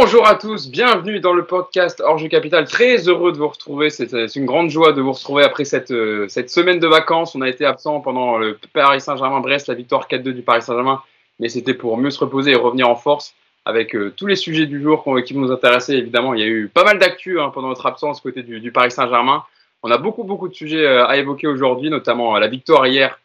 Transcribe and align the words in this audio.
Bonjour 0.00 0.28
à 0.28 0.36
tous, 0.36 0.70
bienvenue 0.70 1.18
dans 1.18 1.32
le 1.32 1.44
podcast 1.44 2.00
Orge 2.00 2.28
Capital. 2.28 2.68
Très 2.68 3.08
heureux 3.08 3.32
de 3.32 3.36
vous 3.36 3.48
retrouver. 3.48 3.90
C'est 3.90 4.36
une 4.36 4.46
grande 4.46 4.70
joie 4.70 4.92
de 4.92 5.00
vous 5.00 5.10
retrouver 5.10 5.42
après 5.42 5.64
cette, 5.64 5.90
euh, 5.90 6.28
cette 6.28 6.50
semaine 6.50 6.78
de 6.78 6.86
vacances. 6.86 7.34
On 7.34 7.40
a 7.40 7.48
été 7.48 7.64
absent 7.64 8.00
pendant 8.00 8.38
le 8.38 8.56
Paris 8.72 9.00
Saint-Germain-Brest, 9.00 9.66
la 9.66 9.74
victoire 9.74 10.06
4-2 10.06 10.34
du 10.34 10.42
Paris 10.42 10.62
Saint-Germain, 10.62 11.02
mais 11.40 11.48
c'était 11.48 11.74
pour 11.74 11.96
mieux 11.96 12.10
se 12.10 12.20
reposer 12.20 12.52
et 12.52 12.54
revenir 12.54 12.88
en 12.88 12.94
force 12.94 13.34
avec 13.64 13.96
euh, 13.96 14.14
tous 14.16 14.26
les 14.26 14.36
sujets 14.36 14.66
du 14.66 14.80
jour 14.80 15.04
qui 15.26 15.36
nous 15.36 15.50
intéressaient. 15.50 15.98
Évidemment, 15.98 16.32
il 16.32 16.40
y 16.40 16.44
a 16.44 16.46
eu 16.46 16.68
pas 16.68 16.84
mal 16.84 17.00
d'actu 17.00 17.40
hein, 17.40 17.50
pendant 17.52 17.68
notre 17.68 17.86
absence 17.86 18.20
côté 18.20 18.44
du, 18.44 18.60
du 18.60 18.70
Paris 18.70 18.92
Saint-Germain. 18.92 19.42
On 19.82 19.90
a 19.90 19.98
beaucoup, 19.98 20.22
beaucoup 20.22 20.46
de 20.46 20.54
sujets 20.54 20.86
euh, 20.86 21.08
à 21.08 21.16
évoquer 21.16 21.48
aujourd'hui, 21.48 21.90
notamment 21.90 22.38
la 22.38 22.46
victoire 22.46 22.86
hier 22.86 23.18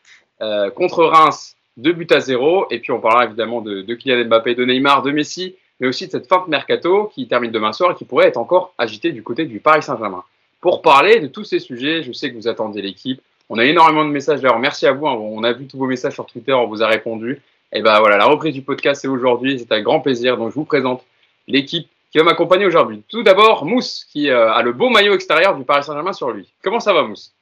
contre 0.76 1.06
Reims, 1.06 1.56
2 1.78 1.94
buts 1.94 2.08
à 2.10 2.20
0. 2.20 2.66
Et 2.72 2.80
puis 2.80 2.92
on 2.92 3.00
parlera 3.00 3.26
évidemment 3.26 3.62
de, 3.62 3.84
de 3.84 3.94
Kylian 3.94 4.26
Mbappé, 4.26 4.56
de 4.56 4.66
Neymar, 4.66 5.04
de 5.04 5.12
Messi 5.12 5.56
mais 5.84 5.90
aussi 5.90 6.06
de 6.06 6.12
cette 6.12 6.28
fin 6.28 6.42
de 6.46 6.50
mercato 6.50 7.12
qui 7.14 7.28
termine 7.28 7.52
demain 7.52 7.74
soir 7.74 7.92
et 7.92 7.96
qui 7.96 8.06
pourrait 8.06 8.28
être 8.28 8.38
encore 8.38 8.74
agitée 8.78 9.12
du 9.12 9.22
côté 9.22 9.44
du 9.44 9.60
Paris 9.60 9.84
Saint-Germain. 9.84 10.24
Pour 10.62 10.82
parler 10.82 11.20
de 11.20 11.28
tous 11.28 11.44
ces 11.44 11.60
sujets, 11.60 12.04
je 12.04 12.14
sais 12.14 12.32
que 12.32 12.38
vous 12.38 12.48
attendez 12.48 12.82
l'équipe. 12.82 13.22
On 13.50 13.58
a 13.58 13.66
énormément 13.66 14.06
de 14.06 14.10
messages 14.10 14.40
d'ailleurs. 14.40 14.60
Merci 14.60 14.88
à 14.88 14.94
vous. 14.94 15.06
Hein. 15.08 15.18
On 15.20 15.44
a 15.44 15.52
vu 15.52 15.68
tous 15.68 15.78
vos 15.78 15.86
messages 15.86 16.14
sur 16.14 16.26
Twitter, 16.26 16.54
on 16.54 16.68
vous 16.68 16.84
a 16.84 16.88
répondu. 16.88 17.42
Et 17.74 17.82
ben 17.82 18.00
voilà, 18.00 18.16
la 18.16 18.24
reprise 18.24 18.54
du 18.54 18.62
podcast 18.62 19.02
c'est 19.02 19.10
aujourd'hui. 19.10 19.60
C'est 19.60 19.70
avec 19.74 19.84
grand 19.84 20.00
plaisir. 20.00 20.38
Donc 20.38 20.52
je 20.52 20.56
vous 20.56 20.64
présente 20.64 21.04
l'équipe 21.50 21.90
qui 22.14 22.18
va 22.18 22.24
m'accompagner 22.24 22.66
aujourd'hui. 22.66 23.04
Tout 23.10 23.24
d'abord, 23.24 23.66
Mousse 23.66 24.06
qui 24.10 24.30
euh, 24.30 24.54
a 24.54 24.62
le 24.62 24.72
beau 24.72 24.88
maillot 24.88 25.14
extérieur 25.14 25.58
du 25.58 25.66
Paris 25.66 25.84
Saint-Germain 25.84 26.14
sur 26.14 26.32
lui. 26.32 26.50
Comment 26.64 26.80
ça 26.80 26.94
va, 26.94 27.04
Mousse? 27.04 27.34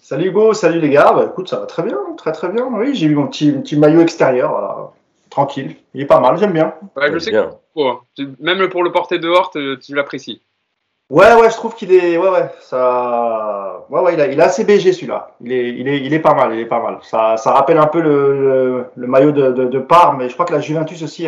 Salut 0.00 0.28
Hugo, 0.28 0.54
salut 0.54 0.80
les 0.80 0.88
gars. 0.88 1.12
Bah, 1.12 1.28
écoute, 1.30 1.50
ça 1.50 1.60
va 1.60 1.66
très 1.66 1.82
bien, 1.82 1.98
très 2.16 2.32
très 2.32 2.48
bien. 2.48 2.64
Oui, 2.72 2.94
j'ai 2.94 3.04
eu 3.04 3.14
mon 3.14 3.26
petit, 3.26 3.52
petit 3.52 3.76
maillot 3.76 4.00
extérieur. 4.00 4.94
Tranquille. 5.32 5.76
Il 5.94 6.02
est 6.02 6.06
pas 6.06 6.20
mal, 6.20 6.36
j'aime 6.36 6.52
bien. 6.52 6.74
Ouais, 6.94 7.10
je 7.10 7.18
sais 7.18 7.32
que 7.32 7.48
Hein. 7.74 8.00
Même 8.38 8.68
pour 8.68 8.84
le 8.84 8.92
porter 8.92 9.18
dehors, 9.18 9.50
tu 9.50 9.94
l'apprécies. 9.94 10.42
Ouais, 11.08 11.32
ouais, 11.34 11.48
je 11.48 11.54
trouve 11.56 11.74
qu'il 11.74 11.90
est, 11.90 12.18
ouais, 12.18 12.28
ouais, 12.28 12.50
ça, 12.60 13.86
ouais, 13.88 14.00
ouais, 14.00 14.14
il, 14.14 14.20
a, 14.20 14.26
il 14.26 14.38
est 14.38 14.42
assez 14.42 14.64
BG 14.64 14.92
celui-là. 14.92 15.30
Il 15.40 15.52
est, 15.52 15.70
il 15.70 15.88
est, 15.88 16.00
il 16.00 16.12
est 16.12 16.18
pas 16.18 16.34
mal, 16.34 16.52
il 16.52 16.60
est 16.60 16.66
pas 16.66 16.82
mal. 16.82 16.98
Ça, 17.00 17.38
ça 17.38 17.52
rappelle 17.52 17.78
un 17.78 17.86
peu 17.86 18.02
le, 18.02 18.86
le, 18.94 19.06
maillot 19.06 19.32
de, 19.32 19.52
de, 19.52 19.64
de, 19.64 19.78
Parme, 19.78 20.18
mais 20.18 20.28
je 20.28 20.34
crois 20.34 20.44
que 20.44 20.52
la 20.52 20.60
Juventus 20.60 21.02
aussi, 21.02 21.26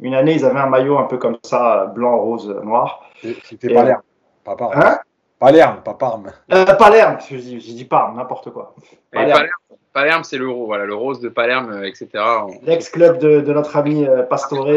une 0.00 0.14
année, 0.14 0.34
ils 0.34 0.44
avaient 0.44 0.58
un 0.58 0.68
maillot 0.68 0.98
un 0.98 1.04
peu 1.04 1.18
comme 1.18 1.38
ça, 1.44 1.86
blanc, 1.94 2.18
rose, 2.18 2.48
noir. 2.64 3.04
C'était 3.44 3.72
Palerme, 3.72 4.02
pas 4.42 4.56
Parme. 4.56 4.72
Hein? 4.74 4.98
Palerme, 5.38 5.82
pas 5.84 5.94
Parme. 5.94 6.32
Euh, 6.52 6.64
Palerme, 6.64 7.18
j'ai 7.28 7.38
dit, 7.38 7.58
dit 7.58 7.84
Parme, 7.84 8.16
n'importe 8.16 8.50
quoi. 8.50 8.74
Palerme, 9.12 9.38
Palerme 9.38 9.67
c'est 10.22 10.38
le, 10.38 10.46
voilà, 10.46 10.84
le 10.84 10.94
rose 10.94 11.20
de 11.20 11.28
Palerme, 11.28 11.70
euh, 11.72 11.88
etc. 11.88 12.08
L'ex-club 12.62 13.18
de, 13.18 13.40
de, 13.40 13.52
notre 13.52 13.76
ami 13.76 14.06
euh, 14.06 14.22
Pastore. 14.22 14.70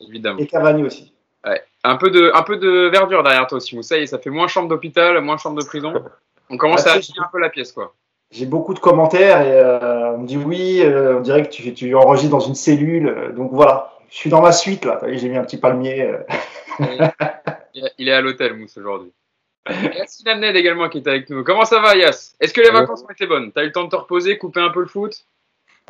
Évidemment. 0.00 0.38
Et 0.38 0.46
Cavani 0.46 0.84
aussi. 0.84 1.12
Ouais. 1.46 1.62
Un, 1.84 1.96
peu 1.96 2.10
de, 2.10 2.30
un 2.34 2.42
peu 2.42 2.56
de 2.56 2.88
verdure 2.88 3.22
derrière 3.22 3.46
toi 3.46 3.58
aussi, 3.58 3.76
Moussa. 3.76 4.04
Ça 4.06 4.18
fait 4.18 4.30
moins 4.30 4.48
chambre 4.48 4.68
d'hôpital, 4.68 5.20
moins 5.20 5.36
chambre 5.36 5.60
de 5.60 5.66
prison. 5.66 5.92
On 6.50 6.56
commence 6.56 6.86
à 6.86 6.92
agir 6.92 7.14
un 7.22 7.28
peu 7.30 7.38
la 7.38 7.50
pièce, 7.50 7.72
quoi. 7.72 7.94
J'ai 8.30 8.46
beaucoup 8.46 8.74
de 8.74 8.78
commentaires 8.78 9.40
et 9.40 9.52
euh, 9.52 10.12
on 10.12 10.18
me 10.18 10.26
dit 10.26 10.36
oui, 10.36 10.80
euh, 10.82 11.16
on 11.16 11.20
dirait 11.20 11.44
que 11.44 11.48
tu, 11.48 11.72
tu 11.72 11.94
enregistres 11.94 12.30
dans 12.30 12.40
une 12.40 12.54
cellule. 12.54 13.32
Donc 13.34 13.52
voilà, 13.52 13.92
je 14.10 14.16
suis 14.16 14.28
dans 14.28 14.42
ma 14.42 14.52
suite 14.52 14.84
là. 14.84 15.00
J'ai 15.06 15.28
mis 15.30 15.36
un 15.36 15.44
petit 15.44 15.56
palmier. 15.56 16.14
il 17.98 18.08
est 18.08 18.12
à 18.12 18.20
l'hôtel, 18.20 18.54
Mousse, 18.54 18.76
aujourd'hui. 18.76 19.12
Yassine 19.96 20.28
Amned 20.28 20.56
également 20.56 20.88
qui 20.88 20.98
est 20.98 21.08
avec 21.08 21.28
nous. 21.30 21.44
Comment 21.44 21.64
ça 21.64 21.80
va, 21.80 21.96
Yass 21.96 22.36
Est-ce 22.40 22.54
que 22.54 22.60
les 22.60 22.70
vacances 22.70 23.02
ont 23.02 23.10
été 23.10 23.26
bonnes? 23.26 23.52
T'as 23.52 23.62
eu 23.62 23.66
le 23.66 23.72
temps 23.72 23.84
de 23.84 23.90
te 23.90 23.96
reposer, 23.96 24.38
couper 24.38 24.60
un 24.60 24.70
peu 24.70 24.80
le 24.80 24.86
foot? 24.86 25.24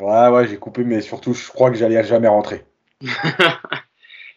Ouais, 0.01 0.27
ouais, 0.29 0.47
j'ai 0.47 0.57
coupé, 0.57 0.83
mais 0.83 1.01
surtout, 1.01 1.33
je 1.33 1.47
crois 1.49 1.69
que 1.69 1.77
j'allais 1.77 2.03
jamais 2.03 2.27
rentrer. 2.27 2.63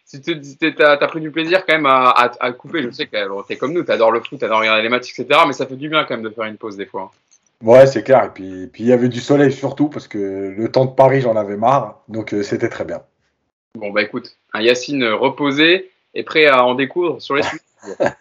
si 0.05 0.21
tu 0.21 0.35
as, 0.79 1.07
pris 1.07 1.21
du 1.21 1.31
plaisir 1.31 1.65
quand 1.65 1.73
même 1.73 1.85
à, 1.85 2.51
couper, 2.57 2.83
je 2.83 2.91
sais 2.91 3.07
que 3.07 3.11
tu 3.47 3.53
es 3.53 3.57
comme 3.57 3.73
nous, 3.73 3.83
tu 3.83 3.91
adores 3.91 4.11
le 4.11 4.19
foot, 4.19 4.39
tu 4.39 4.45
adores 4.45 4.59
regarder 4.59 4.81
les 4.81 4.89
matchs, 4.89 5.17
etc. 5.17 5.41
Mais 5.47 5.53
ça 5.53 5.65
fait 5.65 5.75
du 5.75 5.89
bien 5.89 6.03
quand 6.03 6.15
même 6.15 6.23
de 6.23 6.29
faire 6.29 6.45
une 6.45 6.57
pause 6.57 6.77
des 6.77 6.85
fois. 6.85 7.11
Ouais, 7.61 7.87
c'est 7.87 8.03
clair. 8.03 8.25
Et 8.25 8.29
puis, 8.29 8.67
puis 8.67 8.83
il 8.83 8.87
y 8.87 8.93
avait 8.93 9.07
du 9.07 9.21
soleil 9.21 9.51
surtout 9.51 9.87
parce 9.87 10.07
que 10.07 10.53
le 10.55 10.71
temps 10.71 10.85
de 10.85 10.91
Paris, 10.91 11.21
j'en 11.21 11.35
avais 11.35 11.55
marre. 11.55 12.01
Donc 12.09 12.33
euh, 12.33 12.43
c'était 12.43 12.69
très 12.69 12.83
bien. 12.83 13.01
Bon, 13.75 13.91
bah 13.91 14.01
écoute, 14.01 14.37
un 14.53 14.61
Yacine 14.61 15.05
reposé 15.05 15.91
et 16.13 16.23
prêt 16.23 16.45
à 16.45 16.65
en 16.65 16.75
découdre 16.75 17.21
sur 17.21 17.35
les 17.35 17.43
sujets. 17.43 18.13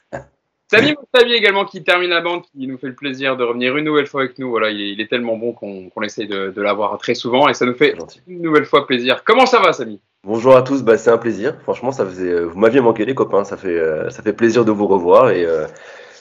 Samy 0.73 0.95
Moussavi 0.95 1.35
également 1.35 1.67
qui 1.67 1.85
termine 1.85 2.09
la 2.09 2.23
bande, 2.23 2.43
qui 2.43 2.67
nous 2.67 2.79
fait 2.79 2.87
le 2.87 2.95
plaisir 2.95 3.37
de 3.37 3.45
revenir 3.45 3.77
une 3.77 3.85
nouvelle 3.85 4.07
fois 4.07 4.23
avec 4.23 4.39
nous. 4.39 4.49
Voilà, 4.49 4.71
il 4.71 5.01
est, 5.01 5.07
tellement 5.07 5.37
bon 5.37 5.53
qu'on 5.53 6.03
essaie 6.03 6.25
de, 6.25 6.51
de 6.51 6.63
l'avoir 6.63 6.97
très 6.97 7.15
souvent 7.15 7.49
et 7.49 7.55
ça 7.55 7.67
nous 7.67 7.75
fait 7.75 7.95
une 8.27 8.41
nouvelle 8.41 8.65
fois 8.65 8.87
plaisir. 8.87 9.23
Comment 9.25 9.45
ça 9.45 9.61
va, 9.61 9.75
Samy? 9.75 10.01
Bonjour 10.25 10.57
à 10.57 10.63
tous, 10.63 10.83
bah, 10.83 10.97
c'est 10.97 11.11
un 11.11 11.19
plaisir. 11.19 11.57
Franchement, 11.63 11.93
ça 11.93 12.07
faisait, 12.07 12.31
euh, 12.31 12.45
vous 12.45 12.59
m'aviez 12.59 12.81
manqué 12.81 13.05
les 13.05 13.15
copains, 13.15 13.45
ça 13.45 13.57
fait, 13.57 13.69
euh, 13.69 14.09
ça 14.09 14.23
fait 14.23 14.33
plaisir 14.33 14.65
de 14.65 14.71
vous 14.71 14.87
revoir 14.87 15.31
et 15.31 15.45
euh, 15.45 15.67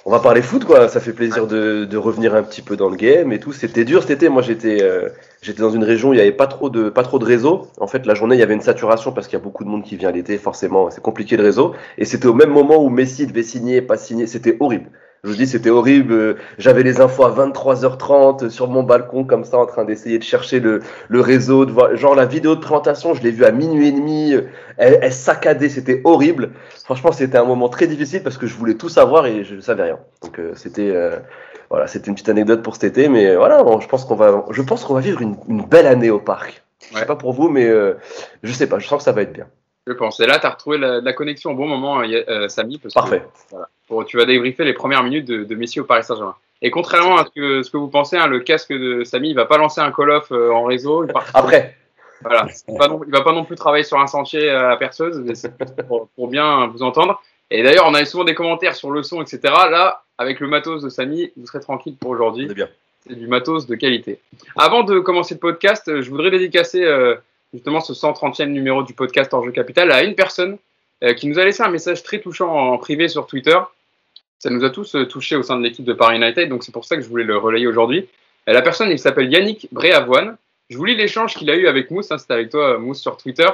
on 0.05 0.11
va 0.11 0.19
parler 0.19 0.41
foot 0.41 0.65
quoi. 0.65 0.87
Ça 0.87 0.99
fait 0.99 1.13
plaisir 1.13 1.47
de, 1.47 1.85
de, 1.85 1.97
revenir 1.97 2.35
un 2.35 2.43
petit 2.43 2.61
peu 2.61 2.75
dans 2.75 2.89
le 2.89 2.95
game 2.95 3.31
et 3.31 3.39
tout. 3.39 3.53
C'était 3.53 3.85
dur 3.85 4.01
cet 4.01 4.11
été. 4.11 4.29
Moi, 4.29 4.41
j'étais, 4.41 4.83
j'étais 5.41 5.61
dans 5.61 5.71
une 5.71 5.83
région 5.83 6.09
où 6.09 6.13
il 6.13 6.17
n'y 6.17 6.21
avait 6.21 6.31
pas 6.31 6.47
trop 6.47 6.69
de, 6.69 6.89
pas 6.89 7.03
trop 7.03 7.19
de 7.19 7.25
réseau. 7.25 7.67
En 7.79 7.87
fait, 7.87 8.05
la 8.05 8.13
journée, 8.13 8.35
il 8.35 8.39
y 8.39 8.43
avait 8.43 8.53
une 8.53 8.61
saturation 8.61 9.11
parce 9.11 9.27
qu'il 9.27 9.37
y 9.37 9.41
a 9.41 9.43
beaucoup 9.43 9.63
de 9.63 9.69
monde 9.69 9.83
qui 9.83 9.97
vient 9.97 10.11
l'été. 10.11 10.37
Forcément, 10.37 10.89
c'est 10.89 11.01
compliqué 11.01 11.37
le 11.37 11.43
réseau. 11.43 11.73
Et 11.97 12.05
c'était 12.05 12.27
au 12.27 12.33
même 12.33 12.51
moment 12.51 12.83
où 12.83 12.89
Messi 12.89 13.27
devait 13.27 13.43
signer, 13.43 13.81
pas 13.81 13.97
signer. 13.97 14.27
C'était 14.27 14.57
horrible. 14.59 14.89
Je 15.23 15.29
vous 15.29 15.35
dis, 15.35 15.45
c'était 15.45 15.69
horrible. 15.69 16.37
J'avais 16.57 16.81
les 16.81 16.99
infos 16.99 17.23
à 17.23 17.31
23h30 17.31 18.49
sur 18.49 18.67
mon 18.67 18.81
balcon, 18.81 19.23
comme 19.23 19.43
ça, 19.43 19.59
en 19.59 19.67
train 19.67 19.85
d'essayer 19.85 20.17
de 20.17 20.23
chercher 20.23 20.59
le, 20.59 20.79
le 21.09 21.21
réseau. 21.21 21.65
De 21.65 21.71
voir, 21.71 21.95
genre, 21.95 22.15
la 22.15 22.25
vidéo 22.25 22.55
de 22.55 22.59
présentation, 22.59 23.13
je 23.13 23.21
l'ai 23.21 23.29
vue 23.29 23.45
à 23.45 23.51
minuit 23.51 23.89
et 23.89 23.91
demi. 23.91 24.33
Elle, 24.77 24.97
elle 24.99 25.13
saccadait, 25.13 25.69
c'était 25.69 26.01
horrible. 26.05 26.53
Franchement, 26.85 27.11
c'était 27.11 27.37
un 27.37 27.45
moment 27.45 27.69
très 27.69 27.85
difficile 27.85 28.23
parce 28.23 28.39
que 28.39 28.47
je 28.47 28.55
voulais 28.55 28.73
tout 28.73 28.89
savoir 28.89 29.27
et 29.27 29.43
je 29.43 29.53
ne 29.53 29.61
savais 29.61 29.83
rien. 29.83 29.99
Donc, 30.23 30.39
euh, 30.39 30.53
c'était 30.55 30.89
euh, 30.89 31.17
voilà, 31.69 31.85
c'était 31.85 32.07
une 32.07 32.15
petite 32.15 32.29
anecdote 32.29 32.63
pour 32.63 32.73
cet 32.73 32.85
été. 32.85 33.07
Mais 33.07 33.35
voilà, 33.35 33.63
je 33.79 33.87
pense 33.87 34.05
qu'on 34.05 34.15
va, 34.15 34.45
je 34.49 34.61
pense 34.63 34.83
qu'on 34.83 34.95
va 34.95 35.01
vivre 35.01 35.21
une, 35.21 35.35
une, 35.47 35.63
belle 35.63 35.85
année 35.85 36.09
au 36.09 36.19
parc. 36.19 36.63
Je 36.91 36.97
sais 36.97 37.05
pas 37.05 37.15
pour 37.15 37.33
vous, 37.33 37.47
mais 37.47 37.67
euh, 37.67 37.93
je 38.41 38.51
sais 38.51 38.65
pas. 38.65 38.79
Je 38.79 38.87
sens 38.87 38.97
que 38.97 39.03
ça 39.03 39.11
va 39.11 39.21
être 39.21 39.33
bien. 39.33 39.47
Je 39.87 39.93
pense. 39.93 40.19
Et 40.19 40.27
là, 40.27 40.39
tu 40.39 40.45
as 40.45 40.51
retrouvé 40.51 40.77
la, 40.77 41.01
la, 41.01 41.13
connexion 41.13 41.51
au 41.51 41.55
bon 41.55 41.67
moment, 41.67 42.03
Samy. 42.47 42.77
Parce 42.77 42.93
Parfait. 42.93 43.23
voilà 43.49 43.67
tu 44.05 44.17
vas 44.17 44.25
débriefer 44.25 44.63
les 44.63 44.73
premières 44.73 45.03
minutes 45.03 45.27
de, 45.27 45.55
Messi 45.55 45.79
au 45.79 45.83
Paris 45.83 46.03
Saint-Germain. 46.03 46.35
Et 46.61 46.71
contrairement 46.71 47.17
à 47.17 47.25
ce 47.25 47.31
que, 47.31 47.63
ce 47.63 47.71
que 47.71 47.77
vous 47.77 47.87
pensez, 47.87 48.17
hein, 48.17 48.27
le 48.27 48.39
casque 48.39 48.71
de 48.71 49.03
Samy, 49.03 49.29
il 49.29 49.35
va 49.35 49.45
pas 49.45 49.57
lancer 49.57 49.81
un 49.81 49.91
call-off 49.91 50.31
euh, 50.31 50.51
en 50.51 50.63
réseau. 50.63 51.05
Après. 51.33 51.75
Voilà. 52.21 52.47
Il 52.67 52.75
ne 52.75 53.11
va 53.11 53.21
pas 53.21 53.33
non 53.33 53.43
plus 53.43 53.55
travailler 53.55 53.83
sur 53.83 53.99
un 53.99 54.05
sentier 54.05 54.47
à 54.49 54.69
la 54.69 54.77
perceuse, 54.77 55.23
pour, 55.87 56.07
pour, 56.15 56.27
bien 56.27 56.67
vous 56.67 56.83
entendre. 56.83 57.19
Et 57.49 57.63
d'ailleurs, 57.63 57.85
on 57.87 57.95
a 57.95 58.05
souvent 58.05 58.23
des 58.23 58.35
commentaires 58.35 58.75
sur 58.75 58.91
le 58.91 59.01
son, 59.01 59.23
etc. 59.23 59.39
Là, 59.43 60.03
avec 60.19 60.39
le 60.39 60.47
matos 60.47 60.83
de 60.83 60.89
Samy, 60.89 61.31
vous 61.35 61.47
serez 61.47 61.61
tranquille 61.61 61.95
pour 61.99 62.11
aujourd'hui. 62.11 62.45
C'est 62.47 62.53
bien. 62.53 62.69
C'est 63.07 63.15
du 63.15 63.25
matos 63.25 63.65
de 63.65 63.73
qualité. 63.73 64.19
Avant 64.55 64.83
de 64.83 64.99
commencer 64.99 65.33
le 65.33 65.39
podcast, 65.39 66.01
je 66.01 66.09
voudrais 66.11 66.29
dédicacer 66.29 66.83
euh, 66.83 67.15
justement 67.53 67.81
ce 67.81 67.93
130e 67.93 68.45
numéro 68.45 68.83
du 68.83 68.93
podcast 68.93 69.33
Enjeu 69.33 69.51
Capital 69.51 69.91
à 69.91 70.03
une 70.03 70.15
personne 70.15 70.57
euh, 71.03 71.13
qui 71.13 71.27
nous 71.27 71.39
a 71.39 71.45
laissé 71.45 71.63
un 71.63 71.69
message 71.69 72.03
très 72.03 72.19
touchant 72.19 72.49
en 72.49 72.77
privé 72.77 73.07
sur 73.07 73.27
Twitter 73.27 73.57
ça 74.39 74.49
nous 74.49 74.63
a 74.63 74.69
tous 74.69 74.95
euh, 74.95 75.05
touchés 75.05 75.35
au 75.35 75.43
sein 75.43 75.57
de 75.57 75.63
l'équipe 75.63 75.85
de 75.85 75.93
Paris 75.93 76.17
United, 76.17 76.49
donc 76.49 76.63
c'est 76.63 76.71
pour 76.71 76.85
ça 76.85 76.95
que 76.95 77.01
je 77.01 77.09
voulais 77.09 77.23
le 77.23 77.37
relayer 77.37 77.67
aujourd'hui. 77.67 78.07
Euh, 78.49 78.53
la 78.53 78.61
personne, 78.61 78.89
il 78.89 78.97
s'appelle 78.97 79.31
Yannick 79.31 79.67
Bréavoine. 79.71 80.37
Je 80.69 80.77
vous 80.77 80.85
lis 80.85 80.95
l'échange 80.95 81.35
qu'il 81.35 81.49
a 81.51 81.55
eu 81.55 81.67
avec 81.67 81.91
Mousse, 81.91 82.11
hein, 82.11 82.17
c'était 82.17 82.33
avec 82.33 82.49
toi, 82.49 82.77
Mousse, 82.79 83.01
sur 83.01 83.17
Twitter. 83.17 83.47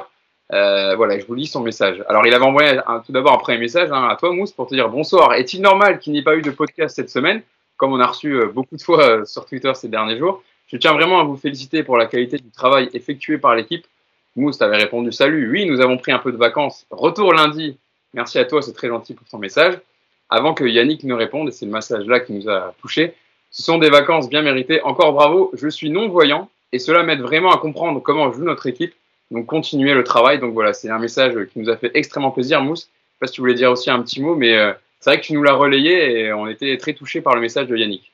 Voilà, 0.50 1.20
je 1.20 1.26
vous 1.26 1.34
lis 1.34 1.48
son 1.48 1.62
message. 1.62 2.06
Alors, 2.08 2.26
il 2.26 2.34
avait 2.34 2.46
envoyé 2.46 2.80
tout 3.06 3.12
d'abord 3.12 3.34
un 3.34 3.38
premier 3.38 3.58
message 3.58 3.90
hein, 3.92 4.08
à 4.08 4.16
toi, 4.16 4.32
Mousse, 4.32 4.52
pour 4.52 4.68
te 4.68 4.76
dire 4.76 4.88
bonsoir. 4.88 5.34
Est-il 5.34 5.62
normal 5.62 6.00
qu'il 6.00 6.14
n'y 6.14 6.20
ait 6.20 6.24
pas 6.24 6.38
eu 6.38 6.42
de 6.42 6.52
podcast 6.52 6.96
cette 6.96 7.10
semaine, 7.10 7.42
comme 7.76 7.92
on 7.92 8.00
a 8.00 8.06
reçu 8.06 8.40
beaucoup 8.54 8.78
de 8.78 8.82
fois 8.82 9.26
sur 9.26 9.46
Twitter 9.46 9.74
ces 9.74 9.90
derniers 9.90 10.18
jours 10.18 10.44
Je 10.68 10.78
tiens 10.78 10.94
vraiment 10.94 11.20
à 11.20 11.24
vous 11.24 11.38
féliciter 11.38 11.84
pour 11.84 11.98
la 11.98 12.06
qualité 12.06 12.38
du 12.38 12.52
travail 12.52 12.90
effectué 12.94 13.38
par 13.38 13.56
l'équipe. 13.56 13.86
Mousse 14.36 14.58
t'avait 14.58 14.78
répondu 14.78 15.12
salut. 15.12 15.50
Oui, 15.50 15.66
nous 15.66 15.82
avons 15.82 15.98
pris 15.98 16.12
un 16.12 16.20
peu 16.20 16.32
de 16.32 16.38
vacances. 16.38 16.86
Retour 16.92 17.34
lundi. 17.34 17.78
Merci 18.14 18.38
à 18.38 18.46
toi, 18.46 18.62
c'est 18.62 18.74
très 18.74 18.88
gentil 18.88 19.14
pour 19.14 19.28
ton 19.28 19.38
message 19.38 19.80
avant 20.30 20.54
que 20.54 20.66
Yannick 20.66 21.04
ne 21.04 21.14
réponde, 21.14 21.50
et 21.50 21.52
c'est 21.52 21.66
le 21.66 21.72
message-là 21.72 22.20
qui 22.20 22.34
nous 22.34 22.50
a 22.50 22.74
touché. 22.82 23.14
Ce 23.52 23.64
sont 23.64 23.78
des 23.78 23.90
vacances 23.90 24.30
bien 24.30 24.42
méritées. 24.42 24.82
Encore 24.82 25.14
bravo, 25.14 25.52
je 25.54 25.68
suis 25.70 25.90
non-voyant 25.90 26.50
et 26.74 26.80
cela 26.80 27.04
m'aide 27.04 27.22
vraiment 27.22 27.52
à 27.52 27.58
comprendre 27.58 28.02
comment 28.02 28.32
joue 28.34 28.44
notre 28.44 28.68
équipe. 28.68 28.94
Donc 29.32 29.46
continuez 29.46 29.94
le 29.94 30.04
travail. 30.04 30.40
Donc 30.40 30.54
voilà, 30.54 30.74
c'est 30.74 30.90
un 30.90 31.00
message 31.00 31.34
qui 31.52 31.60
nous 31.60 31.70
a 31.70 31.78
fait 31.78 31.92
extrêmement 31.94 32.32
plaisir, 32.32 32.62
Mousse. 32.62 32.82
Je 32.82 32.86
sais 32.86 33.20
pas 33.20 33.28
si 33.28 33.34
tu 33.34 33.42
voulais 33.42 33.54
dire 33.54 33.72
aussi 33.72 33.90
un 33.90 34.02
petit 34.02 34.22
mot, 34.22 34.36
mais 34.36 34.58
euh, 34.58 34.74
c'est 35.00 35.12
vrai 35.12 35.22
que 35.22 35.26
tu 35.26 35.34
nous 35.34 35.44
l'as 35.44 35.54
relayé 35.54 36.20
et 36.20 36.34
on 36.34 36.48
était 36.48 36.78
très 36.78 36.94
touchés 36.94 37.22
par 37.22 37.36
le 37.36 37.42
message 37.42 37.68
de 37.68 37.78
Yannick. 37.78 38.12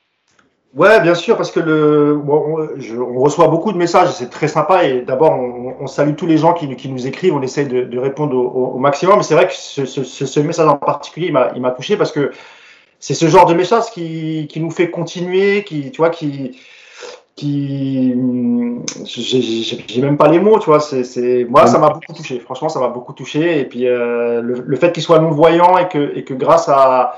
Ouais, 0.74 1.00
bien 1.00 1.14
sûr, 1.14 1.36
parce 1.36 1.52
que 1.52 1.60
le, 1.60 2.16
bon, 2.16 2.68
on, 2.98 3.20
reçoit 3.20 3.46
beaucoup 3.46 3.70
de 3.70 3.78
messages, 3.78 4.10
c'est 4.10 4.28
très 4.28 4.48
sympa. 4.48 4.84
Et 4.84 5.02
d'abord, 5.02 5.30
on, 5.32 5.76
on, 5.80 5.86
salue 5.86 6.14
tous 6.16 6.26
les 6.26 6.36
gens 6.36 6.52
qui, 6.52 6.74
qui 6.74 6.88
nous 6.88 7.06
écrivent, 7.06 7.34
on 7.34 7.42
essaye 7.42 7.66
de, 7.68 7.82
de 7.82 7.98
répondre 7.98 8.36
au, 8.36 8.72
au, 8.74 8.78
maximum. 8.78 9.18
Mais 9.18 9.22
c'est 9.22 9.34
vrai 9.34 9.46
que 9.46 9.54
ce, 9.54 9.86
ce, 9.86 10.02
ce, 10.02 10.40
message 10.40 10.66
en 10.66 10.76
particulier, 10.76 11.32
il 11.54 11.62
m'a 11.62 11.70
touché 11.70 11.96
parce 11.96 12.10
que 12.10 12.32
c'est 12.98 13.14
ce 13.14 13.28
genre 13.28 13.46
de 13.46 13.54
message 13.54 13.84
qui, 13.92 14.48
qui 14.48 14.58
nous 14.60 14.72
fait 14.72 14.90
continuer, 14.90 15.62
qui, 15.62 15.92
tu 15.92 15.98
vois, 15.98 16.10
qui, 16.10 16.58
qui, 17.36 18.12
j'ai 19.04 20.02
même 20.02 20.16
pas 20.16 20.28
les 20.28 20.40
mots, 20.40 20.58
tu 20.58 20.66
vois. 20.66 20.80
C'est, 20.80 21.46
moi, 21.48 21.68
ça 21.68 21.78
m'a 21.78 21.90
beaucoup 21.90 22.12
touché. 22.12 22.40
Franchement, 22.40 22.68
ça 22.68 22.80
m'a 22.80 22.88
beaucoup 22.88 23.12
touché. 23.12 23.60
Et 23.60 23.64
puis 23.64 23.86
euh, 23.86 24.42
le, 24.42 24.76
fait 24.76 24.90
qu'il 24.90 25.04
soit 25.04 25.20
non 25.20 25.30
voyant 25.30 25.78
et 25.78 25.86
que, 25.86 26.16
et 26.16 26.24
que 26.24 26.34
grâce 26.34 26.68
à, 26.68 27.14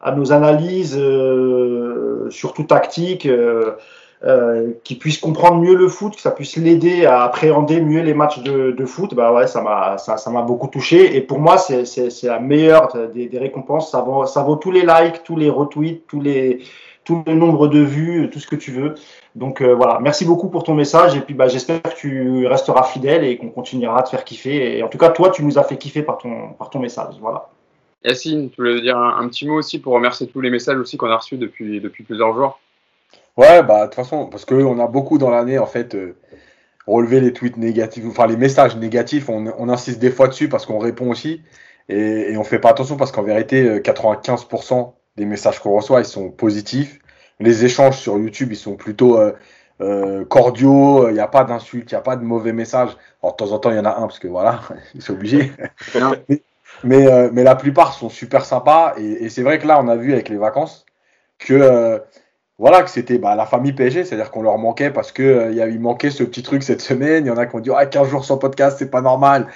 à 0.00 0.12
nos 0.12 0.32
analyses, 0.32 0.96
euh, 0.98 2.28
surtout 2.30 2.64
tactiques, 2.64 3.26
euh, 3.26 3.72
euh, 4.24 4.72
qu'il 4.82 4.98
puisse 4.98 5.18
comprendre 5.18 5.60
mieux 5.60 5.74
le 5.74 5.88
foot, 5.88 6.16
que 6.16 6.20
ça 6.20 6.32
puisse 6.32 6.56
l'aider 6.56 7.06
à 7.06 7.22
appréhender 7.22 7.80
mieux 7.80 8.02
les 8.02 8.14
matchs 8.14 8.42
de, 8.42 8.72
de 8.72 8.84
foot, 8.84 9.14
bah 9.14 9.32
ouais, 9.32 9.46
ça 9.46 9.60
m'a 9.62 9.96
ça, 9.98 10.30
m'a 10.30 10.42
beaucoup 10.42 10.66
touché. 10.66 11.16
Et 11.16 11.20
pour 11.20 11.38
moi, 11.38 11.56
c'est 11.58 11.84
la 12.24 12.40
meilleure 12.40 12.88
des, 13.14 13.28
des 13.28 13.38
récompenses. 13.38 13.90
Ça 13.92 14.00
vaut, 14.00 14.26
ça 14.26 14.42
vaut 14.42 14.56
tous 14.56 14.72
les 14.72 14.82
likes, 14.82 15.22
tous 15.24 15.36
les 15.36 15.50
retweets, 15.50 16.04
tous 16.08 16.20
les 16.20 16.60
tout 17.08 17.24
le 17.26 17.34
nombre 17.34 17.68
de 17.68 17.78
vues, 17.78 18.28
tout 18.30 18.38
ce 18.38 18.46
que 18.46 18.54
tu 18.56 18.70
veux. 18.70 18.94
Donc 19.34 19.62
euh, 19.62 19.74
voilà, 19.74 19.98
merci 19.98 20.26
beaucoup 20.26 20.48
pour 20.50 20.62
ton 20.62 20.74
message 20.74 21.16
et 21.16 21.20
puis 21.22 21.32
bah, 21.32 21.48
j'espère 21.48 21.80
que 21.80 21.94
tu 21.96 22.46
resteras 22.46 22.82
fidèle 22.82 23.24
et 23.24 23.38
qu'on 23.38 23.48
continuera 23.48 24.00
à 24.00 24.02
te 24.02 24.10
faire 24.10 24.24
kiffer. 24.24 24.76
Et 24.76 24.82
en 24.82 24.88
tout 24.88 24.98
cas, 24.98 25.08
toi, 25.08 25.30
tu 25.30 25.42
nous 25.42 25.58
as 25.58 25.62
fait 25.62 25.78
kiffer 25.78 26.02
par 26.02 26.18
ton, 26.18 26.50
par 26.58 26.68
ton 26.68 26.80
message. 26.80 27.14
Voilà. 27.18 27.48
Yacine, 28.04 28.50
tu 28.50 28.56
voulais 28.56 28.80
dire 28.80 28.96
un, 28.96 29.26
petit 29.28 29.46
mot 29.46 29.54
aussi 29.54 29.78
pour 29.78 29.94
remercier 29.94 30.26
tous 30.28 30.40
les 30.40 30.50
messages 30.50 30.78
aussi 30.78 30.96
qu'on 30.96 31.10
a 31.10 31.16
reçus 31.16 31.36
depuis, 31.36 31.80
depuis 31.80 32.04
plusieurs 32.04 32.34
jours? 32.34 32.60
Ouais, 33.36 33.62
bah 33.62 33.82
de 33.82 33.84
toute 33.86 33.94
façon, 33.94 34.26
parce 34.26 34.44
qu'on 34.44 34.78
a 34.78 34.86
beaucoup 34.86 35.18
dans 35.18 35.30
l'année 35.30 35.58
en 35.58 35.66
fait 35.66 35.94
euh, 35.94 36.16
relevé 36.86 37.20
les 37.20 37.32
tweets 37.32 37.56
négatifs, 37.56 38.04
enfin 38.06 38.26
les 38.26 38.36
messages 38.36 38.76
négatifs, 38.76 39.28
on, 39.28 39.52
on 39.58 39.68
insiste 39.68 39.98
des 39.98 40.10
fois 40.10 40.28
dessus 40.28 40.48
parce 40.48 40.66
qu'on 40.66 40.78
répond 40.78 41.10
aussi 41.10 41.42
et, 41.88 42.32
et 42.32 42.36
on 42.36 42.44
fait 42.44 42.58
pas 42.58 42.70
attention 42.70 42.96
parce 42.96 43.12
qu'en 43.12 43.22
vérité, 43.22 43.80
95% 43.80 44.80
euh, 44.80 44.84
des 45.16 45.24
messages 45.24 45.58
qu'on 45.58 45.74
reçoit, 45.76 46.00
ils 46.00 46.06
sont 46.06 46.30
positifs. 46.30 46.98
Les 47.40 47.64
échanges 47.64 47.98
sur 47.98 48.18
YouTube, 48.18 48.52
ils 48.52 48.56
sont 48.56 48.76
plutôt 48.76 49.18
euh, 49.18 49.32
euh, 49.80 50.24
cordiaux. 50.24 51.08
Il 51.08 51.14
n'y 51.14 51.20
a 51.20 51.28
pas 51.28 51.44
d'insultes, 51.44 51.90
il 51.90 51.94
n'y 51.94 51.98
a 51.98 52.02
pas 52.02 52.16
de 52.16 52.24
mauvais 52.24 52.52
messages. 52.52 52.96
Alors, 53.22 53.34
de 53.34 53.36
temps 53.36 53.52
en 53.52 53.58
temps, 53.58 53.70
il 53.70 53.76
y 53.76 53.80
en 53.80 53.84
a 53.84 53.96
un 53.96 54.02
parce 54.02 54.18
que 54.18 54.28
voilà, 54.28 54.60
c'est 54.98 55.12
obligé. 55.12 55.52
Mais, 56.84 57.06
euh, 57.06 57.30
mais, 57.32 57.44
la 57.44 57.54
plupart 57.54 57.94
sont 57.94 58.08
super 58.08 58.44
sympas. 58.44 58.94
Et, 58.98 59.28
c'est 59.28 59.42
vrai 59.42 59.58
que 59.58 59.66
là, 59.66 59.80
on 59.82 59.88
a 59.88 59.96
vu 59.96 60.12
avec 60.12 60.28
les 60.28 60.36
vacances 60.36 60.86
que 61.38 62.00
voilà 62.58 62.82
que 62.82 62.90
c'était 62.90 63.18
bah, 63.18 63.36
la 63.36 63.46
famille 63.46 63.72
PSG, 63.72 64.04
c'est-à-dire 64.04 64.32
qu'on 64.32 64.42
leur 64.42 64.58
manquait 64.58 64.90
parce 64.90 65.12
que 65.12 65.52
il 65.54 65.80
manquait 65.80 66.10
ce 66.10 66.24
petit 66.24 66.42
truc 66.42 66.64
cette 66.64 66.80
semaine. 66.80 67.24
Il 67.24 67.28
y 67.28 67.30
en 67.30 67.36
a 67.36 67.46
qui 67.46 67.54
ont 67.54 67.60
dit 67.60 67.70
ah 67.74 67.86
15 67.86 68.08
jours 68.08 68.24
sans 68.24 68.38
podcast, 68.38 68.76
c'est 68.78 68.90
pas 68.90 69.00
normal. 69.00 69.46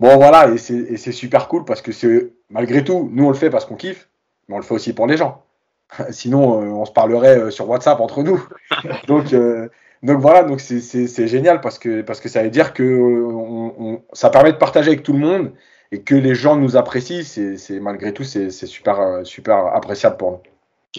Bon 0.00 0.16
voilà, 0.16 0.48
et 0.48 0.58
c'est 0.58 1.12
super 1.12 1.48
cool 1.48 1.64
parce 1.64 1.82
que 1.82 1.92
c'est 1.92 2.30
malgré 2.50 2.84
tout, 2.84 3.10
nous 3.12 3.24
on 3.24 3.28
le 3.30 3.34
fait 3.34 3.50
parce 3.50 3.64
qu'on 3.66 3.74
kiffe, 3.74 4.08
mais 4.48 4.54
on 4.54 4.58
le 4.58 4.64
fait 4.64 4.74
aussi 4.74 4.92
pour 4.92 5.06
les 5.06 5.16
gens. 5.16 5.42
Sinon, 6.10 6.62
euh, 6.62 6.66
on 6.66 6.84
se 6.84 6.92
parlerait 6.92 7.38
euh, 7.38 7.50
sur 7.50 7.68
WhatsApp 7.68 8.00
entre 8.00 8.22
nous. 8.22 8.42
donc, 9.06 9.32
euh, 9.32 9.68
donc 10.02 10.20
voilà, 10.20 10.44
donc 10.44 10.60
c'est 10.60 11.26
génial 11.26 11.60
parce 11.60 11.78
que, 11.78 12.02
parce 12.02 12.20
que 12.20 12.28
ça 12.28 12.42
veut 12.42 12.50
dire 12.50 12.72
que 12.72 13.24
on, 13.24 14.02
ça 14.12 14.30
permet 14.30 14.52
de 14.52 14.58
partager 14.58 14.88
avec 14.88 15.02
tout 15.02 15.12
le 15.12 15.18
monde 15.18 15.52
et 15.92 16.00
que 16.02 16.14
les 16.14 16.34
gens 16.34 16.56
nous 16.56 16.76
apprécient. 16.76 17.22
C'est 17.22 17.80
malgré 17.80 18.12
tout, 18.12 18.24
c'est 18.24 18.50
super, 18.50 19.20
super 19.24 19.56
appréciable 19.74 20.16
pour 20.16 20.30
nous. 20.32 20.40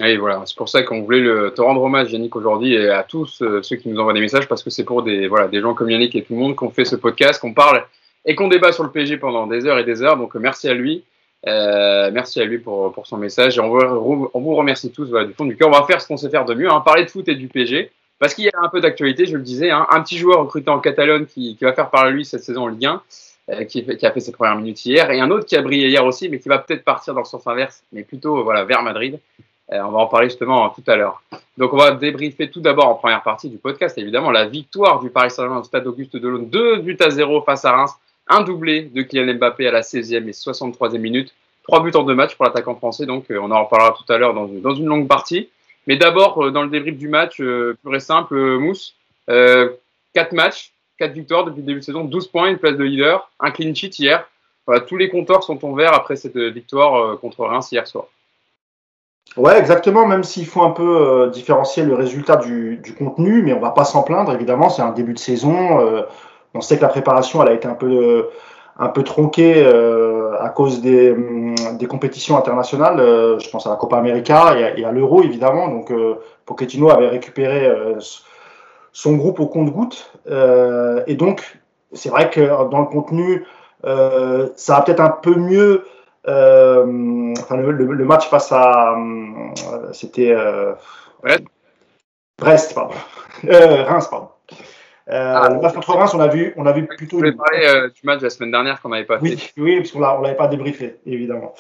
Et 0.06 0.18
voilà, 0.18 0.44
c'est 0.46 0.56
pour 0.56 0.70
ça 0.70 0.84
qu'on 0.84 1.02
voulait 1.02 1.24
te 1.52 1.62
rendre 1.62 1.82
hommage, 1.82 2.12
Yannick, 2.12 2.36
aujourd'hui, 2.36 2.74
et 2.76 2.90
à 2.90 3.04
tous 3.04 3.44
ceux 3.62 3.76
qui 3.76 3.90
nous 3.90 4.00
envoient 4.00 4.14
des 4.14 4.22
messages, 4.22 4.48
parce 4.48 4.64
que 4.64 4.70
c'est 4.70 4.84
pour 4.84 5.04
des, 5.04 5.28
voilà, 5.28 5.48
des 5.48 5.62
gens 5.62 5.74
comme 5.74 5.90
Yannick 5.90 6.16
et 6.16 6.24
tout 6.24 6.34
le 6.34 6.40
monde 6.40 6.56
qu'on 6.56 6.70
fait 6.70 6.86
ce 6.86 6.96
podcast, 6.96 7.42
qu'on 7.42 7.54
parle 7.54 7.84
et 8.26 8.36
qu'on 8.36 8.48
débat 8.48 8.72
sur 8.72 8.84
le 8.84 8.92
PG 8.92 9.18
pendant 9.18 9.48
des 9.48 9.66
heures 9.66 9.80
et 9.80 9.84
des 9.84 10.02
heures. 10.02 10.18
Donc 10.18 10.36
merci 10.36 10.70
à 10.70 10.74
lui. 10.74 11.04
Euh, 11.48 12.12
merci 12.14 12.42
à 12.42 12.46
lui 12.46 12.60
pour, 12.60 12.94
son 13.06 13.18
message. 13.18 13.58
Et 13.58 13.62
on, 13.62 13.70
vous, 13.70 14.56
remercie 14.56 14.92
tous 14.92 15.10
voilà, 15.10 15.26
du 15.26 15.34
fond 15.34 15.46
du 15.46 15.56
cœur. 15.56 15.70
On 15.70 15.72
va 15.72 15.84
faire 15.84 16.02
ce 16.02 16.08
qu'on 16.08 16.18
sait 16.18 16.30
faire 16.30 16.46
de 16.46 16.54
mieux, 16.54 16.70
hein, 16.70 16.82
parler 16.82 17.06
de 17.06 17.10
foot 17.10 17.28
et 17.28 17.36
du 17.36 17.48
PG. 17.48 17.92
Parce 18.20 18.34
qu'il 18.34 18.44
y 18.44 18.50
a 18.50 18.60
un 18.62 18.68
peu 18.68 18.82
d'actualité, 18.82 19.26
je 19.26 19.38
le 19.38 19.44
disais. 19.44 19.72
Hein, 19.72 19.88
un 19.90 20.02
petit 20.02 20.18
joueur 20.18 20.42
recruté 20.42 20.70
en 20.70 20.80
Catalogne 20.80 21.26
qui, 21.26 21.58
va 21.62 21.74
faire 21.74 21.90
parler 21.90 22.12
lui 22.12 22.26
cette 22.26 22.44
saison 22.44 22.64
en 22.64 22.68
Ligue 22.68 22.86
1, 22.86 22.94
euh, 22.94 22.98
qui, 23.68 23.86
qui, 23.86 24.06
a 24.06 24.12
fait 24.12 24.20
ses 24.20 24.32
premières 24.32 24.56
minutes 24.56 24.86
hier. 24.86 25.10
Et 25.12 25.20
un 25.20 25.30
autre 25.32 25.46
qui 25.46 25.56
a 25.56 25.62
brillé 25.62 25.90
hier 25.90 26.06
aussi, 26.06 26.30
mais 26.30 26.40
qui 26.40 26.50
va 26.50 26.60
peut-être 26.60 26.84
partir 26.84 27.14
dans 27.14 27.22
le 27.22 27.26
sens 27.26 27.46
inverse, 27.48 27.84
mais 27.92 28.04
plutôt 28.04 28.44
voilà, 28.44 28.64
vers 28.64 28.84
Madrid. 28.84 29.20
Euh, 29.72 29.82
on 29.82 29.92
va 29.92 30.00
en 30.00 30.08
parler 30.08 30.30
justement 30.30 30.70
tout 30.70 30.84
à 30.88 30.96
l'heure. 30.96 31.22
Donc 31.58 31.74
on 31.74 31.78
va 31.78 31.92
débriefer 31.92 32.50
tout 32.50 32.62
d'abord 32.62 32.88
en 32.88 32.96
première 32.96 33.22
partie 33.22 33.50
du 33.50 33.58
podcast, 33.58 33.98
évidemment, 33.98 34.32
la 34.32 34.46
victoire 34.46 35.00
du 35.00 35.10
Paris 35.10 35.30
Saint-Germain 35.30 35.60
au 35.60 35.64
stade 35.64 35.86
Auguste 35.86 36.16
Delaune, 36.18 36.50
2 36.50 36.78
buts 36.78 36.98
à 37.00 37.10
0 37.10 37.42
face 37.42 37.66
à 37.66 37.74
Reims 37.74 37.96
un 38.30 38.42
doublé 38.42 38.84
de 38.84 39.02
Kylian 39.02 39.36
Mbappé 39.36 39.68
à 39.68 39.72
la 39.72 39.82
16e 39.82 40.28
et 40.28 40.32
63e 40.32 40.98
minute. 41.00 41.34
Trois 41.64 41.84
buts 41.84 41.92
en 41.96 42.04
deux 42.04 42.16
matchs 42.16 42.36
pour 42.36 42.46
l'attaquant 42.46 42.76
français, 42.76 43.06
donc 43.06 43.30
euh, 43.30 43.40
on 43.42 43.52
en 43.52 43.64
reparlera 43.64 43.96
tout 43.98 44.12
à 44.12 44.18
l'heure 44.18 44.34
dans, 44.34 44.48
une 44.48 44.86
longue 44.86 45.08
partie. 45.08 45.50
Mais 45.88 45.98
d'abord, 45.98 46.44
euh, 46.44 46.52
dans 46.52 46.64
le 46.64 46.70
débrief 46.70 46.98
du 46.98 47.10
match, 47.10 47.42
euh, 47.42 47.78
pur 47.84 47.96
et 47.96 48.00
simple, 48.00 48.58
Mousse, 48.58 48.96
quatre 49.28 50.34
matchs, 50.34 50.72
quatre 51.00 51.14
victoires 51.14 51.46
depuis 51.46 51.62
le 51.62 51.66
début 51.66 51.80
de 51.80 51.86
saison, 51.86 52.04
12 52.04 52.28
points, 52.28 52.50
une 52.50 52.58
place 52.58 52.76
de 52.76 52.84
leader, 52.84 53.32
un 53.40 53.52
clean 53.52 53.74
sheet 53.74 53.98
hier. 53.98 54.30
tous 54.88 54.98
les 54.98 55.10
compteurs 55.10 55.44
sont 55.44 55.66
en 55.66 55.74
vert 55.74 55.94
après 55.94 56.16
cette 56.16 56.38
victoire 56.38 57.20
contre 57.20 57.46
Reims 57.46 57.72
hier 57.72 57.88
soir. 57.88 58.06
Ouais, 59.38 59.58
exactement, 59.58 60.06
même 60.06 60.24
s'il 60.24 60.46
faut 60.46 60.62
un 60.62 60.72
peu 60.72 61.30
différencier 61.34 61.84
le 61.84 61.96
résultat 61.96 62.36
du, 62.36 62.82
contenu, 62.98 63.42
mais 63.42 63.54
on 63.54 63.60
va 63.60 63.72
pas 63.72 63.86
s'en 63.86 64.04
plaindre, 64.04 64.34
évidemment, 64.34 64.70
c'est 64.70 64.82
un 64.82 64.92
début 64.92 65.14
de 65.14 65.20
saison. 65.20 66.06
On 66.54 66.62
sait 66.62 66.78
que 66.78 66.82
la 66.82 66.90
préparation, 66.90 67.42
a 67.42 67.54
été 67.54 67.68
un 67.68 67.76
peu, 67.76 68.30
un 68.80 68.88
peu 68.88 69.04
tronquée 69.04 69.62
euh, 69.64 70.40
à 70.40 70.50
cause 70.50 70.82
des, 70.82 71.14
des 71.74 71.86
compétitions 71.86 72.38
internationales. 72.38 73.00
Euh, 73.00 73.38
je 73.38 73.50
pense 73.50 73.68
à 73.68 73.70
la 73.70 73.76
Copa 73.76 73.98
América 73.98 74.56
et 74.58 74.86
à, 74.86 74.92
l'Euro, 74.92 75.22
évidemment. 75.22 75.68
Donc, 75.68 75.92
euh, 75.92 76.16
Pochettino 76.46 76.90
avait 76.90 77.10
récupéré 77.10 77.68
euh, 77.68 78.00
son 78.92 79.16
groupe 79.16 79.40
au 79.40 79.48
compte-goutte. 79.48 80.12
et 81.08 81.16
donc, 81.16 81.60
c'est 81.94 82.10
vrai 82.10 82.30
que 82.30 82.42
dans 82.70 82.80
le 82.80 82.86
contenu, 82.86 83.46
ça 83.84 84.76
va 84.76 84.82
peut-être 84.82 85.02
un 85.02 85.10
peu 85.10 85.36
mieux. 85.36 85.86
enfin, 86.26 87.58
le, 87.58 87.72
le, 87.72 88.06
match 88.06 88.28
face 88.30 88.52
à. 88.52 88.96
C'était. 89.92 90.36
Brest. 91.22 91.44
Brest, 92.40 92.74
pardon. 92.74 92.96
Reims, 93.44 94.08
pardon. 94.08 94.30
Euh, 95.10 95.34
ah, 95.36 95.50
le 95.50 95.60
match 95.60 95.74
contre 95.74 95.94
Reims, 95.94 96.12
on 96.14 96.20
a 96.20 96.28
vu, 96.28 96.54
on 96.56 96.68
a 96.68 96.72
vu 96.72 96.86
plutôt. 96.86 97.18
Je 97.18 97.26
voulais 97.26 97.32
parler 97.32 97.66
euh, 97.66 97.90
du 97.90 98.02
match 98.04 98.20
de 98.20 98.26
la 98.26 98.30
semaine 98.30 98.52
dernière 98.52 98.80
qu'on 98.80 98.90
n'avait 98.90 99.06
pas 99.06 99.18
oui, 99.20 99.38
fait. 99.38 99.60
Oui, 99.60 99.78
parce 99.78 99.92
qu'on 99.92 100.00
ne 100.00 100.24
l'avait 100.24 100.36
pas 100.36 100.48
débriefé, 100.48 100.98
évidemment. 101.08 101.56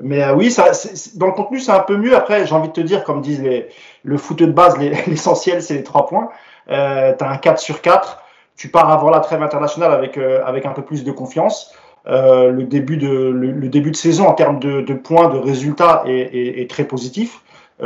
Mais 0.00 0.22
euh, 0.22 0.34
oui, 0.34 0.52
ça, 0.52 0.70
dans 1.16 1.26
le 1.26 1.32
contenu, 1.32 1.58
c'est 1.58 1.72
un 1.72 1.80
peu 1.80 1.96
mieux. 1.96 2.14
Après, 2.14 2.46
j'ai 2.46 2.54
envie 2.54 2.68
de 2.68 2.72
te 2.72 2.80
dire, 2.80 3.02
comme 3.02 3.20
disent 3.20 3.42
les, 3.42 3.68
le 4.04 4.16
foot 4.18 4.38
de 4.38 4.46
base, 4.46 4.78
l'essentiel, 5.06 5.62
c'est 5.62 5.74
les 5.74 5.82
trois 5.82 6.06
points. 6.06 6.28
Euh, 6.70 7.12
tu 7.16 7.24
as 7.24 7.30
un 7.30 7.36
4 7.36 7.58
sur 7.58 7.80
4. 7.80 8.22
Tu 8.56 8.68
pars 8.68 8.90
avant 8.90 9.10
la 9.10 9.20
trêve 9.20 9.42
internationale 9.42 9.92
avec, 9.92 10.18
avec 10.18 10.66
un 10.66 10.72
peu 10.72 10.82
plus 10.82 11.04
de 11.04 11.10
confiance. 11.10 11.74
le, 12.06 12.62
début 12.62 12.98
de, 12.98 13.08
le, 13.08 13.68
début 13.68 13.90
de 13.90 13.96
saison 13.96 14.26
en 14.26 14.34
termes 14.34 14.60
de, 14.60 14.94
points, 14.94 15.28
de 15.28 15.38
résultats 15.38 16.04
est, 16.06 16.70
très 16.70 16.84
positif 16.84 17.40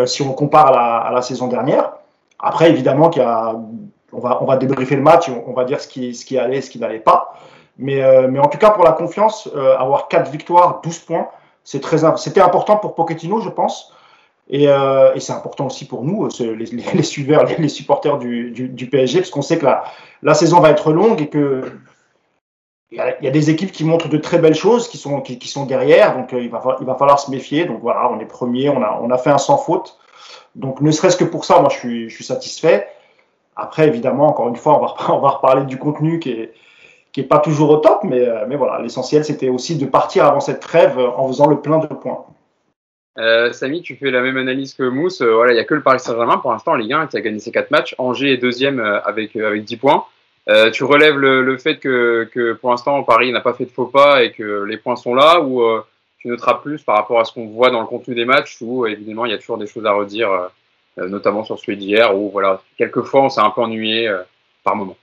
si 0.07 0.23
on 0.23 0.33
compare 0.33 0.77
à 0.77 1.11
la, 1.13 1.23
saison 1.23 1.47
dernière. 1.47 1.93
Après, 2.41 2.69
évidemment, 2.69 3.09
qu'il 3.11 3.23
on 3.23 4.21
va, 4.21 4.43
on 4.43 4.45
va 4.45 4.57
débriefer 4.57 4.97
le 4.97 5.03
match, 5.03 5.29
on, 5.29 5.53
va 5.53 5.65
dire 5.65 5.81
ce 5.81 5.89
qui, 5.89 6.15
ce 6.15 6.25
qui 6.25 6.39
allait, 6.39 6.61
ce 6.61 6.71
qui 6.71 6.79
n'allait 6.79 6.99
pas. 6.99 7.35
Mais, 7.79 8.03
euh, 8.03 8.29
mais 8.29 8.39
en 8.39 8.49
tout 8.49 8.59
cas, 8.59 8.71
pour 8.71 8.85
la 8.85 8.93
confiance, 8.93 9.49
euh, 9.55 9.77
avoir 9.77 10.09
4 10.09 10.31
victoires, 10.31 10.81
12 10.83 10.99
points, 11.01 11.29
c'était 11.65 12.41
important 12.41 12.77
pour 12.77 12.95
Pochettino, 12.95 13.41
je 13.41 13.51
pense. 13.51 13.93
Et, 14.49 14.69
euh, 14.69 15.13
et 15.15 15.21
c'est 15.21 15.33
important 15.33 15.67
aussi 15.67 15.87
pour 15.87 16.05
nous, 16.05 16.29
les, 16.39 16.67
les, 16.67 17.03
suiveurs, 17.03 17.45
les, 17.59 17.69
supporters 17.69 18.19
du, 18.19 18.89
PSG, 18.91 19.21
parce 19.21 19.31
qu'on 19.31 19.43
sait 19.43 19.59
que 19.59 19.67
la, 20.23 20.35
saison 20.35 20.61
va 20.61 20.71
être 20.71 20.93
longue 20.93 21.21
et 21.21 21.29
que 21.29 21.63
il 22.93 22.99
y, 22.99 23.27
a, 23.27 23.31
des 23.31 23.51
équipes 23.51 23.73
qui 23.73 23.85
montrent 23.85 24.09
de 24.09 24.17
très 24.17 24.39
belles 24.39 24.55
choses, 24.55 24.89
qui 24.89 24.97
sont, 24.97 25.67
derrière, 25.67 26.17
donc 26.17 26.31
il, 26.33 26.49
va, 26.49 26.77
il 26.81 26.87
va 26.87 26.95
falloir 26.95 27.19
se 27.19 27.31
méfier. 27.33 27.65
Donc 27.65 27.81
voilà, 27.83 28.09
on 28.11 28.21
est 28.21 28.27
premier, 28.27 28.69
on 28.69 29.11
a, 29.11 29.19
fait 29.19 29.31
un 29.31 29.39
sans 29.39 29.59
faute. 29.59 29.99
Donc 30.55 30.81
ne 30.81 30.93
serait-ce 30.93 31.17
que 31.17 31.25
pour 31.25 31.45
ça, 31.45 31.59
moi 31.59 31.69
je 31.69 32.09
suis, 32.09 32.25
satisfait. 32.25 32.87
Après, 33.57 33.89
évidemment, 33.89 34.29
encore 34.29 34.49
une 34.49 34.57
fois, 34.57 34.75
on 35.11 35.19
va, 35.19 35.29
reparler 35.31 35.65
du 35.65 35.79
contenu 35.79 36.21
qui 36.21 36.31
est, 36.31 36.55
qui 37.11 37.21
est 37.21 37.25
pas 37.25 37.41
toujours 37.41 37.71
au 37.71 37.79
top, 37.79 38.05
mais, 38.05 38.21
euh, 38.21 38.45
mais 38.47 38.55
voilà, 38.55 38.81
l'essentiel, 38.81 39.25
c'était 39.25 39.49
aussi 39.49 39.77
de 39.77 39.87
partir 39.87 40.25
avant 40.25 40.41
cette 40.41 40.61
trêve 40.61 40.97
en 40.99 41.27
faisant 41.27 41.49
le 41.49 41.61
plein 41.61 41.79
de 41.79 41.89
points. 41.89 42.25
Euh, 43.19 43.53
Samy, 43.53 43.83
tu 43.83 43.97
fais 43.97 44.11
la 44.11 44.21
même 44.21 44.37
analyse 44.37 44.75
que 44.75 44.83
Mousse. 44.83 45.21
Euh, 45.21 45.35
voilà, 45.35 45.53
il 45.53 45.55
n'y 45.55 45.61
a 45.61 45.65
que 45.65 45.75
le 45.75 45.83
Paris 45.83 46.01
Saint-Germain 46.01 46.39
pour 46.39 46.53
l'instant 46.53 46.73
en 46.73 46.77
Ligue 46.77 46.93
1 46.93 47.07
qui 47.07 47.17
a 47.17 47.21
gagné 47.21 47.39
ses 47.39 47.51
quatre 47.51 47.71
matchs. 47.71 47.95
Angers 47.99 48.33
est 48.33 48.37
deuxième 48.37 48.81
euh, 48.81 49.01
avec, 49.03 49.35
avec 49.37 49.65
10 49.65 49.77
points. 49.77 50.05
tu 50.73 50.85
relèves 50.85 51.19
le, 51.19 51.43
le 51.43 51.59
fait 51.59 51.79
que, 51.79 52.29
que, 52.33 52.53
pour 52.53 52.71
l'instant 52.71 53.03
Paris 53.03 53.33
n'a 53.33 53.41
pas 53.41 53.55
fait 53.55 53.65
de 53.65 53.71
faux 53.71 53.87
pas 53.87 54.23
et 54.23 54.33
que 54.33 54.63
les 54.65 54.77
points 54.77 54.97
sont 54.97 55.15
là 55.15 55.41
ou 55.41 55.63
tu 56.19 56.29
noteras 56.29 56.55
plus 56.55 56.83
par 56.83 56.97
rapport 56.97 57.19
à 57.19 57.25
ce 57.25 57.33
qu'on 57.33 57.47
voit 57.49 57.71
dans 57.71 57.81
le 57.81 57.87
contenu 57.87 58.15
des 58.15 58.25
matchs 58.25 58.59
où 58.61 58.87
évidemment 58.87 59.27
il 59.27 59.33
y 59.33 59.35
a 59.35 59.39
toujours 59.39 59.59
des 59.59 59.67
choses 59.67 59.87
à 59.87 59.93
redire 59.93 60.51
euh, 60.99 61.09
notamment 61.09 61.45
sur 61.45 61.59
celui 61.59 61.77
d'hier, 61.77 62.17
où 62.17 62.31
voilà, 62.31 62.63
quelquefois 62.79 63.23
on 63.23 63.29
s'est 63.29 63.43
un 63.43 63.51
peu 63.51 63.61
ennuyé 63.61 64.09
euh, 64.09 64.23
par 64.65 64.77
moment. 64.77 64.97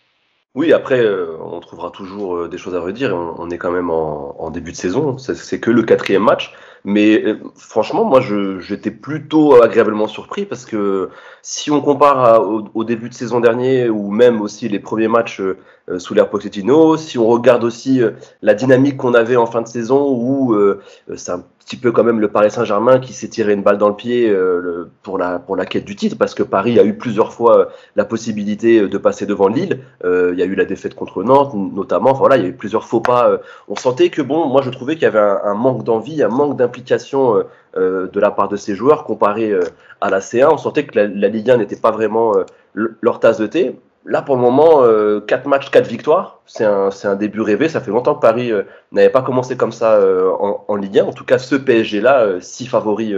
Oui, 0.55 0.73
après, 0.73 0.99
euh, 0.99 1.37
on 1.39 1.59
trouvera 1.59 1.91
toujours 1.91 2.47
des 2.47 2.57
choses 2.57 2.73
à 2.73 2.79
redire. 2.79 3.15
On, 3.15 3.49
est 3.51 3.59
quand 3.59 3.71
même 3.71 3.91
en, 3.91 4.49
début 4.49 4.71
de 4.71 4.77
saison. 4.77 5.17
C'est 5.17 5.59
que 5.59 5.71
le 5.71 5.83
quatrième 5.83 6.23
match. 6.23 6.53
Mais 6.85 7.23
euh, 7.23 7.39
franchement, 7.55 8.03
moi, 8.03 8.21
j'étais 8.59 8.91
plutôt 8.91 9.61
agréablement 9.61 10.07
surpris 10.07 10.45
parce 10.45 10.65
que 10.65 11.09
si 11.41 11.71
on 11.71 11.81
compare 11.81 12.45
au, 12.73 12.83
début 12.83 13.09
de 13.09 13.13
saison 13.13 13.39
dernier 13.39 13.89
ou 13.89 14.11
même 14.11 14.41
aussi 14.41 14.67
les 14.67 14.79
premiers 14.79 15.07
matchs 15.07 15.39
euh, 15.39 15.57
sous 15.97 16.13
l'ère 16.13 16.29
Pochettino, 16.29 16.95
si 16.97 17.17
on 17.17 17.27
regarde 17.27 17.63
aussi 17.63 18.01
euh, 18.01 18.11
la 18.41 18.53
dynamique 18.53 18.97
qu'on 18.97 19.13
avait 19.13 19.35
en 19.35 19.45
fin 19.45 19.61
de 19.61 19.67
saison 19.67 20.07
où 20.11 20.53
euh, 20.53 20.81
euh, 21.09 21.15
c'est 21.17 21.31
un 21.31 21.43
petit 21.65 21.75
peu 21.77 21.91
quand 21.91 22.03
même 22.03 22.19
le 22.19 22.27
Paris 22.29 22.51
Saint-Germain 22.51 22.99
qui 22.99 23.13
s'est 23.13 23.27
tiré 23.29 23.53
une 23.53 23.63
balle 23.63 23.77
dans 23.77 23.87
le 23.89 23.95
pied 23.95 24.29
euh, 24.29 24.89
pour, 25.01 25.17
la, 25.17 25.39
pour 25.39 25.55
la 25.55 25.65
quête 25.65 25.85
du 25.85 25.95
titre 25.95 26.17
parce 26.17 26.33
que 26.35 26.43
Paris 26.43 26.79
a 26.79 26.83
eu 26.83 26.97
plusieurs 26.97 27.33
fois 27.33 27.57
euh, 27.59 27.65
la 27.95 28.05
possibilité 28.05 28.87
de 28.87 28.97
passer 28.97 29.25
devant 29.25 29.47
Lille. 29.47 29.79
Euh, 30.05 30.31
il 30.33 30.39
y 30.39 30.41
a 30.41 30.45
eu 30.45 30.55
la 30.55 30.65
défaite 30.65 30.95
contre 30.95 31.23
Nantes 31.23 31.53
notamment. 31.53 32.11
Enfin, 32.11 32.19
voilà, 32.19 32.37
il 32.37 32.43
y 32.43 32.45
a 32.45 32.49
eu 32.49 32.53
plusieurs 32.55 32.85
faux 32.85 32.99
pas. 33.01 33.29
euh, 33.29 33.37
on 33.67 33.75
sentait 33.75 34.09
que 34.09 34.21
bon, 34.21 34.47
moi 34.47 34.61
je 34.61 34.69
trouvais 34.69 34.95
qu'il 34.95 35.03
y 35.03 35.07
avait 35.07 35.19
un, 35.19 35.53
manque 35.53 35.83
d'envie, 35.83 36.21
un 36.23 36.29
manque 36.29 36.57
d'implication 36.57 37.35
euh, 37.37 37.43
euh, 37.77 38.07
de 38.07 38.19
la 38.19 38.31
part 38.31 38.47
de 38.49 38.55
ces 38.57 38.75
joueurs 38.75 39.03
comparé 39.03 39.51
euh, 39.51 39.61
à 40.01 40.09
la 40.09 40.19
C1. 40.19 40.47
On 40.51 40.57
sentait 40.57 40.85
que 40.85 40.97
la, 40.97 41.07
la 41.07 41.27
Ligue 41.29 41.49
1 41.49 41.57
n'était 41.57 41.75
pas 41.75 41.91
vraiment 41.91 42.35
euh, 42.37 42.43
le- 42.73 42.97
leur 43.01 43.19
tasse 43.19 43.37
de 43.37 43.47
thé. 43.47 43.75
Là, 44.05 44.21
pour 44.21 44.35
le 44.35 44.41
moment, 44.41 44.83
euh, 44.83 45.21
4 45.21 45.47
matchs, 45.47 45.69
4 45.71 45.87
victoires. 45.87 46.41
C'est 46.45 46.65
un, 46.65 46.89
un 47.03 47.15
début 47.15 47.41
rêvé. 47.41 47.69
Ça 47.69 47.79
fait 47.79 47.91
longtemps 47.91 48.15
que 48.15 48.19
Paris 48.19 48.51
euh, 48.51 48.63
n'avait 48.91 49.09
pas 49.09 49.21
commencé 49.21 49.55
comme 49.55 49.71
ça 49.71 49.93
euh, 49.93 50.29
en, 50.67 50.75
Ligue 50.75 50.99
1. 50.99 51.05
En 51.05 51.13
tout 51.13 51.23
cas, 51.23 51.37
ce 51.37 51.55
PSG-là, 51.55 52.21
euh, 52.21 52.39
si 52.41 52.67
favori 52.67 53.13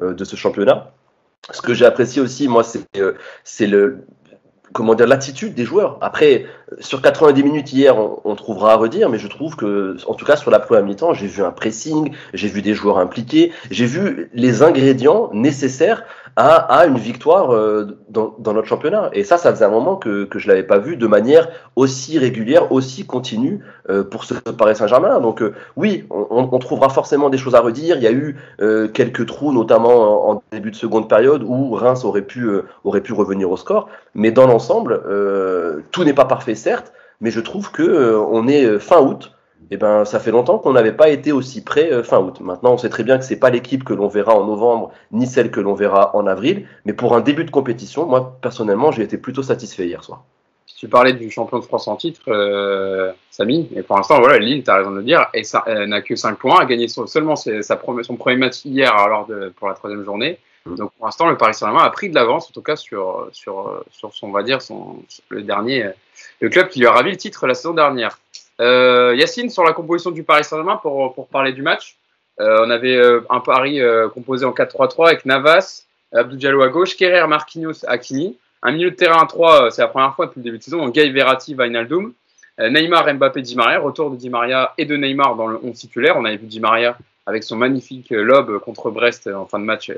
de 0.00 0.24
ce 0.24 0.36
championnat. 0.36 0.92
Ce 1.52 1.62
que 1.62 1.72
j'ai 1.72 1.86
apprécié 1.86 2.20
aussi, 2.20 2.48
moi, 2.48 2.64
c'est 2.64 2.82
c'est 3.44 3.66
le 3.66 4.04
comment 4.72 4.94
dire 4.94 5.06
l'attitude 5.06 5.54
des 5.54 5.64
joueurs. 5.64 5.96
Après, 6.02 6.44
sur 6.80 7.00
90 7.00 7.42
minutes 7.42 7.72
hier, 7.72 7.96
on, 7.96 8.20
on 8.24 8.34
trouvera 8.34 8.72
à 8.72 8.76
redire, 8.76 9.08
mais 9.08 9.18
je 9.18 9.28
trouve 9.28 9.56
que, 9.56 9.96
en 10.06 10.12
tout 10.12 10.26
cas 10.26 10.36
sur 10.36 10.50
la 10.50 10.58
première 10.58 10.84
mi-temps, 10.84 11.14
j'ai 11.14 11.28
vu 11.28 11.42
un 11.42 11.52
pressing, 11.52 12.12
j'ai 12.34 12.48
vu 12.48 12.60
des 12.60 12.74
joueurs 12.74 12.98
impliqués, 12.98 13.52
j'ai 13.70 13.86
vu 13.86 14.28
les 14.34 14.62
ingrédients 14.62 15.30
nécessaires 15.32 16.04
à, 16.36 16.86
une 16.86 16.98
victoire 16.98 17.54
euh, 17.54 17.98
dans, 18.10 18.36
notre 18.38 18.66
championnat. 18.66 19.08
Et 19.14 19.24
ça, 19.24 19.38
ça 19.38 19.50
faisait 19.52 19.64
un 19.64 19.70
moment 19.70 19.96
que, 19.96 20.28
je 20.34 20.48
l'avais 20.48 20.62
pas 20.62 20.78
vu 20.78 20.96
de 20.96 21.06
manière 21.06 21.48
aussi 21.76 22.18
régulière, 22.18 22.70
aussi 22.72 23.06
continue 23.06 23.64
euh, 23.88 24.04
pour 24.04 24.24
ce 24.24 24.34
Paris 24.34 24.76
Saint-Germain. 24.76 25.20
Donc 25.20 25.40
euh, 25.40 25.54
oui, 25.76 26.04
on, 26.10 26.58
trouvera 26.58 26.90
forcément 26.90 27.30
des 27.30 27.38
choses 27.38 27.54
à 27.54 27.60
redire. 27.60 27.96
Il 27.96 28.02
y 28.02 28.06
a 28.06 28.12
eu 28.12 28.36
euh, 28.60 28.86
quelques 28.88 29.24
trous, 29.26 29.52
notamment 29.52 30.30
en, 30.30 30.34
en 30.34 30.42
début 30.52 30.70
de 30.70 30.76
seconde 30.76 31.08
période, 31.08 31.42
où 31.42 31.72
Reims 31.72 32.04
aurait 32.04 32.22
pu, 32.22 32.44
euh, 32.44 32.64
aurait 32.84 33.00
pu 33.00 33.14
revenir 33.14 33.50
au 33.50 33.56
score. 33.56 33.88
Mais 34.14 34.30
dans 34.30 34.46
l'ensemble, 34.46 35.00
tout 35.90 36.04
n'est 36.04 36.14
pas 36.14 36.24
parfait, 36.24 36.54
certes, 36.54 36.92
mais 37.20 37.30
je 37.30 37.40
trouve 37.40 37.70
que 37.70 38.16
on 38.30 38.46
est 38.48 38.78
fin 38.78 39.00
août. 39.00 39.35
Et 39.70 39.76
ben, 39.76 40.04
ça 40.04 40.20
fait 40.20 40.30
longtemps 40.30 40.58
qu'on 40.58 40.72
n'avait 40.72 40.92
pas 40.92 41.08
été 41.08 41.32
aussi 41.32 41.62
près 41.64 41.92
euh, 41.92 42.02
fin 42.04 42.18
août. 42.20 42.40
Maintenant, 42.40 42.74
on 42.74 42.78
sait 42.78 42.88
très 42.88 43.02
bien 43.02 43.18
que 43.18 43.24
c'est 43.24 43.38
pas 43.38 43.50
l'équipe 43.50 43.82
que 43.82 43.94
l'on 43.94 44.06
verra 44.08 44.34
en 44.34 44.44
novembre, 44.46 44.92
ni 45.10 45.26
celle 45.26 45.50
que 45.50 45.60
l'on 45.60 45.74
verra 45.74 46.14
en 46.14 46.26
avril. 46.26 46.66
Mais 46.84 46.92
pour 46.92 47.14
un 47.16 47.20
début 47.20 47.44
de 47.44 47.50
compétition, 47.50 48.06
moi 48.06 48.36
personnellement, 48.40 48.92
j'ai 48.92 49.02
été 49.02 49.18
plutôt 49.18 49.42
satisfait 49.42 49.86
hier 49.86 50.04
soir. 50.04 50.22
Tu 50.78 50.88
parlais 50.88 51.14
du 51.14 51.30
champion 51.30 51.58
de 51.58 51.64
France 51.64 51.88
en 51.88 51.96
titre, 51.96 52.20
euh, 52.28 53.10
Samy, 53.30 53.68
et 53.74 53.82
pour 53.82 53.96
l'instant, 53.96 54.18
voilà, 54.20 54.38
Lille, 54.38 54.62
tu 54.62 54.70
as 54.70 54.76
raison 54.76 54.90
de 54.90 54.96
le 54.98 55.02
dire, 55.04 55.26
et 55.32 55.42
ça 55.42 55.64
elle 55.66 55.88
n'a 55.88 56.02
que 56.02 56.14
5 56.16 56.36
points, 56.38 56.60
a 56.60 56.66
gagné 56.66 56.86
seulement 56.88 57.34
ses- 57.34 57.62
sa 57.62 57.76
première- 57.76 58.04
son 58.04 58.16
premier 58.16 58.36
match 58.36 58.64
hier 58.66 58.94
alors 58.94 59.26
de, 59.26 59.52
pour 59.56 59.68
la 59.68 59.74
troisième 59.74 60.04
journée. 60.04 60.38
Mm. 60.66 60.74
Donc 60.74 60.90
pour 60.98 61.06
l'instant, 61.06 61.28
le 61.30 61.36
Paris 61.38 61.54
Saint-Germain 61.54 61.82
a 61.82 61.88
pris 61.90 62.10
de 62.10 62.14
l'avance, 62.14 62.48
en 62.50 62.52
tout 62.52 62.60
cas 62.60 62.76
sur, 62.76 63.26
sur, 63.32 63.84
sur 63.90 64.12
son, 64.12 64.28
on 64.28 64.32
va 64.32 64.42
dire, 64.42 64.60
son, 64.60 64.96
le 65.30 65.42
dernier, 65.42 65.88
le 66.40 66.48
club 66.50 66.68
qui 66.68 66.80
lui 66.80 66.86
a 66.86 66.92
ravi 66.92 67.10
le 67.10 67.16
titre 67.16 67.46
la 67.46 67.54
saison 67.54 67.72
dernière. 67.72 68.18
Euh, 68.60 69.14
Yacine, 69.16 69.50
sur 69.50 69.64
la 69.64 69.72
composition 69.72 70.10
du 70.10 70.22
Paris 70.22 70.44
Saint-Germain, 70.44 70.76
pour, 70.76 71.14
pour 71.14 71.28
parler 71.28 71.52
du 71.52 71.62
match, 71.62 71.96
euh, 72.40 72.64
on 72.64 72.70
avait 72.70 72.96
euh, 72.96 73.20
un 73.30 73.40
Paris 73.40 73.80
euh, 73.80 74.08
composé 74.08 74.44
en 74.44 74.52
4-3-3 74.52 75.08
avec 75.08 75.24
Navas, 75.24 75.84
Abdou 76.12 76.36
Diallo 76.36 76.62
à 76.62 76.68
gauche, 76.68 76.96
Kerrer, 76.96 77.26
Marquinhos, 77.26 77.84
Hakimi. 77.86 78.36
Un 78.62 78.72
milieu 78.72 78.90
de 78.90 78.96
terrain 78.96 79.22
à 79.22 79.26
3, 79.26 79.66
euh, 79.66 79.70
c'est 79.70 79.82
la 79.82 79.88
première 79.88 80.14
fois 80.14 80.26
depuis 80.26 80.40
le 80.40 80.44
début 80.44 80.58
de 80.58 80.62
saison, 80.62 80.78
donc 80.78 80.94
Gay, 80.94 81.08
Verratti, 81.10 81.54
Wijnaldum. 81.54 82.12
Euh, 82.58 82.70
Neymar, 82.70 83.12
Mbappé, 83.14 83.42
Di 83.42 83.54
Maria, 83.54 83.80
retour 83.80 84.10
de 84.10 84.16
Di 84.16 84.30
Maria 84.30 84.72
et 84.78 84.86
de 84.86 84.96
Neymar 84.96 85.36
dans 85.36 85.46
le 85.46 85.58
11 85.62 85.74
titulaire. 85.74 86.16
On 86.16 86.24
avait 86.24 86.38
vu 86.38 86.46
Di 86.46 86.60
Maria 86.60 86.96
avec 87.26 87.42
son 87.42 87.56
magnifique 87.56 88.10
lob 88.10 88.58
contre 88.60 88.90
Brest 88.90 89.26
en 89.26 89.46
fin 89.46 89.58
de 89.58 89.64
match 89.64 89.92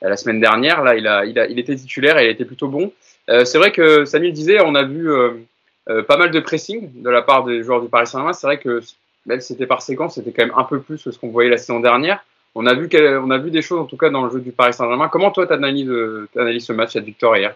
la 0.00 0.16
semaine 0.16 0.40
dernière. 0.40 0.82
Là, 0.82 0.94
il, 0.94 1.06
a, 1.06 1.26
il, 1.26 1.38
a, 1.38 1.46
il 1.46 1.58
était 1.58 1.74
titulaire 1.74 2.16
et 2.16 2.26
il 2.26 2.30
était 2.30 2.46
plutôt 2.46 2.68
bon. 2.68 2.92
C'est 3.28 3.58
vrai 3.58 3.70
que 3.70 4.06
Samy 4.06 4.28
le 4.28 4.32
disait, 4.32 4.60
on 4.64 4.76
a 4.76 4.84
vu 4.84 5.10
euh, 5.90 5.98
euh, 5.98 6.02
pas 6.02 6.16
mal 6.16 6.30
de 6.30 6.40
pressing 6.40 7.02
de 7.02 7.10
la 7.10 7.22
part 7.22 7.44
des 7.44 7.62
joueurs 7.62 7.82
du 7.82 7.88
Paris 7.88 8.06
Saint-Germain. 8.06 8.32
C'est 8.32 8.46
vrai 8.46 8.58
que 8.58 8.80
même 9.26 9.40
si 9.40 9.48
c'était 9.48 9.66
par 9.66 9.82
séquence, 9.82 10.14
c'était 10.14 10.32
quand 10.32 10.44
même 10.44 10.54
un 10.56 10.64
peu 10.64 10.80
plus 10.80 11.02
que 11.02 11.10
ce 11.10 11.18
qu'on 11.18 11.30
voyait 11.30 11.50
la 11.50 11.58
saison 11.58 11.80
dernière. 11.80 12.24
On 12.54 12.66
a, 12.66 12.74
vu 12.74 12.88
on 13.22 13.30
a 13.30 13.38
vu 13.38 13.50
des 13.50 13.62
choses 13.62 13.78
en 13.78 13.84
tout 13.84 13.96
cas 13.96 14.10
dans 14.10 14.24
le 14.24 14.30
jeu 14.30 14.40
du 14.40 14.50
Paris 14.50 14.72
Saint-Germain. 14.72 15.08
Comment 15.08 15.30
toi, 15.30 15.46
tu 15.46 15.52
analyses, 15.52 15.92
analyses 16.36 16.64
ce 16.64 16.72
match, 16.72 16.94
cette 16.94 17.04
victoire 17.04 17.36
hier 17.36 17.54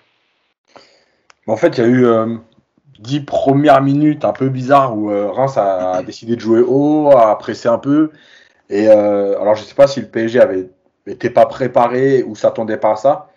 En 1.47 1.57
fait, 1.57 1.79
il 1.79 1.81
y 1.81 1.85
a 1.85 1.89
eu 1.89 2.07
euh, 2.07 2.37
10 3.01 3.21
premières 3.21 3.83
minutes 3.83 4.25
un 4.25 4.33
peu 4.33 4.49
bizarres 4.49 4.97
où 4.97 5.11
euh, 5.11 5.31
Reims 5.31 5.57
a 5.57 6.03
décidé 6.07 6.37
de 6.37 6.41
jouer 6.41 6.63
haut, 6.67 7.11
a 7.17 7.37
pressé 7.39 7.69
un 7.69 7.79
peu. 7.79 8.11
Et 8.71 8.89
euh, 8.89 9.41
alors, 9.41 9.55
je 9.55 9.63
sais 9.63 9.75
pas 9.75 9.87
si 9.87 10.01
le 10.01 10.07
PSG 10.07 10.41
avait 10.41 10.69
était 11.07 11.31
pas 11.31 11.47
préparé 11.47 12.23
ou 12.23 12.35
s'attendait 12.35 12.79
pas 12.79 12.93
à 12.93 12.97
ça. 12.97 13.31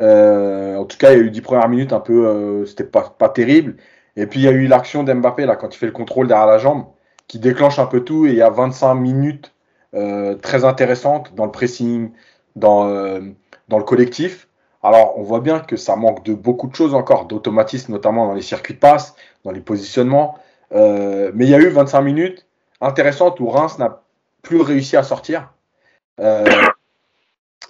Euh, 0.00 0.76
en 0.76 0.84
tout 0.84 0.96
cas, 0.96 1.12
il 1.12 1.18
y 1.18 1.20
a 1.20 1.24
eu 1.24 1.30
10 1.30 1.40
premières 1.42 1.68
minutes 1.68 1.92
un 1.92 2.00
peu, 2.00 2.26
euh, 2.26 2.66
c'était 2.66 2.84
pas, 2.84 3.14
pas 3.16 3.28
terrible. 3.28 3.76
Et 4.16 4.26
puis 4.26 4.40
il 4.40 4.42
y 4.44 4.48
a 4.48 4.52
eu 4.52 4.66
l'action 4.66 5.02
d'Mbappé 5.02 5.46
là 5.46 5.56
quand 5.56 5.74
il 5.74 5.78
fait 5.78 5.86
le 5.86 5.92
contrôle 5.92 6.28
derrière 6.28 6.46
la 6.46 6.58
jambe, 6.58 6.86
qui 7.26 7.38
déclenche 7.38 7.78
un 7.78 7.86
peu 7.86 8.00
tout. 8.00 8.26
Et 8.26 8.30
il 8.30 8.36
y 8.36 8.42
a 8.42 8.50
25 8.50 8.94
minutes 8.94 9.52
euh, 9.94 10.34
très 10.36 10.64
intéressantes 10.64 11.34
dans 11.34 11.44
le 11.44 11.50
pressing, 11.52 12.10
dans 12.56 12.88
euh, 12.88 13.20
dans 13.68 13.78
le 13.78 13.84
collectif. 13.84 14.48
Alors, 14.82 15.18
on 15.18 15.22
voit 15.22 15.40
bien 15.40 15.60
que 15.60 15.76
ça 15.76 15.96
manque 15.96 16.24
de 16.24 16.34
beaucoup 16.34 16.68
de 16.68 16.74
choses 16.74 16.94
encore, 16.94 17.24
d'automatisme, 17.24 17.92
notamment 17.92 18.26
dans 18.26 18.34
les 18.34 18.42
circuits 18.42 18.74
de 18.74 18.78
passe, 18.78 19.16
dans 19.44 19.50
les 19.50 19.60
positionnements. 19.60 20.38
Euh, 20.72 21.30
mais 21.34 21.46
il 21.46 21.50
y 21.50 21.54
a 21.54 21.58
eu 21.58 21.68
25 21.68 22.02
minutes 22.02 22.46
intéressantes 22.82 23.40
où 23.40 23.48
Reims 23.48 23.78
n'a 23.78 24.02
plus 24.42 24.60
réussi 24.60 24.96
à 24.96 25.02
sortir. 25.02 25.50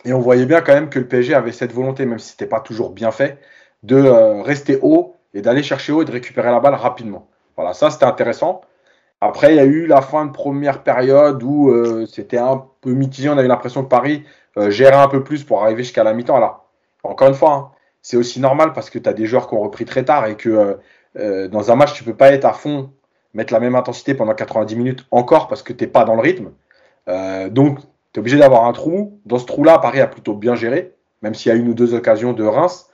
Et 0.05 0.13
on 0.13 0.19
voyait 0.19 0.45
bien 0.45 0.61
quand 0.61 0.75
même 0.75 0.91
que 0.91 0.99
le 0.99 1.07
PSG 1.07 1.35
avait 1.35 1.53
cette 1.53 1.73
volonté, 1.73 2.05
même 2.05 2.19
si 2.19 2.31
c'était 2.31 2.47
pas 2.47 2.61
toujours 2.61 2.91
bien 2.91 3.13
fait, 3.13 3.39
de 3.85 3.97
rester 4.43 4.79
haut 4.83 5.15
et 5.35 5.43
d'aller 5.43 5.63
chercher 5.63 5.93
haut 5.93 6.03
et 6.03 6.05
de 6.05 6.13
récupérer 6.13 6.51
la 6.51 6.61
balle 6.61 6.75
rapidement. 6.75 7.29
Voilà, 7.57 7.75
ça 7.75 7.91
c'était 7.91 8.05
intéressant. 8.05 8.63
Après, 9.21 9.55
il 9.55 9.57
y 9.57 9.61
a 9.61 9.65
eu 9.65 9.87
la 9.87 10.03
fin 10.03 10.27
de 10.27 10.33
première 10.33 10.83
période 10.83 11.43
où 11.43 11.71
euh, 11.71 12.07
c'était 12.07 12.39
un 12.39 12.65
peu 12.81 12.93
mitigé. 12.93 13.29
On 13.31 13.39
a 13.39 13.43
eu 13.43 13.47
l'impression 13.47 13.83
que 13.83 13.89
Paris 13.89 14.25
euh, 14.59 14.71
gérait 14.71 14.97
un 14.97 15.09
peu 15.09 15.25
plus 15.25 15.45
pour 15.45 15.63
arriver 15.63 15.83
jusqu'à 15.83 16.05
la 16.05 16.13
mi-temps. 16.13 16.37
Alors, 16.37 16.69
encore 17.05 17.29
une 17.29 17.35
fois, 17.35 17.53
hein, 17.53 17.71
c'est 18.03 18.17
aussi 18.17 18.41
normal 18.41 18.73
parce 18.75 18.91
que 18.91 18.99
tu 18.99 19.09
as 19.09 19.15
des 19.15 19.27
joueurs 19.27 19.49
qui 19.49 19.55
ont 19.55 19.61
repris 19.61 19.87
très 19.87 20.05
tard 20.05 20.27
et 20.27 20.37
que 20.37 20.79
euh, 21.17 21.49
dans 21.49 21.71
un 21.71 21.77
match, 21.77 21.95
tu 21.95 22.05
peux 22.05 22.15
pas 22.15 22.33
être 22.33 22.45
à 22.45 22.53
fond, 22.53 22.91
mettre 23.33 23.53
la 23.53 23.61
même 23.61 23.75
intensité 23.75 24.15
pendant 24.15 24.35
90 24.35 24.77
minutes 24.77 25.07
encore 25.11 25.49
parce 25.49 25.63
que 25.63 25.73
tu 25.73 25.85
n'es 25.85 25.91
pas 25.91 26.05
dans 26.05 26.17
le 26.17 26.21
rythme. 26.21 26.51
Donc, 27.51 27.79
tu 27.79 27.85
es 28.17 28.19
obligé 28.19 28.37
d'avoir 28.37 28.65
un 28.65 28.73
trou. 28.73 29.21
Dans 29.25 29.39
ce 29.39 29.47
trou-là, 29.47 29.79
Paris 29.79 30.01
a 30.01 30.07
plutôt 30.07 30.35
bien 30.35 30.55
géré, 30.55 30.95
même 31.23 31.35
s'il 31.35 31.51
y 31.51 31.55
a 31.55 31.59
une 31.59 31.69
ou 31.69 31.75
deux 31.75 31.95
occasions 31.95 32.33
de 32.33 32.45
Reims. 32.45 32.91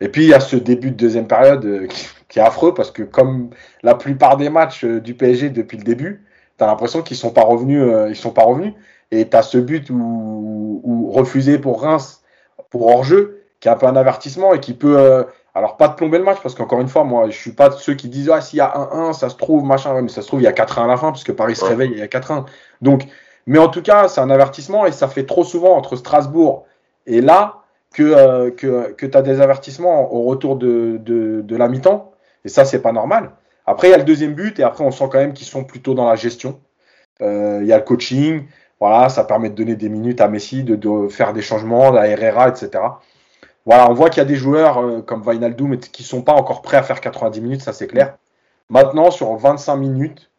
Et 0.00 0.08
puis, 0.08 0.22
il 0.24 0.28
y 0.28 0.34
a 0.34 0.40
ce 0.40 0.56
début 0.56 0.90
de 0.90 0.96
deuxième 0.96 1.26
période 1.26 1.64
euh, 1.64 1.86
qui, 1.86 2.06
qui 2.28 2.38
est 2.38 2.42
affreux 2.42 2.72
parce 2.74 2.90
que, 2.90 3.02
comme 3.02 3.50
la 3.82 3.94
plupart 3.94 4.36
des 4.36 4.48
matchs 4.48 4.84
euh, 4.84 5.00
du 5.00 5.14
PSG 5.14 5.50
depuis 5.50 5.76
le 5.78 5.84
début, 5.84 6.24
tu 6.58 6.64
as 6.64 6.66
l'impression 6.66 7.02
qu'ils 7.02 7.16
sont 7.16 7.30
pas 7.30 7.42
revenus. 7.42 7.82
euh, 7.82 8.08
ils 8.08 8.16
sont 8.16 8.30
pas 8.30 8.42
revenus. 8.44 8.72
Et 9.10 9.28
tu 9.28 9.36
as 9.36 9.42
ce 9.42 9.58
but 9.58 9.90
où, 9.90 10.80
où 10.84 11.10
refusé 11.10 11.58
pour 11.58 11.82
Reims 11.82 12.22
pour 12.70 12.86
hors-jeu, 12.86 13.42
qui 13.58 13.68
est 13.68 13.70
un 13.70 13.76
peu 13.76 13.86
un 13.86 13.96
avertissement 13.96 14.54
et 14.54 14.60
qui 14.60 14.72
peut, 14.74 14.96
euh, 14.96 15.24
alors 15.54 15.76
pas 15.76 15.88
de 15.88 15.94
plomber 15.94 16.18
le 16.18 16.24
match, 16.24 16.38
parce 16.42 16.54
qu'encore 16.54 16.80
une 16.80 16.88
fois, 16.88 17.02
moi, 17.04 17.28
je 17.28 17.36
suis 17.36 17.50
pas 17.52 17.68
de 17.68 17.74
ceux 17.74 17.94
qui 17.94 18.08
disent, 18.08 18.30
ah, 18.32 18.40
s'il 18.40 18.58
y 18.58 18.60
a 18.62 18.72
1-1, 18.74 19.12
ça 19.12 19.28
se 19.28 19.34
trouve, 19.36 19.64
machin, 19.64 19.92
ouais, 19.94 20.02
mais 20.02 20.08
ça 20.08 20.22
se 20.22 20.28
trouve, 20.28 20.40
il 20.40 20.44
y 20.44 20.46
a 20.46 20.52
4-1 20.52 20.84
à 20.84 20.86
la 20.86 20.96
fin, 20.96 21.08
parce 21.10 21.24
que 21.24 21.32
Paris 21.32 21.56
se 21.56 21.64
Ouais. 21.64 21.70
réveille, 21.70 21.90
il 21.92 21.98
y 21.98 22.02
a 22.02 22.06
4-1. 22.06 22.44
Donc, 22.80 23.02
mais 23.46 23.58
en 23.58 23.68
tout 23.68 23.82
cas, 23.82 24.06
c'est 24.08 24.20
un 24.20 24.30
avertissement 24.30 24.86
et 24.86 24.92
ça 24.92 25.08
fait 25.08 25.26
trop 25.26 25.42
souvent 25.42 25.76
entre 25.76 25.96
Strasbourg 25.96 26.66
et 27.06 27.20
là 27.20 27.59
que, 27.94 28.02
euh, 28.02 28.50
que, 28.50 28.92
que 28.92 29.06
tu 29.06 29.16
as 29.16 29.22
des 29.22 29.40
avertissements 29.40 30.12
au 30.12 30.22
retour 30.24 30.56
de, 30.56 30.98
de, 31.00 31.56
la 31.56 31.68
mi-temps, 31.68 32.12
et 32.44 32.48
ça, 32.48 32.64
c'est 32.64 32.82
pas 32.82 32.92
normal. 32.92 33.32
Après, 33.66 33.88
il 33.88 33.90
y 33.90 33.94
a 33.94 33.98
le 33.98 34.04
deuxième 34.04 34.34
but, 34.34 34.58
et 34.58 34.62
après, 34.62 34.84
on 34.84 34.90
sent 34.90 35.08
quand 35.10 35.18
même 35.18 35.32
qu'ils 35.34 35.46
sont 35.46 35.64
plutôt 35.64 35.94
dans 35.94 36.08
la 36.08 36.16
gestion. 36.16 36.60
Euh, 37.22 37.60
Il 37.62 37.68
y 37.68 37.72
a 37.72 37.78
le 37.78 37.84
coaching, 37.84 38.46
voilà, 38.80 39.08
ça 39.08 39.24
permet 39.24 39.50
de 39.50 39.54
donner 39.54 39.76
des 39.76 39.88
minutes 39.88 40.20
à 40.20 40.28
Messi, 40.28 40.64
de, 40.64 40.76
de 40.76 41.08
faire 41.08 41.32
des 41.32 41.42
changements, 41.42 41.94
à 41.94 42.06
Herrera, 42.06 42.48
etc. 42.48 42.84
Voilà, 43.66 43.90
on 43.90 43.94
voit 43.94 44.10
qu'il 44.10 44.18
y 44.22 44.26
a 44.26 44.28
des 44.28 44.36
joueurs 44.36 44.78
euh, 44.78 45.02
comme 45.02 45.22
et- 45.74 45.78
qui 45.78 46.02
sont 46.02 46.22
pas 46.22 46.32
encore 46.32 46.62
prêts 46.62 46.76
à 46.78 46.82
faire 46.82 47.00
90 47.00 47.40
minutes, 47.40 47.62
ça 47.62 47.72
c'est 47.72 47.86
clair. 47.86 48.16
Maintenant, 48.70 49.10
sur 49.10 49.34
25 49.36 49.76
minutes, 49.76 50.30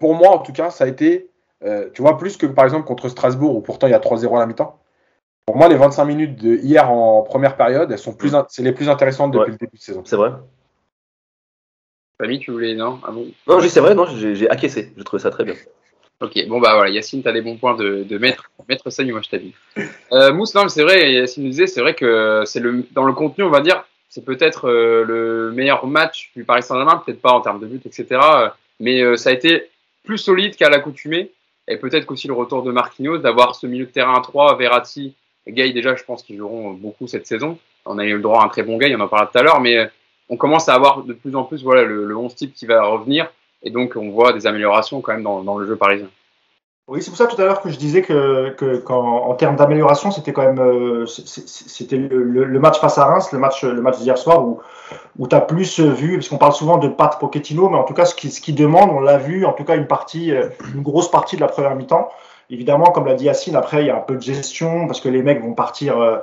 pour 0.00 0.14
moi 0.14 0.30
en 0.30 0.38
tout 0.38 0.52
cas, 0.52 0.70
ça 0.70 0.84
a 0.84 0.86
été, 0.86 1.30
euh, 1.64 1.90
tu 1.94 2.02
vois, 2.02 2.16
plus 2.18 2.36
que 2.36 2.46
par 2.46 2.64
exemple 2.64 2.86
contre 2.86 3.08
Strasbourg 3.08 3.56
où 3.56 3.60
pourtant 3.60 3.86
il 3.86 3.90
y 3.90 3.94
a 3.94 3.98
3-0 3.98 4.36
à 4.36 4.40
la 4.40 4.46
mi-temps. 4.46 4.78
Pour 5.46 5.56
moi, 5.56 5.68
les 5.68 5.76
25 5.76 6.04
minutes 6.04 6.36
de 6.42 6.56
hier 6.56 6.90
en 6.90 7.22
première 7.22 7.56
période, 7.56 7.90
elles 7.92 7.98
sont 7.98 8.12
plus, 8.14 8.34
in- 8.34 8.46
c'est 8.48 8.62
les 8.62 8.72
plus 8.72 8.88
intéressantes 8.88 9.30
depuis 9.30 9.44
Ouais. 9.46 9.52
le 9.52 9.56
début 9.58 9.76
de 9.76 9.82
saison. 9.82 10.02
C'est 10.04 10.16
vrai 10.16 10.32
Samy, 12.20 12.40
tu 12.40 12.50
voulais, 12.50 12.74
non? 12.74 12.98
Ah 13.06 13.10
bon? 13.12 13.26
Non, 13.46 13.60
c'est 13.60 13.80
vrai, 13.80 13.94
non, 13.94 14.06
j'ai 14.06 14.48
acquiescé. 14.50 14.92
J'ai 14.96 15.04
trouvé 15.04 15.22
ça 15.22 15.30
très 15.30 15.44
bien. 15.44 15.54
Ok, 16.20 16.32
bon 16.48 16.60
bah 16.60 16.74
voilà, 16.74 16.90
Yacine, 16.90 17.22
tu 17.22 17.28
as 17.28 17.32
des 17.32 17.42
bons 17.42 17.58
points 17.58 17.76
de, 17.76 18.02
de 18.02 18.16
mettre, 18.18 18.50
mettre 18.70 18.88
ça, 18.88 19.04
moi 19.04 19.20
je 19.22 19.28
t'avais 19.28 19.50
euh, 20.12 20.32
Mousse, 20.32 20.54
non, 20.54 20.62
mais 20.62 20.70
c'est 20.70 20.82
vrai, 20.82 21.12
Yacine 21.12 21.42
nous 21.44 21.50
disait, 21.50 21.66
c'est 21.66 21.82
vrai 21.82 21.94
que 21.94 22.42
c'est 22.46 22.58
le, 22.58 22.86
dans 22.92 23.04
le 23.04 23.12
contenu, 23.12 23.44
on 23.44 23.50
va 23.50 23.60
dire, 23.60 23.84
c'est 24.08 24.24
peut-être 24.24 24.66
euh, 24.66 25.04
le 25.04 25.52
meilleur 25.52 25.86
match 25.86 26.32
du 26.34 26.42
Paris 26.44 26.62
Saint-Germain, 26.62 27.02
peut-être 27.04 27.20
pas 27.20 27.32
en 27.32 27.42
termes 27.42 27.60
de 27.60 27.66
but, 27.66 27.84
etc. 27.84 28.18
Mais 28.80 29.02
euh, 29.02 29.16
ça 29.16 29.28
a 29.28 29.32
été 29.34 29.68
plus 30.04 30.16
solide 30.16 30.56
qu'à 30.56 30.70
l'accoutumée. 30.70 31.30
Et 31.68 31.76
peut-être 31.76 32.06
qu'aussi 32.06 32.28
le 32.28 32.32
retour 32.32 32.62
de 32.62 32.70
Marquinhos, 32.72 33.18
d'avoir 33.18 33.54
ce 33.54 33.66
milieu 33.66 33.84
de 33.86 33.90
terrain 33.90 34.14
à 34.16 34.20
3, 34.22 34.56
Verratti 34.56 35.14
Gay, 35.48 35.72
déjà, 35.72 35.94
je 35.94 36.04
pense 36.04 36.22
qu'ils 36.22 36.38
joueront 36.38 36.72
beaucoup 36.72 37.06
cette 37.06 37.26
saison. 37.26 37.58
On 37.84 37.98
a 37.98 38.04
eu 38.04 38.14
le 38.14 38.20
droit 38.20 38.42
à 38.42 38.44
un 38.44 38.48
très 38.48 38.62
bon 38.62 38.78
Gay, 38.78 38.94
on 38.96 39.00
en 39.00 39.08
parlera 39.08 39.30
tout 39.30 39.38
à 39.38 39.42
l'heure, 39.42 39.60
mais 39.60 39.90
on 40.28 40.36
commence 40.36 40.68
à 40.68 40.74
avoir 40.74 41.02
de 41.02 41.12
plus 41.12 41.36
en 41.36 41.44
plus 41.44 41.62
voilà, 41.62 41.84
le, 41.84 42.04
le 42.04 42.16
11 42.16 42.34
type 42.34 42.54
qui 42.54 42.66
va 42.66 42.84
revenir. 42.84 43.30
Et 43.62 43.70
donc, 43.70 43.94
on 43.96 44.10
voit 44.10 44.32
des 44.32 44.46
améliorations 44.46 45.00
quand 45.00 45.12
même 45.12 45.22
dans, 45.22 45.58
le 45.58 45.66
jeu 45.66 45.76
parisien. 45.76 46.08
Oui, 46.88 47.02
c'est 47.02 47.10
pour 47.10 47.18
ça 47.18 47.26
tout 47.26 47.40
à 47.42 47.44
l'heure 47.44 47.60
que 47.60 47.68
je 47.68 47.76
disais 47.76 48.00
que, 48.00 48.84
en 48.88 49.34
termes 49.34 49.56
d'amélioration, 49.56 50.12
c'était 50.12 50.32
quand 50.32 50.44
même 50.44 50.60
euh, 50.60 51.04
c'était 51.06 51.96
le, 51.96 52.60
match 52.60 52.78
face 52.78 52.96
à 52.96 53.06
Reims, 53.06 53.32
le 53.32 53.40
match 53.40 53.64
le 53.64 53.82
match 53.82 53.98
d'hier 53.98 54.16
soir 54.16 54.46
où 54.46 54.60
où 55.18 55.26
tu 55.26 55.34
as 55.34 55.40
plus 55.40 55.80
vu 55.80 56.14
parce 56.14 56.28
qu'on 56.28 56.38
parle 56.38 56.52
souvent 56.52 56.78
de 56.78 56.86
Pat 56.86 57.18
Pochettino, 57.18 57.68
mais 57.68 57.76
en 57.76 57.82
tout 57.82 57.94
cas 57.94 58.04
ce 58.04 58.14
qui 58.14 58.30
ce 58.30 58.40
qui 58.40 58.52
demande, 58.52 58.90
on 58.90 59.00
l'a 59.00 59.18
vu 59.18 59.44
en 59.46 59.52
tout 59.52 59.64
cas 59.64 59.74
une 59.74 59.88
partie 59.88 60.32
euh, 60.32 60.48
une 60.76 60.82
grosse 60.82 61.10
partie 61.10 61.34
de 61.34 61.40
la 61.40 61.48
première 61.48 61.74
mi-temps. 61.74 62.08
Évidemment, 62.50 62.86
comme 62.86 63.06
l'a 63.06 63.14
dit 63.14 63.24
Yacine, 63.24 63.56
après 63.56 63.82
il 63.82 63.86
y 63.86 63.90
a 63.90 63.96
un 63.96 64.00
peu 64.00 64.14
de 64.14 64.22
gestion 64.22 64.86
parce 64.86 65.00
que 65.00 65.08
les 65.08 65.22
mecs 65.22 65.42
vont 65.42 65.54
partir 65.54 65.98
euh, 65.98 66.18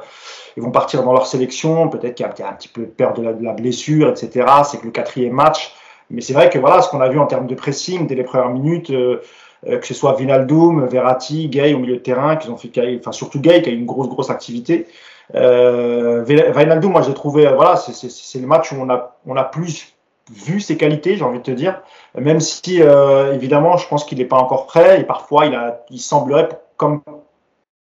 ils 0.56 0.64
vont 0.64 0.72
partir 0.72 1.04
dans 1.04 1.14
leur 1.14 1.26
sélection, 1.26 1.90
peut-être 1.90 2.16
qu'il 2.16 2.26
y 2.26 2.44
a 2.44 2.50
un 2.50 2.54
petit 2.54 2.68
peu 2.68 2.84
peur 2.84 3.14
de 3.14 3.24
la, 3.24 3.34
de 3.34 3.44
la 3.44 3.54
blessure, 3.54 4.10
etc. 4.10 4.46
C'est 4.64 4.80
que 4.80 4.86
le 4.86 4.92
quatrième 4.92 5.34
match. 5.34 5.74
Mais 6.10 6.22
c'est 6.22 6.34
vrai 6.34 6.50
que 6.50 6.60
voilà, 6.60 6.82
ce 6.82 6.90
qu'on 6.90 7.02
a 7.02 7.10
vu 7.10 7.20
en 7.20 7.26
termes 7.26 7.48
de 7.48 7.56
pressing 7.56 8.08
dès 8.08 8.16
les 8.16 8.24
premières 8.24 8.50
minutes, 8.50 8.92
euh, 8.92 9.22
euh, 9.68 9.80
que 9.80 9.88
ce 9.88 9.94
soit 9.94 10.14
Vinaldoom, 10.14 10.86
Verratti, 10.86 11.48
Gay 11.48 11.74
au 11.74 11.80
milieu 11.80 11.96
de 11.96 12.02
terrain, 12.02 12.36
qu'ils 12.36 12.52
ont 12.52 12.58
fait, 12.58 12.70
enfin 13.00 13.12
surtout 13.12 13.40
Gay 13.40 13.62
qui 13.62 13.70
a 13.70 13.74
une 13.74 13.86
grosse 13.86 14.10
grosse 14.10 14.30
activité. 14.30 14.88
Euh, 15.34 16.24
Vinaldoom, 16.24 16.92
moi 16.92 17.02
j'ai 17.02 17.14
trouvé, 17.14 17.48
voilà, 17.48 17.78
c'est 17.78 18.40
le 18.40 18.48
match 18.48 18.72
où 18.72 18.76
on 18.80 18.90
a 18.90 19.18
on 19.26 19.36
a 19.36 19.44
plus 19.44 19.96
vu 20.32 20.62
ses 20.62 20.78
qualités, 20.78 21.18
j'ai 21.18 21.24
envie 21.24 21.40
de 21.40 21.44
te 21.44 21.52
dire, 21.52 21.82
même 22.18 22.40
si 22.40 22.82
euh, 22.82 23.34
évidemment 23.34 23.78
je 23.78 23.88
pense 23.88 24.06
qu'il 24.06 24.20
n'est 24.20 24.26
pas 24.26 24.38
encore 24.38 24.68
prêt 24.68 25.02
et 25.02 25.04
parfois 25.04 25.46
il 25.46 25.56
a, 25.56 25.84
il 25.90 26.00
semblerait 26.00 26.50
comme 26.78 27.02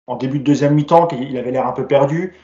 en 0.07 0.17
début 0.17 0.39
de 0.39 0.45
deuxième 0.45 0.75
mi-temps 0.75 1.07
qu'il 1.07 1.37
avait 1.37 1.51
l'air 1.51 1.67
un 1.67 1.73
peu 1.73 1.87
perdu. 1.87 2.35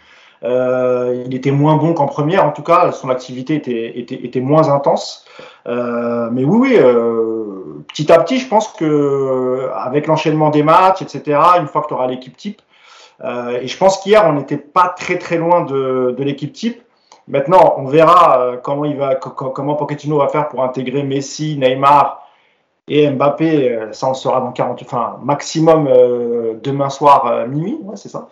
Euh, 0.45 1.23
il 1.25 1.35
était 1.35 1.53
moins 1.53 1.77
bon 1.77 1.95
qu'en 1.95 2.07
première, 2.07 2.45
en 2.45 2.51
tout 2.51 2.65
cas, 2.65 2.91
son 2.91 3.11
activité 3.11 3.55
était, 3.55 3.99
était, 3.99 4.17
était 4.17 4.41
moins 4.41 4.71
intense. 4.71 5.25
Euh, 5.69 6.29
mais 6.33 6.45
oui, 6.45 6.59
oui, 6.59 6.77
euh, 6.77 7.85
petit 7.89 8.11
à 8.11 8.19
petit, 8.19 8.39
je 8.39 8.49
pense 8.49 8.69
que 8.69 9.71
avec 9.75 10.09
l'enchaînement 10.09 10.51
des 10.51 10.65
matchs, 10.65 11.03
etc., 11.03 11.39
une 11.61 11.69
fois 11.69 11.83
que 11.83 11.89
tu 11.89 11.95
auras 11.95 12.09
l'équipe 12.09 12.37
type, 12.37 12.61
euh, 13.23 13.61
et 13.61 13.69
je 13.69 13.77
pense 13.77 14.01
qu'hier, 14.01 14.27
on 14.27 14.33
n'était 14.33 14.57
pas 14.57 14.89
très 14.97 15.17
très 15.19 15.37
loin 15.37 15.63
de, 15.63 16.15
de 16.17 16.25
l'équipe 16.25 16.53
type. 16.53 16.83
Maintenant, 17.29 17.75
on 17.79 17.85
verra 17.85 18.41
euh, 18.41 18.57
comment 18.57 18.85
il 18.85 18.97
va, 18.97 19.15
comment 19.17 19.75
Pochettino 19.75 20.19
va 20.19 20.29
faire 20.29 20.49
pour 20.49 20.63
intégrer 20.63 21.03
Messi, 21.03 21.57
Neymar 21.57 22.27
et 22.89 23.09
Mbappé. 23.11 23.71
Euh, 23.71 23.93
ça, 23.93 24.09
on 24.09 24.15
sera 24.15 24.41
dans 24.41 24.53
40, 24.53 24.83
enfin 24.83 25.19
maximum 25.23 25.87
euh, 25.89 26.55
demain 26.63 26.91
soir 26.91 27.27
euh, 27.27 27.47
minuit, 27.47 27.79
ouais, 27.85 27.97
c'est 27.97 28.09
ça. 28.09 28.29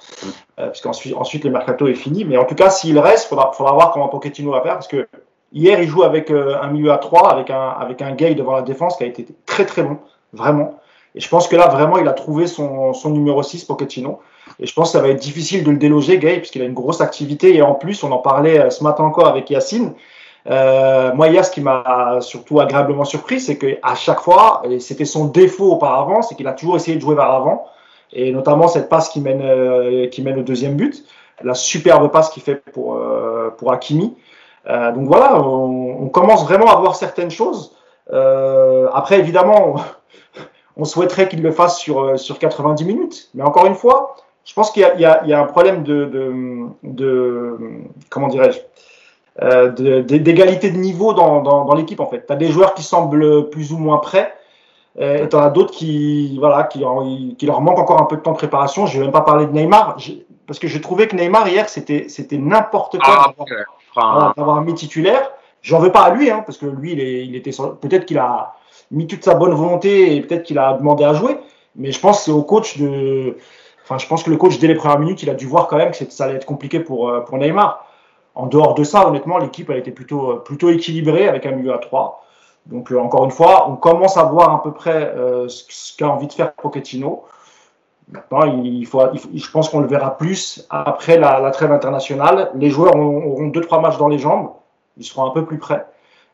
Euh, 0.58 0.68
puisqu'ensuite, 0.68 1.14
ensuite 1.14 1.44
le 1.44 1.50
mercato 1.50 1.86
est 1.86 1.94
fini. 1.94 2.24
Mais 2.24 2.36
en 2.36 2.44
tout 2.44 2.54
cas, 2.54 2.70
s'il 2.70 2.98
reste, 2.98 3.28
faudra, 3.28 3.52
faudra 3.52 3.72
voir 3.72 3.92
comment 3.92 4.08
Pochettino 4.08 4.50
va 4.50 4.62
faire 4.62 4.74
parce 4.74 4.88
que 4.88 5.06
Hier, 5.52 5.82
il 5.82 5.88
joue 5.88 6.04
avec 6.04 6.30
euh, 6.30 6.56
un 6.62 6.68
milieu 6.68 6.92
à 6.92 6.98
3, 6.98 7.32
avec 7.32 7.50
un, 7.50 7.70
avec 7.70 8.02
un 8.02 8.12
gay 8.12 8.34
devant 8.36 8.52
la 8.52 8.62
défense 8.62 8.96
qui 8.96 9.02
a 9.02 9.06
été 9.06 9.26
très 9.46 9.66
très 9.66 9.82
bon, 9.82 9.98
vraiment. 10.32 10.78
Et 11.16 11.20
je 11.20 11.28
pense 11.28 11.48
que 11.48 11.56
là, 11.56 11.66
vraiment, 11.66 11.98
il 11.98 12.06
a 12.06 12.12
trouvé 12.12 12.46
son, 12.46 12.92
son 12.92 13.10
numéro 13.10 13.42
6, 13.42 13.64
Pochettino. 13.64 14.20
Et 14.58 14.66
je 14.66 14.74
pense 14.74 14.92
que 14.92 14.98
ça 14.98 15.02
va 15.02 15.08
être 15.08 15.20
difficile 15.20 15.64
de 15.64 15.70
le 15.70 15.76
déloger, 15.76 16.18
Gay, 16.18 16.38
puisqu'il 16.38 16.62
a 16.62 16.64
une 16.64 16.74
grosse 16.74 17.00
activité. 17.00 17.54
Et 17.54 17.62
en 17.62 17.74
plus, 17.74 18.02
on 18.02 18.12
en 18.12 18.18
parlait 18.18 18.58
euh, 18.58 18.70
ce 18.70 18.82
matin 18.82 19.04
encore 19.04 19.28
avec 19.28 19.48
Yacine. 19.50 19.94
Euh, 20.48 21.12
moi, 21.14 21.28
hier, 21.28 21.44
ce 21.44 21.50
qui 21.50 21.60
m'a 21.60 22.18
surtout 22.20 22.60
agréablement 22.60 23.04
surpris, 23.04 23.40
c'est 23.40 23.58
qu'à 23.58 23.94
chaque 23.94 24.20
fois, 24.20 24.62
et 24.64 24.80
c'était 24.80 25.04
son 25.04 25.26
défaut 25.26 25.72
auparavant, 25.72 26.22
c'est 26.22 26.34
qu'il 26.34 26.46
a 26.48 26.52
toujours 26.52 26.76
essayé 26.76 26.96
de 26.96 27.02
jouer 27.02 27.14
vers 27.14 27.28
l'avant. 27.28 27.66
Et 28.12 28.32
notamment 28.32 28.66
cette 28.66 28.88
passe 28.88 29.08
qui 29.08 29.20
mène, 29.20 29.42
euh, 29.42 30.08
qui 30.08 30.22
mène 30.22 30.38
au 30.38 30.42
deuxième 30.42 30.74
but, 30.74 31.04
la 31.42 31.54
superbe 31.54 32.10
passe 32.10 32.30
qu'il 32.30 32.42
fait 32.42 32.56
pour, 32.56 32.96
euh, 32.96 33.50
pour 33.56 33.72
Hakimi. 33.72 34.16
Donc 34.66 35.06
voilà, 35.06 35.40
on, 35.42 36.08
commence 36.10 36.44
vraiment 36.44 36.70
à 36.70 36.76
voir 36.76 36.94
certaines 36.94 37.30
choses. 37.30 37.74
Après, 38.12 39.18
évidemment, 39.18 39.74
on, 39.74 40.42
on 40.76 40.84
souhaiterait 40.84 41.28
qu'il 41.28 41.42
le 41.42 41.50
fasse 41.50 41.78
sur, 41.78 42.18
sur 42.18 42.38
90 42.38 42.84
minutes. 42.84 43.30
Mais 43.34 43.42
encore 43.42 43.66
une 43.66 43.74
fois, 43.74 44.16
je 44.50 44.54
pense 44.56 44.72
qu'il 44.72 44.82
y, 44.82 44.98
y, 44.98 45.28
y, 45.28 45.32
a 45.32 45.40
un 45.40 45.44
problème 45.44 45.84
de, 45.84 46.06
de, 46.06 46.32
de 46.82 47.56
comment 48.08 48.26
dirais-je, 48.26 48.58
euh, 49.42 49.68
d'égalité 50.02 50.70
de, 50.70 50.74
de, 50.74 50.80
niveau 50.80 51.12
dans, 51.12 51.40
dans, 51.40 51.66
dans 51.66 51.74
l'équipe 51.76 52.00
en 52.00 52.06
fait. 52.06 52.26
Tu 52.26 52.32
as 52.32 52.36
des 52.36 52.48
joueurs 52.48 52.74
qui 52.74 52.82
semblent 52.82 53.48
plus 53.50 53.72
ou 53.72 53.78
moins 53.78 53.98
prêts. 53.98 54.34
Et 54.98 55.28
tu 55.28 55.36
en 55.36 55.38
as 55.38 55.50
d'autres 55.50 55.70
qui, 55.70 56.36
voilà, 56.40 56.64
qui, 56.64 56.84
qui, 57.38 57.46
leur 57.46 57.60
manque 57.60 57.78
encore 57.78 58.02
un 58.02 58.06
peu 58.06 58.16
de 58.16 58.22
temps 58.22 58.32
de 58.32 58.36
préparation. 58.38 58.86
Je 58.86 58.98
vais 58.98 59.04
même 59.04 59.12
pas 59.12 59.20
parler 59.20 59.46
de 59.46 59.52
Neymar, 59.52 59.96
parce 60.48 60.58
que 60.58 60.66
j'ai 60.66 60.80
trouvé 60.80 61.06
que 61.06 61.14
Neymar 61.14 61.46
hier, 61.46 61.68
c'était 61.68 62.08
n'importe 62.32 62.98
quoi. 62.98 63.32
Ah, 63.96 64.32
d'avoir 64.36 64.62
mis 64.62 64.74
titulaire. 64.74 65.30
J'en 65.62 65.78
veux 65.78 65.92
pas 65.92 66.02
à 66.02 66.10
lui, 66.12 66.28
hein, 66.28 66.42
parce 66.44 66.58
que 66.58 66.66
lui, 66.66 66.94
il, 66.94 67.00
est, 67.00 67.24
il 67.24 67.36
était 67.36 67.52
peut-être 67.80 68.04
qu'il 68.04 68.18
a 68.18 68.54
mis 68.90 69.06
toute 69.06 69.22
sa 69.22 69.34
bonne 69.34 69.54
volonté 69.54 70.16
et 70.16 70.22
peut-être 70.22 70.42
qu'il 70.42 70.58
a 70.58 70.72
demandé 70.72 71.04
à 71.04 71.14
jouer. 71.14 71.38
Mais 71.76 71.92
je 71.92 72.00
pense 72.00 72.18
que 72.18 72.24
c'est 72.24 72.30
au 72.32 72.42
coach 72.42 72.76
de. 72.78 73.36
Enfin, 73.90 73.98
je 73.98 74.06
pense 74.06 74.22
que 74.22 74.30
le 74.30 74.36
coach, 74.36 74.60
dès 74.60 74.68
les 74.68 74.76
premières 74.76 75.00
minutes, 75.00 75.24
il 75.24 75.30
a 75.30 75.34
dû 75.34 75.46
voir 75.46 75.66
quand 75.66 75.76
même 75.76 75.90
que 75.90 75.96
ça 76.10 76.24
allait 76.24 76.36
être 76.36 76.46
compliqué 76.46 76.78
pour, 76.78 77.12
pour 77.24 77.38
Neymar. 77.38 77.84
En 78.36 78.46
dehors 78.46 78.74
de 78.74 78.84
ça, 78.84 79.08
honnêtement, 79.08 79.38
l'équipe 79.38 79.68
a 79.68 79.76
été 79.76 79.90
plutôt, 79.90 80.36
plutôt 80.36 80.70
équilibrée 80.70 81.28
avec 81.28 81.44
un 81.44 81.50
milieu 81.50 81.74
à 81.74 81.78
3. 81.78 82.24
Donc, 82.66 82.92
euh, 82.92 82.98
encore 82.98 83.24
une 83.24 83.30
fois, 83.30 83.68
on 83.68 83.76
commence 83.76 84.16
à 84.16 84.24
voir 84.24 84.54
à 84.54 84.62
peu 84.62 84.72
près 84.72 85.12
euh, 85.16 85.48
ce 85.48 85.96
qu'a 85.96 86.08
envie 86.08 86.26
de 86.26 86.32
faire 86.32 86.52
Pochettino. 86.52 87.24
Maintenant, 88.08 88.44
il 88.44 88.86
faut, 88.86 89.02
je 89.14 89.50
pense 89.50 89.68
qu'on 89.68 89.80
le 89.80 89.86
verra 89.86 90.16
plus 90.16 90.66
après 90.68 91.16
la, 91.16 91.48
trêve 91.52 91.70
internationale. 91.70 92.50
Les 92.54 92.68
joueurs 92.68 92.96
auront 92.96 93.46
deux 93.48 93.60
trois 93.60 93.80
matchs 93.80 93.98
dans 93.98 94.08
les 94.08 94.18
jambes, 94.18 94.50
ils 94.96 95.04
seront 95.04 95.26
un 95.26 95.30
peu 95.30 95.44
plus 95.44 95.58
près. 95.58 95.86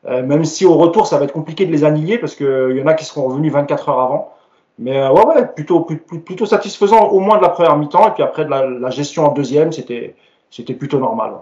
Euh, 0.06 0.22
même 0.22 0.44
si 0.44 0.64
au 0.64 0.74
retour, 0.74 1.06
ça 1.06 1.18
va 1.18 1.24
être 1.24 1.32
compliqué 1.32 1.66
de 1.66 1.72
les 1.72 1.84
annihiler 1.84 2.16
parce 2.16 2.34
qu'il 2.34 2.76
y 2.76 2.82
en 2.82 2.86
a 2.86 2.94
qui 2.94 3.04
seront 3.04 3.26
revenus 3.28 3.52
24 3.52 3.90
heures 3.90 4.00
avant. 4.00 4.32
Mais 4.78 4.98
euh, 4.98 5.10
ouais, 5.12 5.24
ouais, 5.24 5.46
plutôt, 5.46 5.80
plutôt, 5.80 6.18
plutôt 6.18 6.46
satisfaisant 6.46 7.08
au 7.08 7.20
moins 7.20 7.38
de 7.38 7.42
la 7.42 7.48
première 7.48 7.76
mi-temps 7.76 8.08
et 8.08 8.12
puis 8.12 8.22
après 8.22 8.44
de 8.44 8.50
la, 8.50 8.66
la 8.66 8.90
gestion 8.90 9.24
en 9.26 9.32
deuxième, 9.32 9.72
c'était, 9.72 10.14
c'était 10.50 10.74
plutôt 10.74 10.98
normal. 10.98 11.32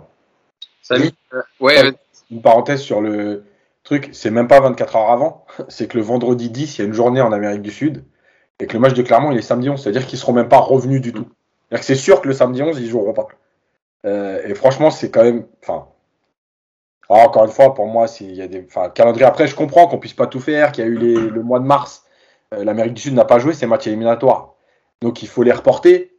Samy, 0.83 1.12
ouais. 1.61 1.92
Une 2.31 2.42
parenthèse 2.42 2.81
sur 2.81 3.01
le 3.01 3.44
truc, 3.83 4.11
c'est 4.12 4.31
même 4.31 4.49
pas 4.49 4.61
24 4.61 4.97
heures 4.97 5.11
avant, 5.11 5.47
c'est 5.68 5.88
que 5.88 5.97
le 5.97 6.03
vendredi 6.03 6.51
10, 6.51 6.79
il 6.79 6.81
y 6.81 6.85
a 6.85 6.87
une 6.87 6.94
journée 6.94 7.20
en 7.20 7.33
Amérique 7.33 7.62
du 7.62 7.70
Sud 7.70 8.05
et 8.61 8.66
que 8.66 8.75
le 8.75 8.81
match 8.81 8.94
de 8.94 9.03
Clermont 9.03 9.33
il 9.33 9.38
est 9.38 9.42
samedi 9.42 9.68
11, 9.68 9.83
c'est-à-dire 9.83 10.07
qu'ils 10.07 10.18
seront 10.18 10.33
même 10.33 10.49
pas 10.49 10.59
revenus 10.59 11.01
du 11.01 11.12
tout. 11.12 11.29
C'est 11.81 11.97
sûr 11.97 12.20
que 12.20 12.29
le 12.29 12.35
samedi 12.35 12.62
11 12.62 12.79
ils 12.79 12.88
joueront 12.88 13.12
pas. 13.12 13.27
Euh, 14.07 14.40
et 14.47 14.55
franchement 14.55 14.90
c'est 14.90 15.11
quand 15.11 15.25
même, 15.25 15.47
enfin, 15.62 15.88
encore 17.09 17.44
une 17.44 17.51
fois 17.51 17.75
pour 17.75 17.87
moi 17.87 18.07
s'il 18.07 18.35
y 18.35 18.42
a 18.42 18.47
des, 18.47 18.64
enfin 18.64 18.90
calendrier 18.90 19.27
après 19.27 19.47
je 19.47 19.57
comprends 19.57 19.88
qu'on 19.88 19.99
puisse 19.99 20.12
pas 20.12 20.27
tout 20.27 20.40
faire, 20.40 20.73
qu'il 20.73 20.85
y 20.85 20.87
a 20.87 20.90
eu 20.90 20.97
les, 20.97 21.14
le 21.14 21.42
mois 21.42 21.59
de 21.59 21.64
mars, 21.64 22.04
l'Amérique 22.62 22.95
du 22.95 23.03
Sud 23.03 23.14
n'a 23.14 23.25
pas 23.25 23.38
joué 23.38 23.55
ces 23.55 23.67
matchs 23.67 23.87
éliminatoires, 23.87 24.55
donc 25.01 25.23
il 25.23 25.29
faut 25.29 25.43
les 25.43 25.53
reporter. 25.53 26.12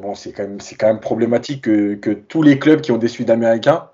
Bon 0.00 0.14
c'est 0.14 0.32
quand 0.32 0.44
même 0.44 0.60
c'est 0.60 0.78
problématique 1.00 1.62
que, 1.62 2.14
tous 2.28 2.42
les 2.42 2.58
clubs 2.58 2.80
qui 2.80 2.92
ont 2.92 2.98
des 2.98 3.08
Sud-Américains 3.08 3.90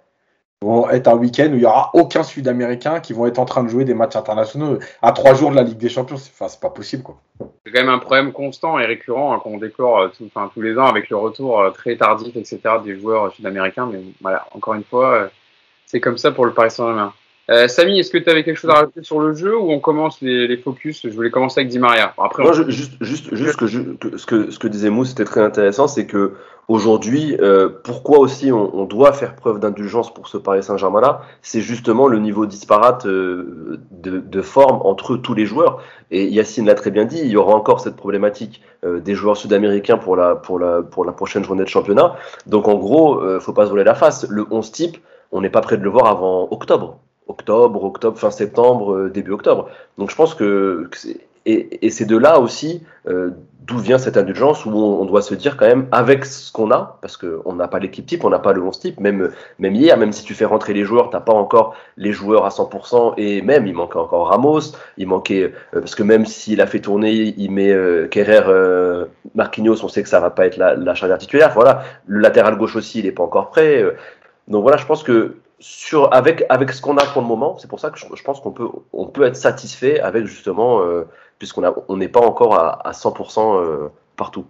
vont 0.63 0.89
être 0.89 1.09
un 1.09 1.17
week-end 1.17 1.49
où 1.51 1.55
il 1.55 1.59
n'y 1.59 1.65
aura 1.65 1.91
aucun 1.95 2.23
Sud-Américain 2.23 3.01
qui 3.01 3.13
vont 3.13 3.27
être 3.27 3.39
en 3.39 3.45
train 3.45 3.63
de 3.63 3.69
jouer 3.69 3.85
des 3.85 3.95
matchs 3.95 4.17
internationaux 4.17 4.79
à 5.03 5.13
trois 5.13 5.35
jours 5.35 5.51
de 5.51 5.57
la 5.57 5.63
Ligue 5.63 5.79
des 5.79 5.89
Champions. 5.89 6.17
C'est 6.17 6.33
enfin, 6.39 6.55
pas 6.61 6.71
possible. 6.71 7.05
C'est 7.65 7.73
quand 7.73 7.81
même 7.81 7.91
un 7.91 7.99
problème 7.99 8.33
constant 8.33 8.79
et 8.79 8.87
récurrent 8.87 9.35
hein, 9.35 9.39
qu'on 9.39 9.59
décore 9.59 9.99
euh, 9.99 10.09
tout, 10.09 10.31
tous 10.55 10.63
les 10.63 10.79
ans 10.79 10.87
avec 10.87 11.11
le 11.11 11.17
retour 11.17 11.61
euh, 11.61 11.71
très 11.71 11.97
tardif, 11.97 12.35
etc. 12.37 12.61
des 12.83 12.99
joueurs 12.99 13.33
sud-américains. 13.33 13.89
Mais 13.93 14.01
voilà, 14.21 14.47
encore 14.53 14.75
une 14.75 14.85
fois, 14.85 15.15
euh, 15.15 15.29
c'est 15.85 16.01
comme 16.01 16.17
ça 16.17 16.33
pour 16.33 16.47
le 16.47 16.53
Paris 16.53 16.71
Saint-Germain. 16.71 17.13
Euh, 17.49 17.69
Samy, 17.69 18.01
est-ce 18.01 18.11
que 18.11 18.19
tu 18.19 18.29
avais 18.29 18.43
quelque 18.43 18.57
chose 18.57 18.71
à 18.71 18.75
rajouter 18.75 19.03
sur 19.05 19.21
le 19.21 19.33
jeu 19.35 19.57
ou 19.57 19.71
on 19.71 19.79
commence 19.79 20.21
les, 20.21 20.49
les 20.49 20.57
focus? 20.57 21.03
Je 21.05 21.15
voulais 21.15 21.31
commencer 21.31 21.61
avec 21.61 21.71
Di 21.71 21.79
Maria. 21.79 22.13
Après, 22.19 22.43
Moi, 22.43 22.53
je, 22.53 22.69
juste, 22.71 22.95
juste, 23.01 23.33
juste 23.35 23.57
que, 23.57 23.67
je, 23.67 23.81
que, 23.81 24.17
ce 24.17 24.27
que 24.27 24.51
ce 24.51 24.59
que 24.59 24.67
disait 24.67 24.91
Mousse, 24.91 25.11
c'était 25.11 25.25
très 25.25 25.43
intéressant, 25.43 25.87
c'est 25.87 26.07
que 26.07 26.33
aujourd'hui, 26.67 27.37
euh, 27.41 27.69
pourquoi 27.85 28.19
aussi 28.19 28.51
on, 28.51 28.77
on, 28.77 28.85
doit 28.85 29.13
faire 29.13 29.37
preuve 29.37 29.61
d'indulgence 29.61 30.13
pour 30.13 30.27
ce 30.27 30.37
Paris 30.39 30.65
Saint-Germain-là, 30.65 31.23
c'est 31.41 31.61
justement 31.61 32.09
le 32.09 32.19
niveau 32.19 32.47
disparate 32.47 33.07
euh, 33.07 33.79
de, 33.93 34.19
de, 34.19 34.43
forme 34.43 34.81
entre 34.85 35.17
tous 35.17 35.35
les 35.35 35.47
joueurs. 35.47 35.81
Et 36.11 36.27
Yacine 36.27 36.67
l'a 36.67 36.75
très 36.75 36.91
bien 36.91 37.05
dit, 37.05 37.21
il 37.21 37.29
y 37.29 37.37
aura 37.37 37.55
encore 37.55 37.79
cette 37.79 37.95
problématique 37.95 38.61
euh, 38.85 38.99
des 38.99 39.15
joueurs 39.15 39.37
sud-américains 39.37 39.99
pour 39.99 40.17
la, 40.17 40.35
pour, 40.35 40.59
la, 40.59 40.83
pour 40.83 41.05
la 41.05 41.13
prochaine 41.13 41.45
journée 41.45 41.63
de 41.63 41.69
championnat. 41.69 42.17
Donc 42.47 42.67
en 42.67 42.75
gros, 42.75 43.21
euh, 43.23 43.39
faut 43.39 43.53
pas 43.53 43.67
se 43.67 43.71
voler 43.71 43.85
la 43.85 43.95
face. 43.95 44.27
Le 44.29 44.45
11 44.51 44.73
type, 44.73 44.97
on 45.31 45.41
n'est 45.41 45.51
pas 45.51 45.61
prêt 45.61 45.77
de 45.77 45.85
le 45.85 45.91
voir 45.91 46.07
avant 46.07 46.49
octobre 46.51 46.99
octobre, 47.27 47.83
octobre, 47.85 48.19
fin 48.19 48.31
septembre, 48.31 49.09
début 49.09 49.33
octobre. 49.33 49.69
Donc 49.99 50.11
je 50.11 50.17
pense 50.17 50.35
que, 50.35 50.89
et, 51.47 51.91
c'est 51.91 52.07
de 52.07 52.17
là 52.17 52.41
aussi 52.41 52.83
euh, 53.09 53.31
d'où 53.67 53.79
vient 53.79 53.99
cette 53.99 54.17
indulgence 54.17 54.65
où 54.65 54.71
on, 54.71 55.05
doit 55.07 55.23
se 55.23 55.35
dire 55.35 55.57
quand 55.57 55.67
même 55.67 55.87
avec 55.91 56.25
ce 56.25 56.53
qu'on 56.53 56.71
a, 56.71 56.99
parce 57.03 57.17
qu'on 57.17 57.53
n'a 57.55 57.67
pas 57.67 57.79
l'équipe 57.79 58.07
type, 58.07 58.25
on 58.25 58.31
n'a 58.31 58.39
pas 58.39 58.53
le 58.53 58.63
11 58.63 58.79
type, 58.79 59.01
même, 59.01 59.31
même 59.59 59.75
hier, 59.75 59.97
même 59.97 60.13
si 60.13 60.25
tu 60.25 60.35
fais 60.35 60.45
rentrer 60.45 60.73
les 60.73 60.85
joueurs, 60.85 61.11
t'as 61.11 61.21
pas 61.21 61.33
encore 61.33 61.75
les 61.97 62.13
joueurs 62.13 62.45
à 62.45 62.51
100%, 62.51 63.15
et 63.17 63.43
même 63.43 63.67
il 63.67 63.75
manquait 63.75 63.99
encore 63.99 64.29
Ramos, 64.29 64.73
il 64.99 65.09
manquait, 65.09 65.53
euh, 65.75 65.81
parce 65.81 65.97
que 65.97 66.05
même 66.05 66.27
s'il 66.27 66.61
a 66.61 66.67
fait 66.67 66.81
tourner, 66.81 67.35
il 67.37 67.51
met 67.51 67.73
euh, 67.73 68.07
Kerrer, 68.07 68.45
euh, 68.47 69.07
Marquinhos, 69.35 69.85
on 69.85 69.89
sait 69.89 70.03
que 70.03 70.09
ça 70.09 70.21
va 70.21 70.31
pas 70.31 70.47
être 70.47 70.59
la, 70.59 70.77
la 70.77 70.95
charnière 70.95 71.19
titulaire, 71.19 71.53
voilà, 71.53 71.83
le 72.07 72.21
latéral 72.21 72.57
gauche 72.57 72.77
aussi, 72.77 73.01
il 73.01 73.05
n'est 73.07 73.13
pas 73.13 73.25
encore 73.25 73.51
prêt, 73.51 73.83
euh. 73.83 73.97
donc 74.47 74.63
voilà, 74.63 74.77
je 74.77 74.87
pense 74.87 75.03
que 75.03 75.37
sur, 75.59 76.13
avec, 76.15 76.45
avec 76.49 76.71
ce 76.73 76.83
qu'on 76.83 76.97
a 76.99 77.05
pour 77.07 77.23
le 77.23 77.29
moment, 77.29 77.57
c'est 77.59 77.69
pour 77.69 77.81
ça 77.81 77.91
que 77.91 77.99
je, 77.99 78.07
je, 78.15 78.23
pense 78.23 78.41
qu'on 78.41 78.53
peut, 78.53 78.69
on 78.93 79.07
peut 79.07 79.25
être 79.25 79.37
satisfait 79.37 80.01
avec 80.01 80.27
justement 80.27 80.83
puisqu'on 81.39 81.63
on 81.89 81.97
n'est 81.97 82.09
pas 82.09 82.21
encore 82.21 82.55
à, 82.55 82.87
à 82.87 82.93
100% 82.93 83.61
euh, 83.61 83.89
partout. 84.17 84.47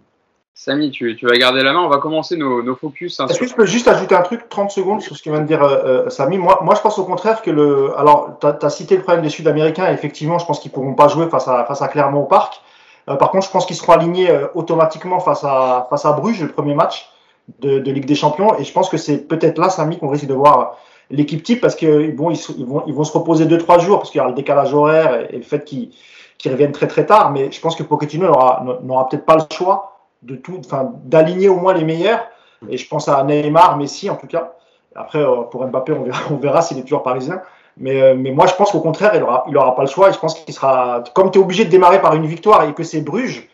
Samy, 0.55 0.91
tu, 0.91 1.17
tu, 1.17 1.27
vas 1.27 1.37
garder 1.37 1.63
la 1.63 1.75
main. 1.75 1.81
On 1.81 1.89
va 1.89 1.99
commencer 1.99 2.37
nos, 2.37 2.63
nos 2.63 2.75
focus. 2.77 3.21
Hein, 3.21 3.27
Est-ce 3.27 3.35
sur... 3.35 3.45
que 3.45 3.51
je 3.51 3.55
peux 3.55 3.67
juste 3.67 3.89
ajouter 3.89 4.15
un 4.15 4.23
truc, 4.23 4.49
30 4.49 4.71
secondes, 4.71 5.03
sur 5.03 5.15
ce 5.15 5.23
que 5.23 5.29
vient 5.29 5.41
de 5.41 5.47
dire 5.47 5.63
euh, 5.63 6.09
Samy? 6.09 6.39
Moi, 6.39 6.61
moi, 6.63 6.75
je 6.75 6.81
pense 6.81 6.99
au 6.99 7.05
contraire 7.05 7.43
que 7.43 7.51
le. 7.51 7.93
Alors, 7.99 8.39
tu 8.41 8.47
as, 8.47 8.57
as, 8.63 8.71
cité 8.71 8.97
le 8.97 9.03
problème 9.03 9.23
des 9.23 9.29
Sud-Américains. 9.29 9.93
Effectivement, 9.93 10.39
je 10.39 10.47
pense 10.47 10.61
qu'ils 10.61 10.71
ne 10.71 10.75
pourront 10.75 10.95
pas 10.95 11.09
jouer 11.09 11.29
face 11.29 11.47
à, 11.47 11.67
face 11.67 11.83
à 11.83 11.89
Clermont 11.89 12.23
au 12.23 12.27
Parc. 12.27 12.63
Euh, 13.09 13.17
par 13.17 13.31
contre, 13.31 13.47
je 13.47 13.51
pense 13.51 13.67
qu'ils 13.67 13.77
seront 13.77 13.93
alignés 13.93 14.31
euh, 14.31 14.47
automatiquement 14.55 15.21
face 15.21 15.45
à, 15.45 15.87
face 15.91 16.07
à 16.07 16.13
Bruges, 16.13 16.41
le 16.41 16.49
premier 16.49 16.75
match 16.75 17.11
de, 17.59 17.79
de 17.79 17.91
Ligue 17.91 18.07
des 18.07 18.15
Champions. 18.15 18.59
Et 18.59 18.65
je 18.65 18.73
pense 18.73 18.89
que 18.89 18.97
c'est 18.97 19.29
peut-être 19.29 19.59
là, 19.59 19.69
Samy, 19.69 19.99
qu'on 19.99 20.09
risque 20.09 20.27
de 20.27 20.35
voir 20.35 20.79
l'équipe 21.11 21.43
type 21.43 21.61
parce 21.61 21.77
que 21.77 22.11
bon, 22.11 22.31
ils, 22.31 22.39
ils, 22.59 22.67
vont, 22.67 22.83
ils 22.87 22.95
vont 22.95 23.05
se 23.05 23.13
reposer 23.13 23.47
2-3 23.47 23.81
jours 23.81 23.99
parce 23.99 24.11
qu'il 24.11 24.21
y 24.21 24.25
a 24.25 24.27
le 24.27 24.35
décalage 24.35 24.75
horaire 24.75 25.21
et, 25.21 25.35
et 25.35 25.37
le 25.39 25.43
fait 25.43 25.65
qu'ils 25.65 25.91
qui 26.39 26.49
reviennent 26.49 26.73
très 26.73 26.87
très 26.87 27.07
tard, 27.07 27.31
mais 27.31 27.51
je 27.51 27.61
pense 27.61 27.77
que 27.77 27.83
Pochettino 27.83 28.27
n'aura 28.27 29.09
peut-être 29.09 29.25
pas 29.25 29.37
le 29.37 29.45
choix 29.55 29.99
de 30.23 30.37
tout, 30.37 30.61
enfin 30.65 30.93
d'aligner 31.05 31.49
au 31.49 31.57
moins 31.57 31.75
les 31.75 31.85
meilleurs. 31.85 32.27
Et 32.69 32.77
je 32.77 32.89
pense 32.89 33.09
à 33.09 33.23
Neymar, 33.23 33.77
Messi 33.77 34.11
en 34.11 34.17
tout 34.17 34.27
cas. 34.27 34.53
Après, 34.95 35.23
pour 35.51 35.67
Mbappé, 35.67 35.93
on 35.93 36.05
verra, 36.05 36.21
on 36.31 36.37
verra 36.37 36.63
s'il 36.63 36.79
est 36.79 36.83
toujours 36.83 37.03
parisien. 37.03 37.41
Mais, 37.79 38.15
mais 38.15 38.31
moi, 38.31 38.47
je 38.47 38.55
pense 38.55 38.71
qu'au 38.71 38.81
contraire, 38.81 39.13
il 39.15 39.21
n'aura 39.21 39.45
il 39.49 39.57
aura 39.57 39.75
pas 39.75 39.83
le 39.83 39.89
choix. 39.89 40.09
Et 40.09 40.13
je 40.13 40.19
pense 40.19 40.35
qu'il 40.35 40.55
sera, 40.55 41.05
comme 41.15 41.31
tu 41.31 41.39
es 41.39 41.43
obligé 41.43 41.67
de 41.67 41.71
démarrer 41.71 42.01
par 42.01 42.15
une 42.15 42.27
victoire 42.27 42.65
et 42.65 42.73
que 42.73 42.83
c'est 42.83 43.03
Bruges, 43.03 43.49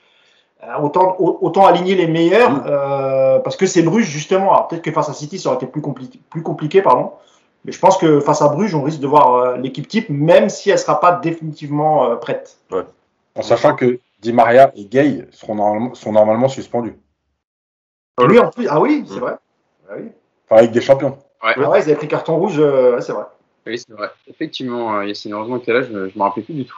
autant, 0.81 1.17
autant 1.19 1.67
aligner 1.67 1.97
les 1.97 2.07
meilleurs 2.07 2.63
euh, 2.67 3.41
parce 3.41 3.57
que 3.57 3.67
c'est 3.67 3.83
Bruges 3.83 4.07
justement. 4.07 4.63
Peut-être 4.63 4.83
que 4.83 4.93
face 4.93 5.09
à 5.09 5.13
City, 5.13 5.41
ça 5.41 5.49
aurait 5.49 5.57
été 5.57 5.67
plus 5.67 5.81
compliqué, 5.81 6.21
plus 6.31 6.43
compliqué 6.43 6.83
pardon. 6.83 7.11
Mais 7.65 7.73
je 7.73 7.79
pense 7.79 7.97
que 7.97 8.21
face 8.21 8.43
à 8.43 8.49
Bruges, 8.49 8.75
on 8.75 8.83
risque 8.83 9.01
de 9.01 9.07
voir 9.07 9.35
euh, 9.35 9.57
l'équipe 9.57 9.87
type, 9.87 10.09
même 10.11 10.49
si 10.49 10.71
elle 10.71 10.77
ne 10.77 10.81
sera 10.81 11.01
pas 11.01 11.13
définitivement 11.13 12.11
euh, 12.11 12.17
prête. 12.17 12.59
Ouais. 12.71 12.85
En 13.35 13.43
sachant 13.43 13.77
que 13.77 14.01
Di 14.21 14.33
Maria 14.33 14.73
et 14.75 14.85
Gay 14.85 15.27
seront 15.31 15.55
normalement, 15.55 15.95
sont 15.95 16.13
normalement 16.13 16.49
suspendus. 16.49 16.97
Oui, 18.19 18.39
en 18.39 18.51
plus. 18.51 18.67
Ah 18.69 18.81
oui, 18.81 19.05
c'est 19.09 19.19
vrai. 19.19 19.37
Ah 19.89 19.95
oui. 19.97 20.11
Enfin, 20.47 20.61
avec 20.61 20.73
des 20.73 20.81
champions. 20.81 21.19
Ouais. 21.43 21.55
Ah 21.57 21.71
ouais, 21.71 21.81
ils 21.81 21.85
avaient 21.85 21.97
pris 21.97 22.09
carton 22.09 22.37
rouge, 22.37 22.59
euh, 22.59 23.01
c'est 23.01 23.13
vrai. 23.13 23.25
Oui, 23.67 23.79
c'est 23.79 23.93
vrai. 23.93 24.11
Effectivement, 24.29 25.03
Yacine, 25.03 25.33
heureusement 25.33 25.59
que 25.59 25.65
tu 25.65 25.71
es 25.71 25.75
là, 25.75 25.83
je 25.83 25.93
ne 25.93 26.07
me 26.07 26.23
rappelais 26.23 26.43
plus 26.43 26.55
du 26.55 26.65
tout. 26.65 26.77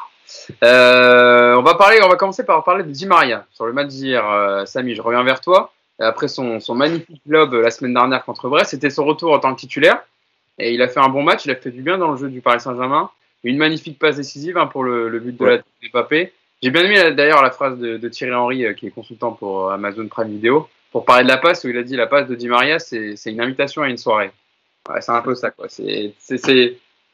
Euh, 0.63 1.55
on 1.57 1.63
va 1.63 1.75
parler, 1.75 1.99
on 2.03 2.09
va 2.09 2.17
commencer 2.17 2.45
par 2.45 2.63
parler 2.65 2.83
de 2.83 2.91
Di 2.91 3.07
Maria 3.07 3.47
sur 3.51 3.67
le 3.67 3.73
match 3.73 3.89
d'hier. 3.89 4.29
Euh, 4.29 4.65
Samy, 4.65 4.95
je 4.95 5.03
reviens 5.03 5.23
vers 5.23 5.41
toi. 5.41 5.73
Après 5.99 6.29
son, 6.29 6.61
son 6.61 6.75
magnifique 6.75 7.23
lob 7.27 7.53
la 7.55 7.71
semaine 7.71 7.95
dernière 7.95 8.25
contre 8.25 8.49
Brest, 8.49 8.71
c'était 8.71 8.91
son 8.91 9.05
retour 9.05 9.33
en 9.33 9.39
tant 9.39 9.55
que 9.55 9.61
titulaire. 9.61 10.03
Et 10.59 10.75
il 10.75 10.83
a 10.83 10.89
fait 10.89 11.01
un 11.01 11.09
bon 11.09 11.23
match, 11.23 11.45
il 11.45 11.51
a 11.51 11.57
fait 11.57 11.71
du 11.71 11.83
bien 11.83 11.99
dans 11.99 12.11
le 12.11 12.17
jeu 12.17 12.29
du 12.29 12.41
Paris 12.41 12.61
Saint-Germain. 12.61 13.11
Une 13.43 13.59
magnifique 13.59 13.99
passe 13.99 14.17
décisive 14.17 14.57
hein, 14.57 14.67
pour 14.67 14.85
le, 14.85 15.09
le, 15.09 15.21
but 15.21 15.39
de 15.39 15.45
ouais. 15.45 15.57
la 15.83 15.89
Mbappé. 15.93 16.33
J'ai 16.63 16.71
bien 16.71 16.83
aimé 16.83 17.13
d'ailleurs 17.13 17.43
la 17.43 17.51
phrase 17.51 17.79
de, 17.79 17.99
de, 17.99 18.09
Thierry 18.09 18.35
Henry, 18.35 18.65
euh, 18.65 18.73
qui 18.73 18.87
est 18.87 18.91
consultant 18.91 19.33
pour 19.33 19.71
Amazon 19.71 20.07
Prime 20.09 20.29
Video, 20.29 20.69
pour 20.93 21.05
parler 21.05 21.25
de 21.25 21.29
la 21.29 21.37
passe, 21.37 21.65
où 21.65 21.69
il 21.69 21.77
a 21.77 21.83
dit 21.83 21.97
la 21.97 22.07
passe 22.07 22.29
de 22.29 22.35
Di 22.35 22.49
Maria, 22.49 22.79
c'est 22.79 23.17
une 23.27 23.41
invitation 23.41 23.83
à 23.83 23.89
une 23.89 23.99
soirée. 23.99 24.31
Ouais, 24.89 25.01
c'est 25.01 25.13
un 25.13 25.23
peu 25.23 25.35
ça, 25.35 25.51
quoi. 25.51 25.67
C'est 25.69 26.15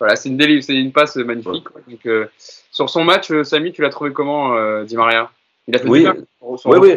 voilà, 0.00 0.14
une 0.24 0.38
délivre, 0.38 0.62
c'est 0.64 0.74
une 0.74 0.92
passe 0.92 1.16
magnifique. 1.16 1.68
Ouais. 1.74 1.82
Donc, 1.86 2.06
euh, 2.06 2.26
sur 2.70 2.88
son 2.88 3.04
match, 3.04 3.30
euh, 3.30 3.44
Samy, 3.44 3.70
tu 3.70 3.82
l'as 3.82 3.90
trouvé 3.90 4.12
comment, 4.12 4.56
euh, 4.56 4.84
Di 4.84 4.96
Maria? 4.96 5.30
Il 5.68 5.76
a 5.76 5.78
fait 5.78 5.88
oui. 5.88 5.98
du 5.98 6.04
bien. 6.04 6.16
Oui, 6.40 6.78
oui. 6.80 6.94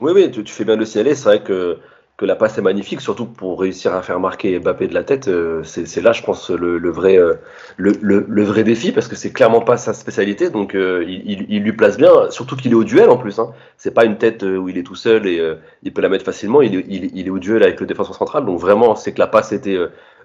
Oui, 0.00 0.12
oui, 0.14 0.30
tu, 0.30 0.42
tu, 0.42 0.52
fais 0.52 0.64
bien 0.64 0.78
de 0.78 0.84
signaler. 0.86 1.14
C'est 1.14 1.24
vrai 1.24 1.42
que 1.42 1.78
que 2.20 2.26
la 2.26 2.36
passe 2.36 2.58
est 2.58 2.62
magnifique, 2.62 3.00
surtout 3.00 3.24
pour 3.24 3.58
réussir 3.58 3.94
à 3.94 4.02
faire 4.02 4.20
marquer 4.20 4.58
Mbappé 4.58 4.88
de 4.88 4.92
la 4.92 5.04
tête. 5.04 5.28
Euh, 5.28 5.62
c'est 5.64 6.02
là, 6.02 6.12
je 6.12 6.22
pense, 6.22 6.50
le, 6.50 6.90
vrai, 6.90 7.16
euh, 7.16 7.36
le, 7.78 8.42
vrai 8.42 8.62
défi, 8.62 8.92
parce 8.92 9.08
que 9.08 9.16
c'est 9.16 9.32
clairement 9.32 9.62
pas 9.62 9.78
sa 9.78 9.94
spécialité. 9.94 10.50
Donc, 10.50 10.74
euh, 10.74 11.02
il, 11.08 11.62
lui 11.62 11.72
place 11.72 11.96
bien, 11.96 12.28
surtout 12.28 12.56
qu'il 12.56 12.72
est 12.72 12.74
au 12.74 12.84
duel 12.84 13.08
en 13.08 13.16
plus. 13.16 13.38
Hein. 13.38 13.54
C'est 13.78 13.94
pas 13.94 14.04
une 14.04 14.18
tête 14.18 14.42
où 14.42 14.68
il 14.68 14.76
est 14.76 14.82
tout 14.82 14.96
seul 14.96 15.26
et 15.26 15.40
il 15.82 15.94
peut 15.94 16.02
la 16.02 16.10
mettre 16.10 16.26
facilement. 16.26 16.60
Il, 16.60 16.74
il, 16.74 17.10
il, 17.16 17.26
est 17.26 17.30
au 17.30 17.38
duel 17.38 17.62
avec 17.62 17.80
le 17.80 17.86
défenseur 17.86 18.14
central. 18.14 18.44
Donc, 18.44 18.60
vraiment, 18.60 18.96
c'est 18.96 19.12
que 19.12 19.18
la 19.18 19.26
passe 19.26 19.52
était 19.52 19.78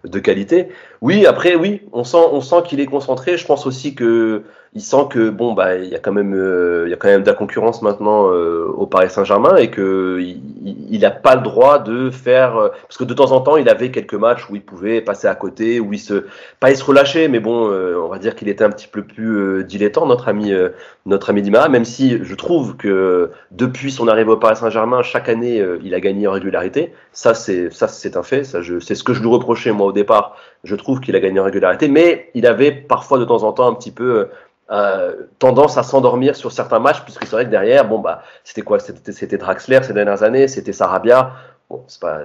de 0.07 0.19
qualité. 0.19 0.69
Oui, 1.01 1.25
après, 1.25 1.55
oui, 1.55 1.81
on 1.93 2.03
sent, 2.03 2.17
on 2.31 2.41
sent 2.41 2.63
qu'il 2.65 2.79
est 2.79 2.85
concentré. 2.85 3.37
Je 3.37 3.45
pense 3.45 3.65
aussi 3.65 3.95
que 3.95 4.43
il 4.75 4.81
sent 4.81 5.07
que 5.09 5.29
bon, 5.29 5.53
bah, 5.53 5.77
il 5.77 5.89
y 5.89 5.95
a 5.95 5.99
quand 5.99 6.11
même, 6.11 6.33
euh, 6.35 6.83
il 6.85 6.89
y 6.89 6.93
a 6.93 6.97
quand 6.97 7.07
même 7.07 7.21
de 7.23 7.27
la 7.27 7.33
concurrence 7.33 7.81
maintenant 7.81 8.29
euh, 8.29 8.67
au 8.75 8.85
Paris 8.85 9.09
Saint-Germain 9.09 9.55
et 9.55 9.69
que 9.71 10.19
il 10.21 10.99
n'a 10.99 11.11
pas 11.11 11.35
le 11.35 11.41
droit 11.41 11.79
de 11.79 12.09
faire, 12.09 12.57
euh, 12.57 12.69
parce 12.81 12.97
que 12.97 13.05
de 13.05 13.13
temps 13.13 13.31
en 13.31 13.39
temps, 13.39 13.55
il 13.55 13.69
avait 13.69 13.89
quelques 13.89 14.15
matchs 14.15 14.49
où 14.49 14.55
il 14.57 14.61
pouvait 14.61 14.99
passer 14.99 15.27
à 15.27 15.35
côté, 15.35 15.79
où 15.79 15.93
il 15.93 15.99
se, 15.99 16.25
pas 16.59 16.71
il 16.71 16.77
se 16.77 16.83
relâchait, 16.83 17.29
mais 17.29 17.39
bon, 17.39 17.69
on 17.71 18.09
va 18.09 18.19
dire 18.19 18.35
qu'il 18.35 18.49
était 18.49 18.65
un 18.65 18.69
petit 18.69 18.87
peu 18.89 19.03
plus 19.03 19.63
dilettant, 19.63 20.05
notre 20.05 20.27
ami, 20.27 20.51
notre 21.05 21.29
ami 21.29 21.41
Dimara, 21.41 21.69
même 21.69 21.85
si 21.85 22.19
je 22.21 22.35
trouve 22.35 22.75
que 22.75 23.31
depuis 23.51 23.91
son 23.91 24.09
arrivée 24.09 24.31
au 24.31 24.37
Paris 24.37 24.57
Saint-Germain, 24.57 25.03
chaque 25.03 25.29
année, 25.29 25.63
il 25.83 25.93
a 25.93 25.99
gagné 26.01 26.27
en 26.27 26.33
régularité. 26.33 26.91
Ça, 27.13 27.33
c'est, 27.33 27.71
ça, 27.71 27.87
c'est 27.87 28.17
un 28.17 28.23
fait. 28.23 28.43
Je, 28.61 28.79
c'est 28.79 28.95
ce 28.95 29.03
que 29.03 29.13
je 29.13 29.21
lui 29.21 29.29
reprochais 29.29 29.71
moi 29.71 29.87
départ. 29.95 30.37
Je 30.63 30.75
trouve 30.75 30.99
qu'il 30.99 31.15
a 31.15 31.19
gagné 31.19 31.39
en 31.39 31.43
régularité, 31.43 31.87
mais 31.87 32.29
il 32.35 32.45
avait 32.45 32.71
parfois 32.71 33.17
de 33.17 33.25
temps 33.25 33.43
en 33.43 33.51
temps 33.51 33.67
un 33.67 33.73
petit 33.73 33.91
peu 33.91 34.29
euh, 34.71 35.27
tendance 35.37 35.77
à 35.77 35.83
s'endormir 35.83 36.35
sur 36.35 36.51
certains 36.51 36.79
matchs, 36.79 37.01
puisque 37.03 37.23
c'est 37.25 37.35
vrai 37.35 37.45
que 37.45 37.51
derrière, 37.51 37.87
bon 37.87 37.99
bah, 37.99 38.23
c'était 38.43 38.63
quoi? 38.63 38.79
C'était 38.79 39.37
Draxler 39.37 39.81
ces 39.83 39.93
dernières 39.93 40.23
années, 40.23 40.47
c'était 40.47 40.73
Sarabia. 40.73 41.33
Bon, 41.69 41.83
c'est 41.87 42.01
pas, 42.01 42.23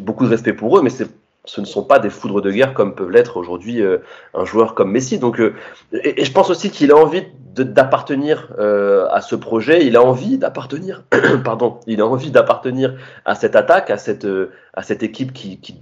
beaucoup 0.00 0.24
de 0.24 0.30
respect 0.30 0.52
pour 0.52 0.76
eux, 0.76 0.82
mais 0.82 0.90
ce 0.90 1.60
ne 1.60 1.64
sont 1.64 1.82
pas 1.82 1.98
des 1.98 2.10
foudres 2.10 2.42
de 2.42 2.50
guerre 2.50 2.74
comme 2.74 2.94
peuvent 2.94 3.10
l'être 3.10 3.38
aujourd'hui 3.38 3.80
euh, 3.80 3.98
un 4.34 4.44
joueur 4.44 4.74
comme 4.74 4.90
Messi. 4.90 5.18
Donc, 5.18 5.40
euh, 5.40 5.54
et, 5.92 6.26
je 6.26 6.32
pense 6.32 6.50
aussi 6.50 6.70
qu'il 6.70 6.92
a 6.92 6.96
envie 6.96 7.24
d'appartenir 7.54 8.50
à 8.58 9.22
ce 9.22 9.34
projet. 9.34 9.86
Il 9.86 9.96
a 9.96 10.02
envie 10.02 10.36
d'appartenir, 10.36 11.04
pardon, 11.44 11.80
il 11.86 12.02
a 12.02 12.06
envie 12.06 12.30
d'appartenir 12.30 12.96
à 13.24 13.34
cette 13.34 13.56
attaque, 13.56 13.88
à 13.88 13.96
cette, 13.96 14.26
à 14.74 14.82
cette 14.82 15.02
équipe 15.02 15.32
qui, 15.32 15.58
qui 15.58 15.80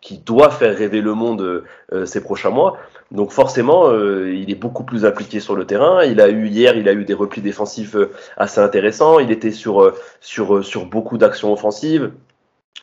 qui 0.00 0.18
doit 0.18 0.50
faire 0.50 0.76
rêver 0.76 1.00
le 1.00 1.14
monde 1.14 1.64
euh, 1.92 2.06
ces 2.06 2.22
prochains 2.22 2.50
mois. 2.50 2.78
Donc 3.10 3.32
forcément, 3.32 3.88
euh, 3.88 4.32
il 4.34 4.50
est 4.50 4.54
beaucoup 4.56 4.84
plus 4.84 5.04
impliqué 5.04 5.40
sur 5.40 5.54
le 5.54 5.66
terrain. 5.66 6.04
Il 6.04 6.20
a 6.20 6.28
eu 6.28 6.48
hier, 6.48 6.76
il 6.76 6.88
a 6.88 6.92
eu 6.92 7.04
des 7.04 7.14
replis 7.14 7.42
défensifs 7.42 7.96
euh, 7.96 8.12
assez 8.36 8.60
intéressants. 8.60 9.18
Il 9.18 9.30
était 9.30 9.50
sur 9.50 9.94
sur 10.20 10.64
sur 10.64 10.86
beaucoup 10.86 11.18
d'actions 11.18 11.52
offensives. 11.52 12.12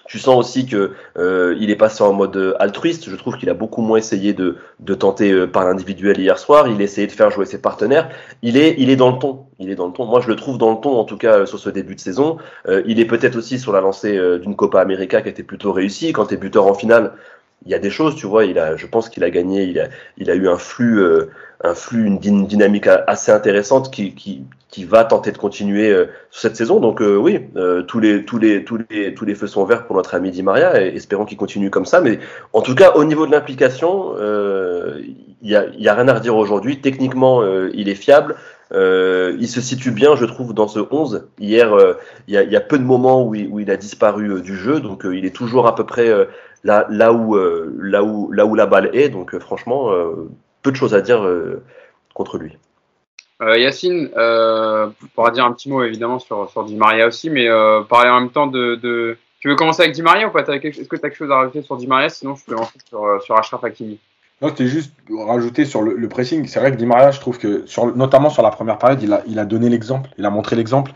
Tu 0.07 0.19
sens 0.19 0.37
aussi 0.37 0.65
que 0.65 0.93
euh, 1.17 1.55
il 1.59 1.69
est 1.69 1.75
passé 1.75 2.01
en 2.01 2.13
mode 2.13 2.55
altruiste. 2.59 3.09
Je 3.09 3.15
trouve 3.15 3.37
qu'il 3.37 3.49
a 3.49 3.53
beaucoup 3.53 3.81
moins 3.81 3.97
essayé 3.97 4.33
de, 4.33 4.55
de 4.79 4.93
tenter 4.93 5.31
euh, 5.31 5.47
par 5.47 5.65
l'individuel 5.65 6.17
hier 6.17 6.39
soir. 6.39 6.67
Il 6.69 6.79
a 6.79 6.83
essayé 6.83 7.07
de 7.07 7.11
faire 7.11 7.29
jouer 7.29 7.45
ses 7.45 7.61
partenaires. 7.61 8.09
Il 8.41 8.55
est, 8.55 8.75
il 8.77 8.89
est 8.89 8.95
dans 8.95 9.11
le 9.11 9.19
ton. 9.19 9.45
Il 9.59 9.69
est 9.69 9.75
dans 9.75 9.87
le 9.87 9.93
ton. 9.93 10.05
Moi, 10.05 10.21
je 10.21 10.29
le 10.29 10.37
trouve 10.37 10.57
dans 10.57 10.71
le 10.71 10.79
ton, 10.79 10.97
en 10.97 11.03
tout 11.03 11.17
cas 11.17 11.45
sur 11.45 11.59
ce 11.59 11.69
début 11.69 11.95
de 11.95 11.99
saison. 11.99 12.37
Euh, 12.67 12.83
il 12.85 13.01
est 13.01 13.05
peut-être 13.05 13.35
aussi 13.35 13.59
sur 13.59 13.73
la 13.73 13.81
lancée 13.81 14.17
d'une 14.39 14.55
Copa 14.55 14.79
América 14.79 15.21
qui 15.21 15.29
été 15.29 15.43
plutôt 15.43 15.73
réussie. 15.73 16.13
Quand 16.13 16.27
tu 16.27 16.35
es 16.35 16.37
buteur 16.37 16.67
en 16.67 16.73
finale, 16.73 17.13
il 17.65 17.71
y 17.71 17.75
a 17.75 17.79
des 17.79 17.89
choses, 17.89 18.15
tu 18.15 18.27
vois. 18.27 18.45
Il 18.45 18.59
a, 18.59 18.77
je 18.77 18.87
pense 18.87 19.09
qu'il 19.09 19.25
a 19.25 19.29
gagné. 19.29 19.63
Il 19.63 19.79
a, 19.79 19.89
il 20.17 20.31
a 20.31 20.35
eu 20.35 20.47
un 20.47 20.57
flux, 20.57 21.03
un 21.63 21.73
flux, 21.73 22.05
une 22.05 22.47
dynamique 22.47 22.87
assez 22.87 23.31
intéressante 23.33 23.91
qui, 23.91 24.15
qui, 24.15 24.45
qui 24.69 24.83
va 24.83 25.05
tenter 25.05 25.31
de 25.31 25.37
continuer 25.37 25.89
euh, 25.91 26.07
cette 26.31 26.55
saison. 26.55 26.79
Donc 26.79 27.01
euh, 27.01 27.15
oui, 27.15 27.39
euh, 27.55 27.83
tous 27.83 27.99
les 27.99 28.25
tous 28.25 28.37
les 28.37 28.65
tous 28.65 28.79
les 28.89 29.13
tous 29.13 29.25
les 29.25 29.35
feux 29.35 29.47
sont 29.47 29.63
verts 29.65 29.85
pour 29.85 29.95
notre 29.95 30.13
ami 30.15 30.31
Di 30.31 30.43
Maria 30.43 30.81
et 30.81 30.95
espérons 30.95 31.25
qu'il 31.25 31.37
continue 31.37 31.69
comme 31.69 31.85
ça. 31.85 32.01
Mais 32.01 32.19
en 32.53 32.61
tout 32.61 32.75
cas, 32.75 32.91
au 32.95 33.03
niveau 33.05 33.25
de 33.25 33.31
l'implication, 33.31 34.15
il 35.41 35.49
y 35.49 35.55
a 35.55 35.61
a 35.61 35.93
rien 35.95 36.07
à 36.07 36.13
redire 36.13 36.35
aujourd'hui. 36.35 36.81
Techniquement, 36.81 37.43
il 37.73 37.87
est 37.89 37.95
fiable. 37.95 38.35
il 38.73 39.47
se 39.47 39.61
situe 39.61 39.91
bien, 39.91 40.15
je 40.15 40.25
trouve, 40.25 40.53
dans 40.53 40.67
ce 40.67 40.79
11. 40.91 41.27
Hier, 41.39 41.73
il 42.27 42.33
y, 42.33 42.37
a, 42.37 42.43
y 42.43 42.55
a 42.55 42.61
peu 42.61 42.77
de 42.77 42.83
moments 42.83 43.25
où 43.25 43.35
il, 43.35 43.47
où 43.47 43.59
il 43.59 43.71
a 43.71 43.77
disparu 43.77 44.41
du 44.41 44.55
jeu, 44.57 44.79
donc 44.79 45.05
il 45.05 45.25
est 45.25 45.35
toujours 45.35 45.67
à 45.67 45.75
peu 45.75 45.85
près 45.85 46.09
là, 46.63 46.85
là, 46.89 47.13
où, 47.13 47.37
là, 47.79 48.03
où, 48.03 48.31
là 48.31 48.45
où 48.45 48.55
la 48.55 48.65
balle 48.65 48.89
est. 48.93 49.09
Donc 49.09 49.37
franchement, 49.39 49.91
peu 50.61 50.71
de 50.71 50.75
choses 50.75 50.93
à 50.93 51.01
dire 51.01 51.25
contre 52.13 52.37
lui. 52.37 52.57
Euh, 53.41 53.57
Yacine, 53.57 54.09
euh, 54.17 54.87
pourra 55.13 55.31
dire 55.31 55.45
un 55.45 55.53
petit 55.53 55.69
mot 55.69 55.83
évidemment 55.83 56.19
sur, 56.19 56.49
sur 56.49 56.63
Di 56.63 56.75
Maria 56.75 57.07
aussi, 57.07 57.29
mais 57.29 57.47
euh, 57.47 57.81
parler 57.83 58.09
en 58.09 58.19
même 58.21 58.31
temps 58.31 58.47
de, 58.47 59.17
Tu 59.39 59.47
veux 59.47 59.55
commencer 59.55 59.83
avec 59.83 59.93
Di 59.93 60.01
Maria 60.01 60.27
ou 60.27 60.31
pas? 60.31 60.41
Est-ce 60.41 60.87
que 60.87 60.95
tu 60.95 61.05
as 61.05 61.09
quelque 61.09 61.15
chose 61.15 61.31
à 61.31 61.35
rajouter 61.35 61.61
sur 61.61 61.77
Di 61.77 61.87
Maria? 61.87 62.09
Sinon, 62.09 62.35
je 62.35 62.45
peux 62.45 62.55
lancer 62.55 62.79
sur, 62.89 63.21
sur 63.23 63.37
Ashraf 63.37 63.63
Hakimi. 63.63 63.99
Non, 64.41 64.49
c'était 64.49 64.67
juste 64.67 64.93
rajouter 65.09 65.65
sur 65.65 65.81
le, 65.81 66.07
pressing. 66.07 66.45
C'est 66.45 66.59
vrai 66.59 66.71
que 66.71 66.77
Di 66.77 66.85
Maria, 66.85 67.09
je 67.09 67.19
trouve 67.19 67.39
que, 67.39 67.65
sur, 67.65 67.95
notamment 67.95 68.29
sur 68.29 68.43
la 68.43 68.51
première 68.51 68.77
période, 68.77 69.01
il 69.01 69.11
a, 69.11 69.23
il 69.25 69.39
a 69.39 69.45
donné 69.45 69.67
l'exemple, 69.67 70.11
il 70.19 70.25
a 70.25 70.29
montré 70.29 70.55
l'exemple 70.55 70.91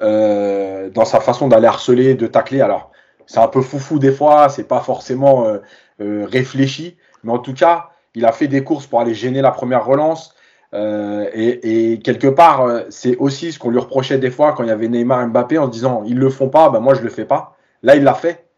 euh, 0.00 0.88
dans 0.88 1.04
sa 1.04 1.20
façon 1.20 1.48
d'aller 1.48 1.66
harceler, 1.66 2.14
de 2.14 2.26
tacler. 2.26 2.62
Alors, 2.62 2.90
c'est 3.26 3.40
un 3.40 3.48
peu 3.48 3.60
foufou 3.60 3.98
des 3.98 4.12
fois, 4.12 4.48
c'est 4.48 4.66
pas 4.66 4.80
forcément 4.80 5.46
euh, 5.46 5.58
euh, 6.00 6.26
réfléchi, 6.26 6.96
mais 7.24 7.32
en 7.32 7.38
tout 7.38 7.52
cas, 7.52 7.90
il 8.14 8.24
a 8.24 8.32
fait 8.32 8.48
des 8.48 8.64
courses 8.64 8.86
pour 8.86 9.02
aller 9.02 9.14
gêner 9.14 9.42
la 9.42 9.50
première 9.50 9.84
relance. 9.84 10.34
Et, 10.72 11.92
et, 11.92 11.98
quelque 12.00 12.28
part, 12.28 12.82
c'est 12.90 13.16
aussi 13.16 13.52
ce 13.52 13.58
qu'on 13.58 13.70
lui 13.70 13.78
reprochait 13.78 14.18
des 14.18 14.30
fois 14.30 14.52
quand 14.52 14.64
il 14.64 14.68
y 14.68 14.72
avait 14.72 14.88
Neymar 14.88 15.26
Mbappé 15.28 15.56
en 15.58 15.68
disant 15.68 16.02
ils 16.06 16.18
le 16.18 16.28
font 16.28 16.50
pas, 16.50 16.68
ben 16.68 16.80
moi 16.80 16.94
je 16.94 17.00
le 17.00 17.08
fais 17.08 17.24
pas. 17.24 17.56
Là, 17.82 17.96
il 17.96 18.04
l'a 18.04 18.14
fait. 18.14 18.48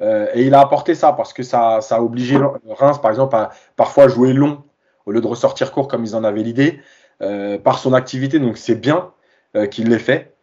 Euh, 0.00 0.28
et 0.34 0.44
il 0.46 0.54
a 0.54 0.60
apporté 0.60 0.94
ça 0.94 1.12
parce 1.12 1.32
que 1.32 1.42
ça, 1.42 1.78
a 1.78 2.00
obligé 2.00 2.38
Reims, 2.68 3.00
par 3.00 3.10
exemple, 3.10 3.36
à 3.36 3.50
parfois 3.76 4.08
jouer 4.08 4.32
long 4.32 4.62
au 5.06 5.12
lieu 5.12 5.20
de 5.20 5.26
ressortir 5.26 5.72
court 5.72 5.88
comme 5.88 6.04
ils 6.04 6.16
en 6.16 6.24
avaient 6.24 6.42
l'idée, 6.42 6.80
euh, 7.22 7.58
par 7.58 7.78
son 7.78 7.92
activité. 7.92 8.38
Donc 8.38 8.56
c'est 8.58 8.74
bien 8.76 9.12
euh, 9.56 9.66
qu'il 9.66 9.88
l'ait 9.88 9.98
fait. 9.98 10.34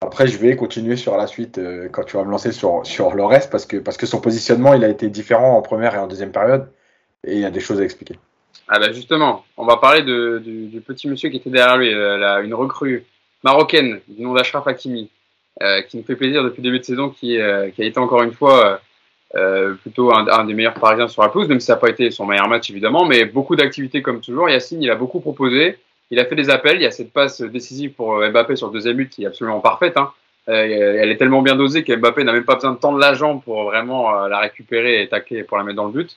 Après, 0.00 0.26
je 0.26 0.38
vais 0.38 0.54
continuer 0.56 0.96
sur 0.96 1.16
la 1.16 1.26
suite 1.26 1.58
quand 1.92 2.04
tu 2.04 2.16
vas 2.16 2.24
me 2.24 2.30
lancer 2.30 2.52
sur, 2.52 2.86
sur 2.86 3.14
le 3.14 3.24
reste 3.24 3.50
parce 3.50 3.64
que, 3.64 3.78
parce 3.78 3.96
que 3.96 4.06
son 4.06 4.20
positionnement, 4.20 4.74
il 4.74 4.84
a 4.84 4.88
été 4.88 5.08
différent 5.08 5.56
en 5.56 5.62
première 5.62 5.94
et 5.94 5.98
en 5.98 6.06
deuxième 6.06 6.32
période. 6.32 6.70
Et 7.24 7.36
il 7.36 7.40
y 7.40 7.46
a 7.46 7.50
des 7.50 7.60
choses 7.60 7.80
à 7.80 7.84
expliquer. 7.84 8.18
Ah 8.68 8.78
bah 8.78 8.92
justement, 8.92 9.44
on 9.56 9.66
va 9.66 9.76
parler 9.76 10.02
de, 10.02 10.42
du, 10.44 10.80
petit 10.80 11.08
monsieur 11.08 11.28
qui 11.28 11.36
était 11.36 11.50
derrière 11.50 11.76
lui, 11.76 11.92
une 11.92 12.54
recrue 12.54 13.04
marocaine 13.42 14.00
du 14.08 14.22
nom 14.22 14.32
d'Ashraf 14.32 14.66
Hakimi. 14.66 15.10
Euh, 15.62 15.82
qui 15.82 15.96
nous 15.96 16.02
fait 16.02 16.16
plaisir 16.16 16.42
depuis 16.42 16.60
le 16.62 16.64
début 16.64 16.80
de 16.80 16.84
saison, 16.84 17.10
qui, 17.10 17.40
euh, 17.40 17.70
qui 17.70 17.80
a 17.82 17.84
été 17.84 18.00
encore 18.00 18.24
une 18.24 18.32
fois 18.32 18.80
euh, 19.36 19.74
plutôt 19.74 20.12
un, 20.12 20.44
des 20.44 20.52
meilleurs 20.52 20.74
Parisiens 20.74 21.06
sur 21.06 21.22
la 21.22 21.28
pelouse, 21.28 21.46
même 21.46 21.60
si 21.60 21.66
ça 21.66 21.74
n'a 21.74 21.78
pas 21.78 21.90
été 21.90 22.10
son 22.10 22.26
meilleur 22.26 22.48
match 22.48 22.70
évidemment, 22.70 23.04
mais 23.04 23.24
beaucoup 23.24 23.54
d'activités 23.54 24.02
comme 24.02 24.20
toujours. 24.20 24.50
Yacine, 24.50 24.82
il 24.82 24.90
a 24.90 24.96
beaucoup 24.96 25.20
proposé, 25.20 25.78
il 26.10 26.18
a 26.18 26.24
fait 26.24 26.34
des 26.34 26.50
appels, 26.50 26.74
il 26.74 26.82
y 26.82 26.86
a 26.86 26.90
cette 26.90 27.12
passe 27.12 27.40
décisive 27.40 27.92
pour 27.92 28.18
Mbappé 28.18 28.56
sur 28.56 28.66
le 28.66 28.72
deuxième 28.72 28.96
but 28.96 29.10
qui 29.10 29.22
est 29.22 29.26
absolument 29.26 29.60
parfaite. 29.60 29.96
Hein. 29.96 30.10
elle 30.48 31.08
est 31.08 31.16
tellement 31.18 31.40
bien 31.40 31.54
dosée 31.54 31.84
qu'Mbappé 31.84 32.24
n'a 32.24 32.32
même 32.32 32.44
pas 32.44 32.56
besoin 32.56 32.72
de 32.72 32.78
tendre 32.78 32.98
la 32.98 33.14
jambe 33.14 33.40
pour 33.44 33.62
vraiment 33.62 34.26
la 34.26 34.40
récupérer 34.40 35.02
et 35.02 35.08
tacler 35.08 35.44
pour 35.44 35.56
la 35.56 35.62
mettre 35.62 35.76
dans 35.76 35.86
le 35.86 35.92
but. 35.92 36.16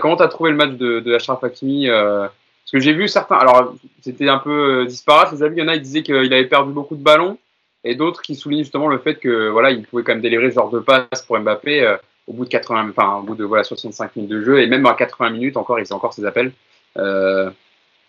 Comment 0.00 0.16
tu 0.16 0.22
as 0.22 0.28
trouvé 0.28 0.50
le 0.50 0.56
match 0.56 0.72
de, 0.72 1.00
de 1.00 1.44
Hakimi 1.44 1.88
Parce 1.88 2.32
que 2.72 2.80
j'ai 2.80 2.92
vu 2.92 3.08
certains, 3.08 3.36
alors 3.36 3.74
c'était 4.00 4.28
un 4.28 4.38
peu 4.38 4.86
disparate, 4.86 5.32
les 5.32 5.42
amis, 5.42 5.56
il 5.56 5.60
y 5.60 5.62
en 5.62 5.68
a, 5.68 5.74
ils 5.74 5.82
disaient 5.82 6.02
qu'il 6.02 6.32
avait 6.32 6.46
perdu 6.46 6.72
beaucoup 6.72 6.96
de 6.96 7.02
ballons 7.02 7.38
et 7.84 7.94
d'autres 7.94 8.22
qui 8.22 8.34
soulignent 8.34 8.62
justement 8.62 8.88
le 8.88 8.98
fait 8.98 9.16
que 9.16 9.48
voilà, 9.48 9.70
il 9.70 9.82
pouvait 9.82 10.02
quand 10.02 10.12
même 10.12 10.22
délivrer 10.22 10.50
ce 10.50 10.54
genre 10.54 10.70
de 10.70 10.78
passe 10.78 11.22
pour 11.26 11.38
Mbappé 11.38 11.82
euh, 11.82 11.96
au 12.26 12.32
bout 12.32 12.44
de 12.44 12.50
80, 12.50 12.90
enfin 12.90 13.16
au 13.16 13.22
bout 13.22 13.34
de 13.34 13.44
voilà 13.44 13.64
65 13.64 14.16
minutes 14.16 14.30
de 14.30 14.42
jeu 14.42 14.60
et 14.60 14.66
même 14.66 14.86
à 14.86 14.94
80 14.94 15.30
minutes 15.30 15.56
encore, 15.56 15.78
il 15.78 15.84
faisait 15.84 15.94
encore 15.94 16.12
ses 16.12 16.24
appels. 16.24 16.52
Euh, 16.96 17.50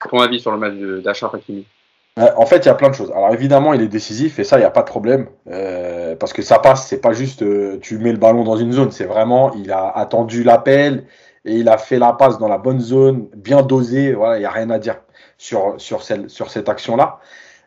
ton 0.09 0.19
avis 0.19 0.39
sur 0.39 0.51
le 0.51 0.57
match 0.57 0.73
d'Achraf 1.03 1.33
Hakimi? 1.33 1.65
Euh, 2.19 2.29
en 2.37 2.45
fait, 2.45 2.57
il 2.57 2.65
y 2.65 2.69
a 2.69 2.75
plein 2.75 2.89
de 2.89 2.93
choses. 2.93 3.09
Alors 3.11 3.33
évidemment, 3.33 3.73
il 3.73 3.81
est 3.81 3.87
décisif 3.87 4.37
et 4.37 4.43
ça, 4.43 4.57
il 4.57 4.59
n'y 4.59 4.65
a 4.65 4.71
pas 4.71 4.81
de 4.81 4.87
problème 4.87 5.27
euh, 5.49 6.15
parce 6.15 6.33
que 6.33 6.41
ça 6.41 6.59
passe. 6.59 6.87
C'est 6.87 7.01
pas 7.01 7.13
juste 7.13 7.43
tu 7.79 7.97
mets 7.97 8.11
le 8.11 8.17
ballon 8.17 8.43
dans 8.43 8.57
une 8.57 8.73
zone. 8.73 8.91
C'est 8.91 9.05
vraiment, 9.05 9.53
il 9.55 9.71
a 9.71 9.89
attendu 9.89 10.43
l'appel 10.43 11.05
et 11.45 11.57
il 11.57 11.69
a 11.69 11.77
fait 11.77 11.99
la 11.99 12.13
passe 12.13 12.37
dans 12.37 12.47
la 12.47 12.57
bonne 12.57 12.79
zone, 12.79 13.27
bien 13.35 13.61
dosé. 13.61 14.13
Voilà, 14.13 14.37
il 14.37 14.39
n'y 14.39 14.45
a 14.45 14.51
rien 14.51 14.69
à 14.69 14.79
dire 14.79 15.01
sur 15.37 15.75
sur 15.77 16.03
celle, 16.03 16.29
sur 16.29 16.49
cette 16.49 16.69
action 16.69 16.95
là. 16.95 17.19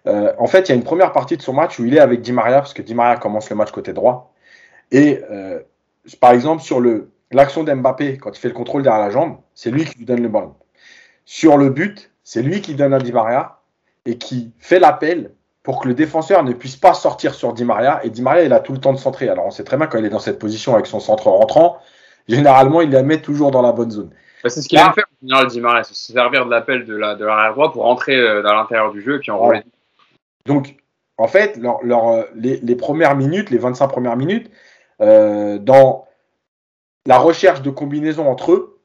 Euh, 0.07 0.33
en 0.39 0.47
fait, 0.47 0.69
il 0.69 0.69
y 0.71 0.73
a 0.73 0.77
une 0.77 0.85
première 0.85 1.13
partie 1.13 1.37
de 1.37 1.43
son 1.43 1.53
match 1.53 1.79
où 1.79 1.85
il 1.85 1.95
est 1.95 2.01
avec 2.01 2.21
Di 2.21 2.33
Maria, 2.33 2.59
parce 2.59 2.75
que 2.75 2.83
Di 2.83 2.95
Maria 2.95 3.17
commence 3.17 3.51
le 3.51 3.57
match 3.57 3.73
côté 3.73 3.93
droit. 3.93 4.33
Et 4.93 5.21
euh, 5.31 5.61
par 6.21 6.33
exemple, 6.33 6.63
sur 6.63 6.81
l'action 7.33 7.65
d'Mbappé, 7.65 8.19
quand 8.19 8.31
il 8.31 8.39
fait 8.39 8.49
le 8.49 8.55
contrôle 8.55 8.83
derrière 8.83 9.01
la 9.01 9.11
jambe, 9.11 9.39
c'est 9.55 9.71
lui 9.71 9.85
qui 9.85 9.99
lui 9.99 10.05
donne 10.05 10.23
le 10.23 10.29
ballon. 10.29 10.55
Sur 11.25 11.57
le 11.57 11.71
but, 11.71 12.13
c'est 12.23 12.43
lui 12.43 12.61
qui 12.61 12.75
donne 12.75 12.95
à 12.95 13.01
Di 13.01 13.13
Maria 13.13 13.59
et 14.05 14.17
qui 14.17 14.53
fait 14.59 14.79
l'appel 14.79 15.33
pour 15.65 15.81
que 15.81 15.89
le 15.89 15.95
défenseur 15.95 16.45
ne 16.45 16.53
puisse 16.53 16.77
pas 16.77 16.95
sortir 16.95 17.35
sur 17.35 17.53
Di 17.53 17.65
Maria. 17.65 18.01
Et 18.05 18.11
Di 18.11 18.23
Maria, 18.23 18.45
il 18.45 18.53
a 18.53 18.61
tout 18.61 18.73
le 18.73 18.79
temps 18.79 18.93
de 18.93 18.99
centrer. 18.99 19.29
Alors, 19.29 19.47
on 19.47 19.51
sait 19.51 19.65
très 19.65 19.77
bien 19.77 19.89
quand 19.89 19.99
il 19.99 20.05
est 20.05 20.11
dans 20.11 20.21
cette 20.21 20.39
position 20.39 20.75
avec 20.75 20.87
son 20.87 21.01
centre 21.01 21.27
rentrant, 21.29 21.79
généralement, 22.29 22.81
il 22.81 22.91
la 22.91 23.03
met 23.03 23.21
toujours 23.21 23.51
dans 23.51 23.63
la 23.63 23.73
bonne 23.73 23.91
zone. 23.91 24.11
Bah, 24.43 24.51
c'est 24.51 24.63
ce 24.63 24.69
qu'il 24.69 24.79
aime 24.79 24.93
faire 24.95 25.07
en 25.11 25.27
général, 25.27 25.47
Di 25.49 25.61
Maria, 25.61 25.83
se 25.83 25.95
servir 25.95 26.45
de 26.45 26.51
l'appel 26.51 26.85
de 26.85 26.95
l'arrière 26.97 27.53
droit 27.53 27.73
pour 27.73 27.83
rentrer 27.83 28.17
euh, 28.17 28.43
dans 28.43 28.55
l'intérieur 28.55 28.93
du 28.93 29.03
jeu 29.03 29.17
et 29.17 29.19
puis 29.19 29.31
enrouler. 29.31 29.63
Donc, 30.45 30.77
en 31.19 31.29
fait, 31.29 31.59
euh, 31.59 32.25
les, 32.35 32.77
premières 32.77 33.17
minutes, 33.17 33.51
les 33.51 33.59
25 33.59 33.89
premières 33.89 34.17
minutes, 34.17 34.51
euh, 35.01 35.59
dans 35.59 36.07
la 37.07 37.19
recherche 37.19 37.63
de 37.63 37.71
combinaison 37.71 38.29
entre 38.29 38.53
eux, 38.53 38.81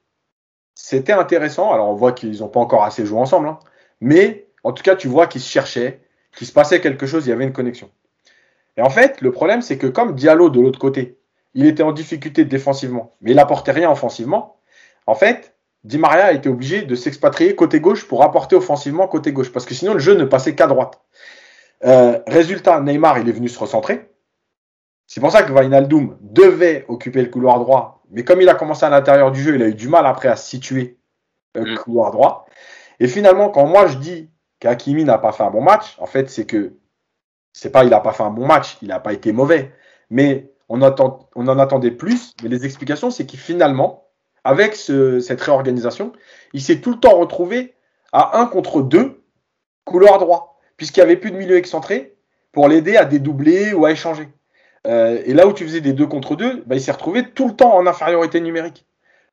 c'était 0.74 1.14
intéressant. 1.14 1.72
Alors, 1.74 1.90
on 1.90 1.96
voit 1.96 2.14
qu'ils 2.14 2.40
n'ont 2.40 2.48
pas 2.48 2.60
encore 2.60 2.84
assez 2.84 3.06
joué 3.06 3.20
ensemble, 3.20 3.48
hein. 3.48 3.60
mais 4.00 4.48
en 4.64 4.72
tout 4.72 4.84
cas, 4.84 4.96
tu 4.96 5.08
vois 5.08 5.28
qu'ils 5.28 5.42
se 5.42 5.50
cherchaient, 5.50 6.02
qu'il 6.36 6.48
se 6.48 6.54
passait 6.54 6.82
quelque 6.82 7.06
chose, 7.06 7.28
il 7.28 7.30
y 7.30 7.34
avait 7.34 7.44
une 7.44 7.54
connexion. 7.54 7.90
Et 8.78 8.82
en 8.82 8.90
fait, 8.90 9.22
le 9.22 9.32
problème, 9.32 9.62
c'est 9.62 9.78
que 9.78 9.88
comme 9.88 10.16
Diallo 10.16 10.50
de 10.50 10.62
l'autre 10.62 10.80
côté, 10.80 11.18
il 11.54 11.66
était 11.66 11.84
en 11.84 11.92
difficulté 11.92 12.46
défensivement, 12.46 13.16
mais 13.22 13.32
il 13.32 13.36
n'apportait 13.36 13.72
rien 13.72 13.92
offensivement, 13.92 14.58
en 15.08 15.16
fait, 15.16 15.56
Di 15.84 15.98
Maria 15.98 16.26
a 16.26 16.32
été 16.32 16.48
obligé 16.48 16.84
de 16.84 16.96
s'expatrier 16.96 17.56
côté 17.56 17.80
gauche 17.80 18.08
pour 18.08 18.24
apporter 18.24 18.56
offensivement 18.56 19.08
côté 19.08 19.34
gauche, 19.34 19.52
parce 19.52 19.66
que 19.66 19.74
sinon 19.74 19.94
le 19.94 20.00
jeu 20.00 20.16
ne 20.16 20.26
passait 20.26 20.56
qu'à 20.56 20.68
droite. 20.68 21.02
Euh, 21.84 22.20
résultat, 22.28 22.80
Neymar, 22.82 23.18
il 23.20 23.28
est 23.28 23.34
venu 23.34 23.50
se 23.50 23.58
recentrer. 23.58 24.12
C'est 25.08 25.20
pour 25.20 25.32
ça 25.32 25.44
que 25.44 25.52
Wijnaldum 25.52 26.18
devait 26.22 26.86
occuper 26.88 27.22
le 27.22 27.30
couloir 27.30 27.60
droit. 27.60 28.04
Mais 28.12 28.24
comme 28.24 28.42
il 28.42 28.50
a 28.50 28.56
commencé 28.56 28.86
à 28.86 28.90
l'intérieur 28.90 29.32
du 29.32 29.42
jeu, 29.42 29.56
il 29.56 29.64
a 29.64 29.68
eu 29.68 29.74
du 29.74 29.88
mal 29.90 30.06
après 30.06 30.28
à 30.28 30.36
se 30.36 30.48
situer 30.48 31.00
le 31.56 31.74
mm. 31.74 31.78
couloir 31.80 32.12
droit. 32.12 32.46
Et 33.00 33.08
finalement, 33.08 33.50
quand 33.50 33.66
moi 33.66 33.88
je 33.88 33.98
dis 33.98 34.30
qu'Akimi 34.60 35.04
n'a 35.04 35.18
pas 35.18 35.32
fait 35.32 35.44
un 35.44 35.50
bon 35.50 35.62
match, 35.62 35.96
en 35.98 36.06
fait, 36.06 36.30
c'est 36.30 36.46
que 36.46 36.76
c'est 37.52 37.72
pas 37.72 37.84
il 37.84 37.90
n'a 37.90 38.00
pas 38.00 38.14
fait 38.14 38.24
un 38.24 38.30
bon 38.30 38.46
match, 38.46 38.78
il 38.82 38.90
n'a 38.90 39.00
pas 39.00 39.14
été 39.14 39.34
mauvais. 39.34 39.74
Mais 40.12 40.51
on, 40.74 41.48
en 41.48 41.60
attendait 41.60 41.92
plus. 41.92 42.34
Mais 42.44 42.50
les 42.50 42.66
explications, 42.66 43.12
c'est 43.12 43.26
qu'il 43.26 43.40
finalement, 43.40 44.08
avec 44.44 44.76
cette 44.76 45.42
réorganisation, 45.42 46.14
il 46.54 46.62
s'est 46.62 46.82
tout 46.82 46.92
le 46.92 47.00
temps 47.00 47.18
retrouvé 47.18 47.76
à 48.12 48.40
un 48.40 48.46
contre 48.46 48.82
deux 48.82 49.22
couloir 49.86 50.20
droit 50.20 50.52
puisqu'il 50.78 51.02
n'y 51.02 51.04
avait 51.04 51.18
plus 51.18 51.30
de 51.30 51.38
milieu 51.38 51.58
excentré 51.58 52.16
pour 52.52 52.68
l'aider 52.68 52.98
à 52.98 53.06
dédoubler 53.06 53.72
ou 53.74 53.86
à 53.86 53.92
échanger. 53.92 54.28
Euh, 54.88 55.22
et 55.26 55.36
là 55.36 55.46
où 55.46 55.54
tu 55.54 55.64
faisais 55.64 55.80
des 55.80 55.94
deux 55.94 56.08
contre 56.08 56.36
deux, 56.36 56.64
bah, 56.66 56.76
il 56.76 56.82
s'est 56.82 56.92
retrouvé 56.92 57.30
tout 57.30 57.48
le 57.48 57.56
temps 57.56 57.76
en 57.76 57.86
infériorité 57.86 58.42
numérique. 58.42 58.88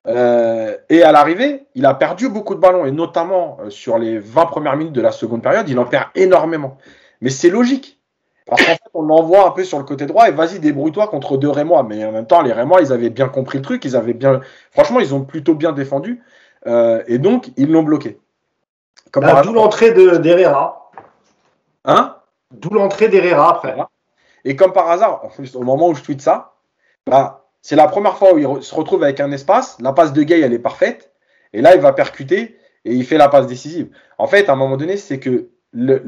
Euh, 0.07 0.77
et 0.89 1.01
à 1.01 1.11
l'arrivée, 1.11 1.65
il 1.73 1.87
a 1.87 1.95
perdu 1.95 2.29
beaucoup 2.29 2.53
de 2.53 2.59
ballons, 2.59 2.85
et 2.85 2.91
notamment 2.91 3.57
euh, 3.61 3.69
sur 3.69 3.97
les 3.97 4.19
20 4.19 4.45
premières 4.45 4.77
minutes 4.77 4.93
de 4.93 5.01
la 5.01 5.11
seconde 5.11 5.41
période, 5.41 5.67
il 5.67 5.79
en 5.79 5.85
perd 5.85 6.09
énormément. 6.13 6.77
Mais 7.21 7.31
c'est 7.31 7.49
logique. 7.49 7.98
Parce 8.49 8.65
qu'en 8.65 8.71
fait, 8.73 8.81
on 8.93 9.03
l'envoie 9.03 9.47
un 9.47 9.51
peu 9.51 9.63
sur 9.63 9.77
le 9.77 9.83
côté 9.83 10.05
droit 10.05 10.27
et 10.27 10.31
vas-y, 10.31 10.59
débrouille-toi 10.59 11.07
contre 11.07 11.37
deux 11.37 11.49
Rémois. 11.49 11.83
Mais 11.83 12.03
en 12.03 12.11
même 12.11 12.27
temps, 12.27 12.41
les 12.41 12.53
Rémois, 12.53 12.81
ils 12.81 12.91
avaient 12.91 13.09
bien 13.09 13.29
compris 13.29 13.59
le 13.59 13.63
truc, 13.63 13.85
ils 13.85 13.95
avaient 13.95 14.13
bien. 14.13 14.41
Franchement, 14.71 14.99
ils 14.99 15.13
ont 15.13 15.23
plutôt 15.23 15.55
bien 15.55 15.71
défendu. 15.71 16.23
et 16.65 17.17
donc, 17.19 17.51
ils 17.57 17.71
l'ont 17.71 17.83
bloqué. 17.83 18.19
Comme 19.11 19.23
bah, 19.23 19.41
D'où 19.43 19.53
l'entrée 19.53 19.91
d'Herrera. 19.91 20.91
Hein? 21.85 22.15
D'où 22.51 22.69
l'entrée 22.69 23.07
d'Herrera 23.07 23.51
après. 23.51 23.75
Et 24.45 24.55
comme 24.55 24.73
par 24.73 24.89
hasard, 24.89 25.29
au 25.53 25.63
moment 25.63 25.89
où 25.89 25.95
je 25.95 26.03
tweete 26.03 26.21
ça, 26.21 26.53
bah, 27.07 27.45
c'est 27.61 27.75
la 27.75 27.87
première 27.87 28.17
fois 28.17 28.33
où 28.33 28.37
il 28.37 28.63
se 28.63 28.73
retrouve 28.73 29.03
avec 29.03 29.19
un 29.19 29.31
espace. 29.31 29.77
La 29.79 29.93
passe 29.93 30.13
de 30.13 30.23
Gay, 30.23 30.39
elle 30.39 30.53
est 30.53 30.59
parfaite. 30.59 31.11
Et 31.53 31.61
là, 31.61 31.75
il 31.75 31.81
va 31.81 31.93
percuter 31.93 32.57
et 32.85 32.93
il 32.93 33.05
fait 33.05 33.17
la 33.17 33.29
passe 33.29 33.47
décisive. 33.47 33.89
En 34.17 34.27
fait, 34.27 34.49
à 34.49 34.53
un 34.53 34.55
moment 34.55 34.77
donné, 34.77 34.97
c'est 34.97 35.19
que 35.19 35.49
le, 35.71 36.01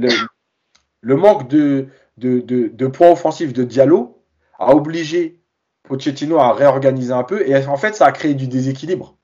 le, 1.02 1.16
manque 1.16 1.48
de, 1.48 1.88
de, 2.22 2.88
points 2.88 3.12
offensifs 3.12 3.54
de 3.54 3.64
Diallo 3.64 4.24
a 4.60 4.74
obligé 4.74 5.42
Pochettino 5.84 6.38
à 6.38 6.54
réorganiser 6.54 7.14
un 7.14 7.24
peu. 7.24 7.48
Et 7.48 7.56
en 7.66 7.78
fait, 7.78 7.96
ça 7.96 8.06
a 8.06 8.12
créé 8.12 8.34
du 8.34 8.48
déséquilibre. 8.48 9.18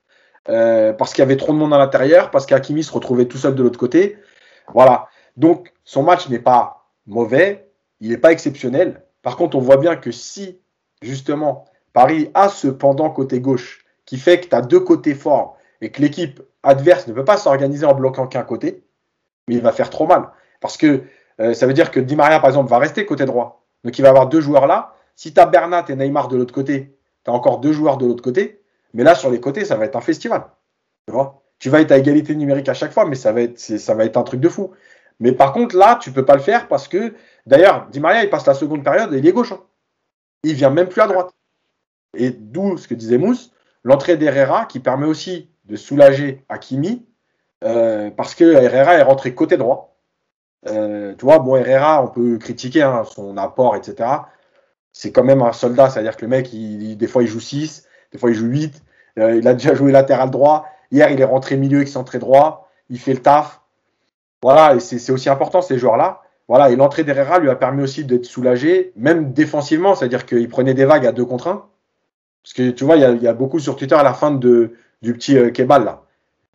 Euh, 0.48 0.92
parce 0.92 1.12
qu'il 1.12 1.22
y 1.22 1.26
avait 1.26 1.36
trop 1.36 1.52
de 1.52 1.58
monde 1.58 1.74
à 1.74 1.78
l'intérieur, 1.78 2.30
parce 2.30 2.46
qu'Akimi 2.46 2.82
se 2.82 2.92
retrouvait 2.92 3.26
tout 3.26 3.38
seul 3.38 3.54
de 3.54 3.62
l'autre 3.62 3.78
côté. 3.78 4.16
Voilà. 4.72 5.08
Donc, 5.36 5.72
son 5.84 6.02
match 6.02 6.28
n'est 6.28 6.38
pas 6.38 6.90
mauvais, 7.06 7.70
il 8.00 8.10
n'est 8.10 8.18
pas 8.18 8.32
exceptionnel. 8.32 9.04
Par 9.22 9.36
contre, 9.36 9.56
on 9.56 9.60
voit 9.60 9.76
bien 9.76 9.96
que 9.96 10.10
si, 10.10 10.58
justement, 11.02 11.66
Paris 11.92 12.30
a 12.34 12.48
ce 12.48 12.68
pendant 12.68 13.10
côté 13.10 13.40
gauche 13.40 13.84
qui 14.04 14.16
fait 14.16 14.40
que 14.40 14.48
tu 14.48 14.54
as 14.54 14.62
deux 14.62 14.80
côtés 14.80 15.14
forts 15.14 15.58
et 15.80 15.90
que 15.90 16.00
l'équipe 16.00 16.40
adverse 16.62 17.06
ne 17.06 17.12
peut 17.12 17.24
pas 17.24 17.36
s'organiser 17.36 17.86
en 17.86 17.94
bloquant 17.94 18.26
qu'un 18.26 18.42
côté, 18.42 18.84
mais 19.46 19.56
il 19.56 19.60
va 19.60 19.72
faire 19.72 19.90
trop 19.90 20.06
mal. 20.06 20.30
Parce 20.60 20.76
que 20.76 21.04
euh, 21.40 21.54
ça 21.54 21.66
veut 21.66 21.72
dire 21.72 21.90
que 21.90 22.00
Di 22.00 22.16
Maria, 22.16 22.40
par 22.40 22.50
exemple, 22.50 22.70
va 22.70 22.78
rester 22.78 23.06
côté 23.06 23.24
droit. 23.24 23.66
Donc 23.84 23.98
il 23.98 24.02
va 24.02 24.08
avoir 24.08 24.28
deux 24.28 24.40
joueurs 24.40 24.66
là. 24.66 24.94
Si 25.14 25.32
tu 25.32 25.40
as 25.40 25.46
Bernat 25.46 25.84
et 25.88 25.96
Neymar 25.96 26.28
de 26.28 26.36
l'autre 26.36 26.54
côté, 26.54 26.96
tu 27.24 27.30
as 27.30 27.34
encore 27.34 27.58
deux 27.58 27.72
joueurs 27.72 27.96
de 27.96 28.06
l'autre 28.06 28.22
côté. 28.22 28.62
Mais 28.94 29.02
là, 29.02 29.14
sur 29.14 29.30
les 29.30 29.40
côtés, 29.40 29.64
ça 29.64 29.76
va 29.76 29.84
être 29.84 29.96
un 29.96 30.00
festival. 30.00 30.44
Tu 31.06 31.12
vois? 31.12 31.42
Tu 31.58 31.70
vas 31.70 31.80
être 31.80 31.92
à 31.92 31.98
égalité 31.98 32.34
numérique 32.34 32.68
à 32.68 32.74
chaque 32.74 32.92
fois, 32.92 33.04
mais 33.04 33.16
ça 33.16 33.32
va 33.32 33.42
être, 33.42 34.16
un 34.16 34.22
truc 34.22 34.40
de 34.40 34.48
fou. 34.48 34.72
Mais 35.20 35.32
par 35.32 35.52
contre, 35.52 35.76
là, 35.76 35.98
tu 36.00 36.12
peux 36.12 36.24
pas 36.24 36.34
le 36.34 36.40
faire 36.40 36.68
parce 36.68 36.86
que, 36.86 37.14
d'ailleurs, 37.46 37.88
Di 37.90 37.98
Maria, 37.98 38.22
il 38.22 38.30
passe 38.30 38.46
la 38.46 38.54
seconde 38.54 38.84
période 38.84 39.12
et 39.12 39.18
il 39.18 39.26
est 39.26 39.32
gauche. 39.32 39.52
Hein. 39.52 39.60
Il 40.44 40.54
vient 40.54 40.70
même 40.70 40.88
plus 40.88 41.00
à 41.00 41.08
droite. 41.08 41.30
Et 42.16 42.30
d'où 42.30 42.76
ce 42.78 42.86
que 42.86 42.94
disait 42.94 43.18
Mousse, 43.18 43.52
l'entrée 43.82 44.16
d'Herrera 44.16 44.66
qui 44.66 44.78
permet 44.80 45.06
aussi 45.06 45.50
de 45.64 45.76
soulager 45.76 46.44
Hakimi 46.48 47.04
euh, 47.64 48.10
parce 48.10 48.34
que 48.34 48.44
Herrera 48.44 48.94
est 48.94 49.02
rentré 49.02 49.34
côté 49.34 49.56
droit. 49.56 49.97
Euh, 50.66 51.14
tu 51.16 51.24
vois, 51.24 51.38
bon, 51.38 51.56
Herrera, 51.56 52.02
on 52.02 52.08
peut 52.08 52.38
critiquer 52.38 52.82
hein, 52.82 53.04
son 53.04 53.36
apport, 53.36 53.76
etc. 53.76 54.10
C'est 54.92 55.12
quand 55.12 55.24
même 55.24 55.42
un 55.42 55.52
soldat, 55.52 55.90
c'est-à-dire 55.90 56.16
que 56.16 56.22
le 56.22 56.28
mec, 56.28 56.52
il, 56.52 56.96
des 56.96 57.06
fois, 57.06 57.22
il 57.22 57.28
joue 57.28 57.40
6, 57.40 57.86
des 58.12 58.18
fois, 58.18 58.30
il 58.30 58.34
joue 58.34 58.46
8. 58.46 58.82
Euh, 59.18 59.36
il 59.36 59.46
a 59.46 59.54
déjà 59.54 59.74
joué 59.74 59.92
latéral 59.92 60.30
droit. 60.30 60.66
Hier, 60.90 61.10
il 61.10 61.20
est 61.20 61.24
rentré 61.24 61.56
milieu 61.56 61.80
excentré 61.80 62.18
droit. 62.18 62.68
Il 62.90 62.98
fait 62.98 63.14
le 63.14 63.22
taf. 63.22 63.60
Voilà, 64.42 64.76
et 64.76 64.80
c'est 64.80 65.12
aussi 65.12 65.28
important, 65.28 65.62
ces 65.62 65.78
joueurs-là. 65.78 66.22
Voilà, 66.48 66.70
et 66.70 66.76
l'entrée 66.76 67.04
d'Herrera 67.04 67.38
lui 67.40 67.50
a 67.50 67.56
permis 67.56 67.82
aussi 67.82 68.04
d'être 68.04 68.24
soulagé, 68.24 68.92
même 68.96 69.32
défensivement, 69.32 69.94
c'est-à-dire 69.94 70.24
qu'il 70.24 70.48
prenait 70.48 70.74
des 70.74 70.84
vagues 70.84 71.06
à 71.06 71.12
2 71.12 71.24
contre 71.24 71.48
1. 71.48 71.66
Parce 72.42 72.54
que 72.54 72.70
tu 72.70 72.84
vois, 72.84 72.96
il 72.96 73.02
y, 73.02 73.04
a, 73.04 73.10
il 73.10 73.22
y 73.22 73.28
a 73.28 73.34
beaucoup 73.34 73.58
sur 73.58 73.76
Twitter 73.76 73.96
à 73.96 74.02
la 74.02 74.14
fin 74.14 74.30
de, 74.30 74.74
du 75.02 75.12
petit 75.12 75.52
Kebal, 75.52 75.84
là, 75.84 76.02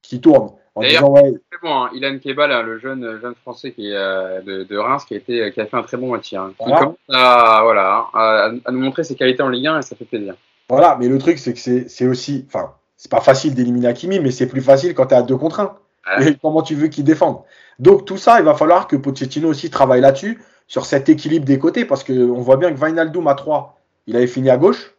qui 0.02 0.22
tourne. 0.22 0.52
D'ailleurs, 0.76 1.10
ouais, 1.12 1.34
bon, 1.62 1.84
hein. 1.84 1.90
Ilan 1.94 2.18
le 2.64 2.80
jeune, 2.80 3.20
jeune 3.22 3.36
français 3.36 3.72
qui 3.72 3.90
est 3.90 3.96
euh, 3.96 4.42
de, 4.42 4.64
de, 4.64 4.78
Reims, 4.78 5.06
qui 5.06 5.14
a, 5.14 5.18
été, 5.18 5.52
qui 5.52 5.62
a 5.62 5.68
fait 5.68 5.78
un 5.78 5.84
très 5.84 5.98
bon 5.98 6.12
match. 6.12 6.34
Hein. 6.34 6.52
Voilà. 6.60 6.78
commence 6.80 6.98
à, 7.10 7.62
voilà, 7.64 8.08
à, 8.14 8.52
à, 8.66 8.72
nous 8.72 8.80
montrer 8.80 9.04
ses 9.04 9.16
qualités 9.16 9.44
en 9.44 9.50
Ligue 9.50 9.68
1 9.68 9.80
et 9.80 9.82
ça 9.84 9.96
fait 9.96 10.06
plaisir. 10.06 10.34
Voilà, 10.70 10.98
mais 11.00 11.08
le 11.08 11.20
truc, 11.20 11.38
c'est 11.38 11.54
que 11.54 11.88
c'est 11.88 12.08
aussi. 12.08 12.46
Enfin, 12.48 12.74
c'est 12.98 13.12
pas 13.12 13.22
facile 13.22 13.54
d'éliminer 13.54 13.88
Hakimi, 13.88 14.20
mais 14.20 14.32
c'est 14.32 14.48
plus 14.48 14.62
facile 14.62 14.96
quand 14.96 15.08
tu 15.08 15.14
es 15.14 15.18
à 15.18 15.22
2 15.22 15.38
contre 15.38 15.60
1. 15.60 15.78
Ouais. 16.18 16.30
Et 16.30 16.38
comment 16.42 16.64
tu 16.64 16.74
veux 16.74 16.88
qu'il 16.88 17.04
défende? 17.04 17.42
Donc, 17.80 18.06
tout 18.06 18.18
ça, 18.18 18.40
il 18.40 18.46
va 18.46 18.56
falloir 18.56 18.88
que 18.88 18.96
Pochettino 18.96 19.50
aussi 19.50 19.70
travaille 19.70 20.02
là-dessus, 20.02 20.42
sur 20.68 20.86
cet 20.86 21.10
équilibre 21.10 21.46
des 21.46 21.60
côtés, 21.60 21.86
parce 21.86 22.04
qu'on 22.04 22.42
voit 22.42 22.58
bien 22.58 22.74
que 22.74 22.84
Vinaldoom 22.84 23.28
à 23.28 23.36
3, 23.36 23.80
il 24.08 24.16
avait 24.16 24.28
fini 24.28 24.50
à 24.50 24.58
gauche. 24.58 24.96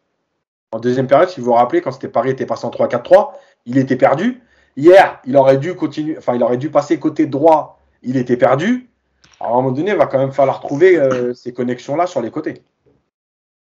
En 0.70 0.78
deuxième 0.78 1.06
période, 1.06 1.28
si 1.28 1.40
vous 1.40 1.46
vous 1.46 1.52
rappelez, 1.52 1.80
quand 1.80 1.92
c'était 1.92 2.08
Paris 2.08 2.30
était 2.30 2.46
passé 2.46 2.66
en 2.66 2.70
3-4-3, 2.70 3.32
il 3.66 3.78
était 3.78 3.96
perdu. 3.96 4.42
Hier, 4.76 5.20
il 5.24 5.36
aurait 5.36 5.58
dû 5.58 5.74
continuer, 5.74 6.16
enfin, 6.18 6.34
il 6.34 6.42
aurait 6.42 6.56
dû 6.56 6.70
passer 6.70 6.98
côté 6.98 7.26
droit, 7.26 7.78
il 8.02 8.16
était 8.16 8.36
perdu. 8.36 8.88
Alors, 9.40 9.56
à 9.56 9.58
un 9.58 9.62
moment 9.62 9.74
donné, 9.74 9.92
il 9.92 9.96
va 9.96 10.06
quand 10.06 10.18
même 10.18 10.32
falloir 10.32 10.60
trouver 10.60 10.98
euh, 10.98 11.32
ces 11.32 11.52
connexions-là 11.52 12.06
sur 12.06 12.20
les 12.20 12.30
côtés. 12.30 12.62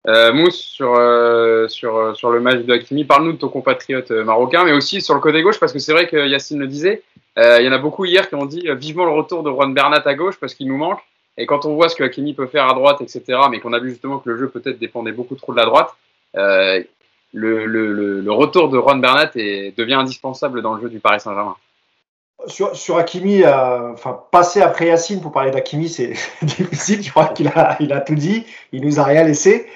Euh, 0.07 0.33
Mousse, 0.33 0.57
sur, 0.57 0.94
euh, 0.94 1.66
sur, 1.68 2.16
sur 2.16 2.31
le 2.31 2.40
match 2.40 2.61
de 2.61 2.73
Hakimi, 2.73 3.05
parle-nous 3.05 3.33
de 3.33 3.38
ton 3.38 3.49
compatriote 3.49 4.11
marocain, 4.11 4.64
mais 4.64 4.73
aussi 4.73 5.01
sur 5.01 5.14
le 5.14 5.21
côté 5.21 5.42
gauche, 5.42 5.59
parce 5.59 5.73
que 5.73 5.79
c'est 5.79 5.92
vrai 5.92 6.07
que 6.07 6.29
Yacine 6.29 6.59
le 6.59 6.66
disait, 6.66 7.03
il 7.37 7.62
y 7.64 7.68
en 7.68 7.73
a 7.73 7.79
beaucoup 7.79 8.05
hier 8.05 8.29
qui 8.29 8.35
ont 8.35 8.47
dit 8.47 8.68
vivement 8.77 9.05
le 9.05 9.12
retour 9.12 9.44
de 9.44 9.51
Juan 9.51 9.73
Bernat 9.73 10.03
à 10.05 10.14
gauche 10.14 10.40
parce 10.40 10.55
qu'il 10.55 10.66
nous 10.66 10.77
manque. 10.77 10.99
Et 11.37 11.47
quand 11.47 11.66
on 11.66 11.75
voit 11.75 11.88
ce 11.88 11.94
que 11.94 12.03
Hakimi 12.03 12.35
peut 12.35 12.49
faire 12.49 12.68
à 12.68 12.75
droite, 12.75 13.01
etc., 13.01 13.23
mais 13.49 13.61
qu'on 13.61 13.73
a 13.73 13.79
vu 13.79 13.90
justement 13.90 14.18
que 14.18 14.29
le 14.29 14.37
jeu 14.37 14.49
peut-être 14.49 14.81
dépendait 14.81 15.12
beaucoup 15.12 15.37
trop 15.37 15.53
de 15.53 15.59
la 15.59 15.64
droite, 15.64 15.94
le, 17.38 18.33
retour 18.33 18.68
de 18.68 18.79
Juan 18.79 19.01
Bernat 19.01 19.31
est, 19.35 19.77
devient 19.77 19.94
indispensable 19.94 20.62
dans 20.62 20.74
le 20.74 20.83
jeu 20.83 20.88
du 20.88 21.01
Paris 21.01 21.20
Saint-Germain. 21.20 21.57
Sur, 22.46 22.77
sur 22.77 22.96
Hakimi, 22.98 23.42
euh, 23.42 23.92
enfin, 23.92 24.20
passer 24.31 24.62
après 24.62 24.87
Yacine 24.87 25.20
pour 25.20 25.33
parler 25.33 25.51
d'Hakimi, 25.51 25.88
c'est 25.88 26.12
difficile. 26.42 27.03
Je 27.03 27.11
crois 27.11 27.27
qu'il 27.27 27.48
a, 27.48 27.77
il 27.81 27.92
a 27.92 28.01
tout 28.01 28.14
dit. 28.14 28.46
Il 28.70 28.85
nous 28.85 29.01
a 29.01 29.03
rien 29.03 29.24
laissé. 29.24 29.66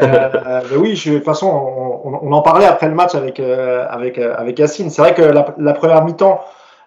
Euh, 0.00 0.60
mais 0.70 0.76
oui, 0.76 0.94
de 0.94 1.14
toute 1.16 1.24
façon, 1.24 1.48
on, 2.04 2.32
en 2.32 2.42
parlait 2.42 2.66
après 2.66 2.86
le 2.86 2.94
match 2.94 3.16
avec, 3.16 3.40
euh, 3.40 3.84
avec, 3.90 4.18
avec 4.18 4.56
Yacine. 4.56 4.88
C'est 4.90 5.02
vrai 5.02 5.14
que 5.14 5.22
la, 5.22 5.72
première 5.72 6.04
mi-temps, 6.04 6.40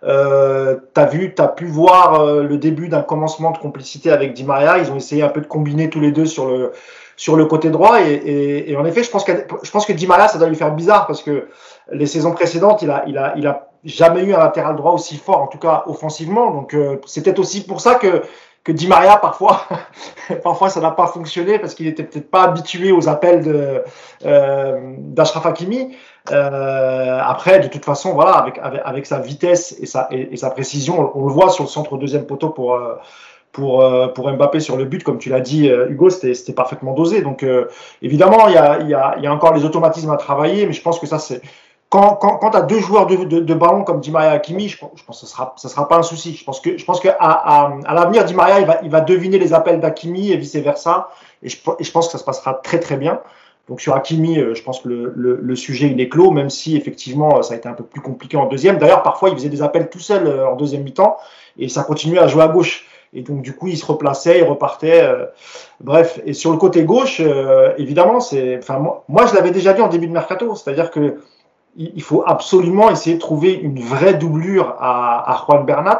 euh, 0.05 0.75
tu 0.93 1.01
as 1.01 1.05
vu, 1.05 1.33
tu 1.33 1.41
as 1.41 1.47
pu 1.47 1.65
voir 1.65 2.21
euh, 2.21 2.43
le 2.43 2.57
début 2.57 2.89
d'un 2.89 3.01
commencement 3.01 3.51
de 3.51 3.57
complicité 3.57 4.11
avec 4.11 4.33
Di 4.33 4.43
Maria. 4.43 4.77
Ils 4.77 4.91
ont 4.91 4.95
essayé 4.95 5.23
un 5.23 5.29
peu 5.29 5.41
de 5.41 5.47
combiner 5.47 5.89
tous 5.89 5.99
les 5.99 6.11
deux 6.11 6.25
sur 6.25 6.47
le, 6.47 6.71
sur 7.17 7.35
le 7.35 7.45
côté 7.45 7.69
droit. 7.69 8.01
Et, 8.01 8.13
et, 8.13 8.71
et 8.71 8.77
en 8.77 8.85
effet, 8.85 9.03
je 9.03 9.09
pense, 9.09 9.23
que, 9.23 9.31
je 9.63 9.71
pense 9.71 9.85
que 9.85 9.93
Di 9.93 10.07
Maria, 10.07 10.27
ça 10.27 10.37
doit 10.37 10.49
lui 10.49 10.55
faire 10.55 10.73
bizarre 10.73 11.07
parce 11.07 11.21
que 11.21 11.47
les 11.91 12.05
saisons 12.05 12.31
précédentes, 12.31 12.81
il 12.81 12.89
a, 12.89 13.03
il 13.07 13.17
a, 13.17 13.33
il 13.37 13.47
a 13.47 13.69
jamais 13.83 14.23
eu 14.23 14.33
un 14.33 14.39
latéral 14.39 14.75
droit 14.75 14.93
aussi 14.93 15.17
fort, 15.17 15.41
en 15.41 15.47
tout 15.47 15.59
cas 15.59 15.83
offensivement. 15.87 16.51
Donc 16.51 16.73
euh, 16.73 16.97
c'est 17.05 17.23
peut-être 17.23 17.39
aussi 17.39 17.65
pour 17.65 17.81
ça 17.81 17.95
que 17.95 18.23
que 18.65 18.71
Di 18.71 18.87
Maria 18.87 19.17
parfois 19.17 19.61
parfois 20.43 20.69
ça 20.69 20.81
n'a 20.81 20.89
pas 20.89 21.05
fonctionné 21.05 21.59
parce 21.59 21.75
qu'il 21.75 21.85
était 21.85 22.03
peut-être 22.03 22.31
pas 22.31 22.43
habitué 22.43 22.91
aux 22.91 23.07
appels 23.07 23.43
de 23.43 23.83
euh, 24.25 24.95
d'Ashraf 24.97 25.45
Hakimi. 25.45 25.95
Euh, 26.31 27.19
après 27.23 27.59
de 27.59 27.67
toute 27.67 27.85
façon 27.85 28.13
voilà 28.13 28.31
avec 28.31 28.59
avec, 28.59 29.05
sa 29.05 29.19
vitesse 29.19 29.75
et 29.79 29.85
sa 29.85 30.07
et, 30.09 30.35
sa 30.35 30.49
précision, 30.49 30.99
on, 30.99 31.21
on, 31.21 31.27
le 31.27 31.33
voit 31.33 31.51
sur 31.51 31.65
le 31.65 31.69
centre 31.69 31.97
deuxième 31.97 32.25
poteau 32.25 32.49
pour 32.49 32.73
euh, 32.73 32.95
pour, 33.55 33.81
euh, 33.81 34.09
pour 34.09 34.29
Mbappé 34.29 34.59
sur 34.59 34.75
le 34.75 34.83
but, 34.83 35.01
comme 35.01 35.17
tu 35.17 35.29
l'as 35.29 35.39
dit, 35.39 35.69
euh, 35.69 35.87
Hugo, 35.89 36.09
c'était 36.09 36.51
parfaitement 36.51 36.93
dosé. 36.93 37.21
Donc, 37.21 37.41
euh, 37.41 37.69
évidemment, 38.01 38.49
il 38.49 38.53
y 38.53 38.57
a, 38.57 39.33
encore 39.33 39.53
les 39.53 39.63
automatismes 39.63 40.11
à 40.11 40.17
travailler, 40.17 40.65
mais 40.65 40.73
je 40.73 40.81
pense 40.81 40.99
que 40.99 41.07
ça, 41.07 41.19
c'est, 41.19 41.41
quand, 41.87 42.15
quand, 42.17 42.49
tu 42.49 42.57
as 42.57 42.63
deux 42.63 42.79
joueurs 42.79 43.07
de, 43.07 43.53
ballon 43.53 43.85
comme 43.85 44.01
Di 44.01 44.11
Maria 44.11 44.33
et 44.33 44.35
Hakimi, 44.35 44.67
je, 44.67 44.77
pense 44.77 45.21
que 45.21 45.25
ce 45.25 45.25
ça 45.25 45.53
sera 45.69 45.87
pas 45.87 45.95
un 45.95 46.03
souci. 46.03 46.35
Je 46.35 46.43
pense 46.43 46.59
que, 46.59 47.07
à, 47.17 47.93
l'avenir, 47.93 48.25
Di 48.25 48.33
Maria, 48.33 48.59
il 48.83 48.89
va, 48.89 48.99
deviner 48.99 49.39
les 49.39 49.53
appels 49.53 49.79
d'Hakimi 49.79 50.33
et 50.33 50.37
vice 50.37 50.57
versa. 50.57 51.07
Et 51.41 51.47
je, 51.47 51.57
pense 51.63 52.07
que 52.07 52.11
ça 52.11 52.17
se 52.17 52.25
passera 52.25 52.55
très 52.55 52.81
très 52.81 52.97
bien. 52.97 53.21
Donc 53.69 53.79
sur 53.79 53.95
Hakimi, 53.95 54.35
je 54.35 54.61
pense 54.63 54.81
que 54.81 54.89
le, 54.89 55.39
le, 55.41 55.55
sujet 55.55 55.87
il 55.87 55.99
est 55.99 56.09
clos, 56.09 56.29
même 56.29 56.49
si 56.51 56.75
effectivement 56.75 57.41
ça 57.41 57.53
a 57.53 57.57
été 57.57 57.69
un 57.69 57.73
peu 57.73 57.83
plus 57.83 58.01
compliqué 58.01 58.35
en 58.35 58.47
deuxième. 58.47 58.77
D'ailleurs, 58.77 59.01
parfois 59.01 59.29
il 59.29 59.35
faisait 59.35 59.49
des 59.49 59.63
appels 59.63 59.89
tout 59.89 59.99
seul 59.99 60.43
en 60.43 60.55
deuxième 60.55 60.83
mi-temps 60.83 61.17
et 61.57 61.69
ça 61.69 61.83
continuait 61.83 62.19
à 62.19 62.27
jouer 62.27 62.43
à 62.43 62.47
gauche. 62.47 62.85
Et 63.15 63.21
donc, 63.21 63.41
du 63.41 63.55
coup, 63.55 63.67
il 63.67 63.77
se 63.77 63.85
replaçait, 63.85 64.39
il 64.39 64.43
repartait. 64.43 65.01
Euh, 65.01 65.25
bref, 65.79 66.19
et 66.25 66.33
sur 66.33 66.51
le 66.51 66.57
côté 66.57 66.83
gauche, 66.83 67.21
euh, 67.21 67.73
évidemment, 67.77 68.19
c'est. 68.19 68.57
Enfin, 68.57 68.77
moi, 68.77 69.03
moi, 69.07 69.25
je 69.25 69.33
l'avais 69.33 69.51
déjà 69.51 69.73
dit 69.73 69.81
en 69.81 69.87
début 69.87 70.07
de 70.07 70.11
mercato, 70.11 70.53
c'est-à-dire 70.55 70.91
que 70.91 71.17
il 71.77 72.01
faut 72.01 72.23
absolument 72.25 72.89
essayer 72.89 73.15
de 73.15 73.21
trouver 73.21 73.53
une 73.53 73.79
vraie 73.81 74.13
doublure 74.13 74.75
à, 74.79 75.43
Juan 75.45 75.65
Bernat. 75.65 75.99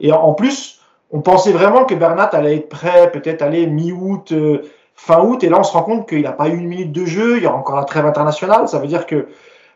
Et 0.00 0.12
en 0.12 0.34
plus, 0.34 0.80
on 1.10 1.20
pensait 1.20 1.52
vraiment 1.52 1.84
que 1.84 1.94
Bernat 1.94 2.24
allait 2.24 2.56
être 2.56 2.68
prêt, 2.68 3.10
peut-être 3.10 3.40
aller 3.40 3.66
mi-août, 3.66 4.32
euh, 4.32 4.62
fin 4.94 5.22
août. 5.22 5.42
Et 5.42 5.48
là, 5.48 5.58
on 5.60 5.62
se 5.62 5.72
rend 5.72 5.82
compte 5.82 6.08
qu'il 6.08 6.22
n'a 6.22 6.32
pas 6.32 6.48
eu 6.48 6.56
une 6.56 6.68
minute 6.68 6.92
de 6.92 7.06
jeu. 7.06 7.38
Il 7.38 7.42
y 7.42 7.46
aura 7.46 7.56
encore 7.56 7.76
la 7.76 7.84
trêve 7.84 8.04
internationale. 8.04 8.68
Ça 8.68 8.78
veut 8.78 8.86
dire 8.86 9.06
que 9.06 9.28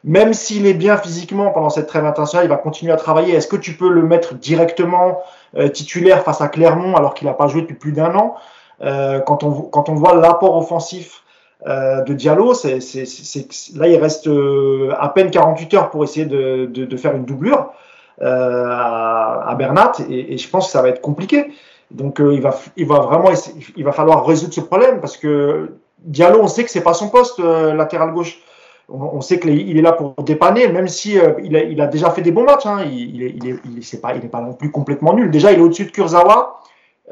même 0.04 0.32
s'il 0.32 0.66
est 0.66 0.74
bien 0.74 0.96
physiquement 0.96 1.50
pendant 1.50 1.70
cette 1.70 1.86
trêve 1.86 2.04
internationale, 2.04 2.46
il 2.46 2.48
va 2.48 2.56
continuer 2.56 2.92
à 2.92 2.96
travailler. 2.96 3.34
Est-ce 3.34 3.48
que 3.48 3.56
tu 3.56 3.74
peux 3.74 3.88
le 3.88 4.02
mettre 4.02 4.34
directement 4.34 5.20
euh, 5.56 5.68
titulaire 5.68 6.22
face 6.22 6.40
à 6.40 6.48
Clermont 6.48 6.94
alors 6.96 7.14
qu'il 7.14 7.26
n'a 7.26 7.34
pas 7.34 7.48
joué 7.48 7.62
depuis 7.62 7.74
plus 7.74 7.92
d'un 7.92 8.14
an? 8.14 8.36
Euh, 8.80 9.20
quand, 9.20 9.42
on, 9.42 9.52
quand 9.62 9.88
on 9.88 9.94
voit 9.94 10.14
l'apport 10.14 10.56
offensif 10.56 11.24
euh, 11.66 12.02
de 12.02 12.14
Diallo, 12.14 12.54
c'est, 12.54 12.80
c'est, 12.80 13.04
c'est, 13.04 13.48
là 13.76 13.88
il 13.88 13.96
reste 13.96 14.28
euh, 14.28 14.92
à 14.98 15.08
peine 15.08 15.30
48 15.30 15.74
heures 15.74 15.90
pour 15.90 16.04
essayer 16.04 16.26
de, 16.26 16.66
de, 16.66 16.84
de 16.84 16.96
faire 16.96 17.16
une 17.16 17.24
doublure 17.24 17.72
euh, 18.22 18.64
à, 18.68 19.48
à, 19.48 19.54
Bernat 19.56 19.92
et, 20.08 20.34
et, 20.34 20.38
je 20.38 20.48
pense 20.48 20.66
que 20.66 20.72
ça 20.72 20.82
va 20.82 20.88
être 20.88 21.00
compliqué. 21.00 21.52
Donc 21.90 22.18
il, 22.20 22.40
va, 22.40 22.54
il 22.76 22.86
va 22.86 23.00
vraiment 23.00 23.30
essayer, 23.30 23.56
il 23.76 23.84
va 23.84 23.92
falloir 23.92 24.24
résoudre 24.24 24.52
ce 24.52 24.60
problème 24.60 25.00
parce 25.00 25.16
que 25.16 25.72
Diallo, 25.98 26.38
on 26.40 26.46
sait 26.46 26.62
que 26.62 26.70
c'est 26.70 26.82
pas 26.82 26.94
son 26.94 27.08
poste 27.08 27.40
latéral 27.40 28.12
gauche 28.12 28.38
on, 28.88 29.20
sait 29.20 29.38
qu'il 29.38 29.76
est 29.76 29.82
là 29.82 29.92
pour 29.92 30.14
dépanner, 30.22 30.68
même 30.68 30.88
si 30.88 31.18
euh, 31.18 31.34
il, 31.42 31.80
a, 31.80 31.86
déjà 31.86 32.10
fait 32.10 32.22
des 32.22 32.32
bons 32.32 32.44
matchs. 32.44 32.66
Hein. 32.66 32.84
Il, 32.84 33.22
il, 33.22 33.48
est, 33.48 33.56
il, 33.64 34.30
pas, 34.30 34.40
non 34.40 34.54
plus 34.54 34.70
complètement 34.70 35.12
nul. 35.14 35.30
Déjà, 35.30 35.52
il 35.52 35.58
est 35.58 35.62
au-dessus 35.62 35.84
de 35.84 35.90
Kurzawa, 35.90 36.60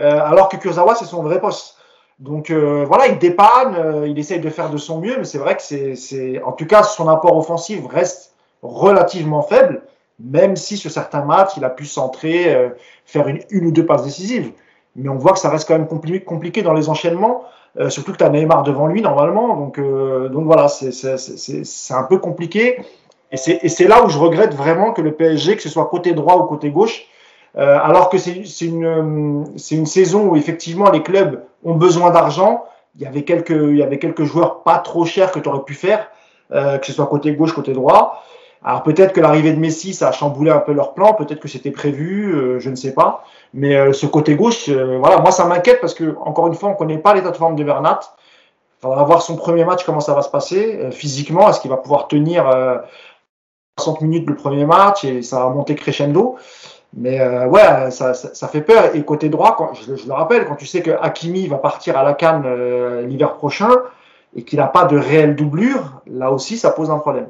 euh, 0.00 0.18
alors 0.20 0.48
que 0.48 0.56
Kurzawa, 0.56 0.94
c'est 0.94 1.04
son 1.04 1.22
vrai 1.22 1.40
poste. 1.40 1.76
Donc 2.18 2.48
euh, 2.50 2.86
voilà, 2.88 3.08
il 3.08 3.18
dépanne, 3.18 4.06
il 4.06 4.18
essaye 4.18 4.40
de 4.40 4.48
faire 4.48 4.70
de 4.70 4.78
son 4.78 5.00
mieux, 5.00 5.16
mais 5.18 5.24
c'est 5.24 5.36
vrai 5.36 5.54
que 5.54 5.62
c'est, 5.62 6.42
en 6.42 6.52
tout 6.52 6.66
cas, 6.66 6.82
son 6.82 7.10
apport 7.10 7.36
offensif 7.36 7.80
reste 7.86 8.32
relativement 8.62 9.42
faible, 9.42 9.82
même 10.18 10.56
si 10.56 10.78
sur 10.78 10.90
certains 10.90 11.22
matchs, 11.26 11.58
il 11.58 11.64
a 11.64 11.68
pu 11.68 11.84
centrer, 11.84 12.72
faire 13.04 13.28
une, 13.28 13.66
ou 13.66 13.70
deux 13.70 13.84
passes 13.84 14.04
décisives. 14.04 14.50
Mais 14.94 15.10
on 15.10 15.16
voit 15.16 15.32
que 15.32 15.38
ça 15.38 15.50
reste 15.50 15.68
quand 15.68 15.78
même 15.78 15.86
compliqué 15.86 16.62
dans 16.62 16.72
les 16.72 16.88
enchaînements. 16.88 17.44
Euh, 17.78 17.90
surtout 17.90 18.12
que 18.12 18.18
tu 18.18 18.24
as 18.24 18.30
Neymar 18.30 18.62
devant 18.62 18.86
lui 18.86 19.02
normalement. 19.02 19.56
Donc, 19.56 19.78
euh, 19.78 20.28
donc 20.28 20.44
voilà, 20.44 20.68
c'est 20.68 21.94
un 21.94 22.02
peu 22.04 22.18
compliqué. 22.18 22.78
Et 23.32 23.68
c'est 23.68 23.88
là 23.88 24.04
où 24.04 24.08
je 24.08 24.18
regrette 24.18 24.54
vraiment 24.54 24.92
que 24.92 25.02
le 25.02 25.12
PSG, 25.12 25.56
que 25.56 25.62
ce 25.62 25.68
soit 25.68 25.86
côté 25.86 26.12
droit 26.12 26.36
ou 26.36 26.44
côté 26.44 26.70
gauche, 26.70 27.06
euh, 27.56 27.78
alors 27.82 28.08
que 28.08 28.18
c'est 28.18 28.64
une, 28.64 29.46
une 29.70 29.86
saison 29.86 30.28
où 30.28 30.36
effectivement 30.36 30.90
les 30.90 31.02
clubs 31.02 31.42
ont 31.64 31.74
besoin 31.74 32.10
d'argent. 32.10 32.64
Il 32.94 33.02
y 33.02 33.06
avait 33.06 33.22
quelques, 33.22 33.50
il 33.50 33.76
y 33.76 33.82
avait 33.82 33.98
quelques 33.98 34.24
joueurs 34.24 34.62
pas 34.62 34.78
trop 34.78 35.04
chers 35.04 35.32
que 35.32 35.40
tu 35.40 35.48
aurais 35.48 35.64
pu 35.64 35.74
faire, 35.74 36.08
euh, 36.52 36.78
que 36.78 36.86
ce 36.86 36.92
soit 36.92 37.06
côté 37.06 37.32
gauche, 37.32 37.52
côté 37.52 37.72
droit. 37.72 38.22
Alors 38.64 38.82
peut-être 38.82 39.12
que 39.12 39.20
l'arrivée 39.20 39.52
de 39.52 39.58
Messi, 39.58 39.94
ça 39.94 40.08
a 40.08 40.12
chamboulé 40.12 40.50
un 40.50 40.58
peu 40.58 40.72
leur 40.72 40.94
plan, 40.94 41.14
peut-être 41.14 41.40
que 41.40 41.48
c'était 41.48 41.70
prévu, 41.70 42.34
euh, 42.34 42.58
je 42.58 42.70
ne 42.70 42.74
sais 42.74 42.92
pas. 42.92 43.24
Mais 43.54 43.76
euh, 43.76 43.92
ce 43.92 44.06
côté 44.06 44.34
gauche, 44.34 44.68
euh, 44.68 44.98
voilà, 44.98 45.18
moi 45.18 45.30
ça 45.30 45.44
m'inquiète 45.46 45.80
parce 45.80 45.94
que 45.94 46.16
encore 46.20 46.48
une 46.48 46.54
fois, 46.54 46.70
on 46.70 46.72
ne 46.72 46.76
connaît 46.78 46.98
pas 46.98 47.14
l'état 47.14 47.30
de 47.30 47.36
forme 47.36 47.56
de 47.56 47.64
Bernat. 47.64 48.00
Il 48.78 48.82
faudra 48.82 49.04
voir 49.04 49.22
son 49.22 49.36
premier 49.36 49.64
match, 49.64 49.84
comment 49.84 50.00
ça 50.00 50.14
va 50.14 50.22
se 50.22 50.28
passer 50.28 50.90
physiquement. 50.90 51.48
Est-ce 51.48 51.60
qu'il 51.60 51.70
va 51.70 51.78
pouvoir 51.78 52.08
tenir 52.08 52.44
60 53.78 54.02
minutes 54.02 54.28
le 54.28 54.36
premier 54.36 54.66
match 54.66 55.04
et 55.04 55.22
ça 55.22 55.40
va 55.40 55.48
monter 55.48 55.74
crescendo 55.74 56.36
mais 56.98 57.20
ouais, 57.46 57.90
ça, 57.90 58.14
fait 58.48 58.60
peur. 58.60 58.94
Et 58.94 59.02
côté 59.02 59.28
droit, 59.28 59.54
quand, 59.56 59.74
je, 59.74 59.96
je, 59.96 60.06
le 60.06 60.12
rappelle, 60.12 60.46
quand 60.46 60.56
tu 60.56 60.66
sais 60.66 60.82
que 60.82 60.90
Hakimi 60.90 61.46
va 61.46 61.56
partir 61.56 61.96
à 61.96 62.02
la 62.02 62.14
Cannes 62.14 62.46
l'hiver 63.06 63.34
prochain 63.34 63.70
et 64.34 64.42
qu'il 64.44 64.58
n'a 64.58 64.66
pas 64.66 64.84
de 64.84 64.98
réelle 64.98 65.36
doublure, 65.36 66.02
là 66.06 66.30
aussi, 66.30 66.58
ça 66.58 66.70
pose 66.70 66.90
un 66.90 66.98
problème. 66.98 67.28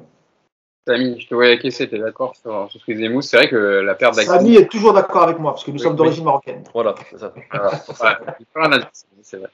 Samy, 0.87 1.21
je 1.21 1.27
te 1.27 1.35
voyais 1.35 1.59
caisser, 1.59 1.89
t'es 1.89 1.99
d'accord 1.99 2.37
sur, 2.37 2.71
sur 2.71 2.81
ce 2.81 2.87
que 2.87 2.93
disait 2.93 3.09
Mousse? 3.09 3.29
C'est 3.29 3.37
vrai 3.39 3.49
que 3.49 3.57
la 3.57 3.95
perte 3.97 4.15
d'Akimi. 4.15 4.37
Samy 4.37 4.55
est 4.57 4.71
toujours 4.71 4.93
d'accord 4.93 5.25
avec 5.25 5.39
moi 5.39 5.53
parce 5.53 5.65
que 5.65 5.71
nous 5.73 5.79
Oui, 5.79 5.83
sommes 5.83 5.93
oui. 5.93 5.99
d'origine 5.99 6.25
marocaine. 6.25 6.63
Voilà, 6.73 6.95
c'est 7.11 7.19
ça. 7.19 7.33
Ouais, 7.35 8.79
c'est 9.23 9.37
vrai. 9.39 9.49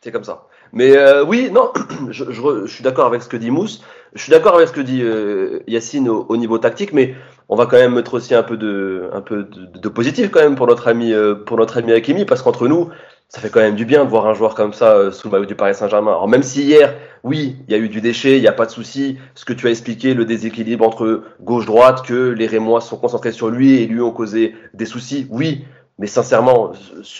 C'est 0.00 0.12
comme 0.12 0.24
ça. 0.24 0.46
Mais 0.72 0.96
euh, 0.96 1.24
oui, 1.24 1.50
non, 1.50 1.72
je, 2.10 2.30
je 2.30 2.40
re- 2.40 2.66
je 2.66 2.72
suis 2.72 2.84
d'accord 2.84 3.06
avec 3.06 3.22
ce 3.22 3.28
que 3.28 3.36
dit 3.36 3.50
Mousse. 3.50 3.82
Je 4.14 4.22
suis 4.22 4.30
d'accord 4.30 4.54
avec 4.54 4.68
ce 4.68 4.72
que 4.72 4.80
dit 4.80 5.02
euh, 5.02 5.60
Yacine 5.66 6.08
au, 6.08 6.24
au 6.28 6.36
niveau 6.36 6.56
tactique, 6.58 6.92
mais 6.92 7.14
on 7.48 7.56
va 7.56 7.66
quand 7.66 7.76
même 7.76 7.94
mettre 7.94 8.14
aussi 8.14 8.34
un 8.34 8.42
peu 8.42 8.56
de, 8.56 9.10
un 9.12 9.20
peu 9.20 9.44
de, 9.44 9.78
de 9.78 9.88
positif 9.88 10.30
quand 10.30 10.40
même 10.40 10.54
pour 10.54 10.66
notre 10.66 10.88
ami, 10.88 11.12
euh, 11.12 11.34
pour 11.34 11.56
notre 11.56 11.78
ami 11.78 11.92
Hakimi, 11.92 12.24
parce 12.24 12.42
qu'entre 12.42 12.68
nous, 12.68 12.90
ça 13.28 13.40
fait 13.40 13.50
quand 13.50 13.60
même 13.60 13.74
du 13.74 13.84
bien 13.84 14.04
de 14.04 14.10
voir 14.10 14.26
un 14.26 14.34
joueur 14.34 14.54
comme 14.54 14.72
ça 14.72 14.92
euh, 14.92 15.10
sous 15.10 15.28
le 15.28 15.32
maillot 15.32 15.46
du 15.46 15.54
Paris 15.54 15.74
Saint-Germain. 15.74 16.12
Alors 16.12 16.28
même 16.28 16.42
si 16.42 16.62
hier, 16.62 16.94
oui, 17.24 17.56
il 17.66 17.72
y 17.72 17.74
a 17.74 17.78
eu 17.78 17.88
du 17.88 18.00
déchet, 18.00 18.36
il 18.36 18.40
n'y 18.40 18.48
a 18.48 18.52
pas 18.52 18.66
de 18.66 18.70
souci, 18.70 19.18
ce 19.34 19.44
que 19.44 19.52
tu 19.52 19.66
as 19.66 19.70
expliqué, 19.70 20.14
le 20.14 20.24
déséquilibre 20.24 20.86
entre 20.86 21.22
gauche-droite, 21.40 22.02
que 22.06 22.30
les 22.30 22.46
Rémois 22.46 22.80
sont 22.80 22.96
concentrés 22.96 23.32
sur 23.32 23.48
lui 23.48 23.82
et 23.82 23.86
lui 23.86 24.00
ont 24.00 24.12
causé 24.12 24.54
des 24.74 24.86
soucis, 24.86 25.26
oui, 25.30 25.64
mais 25.98 26.06
sincèrement, 26.06 26.72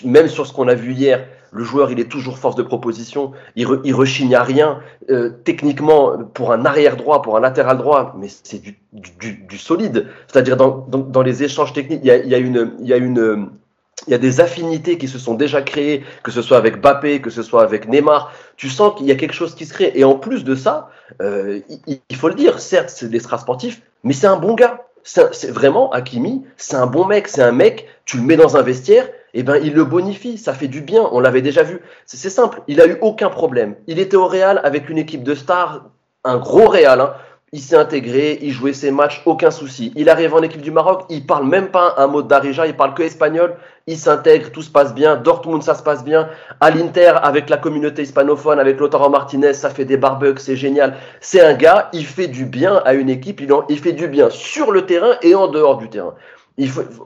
même 0.05 0.27
sur 0.27 0.47
ce 0.47 0.53
qu'on 0.53 0.67
a 0.67 0.75
vu 0.75 0.93
hier, 0.93 1.25
le 1.51 1.63
joueur, 1.63 1.91
il 1.91 1.99
est 1.99 2.09
toujours 2.09 2.37
force 2.37 2.55
de 2.55 2.63
proposition. 2.63 3.31
Il, 3.55 3.67
re- 3.67 3.81
il 3.83 3.93
rechigne 3.93 4.35
à 4.35 4.43
rien. 4.43 4.79
Euh, 5.09 5.31
techniquement, 5.43 6.17
pour 6.33 6.51
un 6.51 6.65
arrière 6.65 6.95
droit, 6.95 7.21
pour 7.21 7.37
un 7.37 7.39
latéral 7.39 7.77
droit, 7.77 8.15
mais 8.17 8.27
c'est 8.29 8.61
du, 8.61 9.57
solide. 9.57 10.07
C'est-à-dire 10.27 10.57
dans, 10.57 11.21
les 11.21 11.43
échanges 11.43 11.73
techniques, 11.73 12.01
il 12.03 12.07
y 12.07 14.13
a, 14.13 14.17
des 14.17 14.41
affinités 14.41 14.97
qui 14.97 15.07
se 15.07 15.17
sont 15.17 15.33
déjà 15.33 15.61
créées, 15.61 16.03
que 16.23 16.31
ce 16.31 16.41
soit 16.41 16.57
avec 16.57 16.81
Bappé, 16.81 17.21
que 17.21 17.29
ce 17.29 17.41
soit 17.41 17.63
avec 17.63 17.87
Neymar. 17.87 18.31
Tu 18.55 18.69
sens 18.69 18.97
qu'il 18.97 19.07
y 19.07 19.11
a 19.11 19.15
quelque 19.15 19.33
chose 19.33 19.55
qui 19.55 19.65
se 19.65 19.73
crée. 19.73 19.91
Et 19.95 20.03
en 20.03 20.15
plus 20.15 20.43
de 20.43 20.55
ça, 20.55 20.89
euh, 21.21 21.59
il, 21.87 22.15
faut 22.15 22.29
le 22.29 22.35
dire, 22.35 22.59
certes, 22.59 22.89
c'est 22.89 23.11
l'extra 23.11 23.37
sportif, 23.37 23.81
mais 24.03 24.13
c'est 24.13 24.27
un 24.27 24.37
bon 24.37 24.53
gars. 24.53 24.85
C'est 25.01 25.49
vraiment 25.49 25.91
Hakimi, 25.91 26.43
c'est 26.57 26.75
un 26.75 26.85
bon 26.85 27.05
mec, 27.05 27.29
c'est 27.29 27.41
un 27.41 27.53
mec, 27.53 27.87
tu 28.05 28.17
le 28.17 28.23
mets 28.23 28.35
dans 28.35 28.57
un 28.57 28.61
vestiaire, 28.61 29.09
et 29.33 29.43
ben 29.43 29.57
il 29.63 29.73
le 29.73 29.83
bonifie, 29.83 30.37
ça 30.37 30.53
fait 30.53 30.67
du 30.67 30.81
bien, 30.81 31.07
on 31.11 31.19
l'avait 31.19 31.41
déjà 31.41 31.63
vu. 31.63 31.79
C'est 32.05 32.29
simple, 32.29 32.61
il 32.67 32.81
a 32.81 32.87
eu 32.87 32.97
aucun 33.01 33.29
problème. 33.29 33.75
Il 33.87 33.99
était 33.99 34.17
au 34.17 34.27
Real 34.27 34.59
avec 34.63 34.89
une 34.89 34.97
équipe 34.97 35.23
de 35.23 35.35
stars, 35.35 35.85
un 36.23 36.37
gros 36.37 36.67
Real, 36.67 36.99
hein. 37.01 37.13
il 37.51 37.61
s'est 37.61 37.75
intégré, 37.77 38.39
il 38.41 38.51
jouait 38.51 38.73
ses 38.73 38.91
matchs, 38.91 39.21
aucun 39.25 39.51
souci. 39.51 39.91
Il 39.95 40.09
arrive 40.09 40.33
en 40.35 40.41
équipe 40.41 40.61
du 40.61 40.71
Maroc, 40.71 41.05
il 41.09 41.25
parle 41.25 41.47
même 41.47 41.69
pas 41.69 41.95
un 41.97 42.07
mot 42.07 42.21
Darija, 42.21 42.67
il 42.67 42.75
parle 42.75 42.93
que 42.93 43.03
espagnol, 43.03 43.55
il 43.87 43.97
s'intègre, 43.97 44.51
tout 44.51 44.61
se 44.61 44.69
passe 44.69 44.93
bien. 44.93 45.15
Dortmund, 45.15 45.63
ça 45.63 45.73
se 45.73 45.81
passe 45.81 46.03
bien. 46.03 46.29
À 46.61 46.69
l'Inter, 46.69 47.13
avec 47.23 47.49
la 47.49 47.57
communauté 47.57 48.03
hispanophone, 48.03 48.59
avec 48.59 48.79
Lautaro 48.79 49.09
Martinez, 49.09 49.53
ça 49.53 49.69
fait 49.71 49.85
des 49.85 49.97
barbecues, 49.97 50.41
c'est 50.41 50.55
génial. 50.55 50.95
C'est 51.21 51.41
un 51.41 51.53
gars, 51.55 51.89
il 51.93 52.05
fait 52.05 52.27
du 52.27 52.45
bien 52.45 52.81
à 52.85 52.93
une 52.93 53.09
équipe, 53.09 53.41
il, 53.41 53.51
en- 53.51 53.65
il 53.69 53.79
fait 53.79 53.93
du 53.93 54.07
bien 54.07 54.29
sur 54.29 54.71
le 54.71 54.85
terrain 54.85 55.13
et 55.23 55.33
en 55.33 55.47
dehors 55.47 55.77
du 55.77 55.89
terrain. 55.89 56.13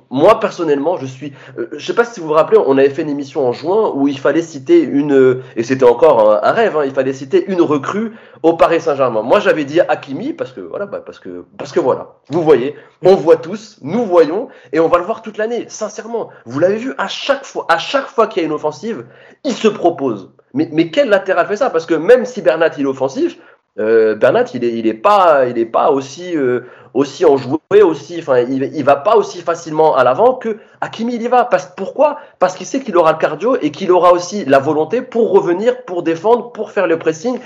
Moi 0.10 0.40
personnellement, 0.40 0.98
je 0.98 1.06
suis. 1.06 1.34
euh, 1.58 1.68
je 1.74 1.86
sais 1.86 1.94
pas 1.94 2.06
si 2.06 2.20
vous 2.20 2.28
vous 2.28 2.34
rappelez, 2.34 2.58
on 2.66 2.78
avait 2.78 2.90
fait 2.90 3.04
une 3.04 3.10
émission 3.10 3.48
en 3.48 3.52
juin 3.54 3.92
où 3.94 4.08
il 4.08 4.18
fallait 4.18 4.42
citer 4.42 4.82
une 4.82 5.14
euh, 5.14 5.44
et 5.56 5.64
c'était 5.64 5.86
encore 5.86 6.44
un, 6.44 6.52
rêve. 6.52 6.76
hein, 6.78 6.84
il 6.86 6.92
fallait 6.94 7.14
citer 7.14 7.46
une 7.48 7.62
recrue 7.62 8.14
au 8.42 8.54
Paris 8.54 8.82
Saint-Germain. 8.82 9.22
Moi, 9.22 9.40
j'avais 9.40 9.66
dit 9.66 9.80
Hakimi 9.80 10.34
parce 10.34 10.52
que 10.52 10.62
voilà, 10.62 10.86
bah, 10.86 11.02
parce 11.06 11.20
que 11.20 11.46
parce 11.58 11.72
que 11.72 11.80
voilà. 11.80 12.16
Vous 12.30 12.42
voyez, 12.42 12.76
on 13.04 13.16
voit 13.16 13.38
tous, 13.38 13.78
nous 13.82 14.06
voyons 14.06 14.48
et 14.72 14.80
on 14.80 14.88
va 14.88 14.98
le 14.98 15.04
voir 15.04 15.22
toute 15.22 15.38
l'année. 15.38 15.66
Sincèrement, 15.68 16.30
vous 16.46 16.60
l'avez 16.60 16.78
vu 16.78 16.94
à 16.98 17.08
chaque 17.08 17.46
fois, 17.46 17.66
à 17.70 17.78
chaque 17.78 18.08
fois 18.08 18.28
qu'il 18.28 18.42
y 18.42 18.46
a 18.46 18.48
une 18.48 18.54
offensive, 18.54 19.06
il 19.44 19.54
se 19.54 19.68
propose. 19.68 20.32
Mais 20.54 20.70
mais 20.72 20.90
quel 20.92 21.10
latéral 21.10 21.48
fait 21.48 21.58
ça? 21.58 21.70
Parce 21.70 21.86
que 21.86 21.96
même 21.96 22.26
si 22.26 22.42
Bernat 22.42 22.78
est 22.78 22.86
offensif, 22.86 23.38
euh, 23.80 24.14
Bernat 24.16 24.46
il 24.54 24.64
est 24.64 24.74
il 24.74 24.86
est 24.86 24.94
pas 24.94 25.46
il 25.48 25.58
est 25.58 25.66
pas 25.66 25.90
aussi 25.92 26.38
euh, 26.38 26.62
aussi 26.94 27.26
enjoué 27.26 27.82
aussi. 27.84 28.20
Enfin 28.20 28.40
il, 28.40 28.64
il 28.76 28.84
va 28.84 28.96
pas 28.96 29.16
aussi 29.16 29.42
facilement 29.42 29.96
à 29.96 30.04
l'avant 30.04 30.36
que 30.36 30.60
Hakimi 30.82 31.16
il 31.16 31.22
y 31.22 31.28
va. 31.28 31.46
Parce 31.46 31.66
pourquoi? 31.76 32.20
Parce 32.40 32.56
qu'il 32.56 32.66
sait 32.66 32.82
qu'il 32.82 32.96
aura 32.98 33.14
le 33.14 33.18
cardio 33.18 33.58
et 33.62 33.72
qu'il 33.72 33.92
aura 33.92 34.12
aussi 34.14 34.46
la 34.46 34.60
volonté 34.60 35.02
pour 35.02 35.32
revenir 35.32 35.84
pour 35.86 36.04
défendre 36.04 36.52
pour 36.52 36.72
faire 36.72 36.88
le 36.88 37.00
pressing. 37.00 37.40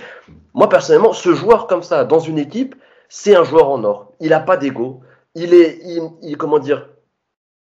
Moi 0.53 0.67
personnellement 0.69 1.13
ce 1.13 1.33
joueur 1.33 1.67
comme 1.67 1.83
ça 1.83 2.03
dans 2.03 2.19
une 2.19 2.39
équipe 2.39 2.75
c'est 3.09 3.35
un 3.35 3.43
joueur 3.43 3.69
en 3.69 3.83
or. 3.83 4.13
Il 4.19 4.33
a 4.33 4.39
pas 4.39 4.57
d'ego. 4.57 5.01
Il 5.35 5.53
est 5.53 5.79
il- 6.21 6.37
comment 6.37 6.59
dire? 6.59 6.89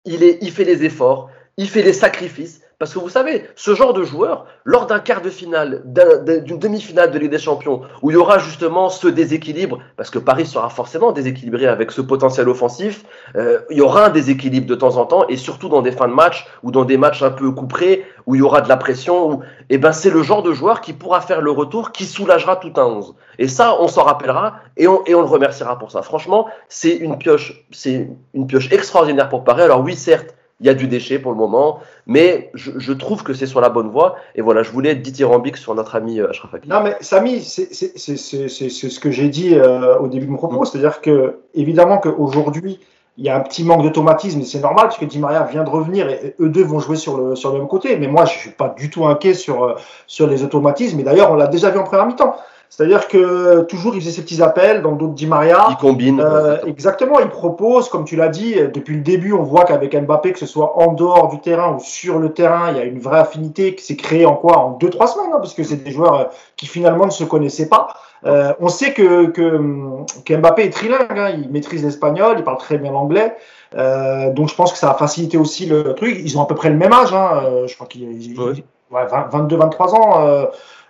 Il 0.05 0.23
est 0.25 0.39
il 0.43 0.51
fait 0.51 0.65
les 0.65 0.85
efforts. 0.85 1.29
Il 1.57 1.69
fait 1.69 1.83
les 1.83 1.93
sacrifices 1.93 2.61
parce 2.79 2.93
que 2.93 2.99
vous 2.99 3.09
savez, 3.09 3.49
ce 3.57 3.75
genre 3.75 3.95
de 3.95 4.03
joueur, 4.05 4.47
lors 4.65 4.87
d'un 4.87 4.99
quart 4.99 5.23
de 5.23 5.31
finale, 5.31 5.81
d'un- 5.85 6.19
d'un- 6.19 6.39
d'une 6.39 6.59
demi-finale 6.59 7.11
de 7.11 7.19
Ligue 7.19 7.31
des 7.31 7.39
Champions, 7.39 7.81
où 8.03 8.11
il 8.11 8.15
y 8.15 8.17
aura 8.17 8.39
justement 8.39 8.91
ce 8.91 9.09
déséquilibre, 9.09 9.79
parce 9.97 10.11
que 10.11 10.19
Paris 10.19 10.45
sera 10.45 10.69
forcément 10.69 11.13
déséquilibré 11.13 11.67
avec 11.67 11.91
ce 11.91 12.03
potentiel 12.03 12.49
offensif, 12.51 13.05
euh, 13.35 13.61
il 13.71 13.79
y 13.79 13.81
aura 13.81 14.07
un 14.07 14.09
déséquilibre 14.11 14.67
de 14.67 14.75
temps 14.75 14.99
en 14.99 15.07
temps, 15.07 15.27
et 15.29 15.37
surtout 15.37 15.69
dans 15.71 15.81
des 15.81 15.93
fins 15.93 16.09
de 16.09 16.13
match, 16.13 16.47
ou 16.63 16.71
dans 16.71 16.85
des 16.85 16.99
matchs 16.99 17.23
un 17.23 17.31
peu 17.31 17.51
couperés, 17.51 18.05
où 18.27 18.35
il 18.35 18.41
y 18.41 18.43
aura 18.43 18.61
de 18.61 18.69
la 18.69 18.77
pression, 18.77 19.31
où, 19.31 19.41
eh 19.71 19.79
ben, 19.79 19.93
c'est 19.93 20.11
le 20.11 20.23
genre 20.23 20.43
de 20.43 20.53
joueur 20.53 20.83
qui 20.83 20.93
pourra 20.93 21.23
faire 21.23 21.41
le 21.41 21.51
retour, 21.53 21.93
qui 21.93 22.05
soulagera 22.05 22.57
tout 22.57 22.73
un 22.77 22.85
11. 22.85 23.15
Et 23.39 23.49
ça, 23.49 23.77
on 23.81 23.89
s'en 23.89 24.03
rappellera, 24.03 24.57
et 24.77 24.87
on, 24.87 25.03
et 25.07 25.15
on 25.15 25.21
le 25.21 25.27
remerciera 25.29 25.79
pour 25.79 25.91
ça. 25.91 26.03
Franchement, 26.03 26.47
c'est 26.69 26.95
une 26.95 27.17
pioche, 27.17 27.65
c'est 27.71 28.11
une 28.35 28.47
pioche 28.47 28.71
extraordinaire 28.71 29.31
pour 29.31 29.45
Paris. 29.45 29.63
Alors 29.63 29.81
oui, 29.81 29.95
certes, 29.97 30.35
il 30.61 30.67
y 30.67 30.71
a 30.71 30.75
du 30.75 30.89
déchet 30.89 31.19
pour 31.19 31.33
le 31.33 31.37
moment, 31.37 31.81
mais 32.07 32.51
je, 32.55 32.73
je 32.77 32.93
trouve 32.95 33.23
que 33.23 33.35
c'est 33.35 33.47
sur 33.47 33.61
la 33.61 33.69
bonne 33.69 33.91
voie. 33.91 34.17
Et 34.35 34.41
voilà, 34.41 34.63
je 34.63 34.71
voulais 34.71 34.93
être 34.93 35.03
dithyrambique 35.03 35.59
sur 35.59 35.75
notre 35.75 35.97
ami 35.97 36.19
euh, 36.19 36.31
Achraf 36.31 36.55
Hakimi. 36.55 36.73
Non, 36.73 36.83
mais 36.83 36.97
Samy, 37.01 37.43
c'est 37.43 37.75
ce 37.75 39.01
que 39.01 39.11
j'ai 39.11 39.29
dit 39.29 39.55
euh, 39.55 39.99
au 39.99 40.09
début 40.09 40.27
de 40.27 40.31
mon 40.31 40.39
propos. 40.39 40.65
C'est-à-dire 40.65 41.03
que, 41.03 41.41
évidemment, 41.55 41.99
qu'aujourd'hui, 41.99 42.81
il 43.19 43.25
y 43.25 43.29
a 43.29 43.37
un 43.37 43.41
petit 43.41 43.65
manque 43.65 43.83
d'automatisme, 43.83 44.41
et 44.41 44.45
c'est 44.45 44.61
normal, 44.61 44.89
puisque 44.89 45.05
Di 45.11 45.19
Maria 45.19 45.43
vient 45.43 45.65
de 45.65 45.71
revenir 45.71 46.09
et, 46.09 46.21
et 46.27 46.35
eux 46.41 46.49
deux 46.49 46.65
vont 46.65 46.81
jouer 46.81 46.97
sur 46.97 47.19
le, 47.19 47.37
sur 47.37 47.53
le 47.53 47.59
même 47.59 47.69
côté. 47.69 47.97
Mais 47.99 48.09
moi, 48.09 48.25
je 48.25 48.39
suis 48.39 48.51
pas 48.51 48.75
du 48.79 48.89
tout 48.89 49.07
inquiet 49.07 49.35
sur, 49.35 49.63
euh, 49.63 49.75
sur 50.07 50.27
les 50.27 50.43
automatismes. 50.43 51.01
Et 51.01 51.03
d'ailleurs, 51.03 51.31
on 51.31 51.35
l'a 51.35 51.49
déjà 51.49 51.71
vu 51.71 51.79
en 51.79 51.85
première 51.85 52.07
mi-temps. 52.07 52.35
C'est-à-dire 52.69 53.09
que 53.09 53.63
toujours, 53.63 53.95
il 53.95 54.01
faisait 54.01 54.13
ses 54.13 54.23
petits 54.23 54.43
appels 54.43 54.83
dans 54.83 54.93
de 54.93 55.07
Di 55.07 55.27
Maria. 55.27 55.67
Il 55.71 55.77
combine. 55.77 56.21
Euh, 56.21 56.59
exactement, 56.67 57.21
il 57.21 57.29
propose, 57.29 57.89
comme 57.89 58.05
tu 58.05 58.17
l'as 58.17 58.29
dit, 58.29 58.55
euh, 58.59 58.69
depuis 58.69 58.95
le 58.95 59.03
début, 59.03 59.33
on 59.33 59.43
voit 59.43 59.65
qu'avec 59.65 59.97
Mbappé, 59.97 60.33
que 60.33 60.39
ce 60.39 60.47
soit 60.47 60.79
en 60.79 60.93
dehors 60.93 61.29
du 61.29 61.41
terrain 61.41 61.75
ou 61.75 61.81
sur 61.81 62.19
le 62.19 62.33
terrain, 62.33 62.71
il 62.71 62.77
y 62.77 62.81
a 62.81 62.85
une 62.85 62.99
vraie 62.99 63.21
affinité 63.21 63.75
qui 63.75 63.85
s'est 63.85 63.97
créée 63.97 64.27
en 64.27 64.35
quoi? 64.35 64.59
En 64.59 64.71
deux, 64.73 64.91
trois 64.91 65.07
semaines, 65.07 65.31
hein, 65.33 65.39
parce 65.39 65.55
que 65.55 65.63
c'est 65.63 65.83
des 65.83 65.91
joueurs 65.91 66.15
euh, 66.15 66.25
qui 66.57 66.67
finalement 66.67 67.07
ne 67.07 67.11
se 67.11 67.25
connaissaient 67.25 67.69
pas. 67.69 67.89
Euh, 68.25 68.53
on 68.61 68.69
sait 68.69 68.93
que, 68.93 69.27
que, 69.27 69.57
hum, 69.57 70.07
que 70.25 70.35
Mbappé 70.35 70.65
est 70.65 70.71
trilingue, 70.71 71.19
hein, 71.19 71.31
il 71.31 71.51
maîtrise 71.51 71.85
l'espagnol, 71.85 72.37
il 72.39 72.45
parle 72.45 72.59
très 72.59 72.79
bien 72.79 72.93
l'anglais. 72.93 73.37
Euh, 73.75 74.33
donc 74.33 74.49
je 74.49 74.55
pense 74.55 74.73
que 74.73 74.79
ça 74.79 74.91
a 74.91 74.95
facilité 74.95 75.37
aussi 75.37 75.67
le 75.67 75.95
truc. 75.95 76.17
Ils 76.19 76.39
ont 76.39 76.43
à 76.43 76.47
peu 76.47 76.55
près 76.55 76.71
le 76.71 76.77
même 76.77 76.93
âge, 76.93 77.13
hein, 77.13 77.43
euh, 77.45 77.67
je 77.67 77.75
crois 77.75 77.87
qu'il 77.87 78.05
est 78.05 78.39
Ouais. 78.39 78.53
ouais, 78.91 79.07
20 79.07 79.29
22, 79.31 79.57
23 79.57 79.95
ans. 79.95 80.47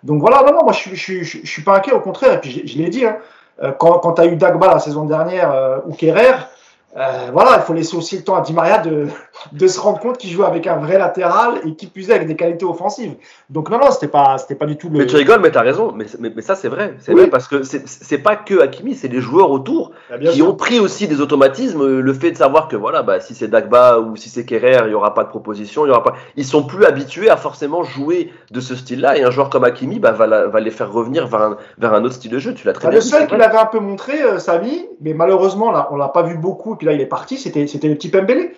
Donc 0.06 0.20
voilà, 0.20 0.42
non, 0.42 0.52
non, 0.52 0.62
moi 0.64 0.72
je 0.72 0.78
suis, 0.78 0.96
je, 0.96 1.22
je, 1.24 1.46
suis- 1.46 1.62
pas 1.62 1.76
inquiet, 1.76 1.92
au 1.92 2.00
contraire, 2.00 2.34
et 2.34 2.40
puis 2.40 2.62
je, 2.66 2.78
l'ai 2.78 2.88
dit, 2.88 3.04
hein, 3.04 3.16
euh, 3.62 3.72
quand, 3.72 3.98
quand 3.98 4.12
tu 4.14 4.22
eu 4.24 4.36
Dagba 4.36 4.68
la 4.68 4.78
saison 4.78 5.04
dernière 5.04 5.50
euh, 5.52 5.78
ou 5.86 5.92
Kerrer, 5.94 6.36
euh, 6.96 7.30
voilà, 7.32 7.56
il 7.56 7.62
faut 7.62 7.74
laisser 7.74 7.96
aussi 7.96 8.16
le 8.16 8.22
temps 8.24 8.36
à 8.36 8.40
Di 8.40 8.52
Maria 8.54 8.78
de, 8.78 9.06
de 9.52 9.66
se 9.66 9.78
rendre 9.78 10.00
compte 10.00 10.16
qu'il 10.18 10.30
joue 10.30 10.44
avec 10.44 10.66
un 10.66 10.76
vrai 10.76 10.98
latéral 10.98 11.60
et 11.64 11.74
qui 11.74 11.90
est 11.94 12.10
avec 12.10 12.26
des 12.26 12.36
qualités 12.36 12.64
offensives. 12.64 13.14
Donc 13.50 13.70
non, 13.70 13.78
non, 13.78 13.90
c'était 13.90 14.08
pas, 14.08 14.38
c'était 14.38 14.54
pas 14.54 14.66
du 14.66 14.76
tout 14.76 14.88
le. 14.88 14.98
Mais 14.98 15.06
tu 15.06 15.16
rigoles, 15.16 15.40
mais 15.40 15.50
t'as 15.50 15.60
raison. 15.62 15.92
Mais, 15.94 16.06
mais, 16.18 16.32
mais 16.34 16.42
ça, 16.42 16.54
c'est 16.54 16.68
vrai. 16.68 16.94
C'est 17.00 17.12
Oui. 17.12 17.20
vrai 17.22 17.30
parce 17.30 17.48
que 17.48 17.62
c'est- 17.62 17.86
c'est 17.86 18.18
pas 18.18 18.36
que 18.36 18.60
Hakimi, 18.60 18.94
c'est 18.94 19.08
les 19.08 19.20
joueurs 19.20 19.50
autour 19.50 19.92
Ah, 20.10 20.16
bien 20.16 20.30
qui 20.30 20.38
sûr. 20.38 20.48
ont 20.48 20.54
pris 20.54 20.78
aussi 20.80 21.06
des 21.06 21.20
automatismes. 21.20 21.86
Le 22.00 22.12
fait 22.14 22.30
de 22.32 22.36
savoir 22.36 22.68
que 22.68 22.76
voilà, 22.76 23.02
bah, 23.02 23.20
si 23.20 23.34
c'est 23.34 23.48
Dagba 23.48 23.98
ou 24.00 24.16
si 24.16 24.28
c'est 24.30 24.44
Kerrer, 24.46 24.78
il 24.86 24.90
y 24.92 24.94
aura 24.94 25.12
pas 25.14 25.24
de 25.24 25.28
proposition, 25.28 25.84
il 25.84 25.88
y 25.88 25.92
aura 25.92 26.02
pas. 26.02 26.14
Ils 26.36 26.44
sont 26.46 26.62
plus 26.64 26.84
habitués 26.86 27.28
à 27.30 27.36
forcément 27.36 27.82
jouer 27.84 28.32
de 28.50 28.60
ce 28.60 28.74
style-là. 28.74 29.16
Et 29.18 29.22
un 29.24 29.30
joueur 29.30 29.50
comme 29.50 29.64
Hakimi, 29.64 29.98
bah, 29.98 30.12
va, 30.12 30.26
la- 30.26 30.46
va 30.46 30.60
les 30.60 30.70
faire 30.70 30.90
revenir 30.90 31.26
vers 31.26 31.42
un, 31.42 31.56
vers 31.78 31.92
un 31.94 32.04
autre 32.04 32.14
style 32.14 32.30
de 32.30 32.38
jeu. 32.38 32.54
Tu 32.54 32.66
l'as 32.66 32.72
très 32.72 32.84
Bah, 32.84 32.90
bien 32.90 32.98
le 33.00 33.04
seul 33.04 33.20
c'est 33.20 33.26
qu'il 33.26 33.36
vrai. 33.36 33.46
avait 33.46 33.58
un 33.58 33.66
peu 33.66 33.80
montré, 33.80 34.22
euh, 34.22 34.38
Samy, 34.38 34.86
mais 35.00 35.12
malheureusement, 35.14 35.70
là, 35.72 35.88
on 35.90 35.96
l'a 35.96 36.08
pas 36.08 36.22
vu 36.22 36.36
beaucoup, 36.38 36.76
puis 36.86 36.92
là, 36.92 36.92
il 36.92 37.00
est 37.00 37.06
parti, 37.06 37.36
c'était 37.38 37.66
c'était 37.66 37.88
le 37.88 37.96
petit 37.96 38.08
Pembele. 38.08 38.50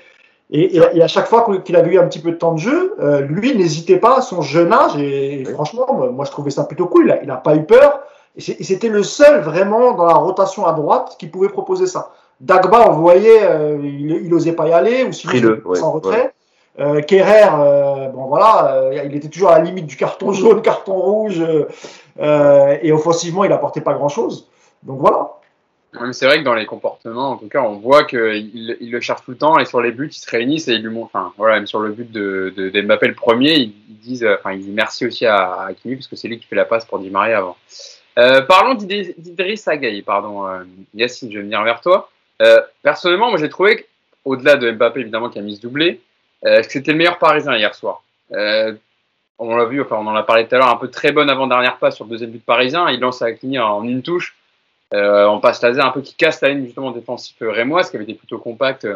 Et, 0.51 0.77
et, 0.77 0.83
et 0.95 1.03
à 1.03 1.09
chaque 1.09 1.27
fois 1.27 1.47
qu'il 1.65 1.77
avait 1.77 1.93
eu 1.93 1.99
un 1.99 2.07
petit 2.07 2.21
peu 2.21 2.31
de 2.31 2.37
temps 2.37 2.53
de 2.53 2.59
jeu, 2.59 2.95
euh, 3.01 3.21
lui 3.21 3.55
n'hésitait 3.55 3.99
pas 3.99 4.19
à 4.19 4.21
son 4.23 4.41
jeune 4.41 4.73
âge, 4.73 4.97
et, 4.97 5.43
et 5.43 5.47
Oui. 5.47 5.53
franchement, 5.53 5.87
moi, 5.93 6.11
moi, 6.11 6.25
je 6.25 6.31
trouvais 6.31 6.51
ça 6.51 6.65
plutôt 6.65 6.87
cool, 6.87 7.05
il 7.05 7.11
a, 7.11 7.23
il 7.23 7.31
a 7.31 7.37
pas 7.37 7.55
eu 7.55 7.65
peur, 7.65 8.01
et 8.37 8.41
c'était 8.41 8.89
le 8.89 9.03
seul 9.03 9.41
vraiment 9.43 9.93
dans 9.93 10.07
la 10.07 10.15
rotation 10.15 10.65
à 10.67 10.73
droite 10.73 11.17
qui 11.19 11.27
pouvait 11.27 11.49
proposer 11.49 11.87
ça. 11.87 12.13
Dagba, 12.41 12.89
on 12.89 12.93
voyait, 12.93 13.43
euh, 13.43 13.79
il, 13.83 14.11
il 14.11 14.33
osait 14.33 14.53
pas 14.53 14.69
y 14.69 14.73
aller, 14.73 15.05
ou 15.05 15.13
sinon 15.13 15.33
Frileux, 15.33 15.63
il 15.67 15.71
était 15.71 15.83
en 15.83 15.89
ouais, 15.89 15.95
retrait. 15.95 16.35
Euh, 16.81 17.01
Kerrer, 17.03 18.11
bon 18.15 18.27
voilà, 18.27 18.91
il 19.05 19.15
était 19.17 19.29
toujours 19.29 19.51
à 19.51 19.59
la 19.59 19.65
limite 19.65 19.87
du 19.87 19.97
carton 19.97 20.33
jaune, 20.33 20.63
carton 20.71 20.95
rouge, 20.95 21.43
et 22.21 22.93
offensivement, 22.93 23.45
il 23.45 23.53
apportait 23.53 23.81
pas 23.81 23.95
grand 23.95 24.09
chose. 24.09 24.49
Donc 24.85 25.01
voilà. 25.01 25.38
C'est 26.13 26.27
vrai 26.27 26.41
que 26.41 26.45
dans 26.45 26.55
les 26.55 26.67
comportements, 26.67 27.31
en 27.31 27.37
tout 27.37 27.49
cas, 27.49 27.63
on 27.63 27.77
voit 27.77 28.05
qu'il 28.05 28.77
il 28.81 28.91
le 28.91 29.01
cherche 29.01 29.25
tout 29.25 29.31
le 29.31 29.39
temps 29.39 29.59
et 29.59 29.65
sur 29.65 29.81
les 29.81 29.91
buts, 29.91 30.11
ils 30.13 30.19
se 30.19 30.31
réunissent 30.31 30.69
et 30.69 30.75
ils 30.75 30.83
lui 30.83 30.93
montrent. 30.93 31.11
Enfin, 31.15 31.33
voilà, 31.39 31.57
même 31.57 31.67
sur 31.67 31.81
le 31.81 31.91
but 31.91 32.11
de, 32.13 32.53
d'Mbappé, 32.75 33.09
le 33.09 33.15
premier, 33.15 33.55
ils, 33.55 33.73
disent, 33.89 34.23
euh, 34.23 34.37
enfin, 34.39 34.53
ils 34.53 34.61
disent 34.61 34.75
merci 34.75 35.07
aussi 35.07 35.25
à, 35.25 35.45
à 35.45 35.69
parce 35.73 36.07
que 36.07 36.17
c'est 36.17 36.29
lui 36.29 36.39
qui 36.39 36.47
fait 36.47 36.57
la 36.57 36.67
passe 36.67 36.85
pour 36.85 36.99
Di 36.99 37.11
Maria 37.11 37.39
avant. 37.39 37.57
Euh, 38.19 38.43
parlons 38.43 38.75
d'Idriss 38.75 39.69
Agaï, 39.69 40.03
pardon, 40.03 40.47
euh, 40.47 40.65
Yacine, 40.95 41.31
je 41.31 41.37
vais 41.39 41.45
venir 41.45 41.63
vers 41.63 41.81
toi. 41.81 42.11
Euh, 42.43 42.61
personnellement, 42.83 43.31
moi 43.31 43.39
j'ai 43.39 43.49
trouvé, 43.49 43.87
au-delà 44.25 44.57
de 44.57 44.73
Mbappé 44.73 45.01
évidemment 45.01 45.29
qui 45.29 45.39
a 45.39 45.43
mis 45.43 45.57
ce 45.57 45.63
doublé, 45.63 46.01
c'était 46.63 46.93
le 46.93 46.99
meilleur 46.99 47.19
Parisien 47.19 47.57
hier 47.57 47.75
soir. 47.75 48.03
on 48.31 49.57
l'a 49.57 49.65
vu, 49.67 49.81
enfin 49.81 49.97
on 49.97 50.07
en 50.07 50.17
a 50.17 50.23
parlé 50.25 50.47
tout 50.47 50.55
à 50.57 50.59
l'heure, 50.59 50.69
un 50.69 50.77
peu 50.77 50.89
très 50.91 51.13
bonne 51.13 51.31
avant-dernière 51.31 51.79
passe 51.79 51.97
sur 51.97 52.05
le 52.05 52.11
deuxième 52.11 52.31
but 52.31 52.45
parisien. 52.45 52.91
Il 52.91 53.01
lance 53.01 53.23
à 53.23 53.27
Hakimi 53.27 53.59
en 53.59 53.85
une 53.85 54.03
touche. 54.03 54.38
On 54.93 55.41
passe 55.41 55.63
laser 55.63 55.85
un 55.85 55.91
peu 55.91 56.01
qui 56.01 56.15
casse 56.15 56.41
la 56.41 56.51
ligne 56.51 56.65
justement 56.65 56.91
défensif 56.91 57.37
rémoise 57.41 57.91
qui 57.91 57.97
avait 57.97 58.05
été 58.05 58.15
plutôt 58.15 58.39
compact 58.39 58.87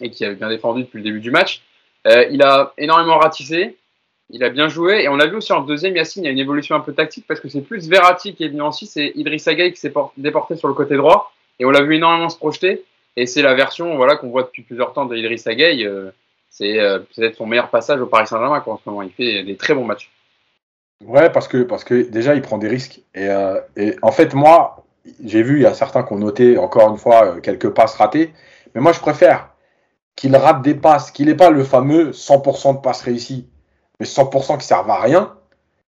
et 0.00 0.10
qui 0.10 0.24
avait 0.24 0.34
bien 0.34 0.48
défendu 0.48 0.82
depuis 0.82 0.98
le 0.98 1.04
début 1.04 1.20
du 1.20 1.30
match. 1.30 1.62
il 2.04 2.42
a 2.42 2.72
énormément 2.76 3.18
ratissé 3.18 3.76
il 4.30 4.42
a 4.44 4.50
bien 4.50 4.68
joué. 4.68 5.02
Et 5.02 5.08
on 5.08 5.16
l'a 5.16 5.26
vu 5.26 5.36
aussi 5.36 5.52
en 5.52 5.60
deuxième, 5.60 5.96
Yacine, 5.96 6.24
il 6.24 6.26
y 6.26 6.28
a 6.28 6.32
une 6.32 6.38
évolution 6.38 6.74
un 6.74 6.80
peu 6.80 6.92
tactique 6.92 7.26
parce 7.26 7.40
que 7.40 7.48
c'est 7.48 7.60
plus 7.60 7.88
Verratti 7.88 8.34
qui 8.34 8.44
est 8.44 8.48
venu 8.48 8.62
en 8.62 8.72
6 8.72 8.96
et 8.96 9.12
Idriss 9.18 9.48
Gueye 9.48 9.72
qui 9.72 9.80
s'est 9.80 9.92
déporté 10.16 10.56
sur 10.56 10.68
le 10.68 10.74
côté 10.74 10.96
droit. 10.96 11.32
Et 11.58 11.64
on 11.64 11.70
l'a 11.70 11.82
vu 11.82 11.94
énormément 11.94 12.28
se 12.28 12.36
projeter. 12.36 12.84
Et 13.16 13.26
c'est 13.26 13.42
la 13.42 13.54
version 13.54 13.96
voilà, 13.96 14.16
qu'on 14.16 14.28
voit 14.28 14.42
depuis 14.42 14.62
plusieurs 14.62 14.92
temps 14.92 15.06
d'Idriss. 15.06 15.46
Euh, 15.46 16.10
c'est 16.50 16.78
euh, 16.80 16.98
peut-être 16.98 17.36
son 17.36 17.46
meilleur 17.46 17.70
passage 17.70 18.00
au 18.00 18.06
Paris 18.06 18.26
Saint-Germain 18.26 18.62
en 18.66 18.76
ce 18.76 18.82
moment. 18.86 19.02
Il 19.02 19.10
fait 19.10 19.42
des 19.42 19.56
très 19.56 19.74
bons 19.74 19.84
matchs. 19.84 20.10
Ouais, 21.04 21.30
parce 21.30 21.46
que, 21.48 21.62
parce 21.62 21.84
que 21.84 22.08
déjà, 22.08 22.34
il 22.34 22.42
prend 22.42 22.58
des 22.58 22.68
risques. 22.68 23.00
Euh, 23.16 23.60
et 23.76 23.96
en 24.02 24.12
fait, 24.12 24.34
moi, 24.34 24.85
j'ai 25.24 25.42
vu, 25.42 25.56
il 25.58 25.62
y 25.62 25.66
a 25.66 25.74
certains 25.74 26.02
qui 26.02 26.12
ont 26.12 26.18
noté 26.18 26.58
encore 26.58 26.90
une 26.90 26.98
fois 26.98 27.40
quelques 27.40 27.70
passes 27.70 27.94
ratées. 27.94 28.32
Mais 28.74 28.80
moi, 28.80 28.92
je 28.92 29.00
préfère 29.00 29.50
qu'il 30.16 30.34
rate 30.36 30.62
des 30.62 30.74
passes, 30.74 31.10
qu'il 31.10 31.26
n'ait 31.26 31.34
pas 31.34 31.50
le 31.50 31.64
fameux 31.64 32.10
100% 32.10 32.76
de 32.76 32.80
passes 32.80 33.02
réussies 33.02 33.48
mais 34.00 34.06
100% 34.06 34.58
qui 34.58 34.66
servent 34.66 34.90
à 34.90 35.00
rien, 35.00 35.34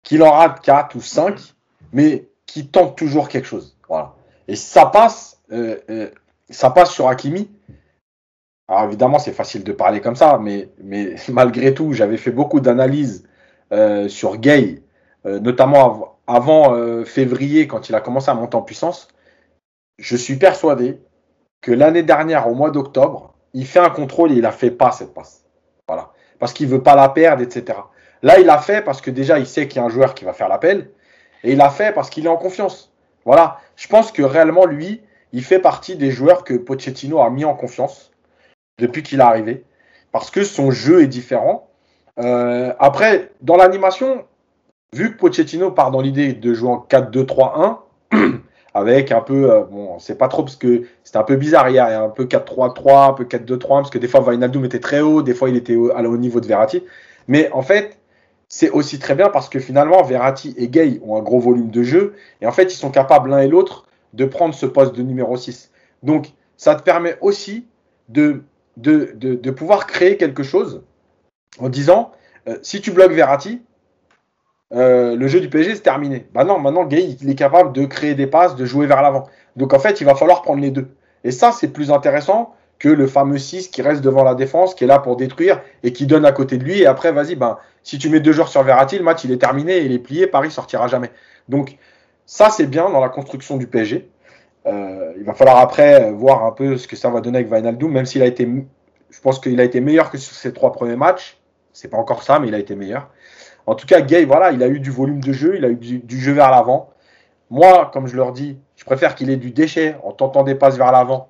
qu'il 0.03 0.23
en 0.23 0.33
rate 0.33 0.61
4 0.61 0.95
ou 0.97 1.01
5, 1.01 1.55
mais 1.93 2.29
qui 2.47 2.69
tente 2.69 2.97
toujours 2.97 3.29
quelque 3.29 3.47
chose. 3.47 3.77
Voilà. 3.89 4.15
Et 4.47 4.57
ça 4.57 4.87
passe, 4.87 5.41
euh, 5.53 5.79
euh, 5.91 6.11
ça 6.51 6.71
passe 6.71 6.91
sur 6.91 7.09
Hakimi. 7.09 7.51
Alors 8.69 8.85
évidemment, 8.85 9.19
c'est 9.19 9.33
facile 9.33 9.65
de 9.65 9.73
parler 9.73 10.01
comme 10.01 10.17
ça, 10.17 10.39
mais, 10.41 10.69
mais 10.83 11.15
malgré 11.29 11.75
tout, 11.75 11.93
j'avais 11.93 12.17
fait 12.17 12.31
beaucoup 12.31 12.61
d'analyses 12.61 13.27
euh, 13.73 14.09
sur 14.09 14.37
Gay, 14.37 14.83
notamment 15.25 16.18
avant 16.29 17.05
février, 17.05 17.67
quand 17.67 17.89
il 17.89 17.95
a 17.97 18.01
commencé 18.01 18.31
à 18.31 18.35
monter 18.35 18.57
en 18.57 18.63
puissance. 18.63 19.09
Je 19.99 20.17
suis 20.17 20.37
persuadé 20.37 21.01
que 21.61 21.73
l'année 21.73 22.05
dernière, 22.05 22.47
au 22.49 22.55
mois 22.55 22.71
d'octobre, 22.71 23.35
il 23.55 23.67
fait 23.67 23.81
un 23.81 23.91
contrôle 23.91 24.31
et 24.31 24.37
il 24.37 24.47
a 24.47 24.53
fait 24.53 24.71
pas 24.71 24.93
cette 24.93 25.15
passe. 25.15 25.45
Voilà 25.89 26.13
parce 26.39 26.53
qu'il 26.53 26.69
veut 26.69 26.83
pas 26.83 26.95
la 26.95 27.09
perdre, 27.09 27.43
etc. 27.43 27.79
Là, 28.23 28.39
il 28.39 28.49
a 28.51 28.59
fait 28.59 28.83
parce 28.83 29.01
que 29.01 29.11
déjà, 29.11 29.39
il 29.39 29.47
sait 29.47 29.69
qu'il 29.69 29.81
y 29.81 29.83
a 29.83 29.87
un 29.87 29.91
joueur 29.91 30.15
qui 30.15 30.25
va 30.25 30.33
faire 30.33 30.49
l'appel, 30.49 30.91
et 31.45 31.53
il 31.53 31.61
a 31.61 31.71
fait 31.71 31.93
parce 31.93 32.11
qu'il 32.11 32.27
est 32.27 32.31
en 32.31 32.37
confiance. 32.37 32.93
Voilà. 33.25 33.59
Je 33.77 33.87
pense 33.89 34.13
que 34.13 34.23
réellement, 34.23 34.67
lui, 34.67 35.03
il 35.33 35.45
fait 35.45 35.59
partie 35.59 35.97
des 35.97 36.11
joueurs 36.11 36.45
que 36.45 36.55
Pochettino 36.55 37.21
a 37.21 37.31
mis 37.31 37.45
en 37.45 37.55
confiance 37.55 38.11
depuis 38.79 39.03
qu'il 39.03 39.21
est 39.21 39.25
arrivé, 39.25 39.65
parce 40.13 40.31
que 40.31 40.45
son 40.45 40.71
jeu 40.71 41.03
est 41.03 41.09
différent. 41.09 41.69
Euh, 42.19 42.73
après, 42.79 43.31
dans 43.41 43.57
l'animation, 43.57 44.25
vu 44.93 45.13
que 45.13 45.19
Pochettino 45.19 45.71
part 45.71 45.91
dans 45.91 46.01
l'idée 46.01 46.33
de 46.33 46.55
jouer 46.55 46.71
en 46.71 46.87
4-2-3-1, 46.89 47.79
avec 48.75 49.13
un 49.13 49.21
peu, 49.21 49.51
euh, 49.51 49.65
bon, 49.65 49.99
c'est 49.99 50.17
pas 50.17 50.29
trop 50.29 50.43
parce 50.43 50.57
que 50.57 50.85
c'était 51.05 51.19
un 51.19 51.25
peu 51.25 51.37
bizarre 51.37 51.69
hier, 51.69 52.03
un 52.03 52.09
peu 52.09 52.25
4-3-3, 52.25 53.11
un 53.11 53.13
peu 53.13 53.25
4-2-3, 53.25 53.69
parce 53.69 53.91
que 53.91 53.99
des 53.99 54.09
fois 54.09 54.21
Vainaldoum 54.21 54.65
était 54.65 54.81
très 54.81 55.01
haut, 55.01 55.23
des 55.23 55.35
fois 55.35 55.49
il 55.49 55.57
était 55.57 55.77
au, 55.77 55.91
au 55.91 56.17
niveau 56.17 56.41
de 56.41 56.47
Verratti. 56.47 56.83
Mais 57.27 57.51
en 57.53 57.63
fait, 57.63 57.99
c'est 58.49 58.71
aussi 58.71 58.99
très 58.99 59.15
bien 59.15 59.29
parce 59.29 59.49
que 59.49 59.59
finalement 59.59 60.03
Verratti 60.03 60.55
et 60.57 60.69
Gay 60.69 61.01
ont 61.05 61.17
un 61.17 61.23
gros 61.23 61.39
volume 61.39 61.71
de 61.71 61.83
jeu 61.83 62.15
et 62.41 62.47
en 62.47 62.53
fait 62.53 62.73
ils 62.73 62.77
sont 62.77 62.91
capables 62.91 63.29
l'un 63.29 63.41
et 63.41 63.49
l'autre 63.49 63.87
de 64.15 64.25
prendre 64.25 64.55
ce 64.55 64.65
poste 64.65 64.95
de 64.95 65.03
numéro 65.03 65.37
6. 65.37 65.71
Donc 66.03 66.33
ça 66.57 66.75
te 66.75 66.83
permet 66.83 67.19
aussi 67.21 67.67
de, 68.09 68.43
de, 68.79 69.13
de, 69.15 69.51
pouvoir 69.51 69.87
créer 69.87 70.17
quelque 70.17 70.43
chose 70.43 70.83
en 71.59 71.69
disant 71.69 72.13
euh, 72.49 72.57
si 72.63 72.81
tu 72.81 72.91
bloques 72.91 73.13
Verratti, 73.13 73.61
euh, 74.75 75.17
le 75.17 75.29
jeu 75.29 75.41
du 75.41 75.49
PSG 75.49 75.77
c'est 75.77 75.83
terminé. 75.83 76.27
Bah 76.35 76.45
non, 76.45 76.59
maintenant 76.59 76.85
Gay 76.85 77.17
il 77.21 77.31
est 77.31 77.35
capable 77.35 77.73
de 77.73 77.87
créer 77.87 78.15
des 78.15 78.27
passes, 78.27 78.57
de 78.57 78.65
jouer 78.65 78.87
vers 78.87 79.03
l'avant. 79.03 79.27
Donc 79.57 79.73
en 79.73 79.79
fait, 79.79 80.01
il 80.01 80.05
va 80.05 80.15
falloir 80.15 80.43
prendre 80.43 80.61
les 80.61 80.71
deux. 80.71 80.89
Et 81.25 81.31
ça, 81.31 81.53
c'est 81.53 81.69
plus 81.69 81.91
intéressant 81.91 82.55
que 82.79 82.89
le 82.89 83.07
fameux 83.07 83.39
6 83.39 83.69
qui 83.69 83.83
reste 83.83 84.03
devant 84.03 84.23
la 84.23 84.35
défense, 84.35 84.75
qui 84.75 84.85
est 84.85 84.87
là 84.87 85.01
pour 85.01 85.17
détruire 85.17 85.61
et 85.83 85.93
qui 85.93 86.07
donne 86.07 86.25
à 86.25 86.33
côté 86.33 86.59
de 86.59 86.65
lui. 86.65 86.81
Et 86.81 86.87
après, 86.87 87.11
vas-y, 87.11 87.35
ben, 87.35 87.59
si 87.83 87.99
tu 87.99 88.09
mets 88.09 88.21
deux 88.21 88.33
joueurs 88.33 88.49
sur 88.49 88.63
Verratti, 88.63 88.99
le 88.99 89.05
match 89.05 89.25
il 89.25 89.33
est 89.33 89.39
terminé, 89.39 89.79
il 89.79 89.93
est 89.93 89.99
plié, 89.99 90.27
Paris 90.27 90.51
sortira 90.51 90.87
jamais. 90.87 91.11
Donc 91.49 91.77
ça, 92.27 92.51
c'est 92.51 92.67
bien 92.67 92.89
dans 92.91 93.01
la 93.01 93.09
construction 93.09 93.57
du 93.57 93.67
PSG. 93.67 94.09
Euh, 94.67 95.13
il 95.17 95.25
va 95.25 95.35
falloir 95.35 95.59
après 95.59 96.13
voir 96.13 96.45
un 96.45 96.53
peu 96.53 96.77
ce 96.77 96.87
que 96.87 96.95
ça 96.95 97.11
va 97.11 97.21
donner 97.21 97.39
avec 97.39 97.51
Wijnaldum, 97.51 97.91
même 97.91 98.07
s'il 98.07 98.23
a 98.23 98.27
été, 98.27 98.47
je 99.11 99.21
pense 99.21 99.41
qu'il 99.41 99.59
a 99.61 99.65
été 99.65 99.81
meilleur 99.81 100.11
que 100.11 100.19
sur 100.19 100.35
ses 100.35 100.53
trois 100.53 100.73
premiers 100.73 100.97
matchs. 100.97 101.39
C'est 101.73 101.89
pas 101.89 101.97
encore 101.97 102.23
ça, 102.23 102.39
mais 102.39 102.49
il 102.49 102.55
a 102.55 102.59
été 102.59 102.77
meilleur. 102.77 103.09
En 103.69 103.75
tout 103.75 103.87
cas, 103.87 104.01
Gay, 104.01 104.25
voilà, 104.25 104.51
il 104.53 104.63
a 104.63 104.67
eu 104.67 104.81
du 104.81 104.91
volume 104.91 105.21
de 105.21 105.35
jeu, 105.35 105.57
il 105.59 105.65
a 105.67 105.69
eu 105.69 105.77
du, 105.77 106.19
jeu 106.19 106.33
vers 106.33 106.51
l'avant. 106.51 106.89
Moi, 107.51 107.91
comme 107.93 108.07
je 108.07 108.17
leur 108.17 108.33
dis, 108.33 108.57
je 108.77 108.85
préfère 108.87 109.15
qu'il 109.15 109.29
ait 109.29 109.37
du 109.37 109.51
déchet 109.51 109.95
en 110.03 110.13
tentant 110.13 110.43
des 110.43 110.55
passes 110.55 110.79
vers 110.79 110.91
l'avant 110.91 111.29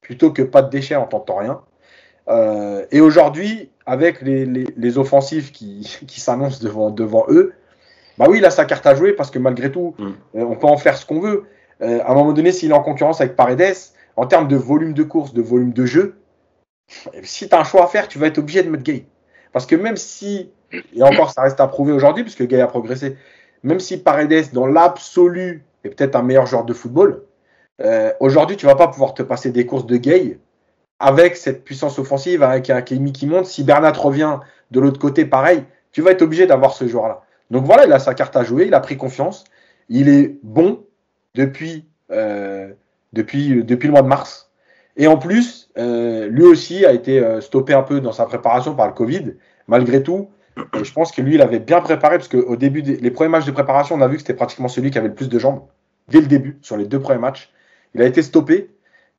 plutôt 0.00 0.30
que 0.30 0.42
pas 0.42 0.62
de 0.62 0.70
déchet 0.70 0.94
en 0.94 1.06
tentant 1.06 1.34
rien. 1.34 1.62
Euh, 2.28 2.86
et 2.92 3.00
aujourd'hui, 3.00 3.70
avec 3.86 4.22
les, 4.22 4.44
les, 4.46 4.98
offensifs 4.98 5.50
qui, 5.50 5.98
qui 6.06 6.20
s'annoncent 6.20 6.62
devant, 6.62 6.90
devant 6.90 7.24
eux, 7.28 7.54
bah 8.18 8.26
oui, 8.28 8.38
il 8.38 8.44
a 8.44 8.50
sa 8.50 8.66
carte 8.66 8.86
à 8.86 8.94
jouer 8.94 9.12
parce 9.12 9.32
que 9.32 9.40
malgré 9.40 9.72
tout, 9.72 9.96
mm. 9.98 10.04
euh, 10.36 10.44
on 10.44 10.54
peut 10.54 10.68
en 10.68 10.76
faire 10.76 10.96
ce 10.96 11.04
qu'on 11.04 11.18
veut. 11.18 11.46
Euh, 11.82 12.00
à 12.04 12.12
un 12.12 12.14
moment 12.14 12.32
donné, 12.32 12.52
s'il 12.52 12.70
est 12.70 12.74
en 12.74 12.84
concurrence 12.84 13.20
avec 13.20 13.34
Paredes, 13.34 13.74
en 14.14 14.26
termes 14.26 14.46
de 14.46 14.54
volume 14.54 14.92
de 14.92 15.02
course, 15.02 15.34
de 15.34 15.42
volume 15.42 15.72
de 15.72 15.86
jeu, 15.86 16.14
si 17.24 17.48
tu 17.48 17.54
as 17.56 17.58
un 17.58 17.64
choix 17.64 17.82
à 17.82 17.88
faire, 17.88 18.06
tu 18.06 18.20
vas 18.20 18.28
être 18.28 18.38
obligé 18.38 18.62
de 18.62 18.70
mettre 18.70 18.84
Gay. 18.84 19.06
Parce 19.52 19.66
que 19.66 19.74
même 19.74 19.96
si 19.96 20.52
et 20.94 21.02
encore, 21.02 21.30
ça 21.30 21.42
reste 21.42 21.60
à 21.60 21.66
prouver 21.66 21.92
aujourd'hui, 21.92 22.24
puisque 22.24 22.46
Gay 22.46 22.60
a 22.60 22.66
progressé. 22.66 23.16
Même 23.62 23.80
si 23.80 23.98
Paredes, 23.98 24.52
dans 24.52 24.66
l'absolu, 24.66 25.64
est 25.84 25.90
peut-être 25.90 26.16
un 26.16 26.22
meilleur 26.22 26.46
joueur 26.46 26.64
de 26.64 26.72
football, 26.72 27.22
euh, 27.80 28.12
aujourd'hui, 28.20 28.56
tu 28.56 28.66
vas 28.66 28.76
pas 28.76 28.88
pouvoir 28.88 29.14
te 29.14 29.22
passer 29.22 29.50
des 29.50 29.66
courses 29.66 29.86
de 29.86 29.96
Gay 29.96 30.38
avec 31.00 31.36
cette 31.36 31.64
puissance 31.64 31.98
offensive, 31.98 32.42
avec 32.42 32.70
un 32.70 32.82
Kémy 32.82 33.12
qui 33.12 33.26
monte. 33.26 33.46
Si 33.46 33.64
Bernat 33.64 33.92
revient 33.92 34.38
de 34.70 34.80
l'autre 34.80 35.00
côté, 35.00 35.24
pareil, 35.24 35.64
tu 35.92 36.02
vas 36.02 36.12
être 36.12 36.22
obligé 36.22 36.46
d'avoir 36.46 36.72
ce 36.72 36.86
joueur-là. 36.86 37.22
Donc 37.50 37.64
voilà, 37.64 37.86
il 37.86 37.92
a 37.92 37.98
sa 37.98 38.14
carte 38.14 38.36
à 38.36 38.44
jouer, 38.44 38.66
il 38.66 38.74
a 38.74 38.80
pris 38.80 38.96
confiance. 38.96 39.44
Il 39.88 40.08
est 40.08 40.36
bon 40.42 40.84
depuis, 41.34 41.86
euh, 42.10 42.72
depuis 43.12 43.48
le 43.52 43.90
mois 43.90 44.02
de 44.02 44.08
mars. 44.08 44.50
Et 44.96 45.06
en 45.08 45.18
plus, 45.18 45.70
euh, 45.76 46.28
lui 46.28 46.44
aussi 46.44 46.86
a 46.86 46.92
été 46.92 47.40
stoppé 47.40 47.74
un 47.74 47.82
peu 47.82 48.00
dans 48.00 48.12
sa 48.12 48.24
préparation 48.24 48.74
par 48.74 48.86
le 48.86 48.92
Covid. 48.92 49.34
Malgré 49.66 50.02
tout, 50.02 50.30
je 50.56 50.92
pense 50.92 51.12
que 51.12 51.22
lui, 51.22 51.34
il 51.34 51.42
avait 51.42 51.58
bien 51.58 51.80
préparé, 51.80 52.18
parce 52.18 52.28
qu'au 52.28 52.56
début, 52.56 52.82
des, 52.82 52.96
les 52.96 53.10
premiers 53.10 53.30
matchs 53.30 53.46
de 53.46 53.52
préparation, 53.52 53.96
on 53.96 54.00
a 54.00 54.08
vu 54.08 54.16
que 54.16 54.22
c'était 54.22 54.34
pratiquement 54.34 54.68
celui 54.68 54.90
qui 54.90 54.98
avait 54.98 55.08
le 55.08 55.14
plus 55.14 55.28
de 55.28 55.38
jambes, 55.38 55.62
dès 56.08 56.20
le 56.20 56.26
début, 56.26 56.58
sur 56.62 56.76
les 56.76 56.84
deux 56.84 57.00
premiers 57.00 57.20
matchs. 57.20 57.50
Il 57.94 58.02
a 58.02 58.06
été 58.06 58.22
stoppé, 58.22 58.70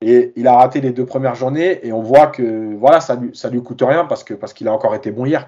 et 0.02 0.34
il 0.36 0.48
a 0.48 0.56
raté 0.56 0.82
les 0.82 0.92
deux 0.92 1.06
premières 1.06 1.36
journées, 1.36 1.86
et 1.86 1.92
on 1.92 2.02
voit 2.02 2.28
que 2.28 2.76
voilà, 2.76 3.00
ça 3.02 3.16
lui, 3.16 3.32
ça 3.34 3.50
lui 3.50 3.62
coûte 3.64 3.82
rien, 3.82 4.06
parce 4.06 4.24
qu'il 4.24 4.38
parce 4.38 4.54
a 4.62 4.72
encore 4.72 4.96
été 4.96 5.12
bon 5.12 5.26
hier. 5.26 5.46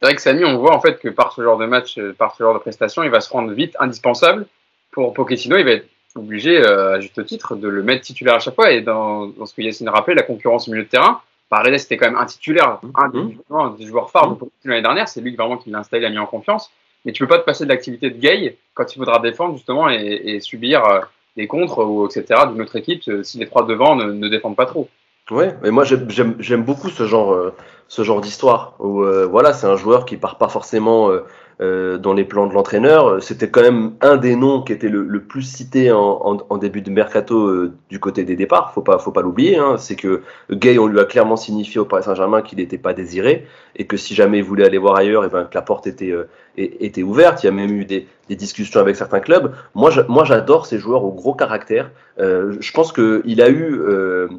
C'est 0.00 0.06
vrai 0.06 0.14
que 0.14 0.22
Samy, 0.22 0.44
on 0.44 0.58
voit 0.58 0.74
en 0.74 0.80
fait 0.80 0.98
que 0.98 1.08
par 1.08 1.32
ce 1.32 1.42
genre 1.42 1.58
de 1.58 1.66
match, 1.66 1.98
euh, 1.98 2.14
par 2.16 2.34
ce 2.34 2.42
genre 2.42 2.54
de 2.54 2.58
prestation, 2.58 3.02
il 3.02 3.10
va 3.10 3.20
se 3.20 3.30
rendre 3.30 3.52
vite 3.52 3.76
indispensable. 3.78 4.46
Pour 4.92 5.12
Pochettino, 5.12 5.56
il 5.58 5.64
va 5.64 5.72
être 5.72 5.86
obligé, 6.16 6.58
euh, 6.58 6.94
à 6.94 7.00
juste 7.00 7.24
titre, 7.26 7.54
de 7.54 7.68
le 7.68 7.82
mettre 7.82 8.02
titulaire 8.02 8.34
à 8.34 8.38
chaque 8.38 8.54
fois. 8.54 8.72
Et 8.72 8.80
dans, 8.80 9.26
dans 9.26 9.44
ce 9.44 9.54
que 9.54 9.60
Yacine 9.60 9.90
rappelé, 9.90 10.16
la 10.16 10.22
concurrence 10.22 10.68
au 10.68 10.72
milieu 10.72 10.84
de 10.84 10.88
terrain, 10.88 11.20
Paredes 11.50 11.78
c'était 11.78 11.96
quand 11.96 12.06
même 12.06 12.18
un 12.18 12.26
titulaire, 12.26 12.80
un 12.94 13.70
des, 13.76 13.84
joueurs 13.84 14.10
phares 14.10 14.36
de 14.36 14.48
l'année 14.64 14.82
dernière. 14.82 15.08
C'est 15.08 15.20
lui 15.20 15.34
vraiment 15.34 15.58
qui 15.58 15.68
l'a 15.68 15.80
installé, 15.80 16.04
l'a 16.04 16.10
mis 16.10 16.18
en 16.18 16.26
confiance. 16.26 16.70
Mais 17.04 17.12
tu 17.12 17.24
peux 17.24 17.28
pas 17.28 17.38
te 17.38 17.44
passer 17.44 17.64
de 17.64 17.68
l'activité 17.70 18.08
de 18.08 18.18
Gay 18.18 18.56
quand 18.74 18.94
il 18.94 18.98
faudra 18.98 19.18
défendre 19.18 19.56
justement 19.56 19.88
et, 19.88 20.38
subir 20.40 20.84
euh, 20.84 21.00
des 21.36 21.48
contres 21.48 21.78
ou 21.78 22.06
etc. 22.06 22.42
d'une 22.52 22.62
autre 22.62 22.76
équipe 22.76 23.02
euh, 23.08 23.22
si 23.22 23.38
les 23.38 23.46
trois 23.46 23.66
devant 23.66 23.96
ne, 23.96 24.28
défendent 24.28 24.56
pas 24.56 24.66
trop. 24.66 24.88
Ouais, 25.30 25.54
mais 25.62 25.70
moi 25.70 25.84
j'aime 25.84 26.62
beaucoup 26.62 26.88
ce 26.88 27.06
genre, 27.06 27.32
euh, 27.32 27.54
ce 27.88 28.02
genre 28.02 28.20
d'histoire 28.20 28.74
où 28.78 29.04
voilà, 29.28 29.52
c'est 29.52 29.66
un 29.66 29.76
joueur 29.76 30.04
qui 30.04 30.16
part 30.16 30.38
pas 30.38 30.48
forcément 30.48 31.10
euh, 31.10 31.24
dans 31.60 32.14
les 32.14 32.24
plans 32.24 32.46
de 32.46 32.54
l'entraîneur. 32.54 33.22
C'était 33.22 33.50
quand 33.50 33.60
même 33.60 33.92
un 34.00 34.16
des 34.16 34.34
noms 34.34 34.62
qui 34.62 34.72
était 34.72 34.88
le, 34.88 35.20
plus 35.20 35.42
cité 35.42 35.92
en, 35.92 36.38
en, 36.48 36.56
début 36.56 36.80
de 36.80 36.90
mercato 36.90 37.46
euh, 37.46 37.72
du 37.90 38.00
côté 38.00 38.24
des 38.24 38.34
départs. 38.34 38.72
Faut 38.72 38.80
pas, 38.80 38.98
faut 38.98 39.12
pas 39.12 39.20
l'oublier. 39.20 39.58
Hein. 39.58 39.76
C'est 39.76 39.96
que 39.96 40.22
Gay, 40.50 40.78
on 40.78 40.86
lui 40.86 40.98
a 41.00 41.04
clairement 41.04 41.36
signifié 41.36 41.78
au 41.78 41.84
Paris 41.84 42.04
Saint-Germain 42.04 42.40
qu'il 42.40 42.58
n'était 42.58 42.78
pas 42.78 42.94
désiré 42.94 43.46
et 43.76 43.86
que 43.86 43.98
si 43.98 44.14
jamais 44.14 44.38
il 44.38 44.44
voulait 44.44 44.64
aller 44.64 44.78
voir 44.78 44.96
ailleurs, 44.96 45.24
et 45.24 45.26
eh 45.26 45.30
ben 45.30 45.44
que 45.44 45.54
la 45.54 45.62
porte 45.62 45.86
était 45.86 46.10
euh, 46.10 46.28
était 46.56 47.02
ouverte. 47.02 47.42
Il 47.42 47.46
y 47.46 47.48
a 47.48 47.52
même 47.52 47.72
eu 47.72 47.84
des, 47.84 48.08
des 48.28 48.36
discussions 48.36 48.80
avec 48.80 48.96
certains 48.96 49.20
clubs. 49.20 49.52
Moi, 49.74 49.90
moi, 50.08 50.24
j'adore 50.24 50.64
ces 50.64 50.78
joueurs 50.78 51.04
au 51.04 51.12
gros 51.12 51.34
caractère. 51.34 51.90
je 52.18 52.72
pense 52.72 52.92
qu'il 52.92 53.42
a 53.42 53.50
eu 53.50 53.80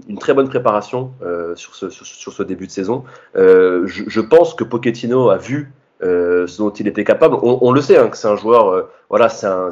une 0.08 0.18
très 0.20 0.34
bonne 0.34 0.50
préparation 0.50 1.12
sur 1.56 1.74
ce, 1.74 1.90
sur, 1.90 2.34
ce 2.34 2.44
début 2.44 2.68
de 2.68 2.72
saison. 2.72 3.06
Je, 3.34 3.86
je, 3.86 4.22
pense 4.22 4.54
que 4.54 4.64
Pochettino 4.64 5.30
a 5.30 5.38
vu 5.38 5.72
euh, 6.04 6.48
ce 6.48 6.58
dont 6.58 6.70
il 6.72 6.88
était 6.88 7.04
capable. 7.04 7.36
On, 7.42 7.60
on 7.62 7.72
le 7.72 7.82
sait 7.82 7.98
hein, 7.98 8.08
que 8.10 8.18
c'est 8.18 8.28
un 8.28 8.36
joueur, 8.36 8.70
euh, 8.70 8.90
voilà, 9.10 9.30
c'est 9.30 9.48
un, 9.48 9.72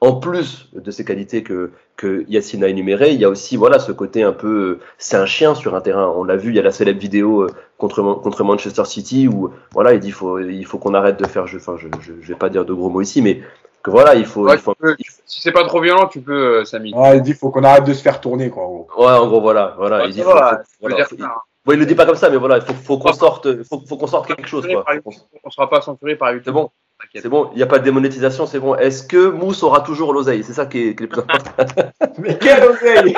en 0.00 0.12
plus 0.14 0.68
de 0.74 0.90
ses 0.90 1.04
qualités 1.04 1.42
que 1.42 1.70
que 1.96 2.26
Yacine 2.28 2.62
a 2.62 2.68
énuméré, 2.68 3.12
il 3.12 3.20
y 3.20 3.24
a 3.24 3.30
aussi 3.30 3.56
voilà 3.56 3.78
ce 3.78 3.90
côté 3.90 4.22
un 4.22 4.32
peu, 4.32 4.48
euh, 4.48 4.80
c'est 4.98 5.16
un 5.16 5.24
chien 5.24 5.54
sur 5.54 5.74
un 5.74 5.80
terrain. 5.80 6.12
On 6.14 6.24
l'a 6.24 6.36
vu, 6.36 6.50
il 6.50 6.56
y 6.56 6.58
a 6.58 6.62
la 6.62 6.70
célèbre 6.70 7.00
vidéo 7.00 7.42
euh, 7.44 7.50
contre 7.78 8.02
contre 8.22 8.44
Manchester 8.44 8.84
City 8.84 9.28
où 9.28 9.50
voilà, 9.72 9.94
il 9.94 10.00
dit 10.00 10.10
faut 10.10 10.38
il 10.38 10.64
faut 10.66 10.78
qu'on 10.78 10.92
arrête 10.94 11.18
de 11.18 11.26
faire, 11.26 11.46
je, 11.46 11.56
enfin 11.56 11.76
je, 11.78 11.88
je, 12.02 12.12
je 12.20 12.28
vais 12.28 12.34
pas 12.38 12.48
dire 12.50 12.64
de 12.66 12.72
gros 12.74 12.90
mots 12.90 13.00
ici, 13.00 13.22
mais 13.22 13.40
que 13.82 13.90
voilà, 13.90 14.14
il 14.16 14.26
faut, 14.26 14.42
Ouais, 14.46 14.54
il 14.54 14.58
faut 14.58 14.74
peux- 14.74 14.96
si 15.26 15.40
c'est 15.40 15.52
pas 15.52 15.64
trop 15.64 15.80
violent, 15.80 16.06
tu 16.08 16.20
peux, 16.20 16.64
Samy. 16.64 16.92
Ouais, 16.92 17.16
il 17.18 17.22
dit 17.22 17.32
faut 17.34 17.50
qu'on 17.50 17.62
arrête 17.64 17.84
de 17.84 17.94
se 17.94 18.02
faire 18.02 18.20
tourner, 18.20 18.50
quoi. 18.50 18.64
en 18.64 18.68
gros. 18.68 18.88
Ouais, 18.98 19.12
en 19.12 19.28
gros, 19.28 19.40
voilà, 19.40 19.74
voilà. 19.78 19.98
Ouais, 19.98 20.08
il 20.08 20.12
dit, 20.12 20.18
ça 20.22 20.24
faut- 20.24 20.78
voilà, 20.80 21.04
faut- 21.04 21.16
ça, 21.16 21.24
hein. 21.24 21.40
Bon, 21.66 21.72
il 21.72 21.80
le 21.80 21.86
dit 21.86 21.96
pas 21.96 22.06
comme 22.06 22.14
ça, 22.14 22.30
mais 22.30 22.36
voilà, 22.36 22.58
il 22.58 22.62
faut, 22.62 22.74
faut 22.74 22.98
qu'on 22.98 23.12
sorte, 23.12 23.64
faut, 23.64 23.82
faut 23.88 23.96
qu'on 23.96 24.06
sorte 24.06 24.28
quelque 24.28 24.46
chose, 24.46 24.64
quoi. 24.68 24.84
On 25.42 25.50
sera 25.50 25.68
pas 25.68 25.80
censuré 25.80 26.14
par 26.14 26.30
YouTube. 26.30 26.44
C'est 26.46 26.52
bon, 26.52 26.70
c'est 27.12 27.28
bon, 27.28 27.50
il 27.54 27.56
n'y 27.56 27.62
a 27.64 27.66
pas 27.66 27.80
de 27.80 27.84
démonétisation, 27.84 28.46
c'est 28.46 28.60
bon. 28.60 28.76
Est-ce 28.76 29.02
que 29.02 29.30
Mousse 29.30 29.64
aura 29.64 29.80
toujours 29.80 30.12
l'oseille? 30.12 30.44
C'est 30.44 30.52
ça 30.52 30.66
qui 30.66 30.88
est, 30.88 30.94
qui 30.94 31.02
est 31.02 31.06
le 31.06 31.08
plus 31.08 31.20
important. 31.22 31.50
Mais 32.18 32.38
quel 32.38 32.62
oseille 32.62 33.16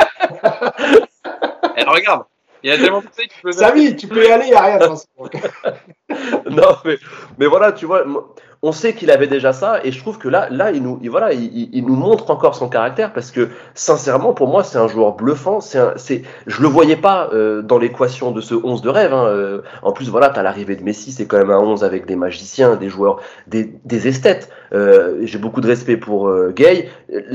Eh, 1.76 1.84
regarde, 1.84 2.24
il 2.62 2.70
y 2.70 2.72
a 2.72 2.78
tellement 2.78 3.03
de 3.03 3.07
qui 3.07 3.28
peuvent 3.42 3.53
Samy, 3.53 3.94
tu 3.96 4.09
peux 4.09 4.26
y 4.26 4.30
aller, 4.30 4.46
il 4.46 4.51
n'y 4.51 4.55
a 4.55 4.62
rien. 4.62 4.78
non, 6.51 6.76
mais, 6.84 6.99
mais 7.36 7.46
voilà, 7.46 7.72
tu 7.72 7.84
vois, 7.84 8.05
moi, 8.05 8.34
on 8.62 8.72
sait 8.72 8.92
qu'il 8.94 9.11
avait 9.12 9.28
déjà 9.28 9.52
ça, 9.52 9.78
et 9.84 9.92
je 9.92 10.00
trouve 10.00 10.18
que 10.18 10.28
là, 10.28 10.48
là, 10.50 10.72
il 10.72 10.82
nous, 10.82 10.98
il- 11.02 11.11
voilà, 11.11 11.32
il, 11.32 11.68
il- 11.72 11.84
nous 11.84 11.94
montre 11.94 12.30
encore 12.30 12.56
son 12.56 12.68
caractère 12.68 13.12
parce 13.12 13.30
que, 13.30 13.50
sincèrement, 13.74 14.32
pour 14.32 14.48
moi, 14.48 14.64
c'est 14.64 14.78
un 14.78 14.88
joueur 14.88 15.12
bluffant. 15.14 15.61
C'est, 15.61 16.22
je 16.46 16.62
le 16.62 16.68
voyais 16.68 16.96
pas 16.96 17.28
euh, 17.32 17.62
dans 17.62 17.78
l'équation 17.78 18.32
de 18.32 18.40
ce 18.40 18.54
11 18.54 18.82
de 18.82 18.88
rêve. 18.88 19.12
hein, 19.14 19.26
euh. 19.26 19.62
En 19.82 19.92
plus, 19.92 20.09
voilà, 20.11 20.28
t'as 20.30 20.42
l'arrivée 20.42 20.74
de 20.76 20.82
Messi, 20.82 21.12
c'est 21.12 21.26
quand 21.26 21.38
même 21.38 21.50
un 21.52 21.59
11 21.61 21.84
avec 21.84 22.04
des 22.06 22.16
magiciens, 22.16 22.74
des 22.76 22.88
joueurs, 22.88 23.20
des, 23.46 23.72
des 23.84 24.09
esthètes. 24.09 24.50
Euh, 24.72 25.18
j'ai 25.22 25.38
beaucoup 25.38 25.61
de 25.61 25.68
respect 25.68 25.96
pour 25.96 26.28
euh, 26.28 26.50
Gay. 26.54 26.88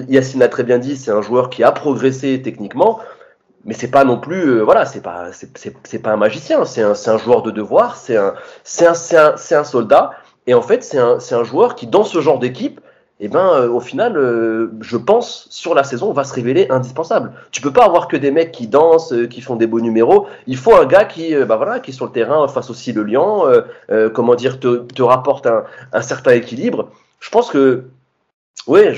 Yacine 0.09 0.41
l'a 0.41 0.49
très 0.49 0.63
bien 0.63 0.77
dit, 0.77 0.95
c'est 0.97 1.11
un 1.11 1.21
joueur 1.21 1.49
qui 1.49 1.63
a 1.63 1.71
progressé 1.71 2.41
techniquement. 2.43 2.99
Mais 3.65 3.73
c'est 3.73 3.89
pas 3.91 4.03
non 4.03 4.19
plus, 4.19 4.41
euh, 4.57 4.61
voilà, 4.63 4.85
c'est 4.85 5.01
pas, 5.01 5.27
c'est, 5.33 5.99
pas 5.99 6.11
un 6.11 6.17
magicien, 6.17 6.65
c'est 6.65 6.81
un, 6.81 6.91
un 6.91 7.17
joueur 7.17 7.43
de 7.43 7.51
devoir, 7.51 7.95
c'est 7.95 8.17
un, 8.17 8.33
c'est 8.65 8.85
un, 8.85 8.93
un, 9.17 9.35
un 9.59 9.63
soldat. 9.63 10.11
Et 10.47 10.53
en 10.53 10.61
fait, 10.61 10.83
c'est 10.83 10.99
un, 10.99 11.17
un 11.31 11.43
joueur 11.43 11.75
qui, 11.75 11.87
dans 11.87 12.03
ce 12.03 12.19
genre 12.21 12.39
d'équipe, 12.39 12.81
eh 13.19 13.29
ben, 13.29 13.47
euh, 13.53 13.69
au 13.69 13.79
final, 13.79 14.17
euh, 14.17 14.71
je 14.81 14.97
pense, 14.97 15.47
sur 15.49 15.75
la 15.75 15.83
saison, 15.83 16.11
va 16.11 16.23
se 16.23 16.33
révéler 16.33 16.67
indispensable. 16.69 17.31
Tu 17.51 17.61
peux 17.61 17.71
pas 17.71 17.85
avoir 17.85 18.07
que 18.07 18.17
des 18.17 18.31
mecs 18.31 18.51
qui 18.51 18.67
dansent, 18.67 19.13
euh, 19.13 19.27
qui 19.27 19.39
font 19.39 19.55
des 19.55 19.67
beaux 19.67 19.79
numéros. 19.79 20.27
Il 20.47 20.57
faut 20.57 20.75
un 20.75 20.85
gars 20.85 21.05
qui, 21.05 21.33
bah 21.45 21.55
voilà, 21.55 21.79
qui 21.79 21.93
sur 21.93 22.05
le 22.05 22.11
terrain 22.11 22.47
face 22.47 22.69
aussi 22.69 22.91
le 22.91 23.03
lion, 23.03 23.45
comment 24.13 24.35
dire, 24.35 24.59
te, 24.59 24.77
te 24.77 25.01
rapporte 25.01 25.45
un, 25.47 25.63
un 25.93 26.01
certain 26.01 26.31
équilibre. 26.31 26.89
Je 27.19 27.29
pense 27.29 27.49
que, 27.49 27.85
ouais, 28.67 28.93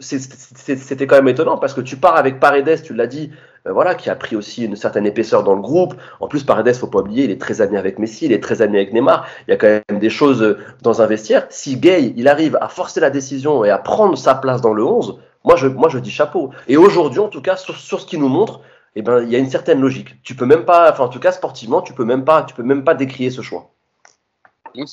c'était 0.00 1.06
quand 1.06 1.16
même 1.16 1.28
étonnant 1.28 1.56
parce 1.56 1.72
que 1.72 1.80
tu 1.80 1.96
pars 1.96 2.16
avec 2.16 2.40
Paredes, 2.40 2.82
tu 2.82 2.92
l'as 2.92 3.06
dit, 3.06 3.30
euh, 3.68 3.72
voilà, 3.72 3.94
qui 3.94 4.10
a 4.10 4.16
pris 4.16 4.34
aussi 4.36 4.64
une 4.64 4.76
certaine 4.76 5.06
épaisseur 5.06 5.44
dans 5.44 5.54
le 5.54 5.60
groupe. 5.60 5.94
En 6.20 6.28
plus, 6.28 6.44
Paredes, 6.44 6.74
faut 6.74 6.86
pas 6.86 7.00
oublier, 7.00 7.24
il 7.24 7.30
est 7.30 7.40
très 7.40 7.60
ami 7.60 7.76
avec 7.76 7.98
Messi, 7.98 8.26
il 8.26 8.32
est 8.32 8.42
très 8.42 8.62
ami 8.62 8.76
avec 8.76 8.92
Neymar. 8.92 9.26
Il 9.46 9.50
y 9.50 9.54
a 9.54 9.56
quand 9.56 9.66
même 9.88 9.98
des 9.98 10.10
choses 10.10 10.42
euh, 10.42 10.58
dans 10.82 11.02
un 11.02 11.06
vestiaire. 11.06 11.46
Si 11.50 11.76
Gay, 11.76 12.12
il 12.16 12.28
arrive 12.28 12.56
à 12.60 12.68
forcer 12.68 13.00
la 13.00 13.10
décision 13.10 13.64
et 13.64 13.70
à 13.70 13.78
prendre 13.78 14.16
sa 14.16 14.34
place 14.34 14.60
dans 14.60 14.72
le 14.74 14.84
11, 14.84 15.18
moi 15.44 15.56
je, 15.56 15.66
moi 15.68 15.88
je 15.88 15.98
dis 15.98 16.10
chapeau. 16.10 16.50
Et 16.66 16.76
aujourd'hui, 16.76 17.20
en 17.20 17.28
tout 17.28 17.42
cas, 17.42 17.56
sur, 17.56 17.76
sur 17.76 18.00
ce 18.00 18.06
qu'il 18.06 18.20
nous 18.20 18.28
montre, 18.28 18.60
eh 18.96 19.02
ben, 19.02 19.22
il 19.22 19.30
y 19.30 19.36
a 19.36 19.38
une 19.38 19.50
certaine 19.50 19.80
logique. 19.80 20.16
Tu 20.22 20.34
peux 20.34 20.46
même 20.46 20.64
pas, 20.64 20.90
enfin, 20.90 21.04
en 21.04 21.08
tout 21.08 21.20
cas, 21.20 21.32
sportivement, 21.32 21.82
tu 21.82 21.92
peux 21.92 22.04
même 22.04 22.24
pas, 22.24 22.42
tu 22.42 22.54
peux 22.54 22.62
même 22.64 22.84
pas 22.84 22.94
décrier 22.94 23.30
ce 23.30 23.42
choix. 23.42 23.70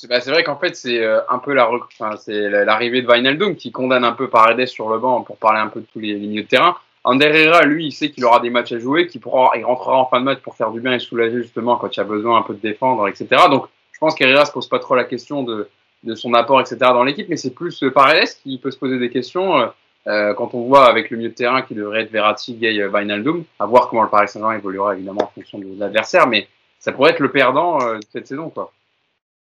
Bah, 0.08 0.20
c'est 0.20 0.30
vrai 0.30 0.42
qu'en 0.42 0.56
fait, 0.56 0.74
c'est 0.74 1.00
euh, 1.02 1.20
un 1.28 1.38
peu 1.38 1.52
la, 1.52 1.66
rec- 1.66 1.82
enfin, 1.98 2.16
c'est 2.16 2.48
la- 2.48 2.64
l'arrivée 2.64 3.02
de 3.02 3.06
Wijnaldum 3.08 3.56
qui 3.56 3.70
condamne 3.72 4.04
un 4.04 4.12
peu 4.12 4.28
Paredes 4.28 4.66
sur 4.66 4.88
le 4.88 4.98
banc 4.98 5.22
pour 5.22 5.36
parler 5.36 5.60
un 5.60 5.68
peu 5.68 5.80
de 5.80 5.86
tous 5.92 6.00
les, 6.00 6.14
les 6.14 6.26
milieux 6.26 6.42
de 6.42 6.48
terrain. 6.48 6.76
Ander 7.08 7.26
Herrera, 7.26 7.62
lui, 7.62 7.86
il 7.86 7.92
sait 7.92 8.10
qu'il 8.10 8.24
aura 8.24 8.40
des 8.40 8.50
matchs 8.50 8.72
à 8.72 8.78
jouer, 8.78 9.06
qu'il 9.06 9.20
pourra, 9.20 9.52
il 9.56 9.64
rentrera 9.64 9.96
en 9.96 10.06
fin 10.06 10.20
de 10.20 10.24
match 10.24 10.40
pour 10.40 10.56
faire 10.56 10.70
du 10.70 10.80
bien 10.80 10.92
et 10.92 10.98
soulager 10.98 11.42
justement 11.42 11.76
quand 11.76 11.94
il 11.94 11.98
y 11.98 12.00
a 12.00 12.04
besoin 12.04 12.38
un 12.38 12.42
peu 12.42 12.54
de 12.54 12.60
défendre, 12.60 13.06
etc. 13.08 13.28
Donc, 13.50 13.66
je 13.92 13.98
pense 13.98 14.14
qu'Herrera 14.14 14.44
se 14.44 14.52
pose 14.52 14.68
pas 14.68 14.78
trop 14.78 14.94
la 14.94 15.04
question 15.04 15.42
de, 15.42 15.68
de 16.02 16.14
son 16.14 16.34
apport, 16.34 16.60
etc. 16.60 16.76
dans 16.80 17.04
l'équipe, 17.04 17.28
mais 17.28 17.36
c'est 17.36 17.54
plus 17.54 17.82
euh, 17.82 17.90
Paredes 17.90 18.28
qui 18.42 18.58
peut 18.58 18.70
se 18.70 18.78
poser 18.78 18.98
des 18.98 19.08
questions 19.08 19.58
euh, 19.58 19.66
euh, 20.08 20.34
quand 20.34 20.54
on 20.54 20.62
voit 20.62 20.88
avec 20.88 21.10
le 21.10 21.16
milieu 21.16 21.30
de 21.30 21.34
terrain 21.34 21.62
qui 21.62 21.74
devrait 21.74 22.02
être 22.02 22.12
Verratti, 22.12 22.54
Gay, 22.54 22.80
euh, 22.80 22.88
Wijnaldum, 22.88 23.42
à 23.58 23.66
voir 23.66 23.88
comment 23.88 24.02
le 24.02 24.08
Paris 24.08 24.28
Saint-Germain 24.28 24.56
évoluera 24.56 24.94
évidemment 24.94 25.22
en 25.22 25.32
fonction 25.34 25.58
de 25.58 25.66
l'adversaire, 25.78 26.28
mais 26.28 26.46
ça 26.78 26.92
pourrait 26.92 27.10
être 27.10 27.20
le 27.20 27.32
perdant 27.32 27.80
euh, 27.82 27.96
de 27.96 28.04
cette 28.12 28.28
saison, 28.28 28.48
quoi. 28.50 28.72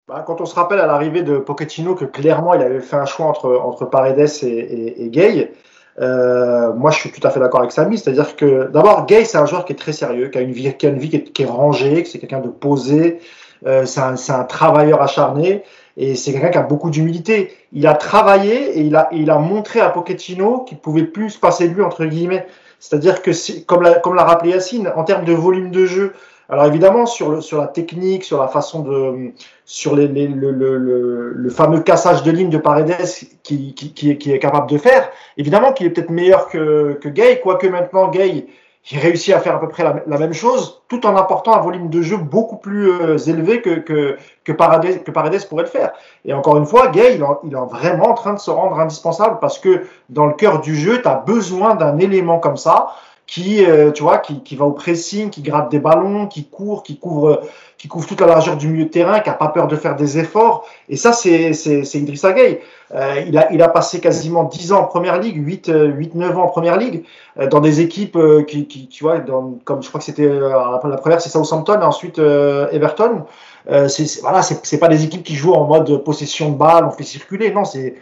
Bah, 0.10 0.24
quand 0.26 0.42
on 0.42 0.46
se 0.46 0.56
rappelle 0.56 0.80
à 0.80 0.88
l'arrivée 0.88 1.22
de 1.22 1.38
Pochettino 1.38 1.94
que 1.94 2.04
clairement 2.04 2.56
il 2.56 2.62
avait 2.62 2.82
fait 2.82 2.96
un 2.96 3.06
choix 3.06 3.28
entre, 3.28 3.56
entre 3.58 3.86
Paredes 3.86 4.28
et, 4.42 4.48
et, 4.48 5.04
et 5.04 5.10
Gay, 5.10 5.54
euh, 6.02 6.72
moi 6.74 6.92
je 6.92 7.00
suis 7.00 7.12
tout 7.12 7.26
à 7.28 7.30
fait 7.30 7.40
d'accord 7.40 7.60
avec 7.60 7.72
Samy, 7.72 7.98
c'est-à-dire 7.98 8.36
que 8.36 8.70
d'abord 8.72 9.06
Gay 9.06 9.26
c'est 9.26 9.38
un 9.38 9.46
joueur 9.46 9.66
qui 9.66 9.74
est 9.74 9.78
très 9.78 9.92
sérieux, 9.92 10.30
qui 10.30 10.38
a 10.38 10.42
une 10.42 10.52
vie, 10.52 10.74
qui, 10.78 10.88
une 10.88 10.98
vie 10.98 11.10
qui, 11.10 11.42
est, 11.42 11.46
rangée, 11.46 12.04
que 12.04 12.10
c'est 12.10 12.20
quelqu'un 12.20 12.40
de 12.40 12.48
posé, 12.48 13.20
euh, 13.68 13.86
c'est 13.86 14.00
un, 14.00 14.44
travailleur 14.46 15.02
acharné 15.02 15.64
et 15.98 16.16
c'est 16.16 16.32
quelqu'un 16.32 16.50
qui 16.50 16.58
a 16.58 16.64
beaucoup 16.64 16.90
d'humilité. 16.90 17.54
Il 17.74 17.86
a 17.88 17.96
travaillé 17.96 18.80
et 18.80 18.82
il 18.82 18.96
a, 18.96 19.38
montré 19.38 19.82
à 19.82 19.90
Pochettino 19.90 20.60
qu'il 20.60 20.78
pouvait 20.78 21.04
plus 21.04 21.32
se 21.32 21.40
passer 21.40 21.68
de 21.68 21.74
lui 21.74 21.84
entre 21.84 22.06
guillemets. 22.06 22.48
C'est-à-dire 22.80 23.22
que 23.22 23.32
comme 23.66 23.82
l'a 23.82 23.96
comme 23.96 24.16
l'a 24.16 24.24
rappelé 24.24 24.52
Yacine, 24.52 24.90
en 24.96 25.04
termes 25.04 25.26
de 25.26 25.34
volume 25.34 25.70
de 25.70 25.86
jeu, 25.86 26.14
alors 26.50 26.66
évidemment 26.66 27.06
sur, 27.06 27.30
le, 27.30 27.42
sur 27.42 27.60
la 27.60 27.68
technique, 27.68 28.24
sur 28.24 28.40
la 28.40 28.48
façon 28.48 28.82
de, 28.82 29.32
sur 29.66 29.96
les, 29.96 30.08
les, 30.08 30.28
le, 30.28 30.52
le, 30.52 30.78
le, 31.34 31.50
fameux 31.50 31.82
cassage 31.82 32.24
de 32.24 32.32
ligne 32.32 32.50
de 32.50 32.58
Paredes 32.58 32.96
qui, 33.44 33.74
qui, 33.76 33.94
qui, 33.94 34.32
est, 34.32 34.40
capable 34.40 34.70
de 34.70 34.78
faire, 34.78 35.10
évidemment 35.38 35.74
qu'il 35.74 35.86
est 35.86 35.92
peut-être 35.92 36.10
meilleur 36.10 36.50
que, 36.50 36.98
que 37.02 37.10
Gay, 37.10 37.40
quoique 37.42 37.68
maintenant 37.68 38.08
Gay 38.10 38.48
il 38.92 38.98
réussit 38.98 39.34
à 39.34 39.40
faire 39.40 39.56
à 39.56 39.60
peu 39.60 39.68
près 39.68 39.84
la, 39.84 40.18
même 40.18 40.34
chose, 40.34 40.82
tout 40.88 41.06
en 41.06 41.16
apportant 41.16 41.54
un 41.54 41.60
volume 41.60 41.90
de 41.90 42.02
jeu 42.02 42.18
beaucoup 42.18 42.58
plus 42.58 42.90
euh, 42.90 43.18
élevé 43.18 43.62
que, 43.62 43.76
que, 43.76 44.18
que, 44.44 44.52
Paredes, 44.52 45.04
que 45.04 45.12
pourrait 45.12 45.64
le 45.64 45.70
faire. 45.70 45.92
Et 46.26 46.34
encore 46.34 46.58
une 46.58 46.66
fois, 46.66 46.88
Gay, 46.88 47.16
il, 47.16 47.26
il 47.44 47.54
est 47.54 47.56
vraiment 47.56 48.10
en 48.10 48.14
train 48.16 48.34
de 48.34 48.40
se 48.40 48.50
rendre 48.50 48.80
indispensable 48.80 49.38
parce 49.40 49.60
que 49.60 49.84
dans 50.10 50.26
le 50.26 50.34
cœur 50.34 50.62
du 50.62 50.76
jeu, 50.76 51.02
tu 51.02 51.08
as 51.08 51.16
besoin 51.16 51.76
d'un 51.76 52.00
élément 52.00 52.40
comme 52.40 52.58
ça 52.58 52.96
qui, 53.30 53.64
euh, 53.64 53.92
tu 53.92 54.02
vois, 54.02 54.18
qui, 54.18 54.42
qui 54.42 54.56
va 54.56 54.66
au 54.66 54.72
pressing, 54.72 55.30
qui 55.30 55.44
gratte 55.44 55.70
des 55.70 55.78
ballons, 55.78 56.26
qui 56.26 56.46
court, 56.46 56.82
qui 56.82 56.98
couvre, 56.98 57.42
qui 57.78 57.88
couvre 57.88 58.08
toute 58.08 58.20
la 58.22 58.26
largeur 58.26 58.58
du 58.58 58.68
milieu 58.68 58.86
de 58.86 58.90
terrain, 58.90 59.20
qui 59.20 59.30
a 59.30 59.34
pas 59.34 59.50
peur 59.50 59.68
de 59.68 59.76
faire 59.76 59.96
des 59.96 60.18
efforts. 60.18 60.66
Et 60.90 60.96
ça, 60.96 61.14
c'est, 61.14 61.54
c'est, 61.54 61.84
Idrissa 61.94 62.34
Gueye. 62.34 62.58
Euh, 62.96 63.22
il, 63.28 63.38
a, 63.38 63.54
il 63.54 63.62
a 63.62 63.70
passé 63.70 64.00
quasiment 64.00 64.46
10 64.46 64.74
ans 64.74 64.80
en 64.80 64.86
première 64.86 65.20
ligue, 65.20 65.38
8, 65.38 65.72
8 65.96 66.16
9 66.16 66.38
ans 66.40 66.46
en 66.46 66.48
première 66.48 66.76
ligue, 66.76 67.04
euh, 67.40 67.46
dans 67.46 67.60
des 67.60 67.82
équipes 67.82 68.16
euh, 68.16 68.42
qui, 68.42 68.66
qui, 68.66 68.88
tu 68.88 69.04
vois, 69.04 69.20
dans, 69.20 69.60
comme 69.64 69.84
je 69.84 69.90
crois 69.90 70.00
que 70.00 70.06
c'était 70.06 70.26
euh, 70.26 70.50
la 70.50 70.98
première, 70.98 71.22
c'est 71.22 71.30
Southampton, 71.30 71.80
et 71.80 71.86
ensuite 71.86 72.18
euh, 72.18 72.68
Everton. 72.72 73.26
C'est, 73.68 74.08
c'est, 74.08 74.22
voilà, 74.22 74.42
c'est, 74.42 74.66
c'est 74.66 74.80
pas 74.80 74.88
des 74.88 75.04
équipes 75.04 75.22
qui 75.22 75.36
jouent 75.36 75.54
en 75.54 75.66
mode 75.66 76.04
possession 76.04 76.50
de 76.50 76.58
balle, 76.58 76.86
on 76.86 76.90
fait 76.90 77.04
circuler. 77.04 77.52
Non, 77.52 77.66
c'est, 77.66 77.94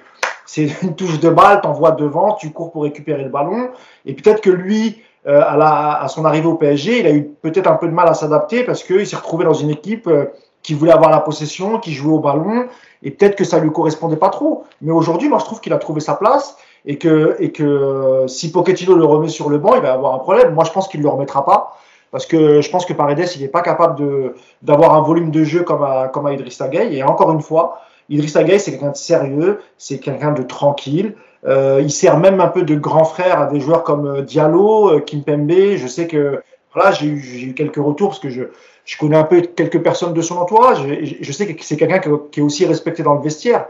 c'est 0.45 0.82
une 0.82 0.95
touche 0.95 1.19
de 1.19 1.30
balle, 1.30 1.59
t'envoies 1.59 1.91
devant, 1.91 2.36
tu 2.36 2.51
cours 2.51 2.71
pour 2.71 2.84
récupérer 2.84 3.23
le 3.23 3.30
ballon. 3.30 3.69
Et 4.05 4.13
peut-être 4.13 4.39
que 4.39 4.49
lui, 4.49 5.01
euh, 5.26 5.41
à, 5.43 6.05
son 6.07 6.24
arrivée 6.26 6.47
au 6.47 6.55
PSG, 6.55 6.99
il 6.99 7.07
a 7.07 7.11
eu 7.11 7.24
peut-être 7.41 7.68
un 7.68 7.76
peu 7.76 7.88
de 7.88 7.93
mal 7.93 8.07
à 8.07 8.13
s'adapter 8.13 8.63
parce 8.63 8.84
qu'il 8.84 9.05
s'est 9.05 9.15
retrouvé 9.15 9.45
dans 9.45 9.53
une 9.53 9.70
équipe 9.70 10.07
euh, 10.07 10.26
qui 10.61 10.74
voulait 10.74 10.91
avoir 10.91 11.09
la 11.09 11.20
possession, 11.20 11.80
qui 11.80 11.93
jouait 11.93 12.13
au 12.13 12.20
ballon, 12.20 12.68
et 13.03 13.11
peut-être 13.11 13.36
que 13.36 13.43
ça 13.43 13.59
lui 13.59 13.72
correspondait 13.72 14.18
pas 14.18 14.30
trop. 14.30 14.63
Mais 14.82 14.91
aujourd'hui, 14.91 15.30
moi, 15.30 15.39
je 15.39 15.45
trouve 15.45 15.59
qu'il 15.59 15.74
a 15.74 15.78
trouvé 15.78 16.01
sa 16.01 16.15
place 16.15 16.57
et 16.86 16.97
que, 16.97 17.38
euh, 17.59 18.28
si 18.28 18.51
Pochettino 18.51 18.95
le 18.95 19.05
remet 19.05 19.28
sur 19.28 19.49
le 19.49 19.57
banc, 19.57 19.76
il 19.76 19.82
va 19.82 19.93
avoir 19.93 20.15
un 20.15 20.20
problème. 20.20 20.53
Moi, 20.53 20.63
je 20.63 20.72
pense 20.72 20.88
qu'il 20.88 21.01
le 21.01 21.09
remettra 21.09 21.45
pas 21.45 21.78
parce 22.11 22.26
que 22.26 22.61
je 22.61 22.70
pense 22.70 22.86
que 22.86 22.93
Paredes, 22.93 23.28
il 23.36 23.41
n'est 23.41 23.49
pas 23.49 23.61
capable 23.61 24.34
d'avoir 24.61 24.93
un 24.93 25.01
volume 25.01 25.30
de 25.30 25.43
jeu 25.43 25.63
comme 25.63 25.84
à, 25.84 26.07
comme 26.07 26.26
à 26.26 26.34
Idrissa 26.34 26.70
Gueye. 26.70 26.97
Et 26.97 27.03
encore 27.03 27.32
une 27.32 27.41
fois, 27.41 27.82
Idrissa 28.09 28.43
Gueye, 28.43 28.59
c'est 28.59 28.72
quelqu'un 28.72 28.91
de 28.91 28.95
sérieux, 28.97 29.59
c'est 29.78 29.99
quelqu'un 29.99 30.32
de 30.32 30.43
tranquille. 30.43 31.15
Euh, 31.47 31.79
il 31.81 31.91
sert 31.91 32.17
même 32.19 32.41
un 32.41 32.47
peu 32.47 32.63
de 32.63 32.75
grand 32.75 33.05
frère 33.05 33.41
à 33.41 33.45
des 33.47 33.59
joueurs 33.59 33.83
comme 33.83 34.21
Diallo, 34.23 34.89
euh, 34.89 34.99
Kimpembe. 34.99 35.75
Je 35.77 35.87
sais 35.87 36.07
que 36.07 36.41
voilà, 36.73 36.91
j'ai 36.91 37.07
eu, 37.07 37.53
quelques 37.55 37.77
retours 37.77 38.09
parce 38.09 38.19
que 38.19 38.29
je, 38.29 38.43
je 38.85 38.97
connais 38.97 39.17
un 39.17 39.23
peu 39.23 39.41
quelques 39.41 39.81
personnes 39.81 40.13
de 40.13 40.21
son 40.21 40.37
entourage. 40.37 40.85
Et 40.85 41.17
je 41.21 41.31
sais 41.31 41.53
que 41.53 41.63
c'est 41.63 41.77
quelqu'un 41.77 41.99
qui 42.31 42.39
est 42.39 42.43
aussi 42.43 42.65
respecté 42.65 43.03
dans 43.03 43.13
le 43.13 43.21
vestiaire. 43.21 43.67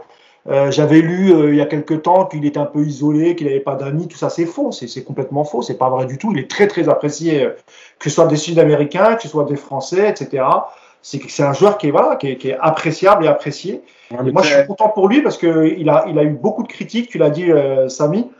Euh, 0.48 0.70
J'avais 0.70 1.00
lu 1.00 1.32
euh, 1.32 1.50
il 1.50 1.56
y 1.56 1.60
a 1.60 1.66
quelques 1.66 2.02
temps 2.02 2.24
qu'il 2.24 2.46
était 2.46 2.58
un 2.58 2.64
peu 2.64 2.84
isolé, 2.84 3.36
qu'il 3.36 3.46
n'avait 3.48 3.60
pas 3.60 3.74
d'amis. 3.74 4.08
Tout 4.08 4.16
ça, 4.16 4.30
c'est 4.30 4.46
faux. 4.46 4.72
C'est 4.72 5.04
complètement 5.04 5.44
faux. 5.44 5.62
C'est 5.62 5.76
pas 5.76 5.90
vrai 5.90 6.06
du 6.06 6.16
tout. 6.16 6.32
Il 6.32 6.38
est 6.38 6.50
très 6.50 6.66
très 6.68 6.88
apprécié, 6.88 7.44
euh, 7.44 7.50
que 7.98 8.08
ce 8.08 8.14
soit 8.16 8.26
des 8.26 8.36
Sud-Américains, 8.36 9.16
que 9.16 9.22
ce 9.22 9.28
soit 9.28 9.44
des 9.44 9.56
Français, 9.56 10.08
etc. 10.08 10.44
C'est 11.02 11.42
un 11.42 11.52
joueur 11.52 11.78
qui 11.78 11.88
est 11.88 11.90
voilà, 11.90 12.16
qui 12.16 12.28
est 12.28 12.56
appréciable 12.60 13.24
et 13.24 13.28
apprécié. 13.28 13.82
Et 14.10 14.32
moi, 14.32 14.42
je 14.42 14.54
suis 14.54 14.66
content 14.66 14.88
pour 14.88 15.08
lui 15.08 15.22
parce 15.22 15.36
que 15.36 15.74
il 15.76 15.88
a, 15.90 16.06
il 16.08 16.18
a 16.18 16.22
eu 16.22 16.30
beaucoup 16.30 16.62
de 16.62 16.68
critiques. 16.68 17.10
Tu 17.10 17.18
l'as 17.18 17.30
dit, 17.30 17.50
euh, 17.50 17.88
Samy. 17.88 18.30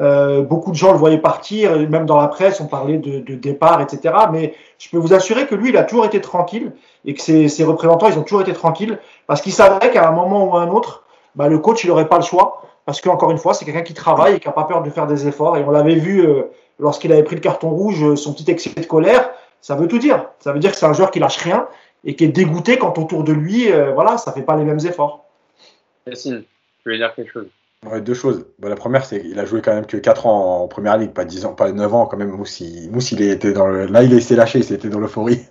Euh, 0.00 0.42
beaucoup 0.42 0.70
de 0.70 0.76
gens 0.76 0.92
le 0.92 0.98
voyaient 0.98 1.18
partir, 1.18 1.76
même 1.88 2.06
dans 2.06 2.20
la 2.20 2.28
presse, 2.28 2.60
on 2.60 2.66
parlait 2.66 2.98
de, 2.98 3.18
de, 3.18 3.34
départ, 3.34 3.80
etc. 3.80 4.14
Mais 4.30 4.54
je 4.78 4.88
peux 4.90 4.98
vous 4.98 5.12
assurer 5.12 5.46
que 5.46 5.56
lui, 5.56 5.70
il 5.70 5.76
a 5.76 5.82
toujours 5.82 6.04
été 6.04 6.20
tranquille 6.20 6.72
et 7.04 7.14
que 7.14 7.20
ses, 7.20 7.48
ses 7.48 7.64
représentants, 7.64 8.08
ils 8.08 8.16
ont 8.16 8.22
toujours 8.22 8.42
été 8.42 8.52
tranquilles 8.52 8.98
parce 9.26 9.40
qu'ils 9.40 9.52
savaient 9.52 9.90
qu'à 9.90 10.08
un 10.08 10.12
moment 10.12 10.44
ou 10.44 10.56
à 10.56 10.60
un 10.60 10.68
autre, 10.68 11.02
bah, 11.34 11.48
le 11.48 11.58
coach, 11.58 11.82
il 11.82 11.88
n'aurait 11.88 12.08
pas 12.08 12.16
le 12.16 12.22
choix. 12.22 12.62
Parce 12.84 13.02
qu'encore 13.02 13.30
une 13.30 13.38
fois, 13.38 13.52
c'est 13.52 13.66
quelqu'un 13.66 13.82
qui 13.82 13.92
travaille 13.92 14.36
et 14.36 14.40
qui 14.40 14.48
n'a 14.48 14.54
pas 14.54 14.64
peur 14.64 14.82
de 14.82 14.88
faire 14.88 15.06
des 15.06 15.28
efforts. 15.28 15.58
Et 15.58 15.64
on 15.64 15.70
l'avait 15.70 15.96
vu 15.96 16.20
euh, 16.20 16.44
lorsqu'il 16.78 17.12
avait 17.12 17.22
pris 17.22 17.34
le 17.34 17.42
carton 17.42 17.68
rouge, 17.68 18.02
euh, 18.02 18.16
son 18.16 18.32
petit 18.32 18.50
excès 18.50 18.70
de 18.70 18.86
colère. 18.86 19.30
Ça 19.60 19.74
veut 19.74 19.88
tout 19.88 19.98
dire. 19.98 20.24
Ça 20.38 20.52
veut 20.52 20.58
dire 20.58 20.70
que 20.70 20.78
c'est 20.78 20.86
un 20.86 20.94
joueur 20.94 21.10
qui 21.10 21.18
lâche 21.18 21.36
rien 21.38 21.66
et 22.04 22.16
qui 22.16 22.24
est 22.24 22.28
dégoûté 22.28 22.78
quand 22.78 22.98
autour 22.98 23.24
de 23.24 23.32
lui, 23.32 23.70
euh, 23.70 23.92
voilà, 23.92 24.18
ça 24.18 24.32
fait 24.32 24.42
pas 24.42 24.56
les 24.56 24.64
mêmes 24.64 24.80
efforts. 24.84 25.24
Yacine, 26.06 26.42
tu 26.42 26.82
voulais 26.84 26.98
dire 26.98 27.14
quelque 27.14 27.32
chose 27.32 27.48
Ouais, 27.86 28.00
deux 28.00 28.14
choses. 28.14 28.44
Bah, 28.58 28.68
la 28.68 28.74
première, 28.74 29.04
c'est 29.04 29.20
qu'il 29.20 29.38
a 29.38 29.44
joué 29.44 29.62
quand 29.62 29.72
même 29.72 29.86
que 29.86 29.96
4 29.96 30.26
ans 30.26 30.62
en 30.62 30.68
première 30.68 30.96
ligue, 30.98 31.12
pas 31.12 31.24
10 31.24 31.46
ans, 31.46 31.52
pas 31.54 31.70
9 31.70 31.94
ans 31.94 32.06
quand 32.06 32.16
même. 32.16 32.30
Mousse, 32.30 32.58
il, 32.60 32.90
Mousse, 32.90 33.12
il 33.12 33.22
était 33.22 33.52
dans 33.52 33.68
le... 33.68 33.86
là, 33.86 34.02
il 34.02 34.20
s'est 34.20 34.34
lâché, 34.34 34.62
c'était 34.62 34.88
dans 34.88 34.98
l'euphorie. 34.98 35.44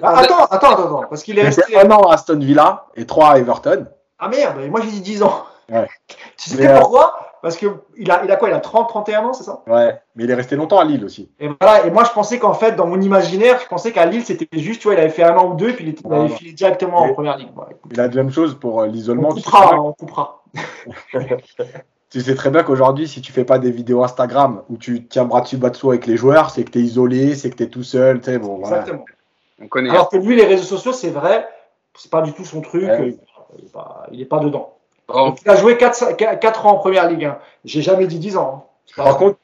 Bah, 0.00 0.18
attends, 0.18 0.44
attends, 0.44 0.72
attends, 0.72 1.04
parce 1.08 1.22
qu'il 1.22 1.38
est 1.38 1.42
resté 1.42 1.76
un 1.76 1.90
an 1.90 2.02
à 2.08 2.14
Aston 2.14 2.38
Villa 2.38 2.86
et 2.96 3.06
3 3.06 3.30
à 3.30 3.38
Everton. 3.38 3.86
Ah 4.18 4.28
merde, 4.28 4.60
moi 4.68 4.80
j'ai 4.82 4.90
dit 4.90 5.00
10 5.00 5.22
ans. 5.22 5.44
Ouais. 5.68 5.88
Tu 6.36 6.50
sais 6.50 6.74
pourquoi? 6.78 7.29
Parce 7.42 7.56
qu'il 7.56 7.68
a, 8.10 8.24
il 8.24 8.30
a 8.30 8.36
quoi 8.36 8.48
Il 8.48 8.54
a 8.54 8.60
30, 8.60 8.88
31 8.88 9.24
ans, 9.24 9.32
c'est 9.32 9.44
ça? 9.44 9.62
Ouais, 9.66 9.98
mais 10.14 10.24
il 10.24 10.30
est 10.30 10.34
resté 10.34 10.56
longtemps 10.56 10.78
à 10.78 10.84
Lille 10.84 11.04
aussi. 11.04 11.30
Et 11.40 11.48
voilà, 11.60 11.86
et 11.86 11.90
moi 11.90 12.04
je 12.04 12.10
pensais 12.10 12.38
qu'en 12.38 12.54
fait, 12.54 12.72
dans 12.72 12.86
mon 12.86 13.00
imaginaire, 13.00 13.58
je 13.60 13.66
pensais 13.66 13.92
qu'à 13.92 14.06
Lille, 14.06 14.24
c'était 14.24 14.48
juste, 14.58 14.80
tu 14.82 14.88
vois, 14.88 14.94
il 14.94 15.00
avait 15.00 15.08
fait 15.10 15.22
un 15.22 15.36
an 15.36 15.52
ou 15.52 15.54
deux, 15.54 15.72
puis 15.72 15.84
il, 15.84 15.90
était, 15.90 16.02
il 16.04 16.12
avait 16.12 16.28
filé 16.28 16.52
directement 16.52 17.04
Mais- 17.04 17.10
en 17.10 17.14
première 17.14 17.36
ligue. 17.38 17.48
Il 17.90 18.00
a 18.00 18.08
de 18.08 18.16
la 18.16 18.22
même 18.22 18.32
chose 18.32 18.58
pour 18.58 18.82
euh, 18.82 18.86
l'isolement. 18.86 19.30
on 19.30 19.34
Tu 19.34 19.40
sais 19.40 19.50
coupera, 19.50 19.80
on 19.80 19.92
coupera. 19.92 20.42
Tu 22.10 22.20
sais 22.20 22.34
très 22.34 22.50
bien 22.50 22.64
qu'aujourd'hui, 22.64 23.06
si 23.06 23.20
tu 23.20 23.30
fais 23.30 23.44
pas 23.44 23.60
des 23.60 23.70
vidéos 23.70 24.02
Instagram 24.02 24.62
où 24.68 24.76
tu 24.76 25.06
tiens 25.06 25.24
bras 25.24 25.42
dessus, 25.42 25.56
bras 25.56 25.70
dessous 25.70 25.90
avec 25.90 26.06
les 26.06 26.16
joueurs, 26.16 26.50
c'est 26.50 26.64
que 26.64 26.70
tu 26.72 26.80
es 26.80 26.82
isolé, 26.82 27.36
c'est 27.36 27.50
que 27.50 27.54
tu 27.56 27.62
es 27.62 27.68
tout 27.68 27.84
seul. 27.84 28.18
Tu 28.18 28.24
sais, 28.32 28.38
bon, 28.38 28.56
voilà. 28.58 28.78
Exactement. 28.78 29.04
On 29.62 29.68
connaît. 29.68 29.90
Alors 29.90 30.08
que 30.08 30.16
lui, 30.16 30.34
les 30.34 30.44
réseaux 30.44 30.64
sociaux, 30.64 30.92
c'est 30.92 31.10
vrai, 31.10 31.46
c'est 31.94 32.10
pas 32.10 32.22
du 32.22 32.32
tout 32.32 32.44
son 32.44 32.62
truc. 32.62 32.82
Ouais. 32.82 33.16
Il 33.56 33.64
n'est 33.64 33.70
pas, 33.70 34.06
il 34.10 34.20
est 34.20 34.26
pas 34.26 34.40
dedans. 34.40 34.74
Bon, 35.12 35.26
Donc, 35.28 35.38
il 35.44 35.50
a 35.50 35.56
joué 35.56 35.76
4, 35.76 36.66
ans 36.66 36.70
en 36.72 36.76
première 36.78 37.08
ligue. 37.08 37.24
Hein. 37.24 37.38
J'ai 37.64 37.82
jamais 37.82 38.06
dit 38.06 38.18
10 38.18 38.36
ans. 38.36 38.66
hein. 38.98 39.02
Par 39.04 39.16
contre, 39.18 39.38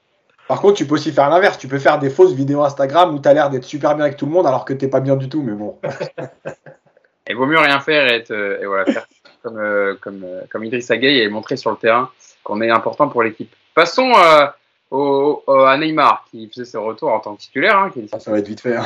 par 0.49 0.61
contre, 0.61 0.75
tu 0.75 0.87
peux 0.87 0.95
aussi 0.95 1.11
faire 1.13 1.29
l'inverse. 1.29 1.59
Tu 1.59 1.67
peux 1.69 1.79
faire 1.79 1.99
des 1.99 2.11
fausses 2.11 2.33
vidéos 2.33 2.63
Instagram 2.63 3.15
où 3.15 3.19
tu 3.21 3.29
as 3.29 3.35
l'air 3.35 3.51
d'être 3.51 3.65
super 3.65 3.95
bien 3.97 4.05
avec 4.05 4.17
tout 4.17 4.27
le 4.27 4.33
monde 4.33 4.47
alors 4.47 4.65
que 4.65 4.73
t'es 4.73 4.89
pas 4.89 5.01
bien 5.01 5.17
du 5.17 5.29
tout. 5.29 5.43
Mais 5.43 5.53
bon. 5.53 5.79
il 7.29 7.37
vaut 7.37 7.47
mieux 7.47 7.59
rien 7.59 7.81
faire 7.81 8.07
et, 8.11 8.17
être, 8.17 8.31
euh, 8.31 8.61
et 8.63 8.67
voilà, 8.67 8.85
faire 8.87 9.07
comme, 9.43 9.59
euh, 9.59 9.95
comme, 10.01 10.23
euh, 10.25 10.43
comme 10.51 10.65
Idriss 10.65 10.91
Gueye 10.91 11.21
et 11.23 11.29
montrer 11.29 11.57
sur 11.57 11.71
le 11.71 11.77
terrain 11.77 12.11
qu'on 12.45 12.61
est 12.61 12.71
important 12.71 13.09
pour 13.09 13.23
l'équipe. 13.23 13.53
Passons 13.75 14.13
euh, 14.17 14.47
au, 14.91 15.43
au- 15.47 15.53
à 15.65 15.77
Neymar 15.79 16.25
qui 16.31 16.49
faisait 16.49 16.65
ses 16.65 16.79
retours 16.79 17.11
en 17.13 17.19
tant 17.21 17.35
que 17.35 17.41
titulaire. 17.41 17.79
Hein, 17.79 17.91
qui 17.93 18.01
est- 18.01 18.19
Ça, 18.19 18.31
va 18.31 18.39
être 18.39 18.47
vite 18.49 18.61
fait. 18.61 18.77
hein. 18.77 18.85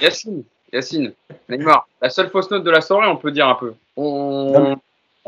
Yacine, 0.00 0.44
Yacine, 0.72 1.12
Neymar, 1.48 1.86
la 2.02 2.10
seule 2.10 2.28
fausse 2.30 2.50
note 2.50 2.64
de 2.64 2.70
la 2.70 2.80
soirée, 2.82 3.06
on 3.08 3.16
peut 3.16 3.30
dire 3.32 3.48
un 3.48 3.54
peu. 3.54 3.72
On, 3.96 4.76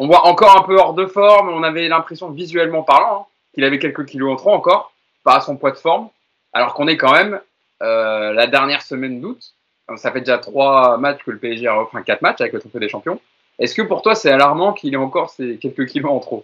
on 0.03 0.09
voit 0.09 0.27
encore 0.27 0.59
un 0.59 0.65
peu 0.65 0.77
hors 0.79 0.95
de 0.95 1.07
forme, 1.07 1.49
on 1.51 1.63
avait 1.63 1.87
l'impression, 1.87 2.29
visuellement 2.29 2.83
parlant, 2.83 3.21
hein, 3.21 3.27
qu'il 3.55 3.63
avait 3.63 3.79
quelques 3.79 4.05
kilos 4.05 4.33
en 4.33 4.35
trop 4.35 4.53
encore, 4.53 4.93
pas 5.23 5.41
son 5.41 5.57
poids 5.57 5.71
de 5.71 5.77
forme, 5.77 6.09
alors 6.53 6.75
qu'on 6.75 6.89
est 6.89 6.97
quand 6.97 7.13
même 7.13 7.39
euh, 7.83 8.33
la 8.33 8.49
dernière 8.49 8.83
semaine 8.83 9.21
d'août. 9.21 9.55
Ça 9.95 10.11
fait 10.11 10.19
déjà 10.19 10.39
trois 10.39 10.99
matchs 10.99 11.23
que 11.25 11.31
le 11.31 11.39
PSG 11.39 11.69
a 11.69 11.81
enfin 11.81 12.03
quatre 12.03 12.21
matchs 12.21 12.41
avec 12.41 12.53
le 12.53 12.59
trophée 12.59 12.81
des 12.81 12.89
champions. 12.89 13.21
Est-ce 13.61 13.77
que 13.77 13.83
pour 13.83 14.03
toi 14.03 14.17
c'est 14.17 14.33
alarmant 14.33 14.73
qu'il 14.73 14.93
ait 14.93 14.97
encore 14.97 15.31
ces 15.31 15.57
quelques 15.59 15.87
kilos 15.87 16.11
en 16.11 16.19
trop? 16.19 16.43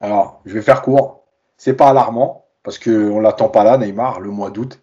Alors, 0.00 0.40
je 0.46 0.54
vais 0.54 0.62
faire 0.62 0.82
court. 0.82 1.24
C'est 1.56 1.74
pas 1.74 1.88
alarmant 1.88 2.44
parce 2.62 2.78
qu'on 2.78 3.18
l'attend 3.18 3.48
pas 3.48 3.64
là, 3.64 3.78
Neymar, 3.78 4.20
le 4.20 4.30
mois 4.30 4.50
d'août. 4.50 4.78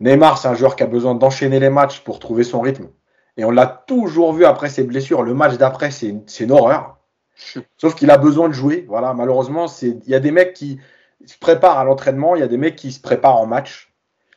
Neymar, 0.00 0.38
c'est 0.38 0.48
un 0.48 0.54
joueur 0.54 0.74
qui 0.74 0.82
a 0.82 0.86
besoin 0.86 1.14
d'enchaîner 1.14 1.60
les 1.60 1.70
matchs 1.70 2.00
pour 2.00 2.18
trouver 2.18 2.42
son 2.42 2.60
rythme. 2.60 2.88
Et 3.36 3.44
on 3.44 3.52
l'a 3.52 3.66
toujours 3.66 4.32
vu 4.32 4.44
après 4.44 4.70
ses 4.70 4.82
blessures. 4.82 5.22
Le 5.22 5.34
match 5.34 5.56
d'après, 5.56 5.92
c'est 5.92 6.40
une 6.40 6.50
horreur. 6.50 6.95
Sauf 7.78 7.94
qu'il 7.94 8.10
a 8.10 8.18
besoin 8.18 8.48
de 8.48 8.54
jouer. 8.54 8.84
Voilà, 8.88 9.14
malheureusement, 9.14 9.66
il 9.82 10.00
y 10.06 10.14
a 10.14 10.20
des 10.20 10.30
mecs 10.30 10.54
qui 10.54 10.78
se 11.24 11.38
préparent 11.38 11.78
à 11.78 11.84
l'entraînement, 11.84 12.36
il 12.36 12.40
y 12.40 12.44
a 12.44 12.48
des 12.48 12.56
mecs 12.56 12.76
qui 12.76 12.92
se 12.92 13.00
préparent 13.00 13.40
en 13.40 13.46
match. 13.46 13.92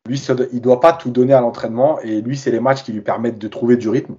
Lui, 0.07 0.21
il 0.53 0.61
doit 0.61 0.79
pas 0.79 0.93
tout 0.93 1.11
donner 1.11 1.33
à 1.33 1.41
l'entraînement 1.41 1.99
et 2.01 2.21
lui, 2.21 2.37
c'est 2.37 2.51
les 2.51 2.59
matchs 2.59 2.83
qui 2.83 2.93
lui 2.93 3.01
permettent 3.01 3.37
de 3.37 3.47
trouver 3.47 3.77
du 3.77 3.89
rythme. 3.89 4.15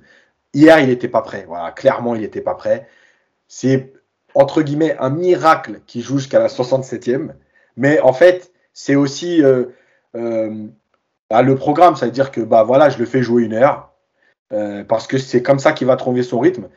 Hier, 0.55 0.79
il 0.81 0.89
n'était 0.89 1.09
pas 1.09 1.23
prêt. 1.23 1.45
Voilà, 1.49 1.73
clairement, 1.73 2.15
il 2.15 2.21
n'était 2.21 2.41
pas 2.41 2.55
prêt. 2.55 2.89
C'est 3.49 3.93
entre 4.35 4.63
guillemets 4.63 4.97
un 4.99 5.11
miracle 5.11 5.81
qui 5.87 6.03
joue 6.03 6.19
jusqu'à 6.19 6.39
la 6.39 6.49
67e. 6.49 7.31
Mais 7.77 8.01
en 8.01 8.13
fait, 8.13 8.53
c'est 8.73 8.95
aussi 8.95 9.43
euh, 9.43 9.67
euh, 10.17 10.67
bah, 11.29 11.43
le 11.43 11.55
programme. 11.55 11.97
Ça 11.97 12.07
veut 12.07 12.13
dire 12.13 12.31
que 12.31 12.41
bah 12.41 12.63
voilà, 12.63 12.89
je 12.89 12.99
le 12.99 13.07
fais 13.07 13.23
jouer 13.23 13.43
une 13.45 13.55
heure 13.55 13.93
euh, 14.53 14.85
parce 14.85 15.07
que 15.07 15.19
c'est 15.19 15.43
comme 15.43 15.59
ça 15.59 15.73
qu'il 15.73 15.87
va 15.87 15.97
trouver 15.97 16.23
son 16.23 16.39
rythme. 16.39 16.69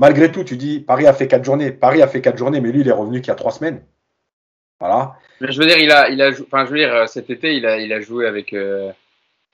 Malgré 0.00 0.32
tout, 0.32 0.42
tu 0.44 0.56
dis 0.56 0.80
Paris 0.80 1.06
a 1.06 1.12
fait 1.12 1.28
quatre 1.28 1.44
journées. 1.44 1.70
Paris 1.70 2.00
a 2.02 2.08
fait 2.08 2.20
quatre 2.22 2.38
journées, 2.38 2.60
mais 2.60 2.72
lui, 2.72 2.80
il 2.80 2.88
est 2.88 2.92
revenu 2.92 3.20
qu'il 3.20 3.28
y 3.28 3.32
a 3.32 3.34
trois 3.36 3.52
semaines. 3.52 3.82
Voilà. 4.80 5.12
Mais 5.42 5.52
Je 5.52 5.58
veux 5.60 5.66
dire, 5.66 5.78
il 5.78 5.90
a, 5.92 6.08
il 6.08 6.20
a, 6.22 6.30
enfin, 6.30 6.64
je 6.64 6.70
veux 6.70 6.78
dire, 6.78 7.06
cet 7.08 7.28
été, 7.28 7.54
il 7.54 7.66
a, 7.66 7.78
il 7.78 7.92
a 7.92 8.00
joué 8.00 8.26
avec. 8.26 8.54
euh, 8.54 8.90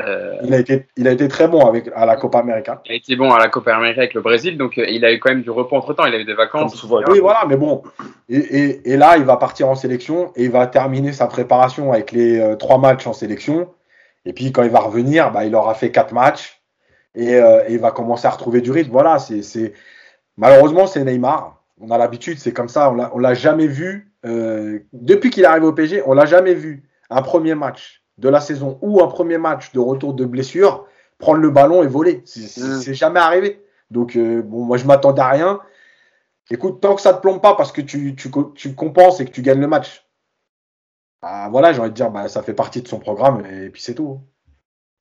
euh, 0.02 0.36
Il 0.44 0.54
a 0.54 0.58
été, 0.58 0.86
il 0.96 1.08
a 1.08 1.10
été 1.10 1.26
très 1.26 1.48
bon 1.48 1.66
avec 1.66 1.90
à 1.96 2.06
la 2.06 2.14
Copa 2.16 2.38
América. 2.38 2.80
il 2.86 2.92
a 2.92 2.94
été 2.94 3.16
bon 3.16 3.32
à 3.32 3.38
la 3.40 3.48
Copa 3.48 3.74
América 3.74 4.02
avec 4.02 4.14
le 4.14 4.20
Brésil, 4.20 4.56
donc 4.56 4.78
euh, 4.78 4.86
il 4.88 5.04
a 5.04 5.12
eu 5.12 5.18
quand 5.18 5.30
même 5.30 5.42
du 5.42 5.50
repos 5.50 5.74
entre 5.76 5.94
temps. 5.94 6.06
Il 6.06 6.14
a 6.14 6.18
eu 6.18 6.24
des 6.24 6.34
vacances. 6.34 6.76
souvent. 6.76 7.00
Oui, 7.08 7.18
voilà, 7.18 7.44
mais 7.48 7.56
bon. 7.56 7.82
Et, 8.28 8.36
et- 8.36 8.92
et 8.92 8.96
là, 8.96 9.16
il 9.16 9.24
va 9.24 9.36
partir 9.38 9.68
en 9.68 9.74
sélection 9.74 10.32
et 10.36 10.44
il 10.44 10.50
va 10.52 10.66
terminer 10.68 11.12
sa 11.12 11.26
préparation 11.26 11.92
avec 11.92 12.12
les 12.12 12.54
trois 12.58 12.78
matchs 12.78 13.06
en 13.08 13.12
sélection. 13.12 13.68
Et 14.24 14.32
puis, 14.32 14.52
quand 14.52 14.62
il 14.62 14.70
va 14.70 14.80
revenir, 14.80 15.32
bah, 15.32 15.44
il 15.44 15.54
aura 15.56 15.74
fait 15.74 15.90
quatre 15.90 16.12
matchs 16.12 16.60
et, 17.16 17.32
et 17.34 17.40
il 17.70 17.78
va 17.78 17.90
commencer 17.90 18.26
à 18.26 18.30
retrouver 18.30 18.60
du 18.60 18.70
rythme. 18.70 18.90
Voilà, 18.92 19.18
c'est, 19.18 19.42
c'est... 19.42 19.72
malheureusement, 20.36 20.86
c'est 20.86 21.04
Neymar. 21.04 21.62
On 21.80 21.90
a 21.90 21.98
l'habitude, 21.98 22.38
c'est 22.38 22.52
comme 22.52 22.68
ça. 22.68 22.90
On 23.12 23.18
l'a, 23.18 23.34
jamais 23.34 23.66
vu. 23.66 24.12
euh, 24.24 24.80
depuis 24.92 25.30
qu'il 25.30 25.44
arrive 25.44 25.64
au 25.64 25.72
PSG, 25.72 26.02
on 26.06 26.12
l'a 26.14 26.24
jamais 26.26 26.54
vu 26.54 26.88
un 27.10 27.22
premier 27.22 27.54
match 27.54 28.02
de 28.18 28.28
la 28.28 28.40
saison 28.40 28.78
ou 28.82 29.02
un 29.02 29.06
premier 29.08 29.38
match 29.38 29.72
de 29.72 29.78
retour 29.78 30.14
de 30.14 30.24
blessure 30.24 30.86
prendre 31.18 31.38
le 31.40 31.50
ballon 31.50 31.82
et 31.82 31.86
voler. 31.86 32.22
C'est, 32.24 32.60
Mm. 32.60 32.80
c'est 32.80 32.94
jamais 32.94 33.20
arrivé. 33.20 33.62
Donc, 33.90 34.16
euh, 34.16 34.42
bon, 34.42 34.64
moi, 34.64 34.76
je 34.78 34.84
m'attendais 34.86 35.20
à 35.22 35.28
rien. 35.28 35.60
Écoute, 36.50 36.80
tant 36.80 36.94
que 36.94 37.00
ça 37.02 37.12
te 37.14 37.20
plombe 37.20 37.40
pas 37.42 37.54
parce 37.54 37.72
que 37.72 37.80
tu, 37.82 38.14
tu, 38.16 38.30
co- 38.30 38.52
tu 38.54 38.74
compenses 38.74 39.20
et 39.20 39.24
que 39.26 39.30
tu 39.30 39.42
gagnes 39.42 39.60
le 39.60 39.66
match, 39.68 40.06
bah, 41.22 41.48
voilà, 41.50 41.72
j'ai 41.72 41.80
envie 41.80 41.90
de 41.90 41.94
dire, 41.94 42.10
bah, 42.10 42.28
ça 42.28 42.42
fait 42.42 42.54
partie 42.54 42.82
de 42.82 42.88
son 42.88 42.98
programme 42.98 43.44
et 43.46 43.70
puis 43.70 43.82
c'est 43.82 43.94
tout. 43.94 44.20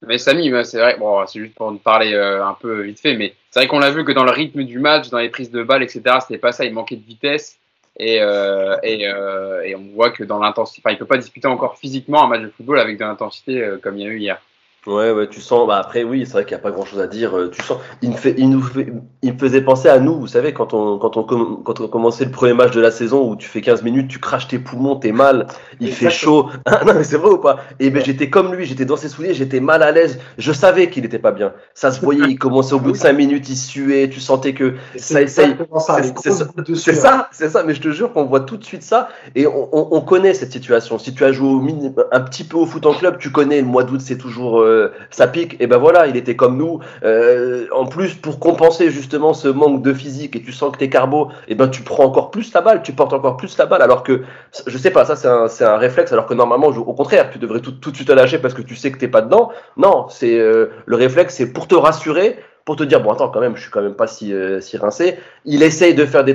Mais 0.01 0.17
Samy, 0.17 0.49
bah, 0.49 0.63
c'est 0.63 0.77
vrai, 0.77 0.97
bon, 0.97 1.25
c'est 1.25 1.39
juste 1.39 1.55
pour 1.55 1.71
nous 1.71 1.79
parler 1.79 2.13
euh, 2.13 2.45
un 2.45 2.53
peu 2.53 2.81
vite 2.81 2.99
fait, 2.99 3.15
mais 3.15 3.33
c'est 3.49 3.59
vrai 3.59 3.67
qu'on 3.67 3.79
l'a 3.79 3.91
vu 3.91 4.03
que 4.03 4.11
dans 4.11 4.23
le 4.23 4.31
rythme 4.31 4.63
du 4.63 4.79
match, 4.79 5.09
dans 5.09 5.17
les 5.17 5.29
prises 5.29 5.51
de 5.51 5.63
balles, 5.63 5.83
etc., 5.83 6.17
c'était 6.21 6.37
pas 6.37 6.51
ça, 6.51 6.65
il 6.65 6.73
manquait 6.73 6.97
de 6.97 7.05
vitesse. 7.05 7.57
Et, 7.97 8.21
euh, 8.21 8.75
et, 8.83 9.07
euh, 9.07 9.61
et 9.63 9.75
on 9.75 9.87
voit 9.93 10.11
que 10.11 10.23
dans 10.23 10.39
l'intensité, 10.39 10.81
enfin, 10.83 10.93
il 10.93 10.97
peut 10.97 11.05
pas 11.05 11.17
disputer 11.17 11.47
encore 11.47 11.77
physiquement 11.77 12.23
un 12.25 12.27
match 12.27 12.41
de 12.41 12.49
football 12.49 12.79
avec 12.79 12.97
de 12.97 13.05
l'intensité 13.05 13.61
euh, 13.61 13.77
comme 13.81 13.97
il 13.97 14.03
y 14.03 14.05
a 14.05 14.09
eu 14.09 14.19
hier. 14.19 14.41
Ouais, 14.87 15.11
ouais, 15.11 15.27
tu 15.27 15.41
sens. 15.41 15.67
Bah 15.67 15.77
après, 15.79 16.03
oui, 16.03 16.25
c'est 16.27 16.33
vrai 16.33 16.45
qu'il 16.45 16.55
n'y 16.55 16.59
a 16.61 16.63
pas 16.63 16.69
grand 16.69 16.85
chose 16.85 16.99
à 16.99 17.07
dire. 17.07 17.35
Euh, 17.35 17.49
Tu 17.49 17.59
sens. 17.63 17.79
Il 18.03 18.11
me 18.11 18.15
fait, 18.15 18.35
il 18.37 18.51
nous 18.51 18.61
fait, 18.61 18.93
il 19.23 19.33
me 19.33 19.37
faisait 19.39 19.61
penser 19.61 19.89
à 19.89 19.97
nous. 19.99 20.19
Vous 20.19 20.27
savez, 20.27 20.53
quand 20.53 20.75
on, 20.75 20.99
quand 20.99 21.17
on, 21.17 21.23
com- 21.23 21.61
quand 21.65 21.79
on 21.79 21.87
commençait 21.87 22.25
le 22.25 22.29
premier 22.29 22.53
match 22.53 22.71
de 22.71 22.81
la 22.81 22.91
saison 22.91 23.27
où 23.27 23.35
tu 23.35 23.47
fais 23.47 23.61
15 23.61 23.81
minutes, 23.81 24.07
tu 24.09 24.19
craches 24.19 24.47
tes 24.47 24.59
poumons, 24.59 24.95
t'es 24.95 25.11
mal, 25.11 25.47
il 25.79 25.91
fait 25.91 26.11
chaud. 26.11 26.49
Ah, 26.67 26.83
non, 26.85 26.93
mais 26.93 27.03
c'est 27.03 27.17
vrai 27.17 27.31
ou 27.31 27.37
pas? 27.39 27.57
Et 27.79 27.89
ben 27.89 28.03
j'étais 28.05 28.29
comme 28.29 28.53
lui, 28.53 28.65
j'étais 28.65 28.85
dans 28.85 28.95
ses 28.97 29.09
souliers, 29.09 29.33
j'étais 29.33 29.59
mal 29.59 29.81
à 29.81 29.91
l'aise. 29.91 30.19
Je 30.37 30.51
savais 30.51 30.89
qu'il 30.91 31.01
n'était 31.01 31.17
pas 31.19 31.31
bien. 31.31 31.53
Ça 31.73 31.91
se 31.91 31.99
voyait. 32.01 32.25
Il 32.29 32.37
commençait 32.37 32.73
au 32.75 32.79
bout 32.79 32.91
de 32.91 32.97
5 33.05 33.13
minutes, 33.13 33.49
il 33.49 33.55
suait. 33.57 34.07
Tu 34.09 34.19
sentais 34.19 34.53
que 34.53 34.75
ça 34.97 35.21
essaye. 35.23 35.45
exactement 35.45 35.79
ça, 35.79 35.99
les 35.99 36.09
c'est- 36.21 36.29
c'est- 36.31 36.75
C'est 36.75 36.93
ça, 36.93 37.27
c'est 37.31 37.49
ça, 37.49 37.63
mais 37.63 37.73
je 37.73 37.81
te 37.81 37.89
jure 37.89 38.13
qu'on 38.13 38.25
voit 38.25 38.41
tout 38.41 38.57
de 38.57 38.63
suite 38.63 38.83
ça 38.83 39.09
et 39.35 39.47
on, 39.47 39.67
on- 39.71 39.87
on 39.97 40.01
connaît 40.01 40.35
cette 40.35 40.51
situation. 40.51 40.99
Si 40.99 41.13
tu 41.15 41.23
as 41.25 41.31
joué 41.31 41.47
au 41.49 41.63
un 42.11 42.21
petit 42.21 42.43
peu 42.43 42.57
au 42.57 42.65
foot 42.67 42.85
en 42.85 42.93
club, 42.93 43.17
tu 43.17 43.31
connais 43.31 43.61
le 43.61 43.67
mois 43.67 43.83
d'août, 43.83 44.01
c'est 44.01 44.17
toujours 44.17 44.59
euh, 44.61 44.74
ça 45.09 45.27
pique. 45.27 45.55
Et 45.59 45.67
ben 45.67 45.77
voilà, 45.77 46.07
il 46.07 46.17
était 46.17 46.35
comme 46.35 46.57
nous. 46.57 46.79
Euh, 47.03 47.67
en 47.71 47.85
plus, 47.85 48.15
pour 48.15 48.39
compenser 48.39 48.89
justement 48.89 49.33
ce 49.33 49.47
manque 49.47 49.81
de 49.81 49.93
physique 49.93 50.35
et 50.35 50.41
tu 50.41 50.51
sens 50.51 50.71
que 50.71 50.77
t'es 50.77 50.89
carbo, 50.89 51.29
et 51.47 51.55
ben 51.55 51.67
tu 51.67 51.81
prends 51.83 52.05
encore 52.05 52.31
plus 52.31 52.53
la 52.53 52.61
balle, 52.61 52.81
tu 52.83 52.93
portes 52.93 53.13
encore 53.13 53.37
plus 53.37 53.57
la 53.57 53.65
balle. 53.65 53.81
Alors 53.81 54.03
que 54.03 54.21
je 54.67 54.77
sais 54.77 54.91
pas, 54.91 55.05
ça 55.05 55.15
c'est 55.47 55.63
un, 55.65 55.77
réflexe. 55.77 56.11
Alors 56.11 56.25
que 56.25 56.33
normalement, 56.33 56.67
au 56.67 56.93
contraire, 56.93 57.29
tu 57.31 57.39
devrais 57.39 57.61
tout, 57.61 57.71
de 57.71 57.95
suite 57.95 58.07
te 58.07 58.13
lâcher 58.13 58.39
parce 58.39 58.53
que 58.53 58.61
tu 58.61 58.75
sais 58.75 58.91
que 58.91 58.97
t'es 58.97 59.07
pas 59.07 59.21
dedans. 59.21 59.51
Non, 59.77 60.07
c'est 60.09 60.37
euh, 60.39 60.67
le 60.85 60.95
réflexe, 60.95 61.35
c'est 61.35 61.51
pour 61.51 61.67
te 61.67 61.75
rassurer. 61.75 62.37
Pour 62.65 62.75
te 62.75 62.83
dire, 62.83 62.99
bon, 62.99 63.11
attends, 63.11 63.29
quand 63.29 63.41
même, 63.41 63.55
je 63.55 63.61
suis 63.61 63.69
quand 63.69 63.83
même 63.83 63.93
pas 63.93 64.07
si, 64.07 64.33
euh, 64.33 64.59
rincé 64.81 65.19
il 65.45 65.61
essaye 65.61 65.93
de 65.93 66.03
faire 66.03 66.23
des 66.23 66.33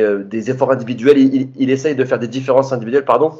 euh, 0.00 0.24
efforts 0.32 0.72
individuels, 0.72 1.18
il, 1.18 1.50
il 1.56 1.68
essaye 1.68 1.94
de 1.94 2.04
faire 2.06 2.18
des 2.18 2.28
différences 2.28 2.72
individuelles, 2.72 3.04
pardon. 3.04 3.32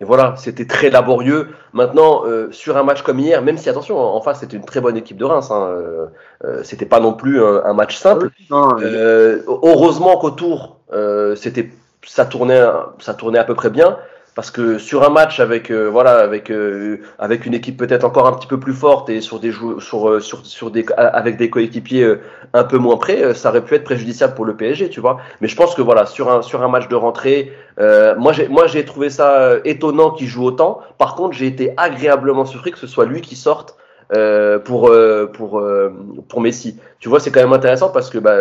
Et 0.00 0.04
voilà, 0.04 0.34
c'était 0.36 0.66
très 0.66 0.90
laborieux. 0.90 1.48
Maintenant, 1.72 2.24
euh, 2.26 2.48
sur 2.50 2.76
un 2.76 2.82
match 2.82 3.02
comme 3.02 3.20
hier, 3.20 3.40
même 3.42 3.56
si 3.56 3.68
attention, 3.68 3.98
en 3.98 4.20
face 4.20 4.40
c'était 4.40 4.56
une 4.56 4.64
très 4.64 4.80
bonne 4.80 4.96
équipe 4.96 5.16
de 5.16 5.24
Reims, 5.24 5.50
hein, 5.50 5.68
euh, 5.70 6.06
euh, 6.44 6.60
c'était 6.64 6.86
pas 6.86 6.98
non 6.98 7.12
plus 7.14 7.40
un, 7.42 7.62
un 7.64 7.72
match 7.72 7.96
simple. 7.96 8.30
Non, 8.50 8.76
Euh, 8.80 9.42
heureusement 9.46 10.16
qu'autour, 10.16 10.80
euh, 10.92 11.36
c'était 11.36 11.70
ça 12.04 12.24
tournait, 12.24 12.60
ça 12.98 13.14
tournait 13.14 13.38
à 13.38 13.44
peu 13.44 13.54
près 13.54 13.70
bien. 13.70 13.96
Parce 14.34 14.50
que 14.50 14.78
sur 14.78 15.02
un 15.02 15.10
match 15.10 15.40
avec 15.40 15.70
euh, 15.70 15.90
voilà 15.90 16.20
avec 16.20 16.50
euh, 16.50 17.00
avec 17.18 17.44
une 17.44 17.52
équipe 17.52 17.76
peut-être 17.76 18.04
encore 18.04 18.26
un 18.26 18.32
petit 18.32 18.46
peu 18.46 18.58
plus 18.58 18.72
forte 18.72 19.10
et 19.10 19.20
sur 19.20 19.38
des 19.40 19.50
joueurs 19.50 19.82
sur 19.82 20.08
euh, 20.08 20.20
sur 20.20 20.46
sur 20.46 20.70
des 20.70 20.86
avec 20.96 21.36
des 21.36 21.50
coéquipiers 21.50 22.14
un 22.54 22.64
peu 22.64 22.78
moins 22.78 22.96
près, 22.96 23.34
ça 23.34 23.50
aurait 23.50 23.62
pu 23.62 23.74
être 23.74 23.84
préjudiciable 23.84 24.34
pour 24.34 24.46
le 24.46 24.56
PSG, 24.56 24.88
tu 24.88 25.00
vois. 25.00 25.18
Mais 25.42 25.48
je 25.48 25.56
pense 25.56 25.74
que 25.74 25.82
voilà 25.82 26.06
sur 26.06 26.32
un 26.32 26.40
sur 26.40 26.62
un 26.62 26.68
match 26.68 26.88
de 26.88 26.94
rentrée, 26.94 27.52
moi 27.78 28.32
j'ai 28.32 28.48
moi 28.48 28.66
j'ai 28.66 28.86
trouvé 28.86 29.10
ça 29.10 29.56
étonnant 29.66 30.10
qu'il 30.12 30.28
joue 30.28 30.44
autant. 30.44 30.80
Par 30.96 31.14
contre, 31.14 31.36
j'ai 31.36 31.46
été 31.46 31.74
agréablement 31.76 32.46
surpris 32.46 32.72
que 32.72 32.78
ce 32.78 32.86
soit 32.86 33.04
lui 33.04 33.20
qui 33.20 33.36
sorte 33.36 33.76
euh, 34.12 34.58
pour 34.58 34.88
euh, 34.88 35.26
pour 35.26 35.58
euh, 35.58 35.90
pour 36.28 36.40
Messi. 36.40 36.76
Tu 36.98 37.08
vois, 37.08 37.18
c'est 37.18 37.30
quand 37.30 37.40
même 37.40 37.52
intéressant 37.52 37.88
parce 37.88 38.10
que 38.10 38.18
bah, 38.18 38.36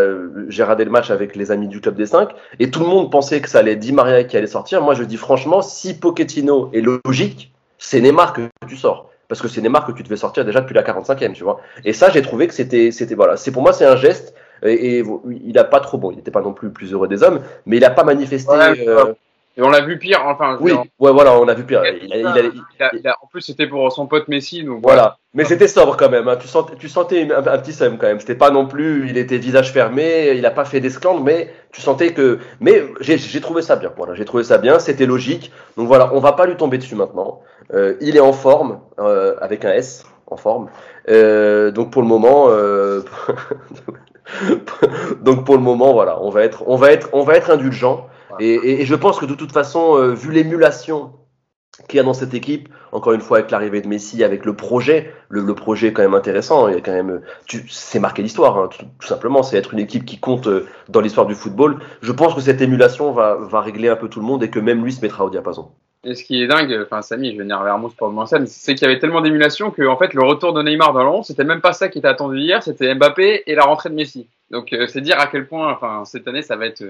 j'ai 0.49 0.63
regardé 0.63 0.83
le 0.83 0.91
match 0.91 1.11
avec 1.11 1.35
les 1.35 1.51
amis 1.51 1.67
du 1.67 1.79
club 1.79 1.95
des 1.95 2.07
5 2.07 2.29
et 2.59 2.69
tout 2.71 2.81
le 2.81 2.87
monde 2.87 3.09
pensait 3.09 3.39
que 3.39 3.49
ça 3.49 3.59
allait 3.59 3.77
Di 3.77 3.93
Maria 3.93 4.23
qui 4.25 4.35
allait 4.35 4.47
sortir. 4.47 4.81
Moi, 4.81 4.95
je 4.95 5.03
dis 5.03 5.17
franchement, 5.17 5.61
si 5.61 5.97
Pochettino 5.97 6.69
est 6.73 6.81
logique, 6.81 7.53
c'est 7.77 8.01
Neymar 8.01 8.33
que 8.33 8.41
tu 8.67 8.75
sors 8.75 9.09
parce 9.29 9.41
que 9.41 9.47
c'est 9.47 9.61
Neymar 9.61 9.85
que 9.85 9.93
tu 9.93 10.03
devais 10.03 10.17
sortir 10.17 10.43
déjà 10.43 10.59
depuis 10.59 10.75
la 10.75 10.83
45e, 10.83 11.31
tu 11.31 11.45
vois. 11.45 11.61
Et 11.85 11.93
ça, 11.93 12.09
j'ai 12.09 12.21
trouvé 12.21 12.47
que 12.47 12.53
c'était 12.53 12.91
c'était 12.91 13.15
voilà, 13.15 13.37
c'est 13.37 13.51
pour 13.51 13.61
moi 13.61 13.71
c'est 13.71 13.85
un 13.85 13.95
geste 13.95 14.33
et, 14.63 15.03
il 15.45 15.57
a 15.57 15.63
pas 15.63 15.79
trop 15.79 15.97
bon, 15.97 16.11
il 16.11 16.17
n'était 16.17 16.31
pas 16.31 16.41
non 16.41 16.53
plus 16.53 16.67
le 16.67 16.73
plus 16.73 16.91
heureux 16.91 17.07
des 17.07 17.23
hommes, 17.23 17.39
mais 17.65 17.77
il 17.77 17.85
a 17.85 17.89
pas 17.89 18.03
manifesté 18.03 18.51
et 19.57 19.61
on 19.61 19.69
l'a 19.69 19.81
vu 19.81 19.99
pire, 19.99 20.23
enfin. 20.25 20.57
Oui, 20.61 20.71
ouais, 20.71 21.11
voilà, 21.11 21.37
on 21.37 21.47
a 21.47 21.53
vu 21.53 21.65
pire. 21.65 21.83
en 21.83 23.27
plus, 23.27 23.41
c'était 23.41 23.67
pour 23.67 23.91
son 23.91 24.07
pote 24.07 24.29
Messi, 24.29 24.63
donc. 24.63 24.81
Voilà, 24.81 25.17
mais 25.33 25.43
c'était 25.43 25.67
sobre 25.67 25.97
quand 25.97 26.09
même. 26.09 26.29
Hein. 26.29 26.37
Tu 26.39 26.47
sentais, 26.47 26.75
tu 26.77 26.87
sentais 26.87 27.29
un, 27.33 27.57
petit 27.57 27.73
seum 27.73 27.97
quand 27.97 28.07
même. 28.07 28.21
C'était 28.21 28.35
pas 28.35 28.49
non 28.49 28.65
plus, 28.65 29.09
il 29.09 29.17
était 29.17 29.37
visage 29.37 29.73
fermé, 29.73 30.31
il 30.35 30.45
a 30.45 30.51
pas 30.51 30.63
fait 30.63 30.79
d'esclandre, 30.79 31.21
mais 31.21 31.53
tu 31.73 31.81
sentais 31.81 32.13
que. 32.13 32.39
Mais 32.61 32.85
j'ai 33.01 33.41
trouvé 33.41 33.61
ça 33.61 33.75
bien. 33.75 33.91
Voilà, 33.97 34.13
j'ai 34.15 34.23
trouvé 34.23 34.45
ça 34.45 34.57
bien. 34.57 34.79
C'était 34.79 35.05
logique. 35.05 35.51
Donc 35.75 35.87
voilà, 35.87 36.13
on 36.13 36.19
va 36.19 36.31
pas 36.31 36.45
lui 36.45 36.55
tomber 36.55 36.77
dessus 36.77 36.95
maintenant. 36.95 37.41
Euh, 37.73 37.95
il 37.99 38.15
est 38.15 38.21
en 38.21 38.33
forme, 38.33 38.79
euh, 38.99 39.35
avec 39.41 39.65
un 39.65 39.71
S, 39.71 40.05
en 40.27 40.37
forme. 40.37 40.69
Euh, 41.09 41.71
donc 41.71 41.91
pour 41.91 42.01
le 42.01 42.07
moment. 42.07 42.47
Donc 45.21 45.45
pour 45.45 45.55
le 45.55 45.61
moment, 45.61 45.91
voilà, 45.91 46.21
on 46.21 46.29
va 46.29 46.43
être, 46.43 46.63
on 46.67 46.77
va 46.77 46.91
être, 46.91 47.09
on 47.11 47.23
va 47.23 47.35
être 47.35 47.51
indulgent. 47.51 48.07
Et, 48.39 48.85
je 48.85 48.95
pense 48.95 49.19
que 49.19 49.25
de 49.25 49.35
toute 49.35 49.51
façon, 49.51 49.97
euh, 49.97 50.13
vu 50.13 50.31
l'émulation 50.31 51.13
qu'il 51.87 51.97
y 51.97 51.99
a 51.99 52.03
dans 52.03 52.13
cette 52.13 52.33
équipe, 52.33 52.69
encore 52.91 53.13
une 53.13 53.21
fois 53.21 53.39
avec 53.39 53.51
l'arrivée 53.51 53.81
de 53.81 53.87
Messi, 53.87 54.23
avec 54.23 54.45
le 54.45 54.55
projet, 54.55 55.13
le, 55.29 55.55
projet 55.55 55.87
est 55.87 55.93
quand 55.93 56.01
même 56.01 56.13
intéressant. 56.13 56.65
A 56.65 56.81
quand 56.81 56.91
même, 56.91 57.21
c'est 57.69 57.99
marqué 57.99 58.21
l'histoire, 58.21 58.57
hein, 58.57 58.69
tout, 58.69 59.07
simplement. 59.07 59.43
C'est 59.43 59.57
être 59.57 59.73
une 59.73 59.79
équipe 59.79 60.05
qui 60.05 60.19
compte 60.19 60.47
euh, 60.47 60.67
dans 60.89 61.01
l'histoire 61.01 61.25
du 61.25 61.35
football. 61.35 61.79
Je 62.01 62.11
pense 62.11 62.35
que 62.35 62.41
cette 62.41 62.61
émulation 62.61 63.11
va, 63.13 63.61
régler 63.61 63.89
un 63.89 63.95
peu 63.95 64.09
tout 64.09 64.19
le 64.19 64.25
monde 64.25 64.43
et 64.43 64.49
que 64.49 64.59
même 64.59 64.83
lui 64.83 64.91
se 64.91 65.01
mettra 65.01 65.25
au 65.25 65.29
diapason. 65.29 65.69
Et 66.03 66.15
ce 66.15 66.23
qui 66.23 66.41
est 66.41 66.47
dingue, 66.47 66.79
enfin 66.83 67.03
Samy, 67.03 67.31
je 67.31 67.37
vais 67.37 67.43
venir 67.43 67.61
vers 67.61 67.79
pour 67.95 68.09
le 68.09 68.25
scène, 68.25 68.47
c'est 68.47 68.73
qu'il 68.73 68.87
y 68.87 68.89
avait 68.89 68.99
tellement 68.99 69.21
d'émulation 69.21 69.69
que 69.69 69.83
en 69.83 69.97
fait 69.97 70.15
le 70.15 70.23
retour 70.23 70.51
de 70.51 70.63
Neymar 70.63 70.93
dans 70.93 71.17
le 71.17 71.23
c'était 71.23 71.43
même 71.43 71.61
pas 71.61 71.73
ça 71.73 71.89
qui 71.89 71.99
était 71.99 72.07
attendu 72.07 72.39
hier, 72.39 72.63
c'était 72.63 72.95
Mbappé 72.95 73.43
et 73.45 73.53
la 73.53 73.65
rentrée 73.65 73.89
de 73.89 73.93
Messi. 73.93 74.27
Donc 74.49 74.73
euh, 74.73 74.87
c'est 74.87 75.01
dire 75.01 75.19
à 75.19 75.27
quel 75.27 75.47
point, 75.47 75.71
enfin 75.71 76.03
cette 76.05 76.27
année 76.27 76.41
ça 76.41 76.55
va 76.55 76.65
être, 76.65 76.83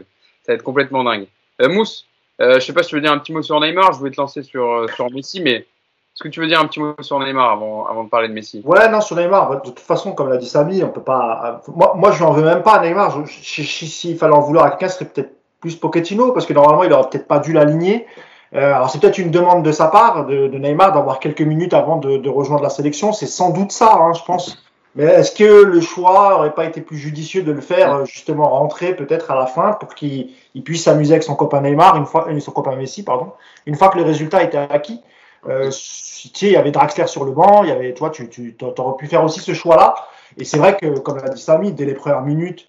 ça 0.43 0.51
va 0.51 0.55
être 0.55 0.63
complètement 0.63 1.03
dingue. 1.03 1.27
Euh, 1.61 1.69
Mousse, 1.69 2.07
euh, 2.41 2.55
je 2.55 2.65
sais 2.65 2.73
pas 2.73 2.83
si 2.83 2.89
tu 2.89 2.95
veux 2.95 3.01
dire 3.01 3.11
un 3.11 3.19
petit 3.19 3.33
mot 3.33 3.41
sur 3.41 3.59
Neymar. 3.59 3.93
Je 3.93 3.99
voulais 3.99 4.11
te 4.11 4.19
lancer 4.19 4.43
sur, 4.43 4.65
euh, 4.65 4.87
sur 4.95 5.11
Messi, 5.11 5.41
mais 5.41 5.53
est-ce 5.53 6.23
que 6.23 6.29
tu 6.29 6.39
veux 6.39 6.47
dire 6.47 6.59
un 6.59 6.65
petit 6.65 6.79
mot 6.79 6.93
sur 7.01 7.19
Neymar 7.19 7.51
avant, 7.51 7.85
avant 7.85 8.03
de 8.03 8.09
parler 8.09 8.27
de 8.27 8.33
Messi? 8.33 8.61
Ouais, 8.65 8.89
non, 8.89 9.01
sur 9.01 9.15
Neymar. 9.15 9.61
De 9.61 9.69
toute 9.69 9.79
façon, 9.79 10.13
comme 10.13 10.29
l'a 10.29 10.37
dit 10.37 10.47
Samy, 10.47 10.83
on 10.83 10.89
peut 10.89 11.03
pas. 11.03 11.61
Moi, 11.67 11.93
moi 11.95 12.11
je 12.11 12.23
n'en 12.23 12.31
veux 12.31 12.43
même 12.43 12.63
pas 12.63 12.73
à 12.73 12.85
Neymar. 12.85 13.25
S'il 13.27 14.17
fallait 14.17 14.33
en 14.33 14.41
vouloir 14.41 14.65
à 14.65 14.69
quelqu'un, 14.71 14.89
ce 14.89 14.95
serait 14.95 15.09
peut-être 15.09 15.33
plus 15.59 15.75
Pochettino, 15.75 16.31
parce 16.31 16.47
que 16.47 16.53
normalement, 16.53 16.83
il 16.83 16.91
aurait 16.91 17.07
peut-être 17.09 17.27
pas 17.27 17.39
dû 17.39 17.53
l'aligner. 17.53 18.07
alors, 18.51 18.89
c'est 18.89 18.99
peut-être 18.99 19.19
une 19.19 19.29
demande 19.29 19.63
de 19.63 19.71
sa 19.71 19.87
part, 19.87 20.25
de, 20.25 20.47
Neymar, 20.47 20.93
d'avoir 20.93 21.19
quelques 21.19 21.41
minutes 21.41 21.73
avant 21.75 21.97
de, 21.97 22.29
rejoindre 22.29 22.63
la 22.63 22.69
sélection. 22.69 23.13
C'est 23.13 23.27
sans 23.27 23.51
doute 23.51 23.71
ça, 23.71 23.93
hein, 23.93 24.13
je 24.13 24.23
pense. 24.23 24.57
Mais 24.95 25.05
est-ce 25.05 25.31
que 25.31 25.63
le 25.63 25.79
choix 25.79 26.37
aurait 26.37 26.53
pas 26.53 26.65
été 26.65 26.81
plus 26.81 26.97
judicieux 26.97 27.43
de 27.43 27.51
le 27.51 27.61
faire 27.61 27.95
euh, 27.95 28.05
justement 28.05 28.49
rentrer 28.49 28.93
peut-être 28.95 29.31
à 29.31 29.35
la 29.35 29.45
fin 29.45 29.73
pour 29.73 29.95
qu'il 29.95 30.33
puisse 30.65 30.83
s'amuser 30.83 31.13
avec 31.13 31.23
son 31.23 31.35
copain 31.35 31.61
Neymar 31.61 31.95
une 31.95 32.05
fois, 32.05 32.27
euh, 32.29 32.39
son 32.39 32.51
copain 32.51 32.75
Messi 32.75 33.03
pardon, 33.03 33.31
une 33.65 33.75
fois 33.75 33.89
que 33.89 33.97
le 33.97 34.03
résultat 34.03 34.43
était 34.43 34.57
acquis? 34.57 35.01
Euh, 35.47 35.69
tu 35.69 36.29
sais, 36.33 36.47
il 36.47 36.51
y 36.51 36.57
avait 36.57 36.71
Draxler 36.71 37.07
sur 37.07 37.23
le 37.23 37.31
banc, 37.31 37.63
il 37.63 37.69
y 37.69 37.71
avait, 37.71 37.93
toi, 37.93 38.11
tu, 38.11 38.29
tu 38.29 38.55
aurais 38.61 38.97
pu 38.97 39.07
faire 39.07 39.23
aussi 39.23 39.39
ce 39.39 39.53
choix-là. 39.53 39.95
Et 40.37 40.43
c'est 40.43 40.57
vrai 40.57 40.77
que, 40.77 40.99
comme 40.99 41.17
l'a 41.17 41.29
dit 41.29 41.41
Samy, 41.41 41.71
dès 41.71 41.85
les 41.85 41.95
premières 41.95 42.21
minutes, 42.21 42.67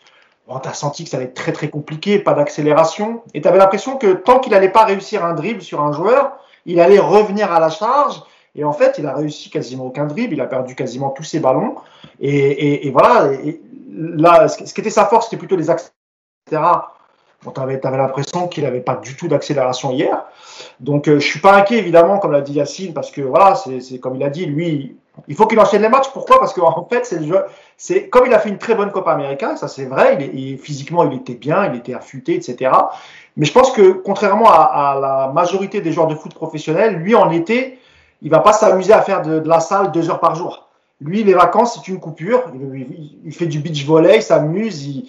bon, 0.48 0.58
tu 0.58 0.68
as 0.68 0.74
senti 0.74 1.04
que 1.04 1.10
ça 1.10 1.18
allait 1.18 1.26
être 1.26 1.34
très 1.34 1.52
très 1.52 1.68
compliqué, 1.68 2.18
pas 2.18 2.32
d'accélération. 2.32 3.22
Et 3.34 3.42
tu 3.42 3.48
avais 3.48 3.58
l'impression 3.58 3.98
que 3.98 4.14
tant 4.14 4.38
qu'il 4.38 4.52
n'allait 4.52 4.70
pas 4.70 4.84
réussir 4.84 5.24
un 5.24 5.34
dribble 5.34 5.60
sur 5.60 5.82
un 5.82 5.92
joueur, 5.92 6.32
il 6.64 6.80
allait 6.80 6.98
revenir 6.98 7.52
à 7.52 7.60
la 7.60 7.68
charge 7.68 8.22
et 8.54 8.64
en 8.64 8.72
fait, 8.72 8.96
il 8.98 9.06
a 9.06 9.14
réussi 9.14 9.50
quasiment 9.50 9.86
aucun 9.86 10.04
dribble, 10.04 10.34
il 10.34 10.40
a 10.40 10.46
perdu 10.46 10.74
quasiment 10.74 11.10
tous 11.10 11.22
ses 11.22 11.40
ballons. 11.40 11.76
Et, 12.20 12.90
voilà, 12.90 13.32
et 13.32 13.60
là, 13.90 14.48
ce 14.48 14.72
qui 14.72 14.80
était 14.80 14.90
sa 14.90 15.06
force, 15.06 15.26
c'était 15.26 15.38
plutôt 15.38 15.56
les 15.56 15.70
axes, 15.70 15.94
etc. 16.46 16.62
Bon, 17.44 17.50
tu 17.50 17.60
avais, 17.60 17.80
l'impression 17.82 18.46
qu'il 18.46 18.64
n'avait 18.64 18.80
pas 18.80 18.96
du 18.96 19.16
tout 19.16 19.26
d'accélération 19.26 19.90
hier. 19.90 20.24
Donc, 20.80 21.08
euh, 21.08 21.18
je 21.18 21.26
suis 21.26 21.40
pas 21.40 21.56
inquiet, 21.56 21.78
évidemment, 21.78 22.18
comme 22.18 22.30
l'a 22.30 22.40
dit 22.40 22.52
Yacine, 22.52 22.94
parce 22.94 23.10
que 23.10 23.20
voilà, 23.20 23.56
c'est 23.56 23.98
comme 23.98 24.14
il 24.14 24.22
a 24.22 24.30
dit, 24.30 24.46
lui, 24.46 24.96
il 25.28 25.34
faut 25.34 25.46
qu'il 25.46 25.58
enchaîne 25.58 25.82
les 25.82 25.88
matchs. 25.88 26.10
Pourquoi? 26.12 26.38
Parce 26.38 26.52
qu'en 26.52 26.86
fait, 26.90 27.04
c'est 27.04 27.18
le 27.18 27.26
jeu. 27.26 28.10
Comme 28.10 28.26
il 28.26 28.34
a 28.34 28.38
fait 28.38 28.48
une 28.48 28.58
très 28.58 28.74
bonne 28.74 28.92
Copa 28.92 29.12
América, 29.12 29.56
ça 29.56 29.66
c'est 29.66 29.86
vrai. 29.86 30.30
Il 30.32 30.58
physiquement, 30.58 31.04
il 31.04 31.16
était 31.16 31.34
bien, 31.34 31.66
il 31.72 31.78
était 31.78 31.94
affûté, 31.94 32.34
etc. 32.34 32.70
Mais 33.36 33.46
je 33.46 33.52
pense 33.52 33.72
que 33.72 33.92
contrairement 33.92 34.50
à, 34.50 34.62
à, 34.62 35.00
la 35.00 35.32
majorité 35.32 35.80
des 35.80 35.90
joueurs 35.90 36.06
de 36.06 36.14
foot 36.14 36.34
professionnels, 36.34 36.96
lui 36.96 37.14
en 37.14 37.30
été, 37.30 37.78
il 38.22 38.30
va 38.30 38.38
pas 38.38 38.52
s'amuser 38.52 38.92
à 38.92 39.02
faire 39.02 39.22
de, 39.22 39.42
la 39.46 39.60
salle 39.60 39.90
deux 39.90 40.08
heures 40.08 40.20
par 40.20 40.36
jour. 40.36 40.68
Lui, 41.00 41.24
les 41.24 41.34
vacances, 41.34 41.74
c'est 41.74 41.88
une 41.88 41.98
coupure. 41.98 42.44
Il, 43.24 43.34
fait 43.34 43.46
du 43.46 43.58
beach 43.58 43.84
volley, 43.84 44.16
il 44.16 44.22
s'amuse. 44.22 45.04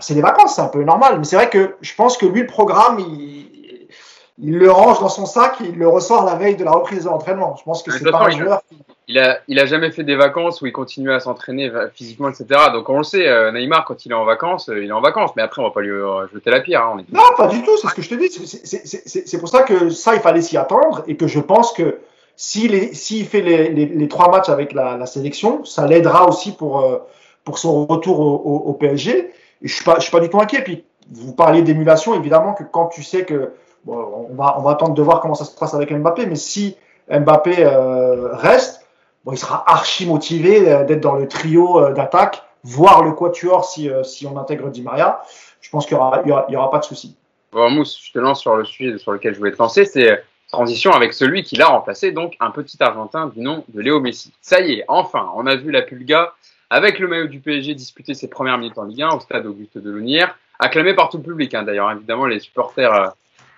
C'est 0.00 0.14
les 0.14 0.20
vacances, 0.20 0.56
c'est 0.56 0.62
un 0.62 0.68
peu 0.68 0.82
normal. 0.82 1.18
Mais 1.18 1.24
c'est 1.24 1.36
vrai 1.36 1.48
que 1.48 1.76
je 1.80 1.94
pense 1.94 2.16
que 2.16 2.26
lui, 2.26 2.40
le 2.40 2.46
programme, 2.48 2.98
il, 2.98 4.58
le 4.58 4.70
range 4.70 4.98
dans 4.98 5.08
son 5.08 5.24
sac 5.24 5.60
et 5.60 5.68
il 5.68 5.78
le 5.78 5.88
ressort 5.88 6.24
la 6.24 6.34
veille 6.34 6.56
de 6.56 6.64
la 6.64 6.72
reprise 6.72 7.04
de 7.04 7.08
l'entraînement. 7.08 7.54
Je 7.56 7.62
pense 7.62 7.84
que 7.84 7.92
c'est 7.92 8.10
pas 8.10 8.24
un 8.24 8.30
joueur 8.30 8.60
Il 9.06 9.18
a, 9.20 9.38
il 9.46 9.60
a 9.60 9.66
jamais 9.66 9.92
fait 9.92 10.02
des 10.02 10.16
vacances 10.16 10.60
où 10.60 10.66
il 10.66 10.72
continue 10.72 11.12
à 11.12 11.20
s'entraîner 11.20 11.70
physiquement, 11.94 12.28
etc. 12.28 12.46
Donc 12.72 12.88
on 12.88 12.98
le 12.98 13.04
sait, 13.04 13.28
euh, 13.28 13.52
Neymar, 13.52 13.84
quand 13.84 14.04
il 14.04 14.10
est 14.10 14.16
en 14.16 14.24
vacances, 14.24 14.68
euh, 14.68 14.82
il 14.82 14.88
est 14.88 14.92
en 14.92 15.00
vacances. 15.00 15.30
Mais 15.36 15.42
après, 15.42 15.62
on 15.62 15.66
va 15.66 15.70
pas 15.70 15.80
lui 15.80 15.90
euh, 15.90 16.26
jeter 16.34 16.50
la 16.50 16.60
pierre. 16.60 16.82
Hein, 16.82 16.96
non, 17.12 17.22
pas 17.36 17.46
du 17.46 17.62
tout. 17.62 17.76
C'est 17.80 17.86
ce 17.86 17.94
que 17.94 18.02
je 18.02 18.10
te 18.10 18.14
dis. 18.16 18.28
C'est 18.28 19.38
pour 19.38 19.48
ça 19.48 19.62
que 19.62 19.90
ça, 19.90 20.16
il 20.16 20.20
fallait 20.20 20.42
s'y 20.42 20.58
attendre 20.58 21.04
et 21.06 21.16
que 21.16 21.28
je 21.28 21.38
pense 21.38 21.72
que 21.72 22.00
s'il 22.36 23.26
fait 23.26 23.40
les, 23.40 24.08
trois 24.08 24.30
matchs 24.30 24.48
avec 24.48 24.72
la, 24.72 25.06
sélection, 25.06 25.64
ça 25.64 25.86
l'aidera 25.86 26.28
aussi 26.28 26.52
pour, 26.52 26.80
euh, 26.80 26.98
pour 27.44 27.58
son 27.58 27.86
retour 27.86 28.20
au, 28.20 28.72
PSG. 28.74 29.18
Et 29.62 29.68
je 29.68 29.74
suis 29.74 29.84
pas, 29.84 29.98
suis 30.00 30.10
pas 30.10 30.20
du 30.20 30.28
tout 30.28 30.38
inquiet. 30.38 30.62
Puis 30.62 30.84
vous 31.10 31.32
parliez 31.32 31.62
d'émulation, 31.62 32.14
évidemment 32.14 32.52
que 32.52 32.64
quand 32.64 32.86
tu 32.86 33.02
sais 33.02 33.24
que 33.24 33.52
on 33.88 34.34
va, 34.34 34.58
on 34.58 34.62
va 34.62 34.72
attendre 34.72 34.94
de 34.94 35.02
voir 35.02 35.20
comment 35.20 35.34
ça 35.34 35.44
se 35.44 35.56
passe 35.56 35.72
avec 35.72 35.92
Mbappé, 35.92 36.26
mais 36.26 36.34
si 36.34 36.76
Mbappé 37.08 37.54
euh, 37.60 38.32
reste, 38.32 38.84
bon, 39.24 39.30
il 39.30 39.38
sera 39.38 39.62
archi 39.70 40.06
motivé 40.06 40.68
euh, 40.68 40.82
d'être 40.82 41.00
dans 41.00 41.14
le 41.14 41.28
trio 41.28 41.92
d'attaque, 41.92 42.42
voir 42.64 43.04
le 43.04 43.12
quatuor 43.12 43.64
si, 43.64 43.88
si 44.02 44.26
on 44.26 44.36
intègre 44.36 44.70
Di 44.70 44.82
Maria. 44.82 45.20
Je 45.60 45.70
pense 45.70 45.86
qu'il 45.86 45.96
y 45.96 46.00
aura, 46.00 46.22
il 46.24 46.52
y 46.52 46.56
aura, 46.56 46.70
pas 46.70 46.78
de 46.78 46.84
souci. 46.84 47.16
Bon, 47.52 47.70
Mousse, 47.70 47.98
je 48.02 48.12
te 48.12 48.18
lance 48.18 48.40
sur 48.40 48.56
le 48.56 48.64
sujet 48.64 48.98
sur 48.98 49.12
lequel 49.12 49.34
je 49.34 49.38
voulais 49.38 49.52
te 49.52 49.58
lancer, 49.58 49.84
c'est 49.84 50.20
Transition 50.52 50.92
avec 50.92 51.12
celui 51.12 51.42
qui 51.42 51.56
l'a 51.56 51.66
remplacé, 51.66 52.12
donc 52.12 52.36
un 52.38 52.50
petit 52.50 52.80
Argentin 52.80 53.26
du 53.26 53.40
nom 53.40 53.64
de 53.68 53.80
Léo 53.80 54.00
Messi. 54.00 54.32
Ça 54.40 54.60
y 54.60 54.74
est, 54.74 54.84
enfin, 54.86 55.28
on 55.34 55.44
a 55.46 55.56
vu 55.56 55.72
la 55.72 55.82
Pulga 55.82 56.34
avec 56.70 56.98
le 56.98 57.08
maillot 57.08 57.26
du 57.26 57.40
PSG 57.40 57.74
disputer 57.74 58.14
ses 58.14 58.28
premières 58.28 58.58
minutes 58.58 58.78
en 58.78 58.84
Ligue 58.84 59.02
1 59.02 59.08
au 59.10 59.20
stade 59.20 59.46
Auguste 59.46 59.78
de 59.78 59.90
Lounière, 59.90 60.36
acclamé 60.58 60.94
par 60.94 61.08
tout 61.08 61.18
le 61.18 61.22
public. 61.22 61.54
Hein. 61.54 61.62
D'ailleurs, 61.62 61.90
évidemment, 61.90 62.26
les 62.26 62.40
supporters 62.40 62.92
euh, 62.92 63.08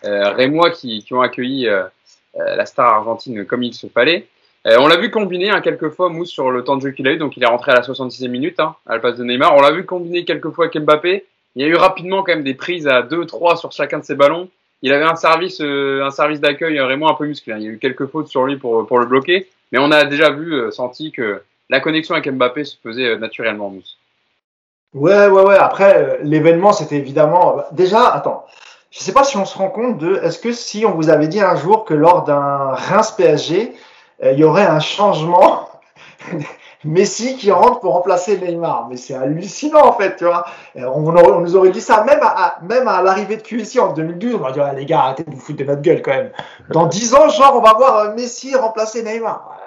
euh 0.04 0.30
rémois 0.32 0.70
qui, 0.70 1.02
qui, 1.02 1.14
ont 1.14 1.20
accueilli 1.20 1.68
euh, 1.68 1.84
euh, 2.36 2.56
la 2.56 2.66
star 2.66 2.86
argentine 2.86 3.44
comme 3.44 3.62
il 3.62 3.74
se 3.74 3.86
fallait. 3.86 4.26
on 4.64 4.86
l'a 4.86 4.96
vu 4.96 5.10
combiner 5.10 5.50
hein, 5.50 5.60
quelques 5.60 5.90
fois 5.90 6.08
Mousse 6.08 6.30
sur 6.30 6.50
le 6.50 6.64
temps 6.64 6.76
de 6.76 6.82
jeu 6.82 6.90
qu'il 6.90 7.08
a 7.08 7.12
eu, 7.12 7.18
donc 7.18 7.36
il 7.36 7.42
est 7.42 7.46
rentré 7.46 7.72
à 7.72 7.76
la 7.76 7.82
66e 7.82 8.28
minute 8.28 8.60
hein, 8.60 8.76
à 8.86 8.94
la 8.94 9.00
place 9.00 9.16
de 9.16 9.24
Neymar. 9.24 9.54
On 9.54 9.60
l'a 9.60 9.72
vu 9.72 9.84
combiner 9.84 10.24
quelques 10.24 10.50
fois 10.50 10.66
avec 10.66 10.82
Mbappé. 10.82 11.24
Il 11.56 11.62
y 11.62 11.64
a 11.64 11.68
eu 11.68 11.76
rapidement 11.76 12.22
quand 12.22 12.32
même 12.32 12.44
des 12.44 12.54
prises 12.54 12.86
à 12.86 13.02
2-3 13.02 13.58
sur 13.58 13.72
chacun 13.72 13.98
de 13.98 14.04
ses 14.04 14.14
ballons 14.14 14.48
il 14.82 14.92
avait 14.92 15.04
un 15.04 15.16
service, 15.16 15.60
euh, 15.60 16.04
un 16.04 16.10
service 16.10 16.40
d'accueil 16.40 16.78
vraiment 16.78 17.10
un 17.10 17.14
peu 17.14 17.26
musclé. 17.26 17.52
Hein. 17.52 17.58
Il 17.58 17.64
y 17.64 17.68
a 17.68 17.70
eu 17.70 17.78
quelques 17.78 18.06
fautes 18.06 18.28
sur 18.28 18.44
lui 18.44 18.56
pour, 18.56 18.86
pour 18.86 18.98
le 18.98 19.06
bloquer, 19.06 19.48
mais 19.72 19.78
on 19.78 19.90
a 19.90 20.04
déjà 20.04 20.30
vu, 20.30 20.52
euh, 20.52 20.70
senti 20.70 21.10
que 21.10 21.42
la 21.68 21.80
connexion 21.80 22.14
avec 22.14 22.30
Mbappé 22.30 22.64
se 22.64 22.76
faisait 22.82 23.06
euh, 23.06 23.18
naturellement, 23.18 23.70
Mousse. 23.70 23.98
Ouais, 24.94 25.26
ouais, 25.26 25.42
ouais. 25.42 25.56
Après, 25.56 26.18
l'événement, 26.22 26.72
c'était 26.72 26.96
évidemment. 26.96 27.62
Déjà, 27.72 28.08
attends. 28.08 28.46
Je 28.90 29.00
sais 29.00 29.12
pas 29.12 29.22
si 29.22 29.36
on 29.36 29.44
se 29.44 29.58
rend 29.58 29.68
compte 29.68 29.98
de. 29.98 30.16
Est-ce 30.22 30.38
que 30.38 30.52
si 30.52 30.86
on 30.86 30.92
vous 30.92 31.10
avait 31.10 31.28
dit 31.28 31.42
un 31.42 31.56
jour 31.56 31.84
que 31.84 31.92
lors 31.92 32.24
d'un 32.24 32.72
Reims 32.72 33.12
PSG, 33.18 33.74
il 34.22 34.38
y 34.38 34.44
aurait 34.44 34.64
un 34.64 34.80
changement 34.80 35.68
Messi 36.84 37.36
qui 37.36 37.50
rentre 37.50 37.80
pour 37.80 37.94
remplacer 37.94 38.38
Neymar. 38.38 38.88
Mais 38.88 38.96
c'est 38.96 39.14
hallucinant 39.14 39.86
en 39.86 39.92
fait, 39.92 40.16
tu 40.16 40.24
vois. 40.24 40.44
On, 40.76 41.04
on, 41.04 41.40
nous 41.40 41.56
aurait 41.56 41.70
dit 41.70 41.80
ça 41.80 42.04
même 42.04 42.20
à, 42.22 42.58
même 42.62 42.86
à 42.86 43.02
l'arrivée 43.02 43.36
de 43.36 43.42
QSI 43.42 43.80
en 43.80 43.92
2012. 43.92 44.34
On 44.36 44.38
va 44.38 44.52
dire, 44.52 44.72
les 44.72 44.86
gars, 44.86 45.00
arrêtez 45.00 45.24
de 45.24 45.30
vous 45.30 45.40
foutre 45.40 45.58
de 45.58 45.64
notre 45.64 45.82
gueule 45.82 46.02
quand 46.02 46.12
même. 46.12 46.30
Dans 46.70 46.86
10 46.98 47.14
ans, 47.14 47.28
genre, 47.28 47.54
on 47.56 47.60
va 47.60 47.74
voir 47.74 48.14
Messi 48.14 48.54
remplacer 48.54 49.02
Neymar. 49.02 49.58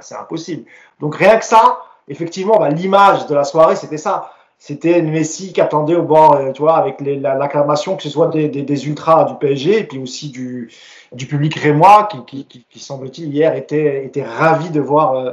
C'est 0.00 0.16
impossible. 0.16 0.64
Donc 1.00 1.16
rien 1.16 1.36
que 1.38 1.44
ça, 1.44 1.78
effectivement, 2.08 2.58
bah, 2.58 2.68
l'image 2.68 3.26
de 3.26 3.34
la 3.34 3.44
soirée, 3.44 3.76
c'était 3.76 3.98
ça. 3.98 4.30
C'était 4.58 5.02
Messi 5.02 5.52
qui 5.52 5.60
attendait 5.60 5.94
au 5.94 6.04
bord, 6.04 6.36
euh, 6.36 6.52
tu 6.52 6.62
vois, 6.62 6.76
avec 6.76 7.00
l'acclamation, 7.00 7.96
que 7.96 8.02
ce 8.02 8.08
soit 8.08 8.28
des, 8.28 8.48
des, 8.48 8.62
des, 8.62 8.86
ultras 8.86 9.24
du 9.24 9.34
PSG 9.34 9.80
et 9.80 9.84
puis 9.84 9.98
aussi 9.98 10.30
du, 10.30 10.72
du 11.12 11.26
public 11.26 11.54
rémois 11.56 12.08
qui, 12.10 12.46
qui, 12.46 12.64
qui, 12.70 12.78
semble-t-il, 12.78 13.34
hier 13.34 13.54
était, 13.56 14.06
était 14.06 14.22
ravi 14.22 14.70
de 14.70 14.80
voir 14.80 15.14
euh, 15.14 15.32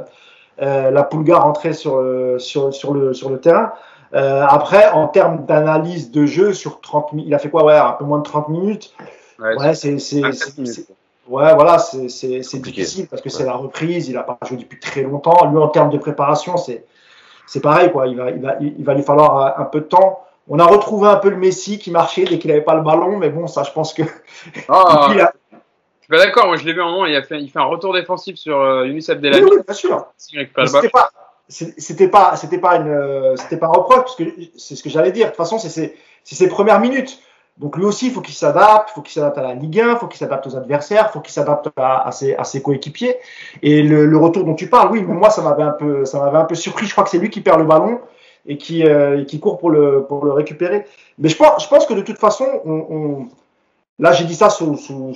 la 0.58 1.02
Pulga 1.02 1.38
rentrer 1.38 1.72
sur, 1.72 2.02
sur, 2.38 2.72
sur, 2.72 2.94
le, 2.94 3.14
sur 3.14 3.30
le 3.30 3.40
terrain. 3.40 3.72
Euh, 4.14 4.44
après, 4.46 4.90
en 4.90 5.08
termes 5.08 5.46
d'analyse 5.46 6.10
de 6.10 6.26
jeu, 6.26 6.52
sur 6.52 6.80
30 6.80 7.10
il 7.14 7.32
a 7.34 7.38
fait 7.38 7.48
quoi 7.48 7.64
Ouais, 7.64 7.76
un 7.76 7.92
peu 7.92 8.04
moins 8.04 8.18
de 8.18 8.24
30 8.24 8.48
minutes. 8.48 8.94
Ouais, 9.38 9.56
ouais 9.56 9.74
c'est 9.74 9.96
Ouais, 11.28 11.54
voilà, 11.54 11.78
c'est 11.78 12.60
difficile 12.60 13.06
parce 13.06 13.22
que 13.22 13.30
c'est 13.30 13.44
la 13.44 13.54
reprise, 13.54 14.08
il 14.08 14.14
n'a 14.14 14.24
pas 14.24 14.36
joué 14.46 14.58
depuis 14.58 14.78
très 14.80 15.02
longtemps. 15.02 15.46
Lui, 15.50 15.58
en 15.58 15.68
termes 15.68 15.90
de 15.90 15.96
préparation, 15.96 16.56
c'est 16.56 17.60
pareil, 17.62 17.90
quoi. 17.92 18.08
Il 18.08 18.16
va, 18.16 18.30
il, 18.30 18.40
va, 18.40 18.56
il 18.60 18.84
va 18.84 18.94
lui 18.94 19.02
falloir 19.02 19.58
un 19.58 19.64
peu 19.64 19.80
de 19.80 19.86
temps. 19.86 20.24
On 20.48 20.58
a 20.58 20.66
retrouvé 20.66 21.08
un 21.08 21.16
peu 21.16 21.30
le 21.30 21.36
Messi 21.36 21.78
qui 21.78 21.92
marchait 21.92 22.24
dès 22.24 22.38
qu'il 22.38 22.50
n'avait 22.50 22.64
pas 22.64 22.74
le 22.74 22.82
ballon, 22.82 23.16
mais 23.16 23.30
bon, 23.30 23.46
ça, 23.46 23.62
je 23.62 23.70
pense 23.70 23.94
que. 23.94 24.02
Ah, 24.68 25.12
suis 26.16 26.20
pas 26.20 26.26
d'accord, 26.26 26.46
moi 26.46 26.56
je 26.56 26.64
l'ai 26.64 26.72
vu 26.72 26.82
un 26.82 26.90
moment, 26.90 27.06
il, 27.06 27.14
a 27.16 27.22
fait, 27.22 27.40
il 27.40 27.50
fait 27.50 27.58
un 27.58 27.64
retour 27.64 27.92
défensif 27.94 28.36
sur 28.36 28.60
euh, 28.60 28.86
Younis 28.86 29.06
Abdelhamid. 29.08 29.44
Oui, 29.44 29.56
oui, 29.56 29.62
bien 29.66 29.74
sûr. 29.74 30.06
C'était 30.16 30.46
pas, 30.46 31.10
c'était 31.48 32.08
pas, 32.08 32.36
c'était 32.36 32.58
pas 32.58 32.76
une, 32.76 33.36
c'était 33.36 33.56
pas 33.56 33.66
un 33.66 33.70
reproche, 33.70 34.02
parce 34.02 34.16
que 34.16 34.24
c'est 34.56 34.76
ce 34.76 34.82
que 34.82 34.90
j'allais 34.90 35.12
dire. 35.12 35.26
De 35.26 35.30
toute 35.30 35.36
façon, 35.36 35.58
c'est 35.58 35.68
ses, 35.68 35.96
ses 36.24 36.48
premières 36.48 36.80
minutes. 36.80 37.20
Donc 37.58 37.76
lui 37.76 37.84
aussi, 37.84 38.06
il 38.06 38.12
faut 38.12 38.22
qu'il 38.22 38.34
s'adapte, 38.34 38.90
il 38.90 38.94
faut 38.94 39.02
qu'il 39.02 39.12
s'adapte 39.12 39.36
à 39.38 39.42
la 39.42 39.54
Ligue 39.54 39.78
1, 39.78 39.92
il 39.92 39.96
faut 39.98 40.06
qu'il 40.06 40.18
s'adapte 40.18 40.46
aux 40.46 40.56
adversaires, 40.56 41.08
il 41.10 41.12
faut 41.12 41.20
qu'il 41.20 41.34
s'adapte 41.34 41.68
à, 41.76 42.06
à, 42.08 42.12
ses, 42.12 42.34
à 42.34 42.44
ses 42.44 42.62
coéquipiers. 42.62 43.16
Et 43.62 43.82
le, 43.82 44.06
le, 44.06 44.16
retour 44.16 44.44
dont 44.44 44.54
tu 44.54 44.68
parles, 44.68 44.90
oui, 44.90 45.04
mais 45.06 45.14
moi 45.14 45.28
ça 45.28 45.42
m'avait 45.42 45.62
un 45.62 45.72
peu, 45.72 46.04
ça 46.06 46.18
m'avait 46.18 46.38
un 46.38 46.44
peu 46.44 46.54
surpris. 46.54 46.86
Je 46.86 46.92
crois 46.92 47.04
que 47.04 47.10
c'est 47.10 47.18
lui 47.18 47.28
qui 47.28 47.42
perd 47.42 47.58
le 47.58 47.66
ballon 47.66 48.00
et 48.46 48.56
qui, 48.56 48.84
euh, 48.86 49.24
qui 49.24 49.38
court 49.38 49.58
pour 49.58 49.70
le, 49.70 50.04
pour 50.08 50.24
le 50.24 50.32
récupérer. 50.32 50.86
Mais 51.18 51.28
je 51.28 51.36
pense, 51.36 51.62
je 51.62 51.68
pense 51.68 51.84
que 51.84 51.94
de 51.94 52.00
toute 52.00 52.18
façon, 52.18 52.46
on, 52.64 52.86
on 52.90 53.28
là 53.98 54.12
j'ai 54.12 54.24
dit 54.24 54.34
ça 54.34 54.50
sous, 54.50 54.76
sous 54.76 55.12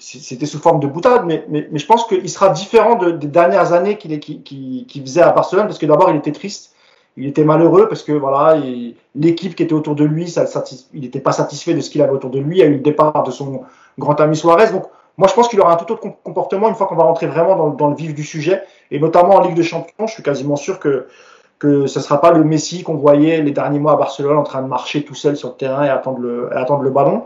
c'était 0.00 0.46
sous 0.46 0.58
forme 0.58 0.80
de 0.80 0.86
boutade, 0.86 1.24
mais, 1.26 1.44
mais, 1.48 1.68
mais 1.70 1.78
je 1.78 1.86
pense 1.86 2.06
qu'il 2.06 2.28
sera 2.28 2.50
différent 2.50 2.96
de, 2.96 3.10
des 3.10 3.28
dernières 3.28 3.72
années 3.72 3.96
qu'il 3.98 4.18
qu 4.20 4.42
qu 4.42 5.00
faisait 5.00 5.22
à 5.22 5.32
Barcelone, 5.32 5.66
parce 5.66 5.78
que 5.78 5.86
d'abord 5.86 6.10
il 6.10 6.16
était 6.16 6.32
triste 6.32 6.74
il 7.18 7.26
était 7.26 7.44
malheureux 7.44 7.88
parce 7.88 8.04
que 8.04 8.12
voilà, 8.12 8.56
l'équipe 9.16 9.56
qui 9.56 9.62
était 9.64 9.72
autour 9.72 9.96
de 9.96 10.04
lui, 10.04 10.28
ça, 10.28 10.44
il 10.94 11.00
n'était 11.00 11.20
pas 11.20 11.32
satisfait 11.32 11.74
de 11.74 11.80
ce 11.80 11.90
qu'il 11.90 12.00
avait 12.00 12.12
autour 12.12 12.30
de 12.30 12.38
lui. 12.38 12.58
Il 12.58 12.60
y 12.60 12.62
a 12.62 12.66
eu 12.66 12.74
le 12.74 12.78
départ 12.78 13.24
de 13.24 13.32
son 13.32 13.64
grand 13.98 14.20
ami 14.20 14.36
Suarez. 14.36 14.70
Donc, 14.70 14.84
moi, 15.16 15.26
je 15.26 15.34
pense 15.34 15.48
qu'il 15.48 15.60
aura 15.60 15.72
un 15.72 15.76
tout 15.76 15.92
autre 15.92 16.06
comportement 16.22 16.68
une 16.68 16.76
fois 16.76 16.86
qu'on 16.86 16.94
va 16.94 17.02
rentrer 17.02 17.26
vraiment 17.26 17.56
dans, 17.56 17.70
dans, 17.70 17.88
le 17.88 17.96
vif 17.96 18.14
du 18.14 18.22
sujet, 18.22 18.62
et 18.92 19.00
notamment 19.00 19.34
en 19.34 19.40
Ligue 19.40 19.56
de 19.56 19.62
Champions. 19.62 20.06
Je 20.06 20.12
suis 20.12 20.22
quasiment 20.22 20.56
sûr 20.56 20.78
que 20.78 21.08
que 21.58 21.88
ce 21.88 21.98
sera 21.98 22.20
pas 22.20 22.30
le 22.30 22.44
Messi 22.44 22.84
qu'on 22.84 22.94
voyait 22.94 23.42
les 23.42 23.50
derniers 23.50 23.80
mois 23.80 23.94
à 23.94 23.96
Barcelone 23.96 24.36
en 24.36 24.44
train 24.44 24.62
de 24.62 24.68
marcher 24.68 25.02
tout 25.02 25.16
seul 25.16 25.36
sur 25.36 25.48
le 25.48 25.54
terrain 25.56 25.84
et 25.84 25.88
attendre 25.88 26.20
le, 26.20 26.48
et 26.52 26.56
attendre 26.56 26.84
le 26.84 26.90
ballon. 26.90 27.24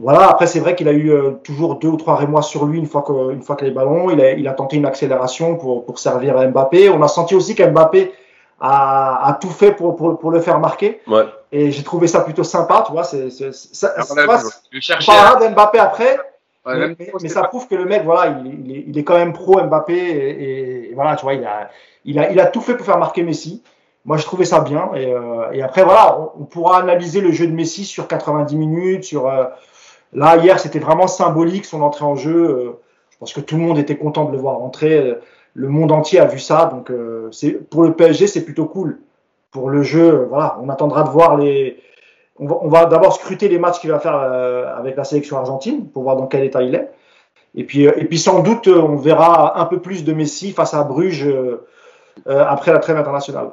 Voilà. 0.00 0.28
Après, 0.28 0.46
c'est 0.46 0.60
vrai 0.60 0.74
qu'il 0.74 0.88
a 0.88 0.92
eu 0.92 1.10
euh, 1.10 1.32
toujours 1.44 1.76
deux 1.76 1.88
ou 1.88 1.96
trois 1.96 2.16
rémois 2.16 2.42
sur 2.42 2.64
lui 2.64 2.78
une 2.78 2.86
fois 2.86 3.02
que, 3.02 3.32
une 3.32 3.42
fois 3.42 3.56
que 3.56 3.64
les 3.64 3.70
ballons. 3.70 4.10
Il 4.10 4.20
a, 4.20 4.32
il 4.32 4.48
a 4.48 4.52
tenté 4.52 4.76
une 4.76 4.86
accélération 4.86 5.56
pour, 5.56 5.84
pour 5.84 5.98
servir 5.98 6.36
à 6.38 6.46
Mbappé. 6.46 6.88
On 6.88 7.02
a 7.02 7.08
senti 7.08 7.34
aussi 7.34 7.54
qu'Mbappé 7.54 8.12
a, 8.60 9.28
a, 9.28 9.32
tout 9.34 9.50
fait 9.50 9.72
pour, 9.72 9.96
pour, 9.96 10.18
pour, 10.18 10.30
le 10.30 10.40
faire 10.40 10.58
marquer. 10.58 11.00
Ouais. 11.06 11.24
Et 11.52 11.70
j'ai 11.70 11.82
trouvé 11.82 12.06
ça 12.06 12.20
plutôt 12.20 12.44
sympa, 12.44 12.82
tu 12.86 12.92
vois. 12.92 13.04
C'est, 13.04 13.30
c'est, 13.30 13.52
ça, 13.52 13.94
on 13.98 14.14
parlera 15.04 15.36
d'Mbappé 15.36 15.78
après. 15.78 16.18
Ouais, 16.66 16.88
mais, 16.88 17.12
mais, 17.22 17.28
ça 17.28 17.42
prouve 17.44 17.66
que 17.68 17.74
le 17.74 17.86
mec, 17.86 18.04
voilà, 18.04 18.38
il, 18.44 18.66
il, 18.66 18.76
est, 18.76 18.84
il 18.86 18.98
est 18.98 19.04
quand 19.04 19.16
même 19.16 19.32
pro 19.32 19.62
Mbappé 19.62 19.94
et, 19.94 20.90
et, 20.90 20.94
voilà, 20.94 21.16
tu 21.16 21.22
vois, 21.22 21.32
il 21.32 21.44
a, 21.44 21.70
il 22.04 22.18
a, 22.18 22.30
il 22.30 22.38
a 22.38 22.46
tout 22.46 22.60
fait 22.60 22.74
pour 22.74 22.84
faire 22.84 22.98
marquer 22.98 23.22
Messi. 23.22 23.62
Moi, 24.04 24.16
je 24.16 24.24
trouvais 24.24 24.44
ça 24.44 24.60
bien. 24.60 24.90
Et, 24.94 25.12
euh, 25.12 25.50
et 25.52 25.62
après, 25.62 25.84
voilà, 25.84 26.18
on, 26.18 26.42
on, 26.42 26.44
pourra 26.44 26.78
analyser 26.78 27.20
le 27.20 27.32
jeu 27.32 27.46
de 27.46 27.52
Messi 27.52 27.84
sur 27.84 28.08
90 28.08 28.56
minutes. 28.56 29.04
Sur 29.04 29.28
euh, 29.28 29.44
là, 30.12 30.36
hier, 30.36 30.58
c'était 30.60 30.78
vraiment 30.78 31.06
symbolique 31.06 31.64
son 31.64 31.82
entrée 31.82 32.04
en 32.04 32.16
jeu. 32.16 32.48
Euh, 32.48 32.80
je 33.10 33.18
pense 33.18 33.32
que 33.32 33.40
tout 33.40 33.56
le 33.56 33.62
monde 33.62 33.78
était 33.78 33.96
content 33.96 34.24
de 34.24 34.32
le 34.32 34.38
voir 34.38 34.56
rentrer 34.58 35.16
le 35.54 35.68
monde 35.68 35.92
entier 35.92 36.20
a 36.20 36.26
vu 36.26 36.38
ça. 36.38 36.66
Donc, 36.66 36.90
euh, 36.90 37.28
c'est 37.32 37.52
pour 37.52 37.82
le 37.82 37.94
PSG, 37.94 38.26
c'est 38.26 38.44
plutôt 38.44 38.66
cool. 38.66 39.00
Pour 39.50 39.70
le 39.70 39.82
jeu, 39.82 40.26
voilà, 40.28 40.58
on 40.62 40.68
attendra 40.68 41.02
de 41.02 41.08
voir 41.08 41.36
les. 41.36 41.82
On 42.38 42.68
va, 42.68 42.86
d'abord 42.86 43.12
scruter 43.12 43.48
les 43.48 43.58
matchs 43.58 43.80
qu'il 43.80 43.90
va 43.90 43.98
faire 43.98 44.14
euh, 44.14 44.74
avec 44.74 44.96
la 44.96 45.04
sélection 45.04 45.36
argentine 45.36 45.86
pour 45.88 46.04
voir 46.04 46.16
dans 46.16 46.26
quel 46.26 46.42
état 46.44 46.62
il 46.62 46.74
est. 46.74 46.90
Et 47.54 47.64
puis, 47.64 47.86
euh, 47.86 47.92
et 47.98 48.06
puis 48.06 48.18
sans 48.18 48.40
doute, 48.40 48.66
on 48.68 48.96
verra 48.96 49.60
un 49.60 49.66
peu 49.66 49.80
plus 49.80 50.04
de 50.04 50.12
Messi 50.14 50.52
face 50.52 50.72
à 50.72 50.82
Bruges 50.82 51.26
euh, 51.26 51.66
après 52.26 52.72
la 52.72 52.78
trêve 52.78 52.96
internationale. 52.96 53.50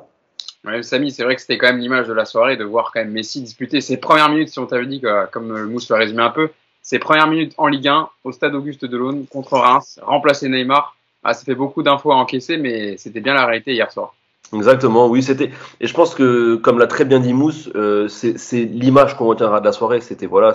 Samy, 0.81 1.11
c'est 1.11 1.23
vrai 1.23 1.35
que 1.35 1.41
c'était 1.41 1.57
quand 1.57 1.67
même 1.67 1.79
l'image 1.79 2.07
de 2.07 2.13
la 2.13 2.25
soirée 2.25 2.57
de 2.57 2.63
voir 2.63 2.91
quand 2.93 2.99
même 2.99 3.11
Messi 3.11 3.41
disputer 3.41 3.81
ses 3.81 3.97
premières 3.97 4.29
minutes, 4.29 4.49
si 4.49 4.59
on 4.59 4.65
t'avait 4.65 4.85
dit, 4.85 5.01
comme 5.31 5.55
le 5.55 5.67
Mousse 5.67 5.89
l'a 5.89 5.97
résumé 5.97 6.23
un 6.23 6.29
peu, 6.29 6.49
ses 6.81 6.99
premières 6.99 7.27
minutes 7.27 7.53
en 7.57 7.67
Ligue 7.67 7.87
1 7.87 8.09
au 8.23 8.31
stade 8.31 8.55
Auguste 8.55 8.85
Delaune 8.85 9.25
contre 9.27 9.57
Reims, 9.57 9.99
remplacer 10.03 10.49
Neymar 10.49 10.97
ah, 11.23 11.33
ça 11.33 11.43
fait 11.43 11.55
beaucoup 11.55 11.83
d'infos 11.83 12.13
à 12.13 12.15
encaisser, 12.15 12.55
mais 12.55 12.95
c'était 12.95 13.19
bien 13.19 13.33
la 13.33 13.45
réalité 13.45 13.73
hier 13.73 13.91
soir. 13.91 14.13
Exactement, 14.53 15.07
oui, 15.09 15.21
c'était. 15.21 15.51
Et 15.81 15.87
je 15.87 15.93
pense 15.93 16.15
que, 16.15 16.55
comme 16.55 16.79
l'a 16.79 16.87
très 16.87 17.03
bien 17.03 17.19
dit 17.19 17.33
Mousse, 17.33 17.69
euh, 17.75 18.07
c'est 18.07 18.63
l'image 18.63 19.17
qu'on 19.17 19.25
retiendra 19.25 19.59
de 19.59 19.65
la 19.65 19.73
soirée. 19.73 19.99
C'était 19.99 20.25
voilà, 20.25 20.53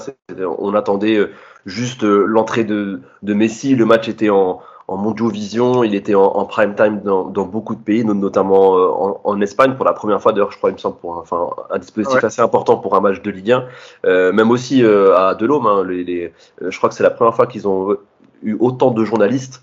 on 0.58 0.74
attendait 0.74 1.16
euh, 1.16 1.30
juste 1.66 2.04
euh, 2.04 2.24
l'entrée 2.24 2.64
de 2.64 3.02
Messi. 3.22 3.74
Le 3.74 3.84
match 3.84 4.08
était 4.08 4.30
en, 4.30 4.62
en 4.92 4.98
Mondiovision, 4.98 5.84
il 5.84 5.94
était 5.94 6.14
en, 6.14 6.24
en 6.24 6.44
prime 6.44 6.74
time 6.74 7.00
dans, 7.02 7.24
dans, 7.24 7.46
beaucoup 7.46 7.74
de 7.74 7.80
pays, 7.80 8.04
notamment 8.04 8.76
euh, 8.76 8.88
en, 8.88 9.20
en, 9.24 9.40
Espagne 9.40 9.74
pour 9.74 9.86
la 9.86 9.94
première 9.94 10.20
fois. 10.20 10.32
D'ailleurs, 10.32 10.52
je 10.52 10.58
crois, 10.58 10.68
il 10.68 10.74
me 10.74 10.78
semble, 10.78 10.96
pour 10.96 11.16
un, 11.16 11.20
enfin, 11.20 11.48
un 11.70 11.78
dispositif 11.78 12.16
ouais. 12.16 12.26
assez 12.26 12.42
important 12.42 12.76
pour 12.76 12.94
un 12.94 13.00
match 13.00 13.22
de 13.22 13.30
Ligue 13.30 13.52
1. 13.52 13.64
Euh, 14.04 14.32
même 14.32 14.50
aussi 14.50 14.84
euh, 14.84 15.16
à 15.16 15.34
Delhomme, 15.34 15.66
hein, 15.66 15.82
les, 15.88 16.04
les, 16.04 16.32
je 16.60 16.76
crois 16.76 16.90
que 16.90 16.94
c'est 16.94 17.02
la 17.02 17.10
première 17.10 17.34
fois 17.34 17.46
qu'ils 17.46 17.66
ont 17.66 17.96
eu 18.42 18.56
autant 18.60 18.90
de 18.90 19.04
journalistes 19.04 19.62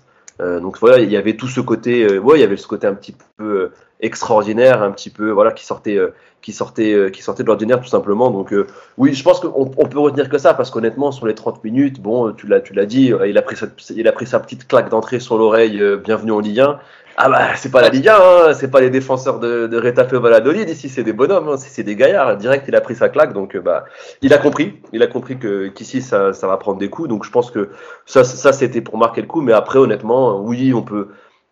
donc 0.62 0.78
voilà, 0.78 1.00
il 1.00 1.10
y 1.10 1.18
avait 1.18 1.36
tout 1.36 1.48
ce 1.48 1.60
côté, 1.60 2.18
ouais, 2.18 2.38
il 2.38 2.40
y 2.40 2.44
avait 2.44 2.56
ce 2.56 2.66
côté 2.66 2.86
un 2.86 2.94
petit 2.94 3.14
peu 3.36 3.72
extraordinaire, 4.00 4.82
un 4.82 4.90
petit 4.90 5.10
peu 5.10 5.30
voilà 5.30 5.52
qui 5.52 5.64
sortait, 5.64 5.98
qui 6.42 6.52
sortait, 6.52 7.10
qui 7.12 7.22
sortait 7.22 7.42
de 7.42 7.48
l'ordinaire 7.48 7.80
tout 7.80 7.88
simplement. 7.88 8.30
Donc 8.30 8.54
oui, 8.96 9.14
je 9.14 9.22
pense 9.22 9.40
qu'on 9.40 9.70
on 9.76 9.86
peut 9.86 9.98
retenir 9.98 10.28
que 10.28 10.38
ça 10.38 10.54
parce 10.54 10.70
qu'honnêtement 10.70 11.12
sur 11.12 11.26
les 11.26 11.34
30 11.34 11.62
minutes, 11.64 12.00
bon, 12.00 12.32
tu 12.32 12.46
l'as, 12.46 12.60
tu 12.60 12.72
l'as 12.72 12.86
dit, 12.86 13.12
il 13.26 13.38
a 13.38 13.42
pris 13.42 13.56
sa, 13.56 13.66
il 13.94 14.08
a 14.08 14.12
pris 14.12 14.26
sa 14.26 14.40
petite 14.40 14.66
claque 14.66 14.88
d'entrée 14.88 15.20
sur 15.20 15.38
l'oreille, 15.38 15.82
bienvenue 16.02 16.32
en 16.32 16.40
Ligue 16.40 16.60
1. 16.60 16.78
Ah 17.22 17.28
bah 17.28 17.54
c'est 17.56 17.70
pas 17.70 17.82
la 17.82 17.90
Ligue 17.90 18.08
1, 18.08 18.14
hein, 18.14 18.54
c'est 18.54 18.70
pas 18.70 18.80
les 18.80 18.88
défenseurs 18.88 19.40
de, 19.40 19.66
de 19.66 19.76
Retafe 19.78 20.14
Valladolid 20.14 20.68
ici, 20.70 20.88
c'est 20.88 21.02
des 21.02 21.12
bonhommes, 21.12 21.50
hein, 21.50 21.56
c'est 21.58 21.82
des 21.82 21.94
gaillards. 21.94 22.38
Direct, 22.38 22.64
il 22.66 22.74
a 22.74 22.80
pris 22.80 22.94
sa 22.94 23.10
claque, 23.10 23.34
donc 23.34 23.58
bah 23.58 23.84
il 24.22 24.32
a 24.32 24.38
compris, 24.38 24.80
il 24.94 25.02
a 25.02 25.06
compris 25.06 25.38
que 25.38 25.68
qu'ici 25.68 26.00
ça, 26.00 26.32
ça 26.32 26.46
va 26.46 26.56
prendre 26.56 26.78
des 26.78 26.88
coups. 26.88 27.10
Donc 27.10 27.24
je 27.24 27.30
pense 27.30 27.50
que 27.50 27.70
ça, 28.06 28.24
ça 28.24 28.54
c'était 28.54 28.80
pour 28.80 28.96
marquer 28.96 29.20
le 29.20 29.26
coup, 29.26 29.42
mais 29.42 29.52
après 29.52 29.78
honnêtement, 29.78 30.40
oui, 30.40 30.72
on 30.72 30.82
peut. 30.82 31.08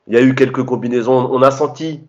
Il 0.06 0.14
y 0.14 0.16
a 0.16 0.22
eu 0.22 0.34
quelques 0.34 0.64
combinaisons, 0.64 1.28
on 1.30 1.42
a 1.42 1.50
senti. 1.50 2.00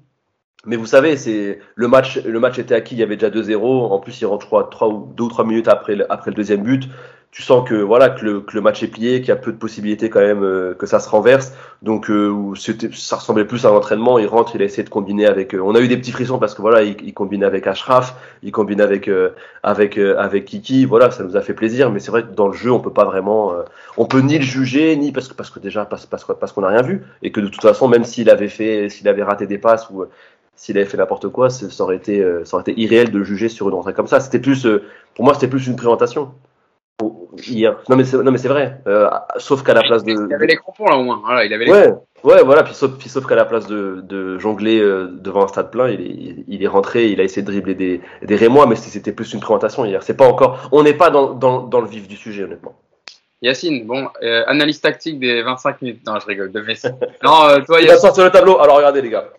Mais 0.65 0.75
vous 0.75 0.85
savez, 0.85 1.15
c'est 1.15 1.59
le 1.75 1.87
match. 1.87 2.21
Le 2.23 2.39
match 2.39 2.59
était 2.59 2.75
acquis. 2.75 2.95
Il 2.95 2.99
y 2.99 3.03
avait 3.03 3.15
déjà 3.15 3.29
2-0. 3.29 3.91
En 3.91 3.99
plus, 3.99 4.19
il 4.21 4.25
rentre, 4.25 4.41
je 4.43 4.47
crois, 4.47 4.67
3 4.69 4.89
ou 4.89 5.13
2 5.15 5.23
ou 5.23 5.29
3 5.29 5.45
minutes 5.45 5.67
après 5.67 5.95
le, 5.95 6.11
après 6.11 6.31
le 6.31 6.35
deuxième 6.35 6.63
but 6.63 6.89
tu 7.31 7.43
sens 7.43 7.67
que 7.67 7.75
voilà 7.75 8.09
que 8.09 8.25
le, 8.25 8.41
que 8.41 8.55
le 8.55 8.61
match 8.61 8.81
est 8.81 8.87
plié, 8.87 9.19
qu'il 9.19 9.29
y 9.29 9.31
a 9.31 9.35
peu 9.35 9.51
de 9.51 9.57
possibilités 9.57 10.09
quand 10.09 10.19
même 10.19 10.43
euh, 10.43 10.73
que 10.73 10.87
ça 10.87 10.99
se 10.99 11.07
renverse. 11.07 11.53
Donc 11.83 12.09
euh, 12.09 12.53
ça 12.93 13.17
ressemblait 13.17 13.45
plus 13.45 13.65
à 13.65 13.69
un 13.69 13.73
entraînement. 13.73 14.17
Il 14.17 14.25
rentre, 14.25 14.55
il 14.55 14.61
a 14.63 14.65
essayé 14.65 14.83
de 14.83 14.89
combiner 14.89 15.27
avec. 15.27 15.53
Euh, 15.53 15.61
on 15.63 15.75
a 15.75 15.79
eu 15.79 15.87
des 15.87 15.97
petits 15.97 16.11
frissons 16.11 16.39
parce 16.39 16.55
que 16.55 16.61
voilà, 16.61 16.81
il, 16.81 16.97
il 17.03 17.13
combine 17.13 17.43
avec 17.43 17.67
Ashraf, 17.67 18.15
il 18.41 18.51
combine 18.51 18.81
avec 18.81 19.07
euh, 19.07 19.29
avec 19.61 19.99
euh, 19.99 20.17
avec 20.17 20.45
Kiki. 20.45 20.85
Voilà, 20.85 21.11
ça 21.11 21.23
nous 21.23 21.37
a 21.37 21.41
fait 21.41 21.53
plaisir. 21.53 21.91
Mais 21.91 21.99
c'est 21.99 22.09
vrai 22.09 22.23
que 22.23 22.33
dans 22.33 22.47
le 22.47 22.53
jeu, 22.53 22.71
on 22.71 22.79
peut 22.79 22.93
pas 22.93 23.05
vraiment, 23.05 23.53
euh, 23.53 23.63
on 23.97 24.05
peut 24.05 24.21
ni 24.21 24.39
le 24.39 24.43
juger 24.43 24.95
ni 24.95 25.11
parce 25.11 25.27
que 25.27 25.35
parce 25.35 25.51
que 25.51 25.59
déjà 25.59 25.85
parce 25.85 26.07
parce, 26.07 26.25
parce 26.25 26.51
qu'on 26.51 26.61
n'a 26.61 26.69
rien 26.69 26.81
vu 26.81 27.03
et 27.21 27.31
que 27.31 27.41
de 27.41 27.47
toute 27.47 27.61
façon, 27.61 27.87
même 27.87 28.05
s'il 28.05 28.31
avait 28.31 28.49
fait, 28.49 28.89
s'il 28.89 29.07
avait 29.07 29.23
raté 29.23 29.45
des 29.45 29.59
passes 29.59 29.87
ou 29.91 30.05
s'il 30.59 30.77
avait 30.77 30.85
fait 30.85 30.97
n'importe 30.97 31.29
quoi, 31.29 31.49
ça 31.49 31.83
aurait 31.83 31.95
été 31.95 32.21
ça 32.43 32.57
aurait 32.57 32.69
été 32.69 32.79
irréel 32.79 33.11
de 33.11 33.23
juger 33.23 33.47
sur 33.47 33.69
une 33.69 33.75
entrée 33.75 33.93
comme 33.93 34.07
ça. 34.07 34.19
C'était 34.19 34.39
plus, 34.39 34.67
pour 35.15 35.23
moi, 35.23 35.33
c'était 35.33 35.47
plus 35.47 35.67
une 35.67 35.77
présentation 35.77 36.33
hier. 37.47 37.77
Non 37.89 37.95
mais 37.95 38.03
c'est 38.03 38.17
non 38.17 38.31
mais 38.31 38.37
c'est 38.37 38.47
vrai. 38.47 38.81
Euh, 38.87 39.09
sauf 39.37 39.63
qu'à 39.63 39.73
la 39.73 39.81
place 39.81 40.03
de. 40.03 40.27
Il 40.27 40.33
avait 40.33 40.47
les 40.47 40.55
crampons 40.55 40.85
là 40.85 40.97
au 40.97 41.03
moins. 41.03 41.19
Voilà, 41.23 41.45
il 41.45 41.53
avait 41.53 41.65
les 41.65 41.71
ouais, 41.71 41.93
ouais, 42.23 42.43
voilà. 42.43 42.63
Puis 42.63 42.73
sauf, 42.73 42.97
puis 42.97 43.09
sauf 43.09 43.25
qu'à 43.25 43.35
la 43.35 43.45
place 43.45 43.67
de, 43.67 44.01
de 44.03 44.37
jongler 44.37 44.79
euh, 44.79 45.07
devant 45.11 45.43
un 45.43 45.47
stade 45.47 45.71
plein, 45.71 45.89
il 45.89 46.01
est, 46.01 46.43
il 46.47 46.63
est 46.63 46.67
rentré, 46.67 47.07
il 47.09 47.19
a 47.21 47.23
essayé 47.23 47.41
de 47.41 47.51
dribbler 47.51 47.75
des, 47.75 48.01
des 48.21 48.35
Rémois, 48.35 48.67
mais 48.67 48.75
c'était 48.75 49.11
plus 49.11 49.33
une 49.33 49.39
présentation 49.39 49.85
hier. 49.85 50.03
C'est 50.03 50.17
pas 50.17 50.27
encore. 50.27 50.69
On 50.71 50.83
n'est 50.83 50.93
pas 50.93 51.09
dans, 51.09 51.33
dans, 51.33 51.61
dans 51.61 51.81
le 51.81 51.87
vif 51.87 52.07
du 52.07 52.15
sujet 52.15 52.43
honnêtement. 52.43 52.75
Yacine, 53.41 53.87
bon, 53.87 54.09
euh, 54.21 54.43
analyse 54.47 54.81
tactique 54.81 55.17
des 55.17 55.41
25 55.43 55.81
minutes. 55.81 56.05
Non, 56.05 56.19
je 56.19 56.25
rigole, 56.25 56.51
de 56.51 56.59
Messi. 56.59 56.87
Non, 57.23 57.45
euh, 57.45 57.59
toi, 57.61 57.79
Il 57.79 57.87
va 57.87 57.93
Yacine, 57.93 58.01
sortir 58.01 58.25
le 58.25 58.31
tableau. 58.31 58.59
Alors 58.59 58.75
regardez 58.77 59.01
les 59.01 59.09
gars. 59.09 59.29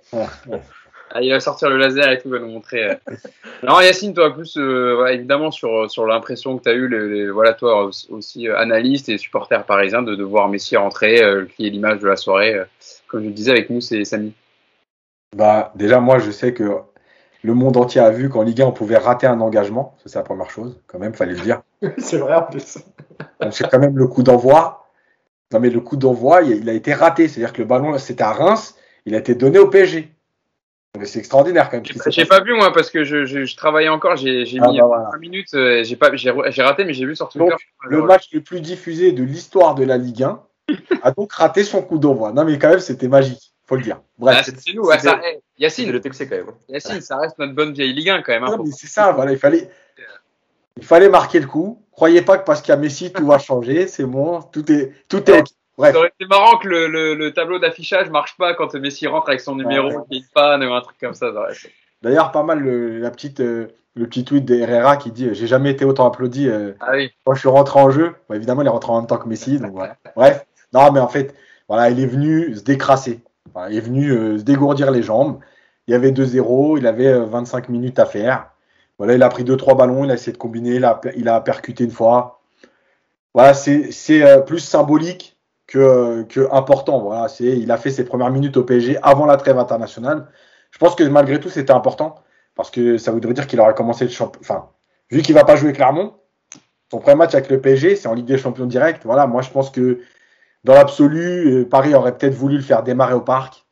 Ah, 1.13 1.21
il 1.23 1.31
va 1.33 1.41
sortir 1.41 1.69
le 1.71 1.77
laser 1.79 2.11
et 2.11 2.19
tout, 2.19 2.29
il 2.29 2.33
va 2.33 2.39
nous 2.39 2.49
montrer. 2.53 2.85
euh. 2.91 2.95
Non, 3.63 3.81
Yacine, 3.81 4.15
toi, 4.15 4.33
plus, 4.33 4.57
euh, 4.57 5.03
ouais, 5.03 5.17
évidemment, 5.17 5.51
sur, 5.51 5.91
sur 5.91 6.07
l'impression 6.07 6.57
que 6.59 6.63
tu 6.65 6.69
as 6.71 6.73
eu, 6.73 6.89
les, 6.89 7.09
les- 7.09 7.31
voilà, 7.31 7.53
toi 7.55 7.91
aussi, 8.11 8.49
euh, 8.49 8.57
analyste 8.59 9.09
et 9.09 9.19
supporter 9.19 9.65
parisien, 9.65 10.03
de, 10.03 10.15
de 10.15 10.25
voir 10.25 10.49
Messi 10.49 10.77
rentrer, 10.77 11.23
euh, 11.23 11.47
qui 11.57 11.67
est 11.67 11.71
l'image 11.71 11.99
de 12.01 12.09
la 12.09 12.17
soirée. 12.17 12.55
euh, 12.55 12.65
comme 13.09 13.23
je 13.23 13.27
le 13.27 13.33
disais 13.33 13.51
avec 13.53 13.71
nous, 13.71 13.81
c'est 13.81 14.05
Samy. 14.05 14.33
Bah, 15.37 15.73
déjà, 15.77 16.01
moi, 16.01 16.19
je 16.19 16.31
sais 16.31 16.53
que 16.55 16.79
le 17.43 17.55
monde 17.55 17.77
entier 17.77 18.01
a 18.01 18.11
vu 18.11 18.29
qu'en 18.29 18.43
Ligue 18.43 18.63
1, 18.63 18.67
on 18.67 18.73
pouvait 18.73 18.99
rater 18.99 19.27
un 19.27 19.41
engagement. 19.41 19.97
Ça, 19.99 20.05
c'est 20.11 20.19
la 20.19 20.25
première 20.25 20.51
chose, 20.51 20.81
quand 20.87 20.99
même, 20.99 21.15
fallait 21.15 21.35
le 21.35 21.41
dire. 21.41 21.63
c'est 21.99 22.19
vrai 22.19 22.35
en 22.35 22.43
plus. 22.43 22.79
Donc, 23.41 23.53
c'est 23.55 23.69
quand 23.71 23.79
même 23.79 23.97
le 23.99 24.07
coup 24.07 24.23
d'envoi. 24.23 24.87
Non, 25.53 25.61
mais 25.61 25.71
le 25.71 25.81
coup 25.81 25.97
d'envoi, 25.97 26.43
il, 26.43 26.59
il 26.59 26.69
a 26.69 26.73
été 26.75 26.95
raté. 26.95 27.29
C'est-à-dire 27.29 27.53
que 27.53 27.63
le 27.63 27.69
ballon, 27.69 27.97
c'était 27.99 28.25
à 28.25 28.33
Reims, 28.33 28.77
il 29.07 29.15
a 29.15 29.19
été 29.19 29.35
donné 29.35 29.59
au 29.59 29.69
PSG. 29.69 30.13
Donc, 30.95 31.07
C'est 31.07 31.21
extraordinaire, 31.21 31.71
quand 31.71 31.77
même. 31.77 31.85
J'ai 31.87 31.95
passé. 31.95 32.25
pas 32.25 32.41
vu, 32.41 32.55
moi, 32.55 32.73
parce 32.73 32.91
que 32.91 33.05
je, 33.05 33.25
je, 33.25 33.45
je 33.45 33.57
travaillais 33.57 33.89
encore, 33.89 34.17
j'ai 34.17 34.45
Ah, 34.61 34.71
mis 34.71 34.79
bah, 34.81 34.87
voilà. 34.87 35.09
5 35.13 35.19
minutes, 35.21 35.55
euh, 35.55 35.85
j'ai 35.85 35.97
pas- 35.97 36.15
j'ai 36.17 36.31
raté, 36.63 36.85
mais 36.85 36.93
j'ai 36.95 37.07
vu 37.07 37.15
sur 37.15 37.29
Twitter. 37.29 37.49
Donc, 37.51 37.61
Le 37.85 38.03
match 38.03 38.29
le 38.33 38.41
plus 38.41 38.61
diffusé 38.61 39.13
de 39.13 39.23
l'histoire 39.23 39.75
de 39.77 39.85
la 39.85 39.97
Ligue 39.99 40.25
1 40.25 40.43
a 41.03 41.11
donc 41.13 41.33
raté 41.33 41.63
son 41.65 41.83
coup 41.83 41.99
d'envoi. 41.99 42.33
Non, 42.33 42.45
mais 42.45 42.59
quand 42.59 42.69
même, 42.71 42.81
c'était 42.81 43.09
magique, 43.09 43.53
faut 43.67 43.77
le 43.77 43.83
dire. 43.83 43.99
Ah, 44.01 44.05
Bref. 44.19 44.43
c'est 44.47 44.61
c'est 44.61 44.73
nous, 44.75 44.83
ouais, 44.83 44.99
ça, 44.99 45.21
hey, 45.25 45.37
C'est 45.57 45.63
Yacine, 45.63 45.93
le 45.93 46.01
texte 46.01 46.29
quand 46.29 46.37
même. 46.37 46.47
Yacine, 46.69 47.01
ça 47.01 47.17
reste 47.19 47.39
notre 47.39 47.55
bonne 47.55 47.73
vieille 47.73 47.93
Ligue 47.93 48.11
1 48.11 48.23
quand 48.23 48.33
même. 48.33 48.45
hein, 48.45 48.57
Non, 48.57 48.65
mais 48.65 48.71
c'est 48.73 48.87
ça, 48.89 49.13
voilà, 49.13 49.31
il 49.33 49.39
fallait, 49.39 49.71
il 50.77 50.85
fallait 50.85 51.09
marquer 51.09 51.39
le 51.41 51.47
coup. 51.47 51.83
Croyez 51.93 52.23
pas 52.23 52.39
que 52.39 52.45
parce 52.45 52.63
qu'il 52.63 52.71
y 52.71 52.77
a 52.77 52.77
Messi, 52.79 53.13
tout 53.13 53.27
va 53.27 53.39
changer. 53.39 53.87
C'est 53.87 54.05
bon, 54.05 54.41
tout 54.43 54.71
est, 54.73 54.93
tout 55.09 55.29
est 55.31 55.41
ok. 55.41 55.47
Bref. 55.81 55.93
Ça 55.93 55.99
aurait 55.99 56.13
été 56.19 56.27
marrant 56.29 56.59
que 56.59 56.69
le, 56.69 56.87
le, 56.89 57.15
le 57.15 57.33
tableau 57.33 57.59
d'affichage 57.59 58.11
marche 58.11 58.37
pas 58.37 58.55
quand 58.55 58.75
Messi 58.75 59.07
rentre 59.07 59.29
avec 59.31 59.41
son 59.41 59.55
numéro 59.57 59.89
Ouais. 59.89 59.97
qui 60.11 60.19
est 60.19 60.33
panne 60.35 60.63
ou 60.63 60.73
un 60.75 60.81
truc 60.83 60.97
comme 61.01 61.15
ça. 61.15 61.33
D'ailleurs, 62.03 62.33
pas 62.33 62.43
mal 62.43 62.61
le, 62.61 62.99
la 62.99 63.11
petite, 63.11 63.41
euh, 63.41 63.69
le 63.95 64.07
petit 64.07 64.25
tweet 64.25 64.45
d'Herrera 64.45 64.97
qui 64.99 65.11
dit 65.11 65.29
euh, 65.29 65.35
J'ai 65.35 65.47
jamais 65.47 65.71
été 65.71 65.85
autant 65.87 66.07
applaudi 66.07 66.49
euh, 66.49 66.73
Ah 66.81 66.91
oui. 66.93 67.11
quand 67.25 67.33
je 67.35 67.41
suis 67.41 67.49
rentré 67.49 67.81
en 67.81 67.91
jeu. 67.91 68.15
Bon, 68.29 68.35
évidemment, 68.35 68.61
il 68.63 68.67
est 68.67 68.71
rentré 68.71 68.93
en 68.93 68.99
même 68.99 69.07
temps 69.07 69.17
que 69.19 69.29
Messi. 69.29 69.59
Donc 69.59 69.73
voilà. 69.73 69.97
Bref. 70.17 70.45
Non, 70.75 70.93
mais 70.93 71.01
en 71.01 71.09
fait, 71.09 71.35
voilà, 71.67 71.89
il 71.91 71.99
est 71.99 72.07
venu 72.07 72.55
se 72.55 72.63
décrasser. 72.63 73.21
Il 73.71 73.77
est 73.77 73.81
venu 73.81 74.11
euh, 74.11 74.39
se 74.39 74.43
dégourdir 74.43 74.91
les 74.91 75.03
jambes. 75.03 75.41
Il 75.89 75.93
y 75.93 75.95
avait 75.95 76.13
2-0. 76.13 76.77
Il 76.79 76.87
avait 76.87 77.09
euh, 77.09 77.25
25 77.25 77.69
minutes 77.71 77.99
à 77.99 78.05
faire. 78.07 78.51
Voilà, 78.99 79.15
il 79.15 79.23
a 79.23 79.29
pris 79.31 79.45
2-3 79.45 79.77
ballons. 79.79 80.05
Il 80.05 80.11
a 80.11 80.15
essayé 80.15 80.33
de 80.33 80.39
combiner. 80.39 80.75
Il 80.75 80.85
a, 80.85 81.01
il 81.17 81.27
a 81.29 81.41
percuté 81.41 81.85
une 81.85 81.91
fois. 81.91 82.41
Voilà, 83.35 83.55
c'est 83.55 83.91
plus 84.47 84.59
symbolique 84.59 85.37
que, 85.71 86.49
important. 86.53 87.01
Voilà, 87.01 87.29
c'est 87.29 87.45
il 87.45 87.71
a 87.71 87.77
fait 87.77 87.91
ses 87.91 88.05
premières 88.05 88.31
minutes 88.31 88.57
au 88.57 88.65
PSG 88.65 88.99
avant 89.03 89.27
la 89.27 89.37
trêve 89.37 89.59
internationale. 89.59 90.27
Je 90.71 90.79
pense 90.79 90.95
que 90.95 91.05
malgré 91.05 91.41
tout, 91.41 91.49
c'était 91.49 91.73
important 91.73 92.17
parce 92.55 92.71
que 92.71 92.99
ça 92.99 93.13
voudrait 93.13 93.33
dire 93.33 93.47
qu'il 93.47 93.61
aurait 93.61 93.75
commencé 93.75 94.05
le 94.05 94.11
champ. 94.11 94.33
Enfin, 94.41 94.69
vu 95.11 95.23
qu'il 95.23 95.35
va 95.35 95.45
pas 95.45 95.57
jouer 95.57 95.73
Clermont, 95.73 96.15
son 96.91 96.99
premier 96.99 97.17
match 97.17 97.35
avec 97.35 97.49
le 97.51 97.61
PSG, 97.61 97.97
c'est 97.97 98.09
en 98.09 98.15
Ligue 98.15 98.27
des 98.27 98.39
Champions 98.39 98.67
direct. 98.67 99.03
Voilà, 99.05 99.27
moi 99.27 99.43
je 99.43 99.51
pense 99.51 99.71
que 99.71 100.01
dans 100.65 100.75
l'absolu, 100.75 101.63
euh, 101.63 101.69
Paris 101.69 101.95
aurait 101.95 102.17
peut-être 102.17 102.35
voulu 102.35 102.57
le 102.57 102.63
faire 102.63 102.83
démarrer 102.83 103.15
au 103.15 103.21
parc. 103.21 103.67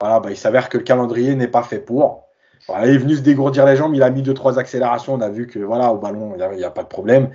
Voilà, 0.00 0.20
bah, 0.20 0.30
il 0.30 0.36
s'avère 0.36 0.68
que 0.68 0.78
le 0.78 0.84
calendrier 0.84 1.34
n'est 1.34 1.48
pas 1.48 1.62
fait 1.62 1.78
pour. 1.78 2.26
Il 2.68 2.90
est 2.90 2.98
venu 2.98 3.16
se 3.16 3.20
dégourdir 3.22 3.66
les 3.66 3.76
jambes, 3.76 3.94
il 3.94 4.02
a 4.02 4.10
mis 4.10 4.22
deux 4.22 4.34
trois 4.34 4.58
accélérations, 4.58 5.14
on 5.14 5.20
a 5.20 5.28
vu 5.28 5.46
que 5.46 5.58
voilà 5.58 5.92
au 5.92 5.98
ballon 5.98 6.34
il 6.36 6.56
n'y 6.56 6.64
a 6.64 6.70
pas 6.70 6.82
de 6.82 6.88
problème. 6.88 7.30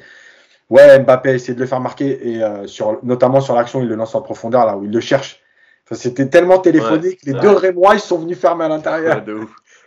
Ouais, 0.69 0.99
Mbappé 0.99 1.29
a 1.29 1.33
essayé 1.33 1.53
de 1.53 1.59
le 1.59 1.67
faire 1.67 1.79
marquer 1.79 2.29
et 2.29 2.43
euh, 2.43 2.65
sur, 2.65 2.99
notamment 3.03 3.39
sur 3.41 3.55
l'action, 3.55 3.81
il 3.81 3.87
le 3.87 3.95
lance 3.95 4.15
en 4.15 4.21
profondeur 4.21 4.65
là 4.65 4.75
où 4.75 4.83
il 4.83 4.91
le 4.91 4.99
cherche. 4.99 5.41
Enfin, 5.85 5.95
C'était 5.95 6.27
tellement 6.27 6.57
téléphonique, 6.57 7.19
les 7.23 7.33
ouais. 7.33 7.39
deux 7.39 7.51
Rémois 7.51 7.93
ils 7.93 7.99
sont 7.99 8.17
venus 8.17 8.39
fermer 8.39 8.65
à 8.65 8.69
l'intérieur. 8.69 9.23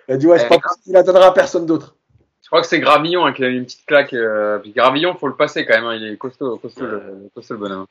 Il 0.09 0.15
a 0.15 0.17
dit 0.17 0.27
ouais, 0.27 0.39
c'est 0.39 0.49
pas 0.49 0.59
possible, 0.59 0.85
il 0.87 0.93
la 0.93 1.03
donnera 1.03 1.27
à 1.27 1.33
personne 1.33 1.67
d'autre. 1.67 1.97
Je 2.43 2.51
crois 2.51 2.63
que 2.63 2.67
c'est 2.67 2.81
Gravillon 2.81 3.27
hein, 3.27 3.33
qui 3.35 3.45
a 3.45 3.51
mis 3.51 3.57
une 3.59 3.65
petite 3.65 3.85
claque. 3.85 4.15
Euh, 4.15 4.59
puis 4.59 4.73
Gravillon, 4.73 5.15
faut 5.15 5.27
le 5.29 5.37
passer 5.37 5.67
quand 5.67 5.75
même. 5.75 5.85
hein, 5.85 5.97
il 5.97 6.05
est 6.13 6.17
costaud, 6.17 6.57
costaud, 6.57 6.87
le, 6.87 7.29
costaud 7.35 7.55
le 7.55 7.61
bonhomme. 7.61 7.87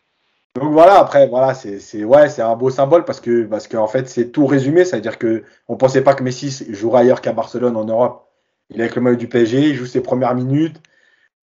Donc 0.56 0.72
voilà, 0.72 0.98
après, 0.98 1.28
voilà, 1.28 1.54
c'est, 1.54 1.78
c'est, 1.78 2.04
ouais, 2.04 2.28
c'est 2.30 2.42
un 2.42 2.56
beau 2.56 2.72
symbole 2.72 3.06
parce 3.06 3.22
que, 3.22 3.44
parce 3.44 3.68
qu'en 3.68 3.86
fait, 3.86 4.10
c'est 4.10 4.30
tout 4.32 4.48
résumé. 4.48 4.84
C'est-à-dire 4.84 5.20
que 5.20 5.44
on 5.68 5.76
pensait 5.76 6.02
pas 6.02 6.16
que 6.16 6.24
Messi 6.24 6.66
jouerait 6.74 7.02
ailleurs 7.02 7.22
qu'à 7.22 7.34
Barcelone 7.34 7.76
en 7.78 7.86
Europe. 7.86 8.28
Il 8.72 8.80
est 8.80 8.84
avec 8.84 8.96
le 8.96 9.02
maillot 9.04 9.16
du 9.16 9.28
PSG, 9.28 9.70
il 9.70 9.76
joue 9.76 9.86
ses 9.86 10.02
premières 10.02 10.34
minutes. 10.34 10.82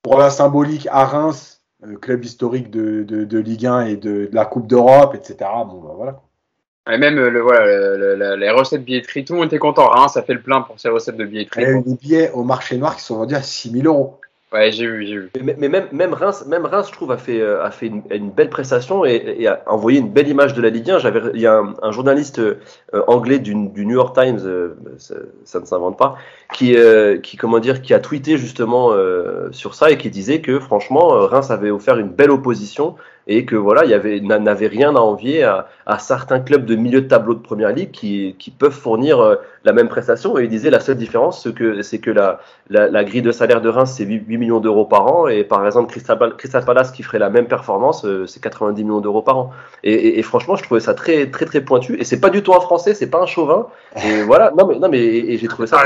Pour 0.04 0.18
la 0.18 0.30
symbolique 0.30 0.86
à 0.92 1.04
Reims, 1.06 1.62
euh, 1.84 1.96
club 1.96 2.24
historique 2.24 2.70
de, 2.70 3.02
de, 3.02 3.24
de 3.24 3.38
Ligue 3.38 3.66
1 3.66 3.86
et 3.86 3.96
de, 3.96 4.26
de 4.26 4.30
la 4.32 4.44
Coupe 4.44 4.66
d'Europe, 4.68 5.14
etc. 5.16 5.36
Bon, 5.66 5.80
bah, 5.80 5.94
voilà. 5.96 6.20
Et 6.92 6.98
même 6.98 7.16
euh, 7.18 7.30
le, 7.30 7.40
voilà, 7.40 7.64
le- 7.64 7.96
le- 7.96 8.14
le- 8.16 8.36
les 8.36 8.50
recettes 8.50 8.84
billetterie, 8.84 9.24
tout 9.24 9.32
le 9.32 9.38
monde 9.40 9.48
était 9.48 9.58
content. 9.58 9.90
Hein, 9.94 10.08
ça 10.08 10.22
fait 10.22 10.34
le 10.34 10.42
plein 10.42 10.60
pour 10.60 10.78
ces 10.78 10.90
recettes 10.90 11.16
de 11.16 11.24
Il 11.24 11.28
y 11.28 11.30
billetterie. 11.30 11.64
a 11.64 11.70
eu 11.70 11.82
des 11.82 11.94
billets 11.94 12.30
au 12.32 12.44
marché 12.44 12.76
noir 12.76 12.94
qui 12.96 13.02
sont 13.02 13.16
vendus 13.16 13.34
à 13.34 13.42
6000 13.42 13.86
euros. 13.86 14.20
Ouais, 14.54 14.70
j'ai 14.70 14.86
vu, 14.86 15.04
j'ai 15.04 15.18
vu. 15.18 15.30
Mais, 15.42 15.68
même, 15.68 15.88
même, 15.90 16.14
Reims, 16.14 16.44
même 16.46 16.64
Reims, 16.64 16.86
je 16.86 16.92
trouve, 16.92 17.10
a 17.10 17.16
fait, 17.16 17.40
euh, 17.40 17.64
a 17.64 17.72
fait 17.72 17.86
une, 17.88 18.30
belle 18.30 18.50
prestation 18.50 19.04
et, 19.04 19.48
a 19.48 19.60
envoyé 19.66 19.98
une 19.98 20.10
belle 20.10 20.28
image 20.28 20.54
de 20.54 20.62
la 20.62 20.70
Ligue 20.70 20.92
1. 20.92 20.98
J'avais, 20.98 21.20
il 21.34 21.40
y 21.40 21.46
a 21.48 21.60
un, 21.82 21.90
journaliste 21.90 22.38
euh, 22.38 22.54
anglais 23.08 23.40
du, 23.40 23.52
du 23.52 23.84
New 23.84 23.96
York 23.96 24.14
Times, 24.14 24.38
euh, 24.44 24.76
ça, 25.44 25.58
ne 25.58 25.64
s'invente 25.64 25.98
pas, 25.98 26.16
qui, 26.52 26.76
qui, 27.24 27.36
comment 27.36 27.58
dire, 27.58 27.82
qui 27.82 27.94
a 27.94 27.98
tweeté 27.98 28.38
justement 28.38 28.92
sur 29.50 29.74
ça 29.74 29.90
et 29.90 29.98
qui 29.98 30.08
disait 30.08 30.40
que 30.40 30.60
franchement, 30.60 31.08
Reims 31.26 31.50
avait 31.50 31.72
offert 31.72 31.98
une 31.98 32.10
belle 32.10 32.30
opposition 32.30 32.94
et 33.26 33.44
que 33.46 33.56
voilà, 33.56 33.84
il 33.84 33.90
y 33.90 33.94
avait, 33.94 34.20
n'a- 34.20 34.38
n'avait 34.38 34.66
rien 34.66 34.94
à 34.96 35.00
envier 35.00 35.42
à, 35.44 35.68
à 35.86 35.98
certains 35.98 36.40
clubs 36.40 36.64
de 36.66 36.74
milieu 36.76 37.00
de 37.00 37.08
tableau 37.08 37.34
de 37.34 37.40
première 37.40 37.70
ligue 37.72 37.90
qui, 37.90 38.36
qui 38.38 38.50
peuvent 38.50 38.72
fournir 38.72 39.18
euh, 39.20 39.36
la 39.64 39.72
même 39.72 39.88
prestation. 39.88 40.38
Et 40.38 40.44
il 40.44 40.48
disait 40.48 40.70
la 40.70 40.80
seule 40.80 40.96
différence, 40.96 41.42
c'est 41.42 41.54
que, 41.54 41.82
c'est 41.82 41.98
que 42.00 42.10
la, 42.10 42.40
la, 42.68 42.88
la 42.88 43.04
grille 43.04 43.22
de 43.22 43.32
salaire 43.32 43.60
de 43.60 43.68
Reims, 43.68 43.94
c'est 43.96 44.04
8, 44.04 44.24
8 44.26 44.36
millions 44.38 44.60
d'euros 44.60 44.84
par 44.84 45.06
an. 45.06 45.26
Et 45.28 45.44
par 45.44 45.64
exemple, 45.66 45.90
Crystal, 45.90 46.18
Crystal 46.36 46.64
Palace, 46.64 46.90
qui 46.92 47.02
ferait 47.02 47.18
la 47.18 47.30
même 47.30 47.46
performance, 47.48 48.04
euh, 48.04 48.26
c'est 48.26 48.42
90 48.42 48.84
millions 48.84 49.00
d'euros 49.00 49.22
par 49.22 49.38
an. 49.38 49.50
Et, 49.82 49.92
et, 49.92 50.18
et 50.18 50.22
franchement, 50.22 50.56
je 50.56 50.62
trouvais 50.64 50.80
ça 50.80 50.94
très, 50.94 51.30
très, 51.30 51.46
très 51.46 51.60
pointu. 51.62 51.98
Et 52.00 52.04
c'est 52.04 52.20
pas 52.20 52.30
du 52.30 52.42
tout 52.42 52.54
un 52.54 52.60
français, 52.60 52.94
c'est 52.94 53.10
pas 53.10 53.22
un 53.22 53.26
chauvin. 53.26 53.68
Et 54.02 54.22
voilà, 54.22 54.52
non, 54.58 54.66
mais, 54.66 54.78
non, 54.78 54.88
mais 54.88 54.98
et 55.02 55.38
j'ai 55.38 55.48
trouvé 55.48 55.66
ça 55.68 55.78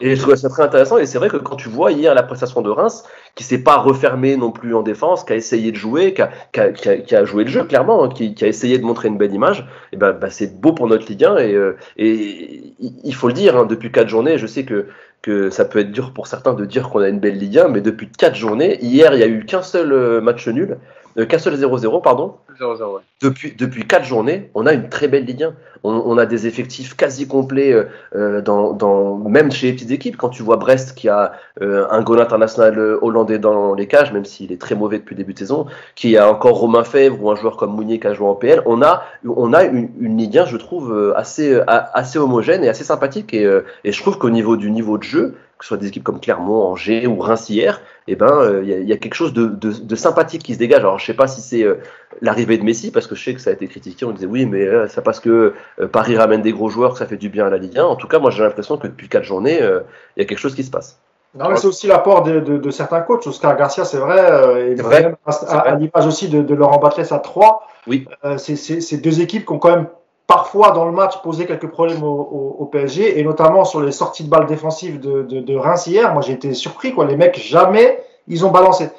Et 0.00 0.14
je 0.14 0.20
trouvais 0.20 0.36
ça 0.36 0.48
très 0.48 0.62
intéressant. 0.62 0.98
Et 0.98 1.06
c'est 1.06 1.18
vrai 1.18 1.28
que 1.28 1.36
quand 1.36 1.56
tu 1.56 1.68
vois 1.68 1.90
hier 1.92 2.14
la 2.14 2.22
prestation 2.22 2.62
de 2.62 2.70
Reims, 2.70 3.04
qui 3.34 3.42
s'est 3.42 3.62
pas 3.62 3.76
refermé 3.76 4.36
non 4.36 4.52
plus 4.52 4.74
en 4.74 4.82
défense, 4.82 5.24
qui 5.24 5.32
a 5.32 5.36
essayé 5.36 5.72
de 5.72 5.76
jouer, 5.76 6.14
qui 6.14 6.60
a, 6.60 7.24
joué 7.24 7.44
le 7.44 7.50
jeu 7.50 7.64
clairement, 7.64 8.04
hein, 8.04 8.08
qui, 8.08 8.34
a 8.42 8.46
essayé 8.46 8.78
de 8.78 8.84
montrer 8.84 9.08
une 9.08 9.18
belle 9.18 9.34
image, 9.34 9.66
et 9.92 9.96
ben, 9.96 10.12
bah, 10.12 10.30
c'est 10.30 10.60
beau 10.60 10.72
pour 10.72 10.86
notre 10.86 11.06
Ligue 11.06 11.24
1. 11.24 11.36
Et, 11.38 11.54
euh, 11.54 11.76
il 11.96 13.14
faut 13.14 13.28
le 13.28 13.34
dire, 13.34 13.56
hein, 13.56 13.66
depuis 13.66 13.90
quatre 13.90 14.08
journées, 14.08 14.38
je 14.38 14.46
sais 14.46 14.64
que 14.64 14.86
que 15.24 15.48
ça 15.48 15.64
peut 15.64 15.78
être 15.78 15.90
dur 15.90 16.12
pour 16.12 16.26
certains 16.26 16.52
de 16.52 16.66
dire 16.66 16.90
qu'on 16.90 17.00
a 17.00 17.08
une 17.08 17.18
belle 17.18 17.38
Ligue 17.38 17.58
1, 17.58 17.68
mais 17.68 17.80
depuis 17.80 18.10
quatre 18.10 18.36
journées, 18.36 18.78
hier 18.84 19.14
il 19.14 19.20
y 19.20 19.22
a 19.22 19.26
eu 19.26 19.46
qu'un 19.46 19.62
seul 19.62 19.90
euh, 19.90 20.20
match 20.20 20.46
nul, 20.48 20.76
euh, 21.18 21.38
seul 21.38 21.54
0-0 21.54 22.02
pardon. 22.02 22.34
0-0, 22.60 22.94
ouais. 22.94 23.02
Depuis, 23.22 23.54
depuis 23.56 23.86
quatre 23.86 24.04
journées, 24.04 24.50
on 24.54 24.66
a 24.66 24.72
une 24.72 24.88
très 24.88 25.08
belle 25.08 25.24
Ligue 25.24 25.44
1. 25.44 25.54
On, 25.82 26.02
on 26.06 26.18
a 26.18 26.26
des 26.26 26.46
effectifs 26.46 26.94
quasi 26.96 27.26
complets, 27.26 27.72
euh, 27.72 27.84
euh, 28.14 28.40
dans, 28.40 28.72
dans, 28.72 29.16
même 29.16 29.50
chez 29.50 29.68
les 29.68 29.72
petites 29.72 29.90
équipes. 29.90 30.16
Quand 30.16 30.28
tu 30.28 30.42
vois 30.42 30.56
Brest 30.56 30.94
qui 30.94 31.08
a 31.08 31.32
euh, 31.62 31.86
un 31.90 32.02
goal 32.02 32.20
international 32.20 32.78
hollandais 33.02 33.38
dans 33.38 33.74
les 33.74 33.86
cages, 33.86 34.12
même 34.12 34.24
s'il 34.24 34.52
est 34.52 34.60
très 34.60 34.74
mauvais 34.74 34.98
depuis 34.98 35.14
le 35.14 35.18
début 35.18 35.34
de 35.34 35.38
saison, 35.38 35.66
qui 35.94 36.16
a 36.16 36.30
encore 36.30 36.58
Romain 36.58 36.84
Fèvre 36.84 37.22
ou 37.22 37.30
un 37.30 37.36
joueur 37.36 37.56
comme 37.56 37.74
Mounier 37.74 37.98
qui 37.98 38.06
a 38.06 38.14
joué 38.14 38.26
en 38.26 38.34
PL, 38.34 38.62
on 38.66 38.82
a, 38.82 39.04
on 39.24 39.52
a 39.52 39.64
une, 39.64 39.90
une 40.00 40.18
Ligue 40.18 40.38
1, 40.38 40.46
je 40.46 40.56
trouve, 40.56 41.14
assez, 41.16 41.60
assez 41.66 42.18
homogène 42.18 42.64
et 42.64 42.68
assez 42.68 42.84
sympathique. 42.84 43.32
Et, 43.34 43.48
et 43.84 43.92
je 43.92 44.02
trouve 44.02 44.18
qu'au 44.18 44.30
niveau 44.30 44.56
du 44.56 44.70
niveau 44.70 44.98
de 44.98 45.02
jeu, 45.02 45.34
que 45.64 45.68
ce 45.68 45.68
soit 45.68 45.76
des 45.78 45.88
équipes 45.88 46.04
comme 46.04 46.20
Clermont, 46.20 46.62
Angers 46.62 47.06
ou 47.06 47.18
Reims 47.20 47.48
hier, 47.48 47.80
eh 48.06 48.16
ben, 48.16 48.26
euh, 48.28 48.60
il 48.62 48.68
y, 48.68 48.74
a- 48.74 48.78
il 48.78 48.86
y 48.86 48.92
a 48.92 48.98
quelque 48.98 49.14
chose 49.14 49.32
de, 49.32 49.46
de, 49.46 49.70
de 49.72 49.96
sympathique 49.96 50.42
qui 50.42 50.52
se 50.52 50.58
dégage. 50.58 50.80
Alors, 50.80 50.98
je 50.98 51.06
sais 51.06 51.14
pas 51.14 51.26
si 51.26 51.40
c'est 51.40 51.62
euh, 51.62 51.76
l'arrivée 52.20 52.58
de 52.58 52.64
Messi, 52.64 52.90
parce 52.90 53.06
que 53.06 53.14
je 53.14 53.24
sais 53.24 53.32
que 53.34 53.40
ça 53.40 53.48
a 53.48 53.52
été 53.54 53.66
critiqué. 53.66 54.04
On 54.04 54.12
disait 54.12 54.26
oui, 54.26 54.44
mais 54.44 54.66
euh, 54.66 54.86
c'est 54.88 55.02
parce 55.02 55.20
que 55.20 55.54
Paris 55.90 56.18
ramène 56.18 56.42
des 56.42 56.52
gros 56.52 56.68
joueurs 56.68 56.92
que 56.92 56.98
ça 56.98 57.06
fait 57.06 57.16
du 57.16 57.30
bien 57.30 57.46
à 57.46 57.50
la 57.50 57.56
Ligue 57.56 57.78
1. 57.78 57.82
En 57.84 57.96
tout 57.96 58.06
cas, 58.08 58.18
moi, 58.18 58.30
j'ai 58.30 58.42
l'impression 58.42 58.76
que 58.76 58.86
depuis 58.88 59.08
quatre 59.08 59.24
journées, 59.24 59.58
il 59.58 60.20
y 60.20 60.22
a 60.22 60.26
quelque 60.26 60.38
chose 60.38 60.54
qui 60.54 60.64
se 60.64 60.70
passe. 60.70 60.98
Non, 61.36 61.48
mais 61.48 61.56
c'est 61.56 61.66
aussi 61.66 61.86
l'apport 61.88 62.22
de, 62.22 62.38
de, 62.40 62.58
de 62.58 62.70
certains 62.70 63.00
coachs. 63.00 63.26
Oscar 63.26 63.56
Garcia, 63.56 63.84
c'est 63.84 63.96
vrai, 63.96 64.20
euh, 64.20 64.70
et 64.72 64.76
C'est 64.76 64.82
vrai, 64.82 65.14
à, 65.26 65.74
l'image 65.74 66.06
aussi 66.06 66.28
de, 66.28 66.42
de 66.42 66.54
Laurent 66.54 66.78
Batles 66.78 67.06
à 67.10 67.18
3. 67.18 67.66
Oui. 67.88 68.06
Euh, 68.24 68.36
c'est 68.38 68.98
deux 68.98 69.20
équipes 69.20 69.44
qui 69.46 69.52
ont 69.52 69.58
quand 69.58 69.70
même 69.74 69.86
parfois 70.26 70.70
dans 70.70 70.84
le 70.86 70.92
match 70.92 71.20
posé 71.22 71.46
quelques 71.46 71.68
problèmes 71.68 72.02
au, 72.02 72.06
au, 72.08 72.56
au 72.60 72.66
PSG, 72.66 73.18
et 73.18 73.24
notamment 73.24 73.64
sur 73.64 73.80
les 73.80 73.92
sorties 73.92 74.24
de 74.24 74.30
balles 74.30 74.46
défensives 74.46 74.98
de, 75.00 75.22
de, 75.22 75.40
de 75.40 75.56
Reims 75.56 75.86
hier. 75.86 76.12
Moi, 76.12 76.22
j'ai 76.22 76.32
été 76.32 76.54
surpris, 76.54 76.94
quoi. 76.94 77.04
Les 77.04 77.16
mecs, 77.16 77.38
jamais 77.38 78.02
ils 78.26 78.44
ont 78.46 78.50
balancé. 78.50 78.90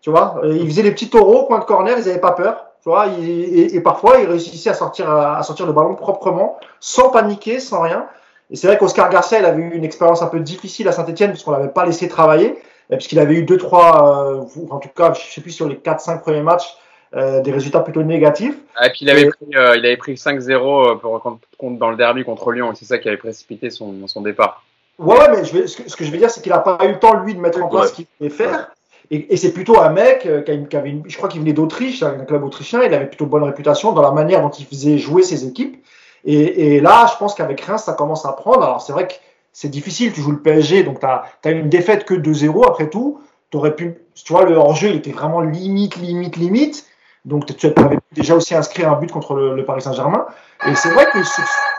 Tu 0.00 0.10
vois, 0.10 0.36
Euh, 0.44 0.56
ils 0.56 0.66
faisaient 0.66 0.82
les 0.82 0.92
petits 0.92 1.10
taureaux, 1.10 1.46
coin 1.46 1.58
de 1.58 1.64
corner, 1.64 1.98
ils 1.98 2.06
n'avaient 2.06 2.20
pas 2.20 2.32
peur. 2.32 2.66
Tu 2.82 2.88
vois, 2.88 3.06
et, 3.08 3.74
et 3.74 3.80
parfois, 3.80 4.18
ils 4.20 4.28
réussissaient 4.28 4.70
à 4.70 4.74
sortir, 4.74 5.10
à 5.10 5.42
sortir 5.42 5.66
le 5.66 5.72
ballon 5.72 5.96
proprement, 5.96 6.56
sans 6.78 7.10
paniquer, 7.10 7.58
sans 7.58 7.80
rien. 7.80 8.06
Et 8.50 8.56
c'est 8.56 8.68
vrai 8.68 8.78
qu'Oscar 8.78 9.10
Garcia, 9.10 9.40
il 9.40 9.44
avait 9.44 9.60
eu 9.60 9.74
une 9.74 9.84
expérience 9.84 10.22
un 10.22 10.28
peu 10.28 10.38
difficile 10.40 10.86
à 10.86 10.92
Saint-Etienne, 10.92 11.32
puisqu'on 11.32 11.50
l'avait 11.50 11.68
pas 11.68 11.84
laissé 11.84 12.08
travailler, 12.08 12.56
puisqu'il 12.88 13.18
avait 13.18 13.34
eu 13.34 13.42
deux, 13.42 13.58
trois, 13.58 14.24
euh, 14.24 14.42
en 14.70 14.78
tout 14.78 14.88
cas, 14.94 15.12
je 15.12 15.20
sais 15.20 15.40
plus 15.40 15.50
sur 15.50 15.68
les 15.68 15.76
quatre, 15.76 16.00
cinq 16.00 16.22
premiers 16.22 16.40
matchs, 16.40 16.76
euh, 17.14 17.40
des 17.40 17.52
résultats 17.52 17.80
plutôt 17.80 18.02
négatifs. 18.02 18.56
Ah, 18.76 18.86
et 18.86 18.90
puis 18.90 19.00
il 19.02 19.10
avait 19.10 19.26
pris, 19.26 19.46
euh, 19.56 19.76
il 19.76 19.86
avait 19.86 19.96
pris 19.96 20.14
5-0 20.14 20.98
pour 20.98 21.22
contre, 21.22 21.78
dans 21.78 21.90
le 21.90 21.96
derby 21.96 22.24
contre 22.24 22.52
Lyon, 22.52 22.72
et 22.72 22.74
c'est 22.74 22.84
ça 22.84 22.98
qui 22.98 23.08
avait 23.08 23.16
précipité 23.16 23.70
son, 23.70 24.06
son 24.06 24.20
départ. 24.20 24.64
Ouais, 24.98 25.16
ouais, 25.16 25.28
mais 25.30 25.44
je 25.44 25.56
vais- 25.56 25.66
ce, 25.66 25.76
que, 25.76 25.88
ce 25.88 25.96
que 25.96 26.04
je 26.04 26.10
veux 26.10 26.18
dire, 26.18 26.30
c'est 26.30 26.42
qu'il 26.42 26.52
n'a 26.52 26.58
pas 26.58 26.78
eu 26.84 26.88
le 26.88 26.98
temps, 26.98 27.14
lui, 27.20 27.34
de 27.34 27.40
mettre 27.40 27.62
en 27.62 27.68
place 27.68 27.82
Ouais. 27.82 27.88
ce 27.88 27.92
qu'il 27.94 28.06
voulait 28.18 28.30
faire. 28.30 28.70
Et, 29.10 29.32
et 29.32 29.36
c'est 29.36 29.52
plutôt 29.52 29.80
un 29.80 29.90
mec 29.90 30.26
euh, 30.26 30.42
qui 30.42 30.76
avait 30.76 30.90
une, 30.90 31.02
je 31.06 31.16
crois 31.16 31.28
qu'il 31.28 31.40
venait 31.40 31.52
d'Autriche, 31.54 32.02
un 32.02 32.24
club 32.24 32.44
autrichien, 32.44 32.82
il 32.82 32.92
avait 32.92 33.06
plutôt 33.06 33.26
bonne 33.26 33.44
réputation 33.44 33.92
dans 33.92 34.02
la 34.02 34.10
manière 34.10 34.42
dont 34.42 34.50
il 34.50 34.66
faisait 34.66 34.98
jouer 34.98 35.22
ses 35.22 35.46
équipes. 35.46 35.82
Et, 36.24 36.76
et 36.76 36.80
là, 36.80 37.06
je 37.10 37.16
pense 37.16 37.34
qu'avec 37.34 37.60
Reims, 37.62 37.84
ça 37.84 37.94
commence 37.94 38.26
à 38.26 38.32
prendre. 38.32 38.62
Alors, 38.62 38.82
c'est 38.82 38.92
vrai 38.92 39.06
que 39.06 39.14
c'est 39.52 39.70
difficile, 39.70 40.12
tu 40.12 40.20
joues 40.20 40.32
le 40.32 40.40
PSG, 40.40 40.82
donc 40.82 41.00
tu 41.00 41.06
as, 41.06 41.50
une 41.50 41.68
défaite 41.70 42.04
que 42.04 42.14
2-0 42.14 42.66
après 42.66 42.90
tout. 42.90 43.20
T'aurais 43.50 43.74
pu, 43.74 43.94
tu 44.14 44.32
vois, 44.32 44.44
le 44.44 44.56
hors-jeu, 44.56 44.88
il 44.88 44.96
était 44.96 45.12
vraiment 45.12 45.40
limite, 45.40 45.96
limite, 45.96 46.36
limite. 46.36 46.84
Donc, 47.28 47.44
tu 47.56 47.66
avais 47.76 47.98
déjà 48.12 48.34
aussi 48.34 48.54
inscrit 48.54 48.84
un 48.84 48.94
but 48.94 49.10
contre 49.12 49.34
le, 49.34 49.54
le 49.54 49.64
Paris 49.64 49.82
Saint-Germain. 49.82 50.26
Et 50.66 50.74
c'est 50.74 50.90
vrai 50.90 51.06
que 51.06 51.18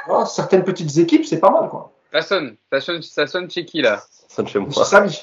voilà, 0.08 0.26
certaines 0.26 0.64
petites 0.64 0.98
équipes, 0.98 1.26
c'est 1.26 1.40
pas 1.40 1.50
mal, 1.52 1.70
quoi. 1.70 1.92
Ça 2.14 2.22
sonne, 2.22 2.56
ça 2.72 2.80
sonne, 2.82 3.02
ça 3.02 3.28
sonne 3.28 3.50
chez 3.50 3.66
qui 3.66 3.82
là 3.82 3.98
Ça 3.98 4.36
sonne 4.36 4.48
chez 4.48 4.60
moi. 4.60 4.70
C'est 4.72 4.84
Samy. 4.86 5.22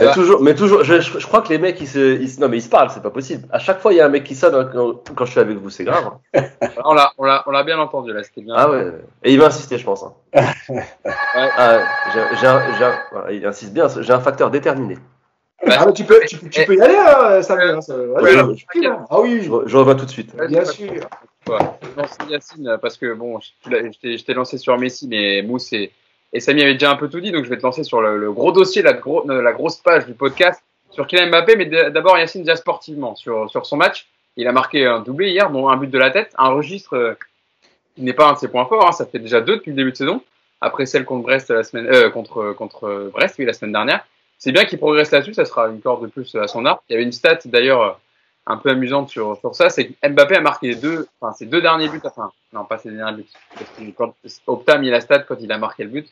Mais 0.00 0.10
toujours, 0.12 0.42
mais 0.42 0.54
toujours, 0.56 0.82
je, 0.82 1.00
je- 1.00 1.18
je 1.20 1.26
crois 1.26 1.40
que 1.40 1.48
les 1.50 1.58
mecs, 1.58 1.80
ils 1.80 1.86
se, 1.86 2.20
ils 2.20 2.40
non 2.40 2.48
mais 2.48 2.58
ils 2.58 2.62
se 2.62 2.68
parlent, 2.68 2.90
c'est 2.90 3.02
pas 3.02 3.10
possible. 3.10 3.46
À 3.52 3.60
chaque 3.60 3.78
fois, 3.80 3.92
il 3.92 3.96
y 3.96 4.00
a 4.00 4.06
un 4.06 4.08
mec 4.08 4.24
qui 4.24 4.34
sonne 4.34 4.54
hein, 4.56 4.68
quand, 4.72 5.14
quand 5.14 5.24
je 5.24 5.30
suis 5.30 5.40
avec 5.40 5.56
vous, 5.56 5.70
c'est 5.70 5.84
grave. 5.84 6.10
hein. 6.34 6.42
On 6.84 6.94
l'a, 6.94 7.12
on 7.16 7.24
l'a, 7.24 7.44
on 7.46 7.50
l'a 7.52 7.62
bien 7.62 7.78
entendu 7.78 8.12
là, 8.12 8.22
c'était 8.24 8.40
bien. 8.42 8.54
Ah 8.56 8.68
ouais. 8.68 8.92
Et 9.22 9.32
il 9.32 9.38
va 9.38 9.46
insister, 9.46 9.78
je 9.78 9.84
pense. 9.84 10.02
hein. 10.02 10.12
Ouais. 10.68 10.84
Ah, 11.04 11.76
ouais. 11.76 11.84
j'ai, 12.12 12.36
j'ai 12.40 12.58
j'ai 12.78 13.36
il 13.36 13.46
insiste 13.46 13.72
bien. 13.72 13.86
J'ai 14.00 14.12
un 14.12 14.20
facteur 14.20 14.50
déterminé. 14.50 14.98
Bah, 15.66 15.76
Ah, 15.78 15.86
mais 15.86 15.92
tu 15.92 16.04
peux, 16.04 16.20
tu, 16.26 16.36
peux- 16.38 16.48
peux 16.66 16.76
y 16.76 16.80
aller, 16.80 16.96
hein, 16.96 17.40
Ouais, 18.22 18.30
alors, 18.30 18.46
tranquille, 18.56 18.86
hein. 18.86 19.04
Ah 19.10 19.20
oui, 19.20 19.42
Je, 19.42 19.50
je 19.66 19.76
reviens 19.76 19.94
tout 19.94 20.04
de 20.06 20.10
suite. 20.10 20.32
Ouais, 20.34 20.48
bien 20.48 20.64
sûr. 20.64 20.92
Lance 21.96 22.16
Yacine 22.28 22.78
parce 22.80 22.96
que 22.96 23.14
bon, 23.14 23.38
je, 23.40 24.18
t'ai, 24.24 24.34
lancé 24.34 24.58
sur 24.58 24.78
Messi, 24.78 25.08
mais 25.08 25.42
Mousse 25.42 25.72
et, 25.72 25.90
et 26.32 26.40
Samy 26.40 26.62
avaient 26.62 26.74
déjà 26.74 26.90
un 26.92 26.96
peu 26.96 27.08
tout 27.08 27.20
dit, 27.20 27.32
donc 27.32 27.44
je 27.44 27.50
vais 27.50 27.56
te 27.58 27.62
lancer 27.62 27.82
sur 27.84 28.00
le, 28.00 28.16
le 28.18 28.32
gros 28.32 28.52
dossier, 28.52 28.80
la, 28.82 28.92
gros, 28.92 29.28
euh, 29.30 29.42
la 29.42 29.52
grosse 29.52 29.76
page 29.76 30.06
du 30.06 30.14
podcast 30.14 30.62
sur 30.90 31.06
Kylian 31.06 31.28
Mbappé, 31.30 31.56
mais 31.56 31.66
d'abord 31.90 32.16
Yacine 32.18 32.42
déjà 32.42 32.56
sportivement 32.56 33.14
sur, 33.16 33.50
sur 33.50 33.66
son 33.66 33.76
match. 33.76 34.06
Il 34.36 34.46
a 34.46 34.52
marqué 34.52 34.86
un 34.86 35.00
doublé 35.00 35.30
hier, 35.30 35.50
dont 35.50 35.68
un 35.68 35.76
but 35.76 35.90
de 35.90 35.98
la 35.98 36.10
tête, 36.10 36.32
un 36.38 36.50
registre 36.50 36.96
euh, 36.96 37.14
qui 37.96 38.02
n'est 38.02 38.12
pas 38.14 38.28
un 38.28 38.32
de 38.34 38.38
ses 38.38 38.48
points 38.48 38.64
forts. 38.66 38.86
hein, 38.88 38.92
ça 38.92 39.04
fait 39.04 39.18
déjà 39.18 39.40
deux 39.40 39.56
depuis 39.56 39.70
le 39.72 39.76
début 39.76 39.90
de 39.92 39.96
saison, 39.96 40.22
après 40.60 40.86
celle 40.86 41.04
contre 41.04 41.22
Brest 41.24 41.50
la 41.50 41.64
semaine, 41.64 41.86
euh, 41.92 42.08
contre 42.08 42.52
contre 42.52 43.10
Brest, 43.12 43.34
oui, 43.38 43.44
la 43.46 43.52
semaine 43.52 43.72
dernière. 43.72 44.06
C'est 44.42 44.50
bien 44.50 44.64
qu'il 44.64 44.78
progresse 44.78 45.12
là-dessus, 45.12 45.34
ça 45.34 45.44
sera 45.44 45.68
une 45.68 45.80
corde 45.80 46.02
de 46.02 46.08
plus 46.08 46.34
à 46.34 46.48
son 46.48 46.66
arc. 46.66 46.82
Il 46.88 46.94
y 46.94 46.96
avait 46.96 47.04
une 47.04 47.12
stat 47.12 47.38
d'ailleurs 47.44 48.00
un 48.44 48.56
peu 48.56 48.70
amusante 48.70 49.08
sur, 49.08 49.38
sur 49.38 49.54
ça, 49.54 49.70
c'est 49.70 49.86
que 49.86 50.08
Mbappé 50.08 50.34
a 50.34 50.40
marqué 50.40 50.74
deux, 50.74 51.06
enfin 51.20 51.32
ses 51.32 51.46
deux 51.46 51.62
derniers 51.62 51.88
buts, 51.88 52.00
enfin 52.02 52.32
non 52.52 52.64
pas 52.64 52.78
ses 52.78 52.90
derniers 52.90 53.18
buts, 53.18 53.30
parce 53.54 53.70
que 53.70 53.90
quand 53.92 54.16
Opta 54.48 54.72
a 54.72 54.78
mis 54.78 54.90
la 54.90 55.00
stat 55.00 55.20
quand 55.20 55.36
il 55.38 55.52
a 55.52 55.58
marqué 55.58 55.84
le 55.84 55.90
but. 55.90 56.08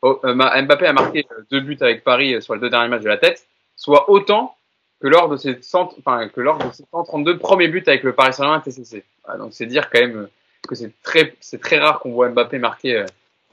Oh, 0.00 0.18
euh, 0.24 0.34
Mbappé 0.34 0.86
a 0.86 0.94
marqué 0.94 1.26
euh, 1.30 1.42
deux 1.50 1.60
buts 1.60 1.76
avec 1.82 2.04
Paris 2.04 2.34
euh, 2.34 2.40
sur 2.40 2.54
les 2.54 2.60
deux 2.60 2.70
derniers 2.70 2.88
matchs 2.88 3.02
de 3.02 3.08
la 3.08 3.18
tête, 3.18 3.46
soit 3.76 4.08
autant 4.08 4.56
que 5.04 5.08
lors 5.08 5.28
de 5.28 5.36
ses 5.36 5.60
100, 5.60 5.96
enfin 5.98 6.28
que 6.28 6.40
lors 6.40 6.56
de 6.56 6.72
ses 6.72 6.84
132 6.90 7.36
premiers 7.36 7.68
buts 7.68 7.84
avec 7.86 8.02
le 8.02 8.14
Paris 8.14 8.32
Saint-Germain 8.32 8.60
TCC. 8.60 9.04
Donc 9.38 9.52
c'est 9.52 9.66
dire 9.66 9.90
quand 9.90 10.00
même 10.00 10.16
euh, 10.16 10.30
que 10.66 10.74
c'est 10.74 10.90
très 11.02 11.34
c'est 11.40 11.60
très 11.60 11.78
rare 11.78 12.00
qu'on 12.00 12.12
voit 12.12 12.30
Mbappé 12.30 12.58
marquer 12.58 12.96
euh, 12.96 13.06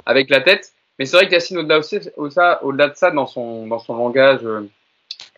avec 0.06 0.30
la 0.30 0.40
tête. 0.40 0.72
Mais 1.02 1.08
c'est 1.08 1.18
vrai 1.18 1.28
que 1.28 1.32
Yacine 1.32 1.58
au-delà 1.58 1.80
de 2.88 2.96
ça 2.96 3.10
dans 3.10 3.26
son 3.26 3.66
dans 3.66 3.80
son 3.80 3.96
langage 3.96 4.42
euh, 4.44 4.70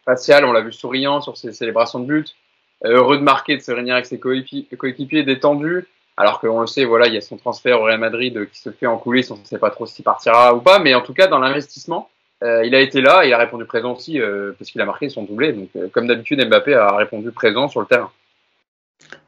facial, 0.03 0.43
on 0.43 0.51
l'a 0.51 0.59
vu 0.59 0.73
souriant 0.73 1.21
sur 1.21 1.37
ses 1.37 1.53
célébrations 1.53 1.99
de 2.01 2.05
but, 2.05 2.35
euh, 2.83 2.97
heureux 2.97 3.15
de 3.15 3.23
marquer, 3.23 3.55
de 3.55 3.61
se 3.61 3.71
réunir 3.71 3.93
avec 3.93 4.05
ses 4.05 4.17
coépi- 4.17 4.67
coéquipiers, 4.75 5.23
détendu. 5.23 5.87
Alors 6.17 6.41
qu'on 6.41 6.59
le 6.59 6.67
sait, 6.67 6.83
voilà, 6.83 7.07
il 7.07 7.13
y 7.13 7.17
a 7.17 7.21
son 7.21 7.37
transfert 7.37 7.79
au 7.79 7.85
Real 7.85 7.97
Madrid 7.97 8.35
euh, 8.35 8.45
qui 8.45 8.59
se 8.59 8.71
fait 8.71 8.87
en 8.87 8.97
coulisses, 8.97 9.31
on 9.31 9.37
ne 9.37 9.45
sait 9.45 9.57
pas 9.57 9.69
trop 9.69 9.85
s'il 9.85 10.03
partira 10.03 10.53
ou 10.53 10.59
pas, 10.59 10.79
mais 10.79 10.95
en 10.95 11.01
tout 11.01 11.13
cas 11.13 11.27
dans 11.27 11.39
l'investissement, 11.39 12.09
il 12.41 12.75
a 12.75 12.81
été 12.81 12.99
là, 12.99 13.23
il 13.23 13.31
a 13.31 13.37
répondu 13.37 13.63
présent 13.63 13.93
aussi 13.93 14.19
parce 14.57 14.69
qu'il 14.69 14.81
a 14.81 14.85
marqué 14.85 15.07
son 15.07 15.23
doublé. 15.23 15.53
Donc 15.53 15.69
comme 15.93 16.07
d'habitude, 16.07 16.45
Mbappé 16.45 16.73
a 16.73 16.97
répondu 16.97 17.31
présent 17.31 17.69
sur 17.69 17.79
le 17.79 17.85
terrain. 17.85 18.11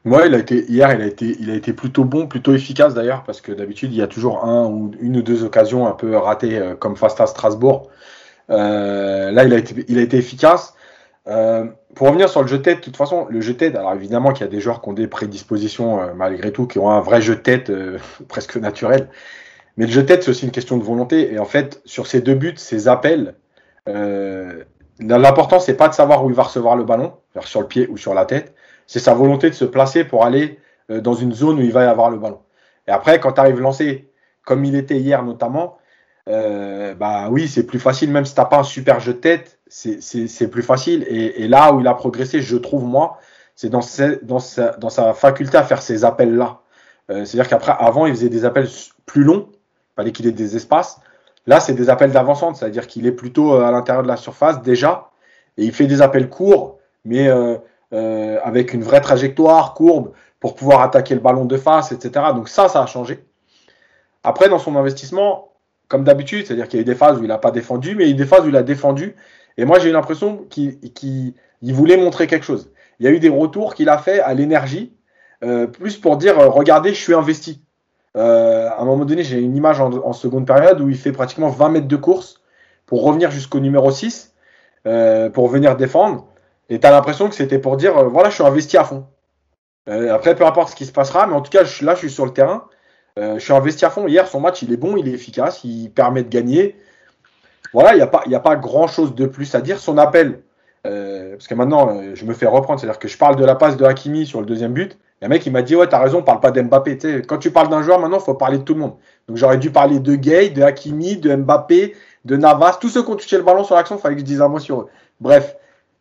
Ouais, 0.06 0.28
il 0.28 0.34
a 0.36 0.38
été 0.38 0.64
hier, 0.70 0.92
il 0.92 1.02
a 1.02 1.06
été, 1.06 1.36
il 1.40 1.50
a 1.50 1.54
été 1.54 1.72
plutôt 1.72 2.04
bon, 2.04 2.28
plutôt 2.28 2.54
efficace 2.54 2.94
d'ailleurs, 2.94 3.24
parce 3.24 3.40
que 3.40 3.50
d'habitude 3.50 3.92
il 3.92 3.98
y 3.98 4.02
a 4.02 4.06
toujours 4.06 4.44
un 4.44 4.66
ou 4.66 4.92
une 5.00 5.16
ou 5.16 5.22
deux 5.22 5.42
occasions 5.42 5.86
un 5.88 5.92
peu 5.92 6.16
ratées, 6.16 6.58
euh, 6.58 6.76
comme 6.76 6.96
face 6.96 7.20
à 7.20 7.26
Strasbourg. 7.26 7.90
Euh, 8.50 9.32
là, 9.32 9.44
il 9.44 9.52
a 9.52 9.58
été, 9.58 9.84
il 9.88 9.98
a 9.98 10.02
été 10.02 10.16
efficace. 10.16 10.74
Euh, 11.26 11.66
pour 11.96 12.06
revenir 12.06 12.28
sur 12.28 12.42
le 12.42 12.46
jeu 12.46 12.62
tête, 12.62 12.78
de 12.78 12.84
toute 12.84 12.96
façon, 12.96 13.26
le 13.28 13.40
jeu 13.40 13.56
tête, 13.56 13.74
alors 13.74 13.94
évidemment 13.94 14.32
qu'il 14.32 14.46
y 14.46 14.48
a 14.48 14.50
des 14.50 14.60
joueurs 14.60 14.80
qui 14.80 14.88
ont 14.90 14.92
des 14.92 15.08
prédispositions 15.08 16.14
malgré 16.14 16.52
tout, 16.52 16.68
qui 16.68 16.78
ont 16.78 16.90
un 16.90 17.00
vrai 17.00 17.20
jeu 17.20 17.42
tête 17.42 17.72
presque 18.28 18.56
naturel. 18.56 19.08
Mais 19.76 19.86
le 19.86 19.92
jeu 19.92 20.06
tête, 20.06 20.22
c'est 20.22 20.30
aussi 20.30 20.44
une 20.44 20.52
question 20.52 20.76
de 20.76 20.84
volonté. 20.84 21.32
Et 21.32 21.40
en 21.40 21.44
fait, 21.44 21.82
sur 21.84 22.06
ces 22.06 22.20
deux 22.20 22.34
buts, 22.34 22.54
ces 22.56 22.86
appels, 22.86 23.34
l'important, 25.00 25.58
c'est 25.58 25.74
pas 25.74 25.88
de 25.88 25.94
savoir 25.94 26.24
où 26.24 26.30
il 26.30 26.36
va 26.36 26.44
recevoir 26.44 26.76
le 26.76 26.84
ballon, 26.84 27.14
sur 27.40 27.60
le 27.60 27.66
pied 27.66 27.88
ou 27.88 27.96
sur 27.96 28.14
la 28.14 28.24
tête 28.24 28.54
c'est 28.86 28.98
sa 29.00 29.14
volonté 29.14 29.50
de 29.50 29.54
se 29.54 29.64
placer 29.64 30.04
pour 30.04 30.24
aller 30.24 30.58
euh, 30.90 31.00
dans 31.00 31.14
une 31.14 31.32
zone 31.32 31.58
où 31.58 31.62
il 31.62 31.72
va 31.72 31.84
y 31.84 31.86
avoir 31.86 32.10
le 32.10 32.18
ballon. 32.18 32.40
Et 32.86 32.90
après, 32.90 33.18
quand 33.20 33.32
tu 33.32 33.40
arrives 33.40 33.60
lancé, 33.60 34.08
comme 34.44 34.64
il 34.64 34.74
était 34.76 34.96
hier 34.96 35.22
notamment, 35.22 35.78
euh, 36.28 36.94
bah 36.94 37.28
oui, 37.30 37.48
c'est 37.48 37.64
plus 37.66 37.78
facile, 37.78 38.10
même 38.10 38.24
si 38.24 38.34
tu 38.34 38.40
n'as 38.40 38.46
pas 38.46 38.58
un 38.58 38.62
super 38.64 39.00
jeu 39.00 39.14
de 39.14 39.18
tête, 39.18 39.58
c'est- 39.68 40.48
plus 40.50 40.62
facile. 40.62 41.04
Et, 41.08 41.48
là 41.48 41.72
où 41.72 41.80
il 41.80 41.86
a 41.86 41.94
progressé, 41.94 42.40
je 42.40 42.56
trouve, 42.56 42.84
moi, 42.84 43.18
c'est 43.54 43.68
dans, 43.70 43.80
sa- 43.80 44.16
dans, 44.16 44.38
dans 44.78 44.90
sa 44.90 45.14
faculté 45.14 45.56
à 45.56 45.62
faire 45.62 45.82
ces 45.82 46.04
appels-là. 46.04 46.60
Euh, 47.10 47.24
C'est-à-dire 47.24 47.48
qu'après, 47.48 47.74
avant, 47.78 48.06
il 48.06 48.14
faisait 48.14 48.28
des 48.28 48.44
appels 48.44 48.68
plus 49.06 49.22
longs, 49.24 49.48
fallait 49.94 50.12
qu'il 50.12 50.26
ait 50.26 50.32
des 50.32 50.56
espaces. 50.56 51.00
Là, 51.46 51.60
c'est 51.60 51.74
des 51.74 51.88
appels 51.90 52.10
d'avancante, 52.10 52.56
c'est-à-dire 52.56 52.86
qu'il 52.88 53.06
est 53.06 53.12
plutôt 53.12 53.54
euh, 53.54 53.64
à 53.64 53.70
l'intérieur 53.70 54.02
de 54.02 54.08
la 54.08 54.16
surface 54.16 54.62
déjà, 54.62 55.10
et 55.56 55.64
il 55.64 55.72
fait 55.72 55.86
des 55.86 56.02
appels 56.02 56.28
courts, 56.28 56.78
mais 57.04 57.28
euh, 57.28 57.56
euh, 57.96 58.38
avec 58.44 58.74
une 58.74 58.82
vraie 58.82 59.00
trajectoire, 59.00 59.74
courbe, 59.74 60.12
pour 60.38 60.54
pouvoir 60.54 60.82
attaquer 60.82 61.14
le 61.14 61.20
ballon 61.20 61.44
de 61.46 61.56
face, 61.56 61.92
etc. 61.92 62.26
Donc 62.34 62.48
ça, 62.48 62.68
ça 62.68 62.82
a 62.82 62.86
changé. 62.86 63.24
Après, 64.22 64.48
dans 64.48 64.58
son 64.58 64.76
investissement, 64.76 65.52
comme 65.88 66.04
d'habitude, 66.04 66.46
c'est-à-dire 66.46 66.68
qu'il 66.68 66.78
y 66.78 66.80
a 66.80 66.82
eu 66.82 66.84
des 66.84 66.94
phases 66.94 67.18
où 67.18 67.22
il 67.22 67.28
n'a 67.28 67.38
pas 67.38 67.50
défendu, 67.50 67.94
mais 67.94 68.04
il 68.04 68.08
y 68.08 68.10
a 68.10 68.14
eu 68.14 68.16
des 68.16 68.26
phases 68.26 68.44
où 68.44 68.48
il 68.48 68.56
a 68.56 68.62
défendu. 68.62 69.16
Et 69.56 69.64
moi, 69.64 69.78
j'ai 69.78 69.88
eu 69.88 69.92
l'impression 69.92 70.44
qu'il 70.50 70.78
qu'il- 70.92 71.34
il 71.62 71.74
voulait 71.74 71.96
montrer 71.96 72.26
quelque 72.26 72.44
chose. 72.44 72.70
Il 73.00 73.06
y 73.06 73.08
a 73.08 73.12
eu 73.12 73.18
des 73.18 73.28
retours 73.28 73.74
qu'il 73.74 73.88
a 73.88 73.98
fait 73.98 74.20
à 74.20 74.34
l'énergie, 74.34 74.92
euh, 75.42 75.66
plus 75.66 75.96
pour 75.96 76.16
dire, 76.16 76.38
euh, 76.38 76.48
regardez, 76.48 76.90
je 76.90 77.00
suis 77.00 77.14
investi. 77.14 77.62
À 78.14 78.80
un 78.80 78.84
moment 78.86 79.04
donné, 79.04 79.22
j'ai 79.22 79.38
une 79.38 79.54
image 79.54 79.78
en, 79.78 80.12
seconde 80.14 80.46
période 80.46 80.80
où 80.80 80.88
il 80.88 80.96
fait 80.96 81.12
pratiquement 81.12 81.50
20 81.50 81.68
mètres 81.68 81.88
de 81.88 81.96
course 81.96 82.40
pour 82.86 83.02
revenir 83.04 83.30
jusqu'au 83.30 83.60
numéro 83.60 83.90
6, 83.90 84.32
euh, 84.86 85.28
pour 85.28 85.48
venir 85.48 85.76
défendre. 85.76 86.26
Et 86.68 86.80
tu 86.80 86.86
as 86.86 86.90
l'impression 86.90 87.28
que 87.28 87.34
c'était 87.34 87.58
pour 87.58 87.76
dire, 87.76 87.96
euh, 87.96 88.04
voilà, 88.04 88.30
je 88.30 88.34
suis 88.34 88.44
investi 88.44 88.76
à 88.76 88.84
fond. 88.84 89.06
Euh, 89.88 90.12
après, 90.12 90.34
peu 90.34 90.44
importe 90.44 90.70
ce 90.70 90.76
qui 90.76 90.84
se 90.84 90.92
passera, 90.92 91.26
mais 91.26 91.34
en 91.34 91.40
tout 91.40 91.50
cas, 91.50 91.62
là, 91.82 91.94
je 91.94 91.98
suis 91.98 92.10
sur 92.10 92.24
le 92.24 92.32
terrain. 92.32 92.64
Euh, 93.18 93.38
je 93.38 93.44
suis 93.44 93.52
investi 93.52 93.84
à 93.84 93.90
fond. 93.90 94.06
Hier, 94.08 94.26
son 94.26 94.40
match, 94.40 94.62
il 94.62 94.72
est 94.72 94.76
bon, 94.76 94.96
il 94.96 95.08
est 95.08 95.12
efficace, 95.12 95.62
il 95.64 95.90
permet 95.90 96.22
de 96.22 96.28
gagner. 96.28 96.76
Voilà, 97.72 97.92
il 97.92 97.96
n'y 97.96 98.02
a 98.02 98.06
pas, 98.06 98.22
il 98.26 98.34
a 98.34 98.40
pas 98.40 98.56
grand-chose 98.56 99.14
de 99.14 99.26
plus 99.26 99.54
à 99.54 99.60
dire. 99.60 99.78
Son 99.78 99.98
appel, 99.98 100.40
parce 100.82 101.48
que 101.48 101.54
maintenant, 101.54 102.14
je 102.14 102.24
me 102.24 102.32
fais 102.32 102.46
reprendre, 102.46 102.78
c'est-à-dire 102.80 102.98
que 102.98 103.08
je 103.08 103.18
parle 103.18 103.36
de 103.36 103.44
la 103.44 103.54
passe 103.56 103.76
de 103.76 103.84
Hakimi 103.84 104.24
sur 104.24 104.40
le 104.40 104.46
deuxième 104.46 104.72
but. 104.72 104.98
Il 105.20 105.24
un 105.24 105.28
mec 105.28 105.42
qui 105.42 105.50
m'a 105.50 105.62
dit, 105.62 105.74
ouais, 105.74 105.88
t'as 105.88 105.98
raison, 105.98 106.22
parle 106.22 106.40
pas 106.40 106.50
d'Mbappé. 106.50 106.98
Quand 107.26 107.38
tu 107.38 107.50
parles 107.50 107.68
d'un 107.68 107.82
joueur, 107.82 107.98
maintenant, 107.98 108.18
il 108.18 108.24
faut 108.24 108.34
parler 108.34 108.58
de 108.58 108.62
tout 108.62 108.74
le 108.74 108.80
monde. 108.80 108.96
Donc 109.28 109.38
j'aurais 109.38 109.56
dû 109.56 109.70
parler 109.70 109.98
de 109.98 110.14
Gay, 110.14 110.50
de 110.50 110.62
Hakimi, 110.62 111.16
de 111.16 111.34
Mbappé, 111.34 111.94
de 112.26 112.36
Navas. 112.36 112.78
Tous 112.80 112.90
ceux 112.90 113.02
qui 113.02 113.10
ont 113.10 113.16
touché 113.16 113.38
le 113.38 113.42
ballon 113.42 113.64
sur 113.64 113.76
l'action, 113.76 113.96
il 113.96 114.00
fallait 114.00 114.14
que 114.14 114.20
je 114.20 114.26
dise 114.26 114.42
un 114.42 114.48
mot 114.48 114.58
sur 114.58 114.82
eux. 114.82 114.88
Bref, 115.20 115.56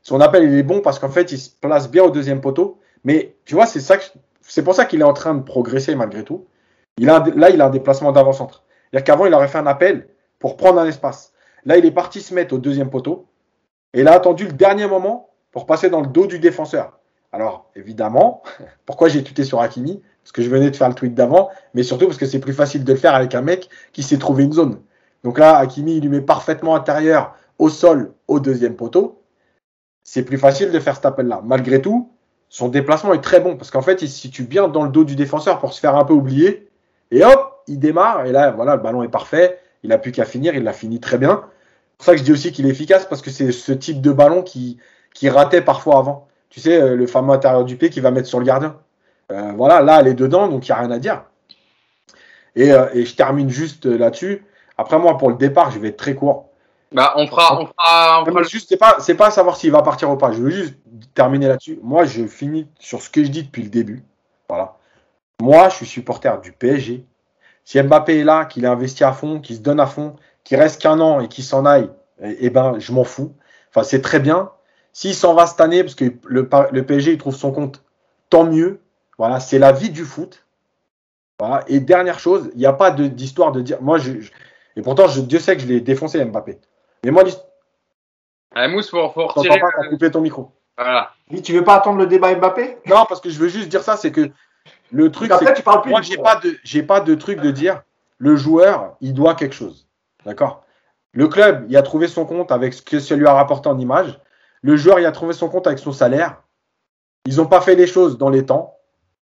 son 0.06 0.22
appel, 0.22 0.44
il 0.44 0.56
est 0.56 0.64
bon 0.64 0.82
parce 0.82 1.00
qu'en 1.00 1.10
fait, 1.10 1.32
il 1.32 1.40
se 1.40 1.50
place 1.50 1.90
bien 1.90 2.04
au 2.04 2.12
deuxième 2.12 2.40
poteau. 2.40 2.80
Mais 3.04 3.36
tu 3.44 3.56
vois, 3.56 3.66
c'est 3.66 3.80
ça 3.80 3.98
c'est 4.42 4.64
pour 4.64 4.76
ça 4.76 4.86
qu'il 4.86 5.02
est 5.02 5.06
en 5.06 5.14
train 5.14 5.34
de 5.34 5.42
progresser 5.42 5.96
malgré 5.96 6.24
tout. 6.24 6.46
Il 7.00 7.10
a 7.10 7.26
là, 7.36 7.50
il 7.50 7.60
a 7.60 7.66
un 7.66 7.70
déplacement 7.72 8.12
d'avant-centre. 8.12 8.64
C'est-à-dire 8.92 9.04
qu'avant, 9.04 9.26
il 9.26 9.34
aurait 9.34 9.48
fait 9.48 9.58
un 9.58 9.66
appel 9.66 10.08
pour 10.38 10.58
prendre 10.58 10.80
un 10.80 10.86
espace. 10.86 11.34
Là, 11.66 11.78
il 11.78 11.86
est 11.86 11.92
parti 11.92 12.22
se 12.22 12.36
mettre 12.36 12.54
au 12.54 12.60
deuxième 12.60 12.92
poteau. 12.92 13.26
Et 13.96 14.02
il 14.02 14.08
a 14.08 14.14
attendu 14.14 14.46
le 14.46 14.54
dernier 14.54 14.86
moment 14.86 15.32
pour 15.52 15.66
passer 15.66 15.90
dans 15.90 16.02
le 16.02 16.08
dos 16.08 16.28
du 16.28 16.38
défenseur. 16.38 17.00
Alors, 17.32 17.72
évidemment, 17.76 18.44
pourquoi 18.86 19.08
j'ai 19.08 19.24
tuté 19.24 19.44
sur 19.44 19.60
Hakimi? 19.60 20.04
Parce 20.22 20.32
que 20.32 20.44
je 20.44 20.50
venais 20.52 20.70
de 20.70 20.76
faire 20.76 20.90
le 20.90 20.96
tweet 20.96 21.16
d'avant, 21.16 21.50
mais 21.74 21.82
surtout 21.82 22.06
parce 22.06 22.20
que 22.20 22.28
c'est 22.28 22.40
plus 22.40 22.54
facile 22.54 22.84
de 22.84 22.94
le 22.94 23.00
faire 23.00 23.16
avec 23.16 23.34
un 23.34 23.42
mec 23.42 23.70
qui 23.92 24.04
s'est 24.04 24.20
trouvé 24.20 24.44
une 24.44 24.54
zone. 24.54 24.82
Donc 25.24 25.40
là, 25.40 25.58
Hakimi, 25.58 25.98
il 25.98 26.02
lui 26.02 26.10
met 26.10 26.22
parfaitement 26.22 26.76
intérieur 26.76 27.36
au 27.58 27.70
sol, 27.70 28.14
au 28.28 28.40
deuxième 28.40 28.76
poteau. 28.76 29.20
C'est 30.08 30.24
plus 30.24 30.38
facile 30.38 30.72
de 30.72 30.80
faire 30.80 30.96
cet 30.96 31.08
appel-là. 31.08 31.42
Malgré 31.44 31.82
tout, 31.82 32.12
son 32.48 32.70
déplacement 32.70 33.14
est 33.16 33.22
très 33.22 33.40
bon 33.40 33.58
parce 33.58 33.72
qu'en 33.72 33.82
fait, 33.82 34.04
il 34.04 34.08
se 34.08 34.18
situe 34.18 34.44
bien 34.44 34.68
dans 34.68 34.84
le 34.84 34.90
dos 34.90 35.04
du 35.04 35.16
défenseur 35.16 35.58
pour 35.58 35.74
se 35.74 35.80
faire 35.80 35.96
un 35.96 36.06
peu 36.06 36.14
oublier. 36.14 36.70
Et 37.10 37.26
hop, 37.26 37.64
il 37.68 37.80
démarre. 37.80 38.26
Et 38.28 38.32
là, 38.32 38.52
voilà, 38.52 38.76
le 38.76 38.84
ballon 38.84 39.02
est 39.02 39.10
parfait. 39.10 39.60
Il 39.82 39.90
n'a 39.90 39.98
plus 39.98 40.12
qu'à 40.12 40.24
finir. 40.24 40.54
Il 40.54 40.64
l'a 40.64 40.74
fini 40.74 41.00
très 41.00 41.18
bien. 41.18 41.44
C'est 41.44 41.98
pour 41.98 42.06
ça 42.06 42.12
que 42.12 42.20
je 42.20 42.24
dis 42.24 42.32
aussi 42.32 42.52
qu'il 42.52 42.68
est 42.68 42.70
efficace 42.70 43.08
parce 43.08 43.24
que 43.24 43.32
c'est 43.32 43.52
ce 43.52 43.72
type 43.72 44.00
de 44.00 44.12
ballon 44.12 44.44
qui, 44.44 44.80
ratait 45.24 45.64
parfois 45.64 45.98
avant. 45.98 46.28
tu 46.50 46.60
sais, 46.60 46.80
euh, 46.80 46.96
le 46.96 47.08
fameux 47.08 47.34
intérieur 47.34 47.66
du 47.66 47.76
pied 47.76 47.90
qui 47.90 48.00
va 48.00 48.12
mettre 48.12 48.28
sur 48.28 48.40
le 48.40 48.46
gardien. 48.46 48.78
Euh, 49.32 49.54
voilà, 49.56 49.82
là, 49.82 50.02
elle 50.02 50.08
est 50.08 50.14
dedans, 50.14 50.48
donc 50.48 50.68
il 50.68 50.72
n'y 50.72 50.78
a 50.78 50.82
rien 50.82 50.92
à 50.92 51.00
dire. 51.00 51.24
Et, 52.56 52.72
euh, 52.72 52.86
je 52.94 53.16
termine 53.16 53.50
juste 53.50 53.88
là-dessus. 53.88 54.46
Après, 54.78 55.00
moi, 55.00 55.18
pour 55.18 55.30
le 55.30 55.36
départ, 55.36 55.72
je 55.72 55.80
vais 55.80 55.88
être 55.88 55.98
très 55.98 56.14
court. 56.14 56.52
Bah, 56.96 57.14
on 57.18 57.28
fera, 57.28 57.60
on 57.62 57.66
fera, 57.66 58.22
on 58.22 58.26
fera 58.26 58.44
juste, 58.44 58.70
c'est 58.70 58.78
pas, 58.78 58.98
c'est 59.00 59.16
pas 59.16 59.30
savoir 59.32 59.58
s'il 59.58 59.72
va 59.72 59.82
partir 59.82 60.10
ou 60.12 60.18
pas. 60.18 60.32
Je 60.32 60.42
veux 60.42 60.50
juste 60.50 60.76
terminer 61.14 61.48
là-dessus. 61.48 61.80
Moi, 61.84 62.06
je 62.06 62.26
finis 62.26 62.70
sur 62.80 63.02
ce 63.02 63.10
que 63.10 63.24
je 63.24 63.30
dis 63.30 63.44
depuis 63.44 63.64
le 63.64 63.70
début. 63.70 64.04
Voilà. 64.48 64.78
Moi, 65.42 65.70
je 65.70 65.76
suis 65.76 65.86
supporter 65.86 66.40
du 66.42 66.52
PSG. 66.54 67.06
Si 67.66 67.82
Mbappé 67.82 68.20
est 68.20 68.24
là, 68.24 68.46
qu'il 68.46 68.64
est 68.66 68.68
investi 68.70 69.04
à 69.04 69.12
fond, 69.14 69.40
qu'il 69.42 69.58
se 69.58 69.62
donne 69.62 69.80
à 69.82 69.88
fond, 69.88 70.16
qu'il 70.44 70.58
reste 70.58 70.82
qu'un 70.82 71.00
an 71.02 71.20
et 71.20 71.28
qu'il 71.28 71.44
s'en 71.44 71.66
aille, 71.66 71.90
eh, 72.22 72.38
eh 72.42 72.50
ben, 72.50 72.80
je 72.80 72.92
m'en 72.94 73.04
fous. 73.04 73.34
Enfin, 73.72 73.84
c'est 73.84 74.02
très 74.02 74.20
bien. 74.22 74.52
S'il 74.94 75.16
s'en 75.16 75.34
va 75.34 75.48
cette 75.48 75.62
année, 75.62 75.84
parce 75.84 75.96
que 75.96 76.06
le, 76.26 76.50
le 76.72 76.86
PSG, 76.86 77.14
il 77.14 77.18
trouve 77.18 77.36
son 77.36 77.52
compte, 77.52 77.84
tant 78.30 78.46
mieux. 78.46 78.80
Voilà, 79.18 79.40
c'est 79.42 79.60
la 79.60 79.74
vie 79.74 79.90
du 79.90 80.06
foot. 80.06 80.46
Voilà. 81.40 81.64
Et 81.68 81.80
dernière 81.80 82.20
chose, 82.20 82.50
il 82.54 82.60
n'y 82.60 82.66
a 82.66 82.74
pas 82.74 82.92
de- 82.92 83.08
d'histoire 83.08 83.52
de 83.52 83.62
dire. 83.62 83.82
Moi, 83.82 83.98
je, 83.98 84.22
je- 84.22 84.32
et 84.78 84.82
pourtant, 84.82 85.08
je, 85.08 85.22
Dieu 85.22 85.40
sait 85.40 85.56
que 85.56 85.62
je 85.62 85.68
l'ai 85.68 85.82
défoncé, 85.82 86.24
Mbappé. 86.24 86.60
Mais 87.06 87.12
moi, 87.12 87.24
Ah, 88.56 88.68
Mousse, 88.68 88.90
faut, 88.90 89.10
faut 89.10 89.28
retirer. 89.28 89.60
pas, 89.60 89.68
t'as 89.80 89.90
coupé 89.90 90.10
ton 90.10 90.22
micro. 90.22 90.52
Voilà. 90.76 91.12
Dis, 91.30 91.42
tu 91.44 91.54
veux 91.54 91.64
pas 91.64 91.76
attendre 91.76 92.00
le 92.00 92.08
débat 92.08 92.34
Mbappé? 92.34 92.80
Non, 92.88 93.06
parce 93.08 93.22
que 93.22 93.30
je 93.30 93.38
veux 93.38 93.48
juste 93.48 93.70
dire 93.70 93.84
ça, 93.84 93.96
c'est 93.96 94.12
que 94.12 94.32
le 94.92 95.12
truc, 95.12 95.28
c'est 95.28 95.34
Après, 95.36 95.52
que 95.54 95.58
tu 95.58 95.64
parles 95.64 95.84
plus. 95.84 95.92
moi, 95.92 96.02
j'ai 96.02 96.18
pas 96.18 96.38
de, 96.38 96.58
j'ai 96.64 96.82
pas 96.82 97.00
de 97.02 97.14
truc 97.14 97.42
de 97.42 97.52
dire 97.52 97.84
le 98.18 98.36
joueur, 98.36 98.96
il 99.02 99.14
doit 99.14 99.36
quelque 99.36 99.54
chose. 99.54 99.88
D'accord? 100.26 100.64
Le 101.12 101.28
club, 101.28 101.66
il 101.70 101.78
a 101.78 101.84
trouvé 101.84 102.08
son 102.08 102.26
compte 102.26 102.52
avec 102.52 102.74
ce 102.74 102.82
que 102.82 103.00
ça 103.00 103.16
lui 103.16 103.28
a 103.28 103.34
rapporté 103.34 103.70
en 103.70 103.78
image. 103.78 104.20
Le 104.64 104.76
joueur, 104.76 105.00
il 105.00 105.06
a 105.06 105.12
trouvé 105.12 105.34
son 105.34 105.48
compte 105.48 105.68
avec 105.68 105.78
son 105.78 105.92
salaire. 105.92 106.42
Ils 107.26 107.38
n'ont 107.38 107.46
pas 107.46 107.62
fait 107.62 107.76
les 107.76 107.88
choses 107.88 108.18
dans 108.18 108.30
les 108.30 108.46
temps. 108.48 108.78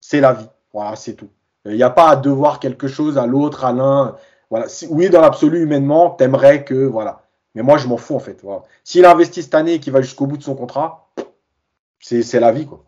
C'est 0.00 0.20
la 0.20 0.32
vie. 0.32 0.48
Voilà, 0.72 0.94
c'est 0.94 1.14
tout. 1.14 1.30
Il 1.64 1.74
n'y 1.74 1.82
a 1.82 1.90
pas 1.90 2.10
à 2.10 2.16
devoir 2.16 2.60
quelque 2.60 2.86
chose 2.86 3.18
à 3.18 3.26
l'autre, 3.26 3.64
à 3.64 3.72
l'un. 3.72 4.14
Voilà. 4.50 4.66
Oui, 4.90 5.10
dans 5.10 5.20
l'absolu, 5.20 5.62
humainement, 5.62 6.10
t'aimerais 6.10 6.62
que, 6.64 6.74
voilà. 6.86 7.22
Mais 7.54 7.62
moi, 7.62 7.78
je 7.78 7.86
m'en 7.86 7.96
fous, 7.96 8.16
en 8.16 8.20
fait. 8.20 8.40
Voilà. 8.42 8.62
S'il 8.82 9.04
investit 9.04 9.42
cette 9.42 9.54
année 9.54 9.74
et 9.74 9.80
qu'il 9.80 9.92
va 9.92 10.02
jusqu'au 10.02 10.26
bout 10.26 10.36
de 10.36 10.42
son 10.42 10.56
contrat, 10.56 11.08
c'est 12.00 12.40
la 12.40 12.52
vie, 12.52 12.66
quoi. 12.66 12.84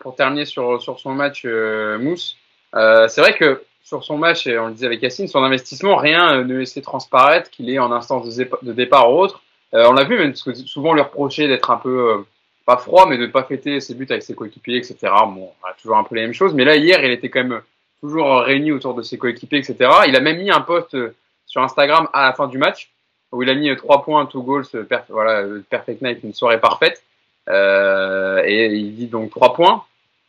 pour 0.00 0.14
terminer 0.14 0.44
sur, 0.44 0.82
sur 0.82 0.98
son 0.98 1.14
match, 1.14 1.42
euh, 1.46 1.98
Mousse, 1.98 2.36
euh, 2.74 3.08
c'est 3.08 3.20
vrai 3.20 3.34
que 3.34 3.62
sur 3.82 4.04
son 4.04 4.18
match, 4.18 4.46
et 4.46 4.58
on 4.58 4.66
le 4.66 4.72
disait 4.74 4.86
avec 4.86 5.00
Yacine, 5.00 5.28
son 5.28 5.42
investissement, 5.42 5.96
rien 5.96 6.34
euh, 6.34 6.44
ne 6.44 6.58
laissait 6.58 6.82
transparaître 6.82 7.50
qu'il 7.50 7.70
est 7.70 7.78
en 7.78 7.92
instance 7.92 8.36
de, 8.36 8.72
départ 8.72 9.12
ou 9.12 9.18
autre. 9.20 9.42
On 9.72 9.92
l'a 9.92 10.04
vu, 10.04 10.16
même 10.16 10.34
souvent 10.34 10.94
lui 10.94 11.02
reprochait 11.02 11.48
d'être 11.48 11.70
un 11.70 11.76
peu, 11.76 12.24
pas 12.64 12.78
froid, 12.78 13.06
mais 13.06 13.18
de 13.18 13.26
ne 13.26 13.30
pas 13.30 13.44
fêter 13.44 13.78
ses 13.80 13.94
buts 13.94 14.06
avec 14.08 14.22
ses 14.22 14.34
coéquipiers, 14.34 14.78
etc. 14.78 14.96
Bon, 15.26 15.52
on 15.62 15.68
a 15.68 15.74
toujours 15.74 15.98
un 15.98 16.04
peu 16.04 16.14
les 16.14 16.22
mêmes 16.22 16.32
choses. 16.32 16.54
Mais 16.54 16.64
là, 16.64 16.76
hier, 16.76 17.04
il 17.04 17.10
était 17.10 17.28
quand 17.28 17.44
même 17.44 17.60
toujours 18.00 18.40
réuni 18.40 18.72
autour 18.72 18.94
de 18.94 19.02
ses 19.02 19.18
coéquipiers, 19.18 19.58
etc. 19.58 19.90
Il 20.08 20.16
a 20.16 20.20
même 20.20 20.38
mis 20.38 20.50
un 20.50 20.62
post 20.62 20.96
sur 21.44 21.62
Instagram 21.62 22.08
à 22.14 22.26
la 22.26 22.32
fin 22.32 22.48
du 22.48 22.56
match, 22.56 22.90
où 23.32 23.42
il 23.42 23.50
a 23.50 23.54
mis 23.54 23.70
euh, 23.70 23.76
trois 23.76 24.02
points, 24.02 24.26
two 24.26 24.42
goals, 24.42 24.64
euh, 24.74 24.84
voilà, 25.08 25.40
euh, 25.40 25.62
perfect 25.68 26.02
night, 26.02 26.20
une 26.22 26.34
soirée 26.34 26.60
parfaite. 26.60 27.02
Euh, 27.48 28.42
et 28.44 28.66
il 28.66 28.94
dit 28.94 29.06
donc 29.06 29.30
trois 29.30 29.54
points. 29.54 29.84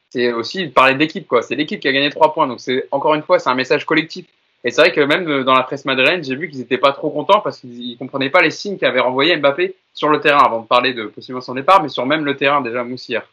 C'est 0.09 0.31
aussi 0.31 0.67
parler 0.67 0.95
d'équipe, 0.95 1.27
quoi. 1.27 1.41
C'est 1.41 1.55
l'équipe 1.55 1.79
qui 1.79 1.87
a 1.87 1.91
gagné 1.91 2.09
trois 2.09 2.33
points. 2.33 2.47
Donc 2.47 2.59
c'est 2.59 2.87
encore 2.91 3.15
une 3.15 3.23
fois, 3.23 3.39
c'est 3.39 3.49
un 3.49 3.55
message 3.55 3.85
collectif. 3.85 4.25
Et 4.63 4.71
c'est 4.71 4.81
vrai 4.81 4.91
que 4.91 5.01
même 5.01 5.27
euh, 5.29 5.43
dans 5.43 5.53
la 5.53 5.63
presse 5.63 5.85
madrilène, 5.85 6.23
j'ai 6.23 6.35
vu 6.35 6.49
qu'ils 6.49 6.59
n'étaient 6.59 6.77
pas 6.77 6.91
trop 6.91 7.09
contents 7.09 7.41
parce 7.41 7.59
qu'ils 7.59 7.97
comprenaient 7.97 8.29
pas 8.29 8.41
les 8.41 8.51
signes 8.51 8.77
qu'avait 8.77 8.99
renvoyé 8.99 9.35
Mbappé 9.37 9.75
sur 9.93 10.09
le 10.09 10.19
terrain 10.19 10.43
avant 10.43 10.61
de 10.61 10.67
parler 10.67 10.93
de 10.93 11.05
possiblement 11.05 11.41
son 11.41 11.53
départ, 11.53 11.81
mais 11.81 11.89
sur 11.89 12.05
même 12.05 12.25
le 12.25 12.35
terrain 12.35 12.61
déjà 12.61 12.83
Moussière. 12.83 13.27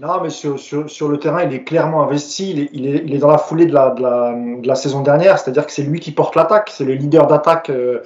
Non, 0.00 0.22
mais 0.22 0.30
sur, 0.30 0.58
sur, 0.58 1.08
le 1.08 1.18
terrain, 1.18 1.44
il 1.44 1.52
est 1.52 1.64
clairement 1.64 2.02
investi. 2.02 2.50
Il 2.50 2.86
est, 2.86 3.02
il 3.04 3.14
est, 3.14 3.18
dans 3.18 3.30
la 3.30 3.36
foulée 3.36 3.66
de 3.66 3.74
la, 3.74 3.90
de 3.90 4.66
la, 4.66 4.74
saison 4.74 5.02
dernière, 5.02 5.38
c'est-à-dire 5.38 5.66
que 5.66 5.72
c'est 5.72 5.82
lui 5.82 6.00
qui 6.00 6.12
porte 6.12 6.34
l'attaque, 6.34 6.70
c'est 6.72 6.84
le 6.84 6.94
leader 6.94 7.26
d'attaque 7.26 7.68
euh, 7.68 8.00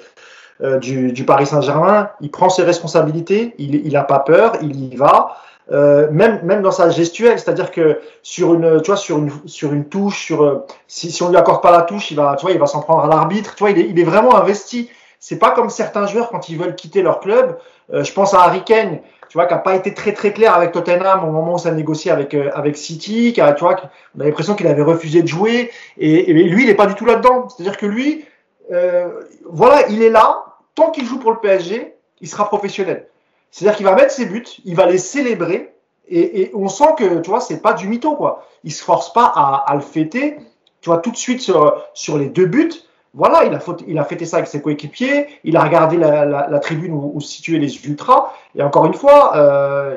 euh, 0.63 0.79
du, 0.79 1.13
du 1.13 1.25
Paris 1.25 1.47
Saint-Germain. 1.47 2.11
Il 2.21 2.31
prend 2.31 2.49
ses 2.49 2.63
responsabilités, 2.63 3.55
il 3.59 3.93
n'a 3.93 4.05
pas 4.05 4.21
peur, 4.21 4.55
il 4.63 4.93
y 4.93 4.97
va. 4.97 5.37
Euh, 5.73 6.09
même 6.13 6.41
même 6.45 6.63
dans 6.63 6.71
sa 6.71 6.91
gestuelle, 6.91 7.41
c'est-à-dire 7.41 7.73
que 7.73 7.99
sur 8.23 8.55
une 8.55 8.81
tu 8.83 8.87
vois 8.87 8.97
sur 8.97 9.19
une 9.19 9.33
sur 9.47 9.73
une 9.73 9.87
touche, 9.87 10.25
sur 10.25 10.45
euh, 10.45 10.65
si, 10.87 11.11
si 11.11 11.25
on 11.25 11.29
lui 11.29 11.37
accorde 11.37 11.61
pas 11.61 11.73
la 11.73 11.83
touche, 11.83 12.13
il 12.13 12.17
va 12.17 12.37
tu 12.39 12.47
vois 12.47 12.53
il 12.53 12.61
va 12.61 12.67
s'en 12.67 12.83
prendre 12.83 13.03
à 13.03 13.09
l'arbitre. 13.09 13.57
Tu 13.57 13.65
vois 13.65 13.73
il 13.73 13.79
est 13.81 13.89
il 13.89 13.99
est 13.99 14.05
vraiment 14.05 14.37
investi. 14.37 14.89
C'est 15.19 15.41
pas 15.41 15.51
comme 15.51 15.69
certains 15.69 16.07
joueurs 16.07 16.29
quand 16.31 16.49
ils 16.49 16.57
veulent 16.57 16.77
quitter 16.77 17.03
leur 17.03 17.19
club. 17.19 17.59
Euh, 17.93 18.05
je 18.05 18.13
pense 18.13 18.33
à 18.33 18.43
Harry 18.43 18.63
Kane, 18.63 19.01
tu 19.29 19.39
vois, 19.39 19.47
qui 19.47 19.55
a 19.55 19.59
pas 19.59 19.75
été 19.75 19.93
très 19.93 20.13
très 20.13 20.33
clair 20.33 20.55
avec 20.55 20.71
Tottenham 20.71 21.25
au 21.25 21.33
moment 21.33 21.55
où 21.55 21.59
ça 21.59 21.73
négociait 21.73 22.13
avec 22.13 22.35
euh, 22.35 22.51
avec 22.55 22.77
City, 22.77 23.33
qui 23.33 23.41
a, 23.41 23.53
tu 23.53 23.65
vois, 23.65 23.77
on 24.17 24.21
a 24.21 24.25
l'impression 24.25 24.55
qu'il 24.55 24.69
avait 24.69 24.83
refusé 24.83 25.23
de 25.23 25.27
jouer, 25.27 25.73
et, 25.99 26.31
et 26.31 26.33
lui, 26.33 26.63
il 26.63 26.71
est 26.71 26.75
pas 26.75 26.87
du 26.87 26.95
tout 26.95 27.07
là-dedans. 27.07 27.49
C'est-à-dire 27.49 27.77
que 27.77 27.87
lui, 27.87 28.25
euh, 28.73 29.21
voilà, 29.45 29.89
il 29.89 30.03
est 30.03 30.11
là. 30.11 30.45
Tant 30.75 30.91
qu'il 30.91 31.07
joue 31.07 31.19
pour 31.19 31.33
le 31.33 31.39
PSG, 31.39 31.95
il 32.21 32.29
sera 32.29 32.47
professionnel. 32.49 33.09
C'est-à-dire 33.51 33.77
qu'il 33.77 33.87
va 33.87 33.95
mettre 33.95 34.13
ses 34.13 34.27
buts, 34.27 34.45
il 34.65 34.75
va 34.75 34.87
les 34.87 34.99
célébrer, 34.99 35.73
et, 36.09 36.51
on 36.55 36.69
sent 36.69 36.95
que, 36.97 37.21
tu 37.21 37.31
vois, 37.31 37.41
c'est 37.41 37.61
pas 37.61 37.73
du 37.73 37.89
mytho, 37.89 38.15
quoi. 38.15 38.47
Il 38.63 38.73
se 38.73 38.83
force 38.83 39.13
pas 39.13 39.25
à, 39.25 39.75
le 39.75 39.81
fêter, 39.81 40.39
tu 40.81 40.91
vois, 40.91 40.99
tout 40.99 41.11
de 41.11 41.17
suite 41.17 41.41
sur, 41.41 42.19
les 42.19 42.27
deux 42.27 42.47
buts. 42.47 42.73
Voilà, 43.15 43.45
il 43.45 43.55
a, 43.55 43.61
faute- 43.61 43.83
il 43.87 43.99
a 43.99 44.05
fêté 44.05 44.27
ça 44.27 44.37
avec 44.37 44.49
ses 44.49 44.61
coéquipiers, 44.61 45.27
il 45.43 45.57
a 45.57 45.63
regardé 45.63 45.97
la, 45.97 46.59
tribune 46.61 46.93
où, 46.93 47.21
se 47.21 47.29
situaient 47.29 47.59
les 47.59 47.87
ultras, 47.87 48.33
et 48.55 48.63
encore 48.63 48.87
une 48.87 48.95
fois, 48.95 49.37
euh, 49.37 49.97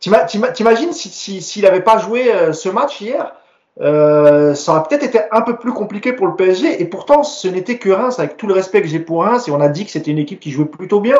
t'imagines 0.00 0.92
si- 0.92 1.10
si- 1.10 1.42
s'il 1.42 1.62
n'avait 1.62 1.82
pas 1.82 1.98
joué 1.98 2.32
euh, 2.32 2.52
ce 2.52 2.68
match 2.68 3.00
hier, 3.00 3.34
euh, 3.80 4.54
ça 4.54 4.72
aurait 4.72 4.82
peut-être 4.88 5.04
été 5.04 5.20
un 5.30 5.42
peu 5.42 5.56
plus 5.56 5.72
compliqué 5.72 6.12
pour 6.12 6.26
le 6.26 6.34
PSG. 6.34 6.80
Et 6.80 6.84
pourtant, 6.84 7.22
ce 7.22 7.48
n'était 7.48 7.78
que 7.78 7.90
Reims, 7.90 8.18
avec 8.18 8.36
tout 8.36 8.46
le 8.46 8.54
respect 8.54 8.82
que 8.82 8.88
j'ai 8.88 8.98
pour 8.98 9.24
Reims. 9.24 9.48
Et 9.48 9.50
on 9.50 9.60
a 9.60 9.68
dit 9.68 9.84
que 9.84 9.90
c'était 9.90 10.10
une 10.10 10.18
équipe 10.18 10.40
qui 10.40 10.50
jouait 10.50 10.66
plutôt 10.66 11.00
bien. 11.00 11.18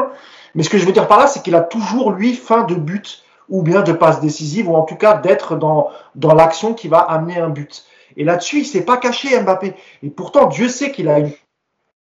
Mais 0.54 0.62
ce 0.62 0.70
que 0.70 0.78
je 0.78 0.86
veux 0.86 0.92
dire 0.92 1.08
par 1.08 1.18
là, 1.18 1.26
c'est 1.26 1.42
qu'il 1.42 1.54
a 1.54 1.60
toujours, 1.60 2.12
lui, 2.12 2.34
fin 2.34 2.64
de 2.64 2.74
but 2.74 3.22
ou 3.48 3.62
bien 3.62 3.80
de 3.82 3.92
passe 3.92 4.20
décisive, 4.20 4.68
ou 4.68 4.74
en 4.74 4.82
tout 4.82 4.96
cas 4.96 5.14
d'être 5.14 5.56
dans, 5.56 5.88
dans 6.14 6.34
l'action 6.34 6.74
qui 6.74 6.88
va 6.88 6.98
amener 6.98 7.38
un 7.38 7.48
but. 7.48 7.84
Et 8.16 8.24
là-dessus, 8.24 8.58
il 8.58 8.66
s'est 8.66 8.84
pas 8.84 8.98
caché, 8.98 9.40
Mbappé. 9.40 9.74
Et 10.02 10.10
pourtant, 10.10 10.48
Dieu 10.48 10.68
sait 10.68 10.92
qu'il 10.92 11.08
a 11.08 11.18
une 11.18 11.32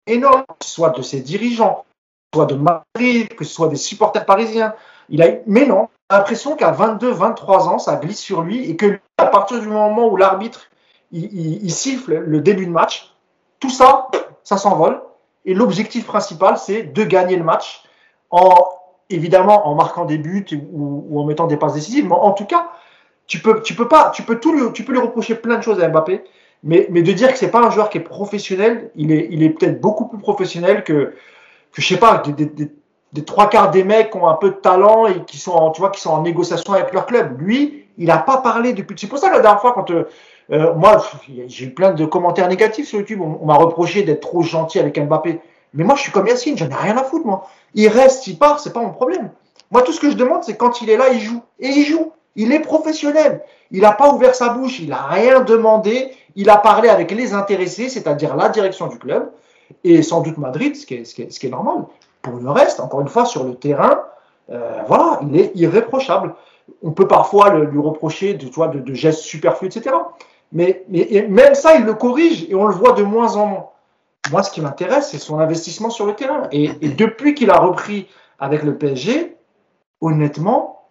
énorme, 0.07 0.43
que 0.59 0.65
soit 0.65 0.89
de 0.89 1.01
ses 1.01 1.19
dirigeants, 1.21 1.85
soit 2.33 2.45
de 2.45 2.55
Madrid, 2.55 3.27
que 3.35 3.43
ce 3.43 3.53
soit 3.53 3.67
des 3.67 3.75
supporters 3.75 4.25
parisiens. 4.25 4.73
Il 5.09 5.21
a, 5.21 5.27
mais 5.45 5.65
non, 5.65 5.89
l'impression 6.09 6.55
qu'à 6.55 6.71
22, 6.71 7.11
23 7.11 7.69
ans, 7.69 7.79
ça 7.79 7.95
glisse 7.95 8.19
sur 8.19 8.41
lui 8.41 8.69
et 8.69 8.75
que 8.75 8.99
à 9.17 9.25
partir 9.25 9.59
du 9.59 9.67
moment 9.67 10.07
où 10.07 10.17
l'arbitre 10.17 10.69
il, 11.11 11.71
siffle 11.71 12.15
le 12.15 12.41
début 12.41 12.65
de 12.65 12.71
match, 12.71 13.15
tout 13.59 13.69
ça, 13.69 14.07
ça 14.43 14.57
s'envole. 14.57 15.01
Et 15.45 15.53
l'objectif 15.53 16.05
principal, 16.05 16.57
c'est 16.57 16.83
de 16.83 17.03
gagner 17.03 17.35
le 17.35 17.43
match 17.43 17.83
en 18.29 18.53
évidemment 19.09 19.67
en 19.67 19.73
marquant 19.73 20.05
des 20.05 20.17
buts 20.17 20.45
ou, 20.71 21.19
en 21.19 21.25
mettant 21.25 21.47
des 21.47 21.57
passes 21.57 21.73
décisives. 21.73 22.07
Mais 22.07 22.13
en 22.13 22.31
tout 22.31 22.45
cas, 22.45 22.69
tu 23.25 23.39
peux, 23.39 23.61
tu 23.61 23.73
peux 23.73 23.87
pas, 23.87 24.11
tu 24.11 24.23
peux 24.23 24.39
tout 24.39 24.53
lui, 24.53 24.71
tu 24.73 24.83
peux 24.83 24.91
lui 24.91 24.99
reprocher 24.99 25.35
plein 25.35 25.57
de 25.57 25.63
choses 25.63 25.81
à 25.81 25.87
Mbappé, 25.87 26.23
mais, 26.63 26.87
mais 26.89 27.01
de 27.01 27.11
dire 27.11 27.31
que 27.31 27.37
c'est 27.37 27.51
pas 27.51 27.61
un 27.61 27.71
joueur 27.71 27.89
qui 27.89 27.97
est 27.97 28.01
professionnel, 28.01 28.91
il 28.95 29.11
est, 29.11 29.27
il 29.31 29.43
est 29.43 29.49
peut-être 29.49 29.79
beaucoup 29.81 30.07
plus 30.07 30.19
professionnel 30.19 30.83
que, 30.83 31.15
que 31.71 31.81
je 31.81 31.87
sais 31.87 31.97
pas, 31.97 32.17
des, 32.19 32.71
des, 33.13 33.23
trois 33.23 33.49
quarts 33.49 33.71
des 33.71 33.83
mecs 33.83 34.11
qui 34.11 34.17
ont 34.17 34.27
un 34.27 34.35
peu 34.35 34.49
de 34.49 34.55
talent 34.55 35.07
et 35.07 35.23
qui 35.25 35.37
sont, 35.37 35.51
en, 35.51 35.71
tu 35.71 35.81
vois, 35.81 35.89
qui 35.89 36.01
sont 36.01 36.11
en 36.11 36.21
négociation 36.21 36.73
avec 36.73 36.93
leur 36.93 37.05
club. 37.05 37.41
Lui, 37.41 37.85
il 37.97 38.07
n'a 38.07 38.17
pas 38.17 38.37
parlé 38.37 38.73
depuis. 38.73 38.95
C'est 38.99 39.07
pour 39.07 39.17
ça 39.17 39.29
que 39.29 39.35
la 39.35 39.41
dernière 39.41 39.61
fois, 39.61 39.73
quand 39.73 39.91
euh, 39.91 40.07
euh, 40.51 40.73
moi, 40.73 41.03
j'ai 41.47 41.65
eu 41.65 41.73
plein 41.73 41.91
de 41.91 42.05
commentaires 42.05 42.47
négatifs 42.47 42.87
sur 42.87 42.99
YouTube, 42.99 43.21
on, 43.21 43.39
on 43.41 43.45
m'a 43.45 43.55
reproché 43.55 44.03
d'être 44.03 44.21
trop 44.21 44.41
gentil 44.41 44.79
avec 44.79 44.99
Mbappé. 44.99 45.39
Mais 45.73 45.83
moi, 45.83 45.95
je 45.95 46.01
suis 46.01 46.11
comme 46.11 46.27
Yacine, 46.27 46.57
j'en 46.57 46.69
ai 46.69 46.73
rien 46.73 46.97
à 46.97 47.03
foutre, 47.03 47.25
moi. 47.25 47.47
Il 47.75 47.87
reste, 47.87 48.25
il 48.27 48.37
part, 48.37 48.59
c'est 48.59 48.73
pas 48.73 48.81
mon 48.81 48.91
problème. 48.91 49.31
Moi, 49.71 49.83
tout 49.83 49.91
ce 49.91 49.99
que 49.99 50.09
je 50.09 50.15
demande, 50.15 50.43
c'est 50.43 50.57
quand 50.57 50.81
il 50.81 50.89
est 50.89 50.97
là, 50.97 51.09
il 51.11 51.19
joue. 51.19 51.41
Et 51.59 51.67
il 51.67 51.83
joue. 51.83 52.11
Il 52.35 52.51
est 52.53 52.59
professionnel. 52.59 53.41
Il 53.71 53.81
n'a 53.81 53.91
pas 53.91 54.11
ouvert 54.11 54.33
sa 54.33 54.49
bouche, 54.49 54.79
il 54.79 54.89
n'a 54.89 55.05
rien 55.07 55.41
demandé. 55.41 56.11
Il 56.35 56.49
a 56.49 56.57
parlé 56.57 56.89
avec 56.89 57.11
les 57.11 57.33
intéressés, 57.33 57.89
c'est-à-dire 57.89 58.35
la 58.35 58.49
direction 58.49 58.87
du 58.87 58.97
club 58.97 59.29
et 59.83 60.01
sans 60.01 60.21
doute 60.21 60.37
Madrid, 60.37 60.75
ce 60.75 60.85
qui 60.85 60.95
est, 60.95 61.05
ce 61.05 61.13
qui 61.13 61.23
est, 61.23 61.31
ce 61.31 61.39
qui 61.39 61.47
est 61.47 61.51
normal. 61.51 61.85
Pour 62.21 62.35
le 62.35 62.49
reste, 62.49 62.79
encore 62.79 63.01
une 63.01 63.07
fois, 63.07 63.25
sur 63.25 63.43
le 63.43 63.55
terrain, 63.55 64.03
euh, 64.51 64.81
voilà, 64.87 65.19
il 65.23 65.39
est 65.39 65.51
irréprochable. 65.55 66.33
On 66.83 66.91
peut 66.91 67.07
parfois 67.07 67.49
le, 67.49 67.65
lui 67.65 67.79
reprocher 67.79 68.33
de, 68.33 68.47
tu 68.47 68.59
de, 68.59 68.93
gestes 68.93 69.21
superflus, 69.21 69.67
etc. 69.67 69.95
Mais, 70.51 70.83
et 70.91 71.27
même 71.27 71.53
ça, 71.55 71.75
il 71.75 71.85
le 71.85 71.93
corrige 71.93 72.45
et 72.49 72.55
on 72.55 72.65
le 72.67 72.73
voit 72.73 72.93
de 72.93 73.03
moins 73.03 73.35
en 73.35 73.45
moins. 73.45 73.69
Moi, 74.31 74.43
ce 74.43 74.51
qui 74.51 74.61
m'intéresse, 74.61 75.11
c'est 75.11 75.17
son 75.17 75.39
investissement 75.39 75.89
sur 75.89 76.05
le 76.05 76.13
terrain. 76.13 76.43
Et, 76.51 76.69
depuis 76.69 77.33
qu'il 77.35 77.49
a 77.51 77.59
repris 77.59 78.07
avec 78.39 78.63
le 78.63 78.77
PSG, 78.77 79.35
honnêtement, 80.01 80.87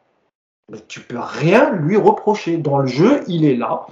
tu 0.87 1.01
peux 1.01 1.19
rien 1.19 1.71
lui 1.73 1.97
reprocher. 1.97 2.57
Dans 2.57 2.79
le 2.79 2.87
jeu, 2.87 3.23
il 3.27 3.45
est 3.45 3.57
là. 3.57 3.87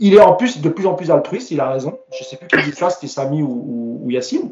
Il 0.00 0.14
est 0.14 0.20
en 0.20 0.34
plus 0.34 0.60
de 0.60 0.68
plus 0.68 0.86
en 0.86 0.94
plus 0.94 1.10
altruiste, 1.10 1.50
il 1.50 1.60
a 1.60 1.70
raison. 1.70 1.98
Je 2.18 2.24
sais 2.24 2.36
plus 2.36 2.48
qui 2.48 2.70
dit 2.70 2.76
ça, 2.76 2.90
c'était 2.90 3.06
Samy 3.06 3.42
ou 3.42 4.04
Yacine. 4.10 4.50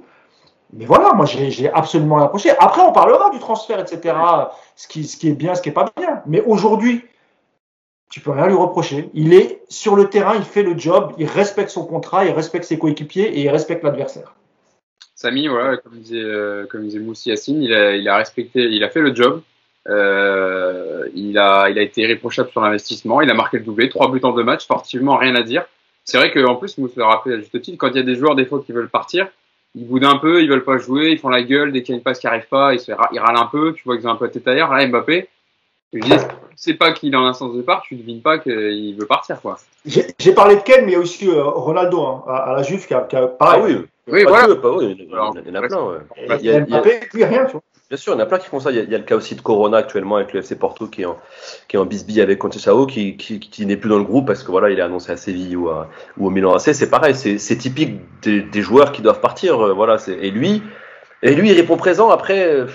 Mais 0.73 0.87
voilà, 0.87 1.13
moi, 1.13 1.27
j'ai 1.27 1.71
absolument 1.71 2.17
rien 2.17 2.25
reproché. 2.25 2.51
Après, 2.59 2.81
on 2.81 2.93
parlera 2.93 3.31
du 3.31 3.39
transfert, 3.39 3.79
etc. 3.79 4.15
Ce 4.75 4.89
qui, 4.89 5.29
est 5.29 5.33
bien, 5.33 5.55
ce 5.55 5.61
qui 5.61 5.69
est 5.69 5.73
pas 5.73 5.93
bien. 5.97 6.23
Mais 6.27 6.41
aujourd'hui, 6.41 7.05
tu 8.11 8.21
peux 8.21 8.31
rien 8.31 8.47
lui 8.47 8.55
reprocher. 8.55 9.11
Il 9.13 9.35
est 9.35 9.63
sur 9.69 9.97
le 9.97 10.09
terrain, 10.09 10.35
il 10.35 10.45
fait 10.45 10.63
le 10.63 10.77
job, 10.79 11.13
il 11.19 11.27
respecte 11.27 11.69
son 11.69 11.85
contrat, 11.85 12.25
il 12.25 12.31
respecte 12.33 12.65
ses 12.65 12.79
coéquipiers 12.79 13.39
et 13.39 13.43
il 13.43 13.51
respecte 13.51 13.85
l'adversaire. 13.85 14.35
Samy, 15.15 15.47
voilà, 15.47 15.77
comme 15.77 15.93
disait, 15.99 16.21
euh, 16.21 16.67
Moussi 17.01 17.31
il 17.31 18.09
a, 18.09 18.17
respecté, 18.17 18.63
il 18.63 18.83
a 18.83 18.89
fait 18.89 19.01
le 19.01 19.15
job. 19.15 19.43
Euh, 19.89 21.09
il, 21.15 21.37
a, 21.39 21.69
été 21.69 22.03
irréprochable 22.03 22.51
sur 22.51 22.63
l'investissement. 22.63 23.21
Il 23.21 23.31
a 23.31 23.35
marqué 23.35 23.59
le 23.59 23.65
doublé, 23.65 23.91
trois 23.91 24.11
buts 24.11 24.21
en 24.23 24.33
deux 24.33 24.45
matchs. 24.45 24.65
Sportivement, 24.65 25.17
rien 25.17 25.35
à 25.35 25.43
dire. 25.43 25.67
C'est 26.05 26.17
vrai 26.17 26.33
qu'en 26.33 26.57
plus, 26.57 26.79
Mousse 26.79 26.97
le 26.97 27.05
rappelé 27.05 27.35
à 27.35 27.39
juste 27.39 27.61
titre, 27.61 27.77
quand 27.79 27.89
il 27.89 27.97
y 27.97 28.01
a 28.01 28.03
des 28.03 28.17
joueurs 28.17 28.35
des 28.35 28.47
fois 28.47 28.63
qui 28.65 28.73
veulent 28.73 28.89
partir, 28.89 29.29
ils 29.75 29.87
boudent 29.87 30.05
un 30.05 30.19
peu, 30.19 30.43
ils 30.43 30.49
veulent 30.49 30.65
pas 30.65 30.79
jouer, 30.79 31.11
ils 31.11 31.19
font 31.19 31.29
la 31.29 31.43
gueule 31.43 31.73
dès 31.73 31.83
qu'il 31.83 31.95
y 31.95 31.97
a 31.97 31.99
une 31.99 32.03
passe 32.03 32.19
qui 32.19 32.27
arrive 32.27 32.47
pas, 32.49 32.75
ils, 32.75 32.81
se, 32.81 32.93
ils 33.13 33.19
râlent 33.19 33.37
un 33.37 33.47
peu. 33.47 33.73
Tu 33.73 33.83
vois 33.85 33.97
qu'ils 33.97 34.07
ont 34.07 34.13
un 34.13 34.17
peu 34.17 34.29
tête 34.29 34.47
ailleurs. 34.47 34.73
Là, 34.73 34.87
Mbappé, 34.87 35.29
je 35.93 36.01
dis, 36.01 36.13
sais 36.57 36.75
pas 36.75 36.93
qu'il 36.93 37.13
est 37.13 37.17
en 37.17 37.27
instance 37.27 37.53
de 37.53 37.59
départ, 37.59 37.83
tu 37.83 37.97
devines 37.97 38.23
pas 38.23 38.39
qu'il 38.39 38.95
veut 38.99 39.07
partir, 39.07 39.41
quoi. 39.41 39.59
J'ai 39.85 40.33
parlé 40.35 40.57
de 40.57 40.61
Ken, 40.61 40.85
mais 40.85 40.93
il 40.93 40.95
y 40.95 40.97
a 40.97 41.01
aussi 41.01 41.29
euh, 41.29 41.43
Ronaldo 41.43 42.01
hein, 42.03 42.25
à, 42.29 42.55
la 42.57 42.63
Juve 42.63 42.87
qui 42.87 42.95
a, 42.95 43.01
qui 43.01 43.17
a 43.17 43.27
pareil. 43.27 43.61
Ah 43.61 43.67
oui, 43.67 43.87
oui, 44.09 44.25
voilà. 44.27 44.55
pas, 44.55 44.71
oui, 44.71 44.97
il 44.99 45.11
y 45.11 45.15
en 45.17 45.55
a 45.55 45.63
plein. 45.63 45.83
Ouais. 45.83 45.99
Il 46.41 46.47
y 46.47 46.51
a, 46.51 46.61
Mbappé, 46.61 47.01
puis 47.11 47.25
rien, 47.25 47.47
tu 47.47 47.53
vois. 47.53 47.63
Bien 47.93 47.99
sûr, 47.99 48.15
il 48.15 48.17
y 48.17 48.21
en 48.23 48.23
a 48.23 48.27
plein 48.27 48.39
qui 48.39 48.49
font 48.49 48.59
ça. 48.59 48.71
Il 48.71 48.91
y, 48.91 48.95
a, 48.95 48.99
le 48.99 49.05
cas 49.05 49.17
aussi 49.17 49.35
de 49.35 49.43
Corona 49.43 49.77
actuellement 49.77 50.17
avec 50.17 50.33
le 50.33 50.41
FC 50.41 50.57
Porto 50.57 50.87
qui 50.87 51.03
est 51.03 51.05
en, 51.05 51.19
qui 51.69 51.77
bisbille 51.85 52.23
avec 52.23 52.39
Conceição 52.39 52.87
qui, 52.87 53.19
qui, 53.19 53.67
n'est 53.67 53.77
plus 53.77 53.91
dans 53.91 53.99
le 53.99 54.05
groupe 54.05 54.27
parce 54.27 54.43
que 54.43 54.51
voilà, 54.51 54.71
il 54.71 54.79
est 54.79 54.83
annoncé 54.83 55.13
à 55.13 55.19
Séville 55.19 55.57
ou, 55.57 55.69
à, 55.69 55.91
ou 56.17 56.29
au 56.29 56.31
Milan 56.31 56.55
AC. 56.55 56.75
C'est 56.75 56.89
pareil, 56.89 57.15
c'est 57.15 57.57
typique 57.59 58.01
des, 58.23 58.63
joueurs 58.63 58.93
qui 58.93 59.03
doivent 59.03 59.21
partir. 59.21 59.63
Euh, 59.63 59.97
et 60.23 60.31
lui, 60.31 60.63
et 61.23 61.35
lui, 61.35 61.51
il 61.51 61.55
répond 61.55 61.77
présent. 61.77 62.09
Après, 62.09 62.47
euh, 62.47 62.67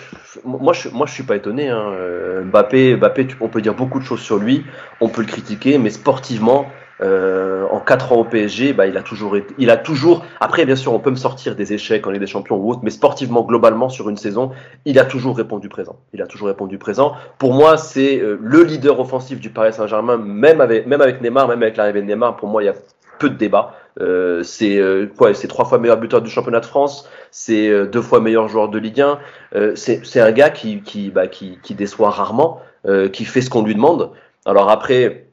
moi, 0.45 0.73
je, 0.73 0.89
moi, 0.89 1.07
je 1.07 1.13
suis 1.13 1.23
pas 1.23 1.35
étonné. 1.35 1.67
Hein. 1.67 1.93
Euh, 1.93 2.43
Mbappé, 2.43 2.95
Mbappé, 2.97 3.29
on 3.41 3.47
peut 3.47 3.61
dire 3.61 3.73
beaucoup 3.73 3.97
de 3.97 4.05
choses 4.05 4.21
sur 4.21 4.37
lui. 4.37 4.65
On 5.01 5.09
peut 5.09 5.21
le 5.21 5.27
critiquer, 5.27 5.79
mais 5.79 5.89
sportivement, 5.89 6.67
euh, 7.01 7.65
en 7.69 7.79
4 7.79 8.13
ans 8.13 8.17
au 8.17 8.23
PSG, 8.23 8.73
bah, 8.73 8.87
il 8.87 8.97
a 8.97 9.01
toujours 9.01 9.37
il 9.57 9.69
a 9.69 9.77
toujours. 9.77 10.25
Après, 10.39 10.65
bien 10.65 10.75
sûr, 10.75 10.93
on 10.93 10.99
peut 10.99 11.11
me 11.11 11.15
sortir 11.15 11.55
des 11.55 11.73
échecs 11.73 12.05
en 12.07 12.11
Ligue 12.11 12.21
des 12.21 12.27
Champions 12.27 12.57
ou 12.57 12.71
autre, 12.71 12.81
mais 12.83 12.89
sportivement, 12.89 13.43
globalement, 13.43 13.89
sur 13.89 14.09
une 14.09 14.17
saison, 14.17 14.51
il 14.85 14.99
a 14.99 15.05
toujours 15.05 15.37
répondu 15.37 15.69
présent. 15.69 15.97
Il 16.13 16.21
a 16.21 16.27
toujours 16.27 16.47
répondu 16.47 16.77
présent. 16.77 17.13
Pour 17.37 17.53
moi, 17.53 17.77
c'est 17.77 18.19
euh, 18.19 18.37
le 18.41 18.63
leader 18.63 18.99
offensif 18.99 19.39
du 19.39 19.49
Paris 19.49 19.73
Saint-Germain, 19.73 20.17
même 20.17 20.61
avec, 20.61 20.87
même 20.87 21.01
avec 21.01 21.21
Neymar, 21.21 21.47
même 21.47 21.61
avec 21.61 21.77
l'arrivée 21.77 22.01
de 22.01 22.07
Neymar. 22.07 22.35
Pour 22.35 22.49
moi, 22.49 22.63
il 22.63 22.67
y 22.67 22.69
a 22.69 22.75
peu 23.17 23.29
de 23.29 23.35
débat. 23.35 23.75
Euh, 23.99 24.43
c'est 24.43 24.77
euh, 24.77 25.07
quoi 25.17 25.33
C'est 25.33 25.47
trois 25.47 25.65
fois 25.65 25.79
meilleur 25.79 25.97
buteur 25.97 26.21
du 26.21 26.29
championnat 26.29 26.59
de 26.59 26.65
France. 26.65 27.09
C'est 27.31 27.67
euh, 27.67 27.87
deux 27.87 28.01
fois 28.01 28.19
meilleur 28.19 28.47
joueur 28.47 28.69
de 28.69 28.77
Ligue 28.77 29.01
1. 29.01 29.19
Euh, 29.55 29.75
c'est 29.75 30.19
un 30.19 30.31
gars 30.31 30.49
qui 30.49 30.81
qui, 30.81 31.09
bah, 31.09 31.27
qui 31.27 31.59
qui 31.63 31.75
déçoit 31.75 32.09
rarement, 32.09 32.61
euh, 32.85 33.09
qui 33.09 33.25
fait 33.25 33.41
ce 33.41 33.49
qu'on 33.49 33.63
lui 33.63 33.75
demande. 33.75 34.11
Alors 34.45 34.69
après, 34.69 35.26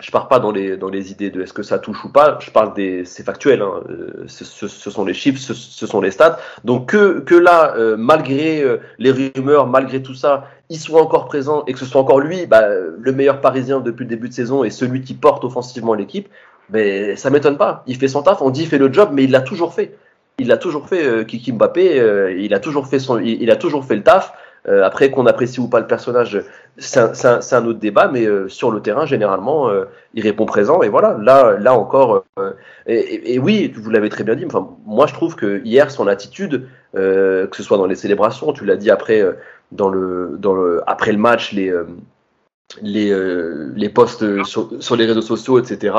je 0.00 0.10
pars 0.10 0.28
pas 0.28 0.38
dans 0.38 0.52
les 0.52 0.76
dans 0.76 0.88
les 0.88 1.10
idées 1.10 1.30
de 1.30 1.42
est-ce 1.42 1.52
que 1.52 1.62
ça 1.62 1.78
touche 1.78 2.04
ou 2.04 2.10
pas. 2.10 2.38
Je 2.40 2.50
parle 2.50 2.74
des 2.74 3.04
c'est 3.04 3.22
factuel. 3.22 3.62
Hein. 3.62 3.80
Ce, 4.26 4.44
ce, 4.44 4.68
ce, 4.68 4.90
sont 4.90 5.04
les 5.04 5.14
chiffres, 5.14 5.40
ce, 5.40 5.54
ce, 5.54 5.86
sont 5.86 6.00
les 6.00 6.10
stats. 6.10 6.38
Donc 6.64 6.90
que 6.90 7.20
que 7.20 7.34
là, 7.34 7.74
malgré 7.96 8.62
les 8.98 9.10
rumeurs, 9.10 9.66
malgré 9.66 10.02
tout 10.02 10.14
ça, 10.14 10.48
il 10.68 10.78
soit 10.78 11.00
encore 11.00 11.26
présent 11.26 11.64
et 11.66 11.72
que 11.72 11.78
ce 11.78 11.86
soit 11.86 12.00
encore 12.00 12.20
lui, 12.20 12.46
bah, 12.46 12.66
le 12.68 13.12
meilleur 13.12 13.40
Parisien 13.40 13.80
depuis 13.80 14.04
le 14.04 14.10
début 14.10 14.28
de 14.28 14.34
saison 14.34 14.64
et 14.64 14.70
celui 14.70 15.02
qui 15.02 15.14
porte 15.14 15.44
offensivement 15.44 15.94
l'équipe 15.94 16.28
mais 16.70 17.16
ça 17.16 17.30
m'étonne 17.30 17.56
pas. 17.56 17.82
Il 17.86 17.96
fait 17.96 18.08
son 18.08 18.22
taf, 18.22 18.42
on 18.42 18.50
dit 18.50 18.62
il 18.62 18.68
fait 18.68 18.78
le 18.78 18.92
job, 18.92 19.10
mais 19.12 19.24
il 19.24 19.30
l'a 19.30 19.40
toujours 19.40 19.74
fait. 19.74 19.96
Il 20.38 20.48
l'a 20.48 20.58
toujours 20.58 20.88
fait, 20.88 21.04
euh, 21.04 21.24
Kiki 21.24 21.52
Mbappé, 21.52 21.98
euh, 21.98 22.32
il, 22.38 22.52
a 22.52 22.60
toujours 22.60 22.86
fait 22.86 22.98
son, 22.98 23.18
il 23.18 23.50
a 23.50 23.56
toujours 23.56 23.84
fait 23.84 23.96
le 23.96 24.02
taf. 24.02 24.32
Euh, 24.68 24.82
après 24.84 25.10
qu'on 25.10 25.26
apprécie 25.26 25.60
ou 25.60 25.68
pas 25.68 25.78
le 25.78 25.86
personnage, 25.86 26.42
c'est 26.76 26.98
un, 26.98 27.12
un, 27.24 27.40
un, 27.52 27.66
autre 27.66 27.78
débat, 27.78 28.08
mais 28.08 28.26
euh, 28.26 28.48
sur 28.48 28.72
le 28.72 28.80
terrain, 28.80 29.06
généralement, 29.06 29.68
euh, 29.68 29.84
il 30.14 30.22
répond 30.24 30.44
présent. 30.44 30.82
Et 30.82 30.88
voilà, 30.88 31.16
là, 31.20 31.56
là 31.58 31.74
encore. 31.74 32.24
Et, 32.86 32.94
et, 32.96 33.34
et, 33.34 33.38
oui, 33.38 33.72
vous 33.76 33.90
l'avez 33.90 34.08
très 34.08 34.24
bien 34.24 34.34
dit. 34.34 34.44
Enfin, 34.44 34.68
moi, 34.84 35.06
je 35.06 35.14
trouve 35.14 35.36
que 35.36 35.62
hier, 35.64 35.90
son 35.90 36.08
attitude, 36.08 36.68
que 36.94 37.48
ce 37.52 37.62
soit 37.62 37.76
dans 37.76 37.86
les 37.86 37.94
célébrations, 37.94 38.52
tu 38.52 38.64
l'as 38.64 38.76
dit 38.76 38.90
après, 38.90 39.22
dans 39.70 39.88
le, 39.88 40.36
dans 40.38 40.54
le, 40.54 40.82
après 40.86 41.12
le 41.12 41.18
match, 41.18 41.52
les 41.52 41.72
les, 42.82 43.14
les 43.76 43.88
posts 43.88 44.42
sur, 44.42 44.70
sur, 44.80 44.96
les 44.96 45.06
réseaux 45.06 45.22
sociaux, 45.22 45.60
etc., 45.60 45.94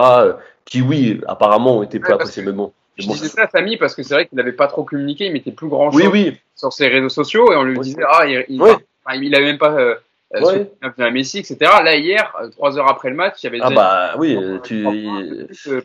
qui, 0.66 0.82
oui, 0.82 1.22
apparemment 1.28 1.78
ont 1.78 1.84
été 1.84 2.00
peu 2.00 2.12
appréciés. 2.14 2.44
Mais 2.44 2.52
bon. 2.52 2.74
Je 2.98 3.08
disais 3.08 3.28
ça 3.28 3.44
à 3.44 3.48
Samy 3.48 3.78
parce 3.78 3.96
que 3.96 4.04
c'est 4.04 4.14
vrai 4.14 4.26
qu'il 4.26 4.38
n'avait 4.38 4.54
pas 4.54 4.68
trop 4.68 4.84
communiqué, 4.84 5.26
il 5.26 5.34
mettait 5.34 5.52
plus 5.52 5.68
grand 5.68 5.92
chose 5.92 6.02
oui, 6.02 6.08
oui. 6.12 6.38
sur 6.56 6.74
ses 6.74 6.88
réseaux 6.88 7.10
sociaux 7.10 7.52
et 7.52 7.56
on 7.56 7.64
lui 7.64 7.78
oui. 7.78 7.84
disait, 7.84 8.04
ah, 8.08 8.26
il, 8.28 8.46
il, 8.50 9.24
il 9.24 9.36
avait 9.36 9.46
même 9.46 9.58
pas 9.60 9.74
euh, 9.74 9.96
ouais. 10.34 10.70
à 10.98 11.12
Messi, 11.12 11.40
etc. 11.40 11.58
Là, 11.62 11.96
hier, 11.96 12.34
trois 12.52 12.78
heures 12.78 12.90
après 12.90 13.10
le 13.10 13.16
match, 13.16 13.44
il 13.44 13.46
y 13.46 13.50
avait 13.50 13.60
Ah, 13.62 13.70
bah 13.70 14.14
oui, 14.18 14.38
tu. 14.64 14.86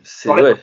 C'est 0.03 0.29
vrai. 0.29 0.55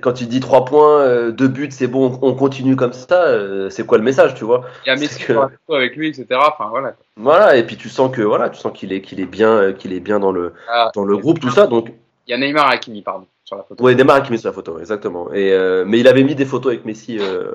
Quand 0.00 0.14
tu 0.14 0.24
dis 0.24 0.40
trois 0.40 0.64
points, 0.64 1.30
deux 1.30 1.48
buts, 1.48 1.68
c'est 1.70 1.86
bon, 1.86 2.18
on 2.22 2.34
continue 2.34 2.76
comme 2.76 2.92
ça, 2.92 3.70
c'est 3.70 3.86
quoi 3.86 3.98
le 3.98 4.04
message, 4.04 4.34
tu 4.34 4.44
vois? 4.44 4.64
Il 4.86 4.88
y 4.88 4.92
a 4.92 4.96
Messi 4.96 5.22
que... 5.22 5.34
avec 5.72 5.96
lui, 5.96 6.08
etc. 6.08 6.26
Enfin, 6.48 6.68
voilà. 6.68 6.94
Voilà, 7.16 7.56
et 7.56 7.64
puis 7.64 7.76
tu 7.76 7.88
sens 7.88 8.14
que 8.14 8.22
voilà, 8.22 8.50
tu 8.50 8.58
sens 8.58 8.72
qu'il 8.72 8.92
est 8.92 9.00
qu'il 9.02 9.20
est 9.20 9.26
bien 9.26 9.72
qu'il 9.72 9.92
est 9.92 10.00
bien 10.00 10.18
dans 10.18 10.32
le 10.32 10.52
ah, 10.68 10.90
dans 10.94 11.04
le 11.04 11.16
groupe 11.16 11.40
tout 11.40 11.50
ça 11.50 11.66
donc 11.66 11.92
il 12.26 12.30
y 12.30 12.34
a 12.34 12.38
Neymar 12.38 12.68
Hakimi 12.68 13.00
pardon 13.00 13.26
sur 13.46 13.56
la 13.56 13.62
photo. 13.62 13.82
Oui, 13.82 13.96
Neymar 13.96 14.16
Hakimi 14.16 14.38
sur 14.38 14.48
la 14.48 14.52
photo, 14.52 14.78
exactement. 14.78 15.32
Et 15.32 15.52
euh, 15.52 15.84
mais 15.86 16.00
il 16.00 16.08
avait 16.08 16.24
mis 16.24 16.34
des 16.34 16.44
photos 16.44 16.72
avec 16.72 16.84
Messi 16.84 17.18
euh, 17.18 17.52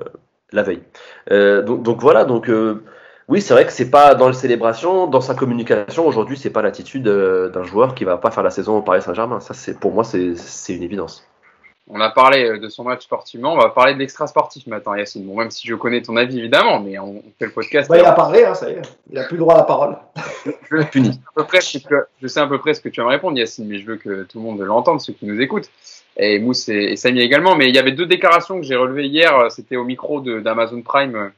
la 0.51 0.63
veille. 0.63 0.81
Euh, 1.31 1.61
donc 1.61 1.83
donc 1.83 2.01
voilà, 2.01 2.25
donc 2.25 2.49
euh, 2.49 2.83
oui, 3.27 3.41
c'est 3.41 3.53
vrai 3.53 3.65
que 3.65 3.71
c'est 3.71 3.91
pas 3.91 4.15
dans 4.15 4.27
la 4.27 4.33
célébration, 4.33 5.07
dans 5.07 5.21
sa 5.21 5.35
communication 5.35 6.07
aujourd'hui, 6.07 6.37
c'est 6.37 6.49
pas 6.49 6.61
l'attitude 6.61 7.07
euh, 7.07 7.49
d'un 7.49 7.63
joueur 7.63 7.93
qui 7.93 8.05
va 8.05 8.17
pas 8.17 8.31
faire 8.31 8.43
la 8.43 8.49
saison 8.49 8.77
au 8.77 8.81
Paris 8.81 9.01
Saint-Germain. 9.01 9.39
Ça 9.39 9.53
c'est 9.53 9.79
pour 9.79 9.91
moi 9.91 10.03
c'est 10.03 10.73
une 10.73 10.83
évidence. 10.83 11.27
On 11.93 11.99
a 11.99 12.09
parlé 12.09 12.57
de 12.57 12.69
son 12.69 12.85
match 12.85 13.03
sportivement, 13.03 13.53
on 13.53 13.57
va 13.57 13.67
parler 13.67 13.95
de 13.95 13.99
l'extra 13.99 14.25
sportif 14.25 14.65
maintenant, 14.65 14.93
Yacine. 14.93 15.25
Bon, 15.25 15.35
même 15.35 15.51
si 15.51 15.67
je 15.67 15.75
connais 15.75 16.01
ton 16.01 16.15
avis 16.15 16.39
évidemment, 16.39 16.79
mais 16.79 16.97
on 16.99 17.21
fait 17.37 17.47
le 17.47 17.51
podcast. 17.51 17.89
Bah, 17.89 17.97
il 17.97 18.05
a 18.05 18.13
parlé, 18.13 18.45
hein, 18.45 18.53
ça 18.53 18.69
y 18.69 18.75
est. 18.75 18.81
Il 19.09 19.19
a 19.19 19.23
plus 19.23 19.35
le 19.35 19.41
droit 19.41 19.55
à 19.55 19.57
la 19.57 19.63
parole. 19.63 19.97
je, 20.45 20.81
je, 20.93 21.03
sais 21.03 21.09
à 21.09 21.31
peu 21.35 21.43
près 21.43 21.59
ce 21.59 21.79
que, 21.79 22.05
je 22.21 22.27
sais 22.27 22.39
à 22.39 22.47
peu 22.47 22.59
près 22.59 22.75
ce 22.75 22.79
que 22.79 22.87
tu 22.87 23.01
vas 23.01 23.07
me 23.07 23.11
répondre, 23.11 23.37
Yacine, 23.37 23.67
mais 23.67 23.79
je 23.79 23.85
veux 23.85 23.97
que 23.97 24.23
tout 24.23 24.37
le 24.37 24.45
monde 24.45 24.61
l'entende, 24.61 25.01
ceux 25.01 25.11
qui 25.11 25.25
nous 25.25 25.41
écoutent. 25.41 25.69
Et 26.17 26.39
Mousse 26.39 26.69
et, 26.69 26.91
et 26.91 26.95
Samy 26.95 27.21
également. 27.21 27.55
Mais 27.55 27.69
il 27.69 27.75
y 27.75 27.79
avait 27.79 27.91
deux 27.91 28.05
déclarations 28.05 28.59
que 28.59 28.65
j'ai 28.65 28.75
relevées 28.75 29.07
hier. 29.07 29.51
C'était 29.51 29.77
au 29.77 29.83
micro 29.83 30.21
d'Amazon 30.21 30.81
Prime 30.81 31.31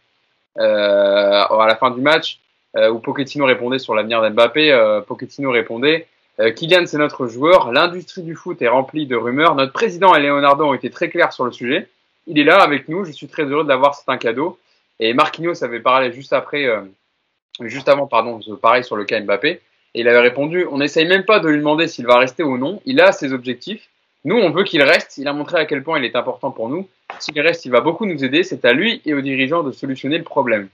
euh, 0.57 1.43
à 1.43 1.65
la 1.67 1.75
fin 1.75 1.91
du 1.91 2.01
match, 2.01 2.39
euh, 2.77 2.89
où 2.89 2.99
Pochettino 2.99 3.45
répondait 3.45 3.79
sur 3.79 3.95
l'avenir 3.95 4.21
d'Mbappé. 4.21 4.71
Euh, 4.71 5.01
Pochettino 5.01 5.51
répondait 5.51 6.07
euh, 6.39 6.51
Kylian, 6.51 6.85
c'est 6.85 6.97
notre 6.97 7.27
joueur. 7.27 7.71
L'industrie 7.71 8.23
du 8.23 8.35
foot 8.35 8.61
est 8.61 8.67
remplie 8.67 9.05
de 9.05 9.15
rumeurs. 9.15 9.55
Notre 9.55 9.73
président 9.73 10.15
et 10.15 10.21
Leonardo 10.21 10.65
ont 10.65 10.73
été 10.73 10.89
très 10.89 11.09
clairs 11.09 11.33
sur 11.33 11.45
le 11.45 11.51
sujet. 11.51 11.87
Il 12.25 12.39
est 12.39 12.43
là 12.43 12.61
avec 12.61 12.87
nous. 12.89 13.05
Je 13.05 13.11
suis 13.11 13.27
très 13.27 13.43
heureux 13.43 13.63
de 13.63 13.69
l'avoir. 13.69 13.93
C'est 13.95 14.09
un 14.09 14.17
cadeau. 14.17 14.57
Et 14.99 15.13
Marquinhos 15.13 15.63
avait 15.63 15.79
parlé 15.79 16.11
juste 16.11 16.33
après, 16.33 16.65
euh, 16.65 16.81
juste 17.61 17.89
avant, 17.89 18.07
pardon, 18.07 18.39
pareil 18.61 18.83
sur 18.83 18.95
le 18.95 19.05
cas 19.05 19.19
Mbappé. 19.19 19.61
Et 19.95 20.01
il 20.01 20.07
avait 20.07 20.19
répondu 20.19 20.65
On 20.71 20.79
n'essaye 20.79 21.07
même 21.07 21.23
pas 21.23 21.39
de 21.39 21.49
lui 21.49 21.59
demander 21.59 21.87
s'il 21.87 22.07
va 22.07 22.17
rester 22.17 22.41
ou 22.41 22.57
non. 22.57 22.81
Il 22.85 22.99
a 22.99 23.11
ses 23.11 23.31
objectifs. 23.33 23.89
Nous, 24.25 24.35
on 24.37 24.51
veut 24.51 24.63
qu'il 24.63 24.81
reste. 24.81 25.17
Il 25.17 25.27
a 25.27 25.33
montré 25.33 25.57
à 25.57 25.65
quel 25.65 25.83
point 25.83 25.99
il 25.99 26.05
est 26.05 26.15
important 26.15 26.51
pour 26.51 26.69
nous. 26.69 26.87
S'il 27.19 27.39
reste, 27.41 27.65
il 27.65 27.71
va 27.71 27.81
beaucoup 27.81 28.05
nous 28.05 28.23
aider. 28.23 28.43
C'est 28.43 28.65
à 28.65 28.73
lui 28.73 29.01
et 29.05 29.13
aux 29.13 29.21
dirigeants 29.21 29.63
de 29.63 29.71
solutionner 29.71 30.17
le 30.17 30.23
problème. 30.23 30.69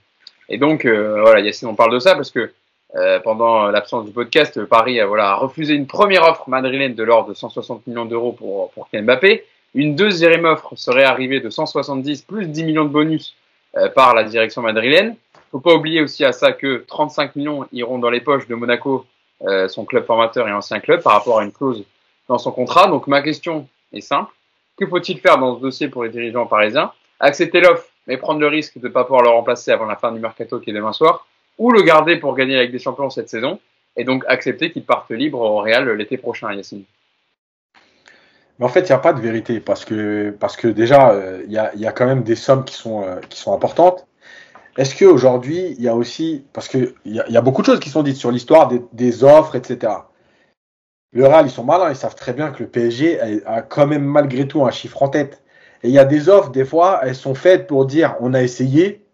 Et 0.48 0.58
donc, 0.58 0.84
euh, 0.84 1.20
voilà, 1.20 1.40
Yacine, 1.40 1.68
on 1.68 1.74
parle 1.74 1.92
de 1.92 1.98
ça 1.98 2.14
parce 2.14 2.30
que 2.30 2.52
euh, 2.96 3.20
pendant 3.20 3.68
l'absence 3.68 4.06
du 4.06 4.12
podcast, 4.12 4.64
Paris 4.64 5.00
a, 5.00 5.06
voilà, 5.06 5.30
a 5.30 5.34
refusé 5.34 5.74
une 5.74 5.86
première 5.86 6.24
offre 6.24 6.48
madrilène 6.48 6.94
de 6.94 7.02
l'ordre 7.04 7.28
de 7.28 7.34
160 7.34 7.86
millions 7.86 8.04
d'euros 8.04 8.32
pour, 8.32 8.70
pour 8.72 8.88
Mbappé. 8.92 9.44
Une 9.74 9.94
deuxième 9.94 10.44
offre 10.44 10.72
serait 10.76 11.04
arrivée 11.04 11.40
de 11.40 11.50
170 11.50 12.22
plus 12.22 12.46
10 12.46 12.64
millions 12.64 12.84
de 12.84 12.90
bonus 12.90 13.36
euh, 13.76 13.88
par 13.88 14.14
la 14.14 14.24
direction 14.24 14.62
madrilène. 14.62 15.14
Faut 15.52 15.60
pas 15.60 15.74
oublier 15.74 16.02
aussi 16.02 16.24
à 16.24 16.32
ça 16.32 16.52
que 16.52 16.84
35 16.88 17.36
millions 17.36 17.66
iront 17.72 17.98
dans 17.98 18.10
les 18.10 18.20
poches 18.20 18.48
de 18.48 18.54
Monaco, 18.54 19.06
euh, 19.42 19.68
son 19.68 19.84
club 19.84 20.04
formateur 20.04 20.48
et 20.48 20.52
ancien 20.52 20.80
club, 20.80 21.02
par 21.02 21.12
rapport 21.12 21.38
à 21.38 21.44
une 21.44 21.52
clause 21.52 21.84
dans 22.30 22.38
son 22.38 22.52
contrat. 22.52 22.86
Donc 22.86 23.06
ma 23.06 23.20
question 23.20 23.68
est 23.92 24.00
simple. 24.00 24.32
Que 24.78 24.86
faut-il 24.86 25.18
faire 25.18 25.36
dans 25.36 25.56
ce 25.56 25.60
dossier 25.60 25.88
pour 25.88 26.04
les 26.04 26.10
dirigeants 26.10 26.46
parisiens? 26.46 26.92
Accepter 27.18 27.60
l'offre, 27.60 27.84
mais 28.06 28.16
prendre 28.16 28.40
le 28.40 28.46
risque 28.46 28.78
de 28.78 28.88
ne 28.88 28.92
pas 28.92 29.04
pouvoir 29.04 29.22
le 29.22 29.28
remplacer 29.28 29.72
avant 29.72 29.84
la 29.84 29.96
fin 29.96 30.12
du 30.12 30.20
mercato 30.20 30.58
qui 30.60 30.70
est 30.70 30.72
demain 30.72 30.92
soir 30.92 31.26
ou 31.58 31.70
le 31.70 31.82
garder 31.82 32.16
pour 32.16 32.34
gagner 32.34 32.56
avec 32.56 32.72
des 32.72 32.78
champions 32.78 33.10
cette 33.10 33.28
saison 33.28 33.60
et 33.96 34.04
donc 34.04 34.24
accepter 34.28 34.70
qu'il 34.72 34.84
parte 34.84 35.10
libre 35.10 35.40
au 35.40 35.58
Real 35.58 35.90
l'été 35.90 36.16
prochain, 36.16 36.52
Yacine? 36.54 36.84
Mais 38.58 38.66
en 38.66 38.68
fait, 38.68 38.80
il 38.80 38.86
n'y 38.86 38.92
a 38.92 38.98
pas 38.98 39.12
de 39.12 39.20
vérité 39.20 39.58
parce 39.58 39.84
que, 39.84 40.34
parce 40.38 40.56
que 40.56 40.68
déjà, 40.68 41.12
il 41.48 41.58
euh, 41.58 41.72
y, 41.74 41.80
y, 41.80 41.86
a, 41.86 41.92
quand 41.92 42.06
même 42.06 42.22
des 42.22 42.36
sommes 42.36 42.64
qui 42.64 42.74
sont, 42.74 43.02
euh, 43.02 43.16
qui 43.28 43.38
sont 43.38 43.52
importantes. 43.54 44.06
Est-ce 44.76 44.96
qu'aujourd'hui, 44.96 45.74
il 45.78 45.82
y 45.82 45.88
a 45.88 45.96
aussi, 45.96 46.44
parce 46.52 46.68
qu'il 46.68 46.94
y, 47.04 47.16
y, 47.16 47.36
a 47.36 47.40
beaucoup 47.40 47.62
de 47.62 47.66
choses 47.66 47.80
qui 47.80 47.90
sont 47.90 48.02
dites 48.02 48.16
sur 48.16 48.30
l'histoire 48.30 48.70
des, 48.92 49.24
offres, 49.24 49.56
etc. 49.56 49.92
Le 51.12 51.26
Real, 51.26 51.46
ils 51.46 51.50
sont 51.50 51.64
malins, 51.64 51.90
ils 51.90 51.96
savent 51.96 52.14
très 52.14 52.32
bien 52.32 52.50
que 52.50 52.62
le 52.62 52.68
PSG 52.68 53.42
a, 53.44 53.62
quand 53.62 53.86
même 53.86 54.04
malgré 54.04 54.46
tout 54.46 54.64
un 54.64 54.70
chiffre 54.70 55.02
en 55.02 55.08
tête. 55.08 55.42
Et 55.82 55.88
il 55.88 55.94
y 55.94 55.98
a 55.98 56.04
des 56.04 56.28
offres, 56.28 56.50
des 56.50 56.64
fois, 56.64 57.00
elles 57.02 57.14
sont 57.16 57.34
faites 57.34 57.66
pour 57.66 57.86
dire 57.86 58.16
on 58.20 58.34
a 58.34 58.42
essayé, 58.42 59.04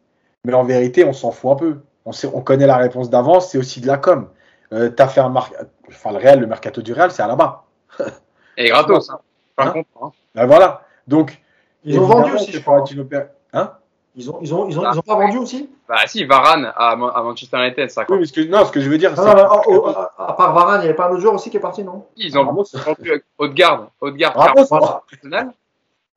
mais 0.45 0.53
en 0.53 0.65
vérité, 0.65 1.05
on 1.05 1.13
s'en 1.13 1.31
fout 1.31 1.53
un 1.53 1.57
peu. 1.57 1.79
On, 2.05 2.13
sait, 2.13 2.29
on 2.33 2.41
connaît 2.41 2.67
la 2.67 2.77
réponse 2.77 3.09
d'avance, 3.09 3.51
c'est 3.51 3.59
aussi 3.59 3.81
de 3.81 3.87
la 3.87 3.97
com. 3.97 4.29
Euh, 4.73 4.91
t'as 4.91 5.09
fait 5.09 5.21
un 5.21 5.29
mar... 5.29 5.51
enfin, 5.89 6.13
le 6.13 6.19
Real, 6.19 6.41
le 6.41 6.47
mercato 6.47 6.83
du 6.83 6.93
Real, 6.93 7.11
c'est 7.11 7.23
à 7.23 7.29
la 7.29 7.37
bas. 7.37 7.65
Et 8.57 8.69
gratos. 8.69 9.11
Hein. 9.11 9.19
Hein 9.59 9.71
contre, 9.71 9.89
hein. 10.03 10.13
Ben 10.35 10.47
voilà. 10.47 10.83
Donc, 11.07 11.41
Ils 11.85 11.99
ont 11.99 12.05
vendu 12.05 12.33
aussi, 12.33 12.53
je 12.53 12.61
crois. 12.61 12.85
Pérez- 12.85 13.29
Hein? 13.53 13.73
Ils 14.19 14.31
ont, 14.31 14.39
ils 14.41 14.55
ont, 14.55 14.67
ils 14.69 14.79
ont, 14.79 14.91
ils 14.93 14.99
ont 14.99 15.03
pas 15.03 15.15
vendu 15.15 15.37
aussi? 15.37 15.69
Bah 15.89 15.97
si, 16.07 16.25
Varane 16.25 16.73
à, 16.75 16.97
Man- 16.97 17.13
à 17.15 17.23
Manchester 17.23 17.59
United, 17.59 17.91
ça 17.91 18.01
Oui, 18.03 18.07
quoi. 18.07 18.17
mais 18.19 18.25
ce 18.25 18.33
que, 18.33 18.41
non, 18.41 18.65
ce 18.65 18.73
que 18.73 18.81
je 18.81 18.89
veux 18.89 18.97
dire, 18.97 19.11
Non, 19.11 19.17
c'est 19.17 19.35
non, 19.35 19.43
non, 19.43 19.61
oh, 19.67 19.85
oh, 19.89 20.23
à 20.23 20.33
part 20.33 20.55
Varane, 20.55 20.81
il 20.81 20.85
n'y 20.85 20.89
avait 20.89 20.97
pas 20.97 21.09
un 21.09 21.11
autre 21.11 21.21
joueur 21.21 21.35
aussi 21.35 21.51
qui 21.51 21.59
est 21.59 21.61
parti, 21.61 21.85
non? 21.85 22.07
Ils 22.17 22.37
ont 22.39 22.45
vendu 22.53 23.23
Haute-Garde. 23.39 23.89
Haute-Garde, 24.01 24.37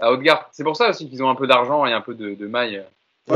Haute-Garde. 0.02 0.42
C'est 0.52 0.64
pour 0.64 0.76
ça 0.78 0.90
aussi 0.90 1.10
qu'ils 1.10 1.22
ont 1.24 1.30
un 1.30 1.36
peu 1.36 1.48
d'argent 1.48 1.86
et 1.86 1.94
un 1.94 2.02
peu 2.02 2.14
de, 2.14 2.34
de 2.36 2.48
maille. 2.48 2.84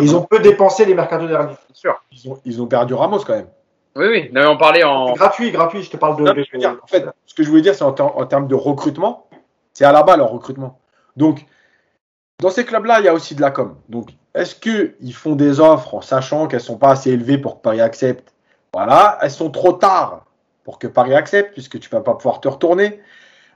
Ils 0.01 0.15
ont 0.15 0.21
peu 0.23 0.39
dépensé 0.39 0.85
les 0.85 0.95
mercato 0.95 1.27
derniers. 1.27 1.47
Bien 1.53 1.57
sûr. 1.75 2.01
ils 2.11 2.29
ont, 2.29 2.39
ils 2.45 2.61
ont 2.61 2.65
perdu 2.67 2.93
Ramos 2.93 3.19
quand 3.19 3.33
même. 3.33 3.47
Oui, 3.95 4.07
oui. 4.09 4.29
Non, 4.33 4.41
mais 4.41 4.47
on 4.47 4.57
parlait 4.57 4.83
en. 4.83 5.13
Gratuit, 5.13 5.51
gratuit, 5.51 5.83
je 5.83 5.91
te 5.91 5.97
parle 5.97 6.15
de. 6.15 6.23
Non, 6.23 6.33
je 6.35 6.57
dire, 6.57 6.77
en 6.81 6.87
fait, 6.87 7.05
ce 7.27 7.33
que 7.35 7.43
je 7.43 7.49
voulais 7.49 7.61
dire, 7.61 7.75
c'est 7.75 7.83
en, 7.83 7.91
ter- 7.91 8.17
en 8.17 8.25
termes 8.25 8.47
de 8.47 8.55
recrutement, 8.55 9.27
c'est 9.73 9.85
à 9.85 9.91
la 9.91 10.01
balle 10.01 10.17
leur 10.19 10.29
recrutement. 10.31 10.79
Donc, 11.15 11.45
dans 12.39 12.49
ces 12.49 12.65
clubs-là, 12.65 12.99
il 12.99 13.05
y 13.05 13.07
a 13.07 13.13
aussi 13.13 13.35
de 13.35 13.41
la 13.41 13.51
com. 13.51 13.75
Donc, 13.89 14.09
est-ce 14.33 14.55
qu'ils 14.55 15.13
font 15.13 15.35
des 15.35 15.59
offres 15.59 15.95
en 15.95 16.01
sachant 16.01 16.47
qu'elles 16.47 16.61
sont 16.61 16.77
pas 16.77 16.91
assez 16.91 17.11
élevées 17.11 17.37
pour 17.37 17.57
que 17.57 17.61
Paris 17.61 17.81
accepte? 17.81 18.33
Voilà, 18.73 19.17
elles 19.21 19.31
sont 19.31 19.51
trop 19.51 19.73
tard 19.73 20.25
pour 20.63 20.79
que 20.79 20.87
Paris 20.87 21.13
accepte, 21.13 21.53
puisque 21.53 21.79
tu 21.79 21.89
vas 21.89 22.01
pas 22.01 22.15
pouvoir 22.15 22.41
te 22.41 22.47
retourner. 22.47 22.99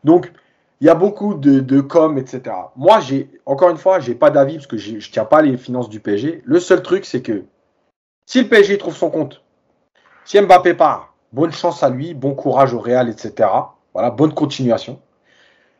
Donc, 0.04 0.32
il 0.80 0.88
y 0.88 0.90
a 0.90 0.96
beaucoup 0.96 1.34
de, 1.34 1.82
com, 1.82 2.18
etc. 2.18 2.56
Moi, 2.76 3.00
j'ai 3.00 3.30
encore 3.46 3.72
une 3.72 3.78
fois, 3.78 4.00
j'ai 4.00 4.14
pas 4.14 4.30
d'avis 4.30 4.56
parce 4.56 4.68
que 4.68 4.78
je 4.78 5.12
tiens 5.12 5.26
pas 5.26 5.42
les 5.42 5.58
finances 5.58 5.90
du 5.90 6.00
PSG. 6.00 6.44
Le 6.46 6.60
seul 6.60 6.84
truc, 6.84 7.06
c'est 7.06 7.22
que 7.22 7.46
si 8.26 8.44
le 8.44 8.48
PSG 8.48 8.78
trouve 8.78 8.96
son 8.96 9.10
compte, 9.10 9.42
si 10.24 10.40
Mbappé 10.40 10.76
part, 10.76 11.16
bonne 11.32 11.52
chance 11.52 11.82
à 11.82 11.90
lui, 11.90 12.14
bon 12.14 12.36
courage 12.36 12.74
au 12.74 12.80
Real, 12.80 13.10
etc. 13.10 13.50
Voilà, 13.94 14.12
bonne 14.12 14.34
continuation. 14.34 15.02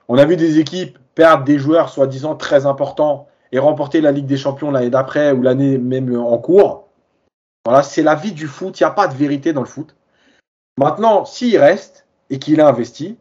On 0.08 0.18
a 0.18 0.26
vu 0.26 0.36
des 0.36 0.60
équipes 0.60 0.98
perdre 1.16 1.44
des 1.44 1.58
joueurs 1.58 1.90
soi-disant 1.90 2.36
très 2.36 2.66
importants 2.66 3.28
et 3.52 3.60
remporter 3.60 4.02
la 4.02 4.12
Ligue 4.12 4.26
des 4.26 4.38
Champions 4.38 4.72
l'année 4.72 4.90
d'après 4.90 5.32
ou 5.32 5.42
l'année 5.42 5.78
même 5.78 6.16
en 6.18 6.38
cours. 6.38 6.88
Voilà, 7.66 7.84
c'est 7.84 8.04
la 8.04 8.16
vie 8.16 8.32
du 8.32 8.48
foot. 8.48 8.80
Il 8.80 8.84
n'y 8.84 8.88
a 8.88 8.92
pas 8.92 9.08
de 9.08 9.16
vérité 9.16 9.52
dans 9.52 9.62
le 9.62 9.68
foot. 9.68 9.96
Maintenant, 10.78 11.26
s'il 11.26 11.58
reste 11.58 12.06
et 12.30 12.40
qu'il 12.40 12.62
a 12.62 12.68
investi, 12.68 13.18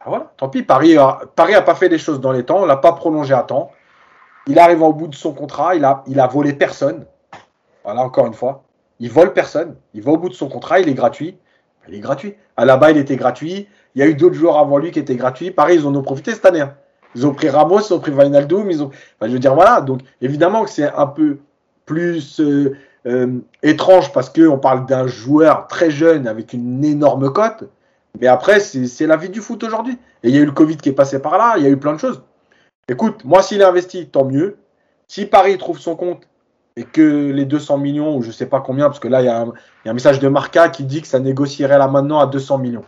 ah 0.00 0.08
voilà, 0.08 0.32
tant 0.36 0.48
pis. 0.48 0.62
Paris 0.62 0.96
a, 0.96 1.26
pas 1.36 1.74
fait 1.74 1.88
les 1.88 1.98
choses 1.98 2.20
dans 2.20 2.32
les 2.32 2.44
temps, 2.44 2.62
on 2.62 2.66
l'a 2.66 2.76
pas 2.76 2.92
prolongé 2.92 3.34
à 3.34 3.42
temps. 3.42 3.70
Il 4.46 4.58
arrive 4.58 4.82
au 4.82 4.92
bout 4.92 5.08
de 5.08 5.14
son 5.14 5.32
contrat, 5.32 5.74
il 5.74 5.84
a, 5.84 6.02
il 6.06 6.18
a 6.18 6.26
volé 6.26 6.52
personne. 6.52 7.04
Voilà, 7.84 8.02
encore 8.02 8.26
une 8.26 8.34
fois. 8.34 8.64
Il 9.00 9.10
vole 9.10 9.32
personne. 9.32 9.76
Il 9.94 10.02
va 10.02 10.12
au 10.12 10.16
bout 10.16 10.28
de 10.28 10.34
son 10.34 10.48
contrat, 10.48 10.80
il 10.80 10.88
est 10.88 10.94
gratuit. 10.94 11.38
Il 11.88 11.94
est 11.94 12.00
gratuit. 12.00 12.34
À 12.56 12.64
la 12.64 12.76
bas, 12.76 12.90
il 12.90 12.96
était 12.96 13.16
gratuit. 13.16 13.68
Il 13.98 14.02
y 14.02 14.04
a 14.04 14.06
eu 14.06 14.14
d'autres 14.14 14.36
joueurs 14.36 14.58
avant 14.58 14.78
lui 14.78 14.92
qui 14.92 15.00
étaient 15.00 15.16
gratuits. 15.16 15.50
Pareil, 15.50 15.80
ils 15.80 15.84
en 15.84 15.92
ont 15.92 16.02
profité 16.02 16.30
cette 16.30 16.46
année. 16.46 16.60
hein. 16.60 16.74
Ils 17.16 17.26
ont 17.26 17.34
pris 17.34 17.48
Ramos, 17.48 17.80
ils 17.80 17.92
ont 17.92 17.98
pris 17.98 18.12
Wijnaldum, 18.12 18.70
ils 18.70 18.80
ont. 18.80 18.92
Je 19.20 19.26
veux 19.26 19.40
dire, 19.40 19.56
voilà. 19.56 19.80
Donc, 19.80 20.02
évidemment 20.22 20.62
que 20.62 20.70
c'est 20.70 20.88
un 20.88 21.08
peu 21.08 21.38
plus 21.84 22.38
euh, 22.38 22.76
euh, 23.08 23.40
étrange 23.64 24.12
parce 24.12 24.30
qu'on 24.30 24.56
parle 24.56 24.86
d'un 24.86 25.08
joueur 25.08 25.66
très 25.66 25.90
jeune 25.90 26.28
avec 26.28 26.52
une 26.52 26.84
énorme 26.84 27.32
cote. 27.32 27.64
Mais 28.20 28.28
après, 28.28 28.60
c'est 28.60 29.06
la 29.08 29.16
vie 29.16 29.30
du 29.30 29.40
foot 29.40 29.64
aujourd'hui. 29.64 29.98
Et 30.22 30.28
il 30.28 30.34
y 30.36 30.38
a 30.38 30.42
eu 30.42 30.46
le 30.46 30.52
Covid 30.52 30.76
qui 30.76 30.90
est 30.90 30.92
passé 30.92 31.18
par 31.18 31.36
là. 31.36 31.54
Il 31.56 31.64
y 31.64 31.66
a 31.66 31.70
eu 31.70 31.76
plein 31.76 31.94
de 31.94 31.98
choses. 31.98 32.22
Écoute, 32.88 33.24
moi, 33.24 33.42
s'il 33.42 33.60
est 33.62 33.64
investi, 33.64 34.06
tant 34.06 34.24
mieux. 34.24 34.58
Si 35.08 35.26
Paris 35.26 35.58
trouve 35.58 35.80
son 35.80 35.96
compte 35.96 36.22
et 36.76 36.84
que 36.84 37.32
les 37.32 37.46
200 37.46 37.78
millions, 37.78 38.16
ou 38.16 38.22
je 38.22 38.30
sais 38.30 38.46
pas 38.46 38.60
combien, 38.60 38.84
parce 38.84 39.00
que 39.00 39.08
là, 39.08 39.22
il 39.22 39.24
y 39.24 39.28
a 39.28 39.44
un 39.86 39.92
message 39.92 40.20
de 40.20 40.28
Marca 40.28 40.68
qui 40.68 40.84
dit 40.84 41.02
que 41.02 41.08
ça 41.08 41.18
négocierait 41.18 41.78
là 41.78 41.88
maintenant 41.88 42.20
à 42.20 42.26
200 42.26 42.58
millions. 42.58 42.84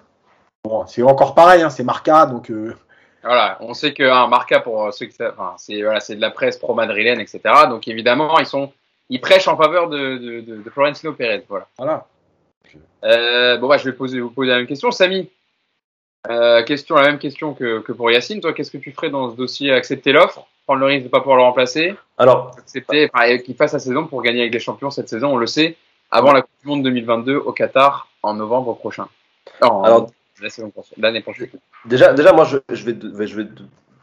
Bon, 0.64 0.86
c'est 0.86 1.02
encore 1.02 1.34
pareil, 1.34 1.62
hein, 1.62 1.70
c'est 1.70 1.84
Marca, 1.84 2.26
donc 2.26 2.50
euh, 2.50 2.74
Voilà, 3.22 3.56
on 3.60 3.72
sait 3.74 3.92
qu'un 3.94 4.26
Marca 4.26 4.60
pour 4.60 4.92
ceux 4.92 5.06
qui 5.06 5.12
savent, 5.12 5.34
enfin, 5.38 5.54
c'est 5.56 5.82
voilà, 5.82 6.00
c'est 6.00 6.16
de 6.16 6.20
la 6.20 6.30
presse 6.30 6.58
pro-madrilène, 6.58 7.18
etc. 7.20 7.40
Donc 7.68 7.88
évidemment, 7.88 8.38
ils 8.38 8.46
sont, 8.46 8.72
ils 9.08 9.20
prêchent 9.20 9.48
en 9.48 9.56
faveur 9.56 9.88
de, 9.88 10.18
de, 10.18 10.40
de, 10.40 10.62
de 10.62 10.70
Florentino 10.70 11.12
Pérez. 11.14 11.44
Voilà. 11.48 11.66
voilà. 11.78 12.06
Euh, 13.04 13.56
bon, 13.56 13.68
bah, 13.68 13.78
je 13.78 13.84
vais 13.88 13.96
poser, 13.96 14.20
vous 14.20 14.30
poser 14.30 14.50
la 14.50 14.58
même 14.58 14.66
question. 14.66 14.90
Samy, 14.90 15.30
euh, 16.30 16.62
question, 16.64 16.96
la 16.96 17.04
même 17.08 17.18
question 17.18 17.54
que, 17.54 17.80
que 17.80 17.92
pour 17.92 18.10
Yacine. 18.10 18.40
Toi, 18.42 18.52
qu'est-ce 18.52 18.70
que 18.70 18.76
tu 18.78 18.92
ferais 18.92 19.08
dans 19.10 19.30
ce 19.30 19.36
dossier? 19.36 19.72
Accepter 19.72 20.12
l'offre, 20.12 20.46
prendre 20.66 20.80
le 20.80 20.86
risque 20.86 21.00
de 21.00 21.04
ne 21.08 21.10
pas 21.10 21.20
pouvoir 21.20 21.38
le 21.38 21.44
remplacer, 21.44 21.94
Alors, 22.18 22.54
accepter, 22.58 23.10
enfin, 23.12 23.38
qu'il 23.38 23.56
fasse 23.56 23.72
la 23.72 23.78
saison 23.78 24.06
pour 24.06 24.22
gagner 24.22 24.40
avec 24.40 24.52
des 24.52 24.60
champions 24.60 24.90
cette 24.90 25.08
saison, 25.08 25.32
on 25.32 25.36
le 25.38 25.46
sait, 25.46 25.76
avant 26.10 26.32
la 26.32 26.42
Coupe 26.42 26.50
du 26.62 26.68
Monde 26.68 26.82
2022 26.82 27.36
au 27.36 27.52
Qatar 27.52 28.08
en 28.22 28.34
novembre 28.34 28.74
prochain. 28.74 29.08
En- 29.62 29.82
Alors- 29.82 30.10
déjà, 31.84 32.12
déjà 32.12 32.32
moi, 32.32 32.44
je, 32.44 32.58
je 32.72 32.84
vais, 32.84 33.26
je 33.26 33.36
vais 33.36 33.48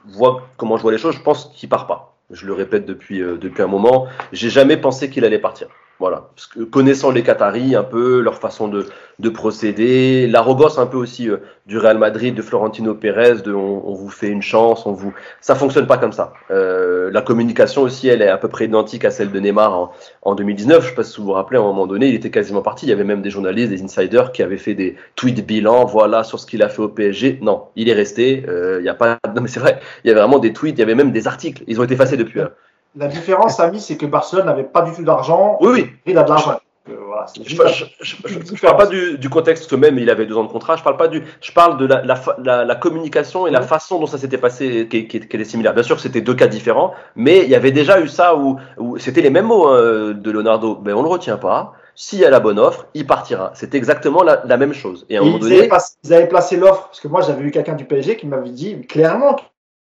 voir 0.05 0.49
comment 0.57 0.77
je 0.77 0.81
vois 0.81 0.91
les 0.91 0.97
choses. 0.97 1.15
Je 1.15 1.21
pense 1.21 1.51
qu'il 1.53 1.69
part 1.69 1.87
pas. 1.87 2.17
Je 2.29 2.45
le 2.45 2.53
répète 2.53 2.85
depuis, 2.85 3.21
euh, 3.21 3.37
depuis 3.37 3.61
un 3.61 3.67
moment. 3.67 4.07
J'ai 4.33 4.49
jamais 4.49 4.77
pensé 4.77 5.09
qu'il 5.09 5.23
allait 5.25 5.39
partir. 5.39 5.67
Voilà. 5.99 6.29
Connaissant 6.71 7.09
les 7.09 7.23
Qataris, 7.23 7.75
un 7.75 7.83
peu 7.83 8.19
leur 8.19 8.35
façon 8.37 8.67
de, 8.67 8.85
de 9.17 9.29
procéder, 9.29 10.27
l'arrogance 10.27 10.77
un 10.77 10.85
peu 10.85 10.95
aussi 10.97 11.27
euh, 11.27 11.37
du 11.65 11.79
Real 11.79 11.97
Madrid, 11.97 12.35
de 12.35 12.41
Florentino 12.43 12.93
Pérez, 12.93 13.41
de 13.43 13.51
on, 13.51 13.93
vous 13.95 14.09
fait 14.09 14.27
une 14.27 14.43
chance, 14.43 14.85
on 14.85 14.91
vous, 14.91 15.11
ça 15.41 15.55
fonctionne 15.55 15.87
pas 15.87 15.97
comme 15.97 16.11
ça. 16.11 16.33
Euh, 16.51 17.09
la 17.11 17.23
communication 17.23 17.81
aussi, 17.81 18.07
elle 18.09 18.21
est 18.21 18.27
à 18.27 18.37
peu 18.37 18.47
près 18.47 18.65
identique 18.65 19.05
à 19.05 19.09
celle 19.11 19.31
de 19.31 19.39
Neymar 19.39 19.73
en, 19.75 19.91
en 20.21 20.35
2019. 20.35 20.83
Je 20.83 20.89
sais 20.89 20.95
pas 20.95 21.03
si 21.03 21.17
vous 21.19 21.25
vous 21.25 21.33
rappelez, 21.33 21.57
à 21.57 21.61
un 21.61 21.65
moment 21.65 21.87
donné, 21.87 22.09
il 22.09 22.13
était 22.15 22.29
quasiment 22.29 22.61
parti. 22.61 22.85
Il 22.85 22.89
y 22.89 22.93
avait 22.93 23.03
même 23.03 23.23
des 23.23 23.31
journalistes, 23.31 23.71
des 23.71 23.81
insiders 23.81 24.31
qui 24.31 24.43
avaient 24.43 24.57
fait 24.57 24.75
des 24.75 24.97
tweets 25.15 25.43
bilan, 25.47 25.85
voilà 25.85 26.23
sur 26.23 26.39
ce 26.39 26.45
qu'il 26.45 26.61
a 26.61 26.69
fait 26.69 26.83
au 26.83 26.89
PSG. 26.89 27.39
Non, 27.41 27.69
il 27.75 27.89
est 27.89 27.93
resté. 27.93 28.45
Euh, 28.47 28.77
Il 28.81 28.85
y 28.85 28.89
a 28.89 28.93
pas, 28.93 29.17
non 29.35 29.41
mais 29.41 29.47
c'est 29.47 29.59
vrai. 29.59 29.79
Il 30.03 30.09
y 30.09 30.11
avait 30.11 30.19
vraiment 30.21 30.37
des 30.37 30.53
tweets, 30.53 30.75
il 30.77 30.79
y 30.79 30.83
avait 30.83 30.93
même 30.95 31.11
des 31.11 31.27
articles. 31.27 31.63
Ils 31.65 31.79
ont 31.81 31.83
été 31.83 31.95
effacés 31.95 32.17
depuis. 32.17 32.39
hein. 32.41 32.51
La 32.97 33.07
différence, 33.07 33.57
Samy, 33.57 33.79
c'est 33.79 33.97
que 33.97 34.05
Barcelone 34.05 34.45
n'avait 34.45 34.63
pas 34.63 34.81
du 34.81 34.91
tout 34.91 35.03
d'argent. 35.03 35.57
Oui, 35.61 35.69
oui. 35.73 35.89
Il 36.05 36.17
a 36.17 36.23
de 36.23 36.29
l'argent. 36.29 36.59
Euh, 36.89 36.95
voilà, 37.05 37.25
Je, 37.35 37.55
je 38.01 38.61
parle 38.61 38.77
pas 38.77 38.85
du, 38.85 39.17
du 39.17 39.29
contexte 39.29 39.69
que 39.69 39.75
même 39.75 39.99
il 39.99 40.09
avait 40.09 40.25
deux 40.25 40.37
ans 40.37 40.45
de 40.45 40.49
contrat. 40.49 40.77
Je 40.77 40.83
parle 40.83 40.97
pas 40.97 41.09
du. 41.09 41.21
Je 41.41 41.51
parle 41.51 41.77
de 41.77 41.85
la, 41.85 42.01
la, 42.03 42.15
la, 42.41 42.65
la 42.65 42.75
communication 42.75 43.45
et 43.45 43.51
la 43.51 43.61
façon 43.61 43.99
dont 43.99 44.07
ça 44.07 44.17
s'était 44.17 44.37
passé, 44.37 44.87
qui, 44.89 45.07
qui, 45.07 45.19
qui 45.19 45.37
est 45.37 45.43
similaire. 45.43 45.73
Bien 45.73 45.83
sûr, 45.83 45.99
c'était 45.99 46.21
deux 46.21 46.33
cas 46.33 46.47
différents, 46.47 46.93
mais 47.15 47.43
il 47.43 47.49
y 47.49 47.55
avait 47.55 47.71
déjà 47.71 47.99
eu 47.99 48.07
ça 48.07 48.35
où, 48.37 48.57
où 48.77 48.97
c'était 48.97 49.21
les 49.21 49.29
mêmes 49.29 49.47
mots 49.47 49.67
hein, 49.67 50.13
de 50.13 50.31
Leonardo. 50.31 50.79
Mais 50.83 50.93
on 50.93 51.01
le 51.01 51.09
retient 51.09 51.37
pas. 51.37 51.73
S'il 51.93 52.19
y 52.19 52.25
a 52.25 52.29
la 52.29 52.39
bonne 52.39 52.59
offre, 52.59 52.85
il 52.93 53.05
partira. 53.07 53.51
C'est 53.55 53.73
exactement 53.75 54.23
la, 54.23 54.43
la 54.45 54.55
même 54.55 54.73
chose. 54.73 55.05
Et 55.09 55.17
à 55.17 55.21
un 55.21 55.23
moment 55.23 55.39
ils, 55.39 55.45
avaient 55.45 55.67
donné, 55.67 55.79
ils 56.03 56.13
avaient 56.13 56.27
placé 56.27 56.55
l'offre, 56.55 56.85
parce 56.89 56.99
que 56.99 57.07
moi 57.07 57.21
j'avais 57.21 57.43
eu 57.43 57.51
quelqu'un 57.51 57.73
du 57.73 57.85
PSG 57.85 58.17
qui 58.17 58.27
m'avait 58.27 58.51
dit 58.51 58.81
clairement 58.87 59.35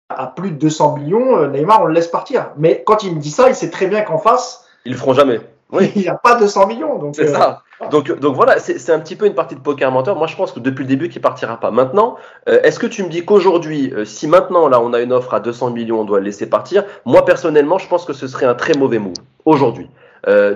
à 0.09 0.27
plus 0.27 0.51
de 0.51 0.57
200 0.57 0.97
millions, 0.97 1.37
euh, 1.37 1.47
Neymar, 1.47 1.81
on 1.81 1.85
le 1.85 1.93
laisse 1.93 2.07
partir. 2.07 2.51
Mais 2.57 2.83
quand 2.85 3.03
il 3.03 3.15
me 3.15 3.19
dit 3.19 3.31
ça, 3.31 3.49
il 3.49 3.55
sait 3.55 3.69
très 3.69 3.87
bien 3.87 4.01
qu'en 4.01 4.17
face, 4.17 4.65
ils 4.85 4.91
le 4.91 4.97
feront 4.97 5.13
jamais. 5.13 5.41
Oui. 5.71 5.91
il 5.95 6.03
n'y 6.03 6.07
a 6.07 6.15
pas 6.15 6.35
200 6.35 6.67
millions. 6.67 6.97
Donc, 6.97 7.15
C'est 7.15 7.29
euh, 7.29 7.33
ça. 7.33 7.61
Donc, 7.91 8.09
donc 8.19 8.35
voilà, 8.35 8.59
c'est 8.59 8.91
un 8.91 8.99
petit 8.99 9.17
peu 9.17 9.25
une 9.25 9.33
partie 9.33 9.55
de 9.55 9.59
poker 9.59 9.91
menteur. 9.91 10.15
Moi, 10.15 10.27
je 10.27 10.35
pense 10.35 10.53
que 10.53 10.61
depuis 10.61 10.83
le 10.83 10.87
début, 10.87 11.09
qu'il 11.09 11.21
partira 11.21 11.59
pas. 11.59 11.71
Maintenant, 11.71 12.15
euh, 12.47 12.61
est-ce 12.63 12.79
que 12.79 12.87
tu 12.87 13.03
me 13.03 13.09
dis 13.09 13.25
qu'aujourd'hui, 13.25 13.91
euh, 13.93 14.05
si 14.05 14.27
maintenant 14.27 14.69
là 14.69 14.79
on 14.79 14.93
a 14.93 15.01
une 15.01 15.11
offre 15.11 15.33
à 15.33 15.41
200 15.41 15.71
millions, 15.71 15.99
on 15.99 16.05
doit 16.05 16.19
le 16.19 16.25
laisser 16.25 16.47
partir 16.47 16.85
Moi, 17.03 17.25
personnellement, 17.25 17.77
je 17.77 17.87
pense 17.89 18.05
que 18.05 18.13
ce 18.13 18.27
serait 18.27 18.45
un 18.45 18.55
très 18.55 18.73
mauvais 18.75 18.99
move 18.99 19.17
aujourd'hui. 19.43 19.89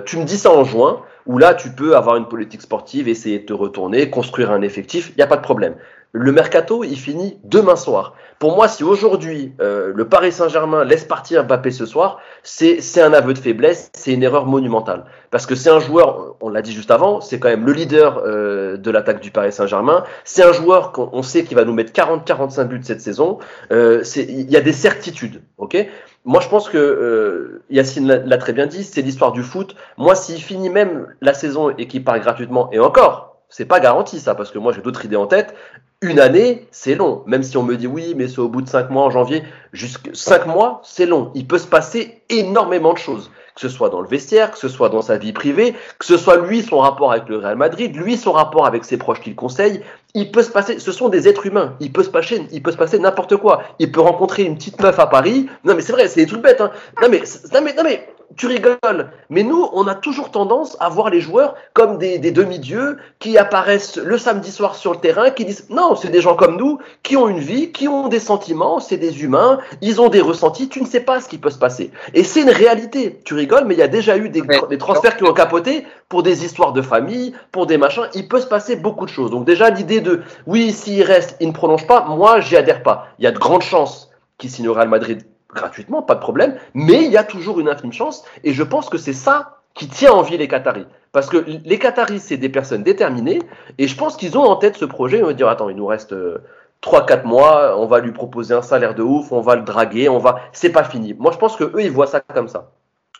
Tu 0.06 0.16
me 0.16 0.24
dis 0.24 0.36
ça 0.36 0.50
en 0.50 0.64
juin, 0.64 1.00
où 1.26 1.38
là, 1.38 1.54
tu 1.54 1.70
peux 1.70 1.94
avoir 1.94 2.16
une 2.16 2.26
politique 2.26 2.62
sportive, 2.62 3.06
essayer 3.06 3.38
de 3.38 3.46
te 3.46 3.52
retourner, 3.52 4.10
construire 4.10 4.50
un 4.50 4.62
effectif, 4.62 5.10
il 5.10 5.16
n'y 5.16 5.22
a 5.22 5.28
pas 5.28 5.36
de 5.36 5.42
problème. 5.42 5.74
Le 6.12 6.32
mercato, 6.32 6.82
il 6.82 6.98
finit 6.98 7.38
demain 7.44 7.76
soir. 7.76 8.14
Pour 8.40 8.56
moi, 8.56 8.66
si 8.66 8.82
aujourd'hui 8.82 9.52
euh, 9.60 9.92
le 9.94 10.08
Paris 10.08 10.32
Saint-Germain 10.32 10.82
laisse 10.84 11.04
partir 11.04 11.44
Mbappé 11.44 11.70
ce 11.70 11.86
soir, 11.86 12.18
c'est 12.42 12.80
un 13.00 13.12
aveu 13.12 13.32
de 13.32 13.38
faiblesse, 13.38 13.90
c'est 13.94 14.12
une 14.12 14.22
erreur 14.22 14.46
monumentale. 14.46 15.04
Parce 15.30 15.46
que 15.46 15.54
c'est 15.54 15.70
un 15.70 15.78
joueur, 15.78 16.36
on 16.40 16.48
l'a 16.48 16.62
dit 16.62 16.72
juste 16.72 16.90
avant, 16.90 17.20
c'est 17.20 17.38
quand 17.38 17.48
même 17.48 17.64
le 17.64 17.72
leader 17.72 18.22
euh, 18.26 18.76
de 18.76 18.90
l'attaque 18.90 19.20
du 19.20 19.30
Paris 19.30 19.52
Saint-Germain. 19.52 20.04
C'est 20.24 20.42
un 20.42 20.52
joueur 20.52 20.90
qu'on 20.90 21.10
on 21.12 21.22
sait 21.22 21.44
qu'il 21.44 21.56
va 21.56 21.64
nous 21.64 21.74
mettre 21.74 21.92
40-45 21.92 22.64
buts 22.64 22.80
cette 22.82 23.00
saison. 23.00 23.38
Euh, 23.70 24.02
Il 24.16 24.50
y 24.50 24.56
a 24.56 24.60
des 24.60 24.72
certitudes, 24.72 25.42
ok? 25.58 25.86
Moi, 26.24 26.40
je 26.40 26.48
pense 26.48 26.68
que 26.68 26.76
euh, 26.76 27.62
Yacine 27.70 28.06
l'a 28.06 28.38
très 28.38 28.52
bien 28.52 28.66
dit, 28.66 28.84
c'est 28.84 29.02
l'histoire 29.02 29.32
du 29.32 29.42
foot. 29.42 29.76
Moi, 29.96 30.14
s'il 30.14 30.42
finit 30.42 30.68
même 30.68 31.06
la 31.20 31.34
saison 31.34 31.70
et 31.70 31.86
qu'il 31.86 32.04
part 32.04 32.18
gratuitement, 32.20 32.68
et 32.72 32.78
encore, 32.78 33.29
c'est 33.50 33.66
pas 33.66 33.80
garanti 33.80 34.18
ça, 34.20 34.34
parce 34.34 34.50
que 34.50 34.58
moi 34.58 34.72
j'ai 34.72 34.80
d'autres 34.80 35.04
idées 35.04 35.16
en 35.16 35.26
tête. 35.26 35.54
Une 36.02 36.18
année, 36.18 36.66
c'est 36.70 36.94
long. 36.94 37.22
Même 37.26 37.42
si 37.42 37.58
on 37.58 37.62
me 37.62 37.76
dit 37.76 37.86
oui, 37.86 38.14
mais 38.16 38.26
c'est 38.26 38.38
au 38.38 38.48
bout 38.48 38.62
de 38.62 38.68
cinq 38.68 38.88
mois 38.88 39.02
en 39.02 39.10
janvier. 39.10 39.42
Jusque 39.72 40.08
cinq 40.14 40.46
mois, 40.46 40.80
c'est 40.82 41.04
long. 41.04 41.30
Il 41.34 41.46
peut 41.46 41.58
se 41.58 41.66
passer 41.66 42.22
énormément 42.30 42.94
de 42.94 42.98
choses. 42.98 43.30
Que 43.54 43.60
ce 43.60 43.68
soit 43.68 43.90
dans 43.90 44.00
le 44.00 44.08
vestiaire, 44.08 44.52
que 44.52 44.58
ce 44.58 44.68
soit 44.68 44.88
dans 44.88 45.02
sa 45.02 45.18
vie 45.18 45.32
privée, 45.32 45.74
que 45.98 46.06
ce 46.06 46.16
soit 46.16 46.38
lui, 46.38 46.62
son 46.62 46.78
rapport 46.78 47.12
avec 47.12 47.28
le 47.28 47.36
Real 47.36 47.56
Madrid, 47.56 47.94
lui, 47.94 48.16
son 48.16 48.32
rapport 48.32 48.64
avec 48.64 48.84
ses 48.84 48.96
proches 48.96 49.20
qu'il 49.20 49.34
conseille. 49.34 49.82
Il 50.14 50.30
peut 50.30 50.42
se 50.42 50.50
passer, 50.50 50.78
ce 50.78 50.92
sont 50.92 51.10
des 51.10 51.28
êtres 51.28 51.44
humains. 51.44 51.74
Il 51.80 51.92
peut 51.92 52.04
se 52.04 52.08
passer, 52.08 52.46
il 52.52 52.62
peut 52.62 52.72
se 52.72 52.78
passer 52.78 52.98
n'importe 52.98 53.36
quoi. 53.36 53.64
Il 53.78 53.92
peut 53.92 54.00
rencontrer 54.00 54.44
une 54.44 54.56
petite 54.56 54.80
meuf 54.80 54.98
à 54.98 55.08
Paris. 55.08 55.48
Non, 55.64 55.74
mais 55.74 55.82
c'est 55.82 55.92
vrai, 55.92 56.08
c'est 56.08 56.20
des 56.20 56.26
trucs 56.26 56.42
bêtes, 56.42 56.60
hein. 56.60 56.70
Non, 57.02 57.08
mais, 57.10 57.22
non, 57.52 57.60
mais, 57.62 57.74
non, 57.74 57.82
mais, 57.82 58.08
tu 58.36 58.46
rigoles, 58.46 59.10
mais 59.28 59.42
nous, 59.42 59.68
on 59.72 59.86
a 59.86 59.94
toujours 59.94 60.30
tendance 60.30 60.76
à 60.80 60.88
voir 60.88 61.10
les 61.10 61.20
joueurs 61.20 61.56
comme 61.72 61.98
des, 61.98 62.18
des 62.18 62.30
demi-dieux 62.30 62.98
qui 63.18 63.36
apparaissent 63.36 63.96
le 63.96 64.18
samedi 64.18 64.52
soir 64.52 64.76
sur 64.76 64.92
le 64.92 64.98
terrain, 64.98 65.30
qui 65.30 65.44
disent 65.44 65.66
non, 65.68 65.96
c'est 65.96 66.10
des 66.10 66.20
gens 66.20 66.36
comme 66.36 66.56
nous, 66.56 66.78
qui 67.02 67.16
ont 67.16 67.28
une 67.28 67.40
vie, 67.40 67.72
qui 67.72 67.88
ont 67.88 68.08
des 68.08 68.20
sentiments, 68.20 68.78
c'est 68.78 68.96
des 68.98 69.24
humains, 69.24 69.58
ils 69.80 70.00
ont 70.00 70.08
des 70.08 70.20
ressentis, 70.20 70.68
tu 70.68 70.80
ne 70.80 70.86
sais 70.86 71.00
pas 71.00 71.20
ce 71.20 71.28
qui 71.28 71.38
peut 71.38 71.50
se 71.50 71.58
passer. 71.58 71.90
Et 72.14 72.22
c'est 72.22 72.42
une 72.42 72.50
réalité. 72.50 73.20
Tu 73.24 73.34
rigoles, 73.34 73.64
mais 73.66 73.74
il 73.74 73.78
y 73.78 73.82
a 73.82 73.88
déjà 73.88 74.16
eu 74.16 74.28
des, 74.28 74.42
des 74.68 74.78
transferts 74.78 75.16
qui 75.16 75.24
ont 75.24 75.34
capoté 75.34 75.84
pour 76.08 76.22
des 76.22 76.44
histoires 76.44 76.72
de 76.72 76.82
famille, 76.82 77.34
pour 77.52 77.66
des 77.66 77.78
machins. 77.78 78.08
Il 78.14 78.28
peut 78.28 78.40
se 78.40 78.46
passer 78.46 78.76
beaucoup 78.76 79.06
de 79.06 79.10
choses. 79.10 79.30
Donc 79.30 79.44
déjà, 79.44 79.70
l'idée 79.70 80.00
de 80.00 80.22
oui, 80.46 80.72
s'il 80.72 81.02
reste, 81.02 81.36
il 81.40 81.48
ne 81.48 81.52
prolonge 81.52 81.86
pas, 81.86 82.04
moi, 82.06 82.40
j'y 82.40 82.56
adhère 82.56 82.82
pas. 82.82 83.08
Il 83.18 83.24
y 83.24 83.28
a 83.28 83.32
de 83.32 83.38
grandes 83.38 83.62
chances 83.62 84.10
qu'il 84.38 84.50
signe 84.50 84.68
au 84.68 84.74
Real 84.74 84.88
Madrid 84.88 85.22
gratuitement, 85.54 86.02
pas 86.02 86.14
de 86.14 86.20
problème, 86.20 86.56
mais 86.74 87.04
il 87.04 87.10
y 87.10 87.16
a 87.16 87.24
toujours 87.24 87.60
une 87.60 87.68
infime 87.68 87.92
chance, 87.92 88.24
et 88.44 88.52
je 88.52 88.62
pense 88.62 88.88
que 88.88 88.98
c'est 88.98 89.12
ça 89.12 89.60
qui 89.74 89.88
tient 89.88 90.12
en 90.12 90.22
vie 90.22 90.36
les 90.36 90.48
Qataris. 90.48 90.86
Parce 91.12 91.28
que 91.28 91.38
les 91.38 91.78
Qataris, 91.78 92.20
c'est 92.20 92.36
des 92.36 92.48
personnes 92.48 92.82
déterminées, 92.82 93.40
et 93.78 93.88
je 93.88 93.96
pense 93.96 94.16
qu'ils 94.16 94.38
ont 94.38 94.44
en 94.44 94.56
tête 94.56 94.76
ce 94.76 94.84
projet, 94.84 95.18
ils 95.18 95.24
vont 95.24 95.32
dire, 95.32 95.48
attends, 95.48 95.68
il 95.68 95.76
nous 95.76 95.86
reste 95.86 96.12
euh, 96.12 96.38
3-4 96.82 97.24
mois, 97.24 97.76
on 97.78 97.86
va 97.86 98.00
lui 98.00 98.12
proposer 98.12 98.54
un 98.54 98.62
salaire 98.62 98.94
de 98.94 99.02
ouf, 99.02 99.32
on 99.32 99.40
va 99.40 99.56
le 99.56 99.62
draguer, 99.62 100.08
on 100.08 100.18
va... 100.18 100.40
C'est 100.52 100.70
pas 100.70 100.84
fini. 100.84 101.14
Moi, 101.14 101.32
je 101.32 101.38
pense 101.38 101.56
que 101.56 101.64
eux, 101.64 101.82
ils 101.82 101.90
voient 101.90 102.06
ça 102.06 102.20
comme 102.20 102.48
ça. 102.48 102.70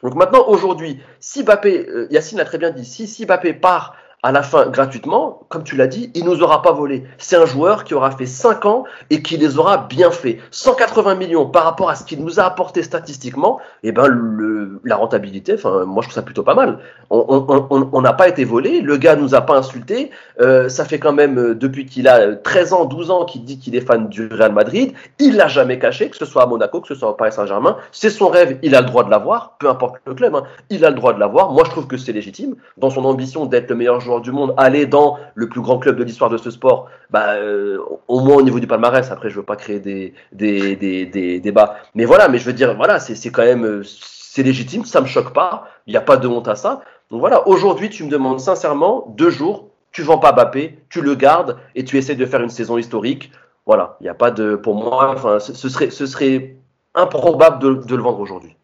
Donc 0.02 0.14
maintenant, 0.14 0.46
aujourd'hui, 0.46 1.02
si 1.18 1.42
Bappé, 1.42 1.86
euh, 1.88 2.06
Yacine 2.10 2.38
l'a 2.38 2.44
très 2.44 2.58
bien 2.58 2.70
dit, 2.70 2.84
si, 2.84 3.06
si 3.06 3.26
Bappé 3.26 3.52
part 3.52 3.94
à 4.22 4.32
la 4.32 4.42
fin 4.42 4.66
gratuitement, 4.66 5.42
comme 5.48 5.64
tu 5.64 5.76
l'as 5.76 5.86
dit, 5.86 6.10
il 6.14 6.24
nous 6.24 6.42
aura 6.42 6.62
pas 6.62 6.72
volé. 6.72 7.04
C'est 7.18 7.36
un 7.36 7.46
joueur 7.46 7.84
qui 7.84 7.94
aura 7.94 8.10
fait 8.10 8.26
5 8.26 8.66
ans 8.66 8.84
et 9.08 9.22
qui 9.22 9.36
les 9.36 9.58
aura 9.58 9.78
bien 9.78 10.10
fait. 10.10 10.38
180 10.50 11.14
millions 11.14 11.46
par 11.46 11.64
rapport 11.64 11.88
à 11.88 11.94
ce 11.94 12.04
qu'il 12.04 12.22
nous 12.22 12.38
a 12.38 12.44
apporté 12.44 12.82
statistiquement, 12.82 13.58
et 13.82 13.92
ben 13.92 14.06
le, 14.06 14.80
la 14.84 14.96
rentabilité, 14.96 15.54
enfin 15.54 15.84
moi 15.84 16.02
je 16.02 16.08
trouve 16.08 16.14
ça 16.14 16.22
plutôt 16.22 16.42
pas 16.42 16.54
mal. 16.54 16.78
On 17.10 18.00
n'a 18.02 18.12
pas 18.12 18.28
été 18.28 18.44
volé, 18.44 18.82
le 18.82 18.96
gars 18.96 19.16
nous 19.16 19.34
a 19.34 19.40
pas 19.40 19.56
insulté. 19.56 20.10
Euh, 20.40 20.68
ça 20.68 20.84
fait 20.84 20.98
quand 20.98 21.12
même 21.12 21.38
euh, 21.38 21.54
depuis 21.54 21.86
qu'il 21.86 22.06
a 22.08 22.20
euh, 22.20 22.36
13 22.42 22.72
ans, 22.72 22.84
12 22.84 23.10
ans 23.10 23.24
qu'il 23.24 23.44
dit 23.44 23.58
qu'il 23.58 23.74
est 23.74 23.80
fan 23.80 24.08
du 24.08 24.28
Real 24.28 24.52
Madrid. 24.52 24.92
Il 25.18 25.36
l'a 25.36 25.48
jamais 25.48 25.78
caché, 25.78 26.10
que 26.10 26.16
ce 26.16 26.24
soit 26.24 26.42
à 26.42 26.46
Monaco, 26.46 26.80
que 26.80 26.88
ce 26.88 26.94
soit 26.94 27.10
au 27.10 27.14
Paris 27.14 27.32
Saint-Germain. 27.32 27.76
C'est 27.92 28.10
son 28.10 28.28
rêve, 28.28 28.58
il 28.62 28.74
a 28.74 28.80
le 28.80 28.86
droit 28.86 29.04
de 29.04 29.10
l'avoir, 29.10 29.56
peu 29.58 29.68
importe 29.68 29.96
le 30.04 30.14
club. 30.14 30.34
hein. 30.34 30.44
Il 30.68 30.84
a 30.84 30.90
le 30.90 30.96
droit 30.96 31.12
de 31.12 31.20
l'avoir. 31.20 31.52
Moi 31.52 31.64
je 31.64 31.70
trouve 31.70 31.86
que 31.86 31.96
c'est 31.96 32.12
légitime. 32.12 32.54
Dans 32.76 32.90
son 32.90 33.04
ambition 33.04 33.46
d'être 33.46 33.70
le 33.70 33.76
meilleur 33.76 34.00
joueur 34.00 34.09
du 34.18 34.32
monde, 34.32 34.52
aller 34.56 34.86
dans 34.86 35.18
le 35.36 35.48
plus 35.48 35.60
grand 35.60 35.78
club 35.78 35.96
de 35.96 36.02
l'histoire 36.02 36.30
de 36.30 36.36
ce 36.36 36.50
sport, 36.50 36.88
bah, 37.10 37.34
euh, 37.34 37.78
au 38.08 38.20
moins 38.20 38.36
au 38.36 38.42
niveau 38.42 38.58
du 38.58 38.66
palmarès. 38.66 39.08
Après, 39.12 39.30
je 39.30 39.36
veux 39.36 39.44
pas 39.44 39.54
créer 39.54 39.78
des, 39.78 40.12
des, 40.32 40.74
des, 40.74 41.38
débats. 41.38 41.76
Mais 41.94 42.04
voilà, 42.04 42.28
mais 42.28 42.38
je 42.38 42.46
veux 42.46 42.52
dire, 42.52 42.74
voilà, 42.74 42.98
c'est 42.98 43.30
quand 43.30 43.44
même, 43.44 43.64
euh, 43.64 43.82
c'est 43.84 44.42
légitime, 44.42 44.84
ça 44.84 45.00
me 45.00 45.06
choque 45.06 45.32
pas. 45.32 45.68
Il 45.86 45.92
n'y 45.92 45.96
a 45.96 46.00
pas 46.00 46.16
de 46.16 46.26
honte 46.26 46.48
à 46.48 46.56
ça. 46.56 46.80
Donc 47.10 47.20
voilà, 47.20 47.46
aujourd'hui, 47.46 47.90
tu 47.90 48.02
me 48.02 48.10
demandes 48.10 48.40
sincèrement, 48.40 49.04
deux 49.16 49.30
jours, 49.30 49.68
tu 49.92 50.02
vends 50.02 50.18
pas 50.18 50.32
Bappé, 50.32 50.78
tu 50.88 51.00
le 51.00 51.14
gardes 51.14 51.56
et 51.76 51.84
tu 51.84 51.98
essaies 51.98 52.16
de 52.16 52.26
faire 52.26 52.40
une 52.40 52.50
saison 52.50 52.78
historique. 52.78 53.30
Voilà, 53.66 53.96
il 54.00 54.04
n'y 54.04 54.08
a 54.08 54.14
pas 54.14 54.32
de, 54.32 54.56
pour 54.56 54.74
moi, 54.74 55.12
enfin, 55.12 55.38
ce 55.38 55.68
serait, 55.68 55.90
ce 55.90 56.06
serait 56.06 56.56
improbable 56.94 57.84
de 57.86 57.94
le 57.94 58.02
vendre 58.02 58.18
aujourd'hui. 58.20 58.56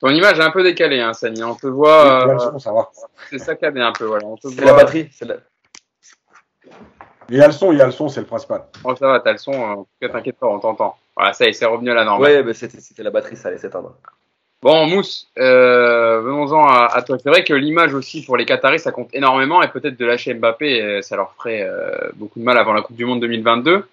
Ton 0.00 0.08
image 0.10 0.38
est 0.38 0.42
un 0.42 0.50
peu 0.50 0.62
décalée, 0.62 1.00
hein, 1.00 1.12
Sani. 1.12 1.42
On 1.42 1.54
te 1.54 1.66
voit. 1.66 2.28
Euh, 2.28 2.38
c'est 3.30 3.38
saccadé 3.38 3.80
un 3.80 3.92
peu, 3.92 4.04
voilà. 4.04 4.26
On 4.26 4.36
te 4.36 4.48
C'est 4.48 4.54
voit- 4.60 4.66
la 4.66 4.74
batterie. 4.74 5.10
la- 5.22 5.36
Il 7.30 7.36
y 7.36 7.42
a 7.42 7.46
le 7.46 7.52
son, 7.52 7.72
il 7.72 7.78
y 7.78 7.82
a 7.82 7.86
le 7.86 7.92
son, 7.92 8.08
c'est 8.08 8.20
le 8.20 8.26
principal. 8.26 8.62
Oh, 8.84 8.94
ça 8.94 9.06
va, 9.06 9.20
t'as 9.20 9.32
le 9.32 9.38
son. 9.38 9.52
En 9.52 9.76
tout 9.82 9.86
cas, 10.00 10.08
t'inquiète 10.08 10.38
pas, 10.38 10.46
on 10.46 10.58
t'entend. 10.60 10.96
Voilà, 11.16 11.32
ça 11.32 11.44
y 11.44 11.48
est, 11.48 11.52
c'est 11.52 11.66
revenu 11.66 11.90
à 11.90 11.94
la 11.94 12.04
normale. 12.04 12.30
Ouais, 12.32 12.42
mais 12.42 12.54
c'était 12.54 12.80
c'était 12.80 13.02
la 13.02 13.10
batterie, 13.10 13.36
ça 13.36 13.48
allait 13.48 13.58
s'éteindre. 13.58 13.94
Bon, 14.62 14.86
Mousse, 14.86 15.28
euh, 15.38 16.20
venons-en 16.20 16.66
à, 16.66 16.86
à 16.86 17.02
toi. 17.02 17.16
C'est 17.18 17.28
vrai 17.28 17.44
que 17.44 17.52
l'image 17.54 17.94
aussi 17.94 18.24
pour 18.24 18.36
les 18.36 18.44
Qataris, 18.44 18.80
ça 18.80 18.92
compte 18.92 19.08
énormément 19.12 19.62
et 19.62 19.68
peut-être 19.68 19.96
de 19.96 20.04
lâcher 20.06 20.34
Mbappé, 20.34 20.82
euh, 20.82 21.02
ça 21.02 21.16
leur 21.16 21.32
ferait 21.34 21.62
euh, 21.62 22.10
beaucoup 22.14 22.38
de 22.40 22.44
mal 22.44 22.56
avant 22.58 22.72
la 22.72 22.82
Coupe 22.82 22.96
du 22.96 23.04
Monde 23.04 23.20
2022. 23.20 23.86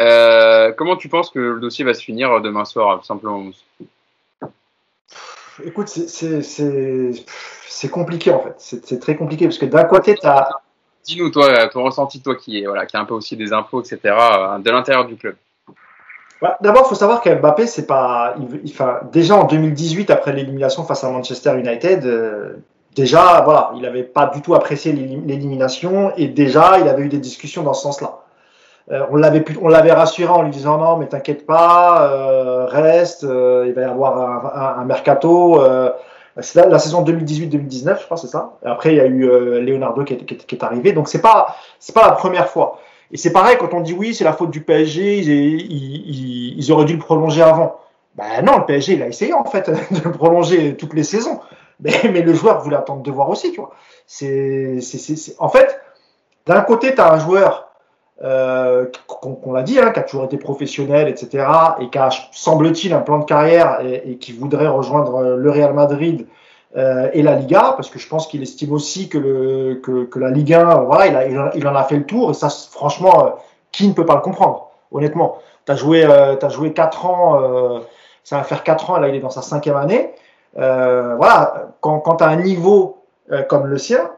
Euh, 0.00 0.72
comment 0.72 0.96
tu 0.96 1.08
penses 1.08 1.30
que 1.30 1.38
le 1.38 1.60
dossier 1.60 1.84
va 1.84 1.94
se 1.94 2.02
finir 2.02 2.40
demain 2.40 2.64
soir, 2.64 3.00
tout 3.00 3.06
simplement, 3.06 3.38
Mousse? 3.38 3.64
Écoute, 5.64 5.88
c'est- 5.88 6.42
compliqué 7.88 8.30
en 8.30 8.40
fait. 8.40 8.54
C'est 8.58 9.00
très 9.00 9.16
compliqué 9.16 9.46
parce 9.46 9.58
que 9.58 9.66
d'un 9.66 9.84
côté, 9.84 10.14
tu 10.14 10.26
as. 10.26 10.48
Dis-nous, 11.04 11.30
toi, 11.30 11.68
ton 11.68 11.82
ressenti, 11.82 12.20
toi 12.20 12.36
qui 12.36 12.62
est, 12.62 12.66
voilà, 12.66 12.86
qui 12.86 12.96
a 12.96 13.00
un 13.00 13.04
peu 13.04 13.14
aussi 13.14 13.36
des 13.36 13.52
infos, 13.52 13.80
etc., 13.80 13.98
euh, 14.04 14.58
de 14.58 14.70
l'intérieur 14.70 15.04
du 15.04 15.16
club. 15.16 15.34
Bah, 16.40 16.58
D'abord, 16.60 16.84
il 16.86 16.88
faut 16.90 16.94
savoir 16.94 17.20
qu'Mbappé, 17.20 17.66
c'est 17.66 17.86
pas. 17.86 18.34
il- 18.38 18.60
il- 18.64 18.70
enfin, 18.72 19.00
déjà 19.12 19.36
en 19.36 19.44
2018, 19.44 20.10
après 20.10 20.32
l'élimination 20.32 20.84
face 20.84 21.02
à 21.04 21.10
Manchester 21.10 21.58
United, 21.58 22.04
euh, 22.04 22.56
déjà, 22.94 23.40
voilà, 23.42 23.72
il 23.76 23.82
n'avait 23.82 24.02
pas 24.04 24.26
du 24.26 24.42
tout 24.42 24.54
apprécié 24.54 24.92
l'élim- 24.92 25.26
l'élimination 25.26 26.12
et 26.16 26.28
déjà, 26.28 26.78
il 26.80 26.88
avait 26.88 27.02
eu 27.02 27.08
des 27.08 27.18
discussions 27.18 27.62
dans 27.62 27.74
ce 27.74 27.82
sens-là. 27.82 28.21
Euh, 28.90 29.04
on 29.10 29.16
l'avait 29.16 29.44
on 29.60 29.68
l'avait 29.68 29.92
rassuré 29.92 30.28
en 30.32 30.42
lui 30.42 30.50
disant 30.50 30.78
non, 30.78 30.96
mais 30.96 31.06
t'inquiète 31.06 31.46
pas, 31.46 32.08
euh, 32.10 32.66
reste, 32.66 33.24
euh, 33.24 33.64
il 33.68 33.74
va 33.74 33.82
y 33.82 33.84
avoir 33.84 34.18
un, 34.18 34.78
un- 34.78 34.82
un 34.82 34.84
mercato. 34.84 35.60
euh, 35.62 35.90
c'est 36.40 36.66
la, 36.66 36.78
saison 36.78 37.02
2018-2019, 37.02 38.00
je 38.00 38.04
crois, 38.06 38.16
c'est 38.16 38.26
ça. 38.26 38.52
Et 38.64 38.68
après, 38.68 38.92
il 38.94 38.96
y 38.96 39.00
a 39.00 39.06
eu 39.06 39.28
euh, 39.28 39.60
Leonardo 39.60 40.02
qui 40.04 40.14
est, 40.14 40.24
qui 40.24 40.34
est- 40.34 40.46
qui 40.46 40.54
est 40.54 40.64
arrivé. 40.64 40.92
Donc, 40.92 41.08
c'est 41.08 41.20
pas, 41.20 41.56
c'est 41.78 41.94
pas 41.94 42.06
la 42.06 42.12
première 42.12 42.48
fois. 42.48 42.78
Et 43.12 43.16
c'est 43.18 43.32
pareil 43.32 43.56
quand 43.60 43.74
on 43.74 43.80
dit 43.80 43.92
oui, 43.92 44.14
c'est 44.14 44.24
la 44.24 44.32
faute 44.32 44.50
du 44.50 44.62
PSG, 44.62 45.18
ils, 45.18 45.28
ils, 45.28 46.58
ils- 46.58 46.72
auraient 46.72 46.86
dû 46.86 46.94
le 46.94 46.98
prolonger 46.98 47.42
avant. 47.42 47.76
Ben 48.16 48.42
non, 48.44 48.58
le 48.58 48.64
PSG, 48.66 48.94
il 48.94 49.02
a 49.02 49.08
essayé 49.08 49.32
en 49.34 49.44
fait 49.44 49.68
de 49.90 50.00
le 50.04 50.12
prolonger 50.12 50.76
toutes 50.76 50.94
les 50.94 51.04
saisons. 51.04 51.40
Mais, 51.80 51.92
mais 52.12 52.22
le 52.22 52.32
joueur 52.34 52.60
voulait 52.60 52.76
attendre 52.76 53.02
de 53.02 53.10
voir 53.10 53.28
aussi, 53.28 53.50
tu 53.52 53.60
vois. 53.60 53.72
C'est- 54.06 54.78
En 55.38 55.48
fait, 55.48 55.80
d'un 56.46 56.60
côté, 56.62 56.94
tu 56.94 57.00
as 57.00 57.12
un 57.12 57.18
joueur, 57.18 57.71
euh, 58.22 58.86
qu'on, 59.06 59.34
qu'on 59.34 59.52
l'a 59.52 59.62
dit, 59.62 59.78
hein, 59.80 59.90
qui 59.90 59.98
a 60.00 60.02
toujours 60.02 60.24
été 60.24 60.36
professionnel, 60.36 61.08
etc., 61.08 61.46
et 61.80 61.90
qui 61.90 61.98
a, 61.98 62.08
semble-t-il, 62.32 62.92
un 62.94 63.00
plan 63.00 63.18
de 63.18 63.24
carrière 63.24 63.80
et, 63.84 64.12
et 64.12 64.16
qui 64.16 64.32
voudrait 64.32 64.68
rejoindre 64.68 65.22
le 65.36 65.50
Real 65.50 65.72
Madrid 65.74 66.26
euh, 66.76 67.10
et 67.12 67.22
la 67.22 67.34
Liga, 67.34 67.74
parce 67.76 67.90
que 67.90 67.98
je 67.98 68.08
pense 68.08 68.26
qu'il 68.28 68.42
estime 68.42 68.72
aussi 68.72 69.08
que, 69.08 69.18
le, 69.18 69.74
que, 69.82 70.04
que 70.04 70.18
la 70.18 70.30
Ligue 70.30 70.54
1, 70.54 70.70
euh, 70.70 70.74
voilà, 70.84 71.06
il, 71.08 71.16
a, 71.16 71.54
il, 71.56 71.66
en- 71.68 71.74
a 71.74 71.84
fait 71.84 71.96
le 71.96 72.06
tour, 72.06 72.30
et 72.30 72.34
ça, 72.34 72.48
franchement, 72.48 73.26
euh, 73.26 73.30
qui 73.72 73.88
ne 73.88 73.92
peut 73.92 74.06
pas 74.06 74.14
le 74.14 74.20
comprendre, 74.22 74.70
honnêtement. 74.90 75.36
Tu 75.66 75.72
as 75.72 75.76
joué, 75.76 76.04
euh, 76.04 76.34
t'as 76.36 76.48
joué 76.48 76.72
4 76.72 77.06
ans, 77.06 77.40
euh, 77.42 77.80
ça 78.24 78.36
va 78.38 78.42
faire 78.44 78.62
4 78.62 78.90
ans, 78.90 78.98
là 78.98 79.08
il 79.08 79.14
est 79.16 79.20
dans 79.20 79.30
sa 79.30 79.42
cinquième 79.42 79.76
année. 79.76 80.12
Euh, 80.58 81.14
voilà, 81.16 81.68
quand, 81.80 81.98
quand 82.00 82.16
tu 82.16 82.24
as 82.24 82.28
un 82.28 82.36
niveau 82.36 82.98
euh, 83.32 83.42
comme 83.42 83.66
le 83.66 83.78
sien, 83.78 84.10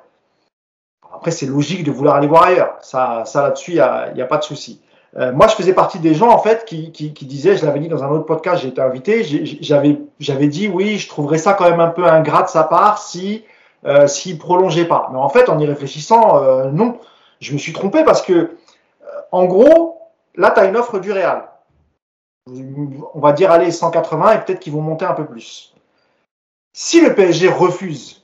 c'est 1.30 1.46
logique 1.46 1.84
de 1.84 1.90
vouloir 1.90 2.16
aller 2.16 2.26
voir 2.26 2.44
ailleurs. 2.44 2.76
Ça, 2.82 3.24
là-dessus, 3.34 3.72
il 3.72 4.14
n'y 4.14 4.22
a, 4.22 4.26
pas 4.26 4.38
de 4.38 4.44
souci. 4.44 4.80
Euh, 5.16 5.32
moi, 5.32 5.46
je 5.46 5.54
faisais 5.54 5.74
partie 5.74 6.00
des 6.00 6.14
gens 6.14 6.30
en 6.30 6.38
fait 6.38 6.64
qui, 6.64 6.90
disaient, 7.22 7.56
je 7.56 7.64
l'avais 7.64 7.80
dit 7.80 7.88
dans 7.88 8.02
un 8.02 8.08
autre 8.08 8.26
podcast, 8.26 8.62
j'ai 8.62 8.68
été 8.68 8.80
invité, 8.80 9.22
j'avais 10.20 10.48
dit 10.48 10.68
oui, 10.68 10.98
je 10.98 11.08
trouverais 11.08 11.38
ça 11.38 11.54
quand 11.54 11.70
même 11.70 11.80
un 11.80 11.88
peu 11.88 12.06
ingrat 12.06 12.42
de 12.42 12.48
sa 12.48 12.64
part 12.64 12.98
si 12.98 13.44
euh, 13.86 14.06
s'il 14.06 14.38
prolongeait 14.38 14.86
pas. 14.86 15.10
Mais 15.12 15.18
en 15.18 15.28
fait, 15.28 15.48
en 15.50 15.58
y 15.58 15.66
réfléchissant, 15.66 16.42
euh, 16.42 16.70
non, 16.70 16.98
je 17.40 17.52
me 17.52 17.58
suis 17.58 17.74
trompé 17.74 18.02
parce 18.02 18.22
que 18.22 18.32
euh, 18.32 18.50
en 19.30 19.44
gros, 19.44 20.00
là, 20.36 20.50
tu 20.50 20.60
as 20.60 20.64
une 20.64 20.76
offre 20.76 20.98
du 20.98 21.12
Real. 21.12 21.48
On 22.46 23.20
va 23.20 23.32
dire 23.32 23.50
aller 23.50 23.70
180 23.70 24.32
et 24.32 24.40
peut-être 24.40 24.60
qu'ils 24.60 24.72
vont 24.72 24.80
monter 24.80 25.04
un 25.04 25.12
peu 25.12 25.26
plus. 25.26 25.74
Si 26.72 27.00
le 27.00 27.14
PSG 27.14 27.48
refuse, 27.48 28.23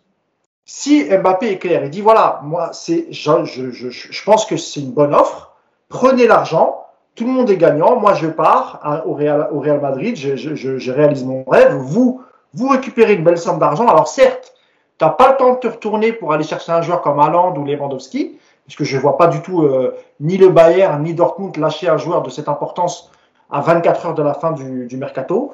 si 0.72 1.04
Mbappé 1.04 1.50
est 1.50 1.58
clair 1.58 1.82
et 1.82 1.88
dit 1.88 2.00
voilà, 2.00 2.38
moi 2.44 2.70
c'est, 2.72 3.08
je, 3.10 3.44
je, 3.44 3.72
je, 3.72 3.88
je 3.90 4.24
pense 4.24 4.46
que 4.46 4.56
c'est 4.56 4.78
une 4.78 4.92
bonne 4.92 5.16
offre, 5.16 5.56
prenez 5.88 6.28
l'argent, 6.28 6.86
tout 7.16 7.24
le 7.24 7.32
monde 7.32 7.50
est 7.50 7.56
gagnant, 7.56 7.96
moi 7.96 8.14
je 8.14 8.28
pars 8.28 8.78
à- 8.84 9.04
au, 9.04 9.14
Real, 9.14 9.48
au 9.50 9.58
Real 9.58 9.80
Madrid, 9.80 10.14
je, 10.14 10.90
réalise 10.92 11.24
mon 11.24 11.42
rêve, 11.42 11.74
vous, 11.74 12.22
vous 12.54 12.68
récupérez 12.68 13.14
une 13.14 13.24
belle 13.24 13.36
somme 13.36 13.58
d'argent, 13.58 13.88
alors 13.88 14.06
certes, 14.06 14.54
tu 14.96 15.04
n'as 15.04 15.10
pas 15.10 15.32
le 15.32 15.36
temps 15.38 15.54
de 15.54 15.58
te 15.58 15.66
retourner 15.66 16.12
pour 16.12 16.32
aller 16.32 16.44
chercher 16.44 16.70
un 16.70 16.82
joueur 16.82 17.02
comme 17.02 17.18
Haaland 17.18 17.56
ou 17.56 17.64
Lewandowski, 17.64 18.38
puisque 18.64 18.84
je 18.84 18.94
ne 18.96 19.00
vois 19.02 19.18
pas 19.18 19.26
du 19.26 19.42
tout 19.42 19.62
euh, 19.62 19.96
ni 20.20 20.36
le 20.36 20.50
Bayern 20.50 21.02
ni 21.02 21.14
Dortmund 21.14 21.56
lâcher 21.56 21.88
un 21.88 21.96
joueur 21.96 22.22
de 22.22 22.30
cette 22.30 22.48
importance 22.48 23.10
à 23.50 23.60
24 23.60 24.06
heures 24.06 24.14
de 24.14 24.22
la 24.22 24.34
fin 24.34 24.52
du, 24.52 24.86
du 24.86 24.96
mercato. 24.96 25.52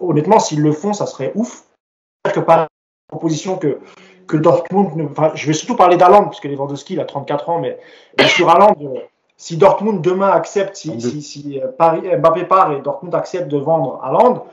Honnêtement, 0.00 0.40
s'ils 0.40 0.60
le 0.60 0.72
font, 0.72 0.92
ça 0.92 1.06
serait 1.06 1.30
ouf. 1.36 1.62
Que 2.34 2.40
par 2.40 2.66
proposition 3.08 3.56
que, 3.56 3.78
que 4.26 4.36
Dortmund, 4.36 4.96
ne- 4.96 5.06
enfin, 5.06 5.30
je 5.34 5.46
vais 5.46 5.52
surtout 5.52 5.76
parler 5.76 5.96
d'Haaland, 5.96 6.24
parce 6.24 6.40
que 6.40 6.48
Lewandowski, 6.48 6.94
il 6.94 7.00
a 7.00 7.04
34 7.04 7.48
ans, 7.50 7.58
mais, 7.60 7.78
mais 8.18 8.26
sur 8.28 8.48
Haaland, 8.50 8.74
euh, 8.82 9.00
si 9.36 9.56
Dortmund 9.56 10.00
demain 10.02 10.30
accepte, 10.30 10.76
si, 10.76 11.00
si, 11.00 11.22
si 11.22 11.60
euh, 11.62 11.68
Paris, 11.76 12.02
Mbappé 12.18 12.44
part 12.44 12.72
et 12.72 12.80
Dortmund 12.80 13.14
accepte 13.14 13.48
de 13.48 13.58
vendre 13.58 14.00
Haaland, 14.02 14.44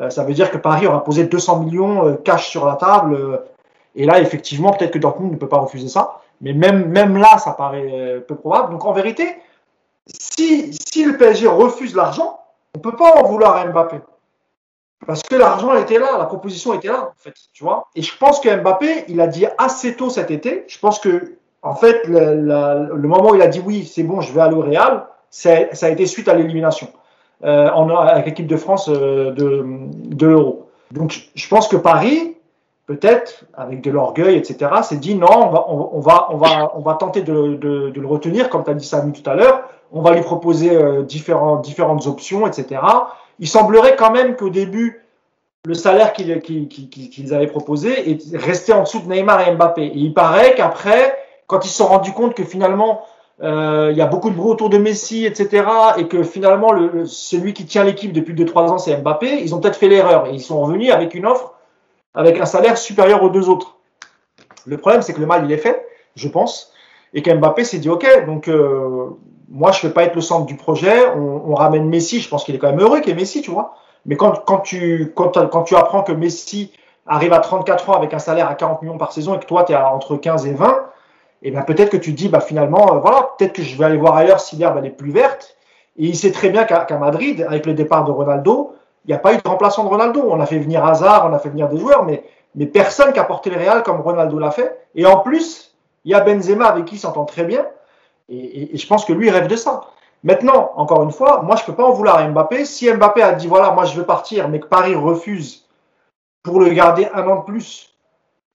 euh, 0.00 0.10
ça 0.10 0.24
veut 0.24 0.34
dire 0.34 0.50
que 0.50 0.58
Paris 0.58 0.86
aura 0.86 1.02
posé 1.04 1.24
200 1.24 1.60
millions 1.60 2.06
euh, 2.06 2.14
cash 2.14 2.48
sur 2.50 2.66
la 2.66 2.74
table. 2.76 3.14
euh, 3.14 3.36
et 3.94 4.04
là, 4.04 4.20
effectivement, 4.20 4.72
peut-être 4.72 4.90
que 4.92 4.98
Dortmund 4.98 5.32
ne 5.32 5.36
peut 5.38 5.48
pas 5.48 5.56
refuser 5.58 5.88
ça. 5.88 6.20
Mais 6.42 6.52
même, 6.52 6.86
même 6.90 7.16
là, 7.16 7.38
ça 7.38 7.52
paraît 7.52 7.88
euh, 7.90 8.20
peu 8.20 8.34
probable. 8.34 8.72
Donc 8.72 8.84
en 8.84 8.92
vérité, 8.92 9.36
si, 10.06 10.72
si 10.72 11.04
le 11.04 11.16
PSG 11.16 11.48
refuse 11.48 11.94
l'argent, 11.94 12.38
on 12.74 12.78
ne 12.78 12.82
peut 12.82 12.94
pas 12.96 13.14
en 13.18 13.24
vouloir 13.24 13.56
à 13.56 13.64
Mbappé. 13.64 13.96
Parce 15.04 15.22
que 15.22 15.36
l'argent 15.36 15.74
était 15.74 15.98
là, 15.98 16.16
la 16.18 16.24
proposition 16.24 16.72
était 16.72 16.88
là, 16.88 17.10
en 17.10 17.18
fait, 17.18 17.34
tu 17.52 17.64
vois. 17.64 17.88
Et 17.94 18.02
je 18.02 18.16
pense 18.16 18.40
que 18.40 18.54
Mbappé, 18.54 19.04
il 19.08 19.20
a 19.20 19.26
dit 19.26 19.46
assez 19.58 19.94
tôt 19.94 20.08
cet 20.08 20.30
été. 20.30 20.64
Je 20.68 20.78
pense 20.78 20.98
que, 20.98 21.36
en 21.62 21.74
fait, 21.74 22.02
le, 22.06 22.96
moment 22.96 23.30
où 23.30 23.34
il 23.34 23.42
a 23.42 23.46
dit 23.46 23.62
oui, 23.64 23.84
c'est 23.84 24.02
bon, 24.02 24.20
je 24.20 24.32
vais 24.32 24.40
aller 24.40 24.56
au 24.56 24.62
Real, 24.62 25.06
ça 25.28 25.52
a 25.82 25.88
été 25.88 26.06
suite 26.06 26.28
à 26.28 26.34
l'élimination 26.34 26.88
euh, 27.44 27.68
avec 27.68 28.26
l'équipe 28.26 28.46
de 28.46 28.56
France 28.56 28.88
euh, 28.88 29.32
de, 29.32 30.24
l'Euro. 30.24 30.70
Donc, 30.92 31.28
je 31.34 31.48
pense 31.48 31.68
que 31.68 31.76
Paris, 31.76 32.36
peut-être 32.86 33.44
avec 33.54 33.82
de 33.82 33.90
l'orgueil, 33.90 34.36
etc., 34.36 34.70
s'est 34.82 34.96
dit 34.96 35.14
non, 35.14 35.28
on 35.28 35.50
va, 35.50 35.66
on, 35.68 36.00
va, 36.00 36.28
on 36.30 36.36
va, 36.36 36.72
on 36.74 36.80
va 36.80 36.94
tenter 36.94 37.22
de, 37.22 37.32
le 37.94 38.06
retenir, 38.06 38.48
comme 38.48 38.64
tu 38.64 38.70
as 38.70 38.74
dit 38.74 38.86
Samy 38.86 39.12
tout 39.12 39.28
à 39.28 39.34
l'heure. 39.34 39.68
On 39.92 40.00
va 40.00 40.14
lui 40.14 40.22
proposer 40.22 40.74
euh, 40.74 41.02
différentes 41.02 42.06
options, 42.06 42.46
etc. 42.46 42.80
Il 43.38 43.48
semblerait 43.48 43.96
quand 43.96 44.10
même 44.10 44.36
qu'au 44.36 44.50
début, 44.50 45.02
le 45.64 45.74
salaire 45.74 46.12
qu'ils 46.12 47.34
avaient 47.34 47.46
proposé 47.46 48.18
restait 48.34 48.72
en 48.72 48.82
dessous 48.82 49.00
de 49.00 49.08
Neymar 49.08 49.46
et 49.48 49.54
Mbappé. 49.54 49.84
Et 49.84 49.98
il 49.98 50.14
paraît 50.14 50.54
qu'après, 50.54 51.16
quand 51.46 51.64
ils 51.64 51.68
se 51.68 51.78
sont 51.78 51.86
rendus 51.86 52.12
compte 52.12 52.34
que 52.34 52.44
finalement, 52.44 53.02
euh, 53.42 53.88
il 53.90 53.98
y 53.98 54.00
a 54.00 54.06
beaucoup 54.06 54.30
de 54.30 54.36
bruit 54.36 54.50
autour 54.50 54.70
de 54.70 54.78
Messi, 54.78 55.26
etc., 55.26 55.66
et 55.98 56.06
que 56.06 56.22
finalement, 56.22 56.72
le, 56.72 57.04
celui 57.04 57.52
qui 57.52 57.66
tient 57.66 57.84
l'équipe 57.84 58.12
depuis 58.12 58.34
2-3 58.34 58.70
ans, 58.70 58.78
c'est 58.78 58.96
Mbappé, 58.96 59.42
ils 59.42 59.54
ont 59.54 59.60
peut-être 59.60 59.76
fait 59.76 59.88
l'erreur 59.88 60.26
et 60.26 60.30
ils 60.30 60.40
sont 60.40 60.60
revenus 60.60 60.92
avec 60.92 61.14
une 61.14 61.26
offre 61.26 61.52
avec 62.16 62.40
un 62.40 62.46
salaire 62.46 62.78
supérieur 62.78 63.22
aux 63.22 63.28
deux 63.28 63.48
autres. 63.48 63.76
Le 64.64 64.78
problème, 64.78 65.02
c'est 65.02 65.12
que 65.12 65.20
le 65.20 65.26
mal, 65.26 65.44
il 65.44 65.52
est 65.52 65.58
fait, 65.58 65.86
je 66.16 66.28
pense, 66.28 66.72
et 67.14 67.22
qu'Mbappé 67.22 67.62
s'est 67.62 67.78
dit, 67.78 67.90
OK, 67.90 68.06
donc 68.26 68.48
euh, 68.48 69.10
moi, 69.48 69.72
je 69.72 69.84
ne 69.84 69.88
vais 69.88 69.94
pas 69.94 70.04
être 70.04 70.14
le 70.14 70.20
centre 70.20 70.46
du 70.46 70.56
projet, 70.56 71.08
on, 71.10 71.50
on 71.50 71.54
ramène 71.54 71.88
Messi, 71.88 72.20
je 72.20 72.28
pense 72.28 72.44
qu'il 72.44 72.54
est 72.54 72.58
quand 72.58 72.70
même 72.70 72.80
heureux 72.80 73.00
qu'il 73.00 73.10
y 73.10 73.12
ait 73.12 73.20
Messi, 73.20 73.42
tu 73.42 73.50
vois. 73.50 73.74
Mais 74.06 74.16
quand, 74.16 74.44
quand, 74.44 74.60
tu, 74.60 75.12
quand, 75.14 75.48
quand 75.48 75.62
tu 75.62 75.76
apprends 75.76 76.02
que 76.02 76.12
Messi 76.12 76.72
arrive 77.06 77.32
à 77.32 77.40
34 77.40 77.90
ans 77.90 77.94
avec 77.94 78.14
un 78.14 78.18
salaire 78.18 78.48
à 78.48 78.54
40 78.54 78.82
millions 78.82 78.98
par 78.98 79.12
saison 79.12 79.34
et 79.34 79.38
que 79.38 79.46
toi, 79.46 79.64
tu 79.64 79.72
es 79.72 79.76
entre 79.76 80.16
15 80.16 80.46
et 80.46 80.52
20, 80.52 80.86
et 81.42 81.48
eh 81.48 81.50
bien 81.50 81.62
peut-être 81.62 81.90
que 81.90 81.96
tu 81.96 82.12
dis, 82.12 82.28
bah, 82.28 82.40
finalement, 82.40 82.94
euh, 82.94 82.98
voilà, 82.98 83.30
peut-être 83.36 83.52
que 83.52 83.62
je 83.62 83.76
vais 83.76 83.84
aller 83.84 83.98
voir 83.98 84.16
ailleurs 84.16 84.40
si 84.40 84.56
l'herbe 84.56 84.82
est 84.84 84.90
plus 84.90 85.10
verte. 85.10 85.56
Et 85.98 86.06
il 86.06 86.16
sait 86.16 86.32
très 86.32 86.50
bien 86.50 86.64
qu'à 86.64 86.98
Madrid, 86.98 87.46
avec 87.48 87.66
le 87.66 87.74
départ 87.74 88.04
de 88.04 88.10
Ronaldo, 88.10 88.74
il 89.04 89.08
n'y 89.08 89.14
a 89.14 89.18
pas 89.18 89.34
eu 89.34 89.36
de 89.36 89.48
remplaçant 89.48 89.84
de 89.84 89.88
Ronaldo. 89.88 90.24
On 90.28 90.40
a 90.40 90.46
fait 90.46 90.58
venir 90.58 90.84
Hazard, 90.84 91.26
on 91.30 91.34
a 91.34 91.38
fait 91.38 91.48
venir 91.48 91.68
des 91.68 91.78
joueurs, 91.78 92.04
mais, 92.04 92.24
mais 92.54 92.66
personne 92.66 93.12
qui 93.12 93.18
a 93.18 93.24
porté 93.24 93.50
le 93.50 93.56
Real 93.56 93.82
comme 93.82 94.00
Ronaldo 94.00 94.38
l'a 94.38 94.50
fait. 94.50 94.76
Et 94.94 95.06
en 95.06 95.20
plus, 95.20 95.74
il 96.04 96.12
y 96.12 96.14
a 96.14 96.20
Benzema 96.20 96.66
avec 96.66 96.86
qui 96.86 96.96
il 96.96 96.98
s'entend 96.98 97.24
très 97.24 97.44
bien. 97.44 97.64
Et, 98.28 98.76
je 98.76 98.86
pense 98.86 99.04
que 99.04 99.12
lui 99.12 99.30
rêve 99.30 99.46
de 99.46 99.56
ça. 99.56 99.82
Maintenant, 100.24 100.72
encore 100.76 101.02
une 101.02 101.12
fois, 101.12 101.42
moi 101.42 101.56
je 101.56 101.64
peux 101.64 101.74
pas 101.74 101.84
en 101.84 101.92
vouloir 101.92 102.18
à 102.18 102.28
Mbappé. 102.28 102.64
Si 102.64 102.90
Mbappé 102.90 103.22
a 103.22 103.32
dit 103.32 103.46
voilà, 103.46 103.70
moi 103.72 103.84
je 103.84 103.96
veux 103.96 104.06
partir, 104.06 104.48
mais 104.48 104.60
que 104.60 104.66
Paris 104.66 104.94
refuse 104.94 105.66
pour 106.42 106.60
le 106.60 106.70
garder 106.70 107.08
un 107.12 107.26
an 107.28 107.40
de 107.40 107.44
plus, 107.44 107.94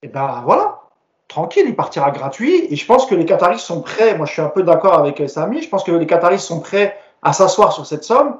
et 0.02 0.06
eh 0.06 0.08
ben 0.08 0.42
voilà, 0.44 0.80
tranquille, 1.28 1.64
il 1.66 1.76
partira 1.76 2.10
gratuit. 2.10 2.66
Et 2.70 2.76
je 2.76 2.86
pense 2.86 3.06
que 3.06 3.14
les 3.14 3.24
Qataris 3.24 3.60
sont 3.60 3.82
prêts. 3.82 4.16
Moi 4.16 4.26
je 4.26 4.32
suis 4.32 4.42
un 4.42 4.48
peu 4.48 4.62
d'accord 4.62 4.94
avec 4.94 5.22
Samy. 5.28 5.62
Je 5.62 5.68
pense 5.68 5.84
que 5.84 5.92
les 5.92 6.06
Qataris 6.06 6.40
sont 6.40 6.60
prêts 6.60 6.98
à 7.22 7.32
s'asseoir 7.32 7.72
sur 7.72 7.86
cette 7.86 8.04
somme 8.04 8.36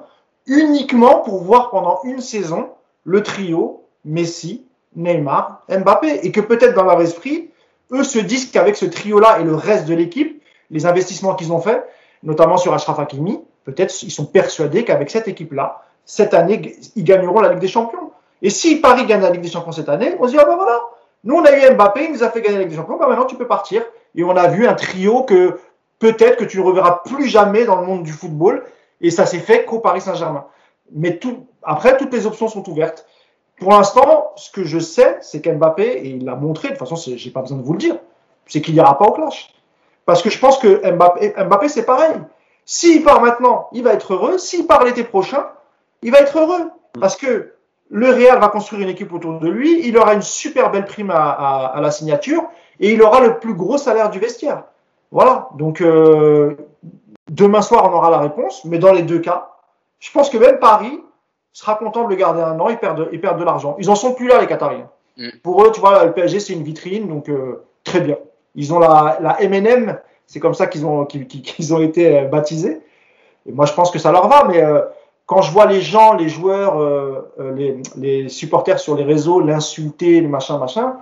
uniquement 0.46 1.20
pour 1.20 1.42
voir 1.42 1.70
pendant 1.70 2.00
une 2.04 2.20
saison 2.20 2.70
le 3.04 3.22
trio 3.22 3.84
Messi, 4.04 4.66
Neymar, 4.96 5.62
Mbappé. 5.68 6.26
Et 6.26 6.32
que 6.32 6.40
peut-être 6.40 6.74
dans 6.74 6.84
leur 6.84 7.00
esprit, 7.00 7.50
eux 7.92 8.04
se 8.04 8.18
disent 8.18 8.50
qu'avec 8.50 8.76
ce 8.76 8.86
trio-là 8.86 9.40
et 9.40 9.44
le 9.44 9.54
reste 9.54 9.86
de 9.86 9.94
l'équipe, 9.94 10.41
les 10.72 10.86
investissements 10.86 11.34
qu'ils 11.34 11.52
ont 11.52 11.60
faits, 11.60 11.86
notamment 12.24 12.56
sur 12.56 12.74
Ashraf 12.74 12.98
Hakimi, 12.98 13.40
peut-être 13.64 14.02
ils 14.02 14.10
sont 14.10 14.26
persuadés 14.26 14.84
qu'avec 14.84 15.10
cette 15.10 15.28
équipe-là, 15.28 15.82
cette 16.04 16.34
année, 16.34 16.76
ils 16.96 17.04
gagneront 17.04 17.40
la 17.40 17.50
Ligue 17.50 17.60
des 17.60 17.68
Champions. 17.68 18.10
Et 18.42 18.50
si 18.50 18.76
Paris 18.80 19.06
gagne 19.06 19.20
la 19.20 19.30
Ligue 19.30 19.42
des 19.42 19.50
Champions 19.50 19.70
cette 19.70 19.88
année, 19.88 20.16
on 20.18 20.26
se 20.26 20.32
dit, 20.32 20.38
ah 20.40 20.44
ben 20.44 20.56
voilà, 20.56 20.80
nous 21.22 21.36
on 21.36 21.44
a 21.44 21.52
eu 21.52 21.74
Mbappé, 21.74 22.06
il 22.06 22.12
nous 22.12 22.24
a 22.24 22.30
fait 22.30 22.40
gagner 22.40 22.56
la 22.56 22.62
Ligue 22.62 22.70
des 22.70 22.76
Champions, 22.76 22.96
ben 22.96 23.06
maintenant 23.06 23.26
tu 23.26 23.36
peux 23.36 23.46
partir. 23.46 23.82
Et 24.14 24.24
on 24.24 24.36
a 24.36 24.48
vu 24.48 24.66
un 24.66 24.74
trio 24.74 25.22
que 25.22 25.60
peut-être 25.98 26.36
que 26.36 26.44
tu 26.44 26.58
ne 26.58 26.64
reverras 26.64 27.02
plus 27.04 27.28
jamais 27.28 27.64
dans 27.64 27.76
le 27.80 27.86
monde 27.86 28.02
du 28.02 28.12
football. 28.12 28.64
Et 29.00 29.10
ça 29.10 29.26
s'est 29.26 29.38
fait 29.38 29.64
qu'au 29.64 29.78
Paris 29.78 30.00
Saint-Germain. 30.00 30.46
Mais 30.92 31.18
après, 31.62 31.96
toutes 31.96 32.12
les 32.12 32.26
options 32.26 32.48
sont 32.48 32.68
ouvertes. 32.68 33.06
Pour 33.58 33.70
l'instant, 33.70 34.32
ce 34.36 34.50
que 34.50 34.64
je 34.64 34.78
sais, 34.78 35.18
c'est 35.20 35.40
qu'Mbappé, 35.40 35.84
et 35.84 36.08
il 36.08 36.24
l'a 36.24 36.34
montré, 36.34 36.68
de 36.68 36.74
toute 36.74 36.86
façon, 36.86 36.96
j'ai 36.96 37.30
pas 37.30 37.40
besoin 37.40 37.58
de 37.58 37.62
vous 37.62 37.72
le 37.72 37.78
dire, 37.78 37.96
c'est 38.46 38.60
qu'il 38.60 38.74
n'y 38.74 38.80
aura 38.80 38.98
pas 38.98 39.06
au 39.06 39.12
clash. 39.12 39.54
Parce 40.12 40.20
que 40.20 40.28
je 40.28 40.38
pense 40.38 40.58
que 40.58 40.92
Mbappé, 40.92 41.32
Mbappé 41.38 41.70
c'est 41.70 41.86
pareil. 41.86 42.12
S'il 42.66 43.02
part 43.02 43.22
maintenant, 43.22 43.70
il 43.72 43.82
va 43.82 43.94
être 43.94 44.12
heureux. 44.12 44.36
S'il 44.36 44.66
part 44.66 44.84
l'été 44.84 45.04
prochain, 45.04 45.46
il 46.02 46.12
va 46.12 46.18
être 46.18 46.38
heureux. 46.38 46.70
Parce 47.00 47.16
que 47.16 47.54
le 47.88 48.10
Real 48.10 48.38
va 48.38 48.48
construire 48.48 48.82
une 48.82 48.90
équipe 48.90 49.10
autour 49.14 49.38
de 49.40 49.48
lui. 49.48 49.88
Il 49.88 49.96
aura 49.96 50.12
une 50.12 50.20
super 50.20 50.70
belle 50.70 50.84
prime 50.84 51.10
à, 51.10 51.30
à, 51.64 51.80
la 51.80 51.90
signature 51.90 52.44
et 52.78 52.92
il 52.92 53.02
aura 53.02 53.20
le 53.20 53.38
plus 53.38 53.54
gros 53.54 53.78
salaire 53.78 54.10
du 54.10 54.18
vestiaire. 54.18 54.64
Voilà. 55.12 55.48
Donc, 55.56 55.80
euh, 55.80 56.58
demain 57.30 57.62
soir, 57.62 57.90
on 57.90 57.94
aura 57.96 58.10
la 58.10 58.18
réponse. 58.18 58.66
Mais 58.66 58.78
dans 58.78 58.92
les 58.92 59.04
deux 59.04 59.20
cas, 59.20 59.48
je 59.98 60.12
pense 60.12 60.28
que 60.28 60.36
même 60.36 60.58
Paris 60.58 61.00
sera 61.54 61.76
content 61.76 62.04
de 62.04 62.10
le 62.10 62.16
garder 62.16 62.42
un 62.42 62.60
an 62.60 62.68
et 62.68 62.76
perd 62.76 62.98
de, 62.98 63.08
et 63.12 63.18
perd 63.18 63.38
de 63.38 63.44
l'argent. 63.44 63.76
Ils 63.78 63.88
en 63.88 63.94
sont 63.94 64.12
plus 64.12 64.28
là, 64.28 64.42
les 64.42 64.46
Qatariens. 64.46 64.90
Mm. 65.16 65.28
Pour 65.42 65.64
eux, 65.64 65.72
tu 65.72 65.80
vois, 65.80 66.04
le 66.04 66.12
PSG, 66.12 66.38
c'est 66.38 66.52
une 66.52 66.64
vitrine. 66.64 67.08
Donc, 67.08 67.30
euh, 67.30 67.64
très 67.82 68.02
bien. 68.02 68.18
Ils 68.54 68.72
ont 68.72 68.78
la, 68.78 69.18
la 69.20 69.38
MNM, 69.48 69.98
c'est 70.26 70.40
comme 70.40 70.54
ça 70.54 70.66
qu'ils 70.66 70.86
ont, 70.86 71.04
qu'ils, 71.06 71.74
ont 71.74 71.80
été 71.80 72.18
euh, 72.18 72.24
baptisés. 72.24 72.80
Et 73.46 73.52
moi, 73.52 73.66
je 73.66 73.72
pense 73.72 73.90
que 73.90 73.98
ça 73.98 74.12
leur 74.12 74.28
va, 74.28 74.44
mais 74.44 74.62
euh, 74.62 74.80
quand 75.26 75.42
je 75.42 75.50
vois 75.50 75.66
les 75.66 75.80
gens, 75.80 76.14
les 76.14 76.28
joueurs, 76.28 76.80
euh, 76.80 77.32
les, 77.54 77.78
les, 77.96 78.28
supporters 78.28 78.78
sur 78.78 78.94
les 78.96 79.04
réseaux 79.04 79.40
l'insulter, 79.40 80.20
le 80.20 80.28
machin, 80.28 80.58
machin, 80.58 80.96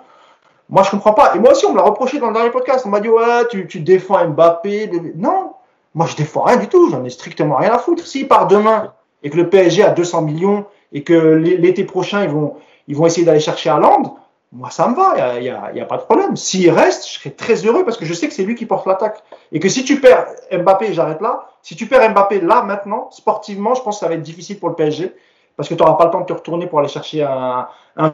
moi, 0.68 0.84
je 0.84 0.90
comprends 0.90 1.12
pas. 1.12 1.34
Et 1.34 1.38
moi 1.40 1.50
aussi, 1.50 1.66
on 1.66 1.72
me 1.72 1.76
l'a 1.76 1.82
reproché 1.82 2.18
dans 2.18 2.28
le 2.28 2.34
dernier 2.34 2.50
podcast. 2.50 2.84
On 2.86 2.90
m'a 2.90 3.00
dit, 3.00 3.08
ouais, 3.08 3.46
tu, 3.50 3.66
tu 3.66 3.80
défends 3.80 4.24
Mbappé. 4.28 4.90
Non, 5.16 5.52
moi, 5.94 6.06
je 6.06 6.14
défends 6.14 6.42
rien 6.42 6.56
du 6.56 6.68
tout. 6.68 6.90
J'en 6.90 7.04
ai 7.04 7.10
strictement 7.10 7.56
rien 7.56 7.72
à 7.72 7.78
foutre. 7.78 8.06
S'il 8.06 8.28
part 8.28 8.46
demain 8.46 8.92
et 9.22 9.30
que 9.30 9.36
le 9.36 9.50
PSG 9.50 9.82
a 9.82 9.90
200 9.90 10.22
millions 10.22 10.64
et 10.92 11.02
que 11.02 11.12
l'été 11.12 11.84
prochain, 11.84 12.22
ils 12.22 12.30
vont, 12.30 12.54
ils 12.86 12.96
vont 12.96 13.06
essayer 13.06 13.26
d'aller 13.26 13.40
chercher 13.40 13.70
Hollande, 13.70 14.10
moi, 14.52 14.70
ça 14.70 14.88
me 14.88 14.96
va, 14.96 15.38
il 15.38 15.42
n'y 15.42 15.48
a, 15.48 15.64
a, 15.64 15.84
pas 15.84 15.96
de 15.96 16.02
problème. 16.02 16.36
S'il 16.36 16.70
reste, 16.70 17.06
je 17.06 17.14
serai 17.14 17.30
très 17.30 17.54
heureux 17.64 17.84
parce 17.84 17.96
que 17.96 18.04
je 18.04 18.12
sais 18.12 18.26
que 18.26 18.34
c'est 18.34 18.42
lui 18.42 18.56
qui 18.56 18.66
porte 18.66 18.86
l'attaque. 18.86 19.22
Et 19.52 19.60
que 19.60 19.68
si 19.68 19.84
tu 19.84 20.00
perds 20.00 20.26
Mbappé, 20.50 20.92
j'arrête 20.92 21.20
là, 21.20 21.48
si 21.62 21.76
tu 21.76 21.86
perds 21.86 22.10
Mbappé 22.10 22.40
là, 22.40 22.62
maintenant, 22.62 23.08
sportivement, 23.10 23.74
je 23.74 23.82
pense 23.82 23.96
que 23.96 24.00
ça 24.00 24.08
va 24.08 24.14
être 24.14 24.22
difficile 24.22 24.58
pour 24.58 24.68
le 24.68 24.74
PSG 24.74 25.14
parce 25.56 25.68
que 25.68 25.74
tu 25.74 25.82
n'auras 25.82 25.96
pas 25.96 26.06
le 26.06 26.10
temps 26.10 26.20
de 26.20 26.26
te 26.26 26.32
retourner 26.32 26.66
pour 26.66 26.80
aller 26.80 26.88
chercher 26.88 27.22
un, 27.22 27.68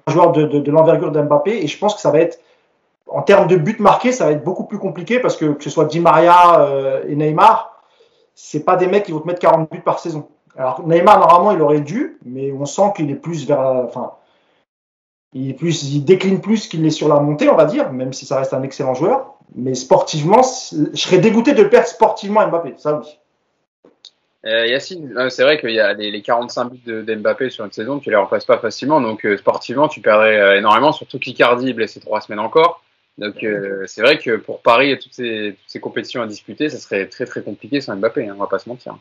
joueur 0.09 0.33
de, 0.33 0.47
de, 0.47 0.71
l'envergure 0.71 1.11
d'Mbappé. 1.11 1.63
Et 1.63 1.69
je 1.69 1.79
pense 1.79 1.95
que 1.95 2.01
ça 2.01 2.11
va 2.11 2.19
être, 2.19 2.39
en 3.07 3.23
termes 3.23 3.47
de 3.47 3.57
buts 3.57 3.77
marqués, 3.79 4.13
ça 4.13 4.27
va 4.27 4.33
être 4.33 4.45
beaucoup 4.45 4.65
plus 4.65 4.79
compliqué 4.79 5.21
parce 5.21 5.37
que 5.37 5.47
que 5.53 5.63
ce 5.63 5.71
soit 5.71 5.85
Di 5.87 6.01
Maria 6.01 6.61
euh, 6.61 7.05
et 7.09 7.15
Neymar, 7.15 7.81
c'est 8.35 8.65
pas 8.65 8.77
des 8.77 8.89
mecs 8.89 9.05
qui 9.05 9.13
vont 9.13 9.21
te 9.21 9.27
mettre 9.27 9.41
40 9.41 9.71
buts 9.71 9.81
par 9.81 10.01
saison. 10.01 10.29
Alors 10.59 10.87
Neymar, 10.87 11.21
normalement, 11.21 11.53
il 11.53 11.63
aurait 11.63 11.81
dû, 11.81 12.19
mais 12.25 12.53
on 12.53 12.67
sent 12.67 12.93
qu'il 12.97 13.11
est 13.11 13.15
plus 13.15 13.47
vers, 13.47 13.87
il, 15.37 16.05
décline 16.05 16.41
plus 16.41 16.67
qu'il 16.69 16.85
est 16.87 16.91
sur 16.91 17.09
la 17.09 17.21
montée, 17.21 17.49
on 17.49 17.57
va 17.57 17.65
dire, 17.65 17.93
même 17.93 18.13
si 18.13 18.27
ça 18.27 18.39
reste 18.39 18.55
un 18.55 18.63
excellent 18.63 18.95
joueur. 18.95 19.35
Mais 19.55 19.75
sportivement, 19.75 20.43
je 20.43 21.01
serais 21.01 21.19
dégoûté 21.19 21.53
de 21.53 21.65
perdre 21.65 21.87
sportivement 21.87 22.47
Mbappé, 22.47 22.75
ça 22.79 22.99
oui. 22.99 23.07
Euh, 24.45 24.67
Yacine, 24.67 25.13
euh, 25.17 25.29
c'est 25.29 25.43
vrai 25.43 25.59
qu'il 25.59 25.71
y 25.71 25.81
a 25.81 25.93
les, 25.93 26.23
45 26.23 26.71
buts 26.71 27.03
d'Mbappé 27.05 27.51
sur 27.51 27.65
une 27.65 27.73
saison, 27.73 27.99
tu 27.99 28.11
les 28.11 28.17
remplaces 28.17 28.45
pas 28.45 28.59
facilement, 28.59 29.01
donc 29.01 29.27
euh, 29.27 29.37
sportivement, 29.37 29.89
tu 29.89 30.01
perdrais 30.01 30.39
euh, 30.39 30.59
énormément, 30.59 30.93
surtout 30.93 31.19
qu'Icardi 31.19 31.71
est 31.71 31.73
blessé 31.73 31.99
trois 31.99 32.21
semaines 32.21 32.39
encore. 32.39 32.83
Donc 33.19 33.47
c'est 33.87 34.03
vrai 34.03 34.19
que 34.19 34.37
pour 34.37 34.61
Paris 34.61 34.91
et 34.91 34.99
toutes 34.99 35.15
ces, 35.15 35.57
toutes 35.59 35.71
ces, 35.71 35.81
compétitions 35.81 36.21
à 36.21 36.27
disputer, 36.27 36.69
ça 36.69 36.77
serait 36.77 37.07
très 37.07 37.25
très 37.25 37.43
compliqué 37.43 37.81
sans 37.81 37.97
Mbappé, 37.97 38.29
hein, 38.29 38.35
on 38.37 38.41
va 38.41 38.47
pas 38.47 38.59
se 38.59 38.69
mentir. 38.69 38.99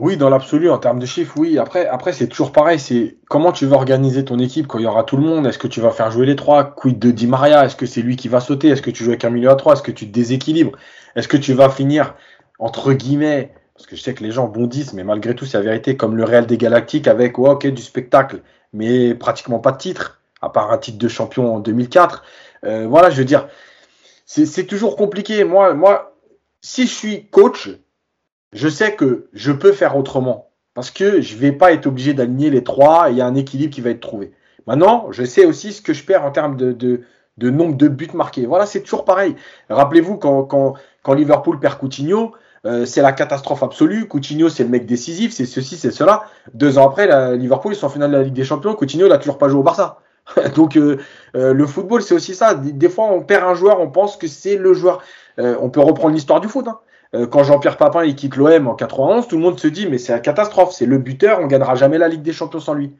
Oui, 0.00 0.16
dans 0.16 0.30
l'absolu, 0.30 0.70
en 0.70 0.78
termes 0.78 0.98
de 0.98 1.06
chiffres, 1.06 1.34
oui. 1.36 1.58
Après, 1.58 1.86
après 1.86 2.12
c'est 2.12 2.26
toujours 2.26 2.50
pareil. 2.50 2.78
C'est 2.78 3.18
comment 3.28 3.52
tu 3.52 3.66
vas 3.66 3.76
organiser 3.76 4.24
ton 4.24 4.38
équipe 4.38 4.66
quand 4.66 4.78
il 4.78 4.84
y 4.84 4.86
aura 4.86 5.04
tout 5.04 5.16
le 5.16 5.22
monde? 5.22 5.46
Est-ce 5.46 5.58
que 5.58 5.68
tu 5.68 5.80
vas 5.80 5.90
faire 5.90 6.10
jouer 6.10 6.26
les 6.26 6.34
trois? 6.34 6.64
Quid 6.64 6.98
de 6.98 7.10
Di 7.10 7.26
Maria? 7.26 7.64
Est-ce 7.64 7.76
que 7.76 7.86
c'est 7.86 8.00
lui 8.00 8.16
qui 8.16 8.28
va 8.28 8.40
sauter? 8.40 8.68
Est-ce 8.68 8.82
que 8.82 8.90
tu 8.90 9.04
joues 9.04 9.10
avec 9.10 9.24
un 9.24 9.30
milieu 9.30 9.50
à 9.50 9.54
trois? 9.54 9.74
Est-ce 9.74 9.82
que 9.82 9.92
tu 9.92 10.08
te 10.08 10.12
déséquilibres? 10.12 10.72
Est-ce 11.14 11.28
que 11.28 11.36
tu 11.36 11.52
vas 11.52 11.68
finir 11.68 12.14
entre 12.58 12.94
guillemets 12.94 13.52
Parce 13.74 13.86
que 13.86 13.94
je 13.94 14.02
sais 14.02 14.14
que 14.14 14.24
les 14.24 14.32
gens 14.32 14.48
bondissent, 14.48 14.94
mais 14.94 15.04
malgré 15.04 15.34
tout, 15.34 15.44
c'est 15.44 15.58
la 15.58 15.64
vérité. 15.64 15.96
Comme 15.96 16.16
le 16.16 16.24
Real 16.24 16.46
des 16.46 16.56
Galactiques 16.56 17.06
avec 17.06 17.38
ouais, 17.38 17.50
ok 17.50 17.66
du 17.66 17.82
spectacle, 17.82 18.42
mais 18.72 19.14
pratiquement 19.14 19.58
pas 19.58 19.72
de 19.72 19.78
titre, 19.78 20.22
à 20.40 20.48
part 20.48 20.72
un 20.72 20.78
titre 20.78 20.98
de 20.98 21.08
champion 21.08 21.54
en 21.54 21.60
2004. 21.60 22.24
Euh, 22.64 22.86
voilà, 22.88 23.10
je 23.10 23.18
veux 23.18 23.24
dire, 23.26 23.46
c'est 24.24 24.64
toujours 24.64 24.96
compliqué. 24.96 25.44
Moi, 25.44 25.74
moi, 25.74 26.16
si 26.62 26.86
je 26.86 26.92
suis 26.92 27.26
coach, 27.28 27.68
je 28.52 28.68
sais 28.68 28.94
que 28.94 29.28
je 29.32 29.52
peux 29.52 29.72
faire 29.72 29.96
autrement. 29.96 30.50
Parce 30.74 30.90
que 30.90 31.20
je 31.20 31.36
vais 31.36 31.52
pas 31.52 31.72
être 31.72 31.86
obligé 31.86 32.14
d'aligner 32.14 32.50
les 32.50 32.64
trois 32.64 33.08
et 33.08 33.12
il 33.12 33.18
y 33.18 33.20
a 33.20 33.26
un 33.26 33.34
équilibre 33.34 33.74
qui 33.74 33.80
va 33.80 33.90
être 33.90 34.00
trouvé. 34.00 34.32
Maintenant, 34.66 35.08
je 35.10 35.24
sais 35.24 35.44
aussi 35.44 35.72
ce 35.72 35.82
que 35.82 35.92
je 35.92 36.04
perds 36.04 36.24
en 36.24 36.30
termes 36.30 36.56
de, 36.56 36.72
de, 36.72 37.02
de 37.36 37.50
nombre 37.50 37.76
de 37.76 37.88
buts 37.88 38.08
marqués. 38.14 38.46
Voilà, 38.46 38.64
c'est 38.64 38.80
toujours 38.80 39.04
pareil. 39.04 39.36
Rappelez-vous 39.68 40.16
quand, 40.16 40.44
quand, 40.44 40.74
quand, 41.02 41.12
Liverpool 41.12 41.58
perd 41.58 41.78
Coutinho, 41.78 42.32
euh, 42.64 42.86
c'est 42.86 43.02
la 43.02 43.12
catastrophe 43.12 43.62
absolue. 43.62 44.08
Coutinho, 44.08 44.48
c'est 44.48 44.62
le 44.62 44.70
mec 44.70 44.86
décisif, 44.86 45.32
c'est 45.32 45.46
ceci, 45.46 45.76
c'est 45.76 45.90
cela. 45.90 46.24
Deux 46.54 46.78
ans 46.78 46.86
après, 46.86 47.06
la, 47.06 47.34
Liverpool, 47.34 47.72
ils 47.72 47.76
sont 47.76 47.86
en 47.86 47.90
finale 47.90 48.10
de 48.10 48.16
la 48.16 48.22
Ligue 48.22 48.34
des 48.34 48.44
Champions. 48.44 48.74
Coutinho, 48.74 49.06
il 49.06 49.10
n'a 49.10 49.18
toujours 49.18 49.38
pas 49.38 49.48
joué 49.48 49.60
au 49.60 49.64
Barça. 49.64 49.98
Donc, 50.54 50.76
euh, 50.76 50.98
euh, 51.34 51.52
le 51.52 51.66
football, 51.66 52.02
c'est 52.02 52.14
aussi 52.14 52.34
ça. 52.34 52.54
Des, 52.54 52.88
fois, 52.88 53.06
on 53.06 53.22
perd 53.22 53.44
un 53.44 53.54
joueur, 53.54 53.80
on 53.80 53.90
pense 53.90 54.16
que 54.16 54.28
c'est 54.28 54.56
le 54.56 54.72
joueur. 54.72 55.02
on 55.36 55.68
peut 55.68 55.80
reprendre 55.80 56.14
l'histoire 56.14 56.40
du 56.40 56.48
foot. 56.48 56.68
Hein. 56.68 56.78
Quand 57.30 57.44
Jean-Pierre 57.44 57.76
Papin 57.76 58.10
quitte 58.12 58.36
l'OM 58.36 58.68
en 58.68 58.74
91, 58.74 59.28
tout 59.28 59.36
le 59.36 59.42
monde 59.42 59.58
se 59.58 59.68
dit 59.68 59.86
mais 59.86 59.98
c'est 59.98 60.12
la 60.12 60.20
catastrophe, 60.20 60.72
c'est 60.72 60.86
le 60.86 60.98
buteur, 60.98 61.40
on 61.40 61.46
gagnera 61.46 61.74
jamais 61.74 61.98
la 61.98 62.08
Ligue 62.08 62.22
des 62.22 62.32
Champions 62.32 62.60
sans 62.60 62.74
lui. 62.74 62.92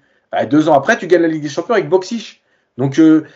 deux 0.51 0.69
ans 0.69 0.75
après, 0.75 0.99
tu 0.99 1.07
gagnes 1.07 1.23
la 1.23 1.29
Ligue 1.29 1.43
des 1.43 1.49
Champions 1.49 1.75
avec 1.75 1.89
Boxish. 1.89 2.43
Donc, 2.79 2.97
le 2.97 3.27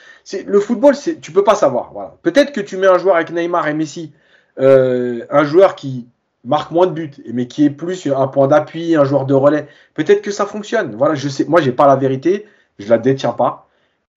football, 0.61 0.94
tu 1.20 1.32
peux 1.32 1.44
pas 1.44 1.55
savoir. 1.55 1.93
Peut-être 2.23 2.53
que 2.53 2.61
tu 2.61 2.77
mets 2.77 2.86
un 2.86 2.98
joueur 2.98 3.16
avec 3.16 3.31
Neymar 3.31 3.69
et 3.69 3.74
Messi, 3.74 4.12
un 4.59 5.44
joueur 5.44 5.77
qui 5.77 6.09
marque 6.44 6.70
moins 6.70 6.86
de 6.86 6.93
buts, 6.93 7.11
mais 7.32 7.47
qui 7.47 7.65
est 7.65 7.70
plus 7.70 8.07
un 8.07 8.28
point 8.28 8.47
d'appui, 8.48 8.97
un 8.97 9.05
joueur 9.05 9.27
de 9.27 9.35
relais. 9.35 9.66
Peut-être 9.94 10.23
que 10.23 10.31
ça 10.31 10.47
fonctionne. 10.47 10.94
Voilà, 10.94 11.15
je 11.15 11.28
sais, 11.28 11.44
moi, 11.44 11.61
j'ai 11.61 11.73
pas 11.73 11.86
la 11.86 11.97
vérité, 11.97 12.47
je 12.78 12.89
la 12.89 12.98
détiens 12.98 13.32
pas. 13.32 13.69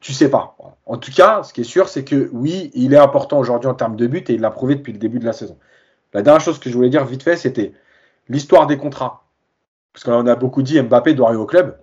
Tu 0.01 0.13
sais 0.13 0.31
pas. 0.31 0.57
En 0.87 0.99
tout 0.99 1.11
cas, 1.11 1.43
ce 1.43 1.53
qui 1.53 1.63
est 1.63 1.65
sûr, 1.65 1.89
c'est 1.89 2.05
que 2.05 2.31
oui, 2.33 2.71
il 2.75 2.95
est 2.95 2.99
important 2.99 3.39
aujourd'hui 3.39 3.69
en 3.69 3.75
termes 3.75 3.97
de 3.97 4.07
buts 4.07 4.25
et 4.29 4.35
il 4.35 4.41
l'a 4.41 4.51
prouvé 4.51 4.77
depuis 4.77 4.93
le 4.93 4.99
début 4.99 5.19
de 5.19 5.25
la 5.25 5.33
saison. 5.33 5.57
La 6.13 6.23
dernière 6.23 6.41
chose 6.41 6.59
que 6.59 6.71
je 6.71 6.75
voulais 6.75 6.89
dire 6.89 7.05
vite 7.05 7.23
fait, 7.23 7.37
c'était 7.37 7.73
l'histoire 8.29 8.67
des 8.67 8.77
contrats. 8.77 9.25
Parce 9.93 10.05
qu'on 10.05 10.27
a 10.27 10.37
beaucoup 10.37 10.63
dit 10.63 10.81
Mbappé 10.81 11.15
doit 11.15 11.29
arriver 11.29 11.43
au 11.43 11.47
club. 11.47 11.77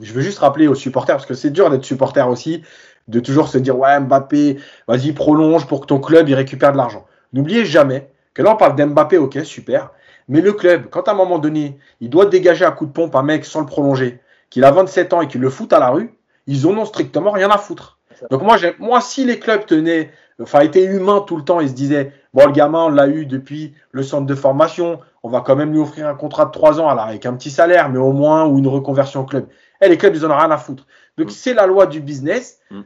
Je 0.00 0.12
veux 0.12 0.20
juste 0.22 0.38
rappeler 0.38 0.68
aux 0.68 0.74
supporters, 0.74 1.16
parce 1.16 1.26
que 1.26 1.34
c'est 1.34 1.50
dur 1.50 1.68
d'être 1.68 1.84
supporter 1.84 2.28
aussi, 2.28 2.62
de 3.08 3.20
toujours 3.20 3.48
se 3.48 3.58
dire 3.58 3.78
ouais 3.78 3.98
Mbappé, 4.00 4.58
vas-y 4.86 5.12
prolonge 5.12 5.66
pour 5.66 5.80
que 5.80 5.86
ton 5.86 6.00
club 6.00 6.28
il 6.28 6.34
récupère 6.34 6.72
de 6.72 6.76
l'argent. 6.76 7.06
N'oubliez 7.32 7.64
jamais 7.64 8.10
que 8.34 8.42
là, 8.42 8.52
on 8.52 8.56
parle 8.56 8.76
d'Mbappé, 8.76 9.18
ok, 9.18 9.40
super. 9.44 9.90
Mais 10.28 10.40
le 10.40 10.52
club, 10.52 10.88
quand 10.90 11.08
à 11.08 11.12
un 11.12 11.14
moment 11.14 11.38
donné, 11.38 11.78
il 12.00 12.08
doit 12.08 12.26
dégager 12.26 12.64
un 12.64 12.70
coup 12.70 12.86
de 12.86 12.92
pompe 12.92 13.16
un 13.16 13.22
mec 13.22 13.44
sans 13.44 13.60
le 13.60 13.66
prolonger, 13.66 14.20
qu'il 14.48 14.64
a 14.64 14.70
27 14.70 15.12
ans 15.12 15.20
et 15.20 15.28
qu'il 15.28 15.40
le 15.40 15.50
fout 15.50 15.72
à 15.72 15.80
la 15.80 15.90
rue, 15.90 16.14
ils 16.46 16.66
en 16.66 16.70
ont 16.70 16.84
strictement 16.84 17.32
rien 17.32 17.50
à 17.50 17.58
foutre. 17.58 17.98
Donc 18.30 18.42
moi, 18.42 18.56
moi, 18.78 19.00
si 19.00 19.24
les 19.24 19.38
clubs 19.38 19.66
tenaient, 19.66 20.10
enfin, 20.40 20.60
étaient 20.60 20.84
humains 20.84 21.24
tout 21.26 21.36
le 21.36 21.44
temps, 21.44 21.60
ils 21.60 21.68
se 21.68 21.74
disaient, 21.74 22.12
bon, 22.34 22.46
le 22.46 22.52
gamin, 22.52 22.84
on 22.84 22.88
l'a 22.88 23.08
eu 23.08 23.26
depuis 23.26 23.74
le 23.92 24.02
centre 24.02 24.26
de 24.26 24.34
formation, 24.34 25.00
on 25.22 25.28
va 25.28 25.40
quand 25.40 25.56
même 25.56 25.72
lui 25.72 25.80
offrir 25.80 26.08
un 26.08 26.14
contrat 26.14 26.46
de 26.46 26.50
3 26.50 26.80
ans, 26.80 26.88
alors 26.88 27.04
avec 27.04 27.26
un 27.26 27.34
petit 27.34 27.50
salaire, 27.50 27.88
mais 27.88 27.98
au 27.98 28.12
moins, 28.12 28.46
ou 28.46 28.58
une 28.58 28.68
reconversion 28.68 29.20
au 29.20 29.24
club. 29.24 29.46
Et 29.80 29.86
eh, 29.86 29.88
les 29.88 29.98
clubs, 29.98 30.14
ils 30.14 30.24
en 30.26 30.30
ont 30.30 30.36
rien 30.36 30.50
à 30.50 30.58
foutre. 30.58 30.86
Donc 31.16 31.28
mm. 31.28 31.30
c'est 31.30 31.54
la 31.54 31.66
loi 31.66 31.86
du 31.86 32.00
business. 32.00 32.60
Mm 32.70 32.82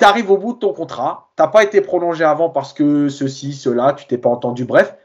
tu 0.00 0.06
arrives 0.06 0.30
au 0.30 0.38
bout 0.38 0.54
de 0.54 0.58
ton 0.58 0.72
contrat, 0.72 1.30
tu 1.36 1.42
n'as 1.42 1.48
pas 1.48 1.62
été 1.62 1.82
prolongé 1.82 2.24
avant 2.24 2.48
parce 2.48 2.72
que 2.72 3.10
ceci, 3.10 3.52
cela, 3.52 3.92
tu 3.92 4.06
t'es 4.06 4.16
pas 4.16 4.30
entendu, 4.30 4.64
bref, 4.64 4.96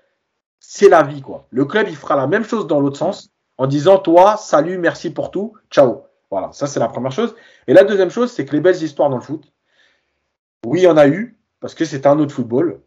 c'est 0.59 0.87
la 0.87 1.03
vie, 1.03 1.21
quoi. 1.21 1.47
Le 1.51 1.65
club, 1.65 1.87
il 1.89 1.97
fera 1.97 2.15
la 2.15 2.27
même 2.27 2.45
chose 2.45 2.65
dans 2.65 2.79
l'autre 2.79 2.97
sens, 2.97 3.29
en 3.57 3.67
disant, 3.67 3.97
toi, 3.97 4.37
salut, 4.37 4.77
merci 4.77 5.09
pour 5.09 5.31
tout, 5.31 5.53
ciao. 5.69 6.03
Voilà, 6.31 6.51
ça 6.53 6.65
c'est 6.65 6.79
la 6.79 6.87
première 6.87 7.11
chose. 7.11 7.35
Et 7.67 7.73
la 7.73 7.83
deuxième 7.83 8.09
chose, 8.09 8.31
c'est 8.31 8.45
que 8.45 8.53
les 8.53 8.61
belles 8.61 8.81
histoires 8.81 9.09
dans 9.09 9.17
le 9.17 9.21
foot, 9.21 9.43
oui, 10.65 10.79
il 10.79 10.83
y 10.83 10.87
en 10.87 10.97
a 10.97 11.07
eu, 11.07 11.37
parce 11.59 11.75
que 11.75 11.83
c'est 11.83 12.07
un 12.07 12.17
autre 12.17 12.33
football. 12.33 12.79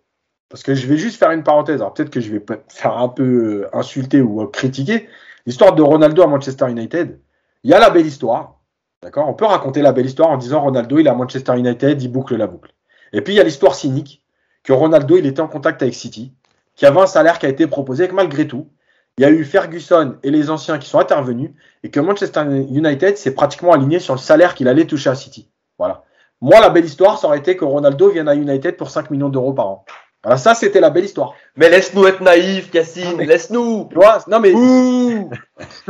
Parce 0.49 0.63
que 0.63 0.75
je 0.75 0.87
vais 0.87 0.97
juste 0.97 1.19
faire 1.19 1.31
une 1.31 1.43
parenthèse, 1.43 1.81
alors 1.81 1.93
peut-être 1.95 2.11
que 2.11 2.21
je 2.21 2.31
vais 2.31 2.45
faire 2.69 2.97
un 2.97 3.09
peu 3.09 3.23
euh, 3.23 3.77
insulter 3.77 4.23
ou 4.23 4.43
euh, 4.43 4.47
critiquer. 4.47 5.09
L'histoire 5.47 5.75
de 5.75 5.83
Ronaldo 5.83 6.23
à 6.23 6.27
Manchester 6.27 6.71
United, 6.71 7.19
il 7.65 7.71
y 7.71 7.75
a 7.75 7.79
la 7.79 7.91
belle 7.91 8.07
histoire, 8.07 8.59
D'accord? 9.03 9.29
On 9.29 9.35
peut 9.35 9.45
raconter 9.45 9.81
la 9.81 9.93
belle 9.93 10.07
histoire 10.07 10.31
en 10.31 10.37
disant 10.37 10.61
Ronaldo, 10.61 10.99
il 10.99 11.07
est 11.07 11.11
à 11.11 11.15
Manchester 11.15 11.57
United, 11.57 12.03
il 12.03 12.09
boucle 12.09 12.37
la 12.37 12.47
boucle. 12.47 12.73
Et 13.13 13.21
puis 13.21 13.35
il 13.35 13.37
y 13.37 13.41
a 13.41 13.45
l'histoire 13.45 13.75
cynique 13.75 14.25
que 14.65 14.73
Ronaldo, 14.73 15.17
il 15.17 15.27
était 15.27 15.41
en 15.41 15.49
contact 15.49 15.83
avec 15.83 15.95
City, 15.95 16.35
qui 16.75 16.85
avait 16.85 17.01
un 17.01 17.07
salaire 17.07 17.39
qui 17.39 17.47
a 17.47 17.49
été 17.49 17.67
proposé, 17.67 18.05
et 18.05 18.09
que 18.09 18.15
malgré 18.15 18.49
tout, 18.49 18.69
il 19.17 19.23
y 19.23 19.25
a 19.25 19.31
eu 19.31 19.45
Ferguson 19.45 20.17
et 20.23 20.31
les 20.31 20.51
anciens 20.51 20.79
qui 20.79 20.89
sont 20.89 20.99
intervenus, 20.99 21.53
et 21.85 21.91
que 21.91 22.01
Manchester 22.01 22.43
United 22.71 23.17
s'est 23.17 23.35
pratiquement 23.35 23.73
aligné 23.73 24.01
sur 24.01 24.15
le 24.15 24.19
salaire 24.19 24.55
qu'il 24.55 24.69
allait 24.69 24.87
toucher 24.87 25.11
à 25.11 25.15
City. 25.15 25.49
Voilà. 25.79 26.05
Moi, 26.41 26.61
la 26.61 26.69
belle 26.69 26.85
histoire, 26.85 27.19
ça 27.19 27.29
aurait 27.29 27.39
été 27.39 27.57
que 27.57 27.65
Ronaldo 27.65 28.11
vienne 28.11 28.29
à 28.29 28.35
United 28.35 28.77
pour 28.77 28.91
5 28.91 29.11
millions 29.11 29.29
d'euros 29.29 29.53
par 29.53 29.69
an. 29.69 29.85
Voilà, 30.29 30.37
ça, 30.37 30.55
c'était 30.55 30.81
la 30.81 30.91
belle 30.91 31.07
histoire. 31.07 31.33
Mais 31.57 31.71
laisse-nous 31.71 32.07
être 32.07 32.21
naïfs, 32.21 32.71
Cassine, 32.71 33.17
laisse-nous. 33.17 33.87
Tu 33.89 33.95
vois, 33.95 34.19
non 34.29 34.41
mais. 34.41 34.53
non 34.53 35.31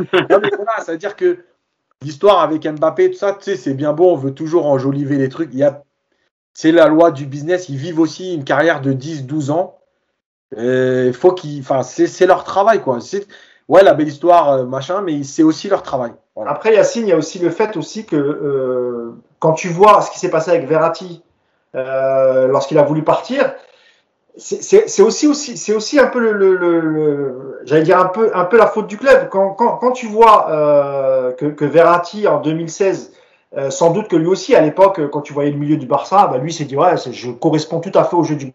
mais 0.07 0.49
voilà, 0.55 0.79
ça 0.79 0.93
veut 0.93 0.97
dire 0.97 1.17
que 1.17 1.39
l'histoire 2.01 2.39
avec 2.39 2.65
Mbappé, 2.65 3.11
tout 3.11 3.17
ça, 3.17 3.33
tu 3.33 3.43
sais, 3.43 3.57
c'est 3.57 3.73
bien 3.73 3.91
beau, 3.91 4.11
on 4.11 4.15
veut 4.15 4.33
toujours 4.33 4.65
enjoliver 4.67 5.17
les 5.17 5.27
trucs. 5.27 5.49
Il 5.51 5.59
y 5.59 5.63
a, 5.63 5.83
c'est 6.53 6.71
la 6.71 6.87
loi 6.87 7.11
du 7.11 7.25
business, 7.25 7.67
ils 7.67 7.75
vivent 7.75 7.99
aussi 7.99 8.33
une 8.33 8.45
carrière 8.45 8.79
de 8.79 8.93
10, 8.93 9.25
12 9.25 9.51
ans. 9.51 9.77
Il 10.55 11.11
faut 11.11 11.33
qu'ils, 11.33 11.59
enfin, 11.59 11.83
c'est, 11.83 12.25
leur 12.25 12.45
travail, 12.45 12.81
quoi. 12.81 13.01
C'est, 13.01 13.27
ouais, 13.67 13.83
la 13.83 13.93
belle 13.93 14.07
histoire, 14.07 14.51
euh, 14.51 14.63
machin, 14.63 15.01
mais 15.01 15.23
c'est 15.23 15.43
aussi 15.43 15.67
leur 15.67 15.83
travail. 15.83 16.13
Après, 16.47 16.73
Yacine, 16.73 17.07
il 17.07 17.09
y 17.09 17.11
a 17.11 17.17
aussi 17.17 17.39
le 17.39 17.49
fait 17.49 17.75
aussi 17.75 18.05
que 18.05 18.15
euh, 18.15 19.11
quand 19.39 19.51
tu 19.51 19.67
vois 19.67 20.01
ce 20.01 20.11
qui 20.11 20.19
s'est 20.19 20.29
passé 20.29 20.51
avec 20.51 20.65
Verratti 20.65 21.23
euh, 21.75 22.47
lorsqu'il 22.47 22.77
a 22.77 22.83
voulu 22.83 23.03
partir, 23.03 23.53
c'est 24.39 25.01
aussi, 25.01 25.27
aussi, 25.27 25.57
c'est 25.57 25.73
aussi 25.73 25.99
un 25.99 26.07
peu 26.07 26.19
le, 26.19 26.31
le, 26.31 26.55
le, 26.79 27.61
j'allais 27.65 27.83
dire 27.83 27.99
un 27.99 28.05
peu, 28.05 28.31
un 28.33 28.45
peu 28.45 28.57
la 28.57 28.67
faute 28.67 28.87
du 28.87 28.97
club. 28.97 29.29
Quand, 29.29 29.51
quand, 29.51 29.77
quand 29.77 29.91
tu 29.91 30.07
vois 30.07 30.49
euh, 30.49 31.31
que, 31.33 31.45
que, 31.45 31.65
Verratti 31.65 32.27
en 32.27 32.39
2016, 32.39 33.11
euh, 33.57 33.69
sans 33.69 33.91
doute 33.91 34.07
que 34.07 34.15
lui 34.15 34.27
aussi 34.27 34.55
à 34.55 34.61
l'époque, 34.61 35.09
quand 35.09 35.21
tu 35.21 35.33
voyais 35.33 35.51
le 35.51 35.57
milieu 35.57 35.77
du 35.77 35.85
Barça, 35.85 36.27
bah 36.27 36.37
lui 36.37 36.53
s'est 36.53 36.65
dit 36.65 36.77
ouais, 36.77 36.95
je 37.11 37.31
corresponds 37.31 37.79
tout 37.81 37.91
à 37.95 38.03
fait 38.03 38.15
au 38.15 38.23
jeu 38.23 38.35
du. 38.35 38.53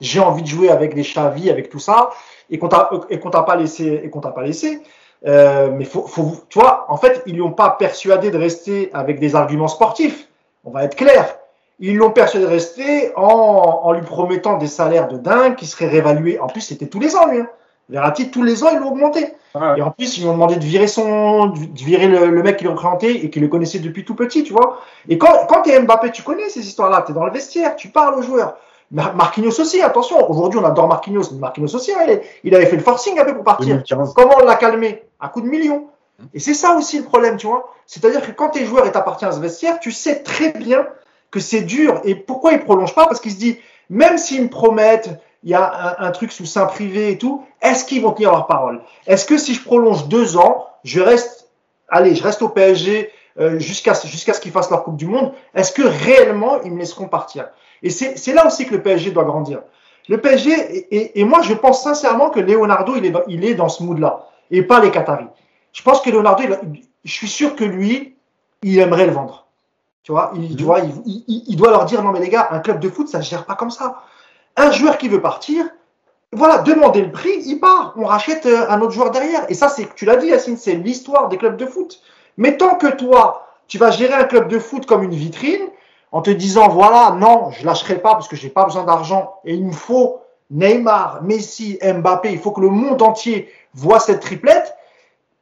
J'ai 0.00 0.20
envie 0.20 0.42
de 0.42 0.48
jouer 0.48 0.70
avec 0.70 0.94
les 0.94 1.02
Xavi, 1.02 1.50
avec 1.50 1.68
tout 1.68 1.78
ça, 1.78 2.10
et 2.50 2.58
qu'on 2.58 2.68
t'a 2.68 2.90
et 3.10 3.20
qu'on 3.20 3.30
t'a 3.30 3.42
pas 3.42 3.56
laissé 3.56 4.00
et 4.04 4.10
qu'on 4.10 4.20
t'a 4.20 4.30
pas 4.30 4.42
laissé. 4.42 4.80
Euh, 5.26 5.70
mais 5.70 5.84
faut, 5.84 6.06
faut, 6.06 6.32
tu 6.48 6.58
vois, 6.58 6.86
en 6.88 6.96
fait, 6.96 7.22
ils 7.26 7.34
lui 7.34 7.42
ont 7.42 7.52
pas 7.52 7.70
persuadé 7.70 8.30
de 8.30 8.38
rester 8.38 8.90
avec 8.92 9.18
des 9.20 9.36
arguments 9.36 9.68
sportifs. 9.68 10.28
On 10.64 10.70
va 10.70 10.84
être 10.84 10.96
clair. 10.96 11.38
Ils 11.80 11.96
l'ont 11.96 12.10
persuadé 12.10 12.46
de 12.46 12.50
rester 12.50 13.12
en, 13.16 13.80
en, 13.82 13.92
lui 13.92 14.02
promettant 14.02 14.58
des 14.58 14.68
salaires 14.68 15.08
de 15.08 15.16
dingue 15.16 15.56
qui 15.56 15.66
seraient 15.66 15.88
réévalués. 15.88 16.38
En 16.38 16.46
plus, 16.46 16.60
c'était 16.60 16.86
tous 16.86 17.00
les 17.00 17.16
ans, 17.16 17.26
lui. 17.26 17.40
Hein. 17.40 17.48
Verratti, 17.88 18.30
tous 18.30 18.42
les 18.42 18.64
ans, 18.64 18.68
ils 18.72 18.78
l'ont 18.78 18.92
augmenté. 18.92 19.34
Et 19.76 19.82
en 19.82 19.90
plus, 19.90 20.16
ils 20.16 20.22
lui 20.22 20.28
ont 20.28 20.32
demandé 20.32 20.56
de 20.56 20.64
virer 20.64 20.88
son, 20.88 21.46
de 21.46 21.58
virer 21.76 22.08
le, 22.08 22.42
mec 22.42 22.56
qui 22.56 22.64
l'a 22.64 22.72
présenté 22.72 23.24
et 23.24 23.30
qui 23.30 23.38
le 23.38 23.46
connaissait 23.46 23.78
depuis 23.78 24.04
tout 24.04 24.14
petit, 24.14 24.42
tu 24.42 24.52
vois. 24.52 24.80
Et 25.08 25.16
quand, 25.16 25.46
quand 25.48 25.62
tu 25.62 25.70
es 25.70 25.78
Mbappé, 25.78 26.10
tu 26.10 26.22
connais 26.22 26.48
ces 26.48 26.66
histoires-là. 26.66 27.02
Tu 27.06 27.12
es 27.12 27.14
dans 27.14 27.24
le 27.24 27.30
vestiaire, 27.30 27.76
tu 27.76 27.88
parles 27.88 28.14
aux 28.14 28.22
joueurs. 28.22 28.56
Marquinhos 28.90 29.60
aussi, 29.60 29.80
attention. 29.80 30.28
Aujourd'hui, 30.28 30.58
on 30.60 30.64
adore 30.64 30.88
Marquinhos. 30.88 31.30
Mais 31.32 31.38
Marquinhos 31.38 31.74
aussi, 31.74 31.92
hein, 31.92 32.18
il, 32.42 32.54
avait 32.54 32.66
fait 32.66 32.76
le 32.76 32.82
forcing 32.82 33.18
un 33.18 33.24
peu 33.24 33.34
pour 33.34 33.44
partir. 33.44 33.82
Comment 34.14 34.34
on 34.40 34.44
l'a 34.44 34.56
calmé? 34.56 35.04
À 35.20 35.28
coup 35.28 35.40
de 35.40 35.46
millions. 35.46 35.86
Et 36.32 36.40
c'est 36.40 36.54
ça 36.54 36.74
aussi 36.74 36.98
le 36.98 37.04
problème, 37.04 37.36
tu 37.36 37.46
vois. 37.46 37.72
C'est-à-dire 37.86 38.22
que 38.22 38.32
quand 38.32 38.50
tes 38.50 38.64
joueurs 38.64 38.86
et 38.86 38.92
t'appartiens 38.92 39.28
à 39.28 39.32
ce 39.32 39.40
vestiaire, 39.40 39.78
tu 39.78 39.92
sais 39.92 40.22
très 40.22 40.52
bien 40.52 40.86
que 41.34 41.40
c'est 41.40 41.62
dur. 41.62 42.00
Et 42.04 42.14
pourquoi 42.14 42.52
il 42.52 42.60
prolonge 42.60 42.94
pas? 42.94 43.06
Parce 43.06 43.20
qu'il 43.20 43.32
se 43.32 43.36
dit, 43.36 43.58
même 43.90 44.18
s'ils 44.18 44.44
me 44.44 44.48
promettent, 44.48 45.10
il 45.42 45.50
y 45.50 45.54
a 45.54 45.96
un, 45.98 46.10
truc 46.12 46.30
sous 46.30 46.46
sein 46.46 46.64
privé 46.64 47.10
et 47.10 47.18
tout, 47.18 47.44
est-ce 47.60 47.84
qu'ils 47.84 48.02
vont 48.02 48.12
tenir 48.12 48.30
leur 48.30 48.46
parole? 48.46 48.80
Est-ce 49.08 49.26
que 49.26 49.36
si 49.36 49.52
je 49.52 49.62
prolonge 49.62 50.06
deux 50.06 50.36
ans, 50.36 50.68
je 50.84 51.00
reste, 51.00 51.50
allez, 51.88 52.14
je 52.14 52.22
reste 52.22 52.40
au 52.40 52.48
PSG 52.48 53.10
euh, 53.40 53.58
jusqu'à 53.58 53.94
jusqu'à 54.04 54.32
ce 54.32 54.40
qu'ils 54.40 54.52
fassent 54.52 54.70
leur 54.70 54.84
Coupe 54.84 54.96
du 54.96 55.06
Monde 55.06 55.32
Est-ce 55.56 55.72
que 55.72 55.82
réellement 55.82 56.62
ils 56.62 56.70
me 56.70 56.78
laisseront 56.78 57.08
partir? 57.08 57.48
Et 57.82 57.90
c'est 57.90 58.32
là 58.32 58.46
aussi 58.46 58.64
que 58.64 58.74
le 58.74 58.82
PSG 58.82 59.10
doit 59.10 59.24
grandir. 59.24 59.62
Le 60.08 60.18
PSG, 60.18 60.52
et, 60.52 61.20
et, 61.20 61.24
moi 61.24 61.42
je 61.42 61.52
pense 61.52 61.82
sincèrement 61.82 62.30
que 62.30 62.38
Leonardo, 62.38 62.94
il 62.96 63.06
est 63.06 63.12
il 63.26 63.44
est 63.44 63.54
dans 63.54 63.68
ce 63.68 63.82
mood-là, 63.82 64.28
et 64.50 64.62
pas 64.62 64.80
les 64.80 64.90
Qataris. 64.90 65.26
Je 65.72 65.82
pense 65.82 66.00
que 66.00 66.10
Leonardo, 66.10 66.44
je 67.04 67.12
suis 67.12 67.28
sûr 67.28 67.56
que 67.56 67.64
lui, 67.64 68.14
il 68.62 68.78
aimerait 68.78 69.06
le 69.06 69.12
vendre. 69.12 69.43
Tu 70.04 70.12
vois, 70.12 70.32
il, 70.36 70.54
tu 70.54 70.62
mhm. 70.62 70.66
vois 70.66 70.80
il, 70.80 71.44
il, 71.48 71.56
doit 71.56 71.70
leur 71.70 71.86
dire 71.86 72.02
non 72.02 72.12
mais 72.12 72.20
les 72.20 72.28
gars, 72.28 72.48
un 72.52 72.60
club 72.60 72.78
de 72.78 72.88
foot, 72.88 73.08
ça 73.08 73.18
ne 73.18 73.22
gère 73.24 73.44
pas 73.44 73.56
comme 73.56 73.70
ça. 73.70 74.02
Un 74.56 74.70
joueur 74.70 74.98
qui 74.98 75.08
veut 75.08 75.20
partir, 75.20 75.66
voilà, 76.32 76.58
demandez 76.58 77.02
le 77.02 77.10
prix, 77.10 77.42
il 77.46 77.58
part. 77.58 77.94
On 77.96 78.04
rachète 78.04 78.46
euh, 78.46 78.68
un 78.68 78.80
autre 78.80 78.92
joueur 78.92 79.10
derrière. 79.10 79.44
Et 79.48 79.54
ça, 79.54 79.68
c'est, 79.68 79.92
tu 79.94 80.04
l'as 80.04 80.16
dit, 80.16 80.28
Yacine, 80.28 80.56
c'est 80.56 80.74
l'histoire 80.74 81.28
des 81.28 81.38
clubs 81.38 81.56
de 81.56 81.66
foot. 81.66 82.00
Mais 82.36 82.56
tant 82.56 82.76
que 82.76 82.86
toi, 82.86 83.46
tu 83.66 83.78
vas 83.78 83.90
gérer 83.90 84.14
un 84.14 84.24
club 84.24 84.48
de 84.48 84.58
foot 84.58 84.86
comme 84.86 85.02
une 85.02 85.14
vitrine, 85.14 85.68
en 86.14 86.22
te 86.22 86.30
disant 86.30 86.68
voilà, 86.68 87.16
non, 87.18 87.50
je 87.50 87.66
lâcherai 87.66 87.98
pas 87.98 88.12
parce 88.12 88.28
que 88.28 88.36
j'ai 88.36 88.48
pas 88.48 88.64
besoin 88.64 88.84
d'argent 88.84 89.34
et 89.44 89.54
il 89.54 89.66
me 89.66 89.72
faut 89.72 90.20
Neymar, 90.50 91.24
Messi, 91.24 91.76
Mbappé, 91.82 92.30
il 92.30 92.38
faut 92.38 92.52
que 92.52 92.60
le 92.60 92.68
monde 92.68 93.02
entier 93.02 93.50
voit 93.74 93.98
cette 93.98 94.20
triplette. 94.20 94.76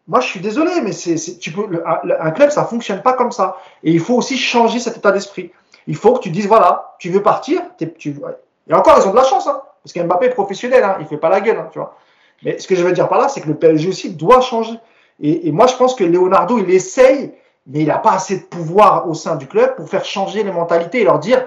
Moi, 0.09 0.21
je 0.21 0.27
suis 0.27 0.41
désolé, 0.41 0.81
mais 0.83 0.93
c'est, 0.93 1.39
tu 1.39 1.53
peux, 1.53 1.83
un 1.87 2.31
club, 2.33 2.51
ça 2.51 2.65
fonctionne 2.65 3.03
pas 3.03 3.13
comme 3.13 3.33
ça. 3.33 3.59
Et 3.85 3.93
il 3.93 4.01
faut 4.01 4.15
aussi 4.15 4.37
changer 4.37 4.81
cet 4.81 4.97
état 4.97 5.13
d'esprit. 5.13 5.53
Il 5.87 5.97
faut 5.97 6.13
que 6.15 6.21
tu 6.21 6.31
dises, 6.31 6.47
voilà, 6.47 6.95
tu 6.99 7.11
veux 7.11 7.23
partir, 7.23 7.63
tu, 7.99 8.17
et 8.69 8.75
encore, 8.75 8.99
ils 9.01 9.09
ont 9.09 9.11
de 9.11 9.17
la 9.17 9.25
chance, 9.25 9.47
hein, 9.47 9.63
parce 9.83 9.93
qu'Mbappé 9.93 10.27
est 10.27 10.31
professionnel, 10.31 10.85
hein, 10.85 10.97
il 11.01 11.07
fait 11.07 11.17
pas 11.17 11.29
la 11.29 11.41
gueule, 11.41 11.59
hein, 11.59 11.69
tu 11.73 11.79
vois. 11.79 11.97
Mais 12.45 12.59
ce 12.59 12.67
que 12.67 12.75
je 12.75 12.85
veux 12.85 12.93
dire 12.93 13.09
par 13.09 13.19
là, 13.19 13.29
c'est 13.29 13.41
que 13.41 13.49
le 13.49 13.55
PSG 13.55 13.89
aussi 13.89 14.11
doit 14.11 14.41
changer. 14.41 14.75
Et, 15.21 15.49
et 15.49 15.53
moi, 15.53 15.67
je 15.67 15.77
pense 15.77 15.95
que 15.95 16.05
Leonardo, 16.05 16.59
il 16.59 16.71
essaye, 16.71 17.33
mais 17.67 17.81
il 17.81 17.87
n'a 17.87 17.99
pas 17.99 18.13
assez 18.13 18.39
de 18.39 18.45
pouvoir 18.45 19.09
au 19.09 19.15
sein 19.15 19.37
du 19.37 19.47
club 19.47 19.77
pour 19.77 19.89
faire 19.89 20.05
changer 20.05 20.43
les 20.43 20.53
mentalités 20.53 21.01
et 21.01 21.05
leur 21.05 21.19
dire, 21.19 21.47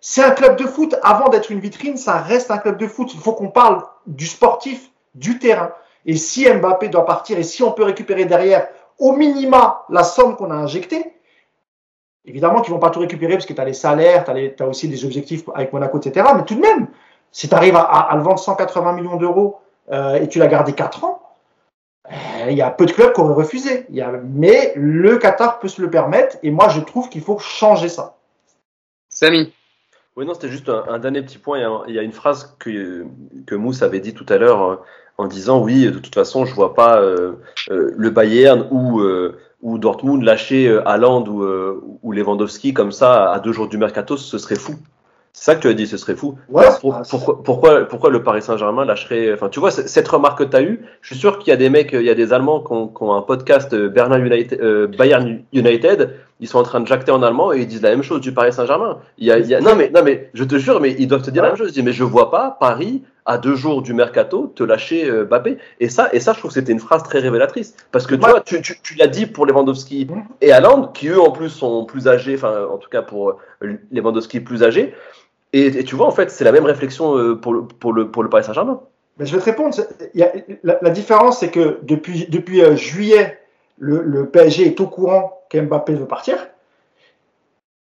c'est 0.00 0.22
un 0.22 0.30
club 0.30 0.56
de 0.56 0.66
foot. 0.66 0.96
Avant 1.02 1.28
d'être 1.28 1.50
une 1.50 1.60
vitrine, 1.60 1.96
ça 1.96 2.18
reste 2.18 2.50
un 2.50 2.58
club 2.58 2.78
de 2.78 2.86
foot. 2.86 3.12
Il 3.12 3.20
faut 3.20 3.32
qu'on 3.32 3.50
parle 3.50 3.82
du 4.06 4.26
sportif 4.26 4.90
du 5.14 5.38
terrain. 5.38 5.72
Et 6.06 6.16
si 6.16 6.50
Mbappé 6.50 6.88
doit 6.88 7.04
partir 7.04 7.38
et 7.38 7.42
si 7.42 7.62
on 7.62 7.72
peut 7.72 7.84
récupérer 7.84 8.24
derrière 8.24 8.68
au 8.98 9.12
minima 9.12 9.84
la 9.88 10.04
somme 10.04 10.36
qu'on 10.36 10.50
a 10.50 10.54
injectée, 10.54 11.12
évidemment 12.24 12.60
qu'ils 12.60 12.72
vont 12.72 12.80
pas 12.80 12.90
tout 12.90 13.00
récupérer 13.00 13.34
parce 13.34 13.46
que 13.46 13.52
tu 13.52 13.60
as 13.60 13.64
les 13.64 13.74
salaires, 13.74 14.24
tu 14.24 14.62
as, 14.62 14.66
aussi 14.66 14.88
des 14.88 15.04
objectifs 15.04 15.42
avec 15.54 15.72
Monaco, 15.72 15.98
etc. 15.98 16.26
Mais 16.36 16.44
tout 16.44 16.54
de 16.54 16.60
même, 16.60 16.88
si 17.32 17.48
tu 17.48 17.54
arrives 17.54 17.76
à, 17.76 18.12
le 18.14 18.22
vendre 18.22 18.38
180 18.38 18.92
millions 18.94 19.16
d'euros 19.16 19.60
euh, 19.90 20.14
et 20.14 20.28
tu 20.28 20.38
l'as 20.38 20.48
gardé 20.48 20.72
4 20.72 21.04
ans, 21.04 21.22
euh, 22.10 22.50
il 22.50 22.56
y 22.56 22.62
a 22.62 22.70
peu 22.70 22.86
de 22.86 22.92
clubs 22.92 23.12
qui 23.12 23.20
auraient 23.20 23.34
refusé. 23.34 23.86
Il 23.90 23.96
y 23.96 24.00
a, 24.00 24.10
mais 24.10 24.72
le 24.76 25.18
Qatar 25.18 25.58
peut 25.58 25.68
se 25.68 25.80
le 25.80 25.90
permettre 25.90 26.38
et 26.42 26.50
moi 26.50 26.68
je 26.68 26.80
trouve 26.80 27.08
qu'il 27.08 27.22
faut 27.22 27.38
changer 27.38 27.88
ça. 27.88 28.16
Samy 29.08 29.52
oui, 30.16 30.26
non, 30.26 30.34
c'était 30.34 30.48
juste 30.48 30.68
un, 30.68 30.98
dernier 30.98 31.22
petit 31.22 31.38
point. 31.38 31.84
Il 31.86 31.94
y, 31.94 31.98
a, 31.98 32.02
une 32.02 32.12
phrase 32.12 32.56
que, 32.58 33.06
que 33.46 33.54
Mousse 33.54 33.82
avait 33.82 34.00
dit 34.00 34.12
tout 34.12 34.26
à 34.28 34.38
l'heure 34.38 34.62
euh, 34.62 34.76
en 35.20 35.26
disant 35.26 35.62
oui, 35.62 35.86
de 35.86 35.98
toute 35.98 36.14
façon, 36.14 36.44
je 36.44 36.54
vois 36.54 36.74
pas 36.74 37.00
euh, 37.00 37.32
euh, 37.70 37.92
le 37.96 38.10
Bayern 38.10 38.66
ou, 38.70 39.02
ou 39.62 39.78
Dortmund 39.78 40.22
lâcher 40.22 40.80
Haaland 40.84 41.24
ou, 41.26 41.44
ou 42.02 42.12
Lewandowski 42.12 42.72
comme 42.74 42.92
ça 42.92 43.30
à 43.32 43.40
deux 43.40 43.52
jours 43.52 43.68
du 43.68 43.78
mercato, 43.78 44.16
ce 44.16 44.38
serait 44.38 44.56
fou. 44.56 44.74
C'est 45.32 45.44
ça 45.44 45.54
que 45.54 45.60
tu 45.60 45.68
as 45.68 45.74
dit, 45.74 45.86
ce 45.86 45.96
serait 45.96 46.16
fou. 46.16 46.36
pourquoi, 46.80 47.02
pourquoi, 47.44 47.84
pourquoi, 47.84 48.10
le 48.10 48.24
Paris 48.24 48.42
Saint-Germain 48.42 48.84
lâcherait. 48.84 49.32
Enfin, 49.32 49.48
tu 49.48 49.60
vois, 49.60 49.70
cette 49.70 50.08
remarque 50.08 50.38
que 50.38 50.44
tu 50.44 50.56
as 50.56 50.62
eue, 50.62 50.84
je 51.02 51.12
suis 51.14 51.20
sûr 51.20 51.38
qu'il 51.38 51.50
y 51.50 51.52
a 51.52 51.56
des 51.56 51.70
mecs, 51.70 51.92
il 51.92 52.02
y 52.02 52.10
a 52.10 52.16
des 52.16 52.32
Allemands 52.32 52.60
qui 52.60 52.72
ont, 52.72 53.14
un 53.14 53.22
podcast 53.22 53.74
Bernard 53.74 54.18
United, 54.18 54.90
Bayern 54.96 55.42
United 55.52 56.10
ils 56.40 56.48
sont 56.48 56.58
en 56.58 56.62
train 56.62 56.80
de 56.80 56.86
jacter 56.86 57.12
en 57.12 57.22
allemand 57.22 57.52
et 57.52 57.60
ils 57.60 57.66
disent 57.66 57.82
la 57.82 57.90
même 57.90 58.02
chose 58.02 58.20
du 58.20 58.32
Paris 58.32 58.52
Saint-Germain. 58.52 58.98
Il 59.18 59.26
y 59.26 59.30
a, 59.30 59.38
il 59.38 59.46
y 59.46 59.54
a, 59.54 59.60
non, 59.60 59.76
mais, 59.76 59.90
non, 59.90 60.02
mais 60.02 60.30
je 60.32 60.44
te 60.44 60.56
jure, 60.56 60.80
mais 60.80 60.96
ils 60.98 61.06
doivent 61.06 61.22
te 61.22 61.30
dire 61.30 61.42
la 61.42 61.50
même 61.50 61.58
chose. 61.58 61.68
Ils 61.68 61.74
disent, 61.74 61.84
mais 61.84 61.92
je 61.92 62.04
vois 62.04 62.30
pas 62.30 62.56
Paris, 62.58 63.02
à 63.26 63.38
deux 63.38 63.54
jours 63.54 63.82
du 63.82 63.94
mercato, 63.94 64.52
te 64.54 64.62
lâcher 64.62 65.08
euh, 65.08 65.24
Mbappé. 65.24 65.58
Et 65.78 65.88
ça, 65.88 66.08
et 66.12 66.20
ça, 66.20 66.32
je 66.32 66.38
trouve 66.38 66.50
que 66.50 66.54
c'était 66.54 66.72
une 66.72 66.80
phrase 66.80 67.02
très 67.02 67.18
révélatrice. 67.18 67.74
Parce 67.92 68.06
que 68.06 68.14
tu 68.14 68.20
vois, 68.20 68.40
tu, 68.40 68.60
tu, 68.62 68.80
tu 68.82 68.94
l'as 68.94 69.06
dit 69.06 69.26
pour 69.26 69.46
Lewandowski 69.46 70.06
mmh. 70.06 70.22
et 70.40 70.52
Haaland, 70.52 70.88
qui 70.88 71.08
eux 71.08 71.20
en 71.20 71.30
plus 71.30 71.48
sont 71.48 71.84
plus 71.84 72.08
âgés, 72.08 72.34
enfin, 72.34 72.66
en 72.70 72.78
tout 72.78 72.88
cas 72.88 73.02
pour 73.02 73.30
euh, 73.30 73.78
Lewandowski 73.92 74.40
plus 74.40 74.62
âgé. 74.62 74.94
Et, 75.52 75.66
et, 75.66 75.84
tu 75.84 75.96
vois, 75.96 76.06
en 76.06 76.12
fait, 76.12 76.30
c'est 76.30 76.44
la 76.44 76.52
même 76.52 76.64
réflexion 76.64 77.16
euh, 77.16 77.34
pour 77.34 77.54
le, 77.54 77.62
pour 77.62 77.92
le, 77.92 78.10
pour 78.10 78.22
le 78.22 78.28
Paris 78.28 78.44
Saint-Germain. 78.44 78.80
Mais 79.18 79.26
je 79.26 79.34
vais 79.34 79.40
te 79.40 79.44
répondre. 79.44 79.74
Il 80.14 80.20
y 80.20 80.22
a, 80.22 80.32
la, 80.62 80.78
la, 80.80 80.90
différence, 80.90 81.40
c'est 81.40 81.50
que 81.50 81.78
depuis, 81.82 82.26
depuis 82.28 82.62
juillet, 82.76 83.38
le, 83.78 84.02
le 84.02 84.28
PSG 84.28 84.66
est 84.66 84.80
au 84.80 84.86
courant 84.86 85.42
qu'Mbappé 85.50 85.94
veut 85.94 86.06
partir. 86.06 86.36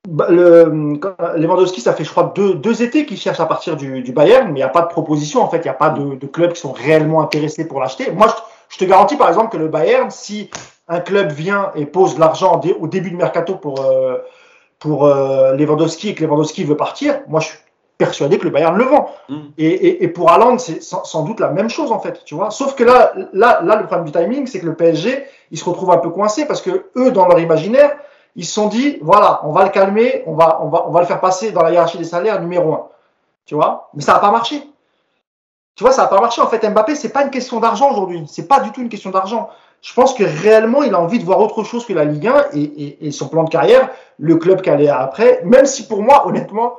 Bah, 0.07 0.27
le, 0.31 0.99
Lewandowski, 1.37 1.81
ça 1.81 1.93
fait, 1.93 2.05
je 2.05 2.11
crois, 2.11 2.33
deux, 2.35 2.55
deux 2.55 2.83
étés 2.83 3.07
qu'il 3.07 3.17
cherche 3.17 3.41
à 3.41 3.47
partir 3.47 3.77
du, 3.77 4.03
du 4.03 4.13
Bayern, 4.13 4.47
mais 4.47 4.53
il 4.53 4.57
n'y 4.57 4.63
a 4.63 4.69
pas 4.69 4.83
de 4.83 4.87
proposition. 4.87 5.43
En 5.43 5.49
fait, 5.49 5.59
il 5.59 5.65
n'y 5.65 5.69
a 5.69 5.75
pas 5.75 5.91
de, 5.91 6.15
de, 6.15 6.27
clubs 6.27 6.53
qui 6.53 6.61
sont 6.61 6.73
réellement 6.73 7.21
intéressés 7.21 7.67
pour 7.67 7.81
l'acheter. 7.81 8.13
Moi, 8.13 8.29
je, 8.69 8.79
te 8.79 8.85
garantis, 8.85 9.17
par 9.17 9.29
exemple, 9.29 9.51
que 9.51 9.57
le 9.57 9.67
Bayern, 9.67 10.11
si 10.11 10.49
un 10.87 11.01
club 11.01 11.33
vient 11.33 11.73
et 11.75 11.87
pose 11.87 12.15
de 12.15 12.21
l'argent 12.21 12.61
au 12.79 12.87
début 12.87 13.11
du 13.11 13.17
mercato 13.17 13.57
pour, 13.57 13.85
euh, 13.85 14.19
pour 14.79 15.07
euh, 15.07 15.55
Lewandowski 15.55 16.11
et 16.11 16.15
que 16.15 16.25
Lewandowski 16.25 16.63
veut 16.63 16.77
partir, 16.77 17.21
moi, 17.27 17.41
je 17.41 17.49
suis 17.49 17.59
persuadé 17.99 18.39
que 18.39 18.45
le 18.45 18.51
Bayern 18.51 18.77
le 18.77 18.85
vend. 18.85 19.11
Mm. 19.29 19.37
Et, 19.59 19.67
et, 19.67 20.05
et, 20.05 20.09
pour 20.09 20.31
Haaland, 20.31 20.59
c'est 20.59 20.83
sans, 20.85 21.03
sans, 21.03 21.25
doute 21.25 21.41
la 21.41 21.51
même 21.51 21.69
chose, 21.69 21.91
en 21.91 21.99
fait, 21.99 22.23
tu 22.25 22.37
vois. 22.37 22.51
Sauf 22.51 22.77
que 22.77 22.85
là, 22.85 23.13
là, 23.33 23.61
là, 23.65 23.75
le 23.75 23.87
problème 23.87 24.05
du 24.05 24.13
timing, 24.13 24.47
c'est 24.47 24.61
que 24.61 24.67
le 24.67 24.75
PSG, 24.75 25.25
il 25.51 25.59
se 25.59 25.65
retrouve 25.65 25.91
un 25.91 25.99
peu 25.99 26.11
coincé 26.11 26.47
parce 26.47 26.63
que 26.63 26.87
eux, 26.97 27.11
dans 27.11 27.27
leur 27.27 27.41
imaginaire, 27.41 27.97
ils 28.37 28.45
se 28.45 28.53
sont 28.53 28.69
dit, 28.69 28.99
voilà, 29.01 29.41
on 29.45 29.53
va 29.53 29.65
le 29.65 29.71
calmer, 29.71 30.23
on 30.27 30.35
va, 30.35 30.61
on 30.63 30.69
va, 30.69 31.01
le 31.01 31.07
faire 31.07 31.21
passer 31.21 31.53
dans 31.53 31.63
la 31.63 31.71
hiérarchie 31.71 31.97
des 31.97 32.05
salaires 32.05 32.41
numéro 32.41 32.75
un. 32.75 32.87
Tu 33.47 33.55
vois? 33.55 33.89
Mais 33.95 34.03
ça 34.03 34.13
n'a 34.13 34.19
pas 34.19 34.31
marché. 34.31 34.63
Tu 35.75 35.83
vois, 35.83 35.93
ça 35.93 36.03
n'a 36.03 36.09
pas 36.09 36.21
marché. 36.21 36.43
En 36.43 36.47
fait, 36.47 36.69
Mbappé, 36.69 36.95
c'est 36.95 37.09
pas 37.09 37.23
une 37.23 37.31
question 37.31 37.61
d'argent 37.61 37.91
aujourd'hui. 37.91 38.25
C'est 38.29 38.47
pas 38.47 38.61
du 38.61 38.73
tout 38.73 38.83
une 38.83 38.91
question 38.91 39.11
d'argent. 39.11 39.49
Je 39.81 39.93
pense 39.95 40.13
que 40.15 40.25
réellement, 40.25 40.83
il 40.83 40.95
a 40.95 41.01
envie 41.01 41.19
de 41.19 41.25
voir 41.25 41.41
autre 41.41 41.65
chose 41.65 41.87
que 41.87 41.95
la 41.95 42.05
Ligue 42.05 42.27
1 42.27 42.45
et, 42.53 42.63
et, 42.63 43.07
et 43.07 43.11
son 43.11 43.29
plan 43.29 43.45
de 43.45 43.51
carrière, 43.51 43.89
le 44.19 44.37
club 44.37 44.61
qu'elle 44.61 44.83
est 44.83 44.89
après. 44.89 45.41
Même 45.45 45.67
si 45.67 45.87
pour 45.87 46.03
moi, 46.03 46.27
honnêtement, 46.27 46.75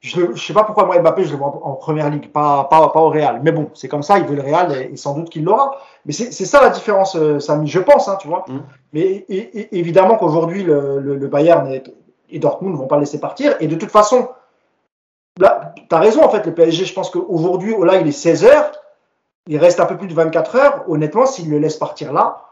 je 0.00 0.20
ne 0.20 0.36
sais 0.36 0.52
pas 0.52 0.62
pourquoi 0.62 0.84
moi 0.84 0.98
Mbappé, 1.00 1.24
je 1.24 1.32
le 1.32 1.36
vois 1.38 1.48
en, 1.48 1.72
première 1.74 2.08
ligue, 2.08 2.30
pas, 2.30 2.64
pas, 2.64 2.88
pas 2.90 3.00
au 3.00 3.08
Real. 3.08 3.40
Mais 3.42 3.50
bon, 3.50 3.70
c'est 3.74 3.88
comme 3.88 4.04
ça, 4.04 4.18
il 4.18 4.24
veut 4.26 4.36
le 4.36 4.42
Real 4.42 4.72
et, 4.72 4.96
sans 4.96 5.14
doute 5.14 5.28
qu'il 5.28 5.44
l'aura. 5.44 5.76
Mais 6.06 6.12
c'est 6.12 6.30
ça 6.30 6.62
la 6.62 6.70
différence, 6.70 7.16
euh, 7.16 7.40
Samy, 7.40 7.66
je 7.66 7.80
pense, 7.80 8.08
hein, 8.08 8.16
tu 8.20 8.28
vois. 8.28 8.44
Mm. 8.46 8.58
Mais 8.92 9.26
et, 9.28 9.76
évidemment 9.76 10.16
qu'aujourd'hui, 10.16 10.62
le, 10.62 11.00
le, 11.00 11.16
le, 11.16 11.26
Bayern 11.26 11.66
et, 11.72 11.82
et 12.30 12.38
Dortmund 12.38 12.74
ne 12.74 12.78
vont 12.78 12.86
pas 12.86 12.98
laisser 12.98 13.18
partir. 13.18 13.56
Et 13.58 13.66
de 13.66 13.74
toute 13.74 13.90
façon, 13.90 14.28
là, 15.38 15.74
tu 15.76 15.94
as 15.94 15.98
raison, 15.98 16.22
en 16.22 16.28
fait, 16.28 16.46
le 16.46 16.54
PSG, 16.54 16.84
je 16.84 16.94
pense 16.94 17.10
qu'aujourd'hui, 17.10 17.74
là, 17.82 17.96
il 17.96 18.06
est 18.06 18.12
16 18.12 18.44
heures. 18.44 18.70
Il 19.48 19.58
reste 19.58 19.80
un 19.80 19.86
peu 19.86 19.96
plus 19.96 20.08
de 20.08 20.14
24 20.14 20.56
heures. 20.56 20.84
Honnêtement, 20.88 21.26
s'il 21.26 21.50
le 21.50 21.58
laisse 21.58 21.76
partir 21.76 22.12
là, 22.12 22.44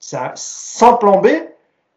ça, 0.00 0.32
sans 0.34 0.96
plan 0.96 1.20
B, 1.20 1.28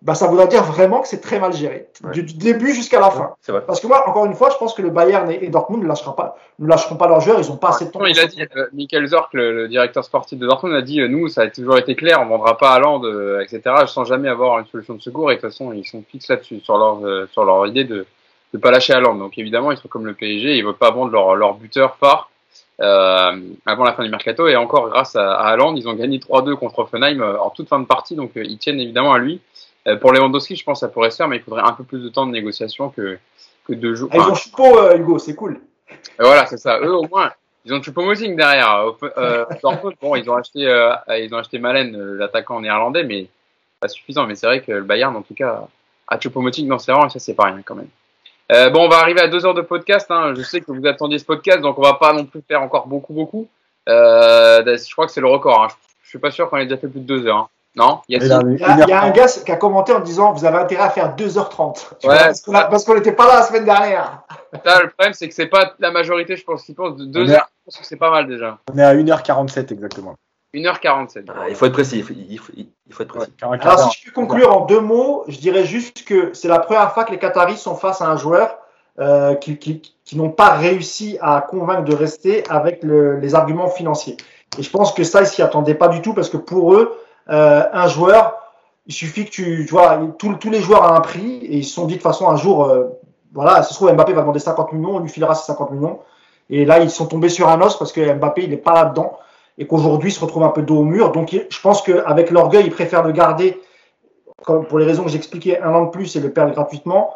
bah, 0.02 0.16
ça 0.16 0.28
voudra 0.28 0.48
dire 0.48 0.64
vraiment 0.64 1.00
que 1.02 1.08
c'est 1.08 1.22
très 1.22 1.40
mal 1.40 1.54
géré, 1.54 1.88
du 2.12 2.24
début 2.24 2.74
jusqu'à 2.74 3.00
la 3.00 3.12
fin. 3.12 3.36
Parce 3.68 3.80
que 3.80 3.86
moi, 3.86 4.08
encore 4.10 4.26
une 4.26 4.34
fois, 4.34 4.50
je 4.50 4.58
pense 4.58 4.74
que 4.74 4.82
le 4.82 4.90
Bayern 4.90 5.30
et, 5.30 5.48
Dortmund 5.50 5.84
ne 5.84 5.88
lâcheront 5.88 6.14
pas, 6.14 6.38
ne 6.58 6.68
lâcheront 6.68 6.96
pas 6.96 7.08
leurs 7.08 7.22
joueurs, 7.22 7.40
ils 7.40 7.48
n'ont 7.48 7.58
pas 7.58 7.70
assez 7.70 7.86
de 7.86 7.92
temps. 7.92 8.04
Il 8.06 8.20
a 8.20 8.26
dit, 8.26 8.42
euh, 8.42 8.66
Michael 8.74 9.06
Zorc, 9.06 9.30
le, 9.34 9.68
directeur 9.68 10.04
sportif 10.04 10.40
de 10.40 10.48
Dortmund, 10.48 10.76
a 10.76 10.82
dit, 10.82 11.02
euh, 11.02 11.08
nous, 11.08 11.28
ça 11.28 11.42
a 11.42 11.50
toujours 11.50 11.78
été 11.78 11.96
clair, 11.96 12.20
on 12.20 12.26
vendra 12.26 12.58
pas 12.58 12.72
à 12.72 12.80
Land, 12.80 13.04
euh, 13.04 13.42
etc., 13.42 13.62
sans 13.86 14.04
jamais 14.04 14.28
avoir 14.28 14.58
une 14.58 14.66
solution 14.66 14.96
de 14.96 15.02
secours, 15.02 15.32
et 15.32 15.36
de 15.36 15.42
toute 15.42 15.52
façon, 15.52 15.72
ils 15.72 15.86
sont 15.86 16.04
fixes 16.10 16.30
là-dessus, 16.30 16.62
sur 16.62 16.78
leur, 16.78 17.28
sur 17.30 17.46
leur 17.46 17.68
idée 17.68 17.84
de 17.84 18.08
ne 18.56 18.60
pas 18.60 18.72
lâcher 18.72 18.94
à 18.94 19.00
Land. 19.00 19.16
Donc 19.16 19.38
évidemment, 19.38 19.72
ils 19.72 19.78
sont 19.78 19.88
comme 19.88 20.08
le 20.08 20.16
PSG, 20.16 20.58
ils 20.58 20.66
veulent 20.66 20.74
pas 20.74 20.90
vendre 20.90 21.12
leur, 21.12 21.36
leur 21.36 21.54
buteur 21.54 21.96
phare. 21.98 22.32
avant 22.80 23.84
la 23.84 23.94
fin 23.94 24.04
du 24.04 24.10
mercato 24.10 24.48
et 24.48 24.56
encore 24.56 24.90
grâce 24.90 25.16
à, 25.16 25.34
à 25.34 25.56
ils 25.76 25.88
ont 25.88 25.94
gagné 25.94 26.18
3-2 26.18 26.56
contre 26.56 26.80
Offenheim 26.80 27.22
en 27.22 27.52
toute 27.52 27.70
fin 27.70 27.80
de 27.80 27.86
partie 27.86 28.16
donc 28.16 28.32
ils 28.36 28.58
tiennent 28.58 28.80
évidemment 28.80 29.14
à 29.14 29.20
lui 29.20 29.40
euh, 29.88 29.96
pour 29.98 30.12
Lewandowski, 30.12 30.56
je 30.56 30.64
pense 30.64 30.80
que 30.80 30.88
ça 30.88 30.92
pourrait 30.92 31.12
se 31.12 31.18
faire, 31.18 31.28
mais 31.28 31.38
il 31.38 31.44
faudrait 31.44 31.64
un 31.64 31.74
peu 31.74 31.84
plus 31.84 32.04
de 32.04 32.10
temps 32.10 32.26
de 32.26 32.32
négociation 32.32 32.90
que, 32.90 33.18
que 33.66 33.74
deux 33.74 33.96
jours. 33.96 34.10
Ah, 34.14 34.18
ils 34.18 34.32
ont 34.32 34.36
Choupo, 34.36 34.78
euh, 34.78 34.98
Hugo, 34.98 35.20
c'est 35.20 35.36
cool. 35.36 35.60
voilà, 36.20 36.46
c'est 36.46 36.58
ça. 36.58 36.80
Eux, 36.80 36.96
au 36.96 37.08
moins, 37.08 37.32
ils 37.66 37.74
ont 37.74 37.82
Choupo-Moting 37.82 38.36
derrière. 38.36 38.94
Euh, 39.18 39.46
bon, 40.02 40.16
ils 40.16 40.30
ont 40.30 40.36
acheté, 40.36 40.68
euh, 40.68 40.94
ils 41.10 41.34
ont 41.34 41.38
acheté 41.38 41.60
Malen, 41.60 42.16
l'attaquant 42.16 42.60
néerlandais, 42.62 43.04
mais 43.04 43.28
pas 43.80 43.88
suffisant. 43.88 44.26
Mais 44.26 44.36
c'est 44.36 44.48
vrai 44.48 44.62
que 44.62 44.72
le 44.72 44.84
Bayern, 44.84 45.16
en 45.16 45.22
tout 45.22 45.34
cas, 45.34 45.68
a 46.08 46.18
Choupo-Moting 46.18 46.68
dans 46.68 46.80
ses 46.80 46.92
rangs, 46.92 47.08
et 47.08 47.10
ça, 47.10 47.20
c'est 47.20 47.34
pas 47.34 47.46
rien 47.46 47.62
quand 47.64 47.76
même. 47.76 47.90
Euh, 48.52 48.70
bon, 48.70 48.86
on 48.86 48.90
va 48.90 48.98
arriver 48.98 49.22
à 49.22 49.28
deux 49.28 49.46
heures 49.46 49.54
de 49.54 49.62
podcast. 49.62 50.08
Hein. 50.10 50.34
Je 50.36 50.42
sais 50.42 50.60
que 50.62 50.72
vous 50.72 50.86
attendiez 50.86 51.20
ce 51.20 51.26
podcast, 51.26 51.62
donc 51.62 51.78
on 51.80 51.82
va 51.82 51.94
pas 51.94 52.14
non 52.14 52.26
plus 52.26 52.42
faire 52.42 52.62
encore 52.62 52.88
beaucoup, 52.88 53.14
beaucoup. 53.14 53.48
Euh, 53.88 54.62
je 54.66 54.92
crois 54.92 55.06
que 55.06 55.12
c'est 55.12 55.22
le 55.22 55.28
record. 55.28 55.64
Hein. 55.64 55.68
Je, 55.70 55.76
je 56.04 56.10
suis 56.10 56.20
pas 56.20 56.32
sûr 56.32 56.50
qu'on 56.50 56.58
ait 56.58 56.66
déjà 56.66 56.78
fait 56.78 56.88
plus 56.88 57.00
de 57.00 57.06
deux 57.06 57.28
heures. 57.28 57.38
Hein. 57.38 57.50
Non, 57.76 58.02
il 58.10 58.22
y, 58.22 58.32
a, 58.32 59.02
un 59.02 59.12
gars 59.12 59.28
qui 59.28 59.50
a 59.50 59.56
commenté 59.56 59.94
en 59.94 60.02
disant 60.02 60.34
Vous 60.34 60.44
avez 60.44 60.58
intérêt 60.58 60.84
à 60.84 60.90
faire 60.90 61.16
2h30. 61.16 62.06
Ouais, 62.06 62.18
parce 62.52 62.84
qu'on 62.84 62.96
n'était 62.96 63.14
pas 63.14 63.28
là 63.28 63.36
la 63.36 63.44
semaine 63.44 63.64
dernière. 63.64 64.24
le 64.52 64.90
problème, 64.90 65.14
c'est 65.14 65.30
que 65.30 65.34
c'est 65.34 65.48
pas 65.48 65.74
la 65.80 65.92
majorité, 65.92 66.36
je 66.36 66.44
pense, 66.44 66.64
qui 66.64 66.74
pense 66.74 66.98
de 66.98 67.06
2 67.06 67.28
h 67.28 67.28
Je 67.28 67.40
pense 67.66 67.78
que 67.78 67.86
c'est 67.86 67.96
pas 67.96 68.12
mal 68.12 68.28
déjà. 68.28 68.58
On 68.74 68.78
est 68.78 68.84
à 68.84 68.94
1h47 68.94 69.72
exactement. 69.72 70.16
1h47. 70.54 71.28
Ah, 71.30 71.48
il 71.48 71.56
faut 71.56 71.66
être 71.66 71.72
précis. 71.72 72.00
Il 72.00 72.04
faut, 72.04 72.14
il 72.58 72.70
faut, 72.90 73.04
être 73.04 73.14
précis. 73.14 73.32
Alors, 73.42 73.92
si 73.92 74.02
je 74.02 74.06
peux 74.08 74.12
conclure 74.12 74.54
en 74.54 74.66
deux 74.66 74.82
mots, 74.82 75.24
je 75.30 75.40
dirais 75.40 75.64
juste 75.64 76.04
que 76.04 76.32
c'est 76.34 76.50
la 76.50 76.60
première 76.60 76.92
fois 76.94 77.06
que 77.06 77.12
les 77.12 77.20
Qataris 77.20 77.58
sont 77.58 77.76
face 77.76 78.02
à 78.02 78.08
un 78.08 78.18
joueur 78.18 78.58
euh, 79.00 79.36
qui, 79.36 79.58
qui, 79.58 79.82
qui 80.04 80.18
n'ont 80.18 80.30
pas 80.30 80.50
réussi 80.50 81.18
à 81.22 81.40
convaincre 81.40 81.86
de 81.86 81.96
rester 81.96 82.44
avec 82.50 82.84
le, 82.84 83.18
les 83.18 83.34
arguments 83.34 83.70
financiers. 83.70 84.18
Et 84.60 84.64
je 84.64 84.70
pense 84.70 84.94
que 84.94 85.06
ça, 85.06 85.22
ils 85.22 85.28
s'y 85.28 85.42
attendaient 85.42 85.76
pas 85.76 85.88
du 85.88 86.02
tout 86.02 86.14
parce 86.14 86.30
que 86.30 86.36
pour 86.36 86.74
eux, 86.74 87.00
euh, 87.30 87.64
un 87.72 87.88
joueur, 87.88 88.38
il 88.88 88.94
suffit 88.94 89.26
que 89.26 89.30
tu, 89.30 89.66
vois, 89.66 90.00
tous, 90.18 90.50
les 90.50 90.62
joueurs 90.62 90.84
à 90.84 90.96
un 90.96 91.02
prix 91.02 91.38
et 91.38 91.58
ils 91.58 91.66
se 91.66 91.74
sont 91.74 91.86
dit 91.86 91.94
de 91.94 92.00
toute 92.00 92.04
façon 92.04 92.30
un 92.30 92.36
jour, 92.36 92.66
euh, 92.66 92.86
voilà, 93.34 93.64
se 93.64 93.74
trouve 93.74 93.92
Mbappé 93.94 94.14
va 94.14 94.22
demander 94.22 94.40
50 94.40 94.74
millions, 94.74 94.96
on 94.96 95.00
lui 95.00 95.10
filera 95.10 95.36
ses 95.36 95.46
50 95.46 95.72
millions. 95.72 96.00
Et 96.50 96.66
là, 96.66 96.80
ils 96.80 96.90
sont 96.90 97.06
tombés 97.06 97.30
sur 97.30 97.48
un 97.48 97.62
os 97.62 97.78
parce 97.78 97.92
que 97.92 98.14
Mbappé, 98.14 98.44
il 98.44 98.50
n'est 98.50 98.58
pas 98.58 98.74
là-dedans 98.74 99.18
et 99.58 99.68
qu'aujourd'hui, 99.68 100.10
il 100.10 100.14
se 100.14 100.20
retrouve 100.20 100.44
un 100.44 100.50
peu 100.50 100.64
dos 100.64 100.80
au 100.80 100.84
mur. 100.84 101.12
Donc, 101.12 101.30
je 101.32 101.62
pense 101.62 101.82
qu'avec 101.82 102.32
l'orgueil, 102.32 102.66
ils 102.66 102.72
préfèrent 102.72 103.04
le 103.04 103.12
garder, 103.12 103.62
comme 104.44 104.66
pour 104.66 104.80
les 104.80 104.86
raisons 104.86 105.04
que 105.04 105.10
j'expliquais, 105.10 105.62
un 105.62 105.74
an 105.74 105.86
de 105.86 105.90
plus 105.90 106.16
et 106.16 106.20
le 106.20 106.32
perdre 106.32 106.54
gratuitement, 106.54 107.14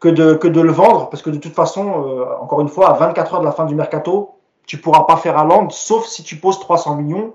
que 0.00 0.08
de, 0.08 0.34
que 0.34 0.48
de 0.48 0.60
le 0.60 0.72
vendre. 0.72 1.10
Parce 1.10 1.22
que 1.22 1.30
de 1.30 1.38
toute 1.38 1.54
façon, 1.54 2.06
euh, 2.06 2.24
encore 2.40 2.60
une 2.60 2.68
fois, 2.68 2.90
à 2.90 2.92
24 2.92 3.34
heures 3.34 3.40
de 3.40 3.46
la 3.46 3.52
fin 3.52 3.64
du 3.64 3.74
mercato, 3.74 4.36
tu 4.66 4.78
pourras 4.78 5.04
pas 5.04 5.16
faire 5.16 5.38
un 5.38 5.44
land, 5.44 5.70
sauf 5.70 6.06
si 6.06 6.22
tu 6.22 6.36
poses 6.36 6.60
300 6.60 6.96
millions. 6.96 7.34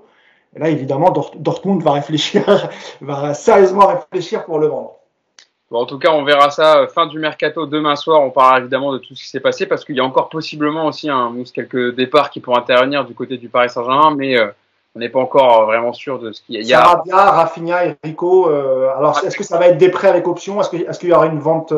Et 0.56 0.60
là, 0.60 0.68
évidemment, 0.68 1.10
Dortmund 1.10 1.82
va 1.82 1.92
réfléchir, 1.92 2.70
va 3.00 3.34
sérieusement 3.34 3.86
réfléchir 3.86 4.44
pour 4.44 4.58
le 4.58 4.68
vendre. 4.68 4.96
Bon, 5.70 5.80
en 5.80 5.86
tout 5.86 5.98
cas, 5.98 6.12
on 6.12 6.24
verra 6.24 6.50
ça 6.50 6.78
euh, 6.78 6.86
fin 6.86 7.06
du 7.06 7.18
mercato 7.18 7.66
demain 7.66 7.96
soir. 7.96 8.20
On 8.20 8.30
parlera 8.30 8.60
évidemment 8.60 8.92
de 8.92 8.98
tout 8.98 9.14
ce 9.16 9.22
qui 9.22 9.28
s'est 9.28 9.40
passé 9.40 9.66
parce 9.66 9.84
qu'il 9.84 9.96
y 9.96 10.00
a 10.00 10.04
encore 10.04 10.28
possiblement 10.28 10.86
aussi 10.86 11.08
un 11.08 11.30
mousse 11.30 11.52
quelques 11.52 11.96
départs 11.96 12.30
qui 12.30 12.40
pourront 12.40 12.58
intervenir 12.58 13.04
du 13.04 13.14
côté 13.14 13.38
du 13.38 13.48
Paris 13.48 13.70
Saint-Germain, 13.70 14.14
mais 14.14 14.38
euh, 14.38 14.48
on 14.94 15.00
n'est 15.00 15.08
pas 15.08 15.18
encore 15.18 15.62
euh, 15.62 15.64
vraiment 15.64 15.92
sûr 15.92 16.18
de 16.18 16.32
ce 16.32 16.42
qu'il 16.42 16.62
y 16.62 16.74
a. 16.74 16.82
Sarabia, 16.82 17.16
Rafinha 17.16 17.86
et 17.86 17.96
Rico. 18.04 18.48
alors, 18.48 19.20
est-ce 19.24 19.36
que 19.36 19.42
ça 19.42 19.58
va 19.58 19.68
être 19.68 19.78
des 19.78 19.88
prêts 19.88 20.08
avec 20.08 20.28
option? 20.28 20.60
Est-ce 20.60 20.70
qu'il 20.70 20.82
est 20.82 21.04
y 21.04 21.12
aura 21.12 21.26
une 21.26 21.40
vente 21.40 21.72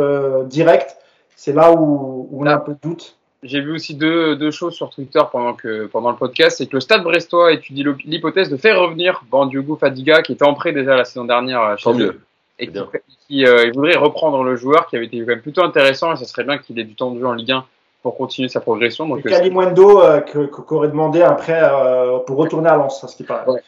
directe? 0.44 0.98
C'est 1.36 1.52
là 1.52 1.72
où, 1.72 2.28
on 2.32 2.44
a 2.44 2.54
un 2.54 2.58
peu 2.58 2.72
de 2.72 2.78
doute. 2.82 3.15
J'ai 3.42 3.60
vu 3.60 3.72
aussi 3.72 3.94
deux, 3.94 4.36
deux 4.36 4.50
choses 4.50 4.74
sur 4.74 4.90
Twitter 4.90 5.20
pendant, 5.30 5.54
que, 5.54 5.86
pendant 5.86 6.10
le 6.10 6.16
podcast. 6.16 6.58
C'est 6.58 6.66
que 6.66 6.74
le 6.76 6.80
Stade 6.80 7.02
Brestois 7.02 7.52
étudie 7.52 7.84
l'hypothèse 8.04 8.48
de 8.50 8.56
faire 8.56 8.80
revenir 8.80 9.22
Bandiogo 9.30 9.76
Fadiga, 9.76 10.22
qui 10.22 10.32
était 10.32 10.44
en 10.44 10.54
prêt 10.54 10.72
déjà 10.72 10.96
la 10.96 11.04
saison 11.04 11.24
dernière 11.24 11.62
euh, 11.62 11.76
chez 11.76 11.84
Tant 11.84 11.92
eux, 11.94 11.98
mieux. 11.98 12.20
et 12.58 12.66
qui, 12.66 12.72
bien. 12.72 12.88
qui, 13.28 13.46
euh, 13.46 13.64
il 13.66 13.72
voudrait 13.74 13.96
reprendre 13.96 14.42
le 14.42 14.56
joueur 14.56 14.86
qui 14.86 14.96
avait 14.96 15.06
été 15.06 15.18
quand 15.20 15.26
même 15.26 15.40
plutôt 15.42 15.62
intéressant. 15.62 16.12
Et 16.12 16.16
ce 16.16 16.24
serait 16.24 16.44
bien 16.44 16.58
qu'il 16.58 16.78
ait 16.78 16.84
du 16.84 16.94
temps 16.94 17.10
de 17.10 17.20
jeu 17.20 17.26
en 17.26 17.34
Ligue 17.34 17.52
1 17.52 17.64
pour 18.02 18.16
continuer 18.16 18.48
sa 18.48 18.60
progression. 18.60 19.06
Donc, 19.08 19.20
Et 19.24 19.28
euh, 19.28 19.30
Kalimundo 19.30 20.00
euh, 20.02 20.20
qu'aurait 20.20 20.88
demandé 20.88 21.22
un 21.22 21.32
prêt 21.32 21.60
euh, 21.62 22.18
pour 22.20 22.36
retourner 22.38 22.68
à 22.68 22.76
Lens, 22.76 23.02
à 23.02 23.08
ce 23.08 23.16
qui 23.16 23.24
paraît. 23.24 23.48
Ouais. 23.48 23.60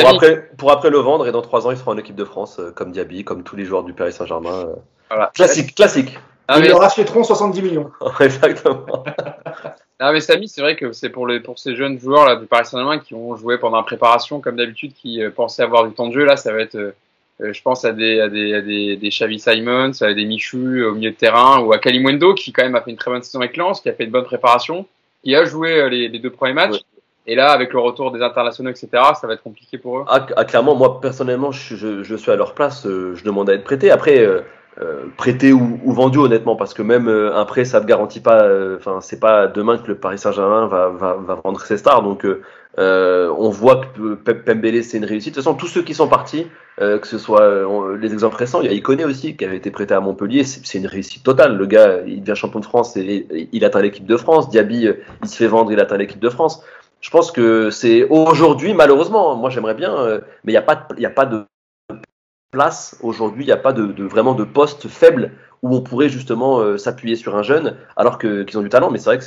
Pour 0.00 0.08
après, 0.08 0.48
pour 0.56 0.72
après 0.72 0.88
le 0.90 0.98
vendre 0.98 1.26
et 1.28 1.32
dans 1.32 1.42
trois 1.42 1.66
ans 1.66 1.70
il 1.70 1.76
sera 1.76 1.90
en 1.92 1.98
équipe 1.98 2.16
de 2.16 2.24
France 2.24 2.58
euh, 2.58 2.72
comme 2.72 2.90
Diaby, 2.90 3.22
comme 3.22 3.42
tous 3.42 3.54
les 3.54 3.64
joueurs 3.66 3.84
du 3.84 3.92
Paris 3.92 4.12
Saint-Germain. 4.14 4.64
euh. 4.66 4.74
voilà. 5.10 5.30
Classique, 5.34 5.74
classique. 5.74 6.18
Ah, 6.48 6.58
Ils 6.58 6.62
mais, 6.62 6.68
le 6.68 6.74
rachèteront 6.74 7.24
70 7.24 7.62
millions. 7.62 7.90
Exactement. 8.20 8.84
ah, 9.98 10.12
mais 10.12 10.20
Samy, 10.20 10.48
c'est 10.48 10.60
vrai 10.60 10.76
que 10.76 10.92
c'est 10.92 11.08
pour, 11.08 11.26
les, 11.26 11.40
pour 11.40 11.58
ces 11.58 11.74
jeunes 11.74 11.98
joueurs 11.98 12.26
là, 12.26 12.36
du 12.36 12.46
Paris 12.46 12.66
Saint-Germain 12.66 12.98
qui 12.98 13.14
ont 13.14 13.36
joué 13.36 13.58
pendant 13.58 13.78
la 13.78 13.82
préparation, 13.82 14.40
comme 14.40 14.56
d'habitude, 14.56 14.92
qui 14.94 15.22
euh, 15.22 15.30
pensaient 15.30 15.62
avoir 15.62 15.86
du 15.86 15.94
temps 15.94 16.08
de 16.08 16.12
jeu. 16.12 16.24
Là, 16.24 16.36
ça 16.36 16.52
va 16.52 16.60
être, 16.60 16.74
euh, 16.74 16.94
euh, 17.40 17.52
je 17.52 17.62
pense, 17.62 17.84
à 17.84 17.92
des, 17.92 18.20
à 18.20 18.28
des, 18.28 18.54
à 18.54 18.60
des, 18.60 18.96
des 18.96 19.08
Xavi 19.08 19.38
Simons, 19.38 19.92
à 20.02 20.12
des 20.12 20.24
Michu 20.26 20.84
au 20.84 20.94
milieu 20.94 21.10
de 21.10 21.16
terrain, 21.16 21.60
ou 21.60 21.72
à 21.72 21.78
Kalimundo, 21.78 22.34
qui 22.34 22.52
quand 22.52 22.62
même 22.64 22.74
a 22.76 22.82
fait 22.82 22.90
une 22.90 22.96
très 22.98 23.10
bonne 23.10 23.22
saison 23.22 23.40
avec 23.40 23.56
Lens, 23.56 23.80
qui 23.80 23.88
a 23.88 23.92
fait 23.94 24.04
une 24.04 24.10
bonne 24.10 24.24
préparation, 24.24 24.86
qui 25.24 25.34
a 25.34 25.44
joué 25.44 25.80
euh, 25.80 25.88
les, 25.88 26.08
les 26.08 26.18
deux 26.18 26.30
premiers 26.30 26.52
matchs. 26.52 26.72
Ouais. 26.72 26.80
Et 27.26 27.34
là, 27.36 27.52
avec 27.52 27.72
le 27.72 27.78
retour 27.78 28.10
des 28.12 28.20
internationaux, 28.20 28.68
etc., 28.68 28.88
ça 29.18 29.26
va 29.26 29.32
être 29.32 29.42
compliqué 29.42 29.78
pour 29.78 30.00
eux. 30.00 30.04
Ah, 30.08 30.26
ah, 30.36 30.44
clairement, 30.44 30.74
moi 30.74 31.00
personnellement, 31.00 31.52
je, 31.52 31.74
je- 31.74 32.02
je 32.02 32.16
suis 32.16 32.30
à 32.30 32.36
leur 32.36 32.52
place, 32.52 32.84
euh, 32.84 33.14
je 33.14 33.24
demande 33.24 33.48
à 33.48 33.54
être 33.54 33.64
prêté. 33.64 33.90
Après, 33.90 34.18
euh, 34.80 35.04
prêté 35.16 35.52
ou, 35.52 35.78
ou 35.84 35.92
vendu 35.92 36.18
honnêtement, 36.18 36.56
parce 36.56 36.74
que 36.74 36.82
même 36.82 37.08
euh, 37.08 37.36
un 37.36 37.44
prêt, 37.44 37.64
ça 37.64 37.80
ne 37.80 37.86
garantit 37.86 38.20
pas. 38.20 38.42
euh, 38.42 38.76
Enfin, 38.76 39.00
c'est 39.00 39.20
pas 39.20 39.46
demain 39.46 39.78
que 39.78 39.86
le 39.88 39.94
Paris 39.94 40.18
Saint-Germain 40.18 40.66
va, 40.66 40.88
va, 40.88 41.14
va 41.14 41.38
vendre 41.44 41.60
ses 41.60 41.76
stars. 41.76 42.02
Donc, 42.02 42.26
euh, 42.26 43.32
on 43.38 43.50
voit 43.50 43.82
que 43.82 44.14
Pembele 44.14 44.82
c'est 44.82 44.96
une 44.96 45.04
réussite. 45.04 45.34
De 45.34 45.36
toute 45.36 45.44
façon, 45.44 45.56
tous 45.56 45.68
ceux 45.68 45.82
qui 45.82 45.94
sont 45.94 46.08
partis, 46.08 46.48
que 46.78 47.06
ce 47.06 47.18
soit 47.18 47.48
les 48.00 48.12
exemples 48.12 48.36
récents, 48.36 48.60
il 48.62 48.66
y 48.66 48.68
a 48.68 48.72
Iconé 48.72 49.04
aussi 49.04 49.36
qui 49.36 49.44
avait 49.44 49.58
été 49.58 49.70
prêté 49.70 49.94
à 49.94 50.00
Montpellier. 50.00 50.42
C'est 50.42 50.78
une 50.78 50.88
réussite 50.88 51.22
totale. 51.22 51.56
Le 51.56 51.66
gars, 51.66 52.00
il 52.04 52.22
devient 52.22 52.34
champion 52.34 52.58
de 52.58 52.64
France 52.64 52.96
et, 52.96 53.48
il 53.52 53.64
atteint 53.64 53.80
l'équipe 53.80 54.06
de 54.06 54.16
France. 54.16 54.50
Diaby, 54.50 54.88
il 55.22 55.28
se 55.28 55.36
fait 55.36 55.46
vendre, 55.46 55.70
il 55.70 55.78
atteint 55.78 55.96
l'équipe 55.98 56.18
de 56.18 56.30
France. 56.30 56.64
Je 57.00 57.10
pense 57.10 57.30
que 57.30 57.70
c'est 57.70 58.08
aujourd'hui, 58.08 58.74
malheureusement, 58.74 59.36
moi 59.36 59.50
j'aimerais 59.50 59.74
bien, 59.74 59.94
mais 60.42 60.50
il 60.50 60.54
n'y 60.54 60.56
a 60.56 60.62
pas, 60.62 60.88
il 60.96 61.02
y 61.02 61.06
a 61.06 61.10
pas 61.10 61.26
de 61.26 61.44
place 62.54 62.96
aujourd'hui, 63.02 63.42
il 63.42 63.46
n'y 63.46 63.52
a 63.52 63.56
pas 63.56 63.72
de, 63.72 64.04
vraiment 64.04 64.34
de 64.34 64.44
poste 64.44 64.86
faible 64.86 65.32
où 65.62 65.74
on 65.74 65.80
pourrait 65.80 66.08
justement 66.08 66.60
euh, 66.60 66.78
s'appuyer 66.78 67.16
sur 67.16 67.36
un 67.36 67.42
jeune 67.42 67.76
alors 67.96 68.16
qu'ils 68.16 68.56
ont 68.56 68.62
du 68.62 68.68
talent. 68.68 68.92
Mais 68.92 68.98
c'est 68.98 69.10
vrai 69.10 69.18
que 69.18 69.24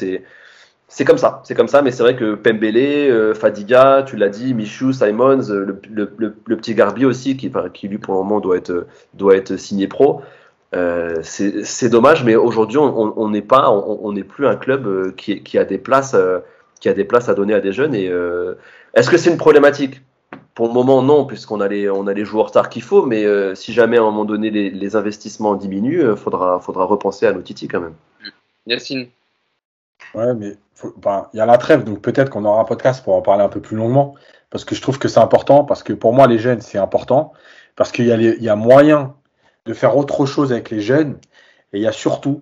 c'est 0.88 1.06
comme 1.06 1.18
ça, 1.18 1.42
c'est 1.44 1.54
comme 1.54 1.68
ça. 1.68 1.82
Mais 1.82 1.92
c'est 1.92 2.04
vrai 2.04 2.16
que 2.16 2.36
Pembele, 2.36 2.78
euh, 2.78 3.34
Fadiga, 3.34 4.04
tu 4.08 4.16
l'as 4.16 4.30
dit, 4.30 4.54
Michou, 4.54 4.94
Simons, 4.94 5.52
euh, 5.52 5.78
le, 5.92 6.56
petit 6.56 6.74
Garbi 6.74 7.04
aussi 7.04 7.36
qui, 7.36 7.52
lui 7.90 7.98
pour 7.98 8.14
le 8.14 8.20
moment 8.22 8.40
doit 8.40 9.36
être 9.36 9.58
signé 9.58 9.88
pro. 9.88 10.22
C'est 11.22 11.90
dommage, 11.90 12.24
mais 12.24 12.36
aujourd'hui 12.36 12.78
on 12.78 13.30
n'est 13.30 13.42
pas, 13.42 13.70
on 13.70 14.14
n'est 14.14 14.24
plus 14.24 14.48
un 14.48 14.56
club 14.56 15.16
qui, 15.16 15.44
qui 15.44 15.58
a 15.58 15.66
des 15.66 15.78
places, 15.78 16.16
qui 16.80 16.88
a 16.88 16.94
des 16.94 17.04
places 17.04 17.28
à 17.28 17.34
donner 17.34 17.56
à 17.56 17.60
des 17.60 17.74
jeunes. 17.74 17.94
Et 17.94 18.10
est-ce 18.94 19.10
que 19.10 19.18
c'est 19.18 19.32
une 19.32 19.38
problématique? 19.38 20.02
Pour 20.58 20.66
le 20.70 20.74
moment, 20.74 21.04
non, 21.04 21.28
puisqu'on 21.28 21.62
a 21.62 21.68
les, 21.68 21.88
on 21.88 22.08
a 22.08 22.14
les 22.14 22.26
joueurs 22.26 22.50
stars 22.50 22.70
qu'il 22.70 22.82
faut. 22.82 23.06
Mais 23.06 23.26
euh, 23.26 23.54
si 23.54 23.74
jamais 23.74 23.98
à 23.98 24.02
un 24.02 24.06
moment 24.06 24.26
donné 24.26 24.50
les, 24.50 24.72
les 24.72 24.96
investissements 24.96 25.54
diminuent, 25.54 26.02
euh, 26.02 26.16
faudra, 26.16 26.60
faudra 26.60 26.86
repenser 26.86 27.28
à 27.28 27.32
nos 27.32 27.44
Titi 27.44 27.68
quand 27.68 27.80
même. 27.80 27.94
Yacine. 28.66 29.08
Ouais, 30.16 30.34
mais 30.34 30.56
enfin, 30.98 31.28
il 31.32 31.38
y 31.38 31.42
a 31.42 31.46
la 31.46 31.60
trêve, 31.60 31.84
donc 31.84 32.02
peut-être 32.02 32.32
qu'on 32.32 32.44
aura 32.44 32.60
un 32.60 32.64
podcast 32.66 33.04
pour 33.04 33.14
en 33.14 33.22
parler 33.22 33.44
un 33.44 33.50
peu 33.50 33.62
plus 33.62 33.78
longuement, 33.78 34.16
parce 34.50 34.66
que 34.66 34.74
je 34.74 34.82
trouve 34.82 34.98
que 34.98 35.08
c'est 35.08 35.20
important, 35.20 35.64
parce 35.64 35.84
que 35.84 35.94
pour 35.94 36.12
moi, 36.12 36.26
les 36.26 36.40
jeunes, 36.40 36.62
c'est 36.62 36.80
important, 36.80 37.34
parce 37.76 37.92
qu'il 37.92 38.08
y, 38.08 38.12
a 38.12 38.18
les- 38.18 38.36
il 38.38 38.44
y 38.44 38.50
a 38.50 38.56
moyen 38.56 39.14
de 39.68 39.76
faire 39.76 39.96
autre 39.96 40.26
chose 40.26 40.52
avec 40.52 40.72
les 40.72 40.82
jeunes, 40.82 41.20
et 41.72 41.78
il 41.78 41.84
y 41.84 41.88
a 41.88 41.92
surtout 41.92 42.42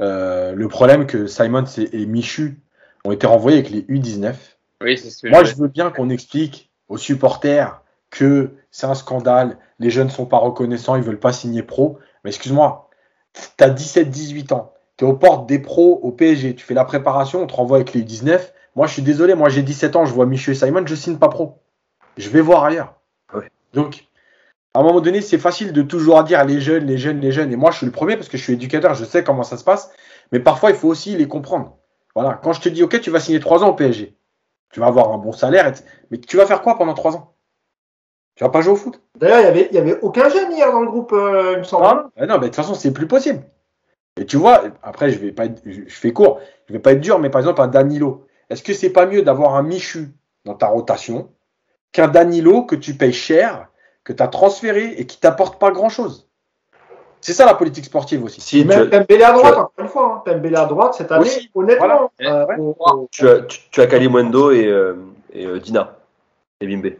euh, 0.00 0.52
le 0.52 0.68
problème 0.68 1.06
que 1.08 1.26
Simon 1.26 1.64
et, 1.76 2.02
et 2.02 2.06
Michu 2.06 2.60
ont 3.04 3.10
été 3.10 3.26
renvoyés 3.26 3.58
avec 3.58 3.70
les 3.70 3.82
U19. 3.82 4.32
Oui, 4.80 4.96
c'est 4.96 5.10
ce 5.10 5.22
que 5.22 5.28
Moi, 5.28 5.42
je 5.42 5.56
veux 5.56 5.66
bien 5.66 5.90
qu'on 5.90 6.08
explique 6.08 6.67
aux 6.88 6.96
supporters 6.96 7.82
que 8.10 8.52
c'est 8.70 8.86
un 8.86 8.94
scandale, 8.94 9.58
les 9.78 9.90
jeunes 9.90 10.10
sont 10.10 10.26
pas 10.26 10.38
reconnaissants, 10.38 10.96
ils 10.96 11.02
veulent 11.02 11.20
pas 11.20 11.32
signer 11.32 11.62
pro. 11.62 11.98
Mais 12.24 12.30
excuse-moi, 12.30 12.88
tu 13.34 13.64
as 13.64 13.70
17-18 13.70 14.54
ans, 14.54 14.72
tu 14.96 15.04
es 15.04 15.08
aux 15.08 15.14
portes 15.14 15.46
des 15.46 15.58
pros 15.58 16.00
au 16.02 16.12
PSG, 16.12 16.54
tu 16.54 16.64
fais 16.64 16.74
la 16.74 16.84
préparation, 16.84 17.42
on 17.42 17.46
te 17.46 17.54
renvoie 17.54 17.76
avec 17.76 17.92
les 17.92 18.02
U19. 18.02 18.40
Moi, 18.76 18.86
je 18.86 18.92
suis 18.94 19.02
désolé, 19.02 19.34
moi 19.34 19.48
j'ai 19.48 19.62
17 19.62 19.96
ans, 19.96 20.04
je 20.04 20.12
vois 20.12 20.26
Michu 20.26 20.52
et 20.52 20.54
Simon, 20.54 20.86
je 20.86 20.94
signe 20.94 21.18
pas 21.18 21.28
pro. 21.28 21.58
Je 22.16 22.30
vais 22.30 22.40
voir 22.40 22.64
ailleurs. 22.64 22.94
Ouais. 23.34 23.50
Donc, 23.72 24.06
à 24.74 24.80
un 24.80 24.82
moment 24.82 25.00
donné, 25.00 25.20
c'est 25.20 25.38
facile 25.38 25.72
de 25.72 25.82
toujours 25.82 26.22
dire 26.24 26.44
les 26.44 26.60
jeunes, 26.60 26.86
les 26.86 26.98
jeunes, 26.98 27.20
les 27.20 27.32
jeunes. 27.32 27.52
Et 27.52 27.56
moi, 27.56 27.70
je 27.70 27.78
suis 27.78 27.86
le 27.86 27.92
premier 27.92 28.16
parce 28.16 28.28
que 28.28 28.36
je 28.36 28.42
suis 28.42 28.52
éducateur, 28.52 28.94
je 28.94 29.04
sais 29.04 29.24
comment 29.24 29.42
ça 29.42 29.56
se 29.56 29.64
passe. 29.64 29.90
Mais 30.32 30.40
parfois, 30.40 30.70
il 30.70 30.76
faut 30.76 30.88
aussi 30.88 31.16
les 31.16 31.26
comprendre. 31.26 31.76
Voilà. 32.14 32.38
Quand 32.42 32.52
je 32.52 32.60
te 32.60 32.68
dis, 32.68 32.82
OK, 32.82 33.00
tu 33.00 33.10
vas 33.10 33.20
signer 33.20 33.40
3 33.40 33.64
ans 33.64 33.68
au 33.68 33.74
PSG, 33.74 34.14
tu 34.70 34.80
vas 34.80 34.86
avoir 34.86 35.12
un 35.12 35.18
bon 35.18 35.32
salaire, 35.32 35.72
mais 36.10 36.18
tu 36.18 36.36
vas 36.36 36.46
faire 36.46 36.62
quoi 36.62 36.76
pendant 36.76 36.94
3 36.94 37.16
ans? 37.16 37.34
Tu 38.34 38.44
vas 38.44 38.50
pas 38.50 38.60
jouer 38.60 38.74
au 38.74 38.76
foot? 38.76 39.00
D'ailleurs, 39.16 39.40
il 39.40 39.44
y 39.44 39.46
avait, 39.46 39.68
y 39.72 39.78
avait 39.78 40.00
aucun 40.00 40.28
jeune 40.28 40.52
hier 40.52 40.70
dans 40.70 40.80
le 40.80 40.86
groupe, 40.86 41.12
euh, 41.12 41.54
il 41.54 41.58
me 41.58 41.64
semble. 41.64 41.84
Ah, 42.16 42.26
non, 42.26 42.34
mais 42.34 42.42
de 42.42 42.44
toute 42.46 42.56
façon, 42.56 42.74
c'est 42.74 42.92
plus 42.92 43.08
possible. 43.08 43.42
Et 44.16 44.26
tu 44.26 44.36
vois, 44.36 44.64
après, 44.82 45.10
je 45.10 45.18
vais 45.18 45.32
pas 45.32 45.46
être, 45.46 45.62
je 45.64 45.82
je 45.86 45.94
fais 45.94 46.12
court, 46.12 46.40
je 46.66 46.72
vais 46.72 46.78
pas 46.78 46.92
être 46.92 47.00
dur, 47.00 47.18
mais 47.18 47.30
par 47.30 47.40
exemple, 47.40 47.60
un 47.60 47.68
Danilo, 47.68 48.26
est-ce 48.50 48.62
que 48.62 48.74
c'est 48.74 48.90
pas 48.90 49.06
mieux 49.06 49.22
d'avoir 49.22 49.54
un 49.56 49.62
Michu 49.62 50.10
dans 50.44 50.54
ta 50.54 50.68
rotation 50.68 51.32
qu'un 51.92 52.08
Danilo 52.08 52.64
que 52.64 52.76
tu 52.76 52.94
payes 52.94 53.12
cher, 53.12 53.68
que 54.04 54.12
tu 54.12 54.22
as 54.22 54.28
transféré 54.28 54.92
et 54.98 55.06
qui 55.06 55.18
t'apporte 55.20 55.60
pas 55.60 55.70
grand-chose? 55.70 56.27
C'est 57.20 57.32
ça 57.32 57.44
la 57.46 57.54
politique 57.54 57.84
sportive 57.84 58.22
aussi. 58.24 58.40
Si 58.40 58.64
même 58.64 58.88
Pembele 58.90 59.22
à 59.22 59.32
droite, 59.32 59.54
encore 59.56 59.72
une 59.78 59.88
fois. 59.88 60.22
Hein. 60.26 60.30
Pembele 60.32 60.56
à 60.56 60.64
droite, 60.66 60.94
cette 60.94 61.10
année, 61.12 61.22
Aussi. 61.22 61.50
honnêtement. 61.54 62.10
Voilà. 62.18 62.42
euh, 62.42 62.46
Ouais. 62.46 62.54
on- 62.58 62.76
on- 62.78 63.08
tu 63.10 63.28
as, 63.28 63.40
tu, 63.42 63.60
tu 63.70 63.80
as 63.80 63.86
Kalimundo 63.86 64.50
et, 64.52 64.66
euh, 64.66 64.94
et 65.32 65.46
euh, 65.46 65.58
Dina 65.58 65.96
et 66.60 66.66
Bimbe. 66.66 66.92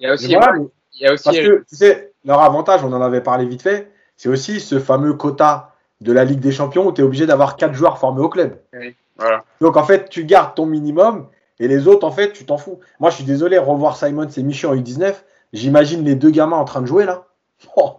Il 0.00 0.06
y 0.06 0.06
a 0.06 0.14
aussi, 0.14 0.28
Mais 0.28 0.36
voilà, 0.36 0.52
mais- 0.58 0.66
il 0.94 1.02
y 1.02 1.06
a 1.06 1.12
aussi 1.12 1.24
Parce 1.24 1.36
que, 1.38 1.64
tu 1.68 1.76
sais, 1.76 2.12
leur 2.24 2.40
avantage, 2.42 2.84
on 2.84 2.92
en 2.92 3.00
avait 3.02 3.20
parlé 3.20 3.44
vite 3.44 3.62
fait, 3.62 3.90
c'est 4.16 4.28
aussi 4.28 4.60
ce 4.60 4.78
fameux 4.78 5.14
quota 5.14 5.72
de 6.00 6.12
la 6.12 6.24
Ligue 6.24 6.40
des 6.40 6.52
Champions 6.52 6.86
où 6.86 6.92
tu 6.92 7.00
es 7.00 7.04
obligé 7.04 7.26
d'avoir 7.26 7.56
quatre 7.56 7.74
joueurs 7.74 7.98
formés 7.98 8.20
au 8.22 8.28
club. 8.28 8.58
voilà. 9.18 9.44
Donc, 9.60 9.76
en 9.76 9.84
fait, 9.84 10.08
tu 10.10 10.24
gardes 10.24 10.54
ton 10.54 10.66
minimum 10.66 11.26
et 11.58 11.68
les 11.68 11.88
autres, 11.88 12.06
en 12.06 12.10
fait, 12.12 12.32
tu 12.32 12.44
t'en 12.44 12.58
fous. 12.58 12.80
Moi, 13.00 13.10
je 13.10 13.16
suis 13.16 13.24
désolé, 13.24 13.58
revoir 13.58 13.96
Simon 13.96 14.26
et 14.28 14.42
Michu 14.42 14.66
en 14.66 14.74
U19, 14.74 15.14
j'imagine 15.52 16.04
les 16.04 16.14
deux 16.14 16.30
gamins 16.30 16.56
en 16.58 16.64
train 16.64 16.80
de 16.82 16.86
jouer 16.86 17.04
là. 17.04 17.24
Oh, 17.76 17.96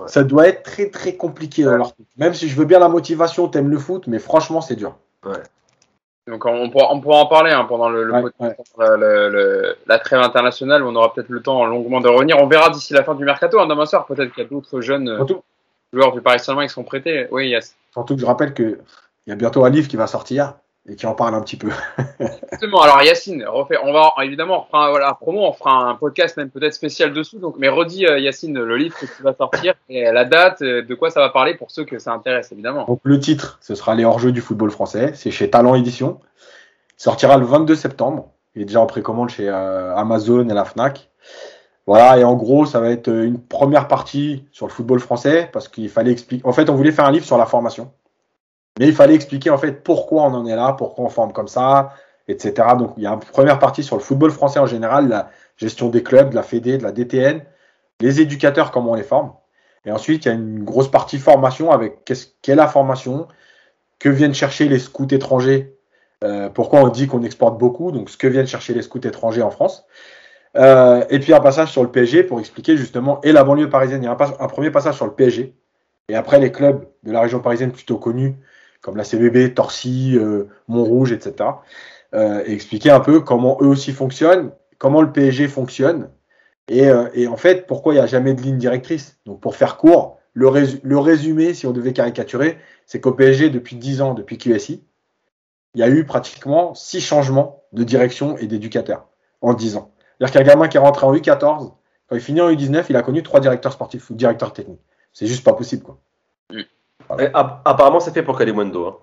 Ouais. 0.00 0.08
Ça 0.08 0.24
doit 0.24 0.48
être 0.48 0.62
très, 0.62 0.88
très 0.90 1.14
compliqué 1.16 1.62
dans 1.64 1.76
leur 1.76 1.94
tête. 1.94 2.06
Même 2.16 2.34
si 2.34 2.48
je 2.48 2.56
veux 2.56 2.64
bien 2.64 2.78
la 2.78 2.88
motivation, 2.88 3.48
t'aimes 3.48 3.68
le 3.70 3.78
foot, 3.78 4.06
mais 4.06 4.18
franchement, 4.18 4.60
c'est 4.60 4.76
dur. 4.76 4.96
Donc 6.26 6.44
on 6.46 6.70
pourra, 6.70 6.92
on 6.92 7.00
pourra 7.00 7.18
en 7.18 7.26
parler 7.26 7.50
hein, 7.50 7.64
pendant 7.68 7.88
le, 7.88 8.04
le 8.04 8.12
Ouais, 8.12 8.22
podcast, 8.22 8.60
le- 8.78 8.96
le- 8.96 9.28
le- 9.30 9.76
la 9.86 9.98
trêve 9.98 10.20
internationale. 10.20 10.82
On 10.84 10.94
aura 10.94 11.12
peut-être 11.12 11.28
le 11.28 11.42
temps 11.42 11.64
longuement 11.66 12.00
de 12.00 12.08
revenir. 12.08 12.38
On 12.38 12.46
verra 12.46 12.70
d'ici 12.70 12.92
la 12.92 13.02
fin 13.02 13.14
du 13.14 13.24
mercato. 13.24 13.58
Hein, 13.58 13.66
demain 13.66 13.86
soir, 13.86 14.06
peut-être 14.06 14.32
qu'il 14.32 14.42
y 14.44 14.46
a 14.46 14.48
d'autres 14.48 14.80
jeunes 14.80 15.08
euh, 15.08 15.16
Surtout, 15.16 15.42
joueurs 15.92 16.12
du 16.12 16.20
Paris 16.20 16.38
Saint-Germain 16.38 16.66
qui 16.66 16.72
sont 16.72 16.84
prêtés. 16.84 17.26
Oui, 17.32 17.48
yes. 17.48 17.74
surtout 17.92 18.14
que 18.14 18.20
je 18.20 18.26
rappelle 18.26 18.54
qu'il 18.54 18.78
y 19.26 19.32
a 19.32 19.34
bientôt 19.34 19.64
un 19.64 19.70
livre 19.70 19.88
qui 19.88 19.96
va 19.96 20.06
sortir 20.06 20.54
et 20.90 20.96
qui 20.96 21.06
en 21.06 21.14
parle 21.14 21.34
un 21.34 21.40
petit 21.40 21.56
peu. 21.56 21.68
Justement, 22.50 22.82
alors 22.82 23.00
Yacine, 23.02 23.46
on 23.48 23.62
va 23.92 24.12
évidemment 24.24 24.64
on 24.64 24.70
fera 24.70 24.86
un- 24.86 24.90
voilà, 24.90 25.14
promo, 25.14 25.40
on 25.46 25.52
fera 25.52 25.72
un 25.88 25.94
podcast 25.94 26.36
même 26.36 26.50
peut-être 26.50 26.74
spécial 26.74 27.12
dessous. 27.12 27.38
Donc, 27.38 27.54
mais 27.58 27.68
redis 27.68 28.06
euh, 28.06 28.18
Yacine 28.18 28.58
le 28.58 28.76
livre 28.76 28.98
que 28.98 29.06
tu 29.06 29.22
vas 29.22 29.32
sortir 29.34 29.74
et 29.88 30.10
la 30.10 30.24
date, 30.24 30.62
euh, 30.62 30.82
de 30.82 30.94
quoi 30.94 31.10
ça 31.10 31.20
va 31.20 31.28
parler 31.30 31.54
pour 31.54 31.70
ceux 31.70 31.84
que 31.84 31.98
ça 31.98 32.12
intéresse 32.12 32.50
évidemment. 32.52 32.84
Donc 32.86 33.00
le 33.04 33.20
titre, 33.20 33.58
ce 33.62 33.74
sera 33.74 33.94
Les 33.94 34.04
hors-jeux 34.04 34.32
du 34.32 34.40
football 34.40 34.70
français. 34.70 35.12
C'est 35.14 35.30
chez 35.30 35.48
Talent 35.48 35.74
Édition. 35.74 36.20
Il 36.98 37.02
sortira 37.02 37.36
le 37.36 37.46
22 37.46 37.74
septembre. 37.76 38.30
Il 38.56 38.62
est 38.62 38.64
déjà 38.64 38.80
en 38.80 38.86
précommande 38.86 39.28
chez 39.30 39.48
euh, 39.48 39.94
Amazon 39.96 40.48
et 40.48 40.54
la 40.54 40.64
Fnac. 40.64 41.08
Voilà, 41.86 42.18
et 42.18 42.24
en 42.24 42.34
gros, 42.34 42.66
ça 42.66 42.78
va 42.78 42.90
être 42.90 43.08
une 43.08 43.40
première 43.40 43.88
partie 43.88 44.44
sur 44.52 44.66
le 44.66 44.72
football 44.72 45.00
français 45.00 45.48
parce 45.52 45.66
qu'il 45.68 45.88
fallait 45.88 46.12
expliquer. 46.12 46.46
En 46.46 46.52
fait, 46.52 46.68
on 46.70 46.74
voulait 46.74 46.92
faire 46.92 47.04
un 47.06 47.10
livre 47.10 47.24
sur 47.24 47.38
la 47.38 47.46
formation. 47.46 47.90
Mais 48.80 48.88
il 48.88 48.94
fallait 48.94 49.14
expliquer 49.14 49.50
en 49.50 49.58
fait 49.58 49.84
pourquoi 49.84 50.22
on 50.22 50.32
en 50.32 50.46
est 50.46 50.56
là, 50.56 50.72
pourquoi 50.72 51.04
on 51.04 51.10
forme 51.10 51.34
comme 51.34 51.48
ça, 51.48 51.92
etc. 52.28 52.68
Donc 52.78 52.94
il 52.96 53.02
y 53.02 53.06
a 53.06 53.12
une 53.12 53.20
première 53.20 53.58
partie 53.58 53.82
sur 53.84 53.94
le 53.94 54.02
football 54.02 54.30
français 54.30 54.58
en 54.58 54.64
général, 54.64 55.08
la 55.08 55.30
gestion 55.58 55.90
des 55.90 56.02
clubs, 56.02 56.30
de 56.30 56.34
la 56.34 56.42
Fédé, 56.42 56.78
de 56.78 56.82
la 56.82 56.90
DTN, 56.90 57.42
les 58.00 58.22
éducateurs, 58.22 58.70
comment 58.70 58.92
on 58.92 58.94
les 58.94 59.02
forme. 59.02 59.34
Et 59.84 59.92
ensuite, 59.92 60.24
il 60.24 60.28
y 60.28 60.30
a 60.30 60.34
une 60.34 60.64
grosse 60.64 60.90
partie 60.90 61.18
formation 61.18 61.70
avec 61.72 62.06
qu'est-ce 62.06 62.28
qu'est 62.40 62.54
la 62.54 62.66
formation, 62.66 63.28
que 63.98 64.08
viennent 64.08 64.32
chercher 64.32 64.66
les 64.66 64.78
scouts 64.78 65.08
étrangers, 65.10 65.76
euh, 66.24 66.48
pourquoi 66.48 66.80
on 66.80 66.88
dit 66.88 67.06
qu'on 67.06 67.22
exporte 67.22 67.58
beaucoup, 67.58 67.92
donc 67.92 68.08
ce 68.08 68.16
que 68.16 68.28
viennent 68.28 68.46
chercher 68.46 68.72
les 68.72 68.80
scouts 68.80 69.06
étrangers 69.06 69.42
en 69.42 69.50
France. 69.50 69.84
Euh, 70.56 71.04
et 71.10 71.18
puis 71.18 71.34
un 71.34 71.40
passage 71.40 71.70
sur 71.70 71.82
le 71.82 71.90
PSG 71.90 72.22
pour 72.22 72.40
expliquer 72.40 72.78
justement, 72.78 73.20
et 73.22 73.32
la 73.32 73.44
banlieue 73.44 73.68
parisienne, 73.68 74.02
il 74.02 74.06
y 74.06 74.08
a 74.08 74.12
un, 74.12 74.44
un 74.44 74.48
premier 74.48 74.70
passage 74.70 74.94
sur 74.94 75.04
le 75.04 75.12
PSG, 75.12 75.54
et 76.08 76.14
après 76.14 76.40
les 76.40 76.50
clubs 76.50 76.86
de 77.02 77.12
la 77.12 77.20
région 77.20 77.40
parisienne 77.40 77.72
plutôt 77.72 77.98
connus, 77.98 78.36
comme 78.80 78.96
la 78.96 79.04
CBB, 79.04 79.54
Torcy, 79.54 80.16
euh, 80.16 80.48
Montrouge, 80.68 81.12
etc. 81.12 81.50
Euh, 82.14 82.42
et 82.46 82.52
expliquer 82.52 82.90
un 82.90 83.00
peu 83.00 83.20
comment 83.20 83.58
eux 83.60 83.66
aussi 83.66 83.92
fonctionnent, 83.92 84.50
comment 84.78 85.02
le 85.02 85.12
PSG 85.12 85.48
fonctionne, 85.48 86.10
et, 86.68 86.88
euh, 86.88 87.08
et 87.14 87.26
en 87.26 87.36
fait, 87.36 87.66
pourquoi 87.66 87.92
il 87.94 87.96
n'y 87.96 88.02
a 88.02 88.06
jamais 88.06 88.34
de 88.34 88.40
ligne 88.42 88.58
directrice. 88.58 89.18
Donc, 89.26 89.40
pour 89.40 89.56
faire 89.56 89.76
court, 89.76 90.18
le, 90.32 90.46
résu- 90.46 90.80
le 90.82 90.98
résumé, 90.98 91.54
si 91.54 91.66
on 91.66 91.72
devait 91.72 91.92
caricaturer, 91.92 92.58
c'est 92.86 93.00
qu'au 93.00 93.12
PSG, 93.12 93.50
depuis 93.50 93.76
10 93.76 94.02
ans, 94.02 94.14
depuis 94.14 94.38
QSI, 94.38 94.84
il 95.74 95.80
y 95.80 95.82
a 95.82 95.88
eu 95.88 96.04
pratiquement 96.04 96.74
6 96.74 97.00
changements 97.00 97.62
de 97.72 97.84
direction 97.84 98.36
et 98.38 98.46
d'éducateur 98.46 99.06
en 99.40 99.54
10 99.54 99.76
ans. 99.76 99.92
C'est-à-dire 100.18 100.40
qu'un 100.40 100.48
gamin 100.52 100.68
qui 100.68 100.76
est 100.76 100.80
rentré 100.80 101.06
en 101.06 101.14
U14, 101.14 101.72
quand 102.08 102.16
il 102.16 102.20
finit 102.20 102.40
en 102.40 102.50
U19, 102.50 102.86
il 102.88 102.96
a 102.96 103.02
connu 103.02 103.22
trois 103.22 103.40
directeurs 103.40 103.72
sportifs 103.72 104.10
ou 104.10 104.14
directeurs 104.14 104.52
techniques. 104.52 104.80
C'est 105.12 105.26
juste 105.26 105.44
pas 105.44 105.52
possible, 105.52 105.82
quoi. 105.82 105.98
App- 107.18 107.60
apparemment, 107.64 108.00
c'est 108.00 108.12
fait 108.12 108.22
pour 108.22 108.38
Kalimundo. 108.38 108.86
Hein. 108.86 108.96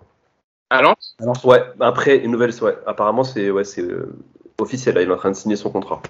À 0.69 0.81
Lens? 0.81 1.15
Alors, 1.21 1.45
Ouais, 1.45 1.63
après, 1.79 2.17
une 2.17 2.31
nouvelle. 2.31 2.51
Ouais, 2.61 2.75
apparemment, 2.85 3.23
c'est 3.23 3.49
ouais, 3.51 3.63
c'est 3.63 3.81
euh, 3.81 4.13
officiel. 4.59 4.95
Là, 4.95 5.01
il 5.01 5.09
est 5.09 5.13
en 5.13 5.17
train 5.17 5.31
de 5.31 5.35
signer 5.35 5.55
son 5.55 5.69
contrat. 5.69 6.01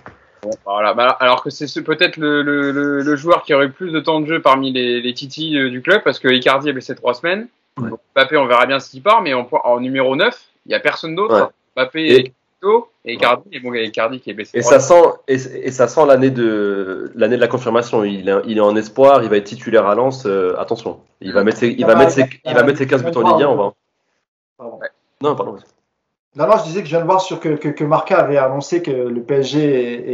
Voilà, 0.65 0.93
bah, 0.93 1.09
alors 1.19 1.43
que 1.43 1.49
c'est 1.49 1.67
ce- 1.67 1.79
peut-être 1.79 2.17
le, 2.17 2.41
le, 2.41 2.71
le, 2.71 3.01
le 3.01 3.15
joueur 3.15 3.43
qui 3.43 3.53
aurait 3.53 3.65
eu 3.65 3.71
plus 3.71 3.91
de 3.91 3.99
temps 3.99 4.19
de 4.21 4.25
jeu 4.27 4.41
parmi 4.41 4.71
les, 4.71 5.01
les 5.01 5.13
titis 5.13 5.57
euh, 5.57 5.69
du 5.69 5.81
club, 5.81 6.01
parce 6.03 6.19
que 6.19 6.27
Icardi 6.27 6.69
est 6.69 6.73
blessé 6.73 6.95
trois 6.95 7.13
semaines. 7.13 7.47
Ouais. 7.79 7.89
Donc, 7.89 7.99
Mbappé, 8.15 8.37
on 8.37 8.45
verra 8.47 8.65
bien 8.65 8.79
s'il 8.79 9.03
part, 9.03 9.21
mais 9.21 9.33
en, 9.33 9.47
en 9.51 9.79
numéro 9.79 10.15
9, 10.15 10.39
il 10.65 10.69
n'y 10.69 10.75
a 10.75 10.79
personne 10.79 11.15
d'autre. 11.15 11.35
Ouais. 11.35 11.47
Mbappé 11.75 12.05
Et- 12.15 12.33
et, 13.05 13.13
Icardi, 13.13 13.43
et 13.51 13.59
bon, 13.59 13.73
il 13.73 13.81
y 13.81 13.83
a 13.83 13.85
Icardi 13.87 14.19
qui 14.19 14.31
est 14.31 14.33
blessé. 14.33 14.57
Et 14.57 14.61
ça 14.61 14.79
sent, 14.79 15.01
et, 15.27 15.35
et 15.35 15.71
ça 15.71 15.87
sent 15.87 16.05
l'année 16.07 16.31
de 16.31 17.11
l'année 17.15 17.35
de 17.35 17.41
la 17.41 17.47
confirmation. 17.47 18.03
Il 18.03 18.27
est, 18.27 18.33
il 18.45 18.57
est 18.57 18.61
en 18.61 18.75
espoir. 18.75 19.23
Il 19.23 19.29
va 19.29 19.37
être 19.37 19.45
titulaire 19.45 19.85
à 19.87 19.95
Lens. 19.95 20.25
euh, 20.25 20.55
attention, 20.57 20.99
il 21.21 21.33
va 21.33 21.43
mettre 21.43 21.57
ses, 21.59 21.69
il 21.69 21.85
va 21.85 21.95
mettre 21.95 22.11
ses, 22.11 22.25
il 22.45 22.53
va 22.53 22.63
mettre 22.63 22.79
ses 22.79 22.87
15 22.87 23.03
buts 23.03 23.11
en 23.15 23.21
Ligue 23.37 23.43
1. 23.43 23.47
On 23.49 23.55
va. 23.55 23.73
Pardon. 24.57 24.79
Non, 25.21 25.35
pardon. 25.35 25.55
Non, 26.35 26.45
non, 26.47 26.57
je 26.57 26.63
disais 26.63 26.79
que 26.81 26.85
je 26.85 26.91
viens 26.91 27.01
de 27.01 27.05
voir 27.05 27.21
sur 27.21 27.39
que, 27.39 27.49
que, 27.49 27.69
que 27.69 27.83
Marca 27.83 28.17
avait 28.19 28.37
annoncé 28.37 28.83
que 28.83 28.91
le 28.91 29.21
PSG 29.23 29.59
et, 29.59 30.13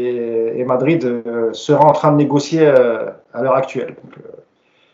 et- 0.55 0.59
et 0.59 0.63
Madrid 0.63 1.03
euh, 1.03 1.51
seraient 1.53 1.83
en 1.83 1.91
train 1.91 2.11
de 2.11 2.17
négocier 2.17 2.65
euh, 2.65 3.09
à 3.33 3.41
l'heure 3.41 3.55
actuelle. 3.55 3.95
Donc, 4.03 4.17
euh, 4.19 4.29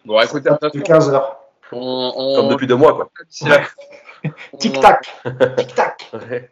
Bon, 0.06 0.20
écoutez, 0.22 0.50
depuis 0.62 0.82
15 0.82 1.14
heures. 1.14 1.38
on, 1.72 2.14
on, 2.16 2.36
Comme 2.36 2.48
depuis 2.50 2.66
deux 2.66 2.76
mois, 2.78 2.94
quoi. 2.96 3.10
Tic-tac, 4.58 5.06
tic-tac. 5.58 6.12
Ouais. 6.14 6.50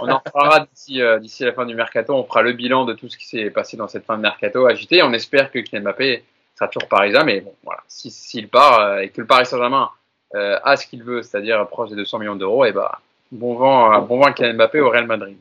On 0.00 0.08
en 0.10 0.18
reparlera 0.24 0.60
d'ici 0.60 1.00
euh, 1.02 1.18
d'ici 1.18 1.44
la 1.44 1.52
fin 1.52 1.66
du 1.66 1.74
mercato. 1.74 2.14
On 2.14 2.24
fera 2.24 2.42
le 2.42 2.52
bilan 2.52 2.84
de 2.84 2.94
tout 2.94 3.08
ce 3.08 3.16
qui 3.16 3.26
s'est 3.26 3.50
passé 3.50 3.76
dans 3.76 3.88
cette 3.88 4.04
fin 4.06 4.16
de 4.16 4.22
mercato 4.22 4.66
agité. 4.66 5.02
On 5.02 5.12
espère 5.12 5.50
que 5.50 5.58
Kylian 5.58 5.82
Mbappé 5.82 6.24
sera 6.58 6.68
toujours 6.68 6.88
parisien, 6.88 7.24
mais 7.24 7.40
bon, 7.40 7.54
voilà. 7.64 7.80
Si- 7.88 8.10
S'il 8.10 8.48
part 8.48 8.80
euh, 8.80 8.98
et 9.00 9.08
que 9.10 9.20
le 9.20 9.26
Paris 9.26 9.46
Saint-Germain 9.46 9.90
euh, 10.34 10.58
a 10.64 10.76
ce 10.76 10.86
qu'il 10.86 11.02
veut, 11.02 11.22
c'est-à-dire 11.22 11.66
proche 11.68 11.90
des 11.90 11.96
200 11.96 12.18
millions 12.20 12.36
d'euros, 12.36 12.64
et 12.64 12.72
bah 12.72 13.00
bon 13.30 13.54
vent, 13.54 13.92
euh, 13.94 13.98
bon 14.00 14.18
vent 14.18 14.26
à 14.26 14.32
Kylian 14.32 14.54
Mbappé 14.54 14.80
au 14.80 14.88
Real 14.90 15.06
Madrid. 15.06 15.36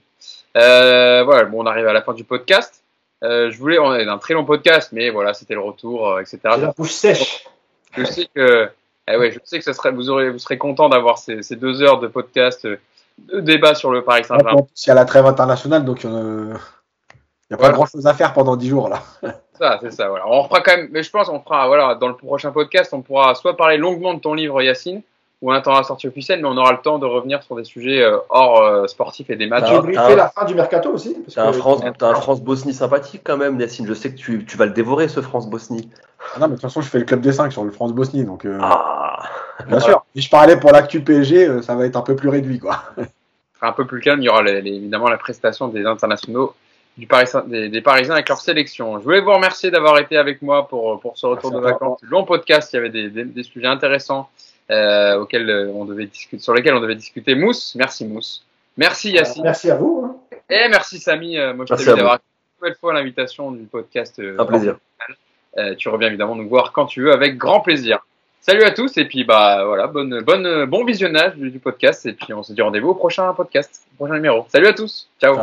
Euh, 0.58 1.24
voilà, 1.24 1.46
bon, 1.46 1.64
on 1.64 1.66
arrive 1.66 1.88
à 1.88 1.94
la 1.94 2.02
fin 2.02 2.14
du 2.14 2.24
podcast. 2.24 2.84
Euh, 3.24 3.52
je 3.52 3.58
voulais, 3.58 3.78
on 3.80 3.94
est 3.94 4.08
un 4.08 4.18
très 4.18 4.34
long 4.34 4.44
podcast, 4.46 4.90
mais 4.92 5.10
voilà, 5.12 5.34
c'était 5.34 5.54
le 5.54 5.60
retour, 5.62 6.10
euh, 6.10 6.20
etc. 6.22 6.40
La 6.44 6.74
bouche 6.76 6.92
sèche. 6.92 7.46
Je 7.96 8.04
sais 8.04 8.28
que, 8.34 8.70
eh 9.08 9.16
ouais, 9.18 9.32
je 9.32 9.40
sais 9.44 9.60
que 9.60 9.64
ça 9.64 9.74
serait, 9.74 9.92
vous 9.92 10.10
aurez, 10.10 10.30
vous 10.30 10.40
serez 10.40 10.58
content 10.58 10.90
d'avoir 10.90 11.18
ces, 11.20 11.42
ces 11.44 11.56
deux 11.56 11.82
heures 11.84 12.00
de 12.00 12.08
podcast, 12.08 12.68
débat 13.42 13.76
sur 13.76 13.92
le 13.92 14.04
Paris 14.04 14.24
Saint-Germain. 14.24 14.62
il 14.76 14.88
y 14.88 14.92
a 14.92 14.94
la 14.96 15.06
trêve 15.06 15.26
internationale, 15.26 15.86
donc 15.86 16.06
euh, 16.06 16.54
il 17.50 17.52
n'y 17.52 17.56
a 17.56 17.58
pas 17.58 17.64
Voilà. 17.64 17.74
grand-chose 17.76 18.08
à 18.08 18.14
faire 18.14 18.34
pendant 18.34 18.56
10 18.56 18.68
jours, 18.70 18.90
là. 18.90 19.02
Ça, 19.58 19.78
c'est 19.80 19.92
ça, 19.92 20.10
voilà. 20.10 20.28
On 20.28 20.44
fera 20.46 20.62
quand 20.62 20.76
même, 20.76 20.88
mais 20.92 21.04
je 21.04 21.12
pense, 21.12 21.30
on 21.30 21.40
fera, 21.40 21.68
voilà, 21.68 21.94
dans 21.94 22.08
le 22.08 22.16
prochain 22.16 22.52
podcast, 22.52 22.94
on 22.94 23.02
pourra 23.02 23.36
soit 23.36 23.56
parler 23.56 23.78
longuement 23.78 24.16
de 24.16 24.20
ton 24.20 24.34
livre, 24.34 24.60
Yacine, 24.60 25.04
ou 25.40 25.52
on 25.52 25.54
attendra 25.54 25.82
la 25.82 25.86
sortie 25.86 26.08
officielle, 26.08 26.42
mais 26.42 26.48
on 26.48 26.58
aura 26.58 26.72
le 26.72 26.80
temps 26.80 26.98
de 26.98 27.06
revenir 27.06 27.44
sur 27.44 27.56
des 27.56 27.64
sujets 27.64 28.02
euh, 28.02 28.18
hors 28.30 28.64
euh, 28.64 28.88
sportifs 28.88 29.30
et 29.30 29.36
des 29.36 29.46
matchs. 29.46 29.72
Briefer 29.72 30.00
ah. 30.04 30.16
la 30.16 30.30
fin 30.30 30.46
du 30.46 30.56
mercato 30.56 30.90
aussi 30.90 31.14
parce 31.14 31.36
T'as 31.36 31.48
un 31.48 31.54
France, 31.54 31.82
t'as 32.00 32.10
un 32.10 32.16
France-Bosnie 32.16 32.74
sympathique 32.74 33.22
quand 33.24 33.38
même, 33.38 33.60
Yacine. 33.60 33.86
Je 33.86 33.94
sais 33.94 34.12
que 34.12 34.18
tu, 34.18 34.46
tu 34.46 34.58
vas 34.58 34.66
le 34.66 34.72
dévorer 34.72 35.08
ce 35.10 35.22
France-Bosnie. 35.22 35.90
Ah 36.36 36.40
non, 36.40 36.48
mais 36.48 36.48
de 36.48 36.54
toute 36.54 36.62
façon, 36.64 36.82
je 36.82 36.90
fais 36.90 36.98
le 37.00 37.06
club 37.06 37.22
des 37.22 37.32
5 37.32 37.52
sur 37.52 37.64
le 37.64 37.70
France-Bosnie, 37.70 38.24
donc 38.26 38.46
euh, 38.46 38.58
Ah. 38.64 39.20
bien 39.68 39.80
sûr. 39.80 40.01
Si 40.16 40.22
je 40.22 40.30
parlais 40.30 40.60
pour 40.60 40.72
l'actu 40.72 41.02
PSG, 41.02 41.48
euh, 41.48 41.62
ça 41.62 41.76
va 41.76 41.86
être 41.86 41.96
un 41.96 42.02
peu 42.02 42.16
plus 42.16 42.30
réduit, 42.30 42.60
quoi. 42.60 42.84
un 43.62 43.72
peu 43.72 43.86
plus 43.86 44.02
calme, 44.02 44.22
il 44.22 44.26
y 44.26 44.30
aura 44.30 44.42
les- 44.44 44.62
les- 44.62 44.76
évidemment 44.76 45.08
la 45.08 45.18
prestation 45.18 45.68
des 45.68 45.86
internationaux 45.86 46.54
du 46.98 47.08
Paris, 47.08 47.28
Saint- 47.28 47.46
des, 47.48 47.70
des 47.70 47.82
Parisiens 47.82 48.14
avec 48.16 48.28
leur 48.28 48.42
sélection. 48.42 49.00
Je 49.00 49.04
voulais 49.04 49.22
vous 49.22 49.32
remercier 49.34 49.72
d'avoir 49.72 49.98
été 50.00 50.18
avec 50.18 50.42
moi 50.42 50.68
pour, 50.68 51.00
pour 51.00 51.18
ce 51.18 51.26
retour 51.28 51.52
Merci 51.52 51.64
de 51.66 51.72
vacances. 51.72 52.00
Long 52.04 52.26
podcast, 52.26 52.74
il 52.74 52.76
y 52.76 52.80
avait 52.80 52.90
des, 52.90 53.10
des, 53.10 53.24
des 53.24 53.44
sujets 53.44 53.68
intéressants 53.68 54.30
euh, 54.70 55.20
auxquels 55.20 55.50
euh, 55.50 55.72
on 55.74 55.86
devait 55.86 56.08
discuter, 56.08 56.42
sur 56.42 56.54
lesquels 56.54 56.74
on 56.74 56.80
devait 56.82 56.96
discuter. 56.96 57.36
Mousse, 57.36 57.76
merci 57.76 58.06
Mousse. 58.06 58.44
Merci 58.78 59.12
Yacine. 59.12 59.44
Merci 59.44 59.70
à 59.72 59.76
vous. 59.76 60.04
hein. 60.06 60.16
Et 60.50 60.68
merci 60.70 61.00
Samy, 61.00 61.38
euh, 61.38 61.54
d'avoir 61.96 62.16
une 62.16 62.20
nouvelle 62.62 62.78
fois 62.80 62.94
l'invitation 62.94 63.52
du 63.52 63.64
podcast. 63.64 64.20
euh, 64.20 64.36
Un 64.40 64.46
plaisir. 64.46 64.78
euh, 65.58 65.76
tu 65.76 65.88
reviens 65.90 66.08
évidemment 66.10 66.36
nous 66.36 66.48
voir 66.50 66.72
quand 66.74 66.86
tu 66.88 67.02
veux 67.04 67.14
avec 67.14 67.38
grand 67.38 67.62
plaisir. 67.62 68.06
Salut 68.42 68.64
à 68.64 68.72
tous 68.72 68.98
et 68.98 69.06
puis 69.06 69.24
bah 69.24 69.64
voilà, 69.66 69.86
bonne, 69.86 70.22
bonne, 70.22 70.66
bon 70.66 70.84
visionnage 70.84 71.36
du, 71.36 71.60
podcast 71.60 72.08
et 72.08 72.14
puis 72.14 72.34
on 72.34 72.42
se 72.42 72.54
dit 72.54 72.62
rendez-vous 72.62 72.90
au 72.90 72.96
prochain 72.96 73.32
podcast, 73.34 73.86
prochain 73.98 74.16
numéro. 74.16 74.46
Salut 74.50 74.68
à 74.68 74.74
tous. 74.74 75.08
Ciao. 75.22 75.38